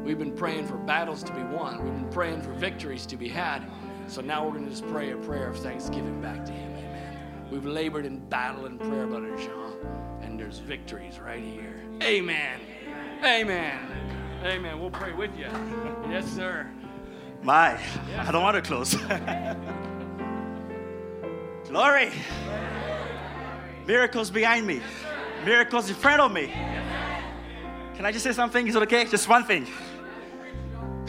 We've 0.06 0.18
been 0.18 0.34
praying 0.34 0.68
for 0.68 0.78
battles 0.78 1.22
to 1.22 1.34
be 1.34 1.42
won. 1.42 1.84
We've 1.84 1.92
been 1.92 2.10
praying 2.10 2.40
for 2.40 2.52
victories 2.52 3.04
to 3.04 3.18
be 3.18 3.28
had. 3.28 3.70
So 4.08 4.22
now 4.22 4.42
we're 4.42 4.52
going 4.52 4.64
to 4.64 4.70
just 4.70 4.86
pray 4.88 5.10
a 5.10 5.18
prayer 5.18 5.48
of 5.48 5.58
thanksgiving 5.58 6.22
back 6.22 6.46
to 6.46 6.52
Him. 6.52 6.93
We've 7.50 7.64
labored 7.64 8.06
in 8.06 8.18
battle 8.28 8.66
and 8.66 8.80
prayer, 8.80 9.06
Brother 9.06 9.36
Jean, 9.36 9.76
and 10.22 10.38
there's 10.40 10.58
victories 10.58 11.18
right 11.18 11.42
here. 11.42 11.82
Amen. 12.02 12.60
Amen. 13.22 13.78
Amen. 14.42 14.80
We'll 14.80 14.90
pray 14.90 15.12
with 15.12 15.36
you. 15.38 15.48
Yes, 16.08 16.26
sir. 16.26 16.68
My, 17.42 17.78
I 18.18 18.32
don't 18.32 18.42
want 18.42 18.56
to 18.56 18.62
close. 18.62 18.94
Glory. 21.68 22.10
Miracles 23.86 24.30
behind 24.30 24.66
me, 24.66 24.80
miracles 25.44 25.90
in 25.90 25.94
front 25.94 26.22
of 26.22 26.32
me. 26.32 26.46
Can 27.96 28.06
I 28.06 28.12
just 28.12 28.24
say 28.24 28.32
something? 28.32 28.66
Is 28.66 28.74
it 28.74 28.82
okay? 28.82 29.04
Just 29.04 29.28
one 29.28 29.44
thing. 29.44 29.66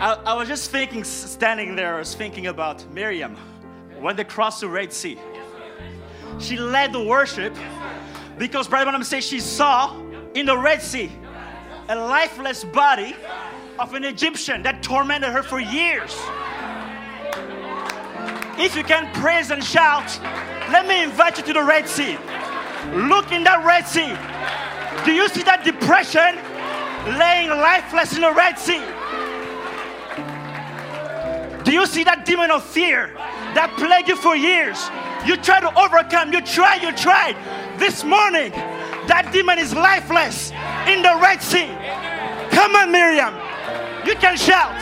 I, 0.00 0.14
I 0.14 0.34
was 0.34 0.46
just 0.46 0.70
thinking, 0.70 1.02
standing 1.02 1.74
there, 1.74 1.96
I 1.96 1.98
was 1.98 2.14
thinking 2.14 2.46
about 2.46 2.88
Miriam 2.90 3.36
when 4.00 4.16
they 4.16 4.24
crossed 4.24 4.60
the 4.60 4.68
Red 4.68 4.92
Sea. 4.92 5.18
She 6.38 6.56
led 6.56 6.92
the 6.92 7.02
worship 7.02 7.54
because 8.38 8.68
Brother 8.68 8.86
Branham 8.86 9.04
says 9.04 9.24
she 9.24 9.40
saw 9.40 9.98
in 10.34 10.46
the 10.46 10.56
Red 10.56 10.82
Sea 10.82 11.10
a 11.88 11.96
lifeless 11.96 12.64
body 12.64 13.16
of 13.78 13.94
an 13.94 14.04
Egyptian 14.04 14.62
that 14.62 14.82
tormented 14.82 15.30
her 15.30 15.42
for 15.42 15.60
years. 15.60 16.16
If 18.58 18.74
you 18.74 18.84
can 18.84 19.12
praise 19.20 19.50
and 19.50 19.62
shout, 19.62 20.18
let 20.70 20.86
me 20.86 21.02
invite 21.02 21.38
you 21.38 21.44
to 21.44 21.52
the 21.52 21.62
Red 21.62 21.88
Sea. 21.88 22.18
Look 22.94 23.32
in 23.32 23.44
that 23.44 23.64
Red 23.64 23.86
Sea. 23.86 24.16
Do 25.04 25.12
you 25.12 25.28
see 25.28 25.42
that 25.42 25.62
depression 25.64 26.36
laying 27.18 27.50
lifeless 27.50 28.14
in 28.14 28.22
the 28.22 28.32
Red 28.32 28.58
Sea? 28.58 28.82
Do 31.66 31.72
you 31.72 31.84
see 31.84 32.04
that 32.04 32.24
demon 32.24 32.52
of 32.52 32.62
fear 32.62 33.10
that 33.58 33.74
plagued 33.74 34.06
you 34.06 34.14
for 34.14 34.36
years? 34.36 34.78
You 35.26 35.34
try 35.34 35.58
to 35.58 35.66
overcome, 35.74 36.32
you 36.32 36.40
try, 36.40 36.78
you 36.78 36.94
tried. 36.94 37.34
This 37.74 38.06
morning, 38.06 38.54
that 39.10 39.34
demon 39.34 39.58
is 39.58 39.74
lifeless 39.74 40.54
in 40.86 41.02
the 41.02 41.18
Red 41.18 41.42
Sea. 41.42 41.66
Come 42.54 42.78
on, 42.78 42.94
Miriam. 42.94 43.34
You 44.06 44.14
can 44.14 44.38
shout, 44.38 44.78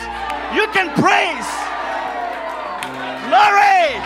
you 0.53 0.69
can 0.77 0.93
praise. 0.93 1.49
Glory! 3.33 3.97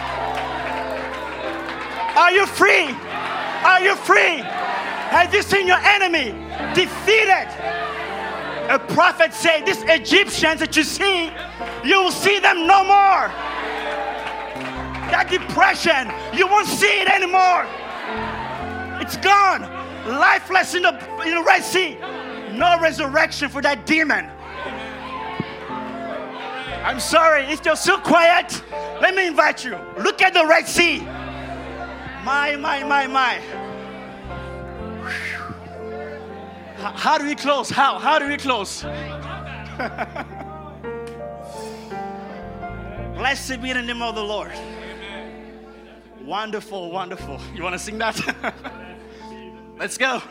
Are 2.16 2.32
you 2.32 2.48
free? 2.48 2.96
Are 3.68 3.84
you 3.84 4.00
free? 4.08 4.40
Have 5.12 5.36
you 5.36 5.44
seen 5.44 5.68
your 5.68 5.84
enemy 5.84 6.32
defeated? 6.72 7.52
A 8.70 8.78
prophet 8.78 9.34
said, 9.34 9.66
These 9.66 9.84
Egyptians 9.88 10.60
that 10.60 10.78
you 10.78 10.84
see, 10.84 11.32
you 11.84 12.04
will 12.04 12.12
see 12.12 12.38
them 12.40 12.68
no 12.68 12.84
more. 12.84 13.28
That 15.10 15.28
depression, 15.28 16.12
you 16.38 16.46
won't 16.46 16.68
see 16.68 17.02
it 17.02 17.10
anymore. 17.10 17.66
It's 19.02 19.18
gone. 19.18 19.64
Lifeless 20.06 20.76
in 20.76 20.84
the, 20.84 20.94
in 21.26 21.34
the 21.34 21.44
Red 21.44 21.64
Sea. 21.64 21.98
No 22.54 22.80
resurrection 22.80 23.50
for 23.50 23.60
that 23.64 23.88
demon. 23.88 24.30
I'm 26.86 27.00
sorry, 27.00 27.46
if 27.46 27.66
you're 27.66 27.76
so 27.76 27.98
quiet, 27.98 28.64
let 29.02 29.16
me 29.16 29.26
invite 29.26 29.66
you. 29.66 29.78
Look 29.98 30.22
at 30.22 30.36
the 30.36 30.46
Red 30.46 30.68
Sea. 30.68 31.00
My, 32.24 32.56
my, 32.56 32.84
my, 32.84 33.08
my. 33.08 33.42
How 36.80 37.18
do 37.18 37.26
we 37.26 37.36
close? 37.36 37.70
How? 37.70 38.00
How 38.00 38.20
do 38.20 38.28
we 38.28 38.38
close? 38.38 38.84
Blessed 43.18 43.62
be 43.62 43.74
the 43.74 43.82
name 43.82 44.02
of 44.02 44.16
the 44.16 44.24
Lord. 44.24 44.54
Wonderful, 46.22 46.90
wonderful. 46.92 47.38
You 47.54 47.64
want 47.64 47.74
to 47.74 47.80
sing 47.80 47.98
that? 47.98 48.18
Let's 49.78 49.98
go. 49.98 50.22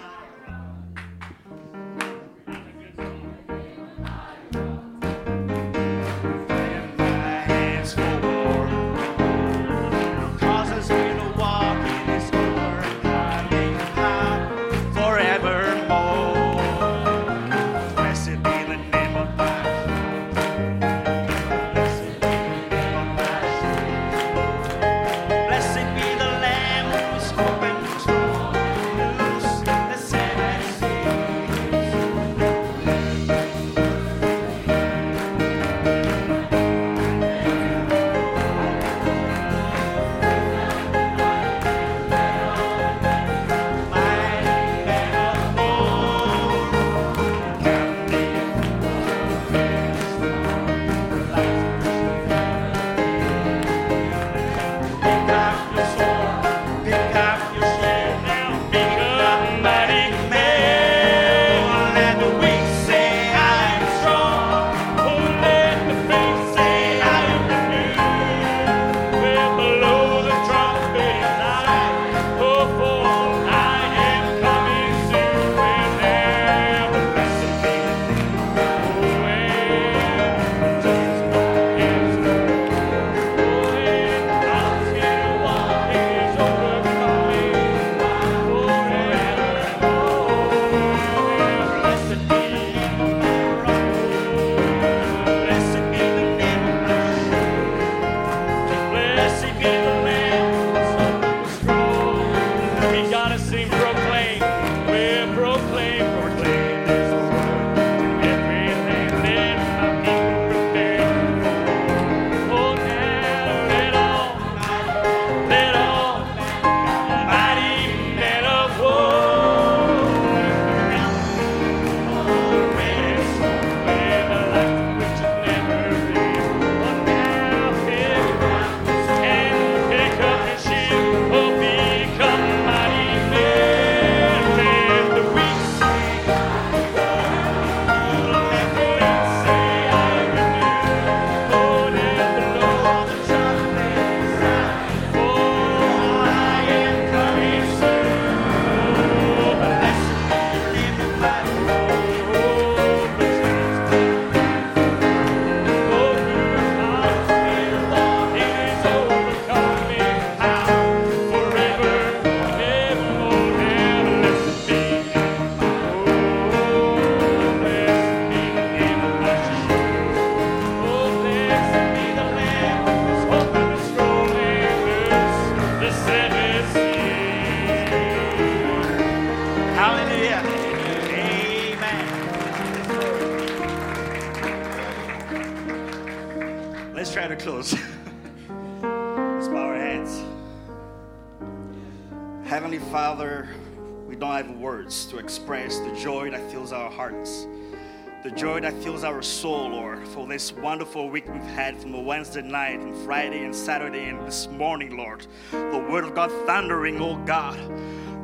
Joy 198.39 198.61
that 198.61 198.73
fills 198.85 199.03
our 199.03 199.21
soul, 199.21 199.71
Lord, 199.71 200.07
for 200.07 200.25
this 200.25 200.53
wonderful 200.53 201.11
week 201.11 201.27
we've 201.27 201.43
had 201.43 201.77
from 201.77 201.91
the 201.91 201.99
Wednesday 201.99 202.41
night 202.41 202.79
and 202.79 202.95
Friday 203.05 203.45
and 203.45 203.53
Saturday 203.53 204.05
and 204.05 204.25
this 204.25 204.47
morning, 204.47 204.97
Lord. 204.97 205.27
The 205.51 205.85
Word 205.91 206.05
of 206.05 206.15
God 206.15 206.31
thundering, 206.47 207.01
oh 207.01 207.17
God. 207.25 207.59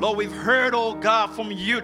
Lord, 0.01 0.17
we've 0.17 0.31
heard, 0.31 0.73
oh 0.73 0.95
God, 0.95 1.35
from 1.35 1.51
you. 1.51 1.83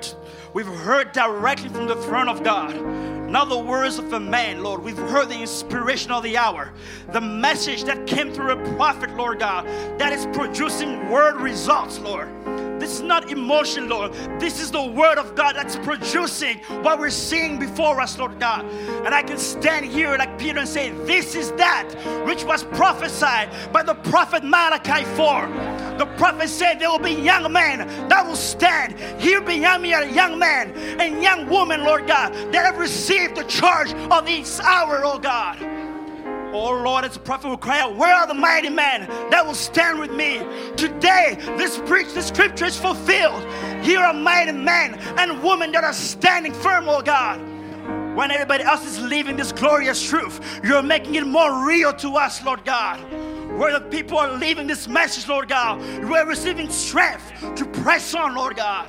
We've 0.54 0.64
heard 0.64 1.10
directly 1.10 1.70
from 1.70 1.88
the 1.88 1.96
throne 1.96 2.28
of 2.28 2.44
God. 2.44 2.80
Not 3.28 3.48
the 3.48 3.58
words 3.58 3.98
of 3.98 4.12
a 4.12 4.20
man, 4.20 4.62
Lord. 4.62 4.84
We've 4.84 4.96
heard 4.96 5.28
the 5.28 5.40
inspiration 5.40 6.12
of 6.12 6.22
the 6.22 6.36
hour. 6.36 6.72
The 7.08 7.20
message 7.20 7.82
that 7.82 8.06
came 8.06 8.32
through 8.32 8.52
a 8.52 8.76
prophet, 8.76 9.10
Lord 9.16 9.40
God, 9.40 9.66
that 9.98 10.12
is 10.12 10.26
producing 10.26 11.10
word 11.10 11.34
results, 11.40 11.98
Lord. 11.98 12.28
Is 12.90 13.02
not 13.02 13.30
emotion, 13.30 13.88
Lord. 13.88 14.12
This 14.40 14.60
is 14.60 14.72
the 14.72 14.82
word 14.82 15.16
of 15.16 15.36
God 15.36 15.54
that's 15.54 15.76
producing 15.76 16.58
what 16.82 16.98
we're 16.98 17.10
seeing 17.10 17.56
before 17.56 18.00
us, 18.00 18.18
Lord 18.18 18.40
God. 18.40 18.64
And 19.04 19.14
I 19.14 19.22
can 19.22 19.38
stand 19.38 19.86
here 19.86 20.16
like 20.16 20.36
Peter 20.40 20.58
and 20.58 20.68
say, 20.68 20.90
This 20.90 21.36
is 21.36 21.52
that 21.52 21.88
which 22.26 22.42
was 22.42 22.64
prophesied 22.64 23.72
by 23.72 23.84
the 23.84 23.94
prophet 23.94 24.42
Malachi 24.42 25.04
4. 25.14 25.46
The 25.98 26.06
prophet 26.16 26.48
said 26.48 26.80
there 26.80 26.90
will 26.90 26.98
be 26.98 27.12
young 27.12 27.52
men 27.52 27.86
that 28.08 28.26
will 28.26 28.34
stand. 28.34 28.98
Here 29.20 29.40
behind 29.40 29.82
me 29.82 29.94
are 29.94 30.04
young 30.04 30.36
men 30.36 30.72
and 30.98 31.22
young 31.22 31.48
women, 31.48 31.84
Lord 31.84 32.08
God, 32.08 32.32
that 32.52 32.64
have 32.64 32.78
received 32.78 33.36
the 33.36 33.44
charge 33.44 33.92
of 33.92 34.26
this 34.26 34.58
hour, 34.58 35.02
oh 35.04 35.20
God. 35.20 35.79
Oh 36.52 36.82
Lord, 36.82 37.04
as 37.04 37.16
a 37.16 37.20
prophet 37.20 37.48
will 37.48 37.56
cry 37.56 37.80
out, 37.80 37.96
Where 37.96 38.14
are 38.14 38.26
the 38.26 38.34
mighty 38.34 38.70
men 38.70 39.06
that 39.30 39.46
will 39.46 39.54
stand 39.54 40.00
with 40.00 40.10
me? 40.10 40.38
Today, 40.76 41.36
this 41.56 41.78
preach, 41.78 42.12
this 42.12 42.26
scripture 42.28 42.64
is 42.64 42.76
fulfilled. 42.76 43.44
Here 43.84 44.00
are 44.00 44.12
mighty 44.12 44.52
men 44.52 44.94
and 45.16 45.42
women 45.42 45.70
that 45.72 45.84
are 45.84 45.92
standing 45.92 46.52
firm, 46.52 46.88
oh 46.88 47.02
God. 47.02 47.40
When 48.16 48.32
everybody 48.32 48.64
else 48.64 48.84
is 48.84 49.00
leaving 49.00 49.36
this 49.36 49.52
glorious 49.52 50.06
truth, 50.06 50.60
you're 50.64 50.82
making 50.82 51.14
it 51.14 51.26
more 51.26 51.64
real 51.64 51.92
to 51.94 52.16
us, 52.16 52.44
Lord 52.44 52.64
God. 52.64 52.98
Where 53.56 53.72
the 53.78 53.84
people 53.86 54.18
are 54.18 54.36
leaving 54.36 54.66
this 54.66 54.88
message, 54.88 55.28
Lord 55.28 55.48
God, 55.48 55.80
we're 56.08 56.26
receiving 56.26 56.68
strength 56.68 57.32
to 57.54 57.64
press 57.64 58.14
on, 58.14 58.34
Lord 58.34 58.56
God. 58.56 58.88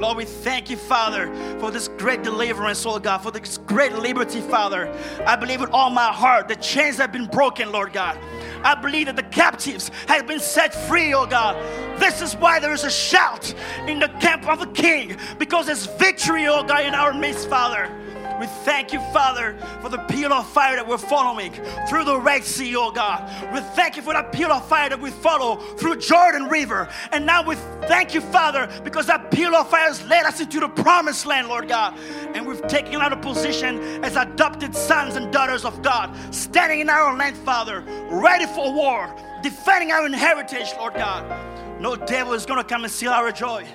Lord, 0.00 0.16
we 0.16 0.24
thank 0.24 0.70
you, 0.70 0.78
Father, 0.78 1.30
for 1.60 1.70
this 1.70 1.88
great 1.88 2.22
deliverance, 2.22 2.86
Lord 2.86 3.02
God, 3.02 3.18
for 3.18 3.30
this 3.30 3.58
great 3.58 3.92
liberty, 3.92 4.40
Father. 4.40 4.90
I 5.26 5.36
believe 5.36 5.60
with 5.60 5.70
all 5.70 5.90
my 5.90 6.10
heart 6.10 6.48
the 6.48 6.56
chains 6.56 6.96
have 6.96 7.12
been 7.12 7.26
broken, 7.26 7.70
Lord 7.70 7.92
God. 7.92 8.18
I 8.64 8.74
believe 8.74 9.06
that 9.06 9.16
the 9.16 9.22
captives 9.24 9.90
have 10.08 10.26
been 10.26 10.40
set 10.40 10.74
free, 10.88 11.12
oh 11.12 11.26
God. 11.26 11.54
This 12.00 12.22
is 12.22 12.34
why 12.34 12.58
there 12.60 12.72
is 12.72 12.84
a 12.84 12.90
shout 12.90 13.54
in 13.86 13.98
the 13.98 14.08
camp 14.20 14.48
of 14.48 14.60
the 14.60 14.68
King, 14.68 15.18
because 15.38 15.66
there's 15.66 15.84
victory, 15.84 16.46
oh 16.46 16.62
God, 16.62 16.86
in 16.86 16.94
our 16.94 17.12
midst, 17.12 17.50
Father. 17.50 17.94
We 18.40 18.46
thank 18.46 18.94
you, 18.94 19.00
Father, 19.12 19.54
for 19.82 19.90
the 19.90 19.98
pillar 19.98 20.36
of 20.36 20.48
fire 20.48 20.74
that 20.76 20.88
we're 20.88 20.96
following 20.96 21.52
through 21.86 22.04
the 22.04 22.18
Red 22.18 22.42
Sea, 22.42 22.74
oh 22.74 22.90
God. 22.90 23.22
We 23.52 23.60
thank 23.60 23.96
you 23.96 24.02
for 24.02 24.14
that 24.14 24.32
pillar 24.32 24.54
of 24.54 24.66
fire 24.66 24.88
that 24.88 24.98
we 24.98 25.10
follow 25.10 25.56
through 25.76 25.96
Jordan 25.96 26.44
River. 26.44 26.88
And 27.12 27.26
now 27.26 27.46
we 27.46 27.56
thank 27.86 28.14
you, 28.14 28.22
Father, 28.22 28.70
because 28.82 29.04
that 29.08 29.30
pillar 29.30 29.58
of 29.58 29.68
fire 29.68 29.88
has 29.88 30.02
led 30.06 30.24
us 30.24 30.40
into 30.40 30.58
the 30.58 30.68
promised 30.68 31.26
land, 31.26 31.48
Lord 31.48 31.68
God. 31.68 31.98
And 32.34 32.46
we've 32.46 32.66
taken 32.66 32.94
out 33.02 33.12
a 33.12 33.16
position 33.18 34.02
as 34.02 34.16
adopted 34.16 34.74
sons 34.74 35.16
and 35.16 35.30
daughters 35.30 35.66
of 35.66 35.82
God, 35.82 36.16
standing 36.34 36.80
in 36.80 36.88
our 36.88 37.14
land, 37.14 37.36
Father, 37.36 37.84
ready 38.08 38.46
for 38.46 38.72
war, 38.72 39.14
defending 39.42 39.92
our 39.92 40.08
heritage, 40.08 40.72
Lord 40.78 40.94
God. 40.94 41.59
No 41.80 41.96
devil 41.96 42.34
is 42.34 42.44
gonna 42.44 42.62
come 42.62 42.84
and 42.84 42.92
steal 42.92 43.10
our 43.10 43.32
joy. 43.32 43.66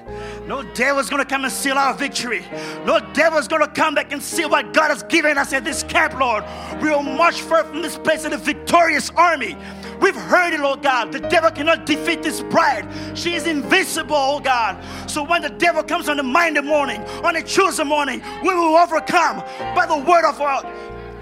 No 0.46 0.62
devil 0.62 1.02
is 1.02 1.10
gonna 1.10 1.26
come 1.26 1.44
and 1.44 1.52
steal 1.52 1.76
our 1.76 1.96
victory. 1.96 2.46
No 2.86 3.00
devil 3.14 3.40
is 3.40 3.48
gonna 3.48 3.68
come 3.68 3.96
back 3.96 4.14
and 4.14 4.22
steal 4.22 4.48
what 4.48 4.74
God 4.74 4.90
has 4.90 5.02
given 5.02 5.40
us 5.40 5.52
at 5.54 5.64
this 5.64 5.82
camp, 5.82 6.14
Lord. 6.20 6.44
We 6.84 6.92
will 6.92 7.02
march 7.02 7.42
forth 7.42 7.66
from 7.66 7.82
this 7.82 7.98
place 7.98 8.24
in 8.24 8.34
a 8.34 8.38
victorious 8.38 9.10
army. 9.16 9.58
We've 10.00 10.16
heard 10.16 10.54
it, 10.54 10.60
Lord 10.60 10.84
God. 10.84 11.12
The 11.14 11.20
devil 11.20 11.50
cannot 11.50 11.88
defeat 11.88 12.22
this 12.22 12.42
bride. 12.44 12.88
She 13.18 13.34
is 13.34 13.48
invincible, 13.48 14.16
oh 14.16 14.40
God. 14.40 14.78
So 15.10 15.24
when 15.24 15.42
the 15.42 15.50
devil 15.50 15.82
comes 15.82 16.08
on 16.08 16.18
the 16.18 16.24
Monday 16.24 16.62
morning, 16.62 17.02
on 17.24 17.36
a 17.36 17.42
Tuesday 17.42 17.86
morning, 17.86 18.22
we 18.44 18.54
will 18.54 18.76
overcome 18.76 19.40
by 19.74 19.88
the 19.88 19.98
word 19.98 20.26
of 20.26 20.38
God, 20.38 20.72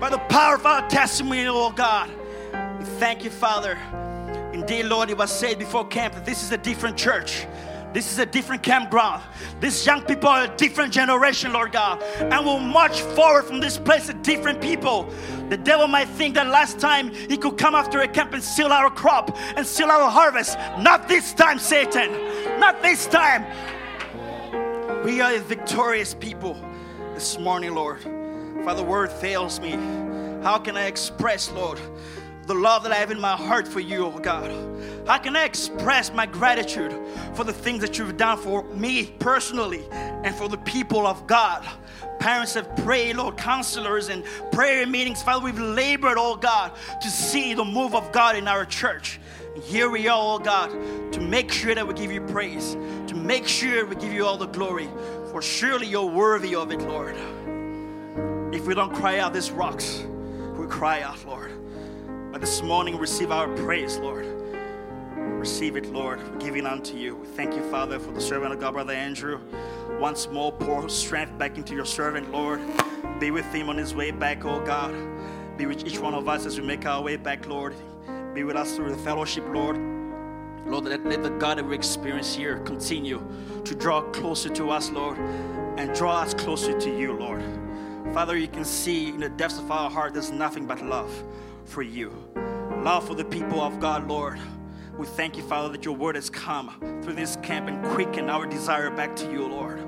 by 0.01 0.09
the 0.09 0.17
power 0.17 0.55
of 0.55 0.65
our 0.65 0.85
testimony, 0.89 1.47
oh 1.47 1.71
God. 1.71 2.09
We 2.77 2.83
thank 2.99 3.23
you, 3.23 3.29
Father. 3.29 3.79
Indeed, 4.53 4.83
Lord, 4.83 5.09
it 5.09 5.17
was 5.17 5.31
said 5.31 5.57
before 5.57 5.85
camp 5.87 6.13
that 6.13 6.25
this 6.25 6.43
is 6.43 6.51
a 6.51 6.57
different 6.57 6.95
church. 6.95 7.47
This 7.91 8.11
is 8.11 8.17
a 8.19 8.25
different 8.25 8.63
campground. 8.63 9.21
These 9.59 9.85
young 9.85 10.01
people 10.01 10.29
are 10.29 10.45
a 10.45 10.57
different 10.57 10.93
generation, 10.93 11.53
Lord 11.53 11.71
God. 11.71 12.01
And 12.01 12.45
we'll 12.45 12.59
march 12.59 13.01
forward 13.01 13.45
from 13.45 13.59
this 13.59 13.77
place 13.77 14.09
a 14.09 14.13
different 14.15 14.61
people. 14.61 15.11
The 15.49 15.57
devil 15.57 15.87
might 15.87 16.07
think 16.07 16.35
that 16.35 16.47
last 16.47 16.79
time 16.79 17.13
he 17.13 17.37
could 17.37 17.57
come 17.57 17.75
after 17.75 17.99
a 18.01 18.07
camp 18.07 18.33
and 18.33 18.43
steal 18.43 18.71
our 18.71 18.89
crop 18.89 19.37
and 19.55 19.65
steal 19.65 19.91
our 19.91 20.09
harvest. 20.09 20.57
Not 20.79 21.07
this 21.07 21.33
time, 21.33 21.59
Satan. 21.59 22.11
Not 22.59 22.81
this 22.81 23.05
time. 23.05 23.45
We 25.03 25.21
are 25.21 25.33
a 25.33 25.39
victorious 25.39 26.13
people 26.15 26.55
this 27.13 27.37
morning, 27.37 27.75
Lord. 27.75 28.01
Father, 28.63 28.83
word 28.83 29.11
fails 29.11 29.59
me. 29.59 29.71
How 30.41 30.57
can 30.57 30.77
I 30.77 30.85
express, 30.85 31.51
Lord, 31.51 31.79
the 32.45 32.53
love 32.53 32.83
that 32.83 32.91
I 32.91 32.95
have 32.95 33.11
in 33.11 33.19
my 33.19 33.35
heart 33.35 33.67
for 33.67 33.79
you, 33.79 34.05
oh 34.05 34.19
God? 34.19 34.51
How 35.07 35.17
can 35.17 35.35
I 35.35 35.43
express 35.45 36.13
my 36.13 36.25
gratitude 36.25 36.93
for 37.33 37.43
the 37.43 37.53
things 37.53 37.81
that 37.81 37.97
you've 37.97 38.17
done 38.17 38.37
for 38.37 38.63
me 38.73 39.05
personally 39.19 39.83
and 39.91 40.35
for 40.35 40.47
the 40.47 40.57
people 40.57 41.07
of 41.07 41.25
God? 41.27 41.65
Parents 42.19 42.53
have 42.53 42.73
prayed, 42.77 43.17
Lord, 43.17 43.37
counselors 43.37 44.09
and 44.09 44.23
prayer 44.51 44.87
meetings. 44.87 45.21
Father, 45.21 45.43
we've 45.43 45.59
labored, 45.59 46.17
oh 46.17 46.35
God, 46.35 46.71
to 47.01 47.09
see 47.09 47.53
the 47.53 47.65
move 47.65 47.95
of 47.95 48.11
God 48.11 48.35
in 48.35 48.47
our 48.47 48.65
church. 48.65 49.19
And 49.55 49.63
here 49.63 49.89
we 49.89 50.07
are, 50.07 50.35
oh 50.35 50.39
God, 50.39 50.71
to 51.13 51.21
make 51.21 51.51
sure 51.51 51.75
that 51.75 51.87
we 51.87 51.93
give 51.93 52.11
you 52.11 52.21
praise, 52.21 52.75
to 53.07 53.15
make 53.15 53.47
sure 53.47 53.85
we 53.85 53.95
give 53.95 54.13
you 54.13 54.25
all 54.25 54.37
the 54.37 54.47
glory, 54.47 54.89
for 55.31 55.41
surely 55.41 55.87
you're 55.87 56.05
worthy 56.05 56.55
of 56.55 56.71
it, 56.71 56.81
Lord. 56.81 57.15
If 58.53 58.65
we 58.67 58.73
don't 58.73 58.93
cry 58.93 59.19
out 59.19 59.33
these 59.33 59.51
rocks, 59.51 60.03
we 60.57 60.67
cry 60.67 61.01
out, 61.01 61.25
Lord. 61.25 61.62
But 62.33 62.41
this 62.41 62.63
morning, 62.63 62.97
receive 62.97 63.31
our 63.31 63.47
praise, 63.47 63.99
Lord. 63.99 64.25
Receive 65.15 65.75
it, 65.75 65.93
Lord. 65.93 66.19
We're 66.19 66.39
giving 66.39 66.65
unto 66.65 66.97
you. 66.97 67.17
We 67.17 67.27
thank 67.27 67.53
you, 67.53 67.61
Father, 67.69 67.99
for 67.99 68.09
the 68.09 68.19
servant 68.19 68.51
of 68.51 68.59
God, 68.59 68.73
Brother 68.73 68.93
Andrew. 68.93 69.39
Once 69.99 70.27
more, 70.27 70.51
pour 70.51 70.89
strength 70.89 71.37
back 71.37 71.59
into 71.59 71.75
your 71.75 71.85
servant, 71.85 72.31
Lord. 72.31 72.59
Be 73.19 73.29
with 73.29 73.45
him 73.53 73.69
on 73.69 73.77
his 73.77 73.93
way 73.93 74.09
back, 74.09 74.45
oh 74.45 74.59
God. 74.65 74.95
Be 75.57 75.67
with 75.67 75.85
each 75.85 75.99
one 75.99 76.15
of 76.15 76.27
us 76.27 76.47
as 76.47 76.59
we 76.59 76.65
make 76.65 76.87
our 76.87 77.03
way 77.03 77.17
back, 77.17 77.45
Lord. 77.45 77.75
Be 78.33 78.43
with 78.43 78.55
us 78.55 78.75
through 78.75 78.89
the 78.89 78.97
fellowship, 78.97 79.43
Lord. 79.49 79.77
Lord, 80.65 80.85
let, 80.85 81.05
let 81.05 81.21
the 81.21 81.29
God 81.29 81.59
that 81.59 81.67
we 81.67 81.75
experience 81.75 82.33
here 82.33 82.57
continue 82.61 83.21
to 83.63 83.75
draw 83.75 84.01
closer 84.09 84.49
to 84.49 84.71
us, 84.71 84.89
Lord, 84.89 85.19
and 85.77 85.93
draw 85.93 86.21
us 86.21 86.33
closer 86.33 86.75
to 86.79 86.97
you, 86.97 87.13
Lord. 87.13 87.43
Father, 88.11 88.35
you 88.35 88.47
can 88.47 88.65
see 88.65 89.09
in 89.09 89.19
the 89.19 89.29
depths 89.29 89.59
of 89.59 89.69
our 89.69 89.91
heart 89.91 90.13
there's 90.15 90.31
nothing 90.31 90.65
but 90.65 90.83
love 90.83 91.11
for 91.65 91.81
you. 91.81 92.11
Love 92.83 93.07
for 93.07 93.15
the 93.15 93.25
people 93.25 93.61
of 93.61 93.79
God, 93.79 94.07
Lord. 94.07 94.39
We 94.97 95.07
thank 95.07 95.37
you, 95.37 95.43
Father, 95.43 95.69
that 95.69 95.85
your 95.85 95.95
word 95.95 96.15
has 96.15 96.29
come 96.29 97.01
through 97.03 97.13
this 97.13 97.37
camp 97.37 97.67
and 97.67 97.83
quickened 97.93 98.29
our 98.29 98.45
desire 98.45 98.91
back 98.91 99.15
to 99.17 99.31
you, 99.31 99.47
Lord. 99.47 99.83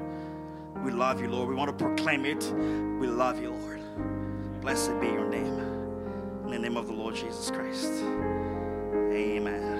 We 0.83 0.91
love 0.91 1.21
you, 1.21 1.29
Lord. 1.29 1.49
We 1.49 1.55
want 1.55 1.77
to 1.77 1.85
proclaim 1.85 2.25
it. 2.25 2.43
We 2.99 3.07
love 3.07 3.41
you, 3.41 3.51
Lord. 3.51 3.81
Blessed 4.61 4.99
be 4.99 5.07
your 5.07 5.27
name. 5.29 5.59
In 6.45 6.51
the 6.51 6.59
name 6.59 6.77
of 6.77 6.87
the 6.87 6.93
Lord 6.93 7.15
Jesus 7.15 7.51
Christ. 7.51 7.91
Amen. 9.11 9.75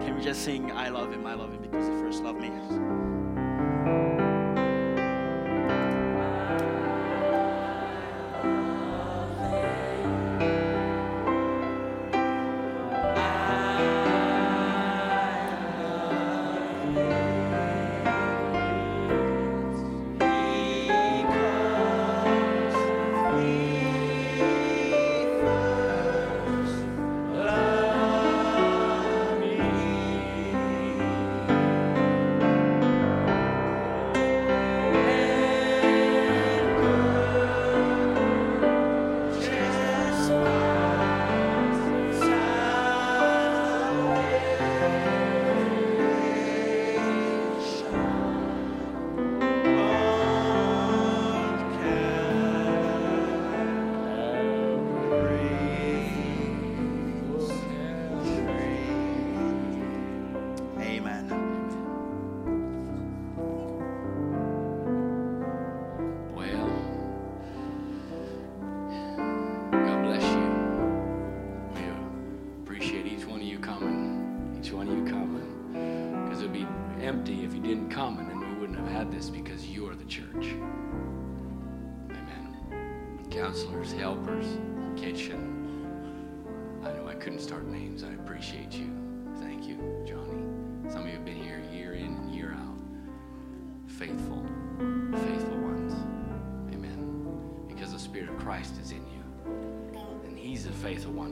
Can 0.00 0.16
we 0.16 0.22
just 0.22 0.42
sing, 0.42 0.72
I 0.72 0.88
love 0.88 1.12
him, 1.12 1.26
I 1.26 1.34
love 1.34 1.52
him 1.52 1.60
because 1.62 1.86
he 1.86 1.92
first 1.94 2.22
loved 2.22 2.40
me? 2.40 2.50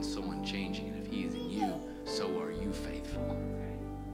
The 0.01 0.07
faithful 0.07 0.23
one, 0.23 0.33
so 0.33 0.39
unchanging. 0.39 0.89
And 0.89 1.05
if 1.05 1.11
He 1.11 1.23
is 1.25 1.33
in 1.33 1.49
you, 1.49 1.73
so 2.05 2.39
are 2.39 2.51
you 2.51 2.71
faithful. 2.73 3.37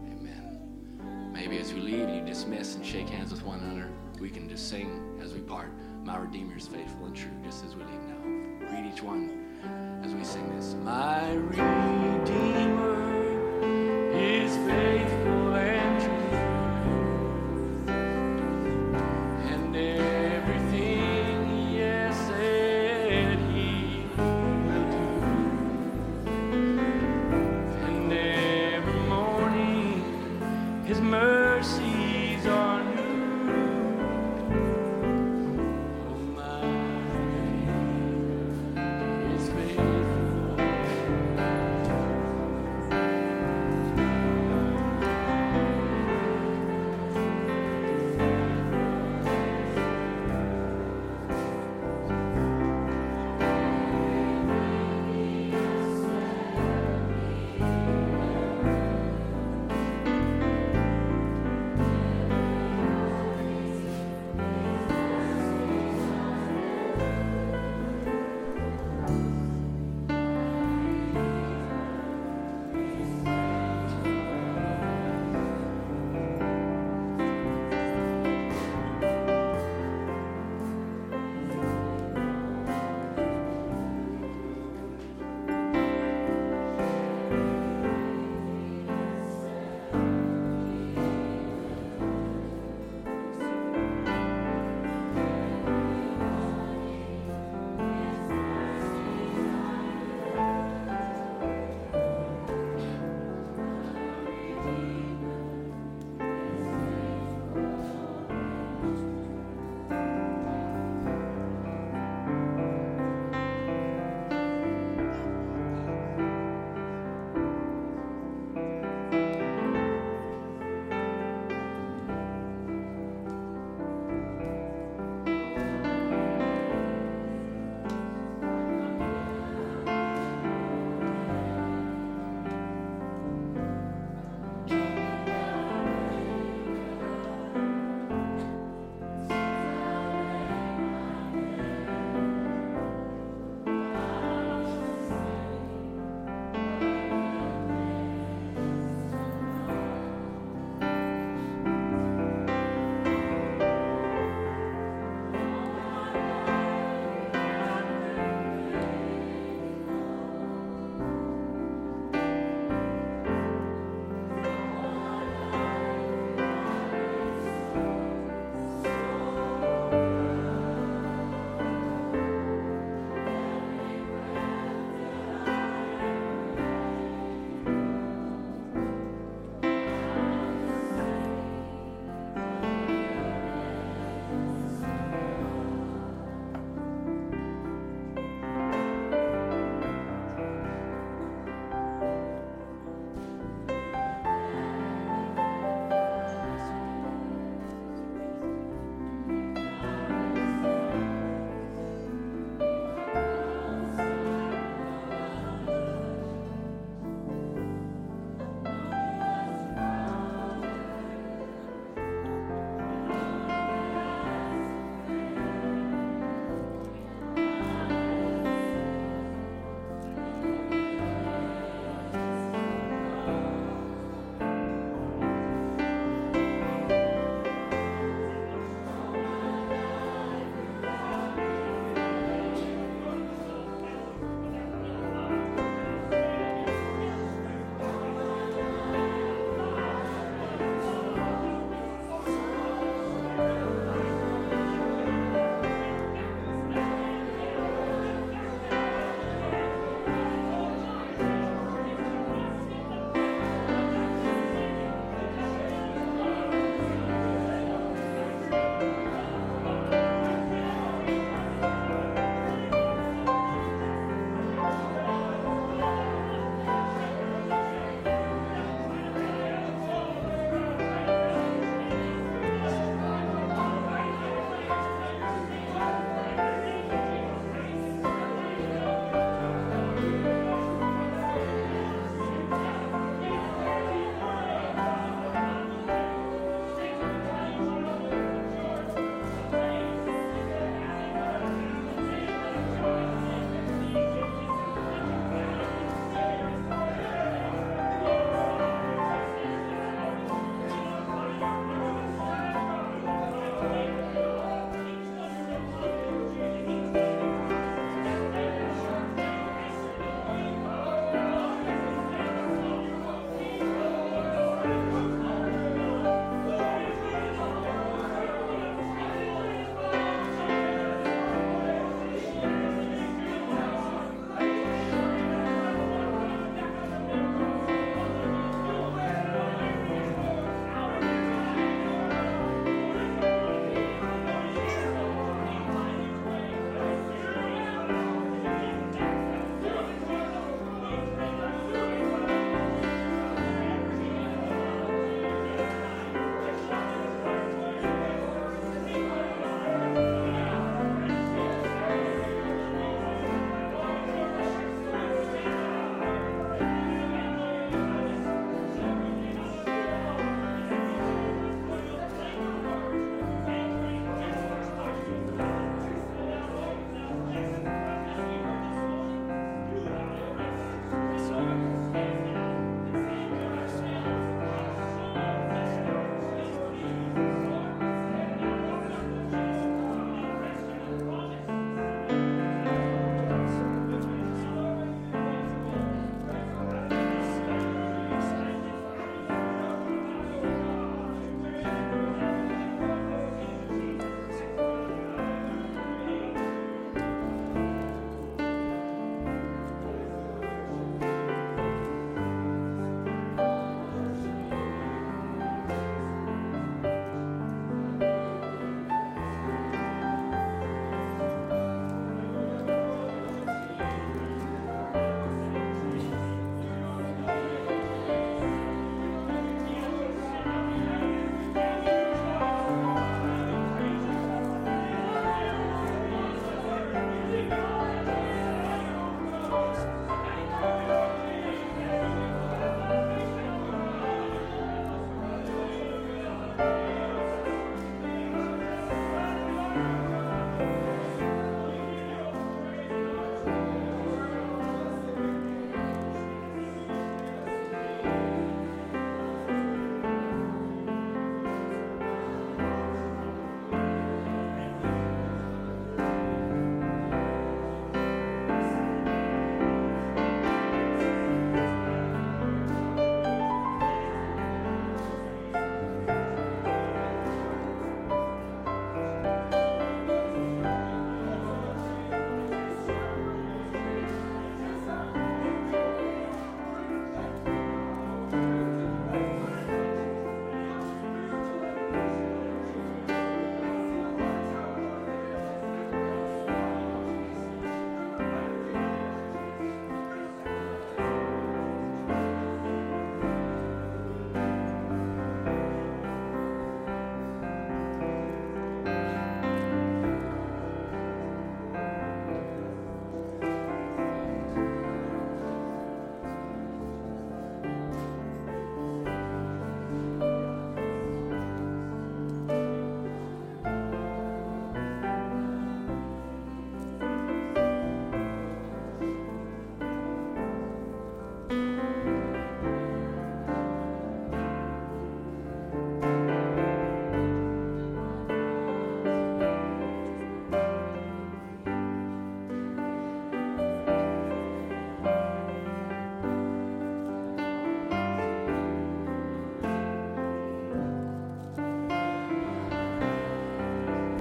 Amen. 0.07 1.31
Maybe 1.33 1.57
as 1.57 1.73
we 1.73 1.79
leave 1.81 2.07
and 2.07 2.15
you 2.17 2.25
dismiss 2.25 2.75
and 2.75 2.85
shake 2.85 3.09
hands 3.09 3.31
with 3.31 3.43
one 3.43 3.59
another, 3.59 3.89
we 4.19 4.29
can 4.29 4.49
just 4.49 4.69
sing 4.69 5.19
as 5.21 5.33
we 5.33 5.39
part. 5.41 5.71
My 6.03 6.17
Redeemer 6.17 6.57
is 6.57 6.67
faithful 6.67 7.05
and 7.05 7.15
true, 7.15 7.31
just 7.43 7.65
as 7.65 7.75
we 7.75 7.83
leave 7.83 8.03
now. 8.07 8.71
Read 8.71 8.91
each 8.93 9.01
one 9.03 10.01
as 10.03 10.13
we 10.13 10.23
sing 10.23 10.55
this. 10.55 10.75
My 10.83 11.33
Redeemer 11.33 13.13
is 14.13 14.55
faithful. 14.57 15.46